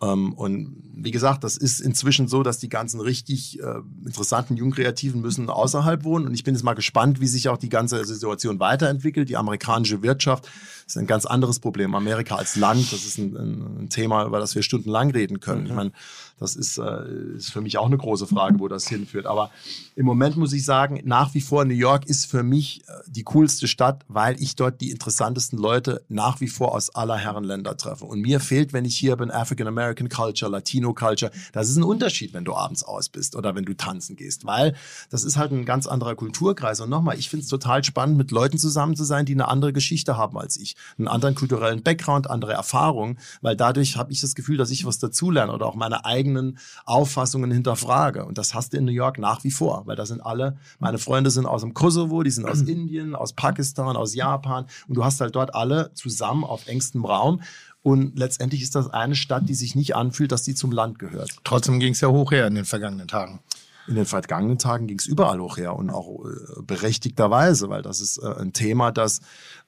Ähm, 0.00 0.32
und 0.34 0.76
wie 0.94 1.10
gesagt, 1.10 1.44
das 1.44 1.56
ist 1.56 1.80
inzwischen 1.80 2.28
so, 2.28 2.42
dass 2.42 2.58
die 2.58 2.68
ganzen 2.68 3.00
richtig 3.00 3.60
äh, 3.60 3.80
interessanten 4.04 4.56
jungen 4.56 4.72
Kreativen 4.72 5.20
müssen 5.20 5.48
außerhalb 5.48 6.04
wohnen. 6.04 6.26
Und 6.26 6.34
ich 6.34 6.44
bin 6.44 6.54
jetzt 6.54 6.64
mal 6.64 6.74
gespannt, 6.74 7.20
wie 7.20 7.26
sich 7.26 7.48
auch 7.48 7.56
die 7.56 7.68
ganze 7.68 8.04
Situation 8.04 8.58
weiterentwickelt. 8.60 9.28
Die 9.28 9.36
amerikanische 9.36 10.02
Wirtschaft 10.02 10.48
ist 10.86 10.98
ein 10.98 11.06
ganz 11.06 11.26
anderes 11.26 11.60
Problem. 11.60 11.94
Amerika 11.94 12.36
als 12.36 12.56
Land, 12.56 12.92
das 12.92 13.04
ist 13.04 13.18
ein, 13.18 13.36
ein, 13.36 13.88
Thema, 13.90 14.24
über 14.24 14.40
das 14.40 14.54
wir 14.54 14.62
stundenlang 14.62 15.10
reden 15.10 15.40
können. 15.40 15.66
Ich 15.66 15.72
meine, 15.72 15.92
das 16.38 16.56
ist, 16.56 16.78
äh, 16.78 17.36
ist 17.36 17.52
für 17.52 17.60
mich 17.60 17.78
auch 17.78 17.86
eine 17.86 17.98
große 17.98 18.26
Frage, 18.26 18.58
wo 18.60 18.68
das 18.68 18.88
hinführt. 18.88 19.26
Aber 19.26 19.50
im 19.96 20.06
Moment 20.06 20.36
muss 20.36 20.52
ich 20.52 20.64
sagen, 20.64 21.00
nach 21.04 21.34
wie 21.34 21.40
vor 21.40 21.64
New 21.64 21.74
York 21.74 22.06
ist 22.06 22.26
für 22.26 22.42
mich 22.42 22.82
äh, 22.86 22.92
die 23.08 23.24
coolste 23.24 23.66
Stadt, 23.66 24.04
weil 24.08 24.40
ich 24.40 24.56
dort 24.56 24.80
die 24.80 24.90
interessantesten 24.90 25.58
Leute 25.58 26.04
nach 26.08 26.40
wie 26.40 26.48
vor 26.48 26.74
aus 26.74 26.94
aller 26.94 27.16
Herren 27.16 27.44
Länder 27.44 27.76
treffe. 27.76 28.04
Und 28.04 28.20
mir 28.20 28.40
fehlt, 28.40 28.72
wenn 28.72 28.84
ich 28.84 28.96
hier 28.96 29.16
bin, 29.16 29.30
African 29.30 29.66
American 29.66 30.08
Culture, 30.08 30.50
Latino 30.50 30.94
Culture. 30.94 31.32
Das 31.52 31.68
ist 31.68 31.76
ein 31.76 31.82
Unterschied, 31.82 32.32
wenn 32.34 32.44
du 32.44 32.54
abends 32.54 32.84
aus 32.84 33.08
bist 33.08 33.36
oder 33.36 33.54
wenn 33.54 33.64
du 33.64 33.74
tanzen 33.74 34.16
gehst, 34.16 34.46
weil 34.46 34.74
das 35.10 35.24
ist 35.24 35.36
halt 35.36 35.52
ein 35.52 35.64
ganz 35.64 35.86
anderer 35.86 36.14
Kulturkreis. 36.14 36.80
Und 36.80 36.90
nochmal, 36.90 37.18
ich 37.18 37.28
finde 37.28 37.44
es 37.44 37.48
total 37.48 37.82
spannend, 37.84 38.16
mit 38.16 38.30
Leuten 38.30 38.58
zusammen 38.58 38.96
zu 38.96 39.04
sein, 39.04 39.26
die 39.26 39.32
eine 39.32 39.48
andere 39.48 39.72
Geschichte 39.72 40.16
haben 40.16 40.38
als 40.38 40.56
ich, 40.56 40.76
einen 40.98 41.08
anderen 41.08 41.34
kulturellen 41.34 41.82
Background, 41.82 42.30
andere 42.30 42.52
Erfahrungen, 42.52 43.18
weil 43.40 43.56
dadurch 43.56 43.96
habe 43.96 44.12
ich 44.12 44.20
das 44.20 44.34
Gefühl, 44.34 44.56
dass 44.56 44.70
ich 44.70 44.84
was 44.84 44.98
dazulerne 44.98 45.52
oder 45.52 45.66
auch 45.66 45.74
meine 45.74 46.04
eigenen 46.28 46.58
Auffassungen 46.84 47.50
hinterfrage. 47.50 48.24
Und 48.24 48.38
das 48.38 48.54
hast 48.54 48.72
du 48.72 48.76
in 48.76 48.84
New 48.84 48.92
York 48.92 49.18
nach 49.18 49.44
wie 49.44 49.50
vor, 49.50 49.82
weil 49.86 49.96
da 49.96 50.06
sind 50.06 50.20
alle, 50.20 50.56
meine 50.78 50.98
Freunde 50.98 51.30
sind 51.30 51.46
aus 51.46 51.62
dem 51.62 51.74
Kosovo, 51.74 52.22
die 52.22 52.30
sind 52.30 52.46
aus 52.46 52.62
Indien, 52.66 53.14
aus 53.14 53.32
Pakistan, 53.32 53.96
aus 53.96 54.14
Japan 54.14 54.66
und 54.86 54.96
du 54.96 55.04
hast 55.04 55.20
halt 55.20 55.34
dort 55.34 55.54
alle 55.54 55.90
zusammen 55.94 56.44
auf 56.44 56.66
engstem 56.66 57.04
Raum. 57.04 57.40
Und 57.82 58.18
letztendlich 58.18 58.62
ist 58.62 58.74
das 58.74 58.90
eine 58.90 59.14
Stadt, 59.14 59.48
die 59.48 59.54
sich 59.54 59.74
nicht 59.74 59.96
anfühlt, 59.96 60.32
dass 60.32 60.42
die 60.42 60.54
zum 60.54 60.72
Land 60.72 60.98
gehört. 60.98 61.30
Trotzdem 61.44 61.80
ging 61.80 61.92
es 61.92 62.00
ja 62.00 62.08
hoch 62.08 62.32
her 62.32 62.46
in 62.46 62.54
den 62.54 62.64
vergangenen 62.64 63.08
Tagen. 63.08 63.40
In 63.86 63.94
den 63.94 64.04
vergangenen 64.04 64.58
Tagen 64.58 64.86
ging 64.86 64.98
es 64.98 65.06
überall 65.06 65.40
hoch 65.40 65.56
her 65.56 65.74
und 65.74 65.88
auch 65.88 66.26
äh, 66.26 66.60
berechtigterweise, 66.60 67.70
weil 67.70 67.80
das 67.80 68.02
ist 68.02 68.18
äh, 68.18 68.26
ein 68.26 68.52
Thema, 68.52 68.92
das 68.92 69.20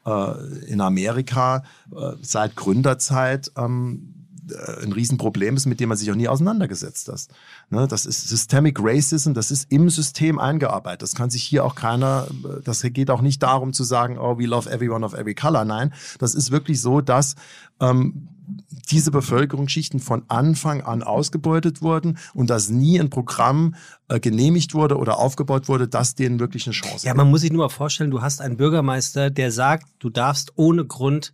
äh, 0.05 0.67
in 0.67 0.83
Amerika 0.83 1.63
äh, 1.91 2.13
seit 2.21 2.55
Gründerzeit 2.55 3.51
ähm, 3.57 4.15
äh, 4.19 4.20
ein 4.83 4.93
Riesenproblem 4.93 5.57
ist, 5.57 5.67
mit 5.67 5.81
dem 5.81 5.89
man 5.89 5.99
sich 5.99 6.11
auch 6.11 6.17
nie 6.17 6.29
auseinandergesetzt 6.29 7.09
hat. 7.09 7.29
Ne, 7.71 7.87
das 7.89 8.07
ist 8.07 8.29
Systemic 8.29 8.79
Racism, 8.81 9.33
das 9.33 9.51
ist 9.51 9.71
im 9.71 9.91
System 9.91 10.39
eingearbeitet. 10.39 11.03
Das 11.03 11.15
kann 11.15 11.31
sich 11.31 11.43
hier 11.43 11.65
auch 11.65 11.75
keiner, 11.75 12.27
äh, 12.45 12.63
das 12.63 12.83
geht 12.83 13.11
auch 13.11 13.23
nicht 13.23 13.43
darum 13.43 13.73
zu 13.73 13.85
sagen, 13.85 14.19
oh, 14.19 14.39
we 14.39 14.47
love 14.47 14.71
everyone 14.71 15.05
of 15.05 15.15
every 15.15 15.35
color. 15.35 15.65
Nein, 15.65 15.93
das 16.19 16.35
ist 16.35 16.51
wirklich 16.51 16.81
so, 16.81 17.01
dass 17.01 17.35
ähm, 17.81 18.29
diese 18.91 19.11
Bevölkerungsschichten 19.11 20.01
von 20.01 20.25
Anfang 20.29 20.83
an 20.83 21.03
ausgebeutet 21.03 21.83
wurden 21.83 22.19
und 22.35 22.51
dass 22.51 22.69
nie 22.69 22.99
ein 22.99 23.11
Programm 23.11 23.75
äh, 24.09 24.19
genehmigt 24.19 24.75
wurde 24.75 24.97
oder 24.97 25.19
aufgebaut 25.19 25.69
wurde, 25.69 25.87
das 25.87 26.15
denen 26.15 26.41
wirklich 26.41 26.67
eine 26.67 26.73
Chance 26.75 27.07
Ja, 27.07 27.13
gibt. 27.13 27.19
man 27.19 27.31
muss 27.31 27.43
sich 27.43 27.53
nur 27.53 27.65
mal 27.65 27.69
vorstellen, 27.69 28.11
du 28.11 28.23
hast 28.23 28.41
einen 28.41 28.57
Bürgermeister, 28.57 29.31
der 29.31 29.53
sagt, 29.53 29.87
du 30.01 30.11
darfst 30.11 30.53
ohne 30.57 30.85
Grund 30.85 31.33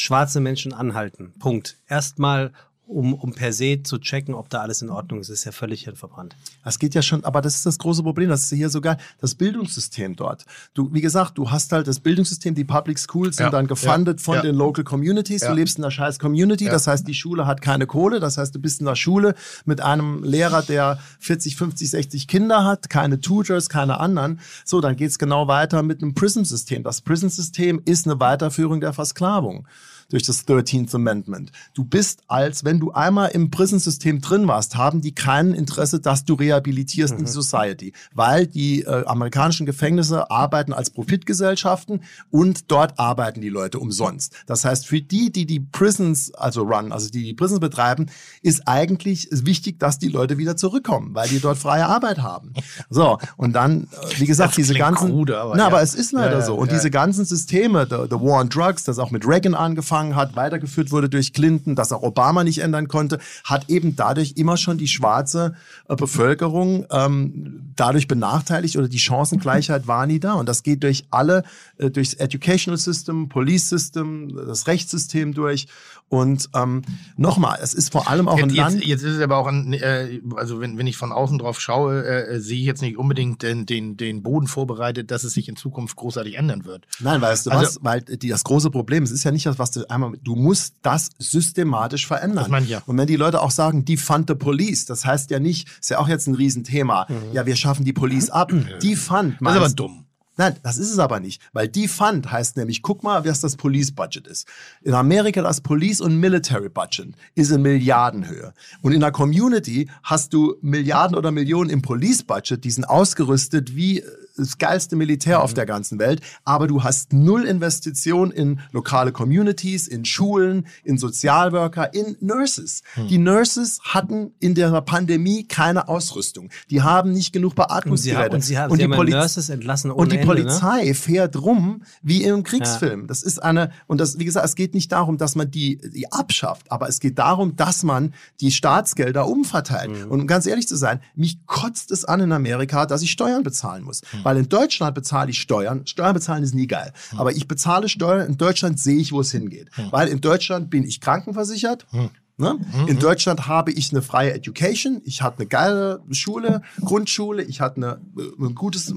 schwarze 0.00 0.40
Menschen 0.40 0.72
anhalten. 0.72 1.34
Punkt. 1.38 1.76
Erstmal, 1.88 2.52
um, 2.88 3.12
um 3.14 3.32
per 3.34 3.52
se 3.52 3.82
zu 3.82 3.98
checken, 3.98 4.34
ob 4.34 4.48
da 4.48 4.60
alles 4.60 4.82
in 4.82 4.88
Ordnung 4.88 5.20
ist. 5.20 5.28
Das 5.28 5.40
ist 5.40 5.44
ja 5.44 5.52
völlig 5.52 5.84
hirnverbrannt. 5.84 6.34
Das 6.64 6.78
geht 6.78 6.94
ja 6.94 7.02
schon, 7.02 7.22
aber 7.24 7.42
das 7.42 7.54
ist 7.56 7.66
das 7.66 7.78
große 7.78 8.02
Problem. 8.02 8.30
Das 8.30 8.44
ist 8.44 8.56
hier 8.56 8.70
sogar 8.70 8.96
das 9.20 9.34
Bildungssystem 9.34 10.16
dort. 10.16 10.46
Du, 10.74 10.92
wie 10.92 11.02
gesagt, 11.02 11.36
du 11.36 11.50
hast 11.50 11.70
halt 11.72 11.86
das 11.86 12.00
Bildungssystem, 12.00 12.54
die 12.54 12.64
Public 12.64 12.98
Schools 12.98 13.36
sind 13.36 13.44
Ja, 13.46 13.50
dann 13.50 13.66
gefundet 13.66 14.20
ja, 14.20 14.24
von 14.24 14.36
ja. 14.36 14.42
den 14.42 14.56
Local 14.56 14.84
Communities. 14.84 15.42
Ja. 15.42 15.50
Du 15.50 15.54
lebst 15.54 15.78
in 15.78 15.84
einer 15.84 15.90
scheiß 15.90 16.18
Community. 16.18 16.64
Ja. 16.64 16.72
Das 16.72 16.86
heißt, 16.86 17.06
die 17.06 17.14
Schule 17.14 17.46
hat 17.46 17.60
keine 17.60 17.86
Kohle. 17.86 18.20
Das 18.20 18.38
heißt, 18.38 18.54
du 18.54 18.58
bist 18.58 18.80
in 18.80 18.86
der 18.86 18.96
Schule 18.96 19.34
mit 19.66 19.82
einem 19.82 20.24
Lehrer, 20.24 20.62
der 20.62 20.98
40, 21.20 21.56
50, 21.56 21.90
60 21.90 22.26
Kinder 22.26 22.64
hat, 22.64 22.88
keine 22.88 23.20
Tutors, 23.20 23.68
keine 23.68 24.00
anderen. 24.00 24.40
So, 24.64 24.80
dann 24.80 24.96
geht's 24.96 25.18
genau 25.18 25.46
weiter 25.46 25.82
mit 25.82 26.02
einem 26.02 26.14
Prism-System. 26.14 26.82
Das 26.84 27.02
Prism-System 27.02 27.82
ist 27.84 28.06
eine 28.06 28.18
Weiterführung 28.18 28.80
der 28.80 28.94
Versklavung. 28.94 29.66
Durch 30.10 30.22
das 30.22 30.46
13th 30.46 30.94
Amendment. 30.94 31.52
Du 31.74 31.84
bist 31.84 32.22
als, 32.28 32.64
wenn 32.64 32.80
du 32.80 32.92
einmal 32.92 33.30
im 33.30 33.50
Prison-System 33.50 34.22
drin 34.22 34.48
warst, 34.48 34.76
haben 34.76 35.02
die 35.02 35.14
kein 35.14 35.52
Interesse, 35.52 36.00
dass 36.00 36.24
du 36.24 36.34
rehabilitierst 36.34 37.14
mhm. 37.14 37.20
in 37.20 37.24
die 37.26 37.30
Society, 37.30 37.92
weil 38.14 38.46
die 38.46 38.82
äh, 38.82 39.04
amerikanischen 39.04 39.66
Gefängnisse 39.66 40.30
arbeiten 40.30 40.72
als 40.72 40.90
Profitgesellschaften 40.90 42.00
und 42.30 42.70
dort 42.70 42.98
arbeiten 42.98 43.42
die 43.42 43.50
Leute 43.50 43.78
umsonst. 43.78 44.34
Das 44.46 44.64
heißt, 44.64 44.86
für 44.86 45.02
die, 45.02 45.30
die 45.30 45.44
die 45.44 45.60
Prisons, 45.60 46.32
also 46.34 46.62
run, 46.62 46.90
also 46.90 47.10
die 47.10 47.24
die 47.24 47.34
Prisons 47.34 47.60
betreiben, 47.60 48.06
ist 48.42 48.66
eigentlich 48.66 49.28
wichtig, 49.30 49.78
dass 49.78 49.98
die 49.98 50.08
Leute 50.08 50.38
wieder 50.38 50.56
zurückkommen, 50.56 51.14
weil 51.14 51.28
die 51.28 51.40
dort 51.40 51.58
freie 51.58 51.86
Arbeit 51.86 52.18
haben. 52.18 52.54
So, 52.88 53.18
und 53.36 53.52
dann, 53.52 53.84
äh, 53.84 54.20
wie 54.20 54.26
gesagt, 54.26 54.56
diese 54.56 54.74
ganzen, 54.74 55.10
krude, 55.10 55.38
aber 55.38 55.54
na, 55.54 55.64
ja. 55.64 55.66
aber 55.66 55.82
es 55.82 55.94
ist 55.94 56.12
leider 56.12 56.32
Ja, 56.32 56.38
ja, 56.38 56.46
so. 56.46 56.54
Und 56.54 56.72
diese 56.72 56.90
ganzen 56.90 57.26
Systeme, 57.26 57.86
the, 57.88 57.96
the 58.08 58.16
War 58.16 58.40
on 58.40 58.48
Drugs, 58.48 58.84
das 58.84 58.98
auch 58.98 59.10
mit 59.10 59.26
Reagan 59.26 59.54
angefangen 59.54 59.97
hat, 60.14 60.36
weitergeführt 60.36 60.90
wurde 60.90 61.08
durch 61.08 61.32
Clinton, 61.32 61.74
das 61.74 61.92
auch 61.92 62.02
Obama 62.02 62.44
nicht 62.44 62.58
ändern 62.58 62.88
konnte, 62.88 63.18
hat 63.44 63.68
eben 63.68 63.96
dadurch 63.96 64.34
immer 64.36 64.56
schon 64.56 64.78
die 64.78 64.88
schwarze 64.88 65.54
äh, 65.88 65.96
Bevölkerung 65.96 66.86
ähm, 66.90 67.72
dadurch 67.76 68.08
benachteiligt 68.08 68.76
oder 68.76 68.88
die 68.88 68.98
Chancengleichheit 68.98 69.86
war 69.86 70.06
nie 70.06 70.20
da. 70.20 70.34
Und 70.34 70.48
das 70.48 70.62
geht 70.62 70.82
durch 70.82 71.06
alle, 71.10 71.44
äh, 71.78 71.90
durchs 71.90 72.14
Educational 72.14 72.78
System, 72.78 73.28
Police 73.28 73.68
System, 73.68 74.34
das 74.46 74.66
Rechtssystem 74.66 75.34
durch. 75.34 75.66
Und 76.10 76.48
ähm, 76.54 76.82
nochmal, 77.16 77.58
es 77.62 77.74
ist 77.74 77.92
vor 77.92 78.08
allem 78.08 78.28
auch 78.28 78.38
ein 78.38 78.48
Jetzt, 78.48 78.56
Land. 78.56 78.74
jetzt, 78.76 78.86
jetzt 78.86 79.02
ist 79.02 79.16
es 79.16 79.20
aber 79.20 79.36
auch 79.36 79.46
ein, 79.46 79.72
äh, 79.74 80.20
also 80.36 80.58
wenn, 80.60 80.78
wenn 80.78 80.86
ich 80.86 80.96
von 80.96 81.12
außen 81.12 81.38
drauf 81.38 81.60
schaue, 81.60 82.04
äh, 82.04 82.40
sehe 82.40 82.58
ich 82.58 82.64
jetzt 82.64 82.80
nicht 82.80 82.96
unbedingt 82.96 83.42
den, 83.42 83.66
den, 83.66 83.96
den 83.98 84.22
Boden 84.22 84.46
vorbereitet, 84.46 85.10
dass 85.10 85.22
es 85.24 85.34
sich 85.34 85.48
in 85.48 85.56
Zukunft 85.56 85.96
großartig 85.96 86.36
ändern 86.36 86.64
wird. 86.64 86.86
Nein, 87.00 87.20
weißt 87.20 87.46
du 87.46 87.50
Also- 87.50 87.62
was? 87.62 87.78
Weil 87.82 88.00
die, 88.00 88.28
das 88.28 88.42
große 88.44 88.70
Problem, 88.70 89.02
es 89.02 89.10
ist 89.10 89.24
ja 89.24 89.30
nicht 89.30 89.44
das, 89.46 89.58
was 89.58 89.70
du 89.70 89.88
einmal, 89.90 90.12
du 90.22 90.34
musst 90.34 90.76
das 90.82 91.10
systematisch 91.18 92.06
verändern. 92.06 92.38
Das 92.44 92.48
meine 92.48 92.64
ich 92.64 92.70
ja. 92.70 92.82
Und 92.86 92.96
wenn 92.96 93.06
die 93.06 93.16
Leute 93.16 93.42
auch 93.42 93.50
sagen, 93.50 93.84
defund 93.84 94.28
the 94.28 94.34
police, 94.34 94.86
das 94.86 95.04
heißt 95.04 95.30
ja 95.30 95.38
nicht, 95.40 95.68
ist 95.80 95.90
ja 95.90 95.98
auch 95.98 96.08
jetzt 96.08 96.26
ein 96.26 96.34
Riesenthema, 96.34 97.06
ja, 97.32 97.44
wir 97.46 97.56
schaffen 97.56 97.84
die 97.84 97.92
Police 97.92 98.30
ab. 98.30 98.50
Defund. 98.82 99.40
Mhm. 99.40 99.44
Das 99.44 99.54
ist 99.54 99.60
aber 99.60 99.68
dumm. 99.70 100.04
Nein, 100.38 100.54
das 100.62 100.78
ist 100.78 100.92
es 100.92 101.00
aber 101.00 101.18
nicht, 101.18 101.42
weil 101.52 101.66
Defund 101.68 102.30
heißt 102.30 102.56
nämlich, 102.56 102.80
guck 102.80 103.02
mal, 103.02 103.24
was 103.24 103.40
das 103.40 103.56
Police 103.56 103.90
Budget 103.90 104.28
ist. 104.28 104.46
In 104.82 104.94
Amerika 104.94 105.42
das 105.42 105.60
Police 105.60 106.00
und 106.00 106.16
Military 106.16 106.68
Budget 106.68 107.08
ist 107.34 107.50
in 107.50 107.60
Milliardenhöhe. 107.60 108.54
Und 108.80 108.92
in 108.92 109.00
der 109.00 109.10
Community 109.10 109.90
hast 110.04 110.32
du 110.32 110.54
Milliarden 110.60 111.16
oder 111.16 111.32
Millionen 111.32 111.70
im 111.70 111.82
Police 111.82 112.22
Budget, 112.22 112.62
die 112.62 112.70
sind 112.70 112.84
ausgerüstet 112.84 113.74
wie 113.74 114.04
das 114.38 114.58
geilste 114.58 114.96
Militär 114.96 115.42
auf 115.42 115.54
der 115.54 115.66
ganzen 115.66 115.98
Welt, 115.98 116.20
aber 116.44 116.66
du 116.66 116.82
hast 116.82 117.12
null 117.12 117.44
Investition 117.44 118.30
in 118.30 118.60
lokale 118.72 119.12
Communities, 119.12 119.88
in 119.88 120.04
Schulen, 120.04 120.66
in 120.84 120.98
Sozialworker, 120.98 121.92
in 121.94 122.16
Nurses. 122.20 122.82
Die 123.08 123.18
Nurses 123.18 123.80
hatten 123.82 124.32
in 124.40 124.54
der 124.54 124.80
Pandemie 124.82 125.44
keine 125.44 125.88
Ausrüstung. 125.88 126.50
Die 126.70 126.82
haben 126.82 127.12
nicht 127.12 127.32
genug 127.32 127.52
Und 127.52 127.56
sie, 127.58 127.66
Beatmungsgeräte. 127.66 128.34
und 128.36 128.42
sie, 128.42 128.56
Und 128.56 128.76
sie 128.78 128.86
die 128.86 128.88
Poliz- 128.88 129.14
Nurses 129.14 129.48
entlassen 129.48 129.90
ohne 129.90 130.00
und 130.02 130.12
die 130.12 130.18
Ende, 130.18 130.34
ne? 130.34 130.42
Polizei 130.44 130.94
fährt 130.94 131.40
rum 131.40 131.82
wie 132.02 132.22
im 132.22 132.42
Kriegsfilm. 132.42 133.06
Das 133.06 133.22
ist 133.22 133.42
eine, 133.42 133.70
und 133.86 134.00
das, 134.00 134.18
wie 134.18 134.24
gesagt, 134.24 134.46
es 134.46 134.54
geht 134.54 134.74
nicht 134.74 134.92
darum, 134.92 135.18
dass 135.18 135.34
man 135.34 135.50
die, 135.50 135.78
die 135.78 136.10
abschafft, 136.12 136.70
aber 136.70 136.88
es 136.88 137.00
geht 137.00 137.18
darum, 137.18 137.56
dass 137.56 137.82
man 137.82 138.14
die 138.40 138.50
Staatsgelder 138.50 139.26
umverteilt. 139.26 139.90
Mhm. 140.06 140.10
Und 140.10 140.20
um 140.20 140.26
ganz 140.26 140.46
ehrlich 140.46 140.68
zu 140.68 140.76
sein, 140.76 141.00
mich 141.14 141.44
kotzt 141.46 141.90
es 141.90 142.04
an 142.04 142.20
in 142.20 142.32
Amerika, 142.32 142.86
dass 142.86 143.02
ich 143.02 143.10
Steuern 143.10 143.42
bezahlen 143.42 143.84
muss. 143.84 144.02
Mhm. 144.12 144.24
Weil 144.28 144.36
in 144.36 144.50
Deutschland 144.50 144.94
bezahle 144.94 145.30
ich 145.30 145.40
Steuern. 145.40 145.86
Steuern 145.86 146.12
bezahlen 146.12 146.42
ist 146.42 146.54
nie 146.54 146.66
geil. 146.66 146.92
Mhm. 147.12 147.20
Aber 147.20 147.32
ich 147.32 147.48
bezahle 147.48 147.88
Steuern, 147.88 148.28
in 148.28 148.36
Deutschland 148.36 148.78
sehe 148.78 148.98
ich, 148.98 149.10
wo 149.10 149.20
es 149.20 149.32
hingeht. 149.32 149.70
Weil 149.90 150.08
in 150.08 150.20
Deutschland 150.20 150.68
bin 150.68 150.84
ich 150.84 151.00
krankenversichert. 151.00 151.86
Mhm. 151.92 152.10
Ne? 152.40 152.56
In 152.86 152.98
Deutschland 153.00 153.48
habe 153.48 153.72
ich 153.72 153.90
eine 153.90 154.00
freie 154.00 154.32
Education. 154.32 155.00
Ich 155.04 155.22
hatte 155.22 155.38
eine 155.38 155.46
geile 155.46 156.02
Schule, 156.12 156.60
Grundschule. 156.84 157.42
Ich 157.42 157.60
hatte 157.60 157.78
eine, 157.78 158.00
äh, 158.16 158.44
ein 158.44 158.54
gutes 158.54 158.94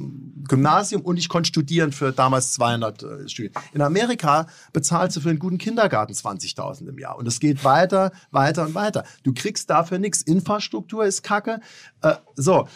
Gymnasium 0.47 1.01
und 1.01 1.17
ich 1.17 1.27
konnte 1.27 1.47
studieren 1.47 1.91
für 1.91 2.11
damals 2.11 2.53
200 2.53 3.01
äh, 3.01 3.29
Studien. 3.29 3.53
In 3.73 3.81
Amerika 3.81 4.45
bezahlst 4.73 5.15
du 5.15 5.21
für 5.21 5.29
einen 5.29 5.39
guten 5.39 5.57
Kindergarten 5.57 6.13
20.000 6.13 6.89
im 6.89 6.99
Jahr. 6.99 7.17
Und 7.17 7.27
es 7.27 7.39
geht 7.39 7.63
weiter, 7.63 8.11
weiter 8.29 8.65
und 8.67 8.75
weiter. 8.75 9.05
Du 9.23 9.33
kriegst 9.33 9.69
dafür 9.69 9.97
nichts. 9.97 10.21
Infrastruktur 10.21 11.05
ist 11.05 11.23
kacke. 11.23 11.61
Äh, 12.01 12.15
so, 12.35 12.67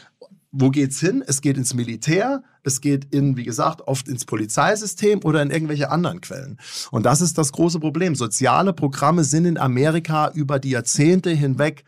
wo 0.58 0.70
geht's 0.70 1.02
hin? 1.02 1.22
Es 1.28 1.42
geht 1.42 1.58
ins 1.58 1.74
Militär, 1.74 2.42
es 2.64 2.80
geht 2.80 3.14
in, 3.14 3.36
wie 3.36 3.44
gesagt, 3.44 3.82
oft 3.82 4.08
ins 4.08 4.24
Polizeisystem 4.26 5.20
oder 5.24 5.42
in 5.42 5.52
irgendwelche 5.52 5.92
anderen 5.92 6.22
Quellen. 6.22 6.58
Und 6.92 7.06
das 7.06 7.20
ist 7.20 7.38
das 7.38 7.52
große 7.52 7.80
Problem. 7.80 8.16
Soziale 8.16 8.72
Programme 8.72 9.26
sind 9.26 9.46
in 9.46 9.58
Amerika 9.58 10.32
über 10.34 10.58
die 10.60 10.70
Jahrzehnte 10.70 11.32
hinweg 11.32 11.84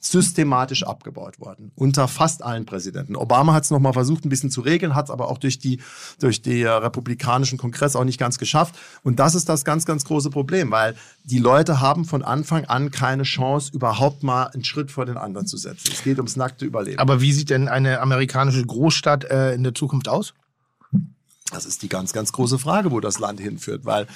systematisch 0.00 0.84
abgebaut 0.84 1.40
worden. 1.40 1.72
Unter 1.74 2.06
fast 2.06 2.44
allen 2.44 2.66
Präsidenten. 2.66 3.16
Obama 3.16 3.52
hat 3.52 3.64
es 3.64 3.70
nochmal 3.70 3.92
versucht, 3.92 4.24
ein 4.24 4.28
bisschen 4.28 4.50
zu 4.50 4.60
regeln, 4.60 4.94
hat 4.94 5.06
es 5.06 5.10
aber 5.10 5.28
auch 5.28 5.38
durch 5.38 5.58
die, 5.58 5.80
durch 6.20 6.40
die 6.40 6.62
äh, 6.62 6.68
republikanischen 6.68 7.58
Kongress 7.58 7.96
auch 7.96 8.04
nicht 8.04 8.18
ganz 8.18 8.38
geschafft. 8.38 8.76
Und 9.02 9.18
das 9.18 9.34
ist 9.34 9.48
das 9.48 9.64
ganz, 9.64 9.86
ganz 9.86 10.04
große 10.04 10.30
Problem, 10.30 10.70
weil 10.70 10.94
die 11.24 11.38
Leute 11.38 11.80
haben 11.80 12.04
von 12.04 12.22
Anfang 12.22 12.64
an 12.66 12.90
keine 12.90 13.24
Chance, 13.24 13.72
überhaupt 13.74 14.22
mal 14.22 14.44
einen 14.44 14.64
Schritt 14.64 14.90
vor 14.92 15.04
den 15.04 15.16
anderen 15.16 15.46
zu 15.46 15.56
setzen. 15.56 15.90
Es 15.92 16.04
geht 16.04 16.18
ums 16.18 16.36
nackte 16.36 16.64
Überleben. 16.64 17.00
Aber 17.00 17.20
wie 17.20 17.32
sieht 17.32 17.50
denn 17.50 17.66
eine 17.66 18.00
amerikanische 18.00 18.64
Großstadt 18.64 19.24
äh, 19.24 19.54
in 19.54 19.64
der 19.64 19.74
Zukunft 19.74 20.08
aus? 20.08 20.32
Das 21.50 21.64
ist 21.64 21.82
die 21.82 21.88
ganz, 21.88 22.12
ganz 22.12 22.32
große 22.32 22.58
Frage, 22.58 22.90
wo 22.90 23.00
das 23.00 23.18
Land 23.18 23.40
hinführt, 23.40 23.86
weil 23.86 24.06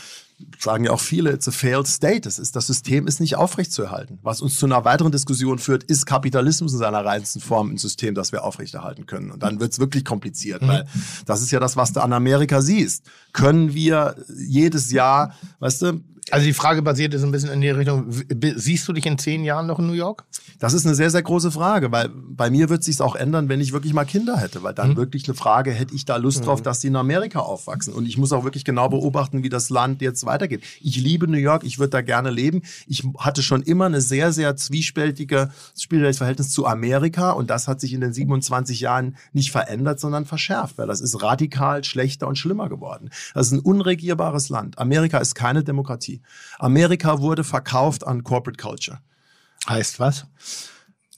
sagen 0.59 0.85
ja 0.85 0.91
auch 0.93 1.01
viele, 1.01 1.31
it's 1.33 1.49
a 1.49 1.51
failed 1.51 1.87
state. 1.87 2.23
Das, 2.23 2.39
ist, 2.39 2.57
das 2.57 2.67
System 2.67 3.07
ist 3.07 3.21
nicht 3.21 3.37
aufrechtzuerhalten. 3.37 4.19
Was 4.23 4.41
uns 4.41 4.59
zu 4.59 4.67
einer 4.67 4.85
weiteren 4.85 5.13
Diskussion 5.13 5.59
führt, 5.59 5.85
ist 5.85 6.07
Kapitalismus 6.07 6.73
in 6.73 6.79
seiner 6.79 7.05
reinsten 7.05 7.41
Form 7.41 7.71
ein 7.71 7.79
System, 7.79 8.15
das 8.15 8.33
wir 8.33 8.45
aufrechterhalten 8.45 9.07
können. 9.07 9.31
Und 9.31 9.43
dann 9.43 9.61
wird's 9.61 9.79
wirklich 9.79 10.05
kompliziert, 10.05 10.67
weil 10.67 10.87
das 11.27 11.43
ist 11.43 11.51
ja 11.51 11.61
das, 11.61 11.77
was 11.77 11.93
du 11.93 12.01
an 12.01 12.13
Amerika 12.13 12.61
siehst. 12.61 13.05
Können 13.33 13.75
wir 13.75 14.17
jedes 14.37 14.93
Jahr, 14.93 15.35
weißt 15.61 15.83
du, 15.83 16.01
Also 16.33 16.47
die 16.47 16.55
Frage 16.55 16.81
basiert 16.81 17.13
ist 17.13 17.23
ein 17.25 17.31
bisschen 17.31 17.51
in 17.51 17.61
die 17.61 17.69
Richtung, 17.69 18.07
siehst 18.57 18.89
du 18.89 18.95
dich 18.95 19.05
in 19.05 19.19
zehn 19.19 19.45
Jahren 19.45 19.67
noch 19.67 19.79
in 19.79 19.87
New 19.87 19.93
York? 19.93 20.25
Das 20.59 20.73
ist 20.73 20.87
eine 20.87 20.95
sehr, 20.95 21.11
sehr 21.11 21.23
große 21.23 21.51
Frage, 21.51 21.93
weil 21.93 22.09
bei 22.09 22.49
mir 22.49 22.71
wird 22.71 22.83
sich 22.85 23.03
auch 23.03 23.17
ändern, 23.17 23.51
wenn 23.51 23.61
ich 23.61 23.75
wirklich 23.75 23.93
mal 23.93 24.07
Kinder 24.07 24.39
hätte, 24.39 24.63
weil 24.63 24.73
dann 24.73 24.97
wirklich 24.97 25.29
eine 25.29 25.35
Frage, 25.35 25.73
hätte 25.73 25.95
ich 25.95 26.07
da 26.07 26.17
Lust 26.17 26.47
drauf, 26.47 26.63
dass 26.63 26.81
die 26.81 26.87
in 26.87 26.97
Amerika 26.97 27.41
aufwachsen? 27.41 27.93
Und 27.93 28.07
ich 28.07 28.17
muss 28.17 28.33
auch 28.33 28.45
wirklich 28.45 28.65
genau 28.65 28.89
beobachten, 28.89 29.43
wie 29.43 29.51
das 29.51 29.69
Land 29.69 30.01
jetzt 30.01 30.25
weitergeht. 30.25 30.63
Ich 30.81 30.97
liebe 30.97 31.29
New 31.29 31.37
York, 31.37 31.65
ich 31.65 31.79
würde 31.79 31.91
da 31.91 32.01
gerne 32.01 32.31
leben. 32.31 32.63
Ich 32.87 33.05
hatte 33.19 33.43
schon 33.43 33.61
immer 33.61 33.85
eine 33.85 34.01
sehr, 34.01 34.33
sehr 34.33 34.57
zwiespältige, 34.57 35.51
Verhältnis 35.93 36.51
zu 36.51 36.67
Amerika 36.67 37.33
und 37.33 37.51
das 37.51 37.69
hat 37.69 37.79
sich 37.79 37.93
in 37.93 38.01
den 38.01 38.15
27 38.15 38.81
Jahren 38.81 39.17
nicht 39.35 39.51
verändert, 39.51 40.01
sondern 40.01 40.25
verschärft, 40.25 40.79
weil 40.79 40.87
das 40.87 41.03
ist 41.03 41.23
radikal 41.23 41.85
schlechter 41.85 42.27
und 42.27 42.39
schlimmer 42.39 42.71
geworden. 42.71 43.11
Das 43.35 43.49
ist 43.49 43.53
ein 43.53 43.61
unregierbares 43.61 44.49
Land. 44.49 44.79
Amerika 44.79 45.19
ist 45.19 45.35
keine 45.35 45.63
Demokratie. 45.63 46.22
Amerika 46.59 47.21
wurde 47.21 47.45
verkauft 47.45 48.07
an 48.07 48.23
Corporate 48.25 48.61
Culture. 48.63 48.99
Heißt 49.69 50.01
was? 50.01 50.27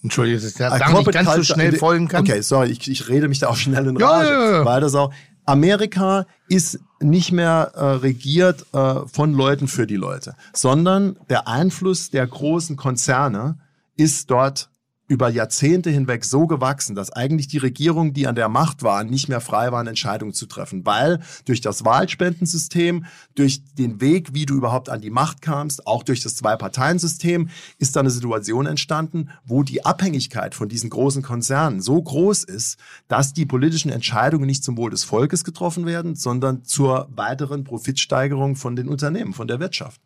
Entschuldige, 0.02 0.36
dass 0.36 0.44
ich 0.50 0.54
da 0.56 0.70
nicht 0.70 0.84
Corporate 0.86 1.10
ganz 1.12 1.28
so 1.28 1.34
Culture- 1.34 1.54
schnell 1.54 1.76
folgen 1.76 2.08
kann. 2.08 2.22
Okay, 2.22 2.40
sorry, 2.42 2.68
ich, 2.68 2.90
ich 2.90 3.08
rede 3.08 3.28
mich 3.28 3.38
da 3.38 3.48
auch 3.48 3.56
schnell 3.56 3.86
in 3.86 3.98
Ja, 3.98 4.10
Rage, 4.10 4.28
ja, 4.28 4.50
ja. 4.58 4.64
weil 4.64 4.80
das 4.80 4.94
auch 4.94 5.12
Amerika 5.46 6.26
ist 6.48 6.78
nicht 7.00 7.32
mehr 7.32 7.72
äh, 7.74 7.84
regiert 7.84 8.64
äh, 8.72 9.00
von 9.10 9.34
Leuten 9.34 9.68
für 9.68 9.86
die 9.86 9.96
Leute, 9.96 10.36
sondern 10.54 11.16
der 11.28 11.48
Einfluss 11.48 12.10
der 12.10 12.26
großen 12.26 12.76
Konzerne 12.76 13.58
ist 13.96 14.30
dort 14.30 14.68
über 15.06 15.28
Jahrzehnte 15.28 15.90
hinweg 15.90 16.24
so 16.24 16.46
gewachsen, 16.46 16.94
dass 16.94 17.10
eigentlich 17.10 17.46
die 17.46 17.58
Regierungen, 17.58 18.14
die 18.14 18.26
an 18.26 18.34
der 18.34 18.48
Macht 18.48 18.82
waren, 18.82 19.08
nicht 19.08 19.28
mehr 19.28 19.40
frei 19.40 19.70
waren, 19.70 19.86
Entscheidungen 19.86 20.32
zu 20.32 20.46
treffen, 20.46 20.86
weil 20.86 21.20
durch 21.44 21.60
das 21.60 21.84
Wahlspendensystem, 21.84 23.04
durch 23.34 23.62
den 23.74 24.00
Weg, 24.00 24.32
wie 24.32 24.46
du 24.46 24.54
überhaupt 24.54 24.88
an 24.88 25.02
die 25.02 25.10
Macht 25.10 25.42
kamst, 25.42 25.86
auch 25.86 26.02
durch 26.02 26.22
das 26.22 26.36
Zwei-Parteien-System, 26.36 27.50
ist 27.78 27.96
da 27.96 28.00
eine 28.00 28.10
Situation 28.10 28.66
entstanden, 28.66 29.28
wo 29.44 29.62
die 29.62 29.84
Abhängigkeit 29.84 30.54
von 30.54 30.68
diesen 30.68 30.88
großen 30.88 31.22
Konzernen 31.22 31.82
so 31.82 32.00
groß 32.00 32.44
ist, 32.44 32.78
dass 33.08 33.34
die 33.34 33.44
politischen 33.44 33.90
Entscheidungen 33.90 34.46
nicht 34.46 34.64
zum 34.64 34.78
Wohl 34.78 34.90
des 34.90 35.04
Volkes 35.04 35.44
getroffen 35.44 35.84
werden, 35.84 36.14
sondern 36.14 36.64
zur 36.64 37.08
weiteren 37.14 37.64
Profitsteigerung 37.64 38.56
von 38.56 38.74
den 38.74 38.88
Unternehmen, 38.88 39.34
von 39.34 39.48
der 39.48 39.60
Wirtschaft. 39.60 40.00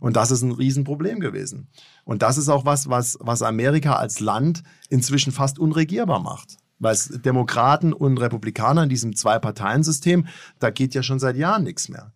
Und 0.00 0.16
das 0.16 0.30
ist 0.30 0.42
ein 0.42 0.52
Riesenproblem 0.52 1.20
gewesen. 1.20 1.68
Und 2.04 2.22
das 2.22 2.38
ist 2.38 2.48
auch 2.48 2.64
was, 2.64 2.88
was, 2.88 3.18
was 3.20 3.42
Amerika 3.42 3.96
als 3.96 4.20
Land 4.20 4.62
inzwischen 4.88 5.32
fast 5.32 5.58
unregierbar 5.58 6.20
macht. 6.20 6.56
Weil 6.78 6.96
Demokraten 7.24 7.92
und 7.92 8.18
Republikaner 8.18 8.84
in 8.84 8.88
diesem 8.88 9.16
Zwei-Parteien-System, 9.16 10.26
da 10.60 10.70
geht 10.70 10.94
ja 10.94 11.02
schon 11.02 11.18
seit 11.18 11.36
Jahren 11.36 11.64
nichts 11.64 11.88
mehr. 11.88 12.12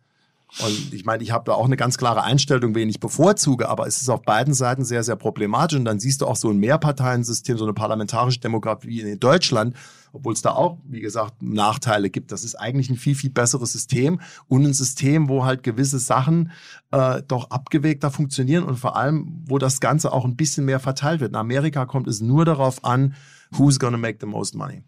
Und 0.58 0.92
ich 0.92 1.04
meine, 1.06 1.22
ich 1.22 1.32
habe 1.32 1.44
da 1.46 1.52
auch 1.52 1.64
eine 1.64 1.76
ganz 1.78 1.96
klare 1.96 2.24
Einstellung, 2.24 2.74
wen 2.74 2.88
ich 2.88 3.00
bevorzuge, 3.00 3.68
aber 3.68 3.86
es 3.86 4.02
ist 4.02 4.10
auf 4.10 4.22
beiden 4.22 4.52
Seiten 4.52 4.84
sehr, 4.84 5.02
sehr 5.02 5.16
problematisch. 5.16 5.78
Und 5.78 5.86
dann 5.86 5.98
siehst 5.98 6.20
du 6.20 6.26
auch 6.26 6.36
so 6.36 6.50
ein 6.50 6.58
Mehrparteiensystem, 6.58 7.56
so 7.56 7.64
eine 7.64 7.72
parlamentarische 7.72 8.40
Demokratie 8.40 9.00
in 9.00 9.18
Deutschland, 9.18 9.74
obwohl 10.12 10.34
es 10.34 10.42
da 10.42 10.50
auch, 10.50 10.76
wie 10.84 11.00
gesagt, 11.00 11.42
Nachteile 11.42 12.10
gibt. 12.10 12.32
Das 12.32 12.44
ist 12.44 12.54
eigentlich 12.54 12.90
ein 12.90 12.96
viel, 12.96 13.14
viel 13.14 13.30
besseres 13.30 13.72
System 13.72 14.20
und 14.46 14.64
ein 14.64 14.74
System, 14.74 15.30
wo 15.30 15.44
halt 15.46 15.62
gewisse 15.62 15.98
Sachen 15.98 16.52
äh, 16.90 17.22
doch 17.26 17.50
abgewegter 17.50 18.10
funktionieren 18.10 18.64
und 18.64 18.76
vor 18.78 18.96
allem, 18.96 19.42
wo 19.46 19.56
das 19.56 19.80
Ganze 19.80 20.12
auch 20.12 20.26
ein 20.26 20.36
bisschen 20.36 20.66
mehr 20.66 20.80
verteilt 20.80 21.20
wird. 21.20 21.30
In 21.30 21.36
Amerika 21.36 21.86
kommt 21.86 22.08
es 22.08 22.20
nur 22.20 22.44
darauf 22.44 22.84
an, 22.84 23.14
who's 23.58 23.78
gonna 23.78 23.98
make 23.98 24.18
the 24.20 24.26
most 24.26 24.54
money. 24.54 24.82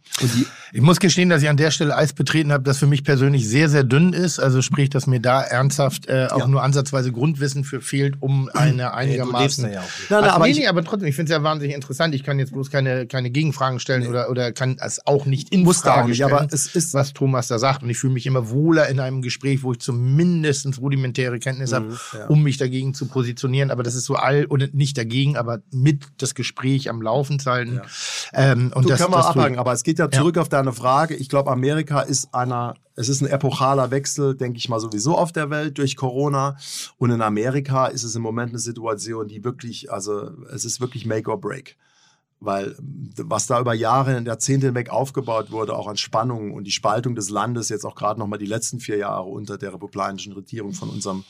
Ich 0.73 0.81
muss 0.81 1.01
gestehen, 1.01 1.28
dass 1.28 1.43
ich 1.43 1.49
an 1.49 1.57
der 1.57 1.70
Stelle 1.70 1.97
Eis 1.97 2.12
betreten 2.12 2.53
habe, 2.53 2.62
das 2.65 2.78
für 2.78 2.86
mich 2.86 3.05
persönlich 3.05 3.49
sehr, 3.49 3.69
sehr 3.69 3.85
dünn 3.85 4.12
ist. 4.12 4.39
Also 4.39 4.62
sprich, 4.62 4.91
dass 4.91 5.07
mir 5.07 5.20
da 5.20 5.43
ernsthaft 5.43 6.09
äh, 6.09 6.28
auch 6.31 6.41
ja. 6.41 6.47
nur 6.47 6.62
ansatzweise 6.62 7.12
Grundwissen 7.12 7.65
für 7.65 7.81
fehlt, 7.81 8.16
um 8.20 8.49
eine 8.55 8.95
einigermaßen... 8.95 9.66
Nee, 9.66 9.74
ja 9.74 9.85
nein, 10.09 10.20
nein, 10.20 10.31
aber, 10.31 10.47
nee, 10.47 10.53
nee, 10.53 10.66
aber 10.66 10.85
trotzdem, 10.85 11.09
ich 11.09 11.16
finde 11.16 11.32
es 11.32 11.36
ja 11.36 11.43
wahnsinnig 11.43 11.74
interessant. 11.74 12.15
Ich 12.15 12.24
kann 12.24 12.39
jetzt 12.39 12.53
bloß 12.53 12.70
keine, 12.70 13.07
keine 13.07 13.31
Gegenfragen 13.31 13.81
stellen 13.81 14.03
nee. 14.03 14.09
oder, 14.09 14.31
oder 14.31 14.53
kann 14.53 14.77
es 14.81 15.07
auch 15.07 15.27
nicht 15.27 15.51
in 15.51 15.62
Muss 15.62 15.81
Frage 15.81 16.09
nicht, 16.09 16.16
stellen, 16.16 16.32
aber 16.32 16.49
es 16.53 16.74
ist, 16.74 16.95
was 16.95 17.12
Thomas 17.12 17.49
da 17.49 17.59
sagt. 17.59 17.82
Und 17.82 17.91
ich 17.91 17.99
fühle 17.99 18.12
mich 18.12 18.27
immer 18.27 18.51
wohler 18.51 18.89
in 18.89 19.01
einem 19.01 19.23
Gespräch, 19.23 19.62
wo 19.62 19.73
ich 19.73 19.81
zumindest 19.81 20.65
rudimentäre 20.81 21.39
Kenntnis 21.39 21.70
mhm, 21.70 21.74
habe, 21.74 21.99
ja. 22.12 22.27
um 22.27 22.43
mich 22.43 22.57
dagegen 22.57 22.95
zu 22.95 23.07
positionieren. 23.07 23.70
Aber 23.70 23.82
das 23.82 23.95
ist 23.95 24.05
so 24.05 24.15
all, 24.15 24.47
oder 24.47 24.69
nicht 24.73 24.97
dagegen, 24.97 25.36
aber 25.36 25.61
mit 25.70 26.05
das 26.19 26.35
Gespräch 26.35 26.89
am 26.89 27.03
Laufen 27.03 27.39
zu 27.39 27.51
halten. 27.51 27.81
Ähm, 28.55 28.72
und 28.74 28.85
du, 28.85 28.89
das, 28.89 29.01
kann 29.01 29.10
man 29.10 29.20
abhaken, 29.20 29.59
aber 29.59 29.72
es 29.72 29.82
geht 29.82 29.98
ja 29.98 30.10
zurück 30.10 30.36
ja. 30.36 30.43
auf 30.43 30.48
deine 30.48 30.72
Frage. 30.72 31.14
Ich 31.14 31.28
glaube, 31.28 31.51
Amerika 31.51 32.01
ist 32.01 32.35
einer, 32.35 32.74
es 32.94 33.09
ist 33.09 33.20
ein 33.20 33.28
epochaler 33.28 33.90
Wechsel, 33.90 34.35
denke 34.35 34.59
ich 34.59 34.68
mal, 34.68 34.81
sowieso 34.81 35.16
auf 35.16 35.32
der 35.32 35.51
Welt 35.51 35.78
durch 35.78 35.97
Corona. 35.97 36.56
Und 36.98 37.10
in 37.10 37.22
Amerika 37.22 37.86
ist 37.86 38.05
es 38.05 38.14
im 38.14 38.22
Moment 38.22 38.51
eine 38.51 38.59
Situation, 38.59 39.28
die 39.28 39.44
wirklich, 39.44 39.93
also 39.93 40.31
es 40.52 40.64
ist 40.64 40.81
wirklich 40.81 41.06
Make 41.06 41.31
or 41.31 41.40
Break. 41.40 41.76
Weil 42.40 42.74
was 42.78 43.47
da 43.47 43.60
über 43.60 43.74
Jahre, 43.74 44.20
Jahrzehnte 44.20 44.66
hinweg 44.66 44.90
aufgebaut 44.90 45.51
wurde, 45.51 45.76
auch 45.76 45.86
an 45.86 45.97
Spannungen 45.97 46.52
und 46.52 46.64
die 46.64 46.72
Spaltung 46.72 47.14
des 47.14 47.31
Landes, 47.31 47.70
jetzt 47.70 47.86
auch 47.86 47.94
gerade 47.94 48.20
nochmal 48.20 48.39
die 48.39 48.47
letzten 48.47 48.81
vier 48.81 48.98
Jahre 48.98 49.24
unter 49.24 49.56
der 49.56 49.72
republikanischen 49.72 50.32
Regierung 50.35 50.72
von 50.74 50.90
unserem, 50.90 51.24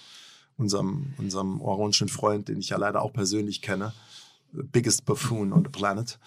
unserem, 0.56 1.14
unserem 1.18 1.60
orangen 1.60 2.08
Freund, 2.08 2.48
den 2.48 2.58
ich 2.58 2.70
ja 2.70 2.78
leider 2.78 3.02
auch 3.02 3.12
persönlich 3.12 3.62
kenne, 3.62 3.92
biggest 4.52 5.04
buffoon 5.04 5.52
on 5.52 5.64
the 5.64 5.70
planet 5.70 6.18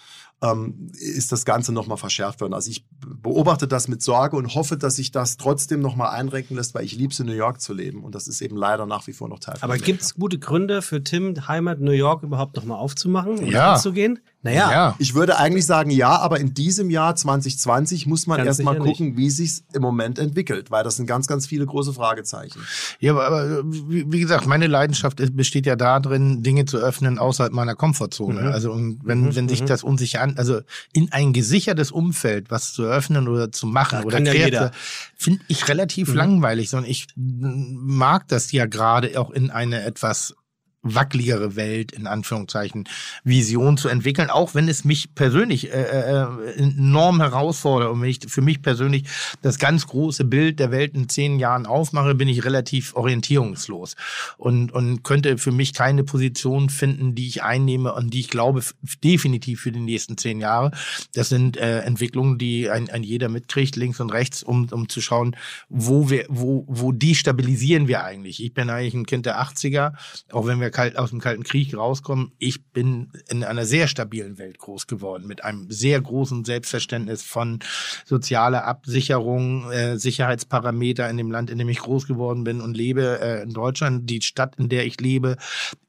ähm, 0.42 0.90
ist 0.92 1.32
das 1.32 1.44
Ganze 1.44 1.72
nochmal 1.72 1.98
verschärft 1.98 2.40
worden. 2.40 2.54
Also 2.54 2.70
ich 2.70 2.86
beobachte 3.00 3.66
das 3.66 3.88
mit 3.88 4.02
Sorge 4.02 4.36
und 4.36 4.54
hoffe, 4.54 4.76
dass 4.76 4.96
sich 4.96 5.10
das 5.10 5.36
trotzdem 5.36 5.80
nochmal 5.80 6.10
einrenken 6.10 6.56
lässt, 6.56 6.74
weil 6.74 6.84
ich 6.84 6.94
liebe 6.94 7.12
es 7.12 7.20
in 7.20 7.26
New 7.26 7.32
York 7.32 7.60
zu 7.60 7.72
leben 7.72 8.04
und 8.04 8.14
das 8.14 8.28
ist 8.28 8.40
eben 8.40 8.56
leider 8.56 8.86
nach 8.86 9.06
wie 9.06 9.12
vor 9.12 9.28
noch 9.28 9.40
Teil 9.40 9.56
von 9.56 9.68
Aber 9.68 9.78
gibt 9.78 10.02
es 10.02 10.14
gute 10.14 10.38
Gründe 10.38 10.82
für 10.82 11.02
Tim, 11.02 11.34
Heimat 11.48 11.80
New 11.80 11.90
York 11.90 12.22
überhaupt 12.22 12.56
nochmal 12.56 12.78
aufzumachen 12.78 13.38
und 13.38 13.46
ja. 13.46 13.74
anzugehen? 13.74 14.20
Naja. 14.42 14.70
Ja. 14.70 14.96
Ich 14.98 15.14
würde 15.14 15.36
eigentlich 15.36 15.66
sagen 15.66 15.90
ja, 15.90 16.16
aber 16.16 16.38
in 16.38 16.54
diesem 16.54 16.90
Jahr 16.90 17.16
2020 17.16 18.06
muss 18.06 18.28
man 18.28 18.44
erstmal 18.44 18.78
gucken, 18.78 19.08
nicht. 19.08 19.16
wie 19.16 19.30
sich 19.30 19.62
im 19.72 19.82
Moment 19.82 20.18
entwickelt, 20.18 20.70
weil 20.70 20.84
das 20.84 20.96
sind 20.96 21.06
ganz, 21.06 21.26
ganz 21.26 21.46
viele 21.46 21.66
große 21.66 21.92
Fragezeichen. 21.92 22.60
Ja, 23.00 23.12
aber, 23.12 23.26
aber 23.26 23.62
wie 23.64 24.20
gesagt, 24.20 24.46
meine 24.46 24.68
Leidenschaft 24.68 25.20
besteht 25.34 25.66
ja 25.66 25.74
darin, 25.74 26.44
Dinge 26.44 26.66
zu 26.66 26.78
öffnen 26.78 27.18
außerhalb 27.18 27.52
meiner 27.52 27.74
Komfortzone. 27.74 28.42
Mhm. 28.42 28.52
Also 28.52 28.70
und 28.70 29.00
wenn, 29.02 29.22
mhm. 29.22 29.36
wenn 29.36 29.48
sich 29.48 29.62
mhm. 29.62 29.66
das 29.66 29.82
unsicher 29.82 30.20
an, 30.20 30.36
also 30.38 30.60
in 30.92 31.10
ein 31.10 31.32
gesichertes 31.32 31.90
Umfeld 31.90 32.50
was 32.50 32.72
zu 32.72 32.84
öffnen 32.84 33.26
oder 33.26 33.50
zu 33.50 33.66
machen 33.66 34.00
da 34.00 34.04
oder 34.04 34.18
ja 34.20 34.70
finde 35.16 35.40
ich 35.48 35.66
relativ 35.68 36.10
mhm. 36.10 36.14
langweilig, 36.14 36.70
sondern 36.70 36.90
ich 36.90 37.08
mag 37.16 38.28
das 38.28 38.52
ja 38.52 38.66
gerade 38.66 39.20
auch 39.20 39.30
in 39.30 39.50
eine 39.50 39.82
etwas 39.82 40.36
wackeligere 40.82 41.56
Welt, 41.56 41.92
in 41.92 42.06
Anführungszeichen, 42.06 42.88
Vision 43.24 43.76
zu 43.76 43.88
entwickeln, 43.88 44.30
auch 44.30 44.54
wenn 44.54 44.68
es 44.68 44.84
mich 44.84 45.14
persönlich 45.14 45.72
äh, 45.72 45.82
äh, 45.82 46.26
enorm 46.56 47.20
herausfordert. 47.20 47.90
Und 47.90 48.00
wenn 48.00 48.10
ich 48.10 48.20
für 48.28 48.42
mich 48.42 48.62
persönlich 48.62 49.04
das 49.42 49.58
ganz 49.58 49.86
große 49.86 50.24
Bild 50.24 50.60
der 50.60 50.70
Welt 50.70 50.94
in 50.94 51.08
zehn 51.08 51.38
Jahren 51.38 51.66
aufmache, 51.66 52.14
bin 52.14 52.28
ich 52.28 52.44
relativ 52.44 52.94
orientierungslos 52.94 53.96
und, 54.36 54.72
und 54.72 55.02
könnte 55.02 55.38
für 55.38 55.52
mich 55.52 55.74
keine 55.74 56.04
Position 56.04 56.70
finden, 56.70 57.14
die 57.14 57.26
ich 57.26 57.42
einnehme 57.42 57.92
und 57.94 58.14
die 58.14 58.20
ich 58.20 58.30
glaube 58.30 58.62
definitiv 59.02 59.62
für 59.62 59.72
die 59.72 59.80
nächsten 59.80 60.16
zehn 60.16 60.40
Jahre. 60.40 60.70
Das 61.14 61.28
sind 61.28 61.56
äh, 61.56 61.80
Entwicklungen, 61.80 62.38
die 62.38 62.70
ein, 62.70 62.88
ein 62.90 63.02
jeder 63.02 63.28
mitkriegt, 63.28 63.76
links 63.76 64.00
und 64.00 64.10
rechts, 64.10 64.42
um, 64.42 64.68
um 64.70 64.88
zu 64.88 65.00
schauen, 65.00 65.36
wo 65.68 66.08
wir, 66.08 66.26
wo, 66.28 66.64
wo 66.68 66.92
destabilisieren 66.92 67.88
wir 67.88 68.04
eigentlich. 68.04 68.42
Ich 68.42 68.54
bin 68.54 68.70
eigentlich 68.70 68.94
ein 68.94 69.06
Kind 69.06 69.26
der 69.26 69.40
80er, 69.40 69.92
auch 70.30 70.46
wenn 70.46 70.60
wir 70.60 70.67
kalt, 70.70 70.98
aus 70.98 71.10
dem 71.10 71.20
Kalten 71.20 71.42
Krieg 71.42 71.76
rauskommen. 71.76 72.32
Ich 72.38 72.64
bin 72.66 73.12
in 73.28 73.44
einer 73.44 73.64
sehr 73.64 73.88
stabilen 73.88 74.38
Welt 74.38 74.58
groß 74.58 74.86
geworden, 74.86 75.26
mit 75.26 75.44
einem 75.44 75.70
sehr 75.70 76.00
großen 76.00 76.44
Selbstverständnis 76.44 77.22
von 77.22 77.60
sozialer 78.04 78.64
Absicherung, 78.64 79.70
äh, 79.70 79.98
Sicherheitsparameter 79.98 81.08
in 81.08 81.16
dem 81.16 81.30
Land, 81.30 81.50
in 81.50 81.58
dem 81.58 81.68
ich 81.68 81.78
groß 81.78 82.06
geworden 82.06 82.44
bin 82.44 82.60
und 82.60 82.76
lebe, 82.76 83.20
äh, 83.20 83.42
in 83.42 83.52
Deutschland. 83.52 84.08
Die 84.08 84.22
Stadt, 84.22 84.56
in 84.56 84.68
der 84.68 84.86
ich 84.86 85.00
lebe, 85.00 85.36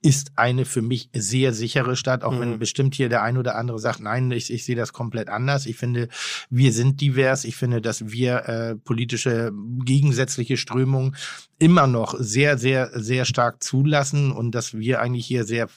ist 0.01 0.31
eine 0.35 0.65
für 0.65 0.81
mich 0.81 1.09
sehr 1.13 1.53
sichere 1.53 1.95
Stadt, 1.95 2.23
auch 2.23 2.33
mhm. 2.33 2.39
wenn 2.39 2.59
bestimmt 2.59 2.95
hier 2.95 3.09
der 3.09 3.23
ein 3.23 3.37
oder 3.37 3.55
andere 3.55 3.79
sagt, 3.79 3.99
nein, 3.99 4.31
ich, 4.31 4.51
ich 4.51 4.65
sehe 4.65 4.75
das 4.75 4.93
komplett 4.93 5.29
anders. 5.29 5.65
Ich 5.65 5.77
finde, 5.77 6.07
wir 6.49 6.71
sind 6.73 7.01
divers. 7.01 7.43
Ich 7.43 7.55
finde, 7.55 7.81
dass 7.81 8.11
wir 8.11 8.47
äh, 8.47 8.75
politische 8.75 9.51
gegensätzliche 9.83 10.57
Strömungen 10.57 11.15
immer 11.59 11.87
noch 11.87 12.15
sehr, 12.17 12.57
sehr, 12.57 12.89
sehr 12.93 13.25
stark 13.25 13.63
zulassen 13.63 14.31
und 14.31 14.55
dass 14.55 14.73
wir 14.73 15.01
eigentlich 15.01 15.25
hier 15.25 15.45
sehr 15.45 15.69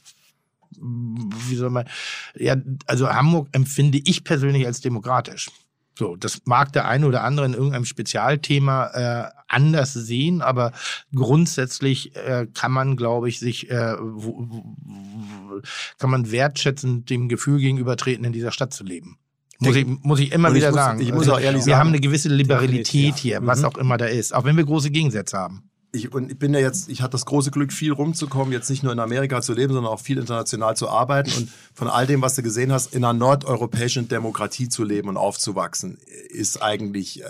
wie 0.81 1.57
soll 1.57 1.71
man, 1.71 1.87
ja, 2.35 2.57
also 2.87 3.09
Hamburg 3.09 3.49
empfinde 3.53 4.01
ich 4.05 4.25
persönlich 4.25 4.67
als 4.67 4.81
demokratisch. 4.81 5.51
So, 5.99 6.17
das 6.17 6.41
mag 6.47 6.73
der 6.73 6.89
eine 6.89 7.07
oder 7.07 7.23
andere 7.23 7.45
in 7.45 7.53
irgendeinem 7.53 7.85
Spezialthema 7.85 8.87
äh, 8.95 9.31
anders 9.47 9.93
sehen, 9.93 10.41
aber 10.41 10.73
grundsätzlich 11.15 12.17
äh, 12.17 12.47
kann 12.55 12.73
man, 12.73 12.97
glaube 12.97 13.29
ich, 13.29 13.39
sich 13.39 13.71
äh, 13.71 13.97
kann 15.99 16.11
man 16.11 16.33
wertschätzend 16.33 17.11
dem 17.11 17.29
Gefühl 17.29 17.59
gegenübertreten, 17.59 18.25
in 18.25 18.33
dieser 18.33 18.53
Stadt 18.53 18.73
zu 18.73 18.85
leben. 18.85 19.19
Muss 19.59 19.77
ich, 19.77 19.87
muss 19.87 20.19
ich 20.19 20.33
immer 20.33 20.55
wieder 20.55 20.71
ich 20.71 20.75
muss, 20.75 20.83
sagen. 20.83 21.01
Ich 21.01 21.13
muss 21.13 21.29
auch 21.29 21.39
ehrlich 21.39 21.59
wir 21.59 21.61
sagen. 21.61 21.67
Wir 21.67 21.77
haben 21.79 21.89
eine 21.89 22.01
gewisse 22.01 22.31
Liberalität 22.31 23.17
hier, 23.17 23.47
was 23.47 23.61
mhm. 23.61 23.67
auch 23.67 23.77
immer 23.77 23.99
da 23.99 24.07
ist, 24.07 24.35
auch 24.35 24.45
wenn 24.45 24.57
wir 24.57 24.65
große 24.65 24.91
Gegensätze 24.91 25.37
haben 25.37 25.71
ich, 25.93 26.13
und 26.13 26.33
ich 26.33 26.39
bin 26.39 26.55
ja 26.55 26.61
jetzt, 26.61 26.89
ich 26.89 27.03
hatte 27.03 27.13
das 27.13 27.27
große 27.27 27.51
Glück, 27.51 27.73
viel 27.73 27.93
rumzukommen, 27.93 28.53
jetzt 28.53 28.71
nicht 28.71 28.83
nur 28.83 28.93
in 28.93 28.99
Amerika 28.99 29.43
zu 29.43 29.53
leben, 29.53 29.75
sondern 29.75 29.93
auch 29.93 30.01
viel 30.01 30.19
international 30.19 30.77
zu 30.77 30.89
arbeiten 30.89 31.31
und 31.37 31.51
von 31.75 31.89
all 31.89 32.07
dem, 32.07 32.23
was 32.23 32.35
du 32.35 32.43
gesehen 32.43 32.73
hast, 32.73 32.95
in 32.95 33.05
einer 33.05 33.13
nordeuropäischen 33.13 34.09
Demokratie 34.09 34.69
zu 34.69 34.85
leben 34.85 35.11
und 35.11 35.19
aufzuwachsen, 35.19 35.99
ist 36.31 36.63
eigentlich 36.63 37.23
äh, 37.23 37.27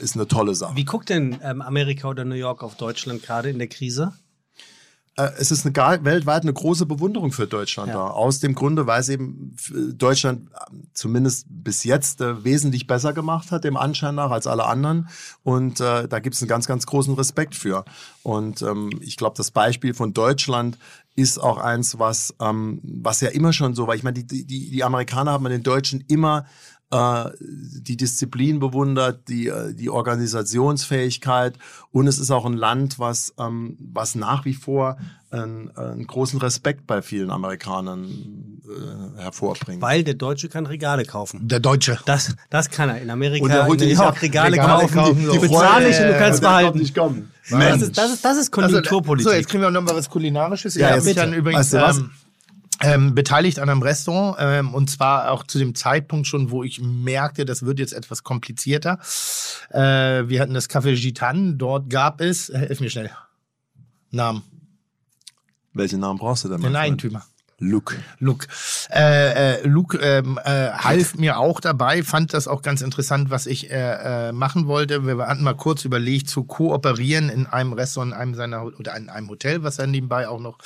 ist 0.00 0.16
eine 0.16 0.26
tolle 0.26 0.54
Sache. 0.54 0.74
Wie 0.76 0.84
guckt 0.84 1.08
denn 1.08 1.38
ähm, 1.42 1.62
Amerika 1.62 2.08
oder 2.08 2.24
New 2.24 2.34
York 2.34 2.64
auf 2.64 2.76
Deutschland 2.76 3.22
gerade 3.22 3.50
in 3.50 3.58
der 3.58 3.68
Krise? 3.68 4.12
Äh, 5.16 5.30
es 5.38 5.50
ist 5.50 5.64
eine, 5.64 6.04
weltweit 6.04 6.42
eine 6.42 6.52
große 6.52 6.86
Bewunderung 6.86 7.32
für 7.32 7.46
Deutschland 7.46 7.88
ja. 7.88 7.94
da. 7.94 8.06
Aus 8.08 8.40
dem 8.40 8.54
Grunde, 8.54 8.86
weil 8.86 9.00
es 9.00 9.08
eben 9.08 9.54
Deutschland 9.96 10.50
ähm, 10.70 10.88
zumindest 10.92 11.46
bis 11.48 11.84
jetzt 11.84 12.20
äh, 12.20 12.44
wesentlich 12.44 12.86
besser 12.86 13.12
gemacht 13.12 13.50
hat, 13.50 13.64
dem 13.64 13.76
Anschein 13.76 14.16
nach, 14.16 14.30
als 14.30 14.46
alle 14.46 14.66
anderen. 14.66 15.08
Und 15.42 15.80
äh, 15.80 16.08
da 16.08 16.18
gibt 16.18 16.34
es 16.34 16.42
einen 16.42 16.48
ganz, 16.48 16.66
ganz 16.66 16.86
großen 16.86 17.14
Respekt 17.14 17.54
für. 17.54 17.84
Und 18.22 18.62
ähm, 18.62 18.90
ich 19.00 19.16
glaube, 19.16 19.36
das 19.36 19.50
Beispiel 19.50 19.94
von 19.94 20.14
Deutschland 20.14 20.78
ist 21.16 21.38
auch 21.38 21.58
eins, 21.58 21.98
was, 21.98 22.34
ähm, 22.40 22.80
was 22.82 23.20
ja 23.20 23.28
immer 23.28 23.52
schon 23.52 23.74
so 23.74 23.86
war. 23.86 23.94
Ich 23.94 24.02
meine, 24.02 24.24
die, 24.24 24.44
die, 24.44 24.70
die 24.70 24.84
Amerikaner 24.84 25.30
haben 25.32 25.44
den 25.44 25.62
Deutschen 25.62 26.02
immer 26.08 26.44
äh, 26.94 27.30
die 27.40 27.96
Disziplin 27.96 28.60
bewundert, 28.60 29.28
die, 29.28 29.48
äh, 29.48 29.74
die 29.74 29.90
Organisationsfähigkeit 29.90 31.58
und 31.90 32.06
es 32.06 32.18
ist 32.18 32.30
auch 32.30 32.46
ein 32.46 32.54
Land, 32.54 32.98
was, 32.98 33.34
ähm, 33.38 33.76
was 33.80 34.14
nach 34.14 34.44
wie 34.44 34.54
vor 34.54 34.96
einen, 35.30 35.76
einen 35.76 36.06
großen 36.06 36.38
Respekt 36.38 36.86
bei 36.86 37.02
vielen 37.02 37.30
Amerikanern 37.30 38.04
äh, 38.06 39.20
hervorbringt. 39.20 39.82
Weil 39.82 40.04
der 40.04 40.14
Deutsche 40.14 40.48
kann 40.48 40.66
Regale 40.66 41.04
kaufen. 41.04 41.48
Der 41.48 41.58
Deutsche. 41.58 41.98
Das, 42.06 42.36
das 42.50 42.70
kann 42.70 42.88
er. 42.88 43.02
In 43.02 43.10
Amerika 43.10 43.42
und 43.42 43.50
der 43.50 43.66
in 43.66 43.96
New 43.96 44.02
York 44.02 44.22
Regale, 44.22 44.52
Regale 44.52 44.82
kaufen. 44.82 44.94
kaufen. 44.94 45.18
Die, 45.18 45.30
die 45.32 45.38
bezahle 45.40 45.88
ich 45.88 45.98
und 45.98 46.06
du 46.06 46.18
kannst 46.18 46.40
behalten. 46.40 46.78
Nicht 46.78 46.94
kommen. 46.94 47.30
Das 47.50 47.82
ist, 47.82 47.98
das, 47.98 48.12
ist, 48.12 48.24
das 48.24 48.38
ist 48.38 48.52
Konjunkturpolitik. 48.52 49.26
Also, 49.26 49.34
so, 49.34 49.40
jetzt 49.40 49.50
kriegen 49.50 49.62
wir 49.62 49.70
noch 49.70 49.82
mal 49.82 49.96
was 49.96 50.08
Kulinarisches. 50.08 50.76
Ja, 50.76 50.90
ich 50.90 50.94
habe 50.94 51.04
mich 51.04 51.16
dann 51.16 51.34
übrigens... 51.34 51.72
Weißt 51.72 51.74
du 51.74 51.78
was? 51.78 51.98
Ähm, 51.98 52.10
ähm, 52.84 53.14
beteiligt 53.14 53.58
an 53.58 53.68
einem 53.68 53.82
Restaurant 53.82 54.36
ähm, 54.38 54.74
und 54.74 54.90
zwar 54.90 55.30
auch 55.30 55.44
zu 55.44 55.58
dem 55.58 55.74
Zeitpunkt 55.74 56.26
schon, 56.26 56.50
wo 56.50 56.62
ich 56.62 56.80
merkte, 56.80 57.44
das 57.44 57.64
wird 57.64 57.78
jetzt 57.78 57.92
etwas 57.92 58.22
komplizierter. 58.22 58.98
Äh, 59.70 60.28
wir 60.28 60.40
hatten 60.40 60.54
das 60.54 60.68
Café 60.68 61.00
Gitan, 61.00 61.58
dort 61.58 61.90
gab 61.90 62.20
es, 62.20 62.50
äh, 62.50 62.58
hilf 62.58 62.80
mir 62.80 62.90
schnell, 62.90 63.10
Namen. 64.10 64.42
Welchen 65.72 66.00
Namen 66.00 66.18
brauchst 66.18 66.44
du 66.44 66.48
denn? 66.48 66.60
Den 66.60 66.76
Eigentümer. 66.76 67.24
Luke. 67.58 67.96
Luke. 68.18 68.46
Äh, 68.90 69.60
äh, 69.60 69.66
Luke 69.66 69.98
ähm, 69.98 70.38
äh, 70.44 70.70
half 70.70 71.14
mir 71.14 71.38
auch 71.38 71.60
dabei, 71.60 72.02
fand 72.02 72.34
das 72.34 72.48
auch 72.48 72.62
ganz 72.62 72.82
interessant, 72.82 73.30
was 73.30 73.46
ich 73.46 73.70
äh, 73.70 74.28
äh, 74.28 74.32
machen 74.32 74.66
wollte. 74.66 75.06
Wir 75.06 75.18
hatten 75.26 75.44
mal 75.44 75.54
kurz 75.54 75.84
überlegt, 75.84 76.28
zu 76.28 76.44
kooperieren 76.44 77.28
in 77.28 77.46
einem 77.46 77.72
Restaurant, 77.72 78.12
in 78.12 78.18
einem 78.18 78.34
seiner 78.34 78.64
oder 78.64 78.96
in 78.96 79.08
einem 79.08 79.28
Hotel, 79.28 79.62
was 79.62 79.78
er 79.78 79.86
nebenbei 79.86 80.28
auch 80.28 80.40
noch 80.40 80.58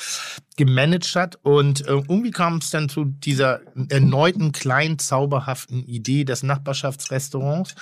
gemanagt 0.57 1.15
hat. 1.15 1.39
Und 1.43 1.87
äh, 1.87 1.93
irgendwie 1.93 2.31
kam 2.31 2.57
es 2.59 2.71
dann 2.71 2.89
zu 2.89 3.05
dieser 3.05 3.61
erneuten 3.91 4.53
kleinen 4.53 4.99
zauberhaften 4.99 5.85
Idee 5.85 6.25
des 6.25 6.43
Nachbarschaftsrestaurants, 6.43 7.75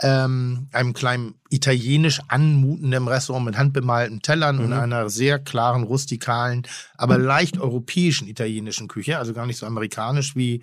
ähm, 0.00 0.66
einem 0.72 0.92
kleinen 0.92 1.34
italienisch 1.50 2.20
anmutenden 2.26 3.06
Restaurant 3.06 3.46
mit 3.46 3.56
handbemalten 3.56 4.22
Tellern 4.22 4.58
und 4.58 4.72
einer 4.72 5.08
sehr 5.08 5.38
klaren, 5.38 5.84
rustikalen, 5.84 6.62
aber 6.96 7.16
leicht 7.16 7.60
europäischen 7.60 8.26
italienischen 8.26 8.88
Küche, 8.88 9.18
also 9.18 9.32
gar 9.32 9.46
nicht 9.46 9.58
so 9.58 9.66
amerikanisch, 9.66 10.34
wie, 10.34 10.62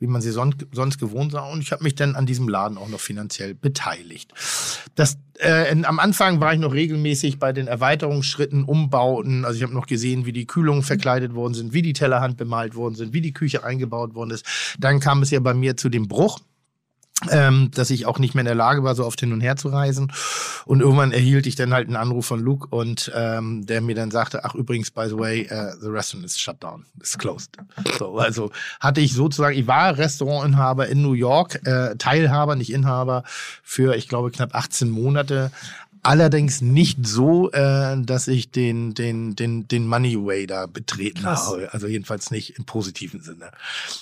wie 0.00 0.08
man 0.08 0.20
sie 0.20 0.32
son 0.32 0.54
sonst 0.72 0.98
gewohnt 0.98 1.32
war. 1.32 1.48
Und 1.50 1.60
ich 1.60 1.70
habe 1.70 1.84
mich 1.84 1.94
dann 1.94 2.16
an 2.16 2.26
diesem 2.26 2.48
Laden 2.48 2.76
auch 2.76 2.88
noch 2.88 2.98
finanziell 2.98 3.54
beteiligt. 3.54 4.32
Das, 4.96 5.16
äh, 5.38 5.70
in, 5.70 5.84
am 5.84 6.00
Anfang 6.00 6.40
war 6.40 6.52
ich 6.52 6.58
noch 6.58 6.72
regelmäßig 6.72 7.38
bei 7.38 7.52
den 7.52 7.68
Erweiterungsschritten, 7.68 8.64
Umbauten. 8.64 9.44
Also 9.44 9.58
ich 9.58 9.62
habe 9.62 9.74
noch 9.74 9.86
gesehen, 9.86 10.26
wie 10.26 10.32
die 10.32 10.46
Kühlungen 10.46 10.82
verkleidet 10.82 11.34
worden 11.34 11.54
sind, 11.54 11.72
wie 11.72 11.82
die 11.82 11.92
Teller 11.92 12.20
handbemalt 12.20 12.74
worden 12.74 12.96
sind, 12.96 13.12
wie 13.12 13.20
die 13.20 13.32
Küche 13.32 13.62
eingebaut 13.62 14.16
worden 14.16 14.30
ist. 14.30 14.74
Dann 14.80 14.98
kam 14.98 15.22
es 15.22 15.30
ja 15.30 15.38
bei 15.38 15.54
mir 15.54 15.76
zu 15.76 15.88
dem 15.88 16.08
Bruch 16.08 16.40
ähm, 17.30 17.70
dass 17.72 17.90
ich 17.90 18.06
auch 18.06 18.18
nicht 18.18 18.34
mehr 18.34 18.42
in 18.42 18.46
der 18.46 18.54
Lage 18.54 18.82
war, 18.82 18.94
so 18.94 19.04
oft 19.04 19.20
hin 19.20 19.32
und 19.32 19.40
her 19.40 19.56
zu 19.56 19.68
reisen. 19.68 20.12
Und 20.64 20.80
irgendwann 20.80 21.12
erhielt 21.12 21.46
ich 21.46 21.54
dann 21.54 21.72
halt 21.72 21.86
einen 21.86 21.96
Anruf 21.96 22.26
von 22.26 22.40
Luke 22.40 22.68
und 22.70 23.10
ähm, 23.14 23.66
der 23.66 23.80
mir 23.80 23.94
dann 23.94 24.10
sagte, 24.10 24.44
ach 24.44 24.54
übrigens, 24.54 24.90
by 24.90 25.06
the 25.08 25.18
way, 25.18 25.48
uh, 25.50 25.74
the 25.80 25.88
restaurant 25.88 26.26
is 26.26 26.38
shut 26.38 26.62
down, 26.62 26.84
it's 26.98 27.16
closed. 27.16 27.56
So, 27.98 28.18
also 28.18 28.50
hatte 28.80 29.00
ich 29.00 29.14
sozusagen, 29.14 29.56
ich 29.56 29.66
war 29.66 29.96
Restaurantinhaber 29.96 30.88
in 30.88 31.02
New 31.02 31.14
York, 31.14 31.66
äh, 31.66 31.96
Teilhaber, 31.96 32.56
nicht 32.56 32.72
Inhaber, 32.72 33.24
für 33.62 33.94
ich 33.96 34.08
glaube 34.08 34.30
knapp 34.30 34.54
18 34.54 34.90
Monate. 34.90 35.50
Allerdings 36.04 36.60
nicht 36.60 37.06
so, 37.06 37.52
äh, 37.52 37.96
dass 38.02 38.26
ich 38.26 38.50
den, 38.50 38.92
den, 38.92 39.36
den, 39.36 39.68
den 39.68 39.86
Money 39.86 40.16
Way 40.16 40.48
da 40.48 40.66
betreten 40.66 41.22
Krass. 41.22 41.46
habe. 41.46 41.72
Also 41.72 41.86
jedenfalls 41.86 42.32
nicht 42.32 42.58
im 42.58 42.64
positiven 42.64 43.22
Sinne. 43.22 43.52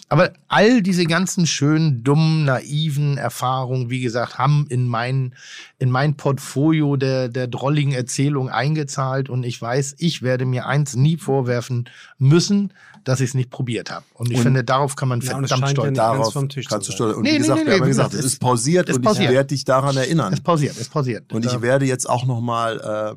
Aber 0.09 0.33
all 0.49 0.81
diese 0.81 1.05
ganzen 1.05 1.47
schönen, 1.47 2.03
dummen, 2.03 2.47
naiven 2.47 3.19
Erfahrungen, 3.19 3.91
wie 3.91 4.01
gesagt, 4.01 4.39
haben 4.39 4.67
in 4.71 4.89
mein, 4.89 5.35
in 5.79 5.91
mein 5.91 6.17
Portfolio 6.17 6.97
der, 6.97 7.29
der 7.29 7.49
drolligen 7.49 7.93
Erzählung 7.93 8.49
eingezahlt. 8.49 9.29
Und 9.29 9.45
ich 9.45 9.61
weiß, 9.61 9.97
ich 9.99 10.23
werde 10.23 10.47
mir 10.47 10.67
eins 10.67 10.97
nie 10.97 11.19
vorwerfen 11.19 11.91
müssen, 12.19 12.73
dass 13.05 13.21
ich 13.21 13.31
es 13.31 13.35
nicht 13.35 13.51
probiert 13.51 13.91
habe. 13.91 14.05
Und 14.15 14.31
ich 14.31 14.37
Und- 14.39 14.43
finde, 14.45 14.65
darauf 14.65 14.97
kann 14.97 15.09
man 15.09 15.21
Ja, 15.21 15.27
verdammt 15.31 15.51
ja 15.51 15.57
stolz 15.69 15.85
ganz 15.87 15.97
Darauf 15.97 16.33
vom 16.33 16.49
Tisch 16.49 16.67
zu 16.67 16.71
kannst 16.71 16.89
du 16.89 16.93
sein. 16.93 16.97
stolz. 16.97 17.17
Und 17.17 17.23
Nee, 17.23 17.29
wie 17.29 17.33
nee, 17.33 17.39
gesagt, 17.39 17.61
nee, 17.61 17.67
wir 17.67 17.73
haben 17.75 17.81
nee, 17.83 17.87
gesagt, 17.89 18.15
es 18.15 18.25
ist 18.25 18.41
pausiert 18.41 18.89
es 18.89 18.97
und 18.97 19.03
pausiert. 19.03 19.29
ich 19.31 19.35
werde 19.35 19.47
dich 19.49 19.65
daran 19.65 19.97
erinnern. 19.97 20.33
Es 20.33 20.41
pausiert, 20.41 20.77
es 20.79 20.89
pausiert. 20.89 21.33
Und 21.33 21.45
ich 21.47 21.61
werde 21.63 21.87
jetzt 21.87 22.09
auch 22.09 22.27
nochmal 22.27 23.15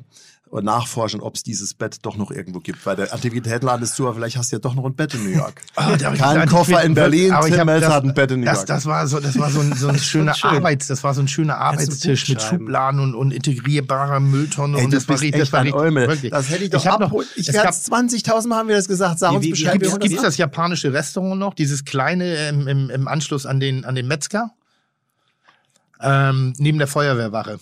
nachforschen, 0.62 1.20
ob 1.20 1.34
es 1.34 1.42
dieses 1.42 1.74
Bett 1.74 1.98
doch 2.02 2.16
noch 2.16 2.30
irgendwo 2.30 2.60
gibt. 2.60 2.84
Weil 2.86 2.96
der 2.96 3.12
Antiquitätenladen 3.12 3.82
ist 3.82 3.96
zu, 3.96 4.06
aber 4.06 4.14
vielleicht 4.14 4.36
hast 4.36 4.52
du 4.52 4.56
ja 4.56 4.60
doch 4.60 4.74
noch 4.74 4.84
ein 4.84 4.94
Bett 4.94 5.14
in 5.14 5.24
New 5.24 5.30
York. 5.36 5.62
Hab 5.76 5.96
ich 5.96 6.18
Kein 6.18 6.48
Koffer 6.48 6.80
ich 6.80 6.86
in 6.86 6.94
Berlin, 6.94 7.32
aber 7.32 7.46
ich 7.46 7.52
Tim 7.52 7.60
hab 7.60 7.66
Melzer 7.66 7.86
das- 7.86 7.94
hat 7.96 8.04
ein 8.04 8.14
Bett 8.14 8.30
in 8.30 8.40
New 8.40 8.46
das, 8.46 8.58
York. 8.58 8.66
Das 8.66 8.86
war 8.86 9.06
so, 9.06 9.20
das 9.20 9.38
war 9.38 9.50
so 9.50 9.60
ein, 9.60 9.72
so 9.74 9.88
ein 9.88 9.98
schöner 9.98 10.34
schön. 10.34 10.50
Arbeits, 10.50 10.86
das 10.86 11.02
war 11.02 11.14
so 11.14 11.22
ein 11.22 11.28
schöner 11.28 11.58
Arbeitstisch 11.58 12.28
mit. 12.28 12.42
Schubladen 12.42 13.00
und, 13.00 13.14
und 13.14 13.32
integrierbarer 13.32 14.20
Mülltonne 14.20 14.78
Ey, 14.78 14.84
und 14.84 14.92
du 14.92 14.96
das 14.96 15.08
war 15.08 15.20
richtig, 15.20 15.40
das 15.40 15.52
war 15.52 15.60
ein 15.60 15.72
richtig, 15.72 16.08
wirklich. 16.08 16.30
Das 16.30 16.50
hätte 16.50 16.64
ich 16.64 16.70
doch 16.70 16.84
hab 16.84 17.00
noch, 17.00 17.06
abholen. 17.08 17.28
Ich 17.36 17.48
es 17.48 17.54
werde 17.54 17.68
gab, 17.68 17.74
20.000 17.74 18.48
Mal 18.48 18.58
haben 18.58 18.68
wir 18.68 18.76
das 18.76 18.88
gesagt. 18.88 19.18
Sag 19.18 19.32
uns 19.32 19.48
Bescheid. 19.48 19.80
Gibt 19.80 20.14
es 20.16 20.22
das 20.22 20.36
japanische 20.36 20.92
Restaurant 20.92 21.38
noch, 21.38 21.54
dieses 21.54 21.84
kleine 21.84 22.48
im, 22.48 22.68
im, 22.68 22.90
im 22.90 23.08
Anschluss 23.08 23.46
an 23.46 23.60
den, 23.60 23.84
an 23.84 23.94
den 23.94 24.06
Metzger? 24.06 24.50
Ähm, 26.00 26.54
neben 26.58 26.78
der 26.78 26.86
Feuerwehrwache. 26.86 27.58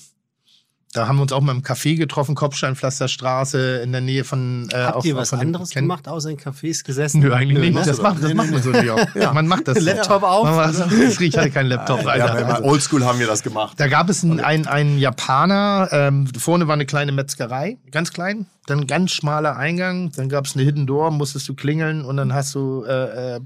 Da 0.95 1.09
haben 1.09 1.17
wir 1.17 1.23
uns 1.23 1.33
auch 1.33 1.41
mal 1.41 1.53
im 1.53 1.63
Café 1.63 1.97
getroffen, 1.97 2.35
Kopfsteinpflasterstraße 2.35 3.79
in 3.79 3.93
der 3.93 4.03
Nähe 4.03 4.25
von. 4.25 4.69
Äh, 4.71 4.77
Habt 4.77 4.97
auf- 4.97 5.05
ihr 5.07 5.17
was 5.17 5.31
von 5.31 5.41
anderes 5.41 5.71
Ken- 5.71 5.85
gemacht, 5.85 6.07
außer 6.07 6.29
in 6.31 6.37
Cafés 6.37 6.85
gesessen? 6.85 7.21
Nö, 7.21 7.33
eigentlich 7.33 7.59
nicht. 7.59 7.75
ne? 7.75 7.83
Das 7.85 8.01
macht, 8.03 8.23
das 8.23 8.35
macht 8.35 8.51
man 8.51 8.63
so 8.63 8.71
in 8.73 8.77
New 8.81 8.85
York. 8.85 9.15
Man 9.33 9.47
macht 9.47 9.69
das. 9.69 9.79
so. 9.79 9.85
Laptop 9.85 10.23
auf. 10.23 10.45
Man 10.45 10.71
das 10.77 11.19
riecht 11.21 11.37
halt 11.39 11.55
kein 11.55 11.67
Laptop, 11.67 12.03
Ja, 12.03 12.15
wir- 12.37 12.47
Also, 12.47 12.65
Oldschool 12.65 13.05
haben 13.07 13.19
wir 13.19 13.27
das 13.27 13.43
gemacht. 13.43 13.81
da 13.81 13.89
gab 13.89 14.11
es 14.11 14.23
einen, 14.23 14.41
einen, 14.41 14.67
einen 14.67 14.99
Japaner, 14.99 15.89
ähm, 15.93 16.27
vorne 16.39 16.67
war 16.69 16.75
eine 16.75 16.85
kleine 16.87 17.13
Metzgerei, 17.13 17.79
ganz 17.91 18.13
klein, 18.13 18.47
dann 18.67 18.87
ganz 18.87 19.13
schmaler 19.13 19.57
Eingang, 19.57 20.13
dann 20.13 20.29
gab 20.29 20.45
es 20.47 20.55
eine 20.57 20.65
Hidden 20.65 20.87
Door, 20.87 21.11
musstest 21.13 21.49
du 21.49 21.55
klingeln 21.55 22.05
und 22.05 22.19
dann 22.19 22.35
hast 22.35 22.55
du 22.55 22.85
äh, 22.85 23.37
äh, 23.37 23.41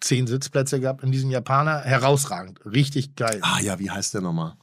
zehn 0.00 0.26
Sitzplätze 0.26 0.80
gehabt 0.80 1.02
in 1.04 1.12
diesem 1.12 1.30
Japaner. 1.30 1.80
Herausragend, 1.82 2.60
richtig 2.64 3.16
geil. 3.16 3.38
Ah 3.42 3.60
ja, 3.60 3.78
wie 3.78 3.90
heißt 3.90 4.14
der 4.14 4.20
nochmal? 4.22 4.54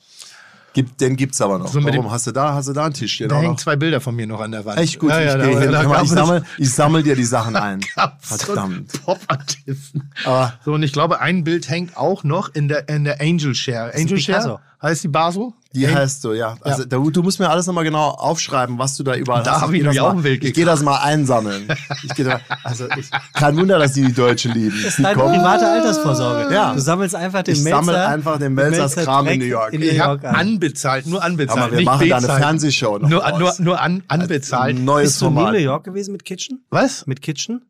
Gibt, 0.76 1.00
den 1.00 1.16
gibt's 1.16 1.42
aber 1.42 1.58
noch. 1.58 1.68
So 1.70 1.80
Warum 1.82 1.92
dem- 2.04 2.12
hast 2.12 2.28
du 2.28 2.32
da, 2.34 2.54
hast 2.54 2.68
du 2.68 2.74
da 2.74 2.84
einen 2.86 2.94
Tisch 2.94 3.14
stehen? 3.14 3.30
da 3.30 3.40
hängen 3.40 3.58
zwei 3.58 3.76
Bilder 3.78 4.02
von 4.02 4.14
mir 4.14 4.28
noch 4.28 4.42
an 4.42 4.52
der 4.52 4.66
Wand. 4.66 4.78
Echt 4.78 5.00
gut, 5.00 5.10
Ja, 5.10 5.22
ja, 5.22 5.36
ich, 5.38 5.42
da, 5.42 5.48
geh 5.48 5.60
hin. 5.60 5.72
mal, 5.90 6.04
ich, 6.04 6.10
sammel, 6.10 6.44
ich 6.58 6.70
sammel 6.72 7.02
dir 7.02 7.16
die 7.16 7.24
Sachen 7.24 7.56
ein. 7.56 7.80
Verdammt. 8.20 8.92
Pop-Artisten. 9.06 10.12
Aber 10.26 10.54
So, 10.66 10.74
und 10.74 10.84
ich 10.84 10.92
glaube, 10.94 11.22
ein 11.22 11.44
Bild 11.44 11.70
hängt 11.70 11.96
auch 11.98 12.24
noch 12.24 12.54
in 12.54 12.68
der, 12.68 12.90
in 12.90 13.06
der 13.06 13.22
Angel 13.22 13.56
Share. 13.56 13.94
ein 13.94 14.02
Angel. 14.02 14.20
Share 14.20 14.60
heißt 14.86 15.04
die 15.04 15.08
Bar 15.10 15.32
so? 15.32 15.54
die 15.74 15.88
heißt 15.94 16.22
so, 16.22 16.32
ja. 16.34 16.56
Also 16.62 16.86
Da, 16.86 16.98
du 17.00 17.22
musst 17.22 17.38
mir 17.38 17.50
alles 17.50 17.68
nochmal 17.68 17.84
genau 17.84 18.08
aufschreiben, 18.12 18.80
was 18.80 18.96
du 18.96 19.04
da 19.04 19.14
überall 19.14 19.44
Da 19.44 19.56
hast. 19.56 19.62
hab 19.64 19.74
ich 19.74 19.82
nämlich 19.82 20.00
auch 20.00 20.14
mal- 20.14 20.22
Bild 20.22 20.42
Ich 20.46 20.54
gehe 20.54 20.64
das 20.64 20.82
mal 20.82 21.00
einsammeln. 21.00 21.68
Ich 22.04 22.14
geh 22.16 22.24
da, 22.24 22.40
also 22.64 22.86
ich, 22.98 23.10
kein 23.34 23.58
Wunder, 23.58 23.78
dass 23.78 23.92
die 23.92 24.04
die 24.04 24.14
Deutschen 24.14 24.54
lieben. 24.54 24.74
Das 24.78 24.92
ist 24.92 25.00
Die 25.00 25.04
deine 25.04 25.20
kommen- 25.20 25.36
private 25.36 25.68
Altersvorsorge. 25.68 26.54
Ja. 26.54 26.74
Du 26.74 26.80
sammelst 26.80 27.14
einfach 27.16 27.44
den 27.44 27.56
Ich 27.56 27.62
Melzer. 27.64 27.76
sammel 27.84 27.96
einfach 27.98 28.40
den 28.40 28.54
Melzers 28.54 28.96
Melzer 28.96 29.12
Kram 29.12 29.28
in 29.28 29.40
New 29.40 29.46
York. 29.46 29.74
In 29.74 29.82
New 29.82 29.86
Ich 29.88 29.98
York 29.98 30.24
habe 30.24 30.30
an. 30.30 30.36
anbezahlt, 30.36 31.08
nur 31.08 31.22
anbezahlt. 31.22 31.60
Aber 31.62 31.72
wir 31.72 31.78
nicht 31.80 31.86
machen 31.88 32.08
da 32.10 32.16
eine 32.16 32.22
bezahlt. 32.28 32.42
Fernsehshow 32.42 32.98
noch 33.00 33.10
Nur, 33.10 33.38
nur, 33.38 33.54
nur 33.60 33.82
an, 33.82 34.04
anbezahlt. 34.08 34.78
Ein 34.78 34.86
neues 34.86 35.10
Bist 35.10 35.22
du 35.22 35.26
nie 35.26 35.30
in 35.32 35.36
Format. 35.36 35.54
New 35.56 35.60
York 35.60 35.84
gewesen 35.84 36.12
mit 36.14 36.24
Kitchen? 36.24 36.64
Was? 36.70 37.06
Mit 37.06 37.22
Kitchen? 37.22 37.64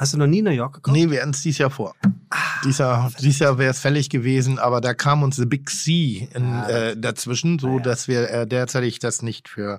Hast 0.00 0.14
du 0.14 0.16
noch 0.16 0.26
nie 0.26 0.38
in 0.38 0.46
New 0.46 0.50
York 0.50 0.76
gekommen? 0.76 0.96
Nee, 0.96 1.10
wir 1.10 1.20
hatten 1.20 1.32
es 1.32 1.42
dieses 1.42 1.58
Jahr 1.58 1.68
vor. 1.68 1.94
Dieses 2.64 2.78
Jahr, 2.78 3.12
dieses 3.20 3.38
Jahr 3.38 3.58
wäre 3.58 3.72
es 3.72 3.80
fällig 3.80 4.08
gewesen, 4.08 4.58
aber 4.58 4.80
da 4.80 4.94
kam 4.94 5.22
uns 5.22 5.36
The 5.36 5.44
Big 5.44 5.68
C 5.68 6.26
in, 6.34 6.62
äh, 6.62 6.96
dazwischen, 6.96 7.58
so 7.58 7.78
dass 7.80 8.08
wir 8.08 8.30
äh, 8.30 8.46
derzeitig 8.46 8.98
das 8.98 9.20
nicht 9.20 9.50
für 9.50 9.78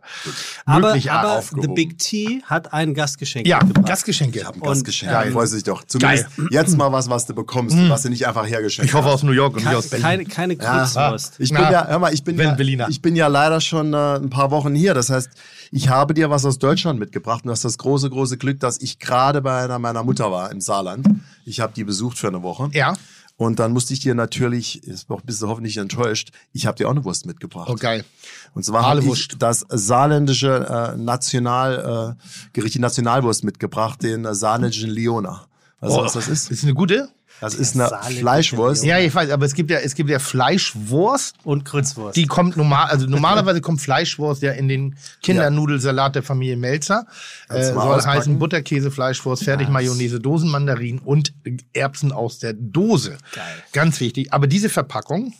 aber 0.66 0.90
möglich 0.90 1.12
aber 1.12 1.28
The 1.28 1.38
aufgehoben. 1.38 1.74
Big 1.74 1.98
T 1.98 2.44
hat 2.46 2.72
ein 2.72 2.94
Gastgeschenk 2.94 3.48
ja, 3.48 3.64
mitgebracht. 3.64 3.88
Gastgeschenke. 3.88 4.48
Ein 4.48 4.54
Und, 4.54 4.62
Gastgeschenk. 4.62 5.12
ähm, 5.12 5.26
ja, 5.26 5.32
freust 5.32 5.56
dich 5.56 5.64
doch. 5.64 5.86
Zumindest 5.86 6.28
jetzt 6.52 6.78
mal 6.78 6.92
was, 6.92 7.10
was 7.10 7.26
du 7.26 7.34
bekommst, 7.34 7.76
was 7.90 8.04
du 8.04 8.10
nicht 8.10 8.28
einfach 8.28 8.46
hergeschenkt 8.46 8.90
Ich 8.90 8.94
hoffe 8.94 9.10
aus 9.10 9.24
New 9.24 9.32
York 9.32 9.56
und 9.56 9.66
nicht 9.66 9.74
aus 9.74 9.88
Berlin. 9.88 10.06
keine, 10.06 10.26
keine 10.26 10.56
Kurzwurst. 10.56 11.40
Ich 11.40 11.50
bin 11.50 11.62
Na, 11.64 11.72
ja, 11.72 11.88
hör 11.88 11.98
mal, 11.98 12.14
ich 12.14 12.24
bin 12.24 12.38
ja, 12.38 12.88
ich 12.90 13.02
bin 13.02 13.16
ja 13.16 13.26
leider 13.26 13.60
schon 13.60 13.96
äh, 13.96 14.18
ein 14.18 14.30
paar 14.30 14.52
Wochen 14.52 14.76
hier. 14.76 14.94
Das 14.94 15.10
heißt, 15.10 15.32
ich 15.72 15.90
habe 15.90 16.14
dir 16.14 16.30
was 16.30 16.46
aus 16.46 16.60
Deutschland 16.60 17.00
mitgebracht 17.00 17.44
und 17.44 17.48
du 17.48 17.52
hast 17.52 17.64
das 17.64 17.78
große, 17.78 18.10
große 18.10 18.38
Glück, 18.38 18.60
dass 18.60 18.82
ich 18.82 19.00
gerade 19.00 19.42
bei 19.42 19.64
einer 19.64 19.80
meiner 19.80 20.04
Mutter 20.04 20.32
war 20.32 20.52
im 20.52 20.60
Saarland. 20.60 21.08
Ich 21.46 21.62
habe 21.62 21.74
die 21.74 21.86
besucht 21.86 22.18
für 22.18 22.28
eine 22.28 22.44
Woche. 22.44 22.70
Ja. 22.74 22.96
Und 23.38 23.58
dann 23.58 23.72
musste 23.72 23.94
ich 23.94 24.02
dir 24.02 24.14
natürlich, 24.14 24.82
jetzt 24.84 25.08
bist 25.26 25.42
du 25.42 25.48
hoffentlich 25.48 25.78
enttäuscht, 25.78 26.32
ich 26.54 26.68
habe 26.68 26.78
dir 26.78 26.88
auch 26.88 26.92
eine 26.92 27.04
Wurst 27.04 27.26
mitgebracht. 27.26 27.70
Oh, 27.72 27.76
geil. 27.76 28.06
Und 28.54 28.64
zwar 28.64 28.86
habe 28.86 29.02
ich 29.04 29.30
das 29.30 29.66
saarländische 29.68 30.94
äh, 30.94 30.98
National, 30.98 32.18
äh, 32.20 32.50
Gericht, 32.54 32.76
die 32.76 32.80
Nationalwurst 32.80 33.44
mitgebracht, 33.44 34.04
den 34.04 34.26
äh, 34.26 34.36
saarländischen 34.36 34.92
Leona. 34.92 35.48
Weißt 35.80 35.98
du, 35.98 36.02
was 36.02 36.14
das 36.14 36.28
ist? 36.28 36.52
Ist 36.52 36.64
eine 36.64 36.76
gute? 36.76 37.10
Das 37.42 37.56
ist 37.56 37.76
eine 37.76 37.90
Fleischwurst. 38.20 38.86
Ja, 38.86 39.00
ich 39.00 39.14
weiß, 39.16 39.32
aber 39.32 39.48
es 39.48 39.56
gibt 39.56 39.72
ja, 39.72 39.80
es 39.80 39.96
gibt 39.96 40.12
ja 40.12 40.20
Fleischwurst. 40.20 41.38
Und 41.44 41.66
Kurzwurst. 41.66 42.16
Die 42.16 42.28
kommt 42.28 42.56
normal, 42.56 42.90
also 42.92 43.08
normalerweise 43.08 43.62
kommt 43.62 43.82
Fleischwurst 43.82 44.44
ja 44.44 44.52
in 44.52 44.68
den 44.68 44.96
Kindernudelsalat 45.24 46.14
der 46.14 46.22
Familie 46.22 46.56
Melzer. 46.56 47.08
Äh, 47.50 47.64
soll 47.64 47.78
auspacken? 47.80 48.20
heißen 48.20 48.40
Butterkäse, 48.40 48.92
Fleischwurst, 48.92 49.44
Fertigmayonnaise, 49.44 50.20
Dosenmandarinen 50.20 51.00
und 51.00 51.34
Erbsen 51.74 52.12
aus 52.12 52.38
der 52.38 52.54
Dose. 52.54 53.18
Geil. 53.34 53.44
Ganz 53.74 54.00
wichtig. 54.00 54.32
Aber 54.32 54.46
diese 54.46 54.70
Verpackung, 54.70 55.34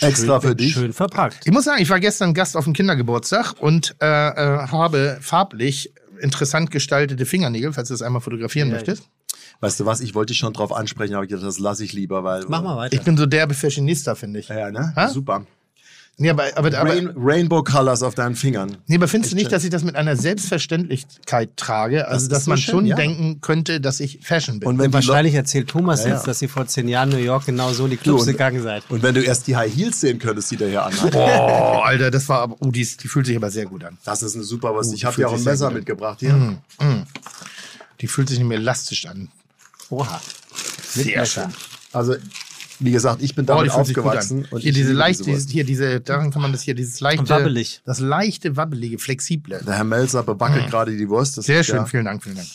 Extra 0.00 0.40
für 0.40 0.56
dich. 0.56 0.72
Schön 0.72 0.92
verpackt. 0.92 1.40
ich 1.44 1.52
muss 1.52 1.64
sagen, 1.64 1.80
ich 1.80 1.90
war 1.90 2.00
gestern 2.00 2.34
Gast 2.34 2.56
auf 2.56 2.64
dem 2.64 2.72
Kindergeburtstag 2.72 3.54
und 3.60 3.94
äh, 4.00 4.06
äh, 4.06 4.66
habe 4.68 5.18
farblich 5.20 5.92
interessant 6.20 6.70
gestaltete 6.70 7.26
Fingernägel, 7.26 7.72
falls 7.72 7.88
du 7.88 7.94
das 7.94 8.02
einmal 8.02 8.20
fotografieren 8.22 8.70
möchtest. 8.70 9.04
Weißt 9.60 9.80
du 9.80 9.86
was, 9.86 10.00
ich 10.00 10.14
wollte 10.14 10.32
dich 10.32 10.38
schon 10.38 10.52
drauf 10.52 10.72
ansprechen, 10.72 11.14
aber 11.14 11.24
ich 11.24 11.30
dachte, 11.30 11.44
das 11.44 11.58
lasse 11.58 11.84
ich 11.84 11.92
lieber, 11.92 12.24
weil... 12.24 12.44
Mach 12.48 12.62
mal 12.62 12.76
weiter. 12.76 12.94
Ich 12.94 13.02
bin 13.02 13.16
so 13.16 13.26
derbe 13.26 13.54
Fashionista, 13.54 14.14
finde 14.14 14.40
ich. 14.40 14.48
Ja, 14.48 14.70
ne? 14.70 14.92
Ha? 14.96 15.08
Super. 15.08 15.46
Nee, 16.18 16.30
aber, 16.30 16.44
aber, 16.56 16.68
aber, 16.78 16.90
Rain, 16.90 17.10
Rainbow 17.14 17.62
Colors 17.62 18.02
auf 18.02 18.14
deinen 18.14 18.36
Fingern. 18.36 18.78
Nee, 18.86 18.96
aber 18.96 19.06
findest 19.06 19.32
du 19.32 19.36
nicht, 19.36 19.52
dass 19.52 19.64
ich 19.64 19.70
das 19.70 19.84
mit 19.84 19.96
einer 19.96 20.16
Selbstverständlichkeit 20.16 21.58
trage? 21.58 22.08
Also, 22.08 22.24
ist 22.24 22.32
dass 22.32 22.44
so 22.46 22.50
man 22.52 22.58
schön, 22.58 22.72
schon 22.72 22.86
ja. 22.86 22.96
denken 22.96 23.42
könnte, 23.42 23.82
dass 23.82 24.00
ich 24.00 24.20
Fashion 24.22 24.58
bin. 24.58 24.66
Und 24.66 24.78
wenn, 24.78 24.94
Wahrscheinlich 24.94 25.34
erzählt 25.34 25.68
Thomas 25.68 26.04
Ja, 26.04 26.08
ja. 26.08 26.14
jetzt, 26.14 26.26
dass 26.26 26.40
ihr 26.40 26.48
vor 26.48 26.66
zehn 26.66 26.88
Jahren 26.88 27.10
in 27.12 27.18
New 27.18 27.22
York 27.22 27.44
genau 27.44 27.70
so 27.74 27.84
in 27.84 27.90
die 27.90 27.96
Clubs 27.98 28.22
Du, 28.24 28.30
und- 28.30 28.32
gegangen 28.32 28.62
seid. 28.62 28.82
und 28.88 29.02
wenn 29.02 29.14
du 29.14 29.20
erst 29.20 29.46
die 29.46 29.56
High 29.56 29.74
Heels 29.74 30.00
sehen 30.00 30.18
könntest, 30.18 30.50
die 30.50 30.56
der 30.56 30.68
hier 30.68 30.86
anhat. 30.86 31.10
Boah, 31.10 31.84
Alter, 31.84 32.10
das 32.10 32.26
war 32.30 32.40
aber, 32.40 32.56
oh, 32.60 32.70
die, 32.70 32.80
ist, 32.80 33.04
die 33.04 33.08
fühlt 33.08 33.26
sich 33.26 33.36
aber 33.36 33.50
sehr 33.50 33.66
gut 33.66 33.84
an. 33.84 33.98
Das 34.06 34.22
ist 34.22 34.36
eine 34.36 34.44
super 34.44 34.74
was. 34.74 34.88
Uh, 34.88 34.94
ich 34.94 35.04
habe 35.04 35.16
dir 35.16 35.28
auch 35.28 35.34
ein 35.34 35.44
Messer 35.44 35.70
mitgebracht 35.70 36.20
hier. 36.20 36.56
Die 38.00 38.06
fühlt 38.08 38.28
sich 38.28 38.38
nicht 38.38 38.48
mehr 38.48 38.58
elastisch 38.58 39.06
an. 39.06 39.28
Oha. 39.90 40.20
Sehr 40.92 41.24
schön. 41.26 41.52
Also, 41.92 42.16
wie 42.78 42.90
gesagt, 42.90 43.22
ich 43.22 43.34
bin 43.34 43.44
Oh, 43.44 43.48
damit 43.48 43.70
gut 43.70 43.80
aufgewachsen. 43.80 44.46
Und 44.50 44.60
Hier 44.60 44.72
diese 44.72 44.92
leichte, 44.92 45.24
dieses, 45.24 45.48
hier 45.50 45.64
diese, 45.64 46.00
daran 46.00 46.30
kann 46.30 46.42
man 46.42 46.52
das 46.52 46.62
hier, 46.62 46.74
dieses 46.74 47.00
leichte, 47.00 47.28
Wabbelig. 47.28 47.80
das 47.86 48.00
leichte, 48.00 48.56
wabbelige, 48.56 48.98
flexible. 48.98 49.62
Der 49.66 49.74
Herr 49.76 49.84
Melzer 49.84 50.22
bewackelt 50.22 50.68
gerade 50.70 50.96
die 50.96 51.08
Wurst. 51.08 51.38
Das 51.38 51.46
Sehr 51.46 51.60
ist 51.60 51.66
schön, 51.68 51.76
Ja, 51.76 51.86
vielen 51.86 52.04
Dank, 52.04 52.22
vielen 52.22 52.36
Dank. 52.36 52.48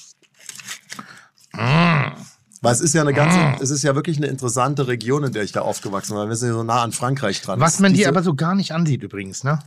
weil 2.61 2.73
es 2.73 2.81
ist 2.81 2.93
ja 2.93 3.01
eine 3.01 3.13
ganze, 3.13 3.37
Mm. 3.39 3.55
es 3.61 3.69
ist 3.71 3.83
ja 3.83 3.95
wirklich 3.95 4.17
eine 4.17 4.27
interessante 4.27 4.87
Region, 4.87 5.23
in 5.23 5.33
der 5.33 5.43
ich 5.43 5.51
da 5.51 5.61
aufgewachsen 5.61 6.11
bin, 6.13 6.17
weil 6.19 6.29
wir 6.29 6.35
sind 6.35 6.49
ja 6.49 6.53
so 6.55 6.63
nah 6.63 6.83
an 6.83 6.91
Frankreich 6.91 7.41
dran. 7.41 7.59
Was 7.59 7.79
man 7.79 7.93
dir 7.93 8.07
aber 8.07 8.21
so 8.23 8.35
gar 8.35 8.53
nicht 8.55 8.71
ansieht 8.73 9.01
übrigens, 9.03 9.43
ne? 9.43 9.59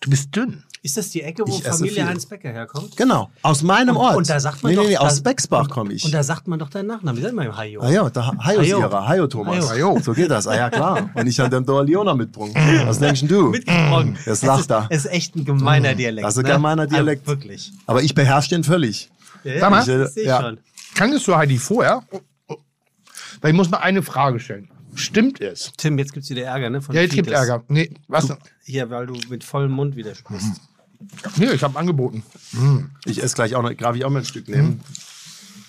Du 0.00 0.10
bist 0.10 0.34
dünn. 0.34 0.62
Ist 0.82 0.96
das 0.96 1.10
die 1.10 1.20
Ecke, 1.22 1.42
wo 1.46 1.54
Ich 1.54 1.62
Familie. 1.62 2.06
Heinz 2.06 2.24
Becker 2.24 2.48
herkommt? 2.48 2.96
Genau, 2.96 3.30
aus 3.42 3.62
meinem 3.62 3.96
Und- 3.96 4.02
Ort. 4.02 4.16
und 4.16 4.30
da 4.30 4.40
sagt 4.40 4.62
man 4.62 4.70
nee, 4.72 4.76
doch, 4.76 4.84
Nee, 4.84 4.88
nee, 4.92 4.96
aus 4.96 5.20
Bexbach 5.20 5.68
komme 5.68 5.92
ich. 5.92 6.06
Und 6.06 6.14
da 6.14 6.22
sagt 6.22 6.48
man 6.48 6.58
doch 6.58 6.70
deinen 6.70 6.86
Nachnamen. 6.86 7.18
Wie 7.18 7.22
sagt 7.22 7.34
man 7.34 7.44
im 7.44 7.54
Hajo? 7.54 7.82
Ah 7.82 7.90
ja, 7.90 8.08
da 8.08 8.28
Hajo 8.28 8.38
Hajo. 8.60 8.62
Sierra, 8.64 9.06
Hajo 9.06 9.26
Thomas. 9.26 9.68
Hajo. 9.70 9.98
So 10.02 10.14
geht 10.14 10.30
das, 10.30 10.46
ah 10.46 10.56
ja 10.56 10.70
klar. 10.70 11.10
Und 11.12 11.26
ich 11.26 11.38
an 11.38 11.50
dem 11.50 11.66
Dorleona 11.66 12.14
mitbringen. 12.14 12.54
Was 12.86 12.98
denkst 12.98 13.20
denn 13.20 13.28
du? 13.28 13.50
Mitgesprochen. 13.50 14.14
Das 14.24 14.38
Es 14.38 14.42
lacht 14.42 14.60
ist, 14.60 14.70
da. 14.70 14.86
Es 14.88 15.04
ist 15.04 15.10
echt 15.12 15.36
ein 15.36 15.44
gemeiner 15.44 15.94
Dialekt. 15.94 16.24
Das 16.26 16.34
ist 16.34 16.44
ein 16.44 16.46
ne? 16.48 16.52
gemeiner 16.54 16.86
Dialekt. 16.86 17.28
Aber 17.28 17.36
wirklich. 17.38 17.72
Aber 17.86 18.02
ich 18.02 18.14
beherrsche 18.14 18.48
den 18.48 18.64
völlig. 18.64 19.10
Ja, 19.44 19.60
Sag 19.60 19.70
mal. 19.70 19.80
ich, 19.80 19.86
das 19.86 20.14
sehe 20.14 20.22
ich 20.22 20.28
Ja. 20.30 20.40
schon. 20.40 20.60
Kanntest 20.94 21.28
du 21.28 21.36
Heidi 21.36 21.58
vorher? 21.58 22.02
Weil 23.42 23.50
ich 23.50 23.56
muss 23.56 23.68
mal 23.70 23.78
eine 23.78 24.02
Frage 24.02 24.40
stellen. 24.40 24.70
Stimmt 24.94 25.40
es? 25.40 25.72
Tim, 25.76 25.98
jetzt 25.98 26.12
gibt 26.12 26.24
es 26.24 26.30
wieder 26.30 26.42
Ärger, 26.44 26.68
ne? 26.68 26.80
Von 26.82 26.94
Ja, 26.94 27.02
jetzt 27.02 27.14
gibt 27.14 27.28
Fides. 27.28 27.40
Ärger. 27.48 27.62
Nee, 27.68 27.90
was? 28.08 28.28
Hier, 28.70 28.88
weil 28.90 29.06
du 29.06 29.14
mit 29.28 29.42
vollem 29.44 29.72
Mund 29.72 29.96
wieder 29.96 30.14
sprichst. 30.14 30.60
Nee, 31.36 31.46
ich 31.52 31.62
habe 31.62 31.78
angeboten. 31.78 32.22
Ich 33.04 33.22
esse 33.22 33.34
gleich 33.34 33.54
auch 33.54 33.62
noch, 33.62 33.72
darf 33.74 33.96
ich 33.96 34.04
auch 34.04 34.10
mal 34.10 34.20
ein 34.20 34.24
Stück 34.24 34.48
nehmen? 34.48 34.80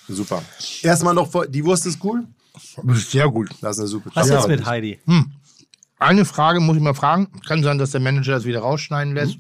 Super. 0.08 0.42
Erstmal 0.82 1.14
noch, 1.14 1.30
vor- 1.32 1.48
die 1.48 1.64
Wurst 1.64 1.86
ist 1.86 2.04
cool. 2.04 2.26
Das 2.84 2.98
ist 2.98 3.12
sehr 3.12 3.30
gut. 3.30 3.50
Das 3.62 3.78
ist 3.78 3.80
eine 3.80 3.88
super 3.88 4.12
Was 4.14 4.28
Ja, 4.30 4.36
jetzt 4.40 4.48
mit 4.50 4.66
Heidi? 4.66 5.00
Eine 6.00 6.26
Frage 6.26 6.60
muss 6.60 6.76
ich 6.76 6.82
mal 6.82 6.94
fragen. 6.94 7.28
Kann 7.48 7.64
sein, 7.64 7.78
dass 7.78 7.92
der 7.92 8.02
Manager 8.02 8.34
das 8.34 8.44
wieder 8.46 8.60
rausschneiden 8.60 9.14
lässt, 9.14 9.38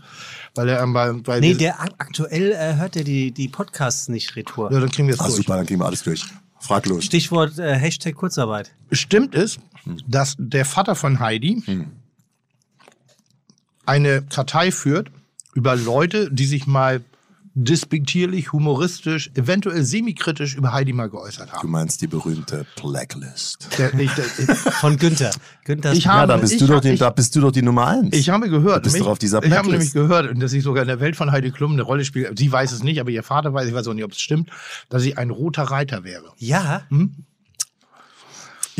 weil 0.55 0.69
er 0.69 0.81
ähm, 0.81 0.93
weil, 0.93 1.25
weil 1.27 1.39
Nee, 1.41 1.55
der 1.55 1.81
ak- 1.81 1.95
aktuell 1.97 2.51
äh, 2.53 2.75
hört 2.75 2.95
er 2.95 3.03
die, 3.03 3.31
die 3.31 3.47
Podcasts 3.47 4.07
nicht 4.07 4.35
retour. 4.35 4.71
ja, 4.71 4.79
dann 4.79 4.89
kriegen 4.91 5.07
wir 5.07 5.15
es 5.15 5.19
Ah, 5.19 5.25
durch. 5.25 5.37
super, 5.37 5.57
dann 5.57 5.65
kriegen 5.65 5.79
wir 5.81 5.85
alles 5.87 6.03
durch. 6.03 6.23
Frag 6.59 6.85
los. 6.85 7.03
Stichwort 7.03 7.57
äh, 7.57 7.75
Hashtag 7.75 8.15
Kurzarbeit. 8.15 8.71
Stimmt 8.91 9.33
es, 9.35 9.57
dass 10.07 10.35
der 10.37 10.63
Vater 10.65 10.95
von 10.95 11.19
Heidi 11.19 11.63
eine 13.85 14.21
Kartei 14.23 14.71
führt 14.71 15.09
über 15.53 15.75
Leute, 15.75 16.29
die 16.31 16.45
sich 16.45 16.67
mal 16.67 17.01
despektierlich, 17.53 18.53
humoristisch, 18.53 19.29
eventuell 19.35 19.83
semikritisch 19.83 20.55
über 20.55 20.71
Heidi 20.71 20.93
mal 20.93 21.09
geäußert 21.09 21.49
Du 21.49 21.53
haben? 21.57 21.69
meinst 21.71 22.01
die 22.01 22.07
berühmte 22.07 22.65
Blacklist. 22.81 23.67
Der, 23.77 23.93
ich, 23.99 24.09
der, 24.13 24.23
Von 24.55 24.95
Günther. 24.97 25.31
Günther 25.65 25.91
Ich 25.91 26.05
Ja, 26.05 26.13
habe- 26.13 26.27
da 26.29 26.37
bist, 26.37 26.53
ich 26.53 26.59
du 26.59 26.67
doch 26.67 26.79
die, 26.79 26.95
da 26.95 27.09
bist 27.09 27.35
du 27.35 27.41
doch 27.41 27.51
die 27.51 27.61
Nummer 27.61 27.87
eins. 27.87 28.15
Ich 28.15 28.29
habe 28.29 28.49
gehört, 28.49 28.77
Du 28.77 28.81
bist 28.83 28.93
nämlich- 28.95 29.03
doch 29.05 29.11
auf 29.11 29.19
dieser 29.19 29.43
ich 29.43 29.51
habe 29.51 29.69
nämlich 29.69 29.91
Blacklist. 29.91 29.93
gehört, 29.93 30.41
dass 30.41 30.53
ich 30.53 30.63
sogar 30.63 30.83
in 30.83 30.87
der 30.87 31.01
Welt 31.01 31.17
von 31.17 31.31
Heidi 31.33 31.51
Klum 31.51 31.73
eine 31.73 31.81
Rolle 31.81 32.05
spiele. 32.05 32.31
Sie 32.37 32.49
weiß 32.49 32.71
es 32.71 32.83
nicht, 32.83 33.01
aber 33.01 33.09
ihr 33.09 33.21
Vater 33.23 33.53
weiß, 33.53 33.67
ich 33.67 33.73
weiß 33.73 33.85
auch 33.89 33.93
nicht, 33.93 34.05
ob 34.05 34.11
es 34.13 34.21
stimmt, 34.21 34.49
dass 34.87 35.03
ich 35.03 35.17
ein 35.17 35.29
roter 35.29 35.63
Reiter 35.63 36.05
wäre. 36.05 36.31
Ja, 36.37 36.83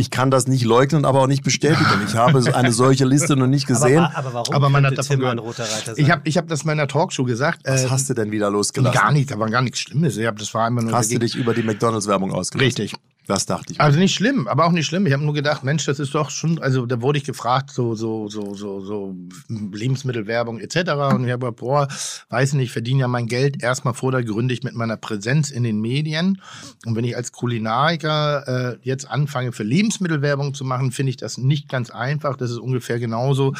Ich 0.01 0.09
kann 0.09 0.31
das 0.31 0.47
nicht 0.47 0.63
leugnen, 0.65 1.05
aber 1.05 1.21
auch 1.21 1.27
nicht 1.27 1.43
bestätigen. 1.43 1.85
Ich 2.07 2.15
habe 2.15 2.43
eine 2.55 2.71
solche 2.71 3.05
Liste 3.05 3.35
noch 3.35 3.45
nicht 3.47 3.69
aber, 3.69 3.79
gesehen. 3.79 4.01
wa- 4.01 4.11
aber 4.15 4.33
warum 4.33 4.55
Aber 4.55 4.69
man 4.69 4.83
hat 4.83 4.95
könnte 4.95 5.01
davon 5.07 5.19
Tim 5.19 5.25
ein 5.27 5.37
gehört. 5.37 5.47
roter 5.59 5.63
Reiter 5.71 5.95
sein? 5.95 6.03
Ich 6.03 6.09
habe 6.11 6.21
ich 6.25 6.37
hab 6.37 6.47
das 6.47 6.61
in 6.61 6.67
meiner 6.67 6.87
Talkshow 6.87 7.23
gesagt. 7.23 7.59
Was 7.65 7.83
äh, 7.85 7.89
hast 7.89 8.09
du 8.09 8.13
denn 8.15 8.31
wieder 8.31 8.49
losgelassen? 8.49 8.99
gar 8.99 9.11
nicht, 9.11 9.29
da 9.29 9.37
war 9.37 9.49
gar 9.49 9.61
nichts 9.61 9.79
Schlimmes. 9.79 10.17
Ich 10.17 10.25
hab, 10.25 10.37
das 10.39 10.51
war 10.55 10.67
immer 10.67 10.81
nur 10.81 10.91
Hast 10.93 11.11
du 11.11 11.15
dagegen- 11.15 11.31
dich 11.31 11.35
über 11.35 11.53
die 11.53 11.61
McDonalds-Werbung 11.63 12.31
ausgelassen? 12.33 12.65
Richtig. 12.65 12.93
Das 13.27 13.45
dachte 13.45 13.73
ich. 13.73 13.79
Also 13.79 13.99
nicht 13.99 14.15
schlimm, 14.15 14.47
aber 14.47 14.65
auch 14.65 14.71
nicht 14.71 14.87
schlimm. 14.87 15.05
Ich 15.05 15.13
habe 15.13 15.23
nur 15.23 15.35
gedacht, 15.35 15.63
Mensch, 15.63 15.85
das 15.85 15.99
ist 15.99 16.15
doch 16.15 16.31
schon, 16.31 16.59
also 16.59 16.87
da 16.87 17.01
wurde 17.01 17.19
ich 17.19 17.23
gefragt, 17.23 17.69
so, 17.69 17.93
so, 17.93 18.27
so, 18.29 18.55
so, 18.55 18.81
so 18.81 19.15
Lebensmittelwerbung 19.47 20.59
etc. 20.59 20.91
Und 21.13 21.25
ich 21.25 21.31
habe, 21.31 21.51
boah, 21.51 21.87
weiß 22.29 22.53
nicht, 22.53 22.65
ich 22.65 22.71
verdiene 22.71 23.01
ja 23.01 23.07
mein 23.07 23.27
Geld 23.27 23.61
erstmal 23.61 23.93
vordergründig 23.93 24.63
mit 24.63 24.73
meiner 24.73 24.97
Präsenz 24.97 25.51
in 25.51 25.63
den 25.63 25.79
Medien. 25.79 26.41
Und 26.85 26.95
wenn 26.95 27.05
ich 27.05 27.15
als 27.15 27.31
Kulinariker 27.31 28.73
äh, 28.73 28.77
jetzt 28.81 29.09
anfange, 29.09 29.51
für 29.51 29.63
Lebensmittelwerbung 29.63 30.55
zu 30.55 30.65
machen, 30.65 30.91
finde 30.91 31.11
ich 31.11 31.17
das 31.17 31.37
nicht 31.37 31.69
ganz 31.69 31.91
einfach. 31.91 32.35
Das 32.37 32.49
ist 32.49 32.57
ungefähr 32.57 32.99
genauso 32.99 33.53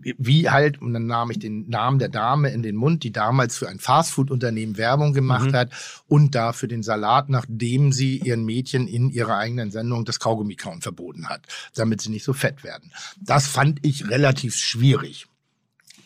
wie 0.00 0.48
halt, 0.48 0.80
und 0.80 0.94
dann 0.94 1.06
nahm 1.06 1.30
ich 1.30 1.38
den 1.38 1.68
Namen 1.68 1.98
der 1.98 2.08
Dame 2.08 2.50
in 2.50 2.62
den 2.62 2.76
Mund, 2.76 3.02
die 3.02 3.12
damals 3.12 3.58
für 3.58 3.68
ein 3.68 3.78
Fastfood-Unternehmen 3.78 4.78
Werbung 4.78 5.12
gemacht 5.12 5.52
hat 5.52 5.70
und 6.08 6.34
da 6.34 6.54
für 6.54 6.66
den 6.66 6.82
Salat, 6.82 7.28
nachdem 7.28 7.92
sie 7.92 8.18
ihren 8.18 8.44
Mädchen 8.44 8.85
in 8.86 9.10
ihrer 9.10 9.36
eigenen 9.36 9.70
Sendung 9.70 10.04
das 10.04 10.20
Kaugummi-Kauen 10.20 10.82
verboten 10.82 11.28
hat, 11.28 11.46
damit 11.74 12.00
sie 12.00 12.10
nicht 12.10 12.24
so 12.24 12.32
fett 12.32 12.64
werden. 12.64 12.92
Das 13.20 13.46
fand 13.46 13.78
ich 13.82 14.08
relativ 14.08 14.56
schwierig. 14.56 15.26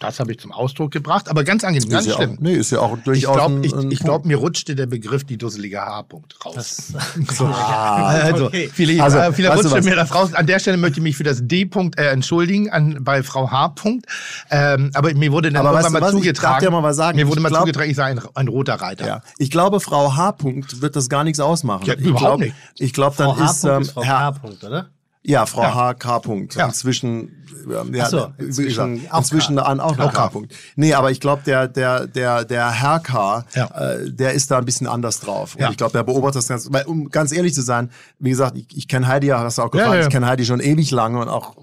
Das 0.01 0.19
habe 0.19 0.33
ich 0.33 0.41
zum 0.41 0.51
Ausdruck 0.51 0.91
gebracht, 0.93 1.29
aber 1.29 1.45
ganz 1.45 1.63
angenehm, 1.63 1.91
ganz 1.91 2.07
ist 2.07 2.13
ja 2.13 2.17
schlimm. 2.17 2.37
Auch, 2.39 2.41
nee, 2.41 2.55
ist 2.55 2.71
ja 2.73 2.81
auch 2.81 2.97
ich 2.97 3.05
durchaus 3.05 3.37
glaube, 3.37 3.67
ich, 3.67 3.73
ein 3.75 3.79
ich 3.79 3.99
Punkt. 3.99 4.05
glaub, 4.05 4.25
mir 4.25 4.39
rutschte 4.39 4.75
der 4.75 4.87
Begriff 4.87 5.25
die 5.25 5.37
dusselige 5.37 5.83
Haarpunkt 5.83 6.43
raus. 6.45 6.55
Das, 6.55 6.93
Also, 7.41 8.47
Okay. 8.47 8.71
viele, 8.73 9.03
Also, 9.03 9.19
äh, 9.19 9.33
viele 9.33 9.55
rutschte 9.55 9.83
mir 9.83 9.97
das 9.97 10.15
raus. 10.15 10.33
An 10.33 10.47
der 10.47 10.59
Stelle 10.59 10.79
möchte 10.79 11.01
ich 11.01 11.03
mich 11.03 11.17
für 11.19 11.23
das 11.25 11.41
D. 11.43 11.65
-Punkt, 11.65 11.99
äh, 11.99 12.07
entschuldigen 12.13 12.71
an, 12.71 12.97
bei 13.03 13.23
Frau 13.23 13.51
H. 13.51 13.75
-Punkt. 13.77 14.05
Ähm, 14.51 14.91
aber 14.95 15.13
mir 15.15 15.33
wurde 15.33 15.53
dann 15.53 15.67
Aber 15.67 15.79
irgendwann 15.79 15.85
weißt 15.85 15.89
du 15.89 15.93
mal 15.93 16.01
was? 16.01 16.09
Ich 16.15 16.17
zugetragen. 16.21 16.53
darf 16.55 16.61
dir 16.61 16.71
mal 16.71 16.83
was 16.83 16.97
sagen. 16.97 17.17
Mir 17.17 17.29
wurde 17.29 17.37
Ich 17.39 17.43
mal 17.43 17.49
glaub- 17.51 17.61
zugetragen, 17.61 17.91
ich 17.91 17.97
sei 17.97 18.05
ein, 18.05 18.21
ein 18.35 18.49
roter 18.49 18.75
Reiter. 18.77 19.07
Ja. 19.07 19.23
Ich 19.37 19.51
glaube, 19.51 19.81
Frau 19.81 20.17
H. 20.17 20.31
-Punkt 20.31 20.81
wird 20.81 20.97
das 20.97 21.11
gar 21.11 21.25
nichts 21.25 21.41
ausmachen. 21.41 21.85
Ja, 21.85 21.93
ich 21.93 22.01
überhaupt 22.01 22.21
glaub, 22.21 22.41
nicht. 22.41 22.55
Ich 22.79 22.95
glaube, 22.95 23.17
dann 23.19 23.35
Frau 23.35 23.39
H. 23.45 23.51
ist, 23.51 23.65
ähm, 23.65 23.83
ist 23.83 23.91
Frau 23.93 24.03
Herr, 24.03 24.33
K. 24.33 24.39
Punkt, 24.39 24.65
oder? 24.65 24.89
Ja, 25.23 25.47
Frau 25.47 25.63
Ja. 25.63 25.75
H. 25.75 25.95
K. 25.95 26.17
-Punkt. 26.19 26.57
Ja. 26.57 26.67
Inzwischen, 26.67 27.45
ähm, 27.71 27.95
ja, 27.95 28.09
so, 28.09 28.29
inzwischen 28.39 29.07
auch 29.11 29.19
inzwischen 29.19 29.57
K. 29.57 29.63
an 29.63 29.81
auch 29.81 29.97
noch 29.97 30.13
K. 30.13 30.27
-Punkt. 30.29 30.51
Nee, 30.77 30.95
aber 30.95 31.11
ich 31.11 31.21
glaube, 31.21 31.43
der, 31.45 31.69
der, 31.69 32.07
der, 32.07 32.45
der 32.45 32.71
Herr 32.71 33.01
K., 33.01 33.45
Ja. 33.55 33.67
äh, 33.67 34.11
der 34.11 34.33
ist 34.33 34.51
da 34.51 34.59
ein 34.59 34.65
bisschen 34.65 34.87
anders 34.87 35.21
drauf. 35.21 35.55
Und 35.57 35.61
Ja. 35.61 35.71
ich 35.71 35.77
glaube, 35.77 35.93
der 35.93 36.05
beobachtet 36.05 36.37
das 36.39 36.49
ganz, 36.49 36.69
weil, 36.73 36.85
um 36.87 37.09
ganz 37.11 37.33
ehrlich 37.33 37.55
zu 37.55 37.63
sein, 37.63 37.91
wie 38.19 38.31
gesagt, 38.31 38.57
ich, 38.57 38.67
ich 38.77 38.89
kenne 38.89 39.07
Heidi 39.09 39.27
ja, 39.29 39.41
hast 39.41 39.59
du 39.59 39.63
auch 39.63 39.71
gefragt, 39.71 40.03
ich 40.05 40.09
kenne 40.11 40.27
Heidi 40.27 40.45
schon 40.47 40.61
ewig 40.61 40.91
lange 40.91 41.21
und 41.21 41.29
auch 41.29 41.55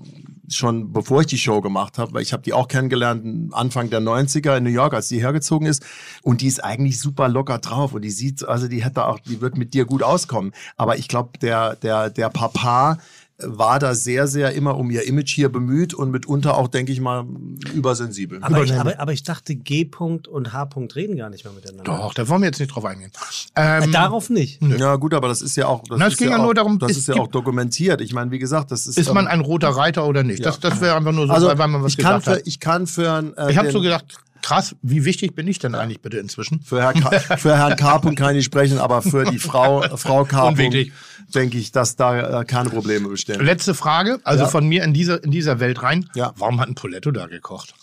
schon 0.50 0.94
bevor 0.94 1.20
ich 1.22 1.28
die 1.28 1.38
Show 1.38 1.60
gemacht 1.60 1.98
habe, 1.98 2.14
weil 2.14 2.22
ich 2.22 2.32
habe 2.32 2.42
die 2.42 2.54
auch 2.54 2.70
kennengelernt 2.70 3.54
Anfang 3.54 3.90
der 3.90 4.00
90er 4.00 4.56
in 4.56 4.64
New 4.64 4.70
York, 4.70 4.94
als 4.94 5.10
die 5.10 5.20
hergezogen 5.20 5.68
ist 5.68 5.84
und 6.22 6.40
die 6.40 6.48
ist 6.48 6.64
eigentlich 6.64 7.02
super 7.02 7.28
locker 7.28 7.58
drauf 7.58 7.92
und 7.94 8.02
die 8.04 8.12
sieht, 8.12 8.48
also 8.48 8.70
die 8.70 8.82
hätte 8.82 9.06
auch, 9.08 9.20
die 9.20 9.42
wird 9.42 9.58
mit 9.58 9.74
dir 9.74 9.84
gut 9.84 10.04
auskommen, 10.04 10.54
aber 10.78 10.98
ich 10.98 11.10
glaube, 11.10 11.38
der 11.42 11.76
der 11.76 12.10
der 12.10 12.30
Papa 12.30 12.98
war 13.40 13.78
da 13.78 13.94
sehr, 13.94 14.28
sehr 14.28 14.54
immer 14.54 14.78
um 14.78 14.90
ihr 14.90 15.08
Image 15.08 15.30
hier 15.30 15.50
bemüht 15.50 15.94
und 15.94 16.10
mitunter 16.10 16.58
auch, 16.58 16.68
denke 16.68 16.92
ich 16.92 17.00
mal, 17.00 17.26
übersensibel. 17.74 18.40
Aber 18.42 18.64
ich, 18.64 18.74
aber, 18.74 19.00
aber 19.00 19.14
ich 19.14 19.22
dachte, 19.24 19.56
G. 19.56 19.84
-Punkt 19.84 20.28
und 20.28 20.54
H. 20.54 20.64
-Punkt 20.64 20.96
reden 20.96 21.18
gar 21.18 21.30
nicht 21.30 21.46
mehr 21.46 21.54
miteinander. 21.54 21.84
Doch, 21.84 22.16
da 22.16 22.28
wollen 22.28 22.42
wir 22.42 22.48
jetzt 22.48 22.60
nicht 22.60 22.74
drauf 22.74 22.86
eingehen. 22.86 23.12
Ähm, 23.56 23.84
Äh, 23.84 23.92
Darauf 23.92 24.30
nicht. 24.32 24.62
ja 24.62 24.96
gut, 24.96 25.14
aber 25.14 25.28
das 25.28 25.44
ist 25.44 25.56
ja 25.56 25.68
auch, 25.68 25.84
das 25.88 26.00
Na, 26.00 26.08
es 26.08 26.14
ist 26.14 26.20
ging 26.20 26.30
ja 26.30 26.38
auch, 26.38 26.44
nur 26.44 26.56
darum, 26.56 26.80
das 26.80 26.98
ist 26.98 27.08
ja 27.08 27.16
auch 27.16 27.28
dokumentiert. 27.28 28.02
Ich 28.02 28.14
meine, 28.14 28.32
wie 28.32 28.40
gesagt, 28.40 28.72
das 28.72 28.88
ist 28.88 28.98
ist 28.98 29.14
man 29.14 29.26
ähm, 29.26 29.32
ein 29.32 29.40
roter 29.42 29.70
Reiter 29.70 30.08
oder 30.08 30.24
nicht? 30.24 30.44
Das, 30.44 30.60
das 30.60 30.82
wäre 30.82 30.96
einfach 30.96 31.12
nur 31.12 31.28
so, 31.28 31.34
also 31.34 31.48
weil 31.48 31.68
man 31.68 31.84
was 31.84 31.92
ich 31.92 31.98
kann 32.00 32.20
gesagt 32.20 32.26
für, 32.26 32.32
hat. 32.32 32.48
ich 32.48 32.60
kann 32.60 32.88
für 32.88 33.34
äh, 33.38 33.52
Ich 33.52 33.58
habe 33.58 33.72
so 33.72 33.82
gedacht, 33.82 34.18
krass, 34.48 34.76
wie 34.82 35.04
wichtig 35.04 35.36
bin 35.36 35.46
ich 35.48 35.60
denn 35.60 35.76
eigentlich 35.76 36.02
bitte 36.02 36.18
inzwischen? 36.20 36.62
Für, 36.62 36.82
Herr 36.82 36.94
für 37.38 37.58
Herrn 37.58 37.76
K. 37.76 38.00
kann 38.16 38.34
ich 38.36 38.46
sprechen, 38.46 38.78
aber 38.80 39.02
für 39.02 39.26
die 39.26 39.40
Frau, 39.40 39.82
Frau 39.98 40.24
K. 40.24 40.48
Unwichtig. 40.48 40.94
denke 41.36 41.58
ich, 41.58 41.74
dass 41.74 41.98
da 41.98 42.42
äh, 42.42 42.46
keine 42.46 42.70
Probleme 42.70 43.10
bestehen. 43.10 43.44
Letzte 43.44 43.74
Frage, 43.74 44.20
also 44.24 44.46
Ja. 44.46 44.50
von 44.50 44.66
mir 44.66 44.86
in 44.86 44.94
dieser, 44.94 45.22
in 45.22 45.32
dieser 45.32 45.60
Welt 45.60 45.84
rein. 45.84 46.10
Ja. 46.16 46.34
Warum 46.38 46.62
hat 46.62 46.70
ein 46.70 46.76
Poletto 46.76 47.12
da 47.12 47.26
gekocht? 47.28 47.74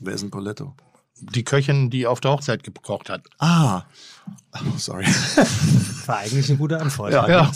Wer 0.00 0.14
ist 0.14 0.22
ein 0.22 0.30
Poletto? 0.30 0.74
Die 1.20 1.44
Köchin, 1.44 1.90
die 1.90 2.06
auf 2.06 2.20
der 2.20 2.30
Hochzeit 2.32 2.64
gekocht 2.64 3.10
hat. 3.10 3.22
Ah, 3.38 3.82
oh, 4.54 4.58
sorry. 4.76 5.06
War 6.06 6.18
eigentlich 6.18 6.48
eine 6.48 6.58
gute 6.58 6.80
Antwort. 6.80 7.12
Ja. 7.12 7.50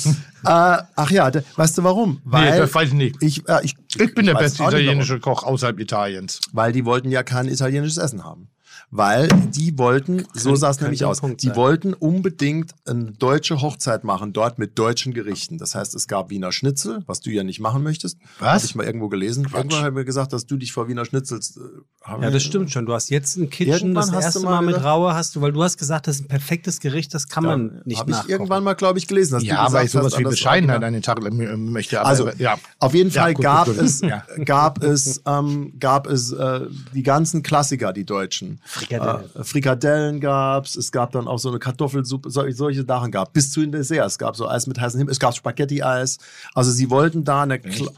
äh, 0.75 0.83
ach 0.97 1.11
ja, 1.11 1.31
da, 1.31 1.41
weißt 1.57 1.79
du 1.79 1.85
warum? 1.85 2.21
Weil 2.25 2.59
das 2.59 2.75
weiß 2.75 2.89
ich 2.89 2.95
nicht. 2.95 3.17
Ich, 3.23 3.49
äh, 3.49 3.65
ich, 3.65 3.77
Ich 3.97 4.15
bin 4.15 4.27
der 4.27 4.35
weiß 4.35 4.43
beste 4.43 4.63
italienische 4.63 5.21
Koch 5.21 5.43
außerhalb 5.43 5.79
Italiens. 5.81 6.41
Weil 6.53 6.73
die 6.73 6.85
wollten 6.85 7.11
ja 7.11 7.23
kein 7.23 7.49
italienisches 7.49 7.99
Essen 7.99 8.25
haben. 8.25 8.49
Weil 8.93 9.29
die 9.29 9.77
wollten, 9.79 10.25
so 10.33 10.55
sah 10.55 10.71
es 10.71 10.81
nämlich 10.81 11.05
aus, 11.05 11.21
Punkt 11.21 11.43
die 11.43 11.49
sein. 11.49 11.57
wollten 11.57 11.93
unbedingt 11.93 12.73
eine 12.87 13.11
deutsche 13.13 13.61
Hochzeit 13.61 14.05
machen, 14.05 14.33
dort 14.33 14.59
mit 14.61 14.79
deutschen 14.79 15.13
Gerichten. 15.13 15.59
Das 15.59 15.75
heißt, 15.75 15.95
es 15.97 16.07
gab 16.07 16.31
Wiener 16.31 16.53
Schnitzel, 16.53 17.03
was 17.07 17.21
du 17.21 17.31
ja 17.31 17.43
nicht 17.43 17.59
machen 17.59 17.83
möchtest. 17.83 18.17
Was? 18.39 18.49
Habe 18.55 18.65
ich 18.65 18.75
mal 18.77 18.87
irgendwo 18.87 19.09
gelesen. 19.09 19.47
Irgendwann 19.53 19.85
haben 19.85 19.97
wir 19.97 20.05
gesagt, 20.05 20.33
dass 20.33 20.47
du 20.47 20.57
dich 20.57 20.73
vor 20.73 20.87
Wiener 20.89 21.05
Schnitzels... 21.05 21.57
Äh, 21.57 22.23
Ja, 22.23 22.31
das 22.31 22.45
stimmt 22.45 22.71
schon. 22.71 22.87
Du 22.87 22.93
hast 22.95 23.11
jetzt 23.11 23.37
ein 23.37 23.51
Kitchen, 23.51 23.73
Irgendwann 23.73 24.07
das 24.07 24.13
hast 24.13 24.25
erste 24.25 24.39
du 24.41 24.45
Mal, 24.47 24.63
mal 24.63 24.73
mit 24.73 24.83
Raue 24.83 25.15
hast 25.15 25.35
du, 25.35 25.41
weil 25.41 25.51
du 25.53 25.63
hast 25.65 25.79
gesagt, 25.79 26.07
das 26.07 26.17
ist 26.17 26.23
ein 26.23 26.29
perfektes 26.29 26.79
Gericht, 26.79 27.13
das 27.13 27.27
kann 27.29 27.43
man 27.45 27.83
nicht 27.85 27.99
Habe 27.99 28.13
ich 28.13 28.29
irgendwann 28.29 28.63
mal, 28.63 28.75
glaube 28.75 29.01
ich, 29.01 29.09
gelesen. 29.09 29.33
Dass 29.35 29.43
du 29.43 29.49
Ja, 29.49 29.57
gesagt 29.57 29.75
weil 29.75 29.85
ich 29.87 29.91
sowas 29.91 30.13
hast, 30.13 30.19
wie 30.21 30.25
Bescheidenheit 30.25 30.83
an 30.85 30.93
den 30.93 31.03
Tag 31.03 31.21
legen 31.23 31.73
möchte. 31.73 31.99
Aber, 32.01 32.09
Also, 32.09 32.31
ja. 32.39 32.57
auf 32.79 32.95
jeden 32.95 33.11
Ja, 33.11 33.23
Fall 33.23 33.35
gut, 33.35 33.43
gab, 33.43 33.67
gut, 33.67 33.77
gut. 33.77 33.85
Es, 33.85 34.01
Ja. 34.01 34.23
gab 34.45 34.83
es, 34.85 35.23
ähm, 35.27 35.73
gab 35.81 36.07
es 36.07 36.31
äh, 36.31 36.61
die 36.95 37.03
ganzen 37.03 37.43
Klassiker, 37.43 37.93
die 37.93 38.05
Deutschen. 38.05 38.61
Frikadellen. 38.77 39.25
Äh, 39.35 39.45
Frikadellen 39.45 40.21
gab's, 40.21 40.77
es 40.77 40.93
gab 40.93 41.13
dann 41.13 41.27
auch 41.29 41.39
so 41.39 41.49
eine 41.51 41.59
Kartoffelsuppe, 41.59 42.31
solche, 42.31 42.57
solche 42.57 42.85
Sachen 42.87 43.11
gab, 43.11 43.33
bis 43.33 43.51
zu 43.51 43.61
den 43.61 43.73
Desserts. 43.73 44.15
Es 44.15 44.19
gab 44.19 44.37
so 44.37 44.49
Eis 44.49 44.67
mit 44.67 44.81
heißem 44.81 44.99
Himmel, 44.99 45.13
es 45.13 45.19
gab 45.21 45.35
Spaghetti-Eis. 45.35 46.19
Also 46.55 46.71
sie 46.71 46.91
wollten 46.91 47.25
da 47.25 47.43
eine, 47.43 47.57
Kla- 47.57 47.91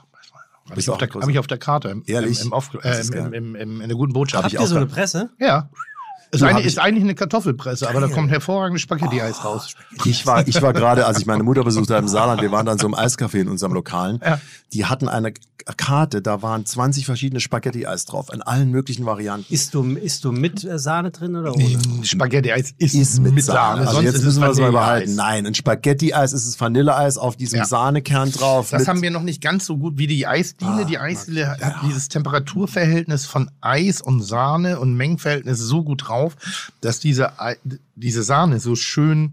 Habe 0.70 0.80
ich, 0.80 0.88
auf 0.90 0.98
der- 0.98 1.08
hab 1.08 1.28
ich 1.28 1.38
auf 1.38 1.46
der 1.46 1.58
Karte. 1.58 2.02
Ehrlich? 2.06 2.40
Im, 2.40 2.46
im, 2.48 2.52
Auf, 2.52 2.70
äh, 2.82 3.00
im, 3.36 3.54
in 3.56 3.78
der 3.88 3.96
guten 3.96 4.12
Botschaft. 4.12 4.44
Habt 4.44 4.52
ihr 4.54 4.66
so 4.66 4.76
eine 4.76 4.86
Presse? 4.86 5.30
Ja. 5.38 5.68
Ist, 6.30 6.42
hab 6.42 6.58
ich- 6.60 6.66
ist 6.66 6.78
eigentlich 6.78 7.04
eine 7.04 7.14
Kartoffelpresse, 7.14 7.88
aber 7.88 8.00
da 8.00 8.08
kommt 8.08 8.30
hervorragendes 8.30 8.82
Spaghetti-Eis 8.82 9.44
raus. 9.44 9.74
Ich 10.04 10.26
war, 10.26 10.46
ich 10.46 10.60
war 10.60 10.72
gerade, 10.72 11.06
als 11.06 11.18
ich 11.18 11.26
meine 11.26 11.42
Mutter 11.42 11.64
besucht 11.64 11.88
habe 11.90 12.00
im 12.00 12.08
Saarland, 12.08 12.42
wir 12.42 12.52
waren 12.52 12.66
dann 12.66 12.78
so 12.78 12.86
im 12.86 12.94
Eiscafé 12.94 13.40
in 13.40 13.48
unserem 13.48 13.72
Lokalen. 13.72 14.20
Ja. 14.24 14.40
Die 14.72 14.84
hatten 14.84 15.08
eine 15.08 15.32
Karte, 15.76 16.22
da 16.22 16.40
waren 16.40 16.64
20 16.64 17.04
verschiedene 17.04 17.40
Spaghetti-Eis 17.40 18.06
drauf, 18.06 18.28
in 18.32 18.40
allen 18.40 18.70
möglichen 18.70 19.04
Varianten. 19.04 19.52
Isst 19.52 19.74
du, 19.74 19.82
isst 19.96 20.24
du 20.24 20.32
mit 20.32 20.64
äh, 20.64 20.78
Sahne 20.78 21.10
drin 21.10 21.36
oder 21.36 21.54
ohne? 21.54 21.78
Spaghetti-Eis 22.04 22.72
ist, 22.78 22.94
Ist 22.94 23.20
mit, 23.20 23.42
Sahne. 23.44 23.80
Also 23.82 23.92
sonst 23.94 24.04
jetzt 24.04 24.14
ist 24.16 24.24
müssen 24.24 24.40
wir 24.42 24.48
es 24.50 24.58
mal 24.58 24.72
behalten. 24.72 25.14
Nein, 25.14 25.46
ein 25.46 25.54
Spaghetti-Eis 25.54 26.32
ist 26.32 26.46
es 26.46 26.58
Vanilleeis 26.58 27.18
auf 27.18 27.36
diesem 27.36 27.58
Ja. 27.58 27.64
Sahnekern 27.66 28.32
drauf. 28.32 28.70
Das 28.70 28.80
mit- 28.80 28.88
haben 28.88 29.02
wir 29.02 29.10
noch 29.10 29.22
nicht 29.22 29.42
ganz 29.42 29.66
so 29.66 29.76
gut 29.76 29.98
wie 29.98 30.06
die 30.06 30.26
Eisdiele. 30.26 30.86
die 30.86 30.98
Eisdiele 30.98 31.48
hat 31.50 31.76
dieses 31.86 32.08
Temperaturverhältnis 32.08 33.26
von 33.26 33.50
Eis 33.60 34.00
und 34.00 34.22
Sahne 34.22 34.80
und 34.80 34.94
Mengenverhältnis 34.94 35.58
so 35.58 35.84
gut 35.84 36.08
drauf, 36.18 36.36
dass 36.80 37.00
diese, 37.00 37.32
diese 37.94 38.22
Sahne 38.22 38.60
so 38.60 38.76
schön 38.76 39.32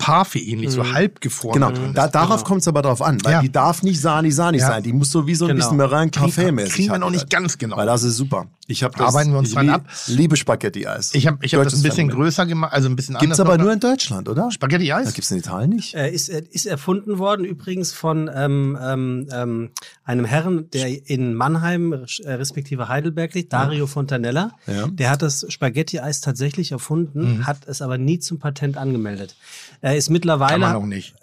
Parfait-ähnlich, 0.00 0.70
so 0.70 0.92
halb 0.92 1.20
gefroren 1.20 1.54
Genau, 1.54 1.70
drin 1.70 1.92
da, 1.94 2.08
darauf 2.08 2.42
kommt 2.44 2.62
es 2.62 2.68
aber 2.68 2.82
drauf 2.82 3.02
an, 3.02 3.18
weil 3.22 3.32
Ja. 3.34 3.40
die 3.42 3.52
darf 3.52 3.82
nicht 3.82 4.00
sahni-sahni 4.00 4.58
Ja. 4.58 4.66
sein. 4.68 4.82
Die 4.82 4.92
muss 4.92 5.10
so 5.10 5.26
wie 5.26 5.34
so 5.34 5.44
ein 5.44 5.48
Genau. 5.50 5.58
bisschen 5.60 5.76
Meringue 5.76 6.10
Café 6.10 6.50
mäßig 6.52 6.72
kriegen 6.74 6.90
wir 6.92 6.98
noch 6.98 7.10
nicht 7.10 7.28
ganz 7.30 7.58
genau. 7.58 7.76
Weil 7.76 7.86
das 7.86 8.02
ist 8.02 8.16
super. 8.16 8.46
Ich 8.66 8.84
habe 8.84 8.96
das 8.96 9.08
Arbeiten 9.08 9.32
wir 9.32 9.38
uns 9.40 9.48
ich 9.48 9.54
dran 9.54 9.68
ab. 9.68 9.84
liebe 10.06 10.36
Spaghetti-Eis. 10.36 11.12
Ich 11.14 11.26
habe 11.26 11.38
ich 11.44 11.54
hab 11.54 11.64
das 11.64 11.74
ein 11.74 11.82
bisschen 11.82 12.06
Phänomen. 12.08 12.16
größer 12.16 12.46
gemacht, 12.46 12.72
also 12.72 12.88
ein 12.88 12.94
bisschen 12.94 13.14
Gibt's 13.18 13.38
anders. 13.38 13.40
aber 13.40 13.56
noch. 13.58 13.64
nur 13.64 13.72
in 13.72 13.80
Deutschland, 13.80 14.28
oder? 14.28 14.44
Da 14.44 14.50
Spaghetti-Eis? 14.52 15.12
gibt's 15.12 15.30
in 15.32 15.38
Italien 15.38 15.70
nicht. 15.70 15.94
Äh, 15.94 16.10
ist, 16.12 16.28
äh, 16.28 16.42
ist 16.50 16.66
erfunden 16.66 17.18
worden 17.18 17.44
übrigens 17.44 17.92
von 17.92 18.30
ähm, 18.32 18.78
ähm, 18.80 19.26
ähm, 19.32 19.70
einem 20.04 20.24
Herren, 20.24 20.70
der 20.70 21.08
in 21.10 21.34
Mannheim 21.34 21.92
äh, 21.92 22.32
respektive 22.32 22.88
Heidelberg 22.88 23.34
liegt, 23.34 23.52
Dario 23.52 23.88
Fontanella. 23.88 24.52
Ja. 24.68 24.86
Der 24.86 25.10
hat 25.10 25.22
das 25.22 25.46
Spaghetti-Eis 25.48 26.20
tatsächlich 26.20 26.70
erfunden, 26.70 27.46
hat 27.48 27.66
es 27.66 27.82
aber 27.82 27.98
nie 27.98 28.20
zum 28.20 28.38
Patent 28.38 28.76
angemeldet. 28.76 29.34
Er 29.90 29.96
ist 29.96 30.06
Kann 30.06 30.12
mittlerweile. 30.14 30.58
man 30.58 30.76
auch 30.76 30.86
nicht. 30.86 31.14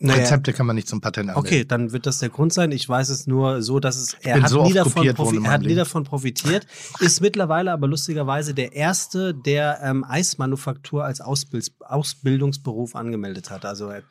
Naja. 0.00 0.20
Rezepte 0.20 0.52
kann 0.52 0.64
man 0.64 0.76
nicht 0.76 0.86
zum 0.86 1.00
Patent 1.00 1.30
anmelden. 1.30 1.44
Okay, 1.44 1.64
dann 1.64 1.90
wird 1.90 2.06
das 2.06 2.20
der 2.20 2.28
Grund 2.28 2.52
sein. 2.52 2.70
Ich 2.70 2.88
weiß 2.88 3.08
es 3.08 3.26
nur 3.26 3.62
so, 3.62 3.80
dass 3.80 3.96
es 3.96 4.14
er 4.22 4.40
hat, 4.40 4.48
so 4.48 4.62
nie 4.62 4.72
davon, 4.72 5.04
er 5.44 5.50
hat 5.50 5.62
nie 5.62 5.74
davon 5.74 6.04
profitiert, 6.04 6.68
ist 7.00 7.20
mittlerweile 7.20 7.72
aber 7.72 7.88
lustigerweise 7.88 8.54
der 8.54 8.74
erste, 8.74 9.34
der 9.34 9.80
ähm, 9.82 10.04
Eismanufaktur 10.04 11.04
als 11.04 11.20
Ausbild 11.20 11.72
Ausbildungsberuf 11.80 12.94
angemeldet 12.94 13.50
hat. 13.50 13.64
Also 13.64 13.88
er 13.88 14.04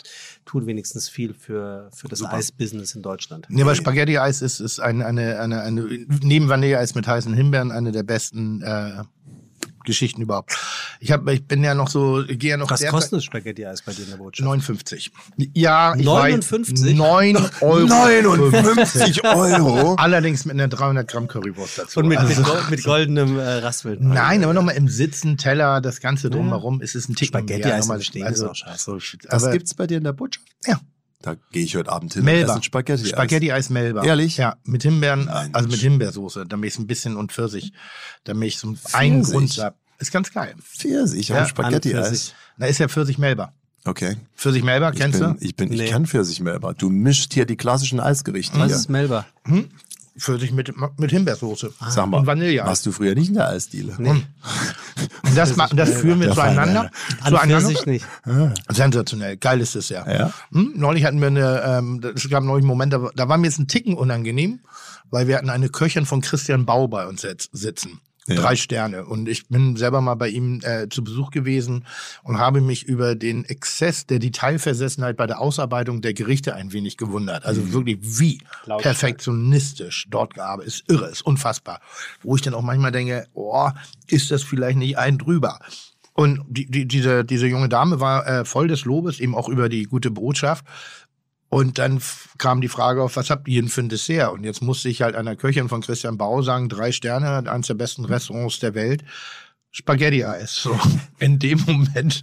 tut 0.44 0.66
wenigstens 0.66 1.08
viel 1.08 1.34
für, 1.34 1.90
für 1.94 2.10
das 2.10 2.22
Eisbusiness 2.22 2.94
in 2.94 3.02
Deutschland. 3.02 3.46
Nee, 3.48 3.62
aber 3.62 3.74
Spaghetti-Eis 3.74 4.42
ist, 4.42 4.60
ist 4.60 4.82
eine, 4.82 5.06
eine, 5.06 5.40
eine, 5.40 5.62
eine, 5.62 5.88
neben 6.22 6.50
Vanilleeis 6.50 6.96
mit 6.96 7.08
heißen 7.08 7.34
Himbeeren 7.34 7.72
eine 7.72 7.94
der 7.94 8.04
besten 8.04 8.62
äh, 8.62 9.04
Geschichten 9.88 10.22
überhaupt. 10.22 10.56
Ich, 11.00 11.12
hab, 11.12 11.28
ich 11.30 11.46
bin 11.48 11.64
ja 11.64 11.74
noch 11.74 11.90
so, 11.90 12.22
ich 12.22 12.38
gehe 12.38 12.52
ja 12.52 12.58
noch 12.58 12.70
Was 12.70 12.86
kostet 12.86 13.14
das 13.18 13.24
Spaghetti-Eis 13.24 13.82
bei 13.82 13.94
dir 13.94 14.04
in 14.04 14.10
der 14.12 14.18
Botschaft? 14.18 14.46
59. 14.46 15.12
Ja, 15.56 15.96
ich 15.96 16.06
59? 16.06 16.74
Weiß, 16.86 16.94
9 16.94 17.38
Euro. 17.62 17.86
59 17.88 19.24
Euro. 19.24 19.96
Allerdings 19.96 20.46
mit 20.46 20.54
einer 20.56 20.68
300 20.68 21.10
Gramm 21.10 21.28
Currywurst 21.28 21.78
dazu. 21.80 22.00
Und 22.00 22.08
mit, 22.08 22.18
Also- 22.20 22.42
mit, 22.42 22.70
mit 22.70 22.84
goldenem 22.84 23.40
äh, 23.40 23.42
Raspeln. 23.60 23.98
Nein, 24.02 24.44
aber 24.44 24.54
nochmal 24.54 24.76
im 24.76 24.88
Sitzen, 24.88 25.38
Teller, 25.38 25.82
das 25.82 26.00
Ganze 26.02 26.30
drumherum 26.30 26.82
ist 26.82 26.96
es 26.96 27.10
ein 27.10 27.16
Tick 27.16 27.30
Spaghetti-Eis 27.30 27.90
im 27.90 28.02
Stehen 28.02 28.28
ist 28.28 28.44
auch 28.44 28.56
scheiße. 28.56 28.84
So, 28.84 28.98
Was 29.30 29.44
aber- 29.44 29.54
gibt's 29.54 29.74
bei 29.74 29.88
dir 29.88 29.98
in 29.98 30.04
der 30.04 30.14
Botschaft? 30.14 30.46
Ja. 30.66 30.80
Da 31.22 31.36
gehe 31.52 31.64
ich 31.64 31.76
heute 31.76 31.92
Abend 31.92 32.14
hin 32.14 32.22
und 32.22 32.26
Melba. 32.26 32.44
esse 32.52 32.56
ein 32.60 32.64
Spaghetti. 32.64 33.06
Spaghetti-Eis 33.08 33.70
Melba. 33.72 34.04
Ehrlich? 34.04 34.38
Ja, 34.38 34.56
mit 34.66 34.84
Himbeeren, 34.84 35.26
Nein, 35.26 35.50
also 35.54 35.68
mit. 35.68 35.80
Himbeersoße, 35.80 36.46
damit 36.46 36.74
ich 36.74 36.80
ein 36.80 36.86
bisschen 36.88 37.16
und 37.18 37.32
Pfirsich, 37.32 37.74
damit 38.24 38.50
ich 38.50 38.60
so 38.60 38.74
einen? 38.94 39.24
Grund. 39.24 39.60
Ist 40.00 40.12
ganz 40.12 40.32
geil. 40.32 40.54
Pfirsich 40.62 41.30
Ja, 41.30 41.40
am 41.40 41.48
Spaghetti-Eis. 41.48 42.08
Pfirsich. 42.08 42.36
Da 42.60 42.66
ist 42.68 42.78
ja 42.78 42.88
Pfirsich 42.88 43.18
Melba. 43.18 43.52
Okay. 43.84 44.18
Pfirsich 44.36 44.64
Melba, 44.64 44.92
Ich 44.92 45.00
kennst 45.00 45.20
bin, 45.20 45.38
du? 45.40 45.46
ich 45.46 45.56
bin, 45.56 45.72
ich 45.72 45.80
Nee. 45.80 45.90
kann 45.90 46.06
Pfirsich 46.06 46.40
Melba. 46.42 46.74
Du 46.74 46.90
mischst 46.90 47.34
hier 47.34 47.46
die 47.46 47.56
klassischen 47.56 48.00
Eisgerichte. 48.00 48.60
Was 48.60 48.68
hier. 48.68 48.76
ist 48.76 48.90
Melba? 48.90 49.26
Pfirsich 50.18 50.52
mit, 50.52 50.74
mit 51.00 51.12
Himbeersoße. 51.12 51.74
Sag 51.90 52.08
mal, 52.08 52.18
Und 52.18 52.26
Vanilleeis. 52.28 52.66
warst 52.68 52.86
du 52.86 52.92
früher 52.92 53.14
nicht 53.16 53.30
in 53.30 53.36
der 53.36 53.50
Eisdiele? 53.50 53.94
Und 53.98 54.26
das, 55.36 55.56
ma- 55.56 55.68
das 55.68 55.92
führen 55.94 56.20
wir 56.20 56.28
Der 56.28 56.36
zueinander. 56.36 56.90
An 57.22 57.30
zueinander. 57.34 57.60
Pfirsich 57.62 57.86
nicht. 57.86 58.06
Sensationell, 58.70 59.38
geil 59.38 59.62
ist 59.62 59.76
es 59.76 59.90
ja. 59.90 60.10
Ja? 60.12 60.34
Hm? 60.52 60.74
Neulich 60.76 61.06
hatten 61.06 61.20
wir 61.20 61.28
eine, 61.28 61.62
ähm, 61.64 62.02
es 62.16 62.28
gab 62.30 62.44
neulich 62.44 62.64
einen 62.64 62.68
Moment, 62.68 62.94
da, 62.94 63.10
da 63.16 63.30
war 63.30 63.38
mir 63.38 63.48
jetzt 63.48 63.60
ein 63.60 63.68
Ticken 63.68 63.94
unangenehm, 63.96 64.60
weil 65.10 65.28
wir 65.28 65.38
hatten 65.38 65.50
eine 65.50 65.70
Köchin 65.70 66.06
von 66.06 66.22
Christian 66.22 66.66
Bau 66.66 66.88
bei 66.88 67.06
uns 67.08 67.26
sitzen. 67.52 68.00
Ja. 68.28 68.36
Drei 68.36 68.56
Sterne. 68.58 69.06
Und 69.06 69.30
ich 69.30 69.48
bin 69.48 69.78
selber 69.78 70.02
mal 70.02 70.16
bei 70.16 70.28
ihm 70.28 70.60
äh, 70.64 70.90
zu 70.90 71.02
Besuch 71.04 71.32
gewesen 71.32 71.86
und 72.24 72.40
habe 72.40 72.60
mich 72.60 72.84
über 72.84 73.16
den 73.16 73.46
Exzess 73.46 74.06
der 74.06 74.20
Detailversessenheit 74.20 75.16
bei 75.16 75.28
der 75.28 75.40
Ausarbeitung 75.40 76.02
der 76.02 76.14
Gerichte 76.14 76.54
ein 76.54 76.74
wenig 76.74 76.98
gewundert. 76.98 77.46
Also 77.46 77.62
Mhm. 77.62 77.72
wirklich 77.72 77.98
wie 78.02 78.42
perfektionistisch 78.82 80.08
dort 80.10 80.34
gearbeitet. 80.34 80.74
Ist 80.74 80.84
irre, 80.90 81.10
ist 81.10 81.26
unfassbar. 81.26 81.80
Wo 82.22 82.36
ich 82.36 82.42
dann 82.42 82.54
auch 82.54 82.62
manchmal 82.62 82.92
denke, 82.92 83.28
oh, 83.34 83.70
ist 84.08 84.32
das 84.32 84.44
vielleicht 84.44 84.78
nicht 84.78 84.98
ein 84.98 85.18
drüber? 85.18 85.60
Und 86.14 86.42
die, 86.50 86.66
die, 86.70 86.88
diese, 86.88 87.24
diese 87.24 87.48
junge 87.48 87.70
Dame 87.70 88.00
war 88.00 88.28
äh, 88.28 88.44
voll 88.46 88.68
des 88.68 88.86
Lobes, 88.86 89.20
eben 89.20 89.36
auch 89.36 89.50
über 89.50 89.70
die 89.70 89.84
gute 89.84 90.10
Botschaft. 90.12 90.66
Und 91.50 91.78
dann 91.78 92.02
kam 92.38 92.60
die 92.60 92.68
Frage 92.68 93.02
auf, 93.02 93.16
was 93.16 93.30
habt 93.30 93.48
ihr 93.48 93.62
denn 93.62 93.70
für 93.70 93.82
ein 93.82 93.90
Dessert? 93.90 94.34
Und 94.34 94.44
jetzt 94.44 94.62
musste 94.62 94.90
ich 94.90 95.02
halt 95.02 95.16
einer 95.16 95.36
Köchin 95.36 95.70
von 95.70 95.82
Christian 95.82 96.18
Bau 96.18 96.42
sagen, 96.42 96.68
drei 96.68 96.92
Sterne, 96.92 97.50
eines 97.50 97.68
der 97.68 97.76
besten 97.76 98.04
Restaurants 98.04 98.60
der 98.60 98.76
Welt, 98.76 99.04
Spaghetti-Eis. 99.72 100.56
So. 100.56 100.78
In 101.20 101.40
dem 101.40 101.64
Moment 101.66 102.22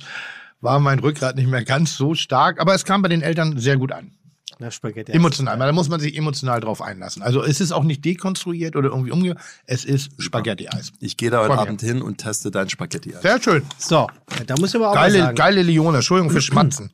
war 0.61 0.79
mein 0.81 0.99
Rückgrat 0.99 1.37
nicht 1.37 1.49
mehr 1.49 1.65
ganz 1.65 1.97
so 1.97 2.15
stark, 2.15 2.61
aber 2.61 2.75
es 2.75 2.85
kam 2.85 3.03
bei 3.03 3.09
den 3.09 3.23
Eltern 3.23 3.59
sehr 3.59 3.77
gut 3.77 3.93
an. 3.93 4.13
Na, 4.59 4.71
Spaghetti. 4.71 5.13
Emotional, 5.13 5.59
weil 5.59 5.67
da 5.67 5.73
muss 5.73 5.89
man 5.89 5.99
sich 6.01 6.17
emotional 6.17 6.61
drauf 6.61 6.81
einlassen. 6.81 7.23
Also 7.23 7.43
es 7.43 7.61
ist 7.61 7.73
auch 7.73 7.83
nicht 7.85 8.05
dekonstruiert 8.05 8.77
oder 8.77 8.91
irgendwie 8.91 9.11
umge... 9.11 9.37
Es 9.67 9.85
ist 9.85 10.11
Spaghetti-Eis. 10.23 10.93
Ich 11.01 11.17
gehe 11.17 11.31
da 11.31 11.41
heute. 11.43 11.59
Abend 11.59 11.81
hin 11.81 12.03
und 12.03 12.19
teste 12.19 12.51
dein 12.51 12.69
Spaghetti-Eis. 12.69 13.23
Sehr 13.23 13.43
schön. 13.43 13.63
So, 13.79 14.07
da 14.47 14.55
muss 14.59 14.71
ich 14.71 14.77
aber 14.77 14.91
auch 14.91 14.95
mal 14.95 15.01
Geile, 15.03 15.19
sagen. 15.19 15.35
geile 15.37 15.63
Leone. 15.63 15.97
Entschuldigung 15.99 16.31
für 16.31 16.41
Schmatzen. 16.41 16.91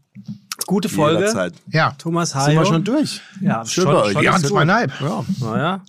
Gute 0.66 0.88
Folge. 0.88 1.18
Jederzeit. 1.20 1.54
Ja. 1.70 1.92
Thomas 1.98 2.30
Sind 2.30 2.40
Hayo. 2.42 2.60
wir 2.60 2.66
schon 2.66 2.84
durch? 2.84 3.20
Ja, 3.40 3.64
Schön 3.66 3.84
schon- 3.84 3.92
bei 3.92 4.02
euch. 4.02 4.12
schon 4.12 4.22
Ja, 4.24 4.38
zweieinhalb. 4.38 4.92
Ja. 5.00 5.24
Naja. 5.40 5.84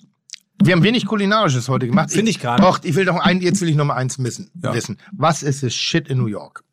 Wir 0.63 0.73
haben 0.73 0.83
wenig 0.83 1.05
Kulinarisches 1.05 1.69
heute 1.69 1.87
gemacht. 1.87 2.11
Finde 2.11 2.29
ich 2.31 2.39
gar 2.39 2.55
nicht. 2.59 2.67
Doch, 2.67 2.79
ich 2.83 2.95
will 2.95 3.05
doch 3.05 3.15
ein, 3.19 3.41
jetzt 3.41 3.61
will 3.61 3.69
ich 3.69 3.75
noch 3.75 3.85
mal 3.85 3.95
eins 3.95 4.19
wissen. 4.19 4.51
Ja. 4.61 4.73
wissen. 4.73 4.97
Was 5.11 5.41
ist 5.41 5.63
das 5.63 5.73
Shit 5.73 6.07
in 6.07 6.17
New 6.19 6.27
York? 6.27 6.63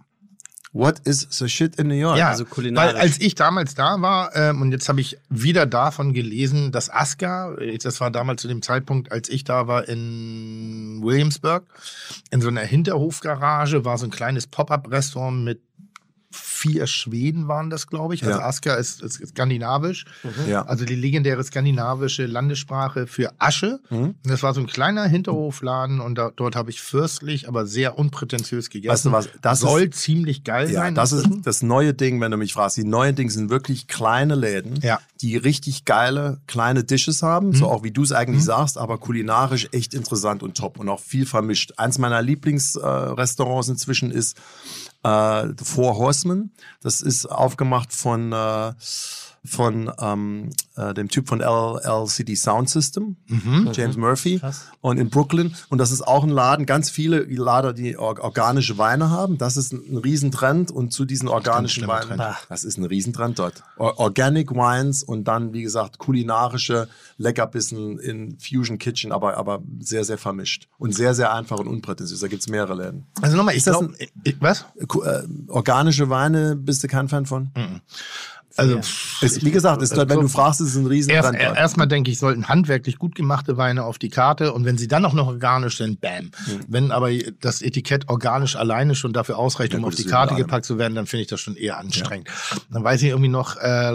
What 0.73 1.01
is 1.05 1.27
the 1.31 1.49
shit 1.49 1.77
in 1.77 1.89
New 1.89 1.95
York? 1.95 2.19
Ja, 2.19 2.29
also 2.29 2.45
kulinarisch. 2.45 2.95
Weil 2.95 3.01
als 3.01 3.21
ich 3.21 3.35
damals 3.35 3.75
da 3.75 4.01
war, 4.01 4.37
ähm, 4.37 4.61
und 4.61 4.73
jetzt 4.73 4.89
habe 4.89 5.01
ich 5.01 5.19
wieder 5.29 5.67
davon 5.67 6.13
gelesen, 6.13 6.73
dass 6.73 6.91
Aska, 6.91 7.55
äh, 7.55 7.79
das 7.79 8.01
war 8.01 8.11
damals 8.11 8.43
zu 8.43 8.49
dem 8.49 8.61
Zeitpunkt, 8.61 9.11
als 9.11 9.29
ich 9.29 9.45
da 9.45 9.67
war 9.67 9.89
in 9.89 11.01
Williamsburg, 11.03 11.65
in 12.31 12.41
so 12.41 12.49
einer 12.49 12.61
Hinterhofgarage 12.63 13.85
war 13.85 13.97
so 13.97 14.07
ein 14.07 14.11
kleines 14.11 14.47
Pop-up-Restaurant 14.47 15.45
mit 15.45 15.61
vier 16.31 16.87
Schweden 16.87 17.49
waren 17.49 17.71
das, 17.71 17.87
glaube 17.87 18.15
ich. 18.15 18.23
Also 18.25 18.39
Ja. 18.39 18.45
Aska 18.47 18.75
ist, 18.75 19.01
ist 19.03 19.27
skandinavisch. 19.29 20.05
Ja. 20.47 20.63
Also 20.67 20.85
die 20.85 20.95
legendäre 20.95 21.43
skandinavische 21.43 22.27
Landessprache 22.27 23.07
für 23.07 23.33
Asche. 23.39 23.81
Mhm. 23.89 24.15
Das 24.25 24.43
war 24.43 24.53
so 24.53 24.61
ein 24.61 24.67
kleiner 24.67 25.05
Hinterhofladen 25.07 26.01
und 26.01 26.17
da, 26.17 26.31
dort 26.37 26.55
habe 26.57 26.69
ich 26.71 26.83
fürstlich, 26.83 27.49
aber 27.49 27.65
sehr 27.67 27.99
unprätentiös 27.99 28.69
gegessen. 28.69 28.93
Weißt 28.93 29.05
du 29.07 29.13
was, 29.13 29.41
das 29.41 29.61
soll 29.61 29.85
ist- 29.85 29.95
ziemlich 30.01 30.45
geil 30.45 30.71
Ja, 30.71 30.81
sein. 30.83 30.95
das 30.95 31.13
ist 31.13 31.27
das 31.45 31.63
neue 31.63 31.95
Ding, 31.95 32.21
wenn 32.21 32.31
du 32.31 32.37
mich 32.37 32.53
fragst. 32.53 32.77
Die 32.77 32.85
neuen 32.85 33.15
Dinge 33.15 33.31
sind 33.31 33.49
wirklich 33.49 33.87
kleine 33.87 34.35
Läden, 34.35 34.81
Ja. 34.83 35.01
die 35.23 35.37
richtig 35.39 35.87
geile 35.87 36.41
kleine 36.47 36.85
Dishes 36.85 37.23
haben, 37.23 37.49
Mhm. 37.49 37.55
so 37.55 37.69
auch 37.69 37.85
wie 37.85 37.91
du 37.91 38.03
es 38.03 38.13
eigentlich 38.13 38.45
sagst, 38.45 38.77
aber 38.77 38.99
kulinarisch 38.99 39.69
echt 39.73 39.95
interessant 39.95 40.43
und 40.43 40.57
top 40.59 40.79
und 40.79 40.89
auch 40.91 41.01
viel 41.01 41.25
vermischt. 41.25 41.73
Eins 41.79 41.97
meiner 41.99 42.21
Lieblingsrestaurants 42.21 43.69
äh, 43.69 43.73
inzwischen 43.73 44.11
ist 44.11 44.37
äh, 45.03 45.49
Four 45.63 45.97
Horsemen. 45.97 46.53
Das 46.81 47.01
ist 47.01 47.27
aufgemacht 47.27 47.93
von 47.93 48.33
äh, 48.33 48.73
von 49.45 49.91
ähm, 50.01 50.51
äh, 50.77 50.93
dem 50.95 51.09
Typ 51.09 51.29
von 51.29 51.41
LCD 51.41 52.35
Sound 52.35 52.69
System, 52.69 53.17
Mhm. 53.27 53.71
James 53.73 53.97
Murphy, 53.97 54.39
Krass. 54.39 54.67
und 54.81 54.99
in 54.99 55.11
Brooklyn. 55.11 55.55
Und 55.69 55.79
das 55.79 55.91
ist 55.91 56.03
auch 56.07 56.23
ein 56.25 56.29
Laden, 56.31 56.67
ganz 56.67 56.91
viele 56.91 57.21
Lader, 57.25 57.73
die 57.73 57.97
or 57.97 58.19
organische 58.21 58.79
Weine 58.79 59.11
haben. 59.11 59.39
Das 59.39 59.57
ist 59.57 59.73
ein, 59.73 59.83
ein 59.91 59.97
Riesentrend 59.99 60.71
und 60.71 60.93
zu 60.93 61.05
diesen 61.05 61.29
organischen 61.29 61.87
Weinen, 61.87 62.17
Trend. 62.19 62.23
das 62.49 62.65
ist 62.65 62.79
ein 62.79 62.85
Riesentrend 62.85 63.39
dort. 63.39 63.63
Or 63.77 63.99
Organic 63.99 64.51
Wines 64.51 65.03
und 65.03 65.25
dann, 65.25 65.53
wie 65.53 65.63
gesagt, 65.63 65.99
kulinarische 65.99 66.89
Leckerbissen 67.17 67.99
in 67.99 68.39
Fusion 68.39 68.79
Kitchen, 68.79 69.13
aber, 69.13 69.37
aber 69.37 69.61
sehr, 69.81 70.05
sehr 70.05 70.19
vermischt 70.19 70.69
und 70.79 70.95
sehr, 70.95 71.15
sehr 71.15 71.33
einfach 71.33 71.59
und 71.59 71.69
unprätentiös. 71.69 72.21
Da 72.21 72.29
gibt's 72.29 72.49
mehrere 72.49 72.75
Läden. 72.75 73.07
Also 73.21 73.37
nochmal, 73.37 73.55
ich 73.55 73.59
Ist 73.59 73.67
das 73.69 73.79
glaube, 73.79 73.95
was? 74.41 74.65
Äh, 74.79 75.23
organische 75.49 76.11
Weine 76.11 76.57
bist 76.57 76.83
du 76.83 76.89
kein 76.89 77.09
Fan 77.09 77.27
von? 77.27 77.51
Also, 78.59 78.81
Ist, 79.21 79.45
wie 79.45 79.51
gesagt, 79.51 79.83
ist, 79.83 79.97
wenn 79.97 80.09
du 80.09 80.29
fragst, 80.29 80.61
ist 80.61 80.69
es 80.71 80.77
ein 80.77 80.83
Erst, 80.83 80.91
Riesentrend. 80.91 81.41
dort. 81.41 81.57
erstmal 81.57 81.89
denke 81.89 82.11
ich, 82.11 82.19
sollten 82.19 82.49
handwerklich 82.49 82.99
gut 82.99 83.15
gemachte 83.15 83.57
Weine 83.57 83.85
auf 83.85 83.99
die 83.99 84.09
Karte 84.09 84.53
und 84.53 84.65
wenn 84.65 84.77
sie 84.79 84.89
dann 84.89 85.05
auch 85.05 85.13
noch 85.13 85.27
organisch 85.29 85.79
sind, 85.79 86.01
bam. 86.01 86.31
Wenn 86.67 86.91
aber 86.91 87.11
das 87.41 87.63
Etikett 87.63 88.09
organisch 88.09 88.57
alleine 88.57 88.95
schon 88.95 89.13
dafür 89.13 89.39
ausreicht, 89.39 89.73
Ja, 89.73 89.79
um 89.79 89.85
auf 89.85 89.95
die 89.95 90.05
Karte 90.05 90.35
gepackt 90.35 90.65
zu 90.65 90.79
werden, 90.79 90.95
dann 90.95 91.07
finde 91.07 91.23
ich 91.23 91.29
das 91.29 91.41
schon 91.41 91.57
eher 91.57 91.79
anstrengend. 91.79 92.29
Dann 92.71 92.85
weiß 92.85 93.03
ich 93.03 93.09
irgendwie 93.09 93.29
noch, 93.29 93.57
äh, 93.57 93.91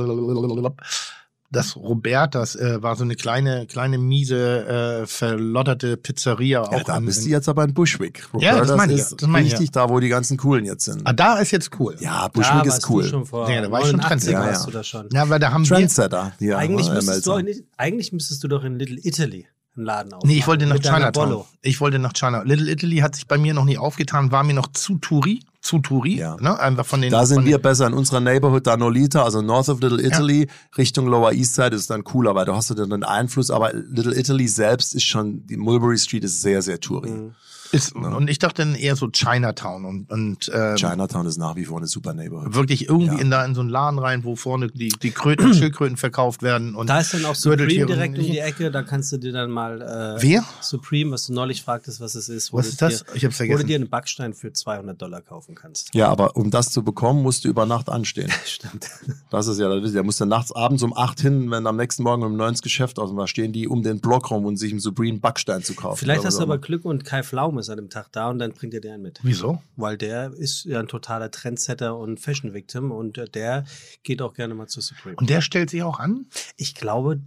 das 1.54 1.76
Robertas 1.78 2.56
äh, 2.56 2.82
war 2.84 2.96
so 2.98 3.04
eine 3.04 3.16
kleine, 3.16 3.66
kleine 3.68 3.98
miese, 3.98 5.02
äh, 5.04 5.08
verlotterte 5.08 5.96
Pizzeria. 5.98 6.64
Ja, 6.64 6.70
auch 6.70 6.84
da 6.84 6.98
in- 6.98 7.06
bist 7.06 7.26
du 7.26 7.30
jetzt 7.30 7.48
aber 7.48 7.64
in 7.64 7.74
Bushwick. 7.74 8.28
Ja, 8.38 8.58
das 8.58 8.70
Roberta's 8.70 8.78
meine 8.78 8.94
ich 8.94 9.00
ist 9.00 9.12
ja, 9.12 9.18
das 9.18 9.30
meine 9.30 9.48
ich 9.48 9.54
richtig 9.54 9.72
da, 9.72 9.90
wo 9.90 10.00
die 10.00 10.10
ganzen 10.10 10.38
Coolen 10.38 10.66
jetzt 10.66 10.86
sind. 10.86 11.02
Ah, 11.06 11.14
da 11.14 11.38
ist 11.38 11.52
jetzt 11.52 11.72
cool. 11.80 11.96
Ja, 12.00 12.28
Bushwick 12.28 12.66
ist 12.66 12.90
cool. 12.90 13.04
Du 13.04 13.10
schon 13.10 13.26
vor 13.26 13.50
Ja, 13.50 13.62
da 13.62 13.72
war 13.72 13.82
ich 13.82 13.88
schon 13.88 13.98
89 13.98 14.34
Trendsetter. 14.34 14.52
Ja, 14.52 14.60
du 14.66 14.72
ja. 14.72 14.78
da 14.78 14.84
schon. 14.84 15.10
Ja, 15.14 15.30
weil 15.30 15.40
da 15.40 15.52
haben 15.52 15.70
wir, 15.70 15.76
Trendsetter. 15.78 16.34
Ja, 16.40 16.58
eigentlich, 16.58 16.88
Herr 16.88 16.96
müsstest 16.96 17.26
du 17.28 17.34
in, 17.34 17.64
eigentlich 17.78 18.12
müsstest 18.12 18.44
du 18.44 18.48
doch 18.48 18.64
in 18.64 18.78
Little 18.78 19.00
Italy 19.04 19.48
einen 19.76 19.86
Laden 19.86 20.14
aufmachen. 20.14 20.30
Nee, 20.30 20.38
ich 20.40 20.48
wollte 20.48 20.66
nach 20.66 20.80
Chinatown. 20.80 21.44
Ich 21.62 21.82
wollte 21.82 22.00
nach 22.00 22.14
China. 22.14 22.44
Little 22.44 22.70
Italy 22.72 22.98
hat 22.98 23.16
sich 23.16 23.28
bei 23.28 23.38
mir 23.38 23.54
noch 23.54 23.66
nie 23.66 23.78
aufgetan, 23.78 24.32
war 24.32 24.44
mir 24.44 24.54
noch 24.54 24.68
zu 24.74 24.98
Touri, 24.98 25.40
zu 25.64 25.80
Touri, 25.80 26.18
Ja. 26.18 26.36
ne? 26.40 26.60
Einfach 26.60 26.86
von 26.86 27.02
den 27.02 27.10
Da 27.10 27.26
sind 27.26 27.46
wir 27.46 27.58
besser 27.58 27.88
in 27.88 27.94
unserer 27.94 28.20
Neighborhood, 28.20 28.68
da 28.68 28.78
Nolita, 28.78 29.24
also 29.24 29.42
North 29.42 29.70
of 29.70 29.80
Little 29.82 30.06
Italy, 30.06 30.48
Richtung 30.78 31.08
Lower 31.08 31.32
East 31.32 31.56
Side 31.56 31.76
ist 31.76 31.90
dann 31.90 32.04
cooler, 32.04 32.36
weil 32.36 32.46
du 32.46 32.54
hast 32.54 32.70
du 32.70 32.74
dann 32.74 32.92
einen 32.92 33.04
Einfluss, 33.04 33.50
aber 33.50 33.74
Little 33.74 34.14
Italy 34.18 34.48
selbst 34.48 34.94
ist 34.94 35.04
schon, 35.06 35.48
die 35.48 35.58
Mulberry 35.58 35.98
Street 35.98 36.26
ist 36.26 36.42
sehr, 36.42 36.62
sehr 36.62 36.80
tourig. 36.80 37.12
Mhm. 37.14 37.32
Ist, 37.74 37.94
und 37.96 38.30
ich 38.30 38.40
dachte 38.40 38.64
dann 38.64 38.76
eher 38.76 38.96
so 38.96 39.10
Chinatown 39.10 39.86
und 39.86 40.12
und 40.12 40.52
ähm, 40.54 40.76
Chinatown 40.76 41.26
ist 41.26 41.38
nach 41.38 41.56
wie 41.56 41.66
vor 41.66 41.78
eine 41.78 41.88
super 41.88 42.14
Neighborhood. 42.14 42.54
wirklich 42.56 42.88
irgendwie 42.90 43.16
Ja. 43.16 43.22
in 43.22 43.32
da 43.32 43.44
in 43.46 43.56
so 43.56 43.62
einen 43.62 43.70
Laden 43.70 44.00
rein, 44.00 44.24
wo 44.24 44.36
vorne 44.36 44.68
die 44.70 44.90
die 44.90 45.12
Kröten, 45.12 45.46
und 45.48 45.56
Schildkröten 45.56 45.98
verkauft 45.98 46.44
werden 46.44 46.76
und 46.76 46.88
Da 46.90 47.00
ist 47.00 47.14
dann 47.14 47.26
auch 47.26 47.36
Supreme 47.36 47.86
direkt 47.86 48.18
um 48.18 48.24
die 48.24 48.40
Ecke, 48.40 48.72
da 48.72 48.84
kannst 48.84 49.12
du 49.12 49.18
dir 49.18 49.32
dann 49.32 49.52
mal. 49.52 49.82
Äh, 49.82 50.22
Wer? 50.22 50.44
Supreme, 50.62 51.12
was 51.12 51.28
du 51.28 51.34
neulich 51.34 51.62
fragtest, 51.64 52.00
was 52.02 52.16
es 52.16 52.30
ist. 52.30 52.54
wo 52.54 52.58
Was 52.58 52.66
du 52.68 52.72
ist 52.72 52.82
das? 52.82 53.04
Dir, 53.06 53.16
Ich 53.16 53.26
hab's 53.26 53.40
Wo 53.40 53.44
du 53.44 53.48
vergessen. 53.50 53.68
dir 53.68 53.76
einen 53.76 53.90
Backstein 53.90 54.34
für 54.34 54.54
200 54.54 55.02
Dollar 55.02 55.22
kaufen 55.22 55.56
kannst. 55.56 55.94
Ja, 55.94 56.10
aber 56.10 56.36
um 56.36 56.52
das 56.52 56.70
zu 56.70 56.84
bekommen, 56.84 57.22
musst 57.24 57.46
du 57.46 57.50
über 57.50 57.66
Nacht 57.66 57.90
anstehen. 57.90 58.32
Stimmt. 58.46 58.88
Das 59.30 59.48
ist 59.48 59.60
ja, 59.60 59.68
das 59.74 59.84
ist, 59.86 59.96
der 59.96 60.04
muss 60.04 60.18
dann 60.18 60.30
nachts 60.30 60.52
abends 60.52 60.84
um 60.84 60.96
8 60.96 61.20
hin, 61.22 61.52
wenn 61.52 61.66
am 61.68 61.78
nächsten 61.78 62.04
Morgen 62.04 62.24
um 62.24 62.36
9 62.38 62.50
ins 62.50 62.62
Geschäft 62.62 63.00
aus, 63.00 63.10
und 63.12 63.18
da 63.18 63.28
stehen 63.28 63.52
die 63.54 63.68
um 63.68 63.82
den 63.84 64.00
Block 64.00 64.30
rum 64.32 64.46
und 64.46 64.58
sich 64.58 64.72
einen 64.72 64.80
Supreme 64.80 65.20
Backstein 65.20 65.64
zu 65.64 65.74
kaufen. 65.74 65.98
Vielleicht 65.98 66.26
hast 66.26 66.38
du 66.40 66.44
aber 66.44 66.58
Glück 66.58 66.86
und 66.86 67.04
Kai 67.06 67.24
Pflaum 67.24 67.58
ist 67.64 67.70
an 67.70 67.78
dem 67.78 67.90
Tag 67.90 68.12
da 68.12 68.30
und 68.30 68.40
dann 68.40 68.54
bringt 68.54 68.74
er 68.74 68.94
einen 68.94 69.02
mit. 69.02 69.20
Wieso? 69.24 69.62
Weil 69.76 69.98
der 69.98 70.32
ist 70.34 70.66
ja 70.66 70.80
ein 70.80 70.88
totaler 70.88 71.32
Trendsetter 71.32 71.98
und 71.98 72.20
Fashion 72.20 72.54
Victim 72.54 72.92
und 72.92 73.22
der 73.34 73.66
geht 74.04 74.22
auch 74.22 74.34
gerne 74.34 74.54
mal 74.54 74.68
zu 74.68 74.82
Supreme. 74.82 75.16
Und 75.16 75.30
der 75.30 75.42
stellt 75.42 75.70
sich 75.70 75.84
auch 75.84 76.00
an? 76.00 76.28
ich 76.58 76.76
glaube, 76.76 77.20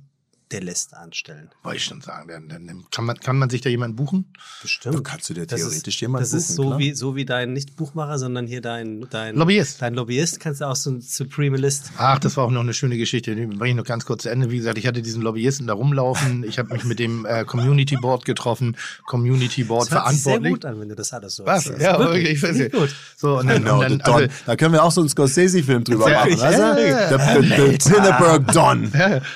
der 0.53 0.63
lässt 0.63 0.95
anstellen. 0.95 1.51
Wollte 1.65 1.79
ich 1.79 1.85
schon 1.85 2.01
sagen. 2.01 2.29
Dann, 2.49 2.67
dann 2.69 2.85
kann, 2.93 3.05
man, 3.05 3.17
kann 3.19 3.37
man 3.37 3.51
sich 3.51 3.63
da 3.63 3.69
jemanden 3.69 3.97
buchen? 3.97 4.33
Bestimmt. 4.63 4.95
immer. 4.95 5.03
Kannst 5.03 5.29
du 5.29 5.35
dir 5.35 5.45
Das 5.47 5.59
theoretisch 5.61 5.95
ist, 5.97 6.01
jemanden 6.01 6.23
Das 6.23 6.33
ist 6.33 6.49
buchen, 6.49 6.57
so 6.57 6.67
klar. 6.69 6.79
wie, 6.79 6.95
so 6.95 7.17
wie 7.17 7.25
dein, 7.25 7.53
nicht 7.53 7.75
Buchmacher, 7.75 8.19
sondern 8.19 8.47
hier 8.47 8.61
dein, 8.61 9.07
dein 9.11 9.35
Lobbyist. 9.35 9.83
Dein 9.83 9.95
Lobbyist 9.95 10.39
kannst 10.39 10.61
du 10.61 10.67
auch 10.69 10.77
so 10.77 10.91
ein 10.91 11.01
Supreme 11.01 11.57
List. 11.57 11.91
Ach, 11.99 12.21
das 12.21 12.37
war 12.37 12.45
auch 12.45 12.51
noch 12.53 12.61
eine 12.61 12.75
schöne 12.75 12.97
Geschichte. 12.97 13.35
Die 13.35 13.47
bringe 13.47 13.71
ich 13.71 13.75
noch 13.77 13.85
ganz 13.85 14.05
kurz 14.07 14.23
zu 14.23 14.31
Ende. 14.31 14.51
Wie 14.53 14.59
gesagt, 14.59 14.79
ich 14.79 14.87
hatte 14.87 15.03
diesen 15.03 15.21
Lobbyisten 15.23 15.67
da 15.67 15.75
rumlaufen. 15.75 16.45
Ich 16.49 16.59
habe 16.61 16.73
mich 16.73 16.85
mit 16.85 17.01
dem 17.01 17.27
äh, 17.27 17.45
Community 17.45 17.97
Board 17.97 18.25
getroffen. 18.25 18.77
Community 19.05 19.65
Board 19.65 19.91
Das 19.91 19.95
hört 19.99 20.09
sich 20.11 20.23
sehr 20.23 20.33
verantwortlich. 20.35 20.53
gut 20.55 20.65
an, 20.65 20.81
wenn 20.81 20.89
du 20.89 20.95
das 20.95 21.13
alles 21.13 21.35
so 21.37 21.45
Was? 21.45 21.67
erzählst. 21.67 21.83
Ja, 21.83 21.99
Wirklich, 21.99 22.23
wirklich. 22.25 22.37
Ich 22.37 22.43
weiß 22.43 22.57
nicht. 22.57 22.73
gut. 22.73 22.95
So, 23.17 23.39
und 23.39 23.49
dann, 23.49 23.63
Genau, 23.65 23.81
und 23.81 23.83
dann 23.91 23.99
Don. 23.99 24.15
also, 24.15 24.29
da 24.47 24.55
können 24.57 24.73
wir 24.75 24.85
auch 24.85 24.93
so 24.93 25.01
einen 25.01 25.09
Scorsese-Film 25.11 25.83
drüber 25.85 26.09
machen. 26.09 26.39
ja, 26.39 26.75
du? 26.75 26.89
ja, 26.89 27.19
The, 27.41 27.47
the, 27.49 27.79
the 27.79 27.91
Pinneberg 27.91 28.53
Don 28.53 28.85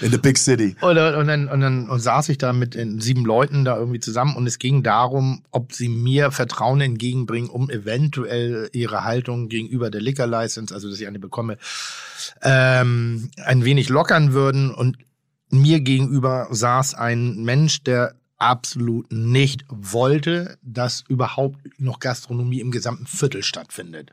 in 0.02 0.10
the 0.12 0.18
big 0.18 0.38
city. 0.38 0.76
Und, 1.08 1.14
und, 1.14 1.26
dann, 1.28 1.48
und 1.48 1.60
dann 1.60 1.88
und 1.88 2.00
saß 2.00 2.28
ich 2.28 2.38
da 2.38 2.52
mit 2.52 2.74
den 2.74 3.00
sieben 3.00 3.24
Leuten 3.24 3.64
da 3.64 3.76
irgendwie 3.76 4.00
zusammen 4.00 4.36
und 4.36 4.46
es 4.46 4.58
ging 4.58 4.82
darum, 4.82 5.42
ob 5.50 5.72
sie 5.72 5.88
mir 5.88 6.30
Vertrauen 6.30 6.80
entgegenbringen, 6.80 7.50
um 7.50 7.70
eventuell 7.70 8.68
ihre 8.72 9.04
Haltung 9.04 9.48
gegenüber 9.48 9.90
der 9.90 10.00
Liquor 10.00 10.26
License, 10.26 10.74
also 10.74 10.88
dass 10.88 11.00
ich 11.00 11.06
eine 11.06 11.18
bekomme, 11.18 11.58
ähm, 12.42 13.30
ein 13.44 13.64
wenig 13.64 13.88
lockern 13.88 14.32
würden. 14.32 14.72
Und 14.74 14.98
mir 15.50 15.80
gegenüber 15.80 16.48
saß 16.50 16.94
ein 16.94 17.42
Mensch, 17.42 17.82
der 17.82 18.14
absolut 18.40 19.12
nicht 19.12 19.64
wollte, 19.68 20.58
dass 20.62 21.04
überhaupt 21.08 21.60
noch 21.78 22.00
Gastronomie 22.00 22.60
im 22.60 22.70
gesamten 22.70 23.06
Viertel 23.06 23.42
stattfindet. 23.42 24.10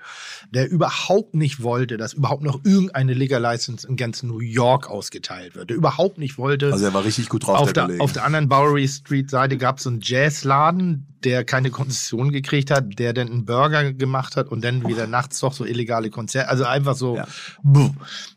Der 0.52 0.70
überhaupt 0.70 1.34
nicht 1.34 1.64
wollte, 1.64 1.98
dass 1.98 2.14
überhaupt 2.14 2.44
noch 2.44 2.60
irgendeine 2.64 3.14
Liquor 3.14 3.40
License 3.40 3.88
in 3.88 3.96
ganz 3.96 4.24
New 4.24 4.40
York 4.40 4.90
ausgeteilt 4.90 5.56
wird. 5.56 5.70
Der 5.70 5.78
überhaupt 5.78 6.18
nicht 6.18 6.38
wollte. 6.38 6.72
Also 6.72 6.86
er 6.86 6.94
war 6.94 7.06
richtig 7.06 7.30
gut 7.30 7.48
drauf, 7.48 7.58
auf, 7.58 7.74
der, 7.74 7.88
der, 7.88 8.02
auf 8.02 8.12
der 8.12 8.26
anderen 8.26 8.50
Bowery 8.50 8.88
Street 8.88 9.30
Seite 9.30 9.58
gab 9.58 9.78
es 9.78 9.84
so 9.84 9.90
einen 9.90 10.02
Jazzladen, 10.02 11.08
der 11.24 11.44
keine 11.46 11.72
Konzession 11.72 12.32
gekriegt 12.32 12.70
hat, 12.70 13.00
der 13.00 13.14
dann 13.14 13.30
einen 13.30 13.46
Burger 13.46 13.94
gemacht 13.94 14.36
hat 14.36 14.50
und 14.50 14.64
dann 14.64 14.88
wieder 14.88 15.08
nachts 15.08 15.40
doch 15.40 15.54
so 15.54 15.66
illegale 15.66 16.10
Konzerte. 16.10 16.50
Also 16.50 16.66
einfach 16.66 16.96
so, 16.96 17.16
Ja. 17.16 17.28
buh. 17.64 17.92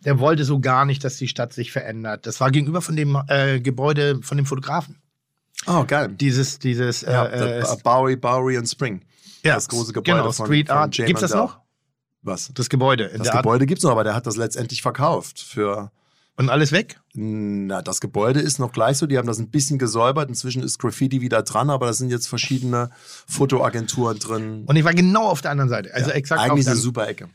der 0.05 0.19
wollte 0.21 0.45
so 0.45 0.61
gar 0.61 0.85
nicht, 0.85 1.03
dass 1.03 1.17
die 1.17 1.29
Stadt 1.29 1.53
sich 1.53 1.73
verändert. 1.73 2.27
Das 2.27 2.41
war 2.41 2.51
gegenüber 2.51 2.81
von 2.81 2.97
dem 2.97 3.19
äh, 3.27 3.61
Gebäude 3.61 4.21
von 4.23 4.37
dem 4.37 4.47
Fotografen. 4.47 4.97
Oh, 5.67 5.85
geil. 5.87 6.09
Dieses, 6.09 6.59
dieses, 6.59 7.03
ja, 7.03 7.27
äh, 7.27 7.61
äh, 7.61 7.77
Bowery, 7.83 8.17
Bowery 8.17 8.59
und 8.59 8.67
Spring. 8.67 9.03
ja, 9.45 9.55
das 9.55 9.69
große 9.69 9.93
Gebäude 9.93 10.21
genau, 10.21 10.33
von, 10.33 10.47
Street 10.47 10.69
von 10.69 10.77
Art. 10.77 10.97
Jay 10.97 11.07
Gibt's 11.07 11.23
das 11.23 11.35
noch? 11.35 11.61
Was? 12.23 12.51
Das 12.55 12.69
Gebäude. 12.69 13.09
Das 13.09 13.23
der 13.23 13.35
Art. 13.35 13.43
Gebäude 13.43 13.67
gibt's 13.67 13.83
noch, 13.85 13.93
aber 13.93 14.05
der 14.05 14.15
hat 14.15 14.27
das 14.27 14.37
letztendlich 14.37 14.83
verkauft 14.83 15.41
für 15.41 15.91
Und 16.37 16.51
alles 16.51 16.73
weg? 16.73 17.01
Na, 17.15 17.83
das 17.83 18.01
Gebäude 18.01 18.41
ist 18.41 18.59
noch 18.59 18.73
gleich 18.73 18.99
so. 18.99 19.07
Die 19.07 19.19
haben 19.19 19.27
das 19.27 19.39
ein 19.39 19.51
bisschen 19.51 19.79
gesäubert. 19.79 20.29
Inzwischen 20.29 20.63
ist 20.63 20.79
Graffiti 20.79 21.21
wieder 21.21 21.43
dran, 21.43 21.71
aber 21.71 21.87
da 21.87 21.93
sind 21.93 22.11
jetzt 22.11 22.29
verschiedene 22.29 22.91
Fotoagenturen 23.27 24.19
drin. 24.19 24.65
Und 24.67 24.77
ich 24.77 24.85
war 24.85 24.95
genau 24.95 25.25
auf 25.29 25.41
der 25.41 25.51
anderen 25.51 25.71
Seite. 25.71 25.93
Also 25.95 26.11
Ja, 26.11 26.17
exakt 26.17 26.43
eigentlich 26.43 26.67
auf 26.67 26.73
eine 26.73 26.81
super 26.81 27.09
Ecke. 27.09 27.29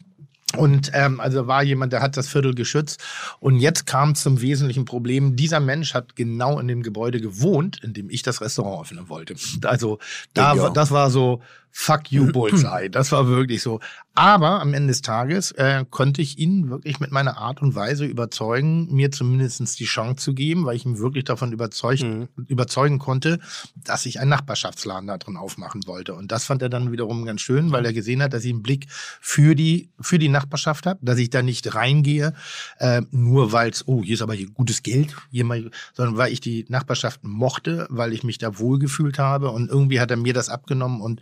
Und 0.58 0.92
ähm, 0.94 1.20
also 1.20 1.48
war 1.48 1.64
jemand, 1.64 1.92
der 1.92 2.02
hat 2.02 2.18
das 2.18 2.28
Viertel 2.28 2.54
geschützt. 2.54 3.04
Und 3.40 3.60
jetzt 3.60 3.86
kam 3.86 4.16
zum 4.16 4.42
wesentlichen 4.42 4.86
Problem. 4.86 5.36
Dieser 5.36 5.60
Mensch 5.60 5.94
hat 5.94 6.16
genau 6.16 6.60
in 6.60 6.68
dem 6.68 6.84
Gebäude 6.84 7.20
gewohnt, 7.20 7.84
in 7.84 7.94
dem 7.94 8.10
ich 8.10 8.22
das 8.22 8.42
Restaurant 8.42 8.84
öffnen 8.84 9.10
wollte. 9.10 9.36
Also 9.64 10.00
da, 10.34 10.70
das 10.70 10.92
war 10.92 11.10
so 11.10 11.42
Fuck 11.78 12.10
you 12.10 12.26
Bullseye. 12.32 12.90
Das 12.90 13.12
war 13.12 13.28
wirklich 13.28 13.62
so. 13.62 13.82
Aber 14.18 14.62
am 14.62 14.74
Ende 14.74 14.88
des 14.88 15.02
Tages 15.02 15.52
äh, 15.52 15.84
konnte 15.90 16.22
ich 16.22 16.40
ihn 16.40 16.70
wirklich 16.70 17.02
mit 17.02 17.12
meiner 17.12 17.38
Art 17.38 17.62
und 17.62 17.76
Weise 17.76 18.06
überzeugen, 18.06 18.88
mir 18.96 19.12
zumindest 19.12 19.78
die 19.78 19.84
Chance 19.86 20.16
zu 20.24 20.34
geben, 20.34 20.66
weil 20.66 20.78
ich 20.78 20.86
ihn 20.86 21.00
wirklich 21.00 21.26
davon 21.26 21.50
Mhm. 21.52 22.28
überzeugen 22.48 22.98
konnte, 22.98 23.40
dass 23.76 24.06
ich 24.06 24.22
einen 24.22 24.30
Nachbarschaftsladen 24.30 25.08
da 25.08 25.18
drin 25.18 25.36
aufmachen 25.36 25.86
wollte. 25.86 26.14
Und 26.16 26.32
das 26.32 26.46
fand 26.46 26.62
er 26.62 26.70
dann 26.70 26.94
wiederum 26.94 27.26
ganz 27.26 27.42
schön, 27.42 27.74
weil 27.74 27.86
er 27.86 27.92
gesehen 27.92 28.24
hat, 28.24 28.32
dass 28.32 28.46
ich 28.46 28.54
einen 28.54 28.64
Blick 28.64 28.88
für 28.90 29.54
die, 29.54 29.90
für 30.00 30.18
die 30.18 30.30
Nachbarschaft 30.30 30.86
habe, 30.86 31.00
dass 31.02 31.18
ich 31.20 31.30
da 31.30 31.42
nicht 31.42 31.76
reingehe, 31.76 32.34
äh, 32.80 33.02
nur 33.12 33.52
weil 33.52 33.72
es, 33.72 33.86
oh, 33.86 34.02
hier 34.02 34.14
ist 34.14 34.22
aber 34.22 34.34
hier 34.34 34.50
gutes 34.50 34.82
Geld, 34.82 35.14
hier 35.30 35.44
mal, 35.44 35.70
sondern 35.94 36.16
weil 36.16 36.32
ich 36.32 36.40
die 36.40 36.66
Nachbarschaft 36.70 37.22
mochte, 37.26 37.86
weil 37.90 38.14
ich 38.14 38.24
mich 38.24 38.38
da 38.38 38.60
wohlgefühlt 38.60 39.20
habe 39.20 39.52
und 39.52 39.70
irgendwie 39.70 40.00
hat 40.00 40.10
er 40.10 40.18
mir 40.18 40.34
das 40.34 40.48
abgenommen 40.48 41.02
und 41.02 41.20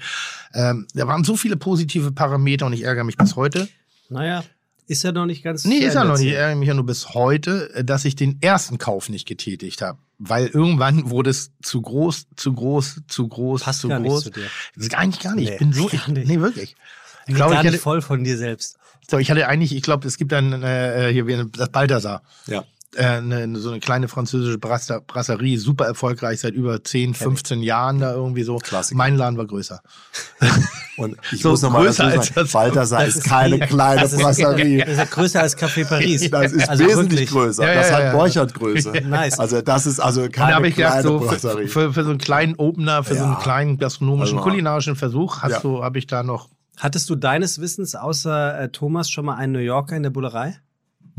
ähm, 0.54 0.88
da 0.94 1.08
waren 1.08 1.24
so 1.24 1.36
viele 1.36 1.58
positive 1.58 2.12
Parameter 2.12 2.66
und 2.66 2.74
ich 2.74 2.84
ärgere 2.84 3.04
mich 3.04 3.18
bis 3.18 3.36
heute. 3.36 3.68
Naja, 4.10 4.44
ist 4.88 5.04
ja 5.04 5.12
noch 5.12 5.26
nicht 5.26 5.44
ganz. 5.44 5.66
Nee, 5.66 5.78
ist 5.78 5.96
er 5.96 6.02
Ende 6.02 6.14
noch 6.14 6.20
nicht. 6.20 6.28
Ich 6.30 6.34
ärgere 6.36 6.58
mich 6.58 6.68
ja 6.68 6.74
nur 6.74 6.86
bis 6.86 7.14
heute, 7.14 7.74
äh, 7.74 7.84
dass 7.84 8.06
ich 8.06 8.16
den 8.16 8.42
ersten 8.42 8.78
Kauf 8.78 9.10
nicht 9.10 9.28
getätigt 9.28 9.82
habe. 9.82 9.98
Weil 10.20 10.48
irgendwann 10.48 11.10
wurde 11.10 11.30
es 11.32 11.52
zu 11.62 11.82
groß, 11.82 12.28
zu 12.36 12.54
groß, 12.54 13.02
zu 13.08 13.28
groß, 13.28 13.64
Passt 13.64 13.82
zu 13.82 13.88
gar 13.90 14.00
nicht 14.00 14.10
groß. 14.12 14.24
zu 14.26 14.30
dir. 14.32 14.46
Das 14.76 14.86
ist 14.86 14.96
eigentlich 14.96 15.24
gar 15.24 15.36
nicht. 15.36 15.48
Nee, 15.48 15.54
ich 15.54 15.60
bin 15.60 15.74
so, 15.74 15.90
ich, 15.92 16.08
nicht. 16.08 16.28
nee, 16.28 16.40
wirklich. 16.40 16.76
Ich 17.22 17.28
Geht 17.28 17.36
glaube, 17.36 17.54
gar 17.54 17.60
ich 17.62 17.64
nicht 17.66 17.74
hatte, 17.74 17.82
voll 17.82 18.02
von 18.02 18.24
dir 18.24 18.38
selbst. 18.38 18.78
so, 19.10 19.18
ich 19.18 19.32
hatte 19.32 19.48
eigentlich, 19.48 19.74
ich 19.76 19.82
glaube, 19.82 20.08
es 20.08 20.18
gibt 20.18 20.32
dann 20.32 20.62
äh, 20.64 21.10
hier 21.12 21.26
wie 21.28 21.44
das 21.52 21.70
Balthasar. 21.70 22.22
Ja. 22.48 22.64
Äh, 22.96 23.06
eine, 23.06 23.58
so 23.58 23.72
eine 23.72 23.80
kleine 23.80 24.08
französische 24.08 24.58
Brasser, 24.60 25.02
Brasserie, 25.02 25.58
super 25.58 25.86
erfolgreich 25.86 26.42
seit 26.42 26.54
über 26.54 26.84
10, 26.84 27.14
15 27.16 27.62
Jahren 27.64 28.00
da 28.00 28.14
irgendwie 28.14 28.44
so. 28.44 28.58
Klassiker. 28.58 28.98
Mein 28.98 29.18
Laden 29.18 29.38
war 29.38 29.46
größer. 29.48 29.82
Und 30.98 31.18
ich 31.32 31.42
So 31.42 31.50
muss 31.52 31.62
nochmal 31.64 31.86
dazu 31.86 32.04
sagen, 32.04 32.22
das- 32.36 32.52
Balthasar 32.52 33.04
das 33.06 33.16
ist 33.16 33.24
keine 33.26 33.58
kleine 33.60 34.02
das 34.02 34.14
ist- 34.14 34.22
Brasserie. 34.22 34.86
Das 34.86 34.98
ist 34.98 35.12
größer 35.12 35.42
als 35.42 35.58
Café 35.58 35.86
Paris. 35.90 36.30
Das 36.30 36.52
ist 36.52 36.70
Also 36.70 36.86
wesentlich 36.86 37.22
wirklich. 37.22 37.30
größer. 37.32 37.68
Ja, 37.68 37.74
das 37.74 37.90
ja, 37.90 37.96
hat 37.96 38.04
ja. 38.04 38.12
Borchert 38.14 38.54
Größe. 38.54 38.92
Nice. 39.08 39.40
Also 39.40 39.62
das 39.62 39.88
ist 39.88 40.00
also 40.00 40.30
keine 40.30 40.54
habe 40.54 40.68
ich 40.68 40.76
gedacht, 40.76 40.92
kleine 41.02 41.08
so 41.08 41.20
für, 41.20 41.26
Brasserie. 41.28 41.68
für, 41.68 41.94
für 41.94 42.04
so 42.04 42.12
einen 42.12 42.20
kleinen 42.20 42.56
Opener, 42.56 43.04
für 43.04 43.16
so 43.16 43.24
einen 43.24 43.40
kleinen 43.40 43.78
gastronomischen, 43.80 44.38
Also- 44.38 44.50
kulinarischen 44.50 44.96
Versuch, 44.96 45.42
hast 45.42 45.52
Ja. 45.54 45.60
du, 45.62 45.84
habe 45.84 45.98
ich 45.98 46.06
da 46.06 46.22
noch. 46.22 46.50
Hattest 46.78 47.10
du 47.10 47.16
deines 47.16 47.60
Wissens 47.60 47.96
außer 47.96 48.60
äh, 48.62 48.70
Thomas 48.70 49.10
schon 49.10 49.26
mal 49.26 49.36
einen 49.36 49.54
New 49.54 49.60
Yorker 49.60 49.96
in 49.96 50.04
der 50.04 50.10
Bullerei? 50.12 50.58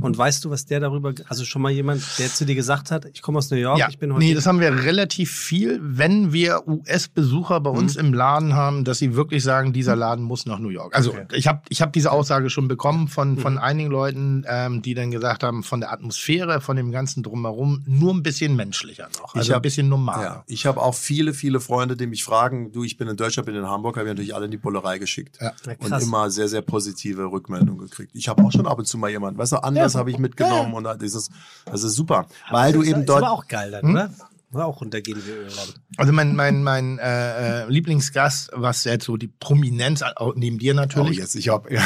Und 0.01 0.19
weißt 0.19 0.45
du, 0.45 0.51
was 0.51 0.67
der 0.67 0.81
darüber, 0.81 1.13
also 1.29 1.45
schon 1.45 1.63
mal 1.63 1.71
jemand, 1.71 2.03
der 2.19 2.29
zu 2.29 2.45
dir 2.45 2.55
gesagt 2.57 2.91
hat, 2.91 3.05
ich 3.13 3.23
komme 3.23 3.39
aus 3.39 3.51
New 3.51 3.57
York, 3.57 3.79
ja, 3.79 3.89
ich 3.89 3.99
bin 3.99 4.13
heute. 4.13 4.25
nee, 4.25 4.35
das 4.35 4.45
haben 4.47 4.59
wir 4.61 4.85
relativ 4.85 5.31
viel, 5.31 5.79
wenn 5.83 6.33
wir 6.33 6.67
US-Besucher 6.67 7.61
bei 7.61 7.71
uns 7.71 7.97
im 7.97 8.13
Laden 8.13 8.55
haben, 8.55 8.85
dass 8.85 8.99
sie 8.99 9.15
wirklich 9.15 9.43
sagen, 9.45 9.73
dieser 9.73 9.97
Laden 9.97 10.25
muss 10.25 10.47
nach 10.47 10.59
New 10.59 10.69
York. 10.69 10.97
Also 10.97 11.11
Okay. 11.11 11.27
ich 11.35 11.47
habe 11.47 11.63
ich 11.69 11.81
hab 11.83 11.93
diese 11.93 12.11
Aussage 12.11 12.51
schon 12.51 12.67
bekommen 12.67 13.09
von, 13.09 13.39
von 13.39 13.59
einigen 13.59 13.91
Leuten, 13.91 14.45
ähm, 14.49 14.83
die 14.83 14.95
dann 14.95 15.11
gesagt 15.11 15.43
haben, 15.43 15.63
von 15.63 15.81
der 15.81 15.93
Atmosphäre, 15.93 16.61
von 16.61 16.77
dem 16.77 16.91
ganzen 16.91 17.23
Drumherum, 17.23 17.83
nur 17.87 18.13
ein 18.13 18.23
bisschen 18.23 18.57
menschlicher 18.57 19.09
noch. 19.21 19.35
Also 19.35 19.53
hab- 19.53 19.59
ein 19.59 19.63
bisschen 19.63 19.89
normaler. 19.89 20.23
Ja, 20.23 20.45
ich 20.47 20.67
habe 20.67 20.81
auch 20.83 20.95
viele, 20.95 21.35
viele 21.35 21.61
Freunde, 21.61 21.97
die 21.97 22.07
mich 22.07 22.25
fragen, 22.25 22.73
du, 22.73 22.83
ich 22.85 22.97
bin 22.97 23.07
in 23.09 23.17
Deutschland, 23.17 23.47
bin 23.47 23.55
in 23.55 23.67
Hamburg, 23.69 23.97
habe 23.97 24.07
ich 24.09 24.13
natürlich 24.13 24.35
alle 24.35 24.47
in 24.47 24.51
die 24.51 24.57
Bullerei 24.57 24.99
geschickt. 24.99 25.39
Ja. 25.41 25.53
Ja, 25.67 25.73
und 25.79 26.03
immer 26.03 26.31
sehr, 26.31 26.49
sehr 26.49 26.63
positive 26.63 27.25
Rückmeldungen 27.31 27.79
gekriegt. 27.81 28.11
Ich 28.15 28.29
habe 28.29 28.43
auch 28.43 28.51
schon 28.53 28.67
ab 28.67 28.79
und 28.79 28.87
zu 28.87 28.99
mal 28.99 29.11
jemanden, 29.11 29.39
weißt 29.39 29.53
du, 29.53 29.57
anders 29.63 29.84
Ja. 29.93 30.01
habe 30.01 30.11
ich 30.11 30.19
mitgenommen 30.19 30.73
und 30.73 30.85
das 30.85 30.97
ist, 31.03 31.31
das 31.67 31.83
ist 31.83 31.95
super. 31.95 32.27
Weil 32.51 32.73
du 32.73 32.83
eben 32.83 33.01
ist 33.01 33.09
dort. 33.09 33.23
aber 33.23 33.33
auch 33.33 33.47
geil 33.47 33.71
dann, 33.71 33.91
oder? 33.91 34.11
Auch 34.55 34.81
runtergehen 34.81 35.21
wie 35.27 35.31
Öl 35.31 35.47
dann. 35.49 35.75
Also 35.97 36.13
mein, 36.13 36.35
mein, 36.37 36.63
mein 36.63 36.99
äh, 36.99 37.63
äh, 37.65 37.69
Lieblingsgast, 37.69 38.51
was 38.55 38.85
jetzt 38.85 39.05
so 39.05 39.17
die 39.17 39.29
Prominenz, 39.29 40.03
auch 40.03 40.35
neben 40.37 40.59
dir 40.59 40.73
Oh, 40.73 40.77
natürlich, 40.77 41.19
jetzt, 41.19 41.35
ich 41.37 41.49
habe. 41.49 41.73
Ja. 41.75 41.83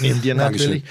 neben 0.00 0.22
dir 0.22 0.34
natürlich, 0.36 0.84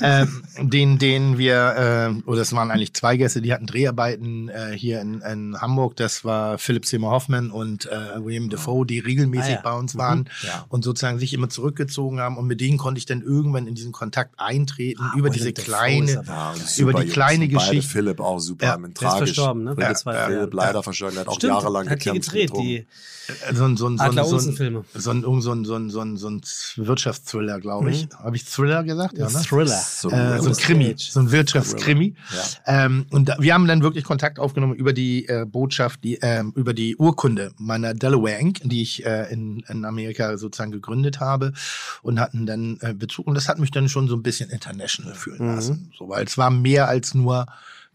ähm, 0.00 0.42
den, 0.58 0.98
den 0.98 1.38
wir, 1.38 2.14
äh, 2.24 2.28
oder 2.28 2.42
es 2.42 2.52
waren 2.52 2.70
eigentlich 2.70 2.94
zwei 2.94 3.16
Gäste, 3.16 3.42
die 3.42 3.52
hatten 3.52 3.66
Dreharbeiten 3.66 4.48
äh, 4.48 4.72
hier 4.76 5.00
in, 5.00 5.20
in 5.20 5.60
Hamburg. 5.60 5.96
Das 5.96 6.24
war 6.24 6.58
Philipp 6.58 6.86
Seymour 6.86 7.10
Hoffman 7.10 7.50
und 7.50 7.86
äh, 7.86 8.24
William 8.24 8.48
Defoe, 8.48 8.84
die 8.86 8.98
regelmäßig 8.98 9.46
Ah, 9.46 9.54
ja. 9.56 9.60
bei 9.62 9.72
uns 9.72 9.96
waren 9.96 10.28
Ja. 10.42 10.64
und 10.68 10.84
sozusagen 10.84 11.18
sich 11.18 11.32
immer 11.34 11.48
zurückgezogen 11.48 12.20
haben. 12.20 12.36
Und 12.36 12.46
mit 12.46 12.60
denen 12.60 12.78
konnte 12.78 12.98
ich 12.98 13.06
dann 13.06 13.22
irgendwann 13.22 13.66
in 13.66 13.74
diesen 13.74 13.92
Kontakt 13.92 14.34
eintreten 14.38 15.02
Ah, 15.02 15.12
über 15.16 15.28
William 15.30 15.32
diese 15.34 15.52
Dafoe 15.52 15.64
kleine, 15.70 16.22
Ja, 16.26 16.54
über 16.78 16.92
die 16.94 17.00
Jungs. 17.02 17.12
kleine 17.12 17.38
beide 17.46 17.48
Geschichte. 17.48 17.90
Philipp 17.90 18.20
auch 18.20 18.38
super, 18.38 18.66
Ja, 18.66 18.78
mit 18.78 18.94
tragisch. 18.94 19.18
verstorben, 19.34 19.64
ne? 19.64 19.74
Philipp, 19.74 20.54
Jahren. 20.54 20.65
Leider 20.66 20.82
verstorben, 20.82 21.14
der 21.14 21.20
hat 21.22 21.28
auch 21.28 21.36
Stimmt, 21.36 21.52
jahrelang 21.54 21.88
hat 21.88 21.98
gekämpft. 21.98 22.30
gedreht, 22.30 22.52
die 22.56 22.86
so 23.54 23.64
ein, 23.64 23.76
so 23.76 23.88
ein, 23.88 23.98
so 23.98 24.04
ein, 24.04 24.12
so 24.12 24.36
ein, 24.36 24.84
so 24.94 25.10
ein, 25.10 25.40
so 25.42 25.52
ein, 25.52 25.64
so 25.64 25.74
ein, 25.74 25.90
so 25.90 26.00
ein, 26.00 26.16
so 26.16 26.30
ein 26.30 26.40
Wirtschaftsthriller, 26.76 27.60
glaube 27.60 27.90
ich. 27.90 28.08
Habe 28.16 28.36
ich 28.36 28.44
Thriller 28.44 28.84
gesagt? 28.84 29.18
Ja, 29.18 29.28
ne? 29.28 29.42
Thriller. 29.42 29.82
So, 29.84 30.10
äh, 30.10 30.40
so 30.40 30.50
ein 30.50 30.56
Krimi, 30.56 30.94
so 30.96 31.20
ein 31.20 31.32
Wirtschaftskrimi. 31.32 32.14
Ähm, 32.66 33.06
und 33.10 33.28
da, 33.28 33.36
wir 33.40 33.54
haben 33.54 33.66
dann 33.66 33.82
wirklich 33.82 34.04
Kontakt 34.04 34.38
aufgenommen 34.38 34.74
über 34.74 34.92
die 34.92 35.26
äh, 35.28 35.44
Botschaft, 35.44 36.04
die, 36.04 36.18
ähm, 36.22 36.52
über 36.54 36.72
die 36.72 36.96
Urkunde 36.96 37.52
meiner 37.58 37.94
Delaware 37.94 38.38
Inc., 38.38 38.60
die 38.62 38.82
ich 38.82 39.04
äh, 39.04 39.32
in, 39.32 39.60
in 39.68 39.84
Amerika 39.84 40.36
sozusagen 40.36 40.70
gegründet 40.72 41.18
habe 41.20 41.52
und 42.02 42.20
hatten 42.20 42.46
dann 42.46 42.78
äh, 42.80 42.94
Bezug. 42.94 43.26
Und 43.26 43.34
das 43.34 43.48
hat 43.48 43.58
mich 43.58 43.70
dann 43.72 43.88
schon 43.88 44.08
so 44.08 44.14
ein 44.14 44.22
bisschen 44.22 44.50
international 44.50 45.14
fühlen 45.14 45.54
lassen. 45.54 45.92
So, 45.98 46.08
weil 46.08 46.24
es 46.24 46.38
war 46.38 46.50
mehr 46.50 46.88
als 46.88 47.14
nur 47.14 47.46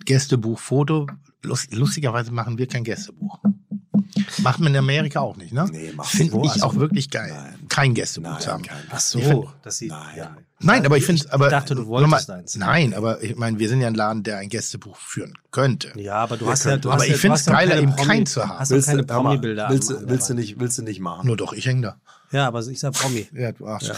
Gästebuch, 0.04 0.60
Foto. 0.60 1.08
Lust, 1.44 1.74
lustigerweise 1.74 2.32
machen 2.32 2.58
wir 2.58 2.68
kein 2.68 2.84
Gästebuch. 2.84 3.40
Macht 4.40 4.60
man 4.60 4.74
in 4.74 4.78
Amerika 4.80 5.20
auch 5.22 5.38
nicht, 5.38 5.54
ne? 5.54 5.68
Nee, 5.72 5.92
macht 5.96 6.10
Finde 6.12 6.38
ich 6.44 6.52
Also- 6.52 6.66
auch 6.66 6.76
wirklich 6.76 7.10
geil, 7.10 7.32
Nein. 7.34 7.68
kein 7.70 7.94
Gästebuch 7.94 8.32
Nein, 8.32 8.40
zu 8.42 8.52
haben. 8.52 8.64
kein- 8.64 8.78
Ach 8.90 9.00
so, 9.00 9.20
Ich 9.20 9.26
find- 9.26 9.46
dass 9.64 9.78
sie, 9.78 9.88
Nein. 9.88 10.18
ja. 10.18 10.38
Nein, 10.60 10.86
aber 10.86 10.98
ich 10.98 11.06
finde, 11.06 11.26
aber 11.34 11.50
dachte, 11.50 11.74
du 11.76 11.88
wolltest 11.88 12.30
eins. 12.30 12.56
Nein, 12.56 12.94
aber 12.94 13.22
ich 13.24 13.36
meine, 13.36 13.58
wir 13.58 13.68
sind 13.70 13.82
ja 13.82 13.88
ein 13.88 13.96
Laden, 13.96 14.22
der 14.24 14.38
ein 14.38 14.50
Gästebuch 14.50 14.96
führen 14.98 15.34
könnte. 15.52 15.92
Ja, 16.00 16.16
aber 16.16 16.38
du 16.38 16.48
hast 16.50 16.66
ja, 16.66 16.78
du 16.78 16.90
hast 16.92 16.96
Aber 17.02 17.08
ja, 17.08 17.16
ich 17.16 17.26
hast 17.30 17.48
ja 17.48 17.54
geiler, 17.54 17.70
keine 17.76 17.82
eben 17.82 17.96
keinen 17.96 18.26
zu 18.26 18.48
haben. 18.48 18.60
Hast 18.60 18.72
du 18.72 18.82
keine 18.82 19.02
mal, 19.04 19.08
Promi-Bilder? 19.16 19.70
Willst, 19.70 19.92
an 19.92 20.08
willst, 20.08 20.30
du 20.30 20.34
nicht, 20.36 20.60
willst 20.60 20.78
du 20.78 20.84
nicht 20.84 21.00
machen? 21.00 21.26
Nur 21.28 21.38
doch, 21.38 21.54
ich 21.54 21.66
häng 21.66 21.82
da. 21.82 21.98
Ja, 22.32 22.48
aber 22.48 22.60
ich 22.66 22.80
sag 22.80 22.94
Promi. 22.94 23.28
Ja, 23.34 23.52
du 23.52 23.66
Arsch. 23.66 23.92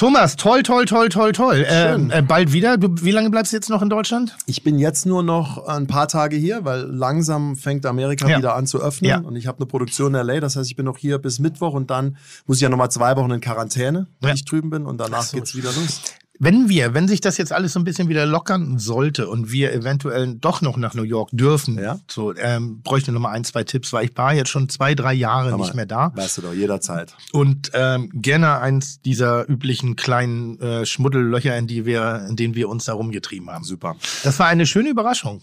Thomas, 0.00 0.34
toll, 0.36 0.62
toll, 0.62 0.86
toll, 0.86 1.10
toll, 1.10 1.32
toll. 1.32 1.66
Ähm, 1.68 2.10
äh, 2.10 2.22
bald 2.22 2.54
wieder. 2.54 2.78
Du, 2.78 2.88
wie 3.02 3.10
lange 3.10 3.28
bleibst 3.28 3.52
du 3.52 3.56
jetzt 3.58 3.68
noch 3.68 3.82
in 3.82 3.90
Deutschland? 3.90 4.34
Ich 4.46 4.62
bin 4.62 4.78
jetzt 4.78 5.04
nur 5.04 5.22
noch 5.22 5.66
ein 5.66 5.86
paar 5.88 6.08
Tage 6.08 6.36
hier, 6.36 6.64
weil 6.64 6.84
langsam 6.84 7.54
fängt 7.54 7.84
Amerika 7.84 8.26
Ja. 8.26 8.38
wieder 8.38 8.54
an 8.56 8.66
zu 8.66 8.80
öffnen 8.80 9.10
Ja. 9.10 9.18
und 9.18 9.36
ich 9.36 9.46
habe 9.46 9.58
eine 9.58 9.66
Produktion 9.66 10.14
in 10.14 10.26
LA, 10.26 10.40
das 10.40 10.56
heißt, 10.56 10.70
ich 10.70 10.74
bin 10.74 10.86
noch 10.86 10.96
hier 10.96 11.18
bis 11.18 11.38
Mittwoch 11.38 11.74
und 11.74 11.90
dann 11.90 12.16
muss 12.46 12.56
ich 12.56 12.62
ja 12.62 12.70
nochmal 12.70 12.90
zwei 12.90 13.14
Wochen 13.16 13.30
in 13.30 13.42
Quarantäne, 13.42 14.06
wenn 14.22 14.28
Ja. 14.28 14.34
ich 14.34 14.46
drüben 14.46 14.70
bin 14.70 14.86
und 14.86 14.96
danach 14.96 15.20
so, 15.20 15.36
geht's 15.36 15.54
wieder 15.54 15.68
los. 15.70 16.00
Wenn 16.42 16.70
wir, 16.70 16.94
wenn 16.94 17.06
sich 17.06 17.20
das 17.20 17.36
jetzt 17.36 17.52
alles 17.52 17.74
so 17.74 17.78
ein 17.80 17.84
bisschen 17.84 18.08
wieder 18.08 18.24
lockern 18.24 18.78
sollte 18.78 19.28
und 19.28 19.52
wir 19.52 19.74
eventuell 19.74 20.34
doch 20.36 20.62
noch 20.62 20.78
nach 20.78 20.94
New 20.94 21.02
York 21.02 21.28
dürfen, 21.32 21.78
Ja. 21.78 21.98
so 22.08 22.34
ähm, 22.34 22.80
bräuchte 22.82 23.12
noch 23.12 23.20
mal 23.20 23.30
ein, 23.32 23.44
zwei 23.44 23.62
Tipps, 23.62 23.92
weil 23.92 24.06
ich 24.06 24.16
war 24.16 24.32
jetzt 24.32 24.48
schon 24.48 24.70
zwei, 24.70 24.94
drei 24.94 25.12
Jahre 25.12 25.54
nicht 25.58 25.74
mehr 25.74 25.84
da 25.84 26.12
Weißt 26.16 26.38
du 26.38 26.42
doch, 26.42 26.54
jederzeit. 26.54 27.14
und 27.32 27.70
ähm, 27.74 28.08
gerne 28.14 28.58
eins 28.58 29.02
dieser 29.02 29.46
üblichen 29.50 29.96
kleinen 29.96 30.58
äh, 30.60 30.86
Schmuddellöcher, 30.86 31.56
in 31.58 31.66
die 31.66 31.84
wir, 31.84 32.24
in 32.28 32.36
denen 32.36 32.54
wir 32.54 32.70
uns 32.70 32.86
da 32.86 32.94
rumgetrieben 32.94 33.50
haben. 33.50 33.64
Super. 33.64 33.96
Das 34.24 34.38
war 34.38 34.46
eine 34.46 34.64
schöne 34.66 34.88
Überraschung. 34.88 35.42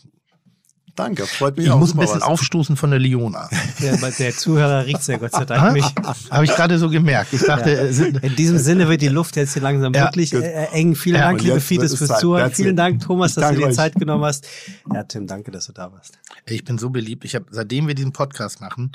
Danke, 0.97 1.25
freut 1.27 1.55
mich 1.55 1.67
Ich 1.67 1.71
auch. 1.71 1.77
muss 1.79 1.93
ein 1.93 1.99
bisschen 1.99 2.17
was. 2.21 2.23
aufstoßen 2.27 2.75
von 2.75 2.89
der 2.89 2.99
Liona. 2.99 3.49
Der, 3.81 3.95
der 3.97 4.35
Zuhörer 4.35 4.85
riecht 4.85 5.03
sehr 5.03 5.19
Gott 5.19 5.31
sei 5.31 5.45
Dank 5.45 5.73
nicht. 5.73 5.93
Habe 6.31 6.43
ich 6.43 6.51
gerade 6.51 6.77
so 6.79 6.89
gemerkt. 6.89 7.31
Ich 7.33 7.43
dachte, 7.43 7.71
äh, 7.71 7.93
sind, 7.93 8.23
In 8.23 8.35
diesem 8.35 8.57
Sinne 8.57 8.89
wird 8.89 9.01
die 9.03 9.07
Luft 9.07 9.35
jetzt 9.35 9.53
hier 9.53 9.61
langsam 9.61 9.93
Ja, 9.93 10.05
wirklich 10.05 10.31
gut. 10.31 10.41
äh, 10.41 10.65
eng. 10.71 10.95
Vielen 10.95 11.17
Ja, 11.17 11.27
Dank, 11.27 11.41
liebe 11.43 11.61
Fides, 11.61 11.95
fürs 11.95 12.09
Zeit. 12.09 12.19
Zuhören. 12.19 12.45
That's 12.47 12.57
Vielen 12.57 12.71
it. 12.71 12.79
Dank, 12.79 13.01
Thomas, 13.03 13.31
Ich 13.31 13.35
dass 13.35 13.51
du 13.51 13.57
dir 13.57 13.67
euch. 13.67 13.75
Zeit 13.75 13.93
genommen 13.95 14.25
hast. 14.25 14.47
Ja, 14.91 15.03
Tim, 15.03 15.27
danke, 15.27 15.51
dass 15.51 15.67
du 15.67 15.71
da 15.73 15.91
warst. 15.93 16.17
ich 16.47 16.63
bin 16.65 16.77
so 16.79 16.89
beliebt. 16.89 17.23
Ich 17.25 17.35
habe, 17.35 17.45
seitdem 17.51 17.87
wir 17.87 17.93
diesen 17.95 18.11
Podcast 18.11 18.59
machen, 18.59 18.91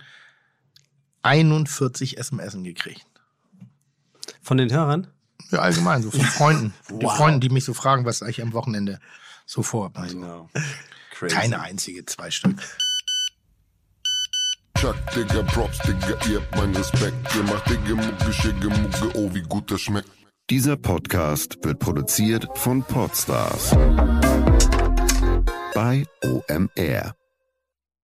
41 1.23 2.19
SMS 2.19 2.57
gekriegt. 2.63 3.07
Von 4.41 4.57
den 4.59 4.73
Hörern? 4.73 5.07
Ja, 5.53 5.61
allgemein, 5.61 6.03
so 6.03 6.11
von 6.11 6.21
Freunden. 6.23 6.75
Die 7.01 7.07
Freunden, 7.07 7.41
die 7.41 7.49
mich 7.49 7.65
so 7.65 7.75
fragen, 7.75 8.05
was 8.05 8.23
eigentlich 8.23 8.43
am 8.43 8.53
Wochenende 8.55 8.99
so 9.47 9.63
vor. 9.63 9.93
Also, 9.95 10.17
Genau. 10.19 10.51
Crazy. 11.23 11.37
keine 11.37 11.61
einzige, 11.61 12.05
zwei 12.05 12.33
Stück. 12.33 12.57
Chuck, 14.77 14.97
Digga, 15.15 15.45
Props, 15.45 15.79
Digga, 15.79 16.19
ihr 16.29 16.41
habt 16.41 16.57
meinen 16.57 16.75
Respekt. 16.75 17.15
Ihr 17.37 17.45
macht 17.45 17.71
Digga, 17.71 17.95
Mucke, 17.95 18.33
Schicke, 18.33 18.69
Mucke, 18.69 19.17
oh, 19.17 19.33
wie 19.33 19.43
gut 19.43 19.71
das 19.71 19.83
schmeckt. 19.83 20.11
Dieser 20.51 20.77
Podcast 20.77 21.59
wird 21.63 21.79
produziert 21.79 22.49
von 22.59 22.83
Podstars 22.83 23.71
bei 25.75 26.05
OMR. 26.25 27.15